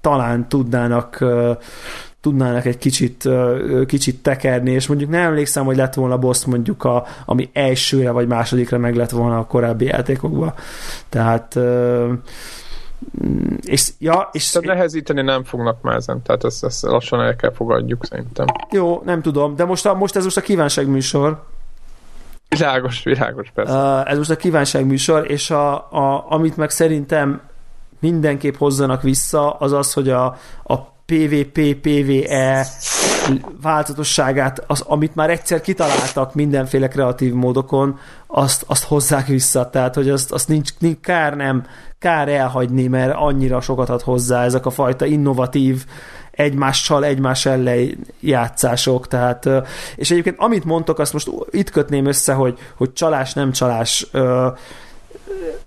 talán 0.00 0.48
tudnának 0.48 1.24
tudnának 2.20 2.64
egy 2.64 2.78
kicsit, 2.78 3.28
kicsit 3.86 4.22
tekerni, 4.22 4.70
és 4.70 4.86
mondjuk 4.86 5.10
nem 5.10 5.22
emlékszem, 5.22 5.64
hogy 5.64 5.76
lett 5.76 5.94
volna 5.94 6.18
boss 6.18 6.44
mondjuk, 6.44 6.84
a, 6.84 7.06
ami 7.24 7.50
elsőre 7.52 8.10
vagy 8.10 8.26
másodikra 8.26 8.78
meg 8.78 8.94
lett 8.96 9.10
volna 9.10 9.38
a 9.38 9.46
korábbi 9.46 9.84
játékokban. 9.84 10.54
Tehát 11.08 11.58
és, 13.60 13.88
ja, 13.98 14.28
és 14.32 14.52
de 14.52 14.60
nehezíteni 14.74 15.22
nem 15.22 15.44
fognak 15.44 15.82
már 15.82 15.96
ezen, 15.96 16.22
tehát 16.22 16.44
ezt, 16.44 16.64
ezt 16.64 16.82
lassan 16.82 17.20
el 17.20 17.36
kell 17.36 17.52
fogadjuk 17.52 18.04
szerintem. 18.04 18.46
Jó, 18.70 19.02
nem 19.04 19.22
tudom, 19.22 19.56
de 19.56 19.64
most, 19.64 19.86
a, 19.86 19.94
most 19.94 20.16
ez 20.16 20.24
most 20.24 20.36
a 20.36 20.40
kívánságműsor. 20.40 21.44
Világos, 22.48 23.02
világos, 23.02 23.50
persze. 23.54 23.72
Uh, 23.72 24.10
ez 24.10 24.16
most 24.16 24.30
a 24.30 24.36
kívánságműsor, 24.36 25.30
és 25.30 25.50
a, 25.50 25.74
a, 25.74 26.26
amit 26.28 26.56
meg 26.56 26.70
szerintem 26.70 27.40
mindenképp 27.98 28.54
hozzanak 28.54 29.02
vissza, 29.02 29.50
az 29.52 29.72
az, 29.72 29.92
hogy 29.92 30.08
a, 30.08 30.24
a 30.64 30.74
PvP, 31.10 31.74
PvE 31.74 32.66
változatosságát, 33.62 34.64
az, 34.66 34.80
amit 34.80 35.14
már 35.14 35.30
egyszer 35.30 35.60
kitaláltak 35.60 36.34
mindenféle 36.34 36.88
kreatív 36.88 37.32
módokon, 37.32 37.98
azt, 38.26 38.64
azt 38.66 38.84
hozzák 38.84 39.26
vissza, 39.26 39.70
tehát 39.70 39.94
hogy 39.94 40.08
azt, 40.08 40.32
azt 40.32 40.48
nincs, 40.48 40.70
nincs 40.78 41.00
kár 41.00 41.36
nem, 41.36 41.66
kár 41.98 42.28
elhagyni, 42.28 42.86
mert 42.86 43.14
annyira 43.16 43.60
sokat 43.60 43.88
ad 43.88 44.02
hozzá 44.02 44.44
ezek 44.44 44.66
a 44.66 44.70
fajta 44.70 45.06
innovatív 45.06 45.84
egymással, 46.30 47.04
egymás 47.04 47.46
ellen 47.46 48.06
játszások, 48.20 49.08
tehát, 49.08 49.48
és 49.96 50.10
egyébként 50.10 50.38
amit 50.38 50.64
mondtok, 50.64 50.98
azt 50.98 51.12
most 51.12 51.30
itt 51.50 51.70
kötném 51.70 52.06
össze, 52.06 52.32
hogy, 52.32 52.58
hogy 52.76 52.92
csalás, 52.92 53.32
nem 53.32 53.52
csalás, 53.52 54.06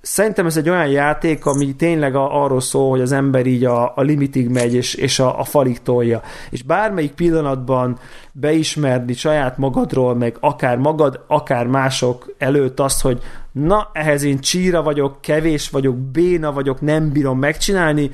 szerintem 0.02 0.46
ez 0.46 0.58
egy 0.58 0.70
olyan 0.70 0.88
játék, 0.88 1.46
ami 1.46 1.76
tényleg 1.76 2.16
arról 2.16 2.62
szól, 2.62 2.90
hogy 2.90 3.02
az 3.02 3.12
ember 3.12 3.46
így 3.46 3.66
a, 3.66 3.94
a 3.96 4.02
limitig 4.02 4.50
megy, 4.50 4.74
és, 4.74 4.94
és 4.94 5.20
a, 5.20 5.40
a 5.40 5.44
falig 5.44 5.82
tolja. 5.82 6.22
És 6.50 6.62
bármelyik 6.64 7.12
pillanatban 7.12 7.98
beismerni 8.32 9.14
saját 9.14 9.58
magadról, 9.58 10.16
meg 10.16 10.38
akár 10.40 10.78
magad, 10.78 11.24
akár 11.28 11.68
mások 11.68 12.34
előtt 12.38 12.80
azt, 12.80 13.02
hogy 13.02 13.22
na, 13.52 13.90
ehhez 13.94 14.24
én 14.24 14.40
csíra 14.40 14.84
vagyok, 14.84 15.22
kevés 15.22 15.70
vagyok, 15.70 15.98
béna 15.98 16.52
vagyok, 16.52 16.82
nem 16.82 17.12
bírom 17.12 17.40
megcsinálni, 17.40 18.12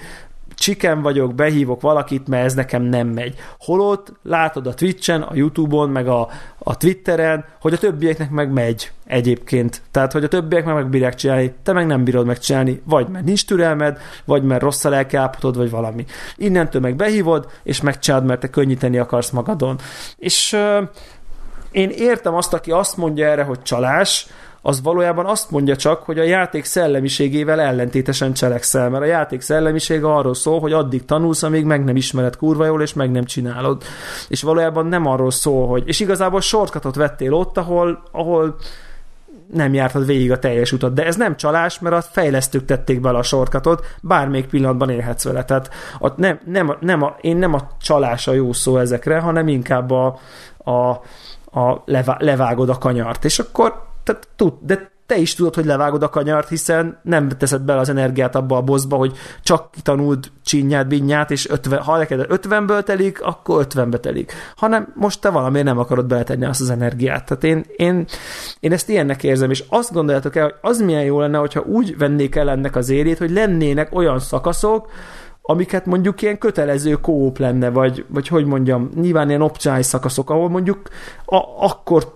csiken 0.60 1.02
vagyok, 1.02 1.36
behívok 1.36 1.82
valakit, 1.82 2.28
mert 2.28 2.46
ez 2.46 2.54
nekem 2.54 2.82
nem 2.82 3.08
megy. 3.08 3.36
Holott 3.60 4.14
látod 4.24 4.68
a 4.68 4.74
Twitchen, 4.74 5.22
a 5.22 5.36
Youtube-on, 5.36 5.90
meg 5.90 6.08
a, 6.08 6.30
a 6.58 6.78
Twitteren, 6.78 7.46
hogy 7.62 7.74
a 7.74 7.78
többieknek 7.78 8.30
meg 8.30 8.52
megy 8.52 8.92
egyébként. 9.06 9.82
Tehát, 9.92 10.12
hogy 10.12 10.24
a 10.24 10.28
többiek 10.28 10.66
meg 10.66 10.76
megbírják 10.76 11.16
csinálni, 11.16 11.54
te 11.64 11.74
meg 11.74 11.86
nem 11.86 12.04
bírod 12.04 12.26
megcsinálni, 12.26 12.82
vagy 12.86 13.08
mert 13.08 13.26
nincs 13.26 13.46
türelmed, 13.46 13.98
vagy 14.26 14.44
mert 14.44 14.62
rossz 14.62 14.86
a 14.86 14.90
lelkiállapotod, 14.90 15.58
vagy 15.58 15.70
valami. 15.70 16.06
Innentől 16.36 16.82
meg 16.82 16.96
behívod, 16.96 17.52
és 17.64 17.82
megcsinálod, 17.82 18.28
mert 18.28 18.40
te 18.40 18.50
könnyíteni 18.50 18.98
akarsz 18.98 19.30
magadon. 19.30 19.80
És 20.18 20.54
uh, 20.54 20.88
én 21.72 21.90
értem 21.90 22.36
azt, 22.36 22.54
aki 22.54 22.72
azt 22.72 22.98
mondja 22.98 23.28
erre, 23.28 23.44
hogy 23.44 23.62
csalás, 23.62 24.28
az 24.62 24.82
valójában 24.82 25.26
azt 25.26 25.52
mondja 25.52 25.76
csak, 25.76 26.04
hogy 26.04 26.20
a 26.20 26.24
játék 26.24 26.66
szellemiségével 26.66 27.60
ellentétesen 27.60 28.34
cselekszel, 28.34 28.90
mert 28.90 29.04
a 29.04 29.08
játék 29.08 29.42
szellemisége 29.42 30.14
arról 30.14 30.34
szól, 30.34 30.60
hogy 30.60 30.74
addig 30.74 31.06
tanulsz, 31.06 31.44
amíg 31.44 31.66
meg 31.66 31.84
nem 31.84 31.96
ismered 31.96 32.36
kurva 32.36 32.66
jól, 32.66 32.82
és 32.82 32.94
meg 32.94 33.12
nem 33.12 33.24
csinálod. 33.26 33.84
És 34.28 34.42
valójában 34.42 34.86
nem 34.86 35.06
arról 35.06 35.32
szól, 35.32 35.68
hogy... 35.68 35.84
És 35.86 36.00
igazából 36.00 36.42
shortcutot 36.42 36.96
vettél 36.96 37.34
ott, 37.34 37.58
ahol, 37.58 38.04
ahol 38.12 38.56
nem 39.54 39.74
jártad 39.74 40.06
végig 40.06 40.32
a 40.32 40.40
teljes 40.40 40.72
utat, 40.72 40.94
de 40.94 41.06
ez 41.06 41.16
nem 41.16 41.36
csalás, 41.36 41.80
mert 41.80 41.96
a 41.96 42.02
fejlesztők 42.02 42.66
tették 42.66 43.02
bele 43.02 43.18
a 43.18 43.24
sorkatot, 43.24 43.86
bármelyik 44.02 44.48
pillanatban 44.48 44.90
élhetsz 44.90 45.24
vele. 45.24 45.44
Tehát 45.46 45.70
a, 46.00 46.08
nem, 46.16 46.40
nem, 46.46 46.76
nem 46.80 47.02
a, 47.02 47.16
én 47.22 47.38
nem 47.38 47.54
a 47.54 47.68
csalás 47.82 48.28
a 48.28 48.34
jó 48.34 48.54
szó 48.54 48.78
ezekre, 48.78 49.20
hanem 49.20 49.48
inkább 49.48 49.92
a, 49.92 50.20
a, 50.64 50.90
a 51.60 51.82
levá, 51.86 52.18
levágod 52.20 52.70
a 52.70 52.78
kanyart, 52.78 53.26
és 53.26 53.40
akkor 53.40 53.88
tehát 54.10 54.28
tud, 54.36 54.54
de 54.62 54.92
te 55.06 55.18
is 55.18 55.36
tudod, 55.36 55.56
hogy 55.56 55.66
levágod 55.66 56.04
a 56.04 56.10
kanyart, 56.10 56.50
hiszen 56.50 57.00
nem 57.04 57.30
teszed 57.30 57.62
bele 57.62 57.80
az 57.80 57.90
energiát 57.90 58.36
abba 58.36 58.58
a 58.58 58.62
boszba, 58.62 58.96
hogy 58.96 59.18
csak 59.44 59.70
tanuld 59.84 60.32
csinyát, 60.44 60.88
binyát, 60.88 61.32
és 61.32 61.50
50, 61.50 61.80
ha 61.80 61.98
neked 61.98 62.26
50-ből 62.30 62.84
telik, 62.84 63.22
akkor 63.22 63.68
50-be 63.70 63.98
telik. 63.98 64.34
Hanem 64.56 64.94
most 64.96 65.22
te 65.22 65.30
valamiért 65.30 65.66
nem 65.66 65.78
akarod 65.80 66.06
beletenni 66.06 66.46
azt 66.46 66.62
az 66.62 66.70
energiát. 66.70 67.26
Tehát 67.26 67.44
én, 67.44 67.66
én, 67.76 68.06
én 68.60 68.72
ezt 68.72 68.90
ilyennek 68.90 69.24
érzem, 69.24 69.50
és 69.50 69.64
azt 69.70 69.94
gondoljátok 69.94 70.36
el, 70.36 70.44
hogy 70.44 70.56
az 70.62 70.82
milyen 70.82 71.04
jó 71.04 71.20
lenne, 71.20 71.38
hogyha 71.38 71.62
úgy 71.62 71.98
vennék 71.98 72.36
el 72.36 72.50
ennek 72.50 72.76
az 72.76 72.90
érét, 72.90 73.18
hogy 73.18 73.32
lennének 73.32 73.96
olyan 73.96 74.20
szakaszok, 74.20 74.88
amiket 75.42 75.86
mondjuk 75.86 76.22
ilyen 76.22 76.38
kötelező 76.38 76.94
kóp 76.94 77.38
lenne, 77.38 77.70
vagy, 77.70 78.06
vagy 78.08 78.28
hogy 78.28 78.46
mondjam, 78.46 78.90
nyilván 78.96 79.30
ilyen 79.30 79.42
opcionális 79.42 79.86
szakaszok, 79.86 80.30
ahol 80.30 80.50
mondjuk 80.50 80.82
a, 81.26 81.36
akkor 81.66 82.12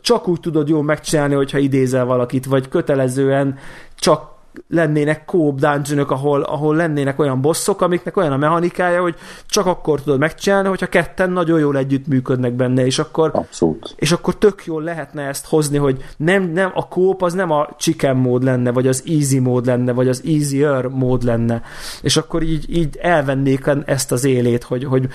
csak 0.00 0.28
úgy 0.28 0.40
tudod 0.40 0.68
jól 0.68 0.82
megcsinálni, 0.82 1.34
hogyha 1.34 1.58
idézel 1.58 2.04
valakit, 2.04 2.46
vagy 2.46 2.68
kötelezően 2.68 3.58
csak 3.98 4.32
lennének 4.68 5.24
kóp 5.24 5.60
dungeonok, 5.60 6.10
ahol, 6.10 6.42
ahol 6.42 6.76
lennének 6.76 7.18
olyan 7.18 7.40
bosszok, 7.40 7.80
amiknek 7.80 8.16
olyan 8.16 8.32
a 8.32 8.36
mechanikája, 8.36 9.00
hogy 9.00 9.14
csak 9.46 9.66
akkor 9.66 10.02
tudod 10.02 10.18
megcsinálni, 10.18 10.68
hogyha 10.68 10.86
ketten 10.86 11.30
nagyon 11.30 11.58
jól 11.58 11.76
együttműködnek 11.76 12.52
benne, 12.52 12.84
és 12.86 12.98
akkor, 12.98 13.30
Abszolút. 13.34 13.94
és 13.96 14.12
akkor 14.12 14.36
tök 14.36 14.64
jól 14.64 14.82
lehetne 14.82 15.22
ezt 15.22 15.46
hozni, 15.46 15.76
hogy 15.76 16.04
nem, 16.16 16.42
nem 16.42 16.70
a 16.74 16.88
kóp 16.88 17.22
az 17.22 17.32
nem 17.32 17.50
a 17.50 17.68
chicken 17.78 18.16
mód 18.16 18.42
lenne, 18.42 18.70
vagy 18.70 18.86
az 18.86 19.02
easy 19.06 19.38
mód 19.38 19.66
lenne, 19.66 19.92
vagy 19.92 20.08
az 20.08 20.22
easier 20.26 20.86
mód 20.86 21.22
lenne, 21.22 21.62
és 22.02 22.16
akkor 22.16 22.42
így, 22.42 22.76
így 22.76 22.98
elvennék 23.00 23.70
ezt 23.84 24.12
az 24.12 24.24
élét, 24.24 24.62
hogy, 24.62 24.84
hogy 24.84 25.08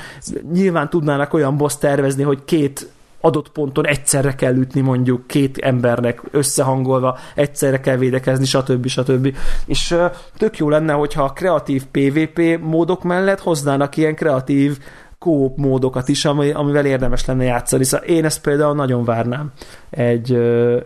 nyilván 0.51 0.89
tudnának 0.89 1.33
olyan 1.33 1.57
boss 1.57 1.77
tervezni, 1.77 2.23
hogy 2.23 2.43
két 2.45 2.89
adott 3.21 3.49
ponton 3.49 3.87
egyszerre 3.87 4.35
kell 4.35 4.55
ütni 4.55 4.81
mondjuk 4.81 5.27
két 5.27 5.57
embernek 5.57 6.21
összehangolva, 6.31 7.17
egyszerre 7.35 7.79
kell 7.79 7.97
védekezni, 7.97 8.45
stb. 8.45 8.87
stb. 8.87 9.35
És 9.65 9.95
tök 10.37 10.57
jó 10.57 10.69
lenne, 10.69 10.93
hogyha 10.93 11.23
a 11.23 11.31
kreatív 11.31 11.83
PvP 11.85 12.59
módok 12.61 13.03
mellett 13.03 13.39
hoznának 13.39 13.97
ilyen 13.97 14.15
kreatív 14.15 14.77
kóp 15.19 15.57
módokat 15.57 16.07
is, 16.07 16.25
ami, 16.25 16.51
amivel 16.51 16.85
érdemes 16.85 17.25
lenne 17.25 17.43
játszani. 17.43 17.83
Szóval 17.83 18.07
én 18.07 18.25
ezt 18.25 18.41
például 18.41 18.75
nagyon 18.75 19.03
várnám 19.03 19.51
egy, 19.89 20.33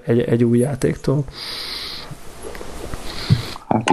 egy, 0.05 0.19
egy 0.19 0.43
új 0.43 0.57
játéktól. 0.57 1.23
Hát 3.67 3.89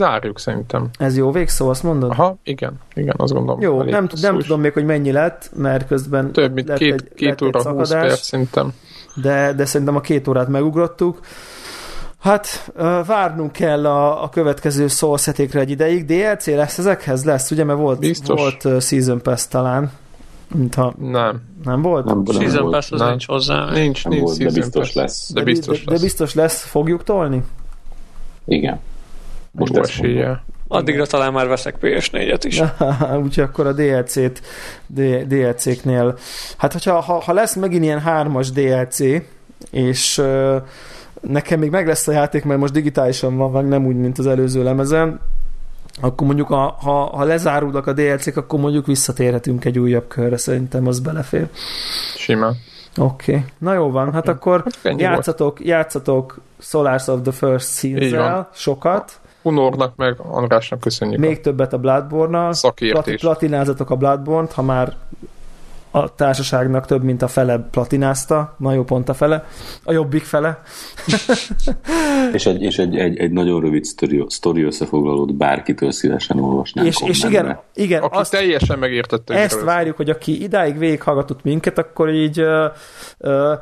Zárjuk 0.00 0.38
szerintem. 0.38 0.88
Ez 0.98 1.16
jó 1.16 1.30
végszó, 1.30 1.68
azt 1.68 1.82
mondod? 1.82 2.10
Aha, 2.10 2.36
igen, 2.44 2.72
igen, 2.94 3.14
azt 3.18 3.32
gondolom. 3.32 3.60
Jó, 3.60 3.82
nem, 3.82 4.08
nem 4.20 4.38
tudom 4.38 4.60
még, 4.60 4.72
hogy 4.72 4.84
mennyi 4.84 5.12
lett, 5.12 5.50
mert 5.56 5.86
közben 5.86 6.32
Több 6.32 6.52
mint 6.52 6.72
két, 6.72 6.92
egy, 6.92 7.08
két 7.14 7.42
óra, 7.42 7.58
egy 7.58 7.66
20 7.66 7.90
perc 7.90 8.20
szerintem. 8.20 8.72
De, 9.14 9.52
de 9.52 9.64
szerintem 9.64 9.96
a 9.96 10.00
két 10.00 10.28
órát 10.28 10.48
megugrottuk. 10.48 11.20
Hát 12.18 12.72
várnunk 13.06 13.52
kell 13.52 13.86
a, 13.86 14.22
a 14.22 14.28
következő 14.28 14.88
szószetékre 14.88 15.60
egy 15.60 15.70
ideig. 15.70 16.04
DLC 16.04 16.46
lesz 16.46 16.78
ezekhez? 16.78 17.24
Lesz, 17.24 17.50
ugye? 17.50 17.64
Mert 17.64 17.78
volt, 17.78 17.98
Biztos. 17.98 18.40
volt 18.40 18.64
uh, 18.64 18.80
Season 18.80 19.22
Pass 19.22 19.46
talán. 19.46 19.90
Mintha... 20.54 20.94
Nem. 20.98 21.40
Nem 21.64 21.82
volt? 21.82 22.04
Nem, 22.04 22.22
nem 22.24 22.40
season. 22.40 22.70
Pass 22.70 22.90
az 22.90 23.00
nem. 23.00 23.08
nincs 23.08 23.26
hozzá. 23.26 23.70
Nincs, 23.72 24.04
nem 24.04 24.12
nincs 24.12 24.24
volt, 24.24 24.38
de 24.38 24.50
biztos 24.60 24.86
pass. 24.86 24.94
lesz. 24.94 25.32
De 25.32 25.42
biztos 25.42 25.84
de, 25.84 25.90
lesz. 25.90 26.00
De 26.00 26.06
biztos 26.06 26.34
lesz. 26.34 26.64
Fogjuk 26.64 27.04
tolni? 27.04 27.42
Igen. 28.44 28.80
Most 29.52 29.74
Jó 29.74 29.82
esélye. 29.82 30.42
Addigra 30.68 31.06
talán 31.06 31.32
már 31.32 31.48
veszek 31.48 31.76
PS4-et 31.80 32.40
is. 32.42 32.62
Úgyhogy 33.24 33.44
akkor 33.44 33.66
a 33.66 33.72
DLC-t, 33.72 34.42
DLC-knél, 35.26 36.18
hát 36.56 36.72
hogyha, 36.72 37.00
ha, 37.00 37.20
ha 37.20 37.32
lesz 37.32 37.54
megint 37.54 37.84
ilyen 37.84 38.00
hármas 38.00 38.50
DLC, 38.50 38.98
és 39.70 40.18
uh, 40.18 40.56
nekem 41.20 41.58
még 41.58 41.70
meg 41.70 41.86
lesz 41.86 42.08
a 42.08 42.12
játék, 42.12 42.44
mert 42.44 42.60
most 42.60 42.72
digitálisan 42.72 43.36
van, 43.36 43.50
meg 43.50 43.68
nem 43.68 43.86
úgy, 43.86 43.96
mint 43.96 44.18
az 44.18 44.26
előző 44.26 44.62
lemezen, 44.62 45.20
akkor 46.00 46.26
mondjuk, 46.26 46.50
a, 46.50 46.76
ha, 46.80 46.92
ha 46.92 47.24
lezárulnak 47.24 47.86
a 47.86 47.92
DLC-k, 47.92 48.36
akkor 48.36 48.60
mondjuk 48.60 48.86
visszatérhetünk 48.86 49.64
egy 49.64 49.78
újabb 49.78 50.08
körre, 50.08 50.36
szerintem 50.36 50.86
az 50.86 51.00
belefér. 51.00 51.48
Simán. 52.16 52.56
Oké, 52.96 53.32
okay. 53.32 53.44
na 53.58 53.72
jó 53.72 53.90
van, 53.90 54.12
hát 54.12 54.28
akkor 54.28 54.64
hát 54.82 55.00
játszatok, 55.00 55.64
játszatok 55.64 56.40
Solars 56.58 57.06
of 57.06 57.20
the 57.22 57.32
First 57.32 57.68
Season-zel 57.68 58.50
sokat, 58.52 59.19
Hunornak 59.42 59.96
meg 59.96 60.20
Andrásnak 60.30 60.80
köszönjük. 60.80 61.20
Még 61.20 61.36
a 61.36 61.40
többet 61.40 61.72
a 61.72 61.78
Bloodborne-nal. 61.78 62.52
Szakértés. 62.52 63.20
Platinázatok 63.20 63.90
a 63.90 63.96
Bloodborne-t, 63.96 64.52
ha 64.52 64.62
már 64.62 64.96
a 65.90 66.14
társaságnak 66.14 66.86
több, 66.86 67.02
mint 67.02 67.22
a 67.22 67.28
fele 67.28 67.58
platinázta, 67.70 68.54
na 68.58 68.72
jó 68.72 68.84
pont 68.84 69.08
a 69.08 69.14
fele, 69.14 69.46
a 69.84 69.92
jobbik 69.92 70.22
fele. 70.22 70.62
és 72.32 72.46
egy, 72.46 72.62
és 72.62 72.78
egy, 72.78 72.96
egy, 72.96 73.18
egy 73.18 73.30
nagyon 73.30 73.60
rövid 73.60 73.84
sztori, 73.84 74.24
sztori 74.28 74.62
összefoglalót 74.62 75.34
bárkitől 75.34 75.90
szívesen 75.92 76.38
olvasnánk. 76.38 76.88
És, 76.88 76.96
és 77.04 77.24
igen, 77.24 77.60
igen 77.74 78.02
aki 78.02 78.16
azt, 78.16 78.30
teljesen 78.30 78.78
megértette. 78.78 79.34
Ezt 79.34 79.62
várjuk, 79.62 79.96
hogy 79.96 80.10
aki 80.10 80.42
idáig 80.42 80.78
végighallgatott 80.78 81.42
minket, 81.42 81.78
akkor 81.78 82.10
így 82.10 82.40
uh, 82.40 82.64
uh, 83.18 83.52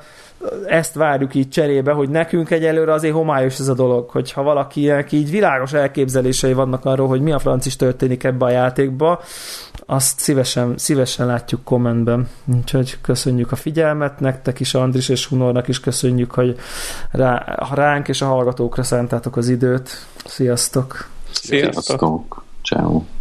ezt 0.67 0.95
várjuk 0.95 1.35
így 1.35 1.49
cserébe, 1.49 1.93
hogy 1.93 2.09
nekünk 2.09 2.51
egyelőre 2.51 2.93
azért 2.93 3.15
homályos 3.15 3.59
ez 3.59 3.69
a 3.69 3.75
dolog, 3.75 4.11
hogyha 4.11 4.43
valakinek 4.43 5.13
így 5.13 5.31
világos 5.31 5.73
elképzelései 5.73 6.53
vannak 6.53 6.85
arról, 6.85 7.09
hogy 7.09 7.21
mi 7.21 7.33
a 7.33 7.39
francis 7.39 7.77
történik 7.77 8.25
ebbe 8.25 8.45
a 8.45 8.51
játékba, 8.51 9.21
azt 9.87 10.19
szívesen, 10.19 10.75
szívesen 10.77 11.27
látjuk 11.27 11.65
kommentben. 11.65 12.29
Úgyhogy 12.57 12.99
köszönjük 13.01 13.53
a 13.53 13.57
figyelmet, 13.57 14.21
nektek 14.21 14.61
is, 14.61 14.75
Andris 14.75 15.09
és 15.09 15.27
Hunornak 15.27 15.69
is 15.69 15.81
köszönjük, 15.81 16.31
hogy 16.31 16.57
rá, 17.11 17.59
ránk 17.75 18.09
és 18.09 18.23
a 18.23 18.27
hallgatókra 18.27 18.83
szántátok 18.83 19.37
az 19.37 19.49
időt. 19.49 19.91
Sziasztok! 20.25 21.09
Sziasztok! 21.31 21.83
Sziasztok. 21.83 22.45
Ciao. 22.63 23.18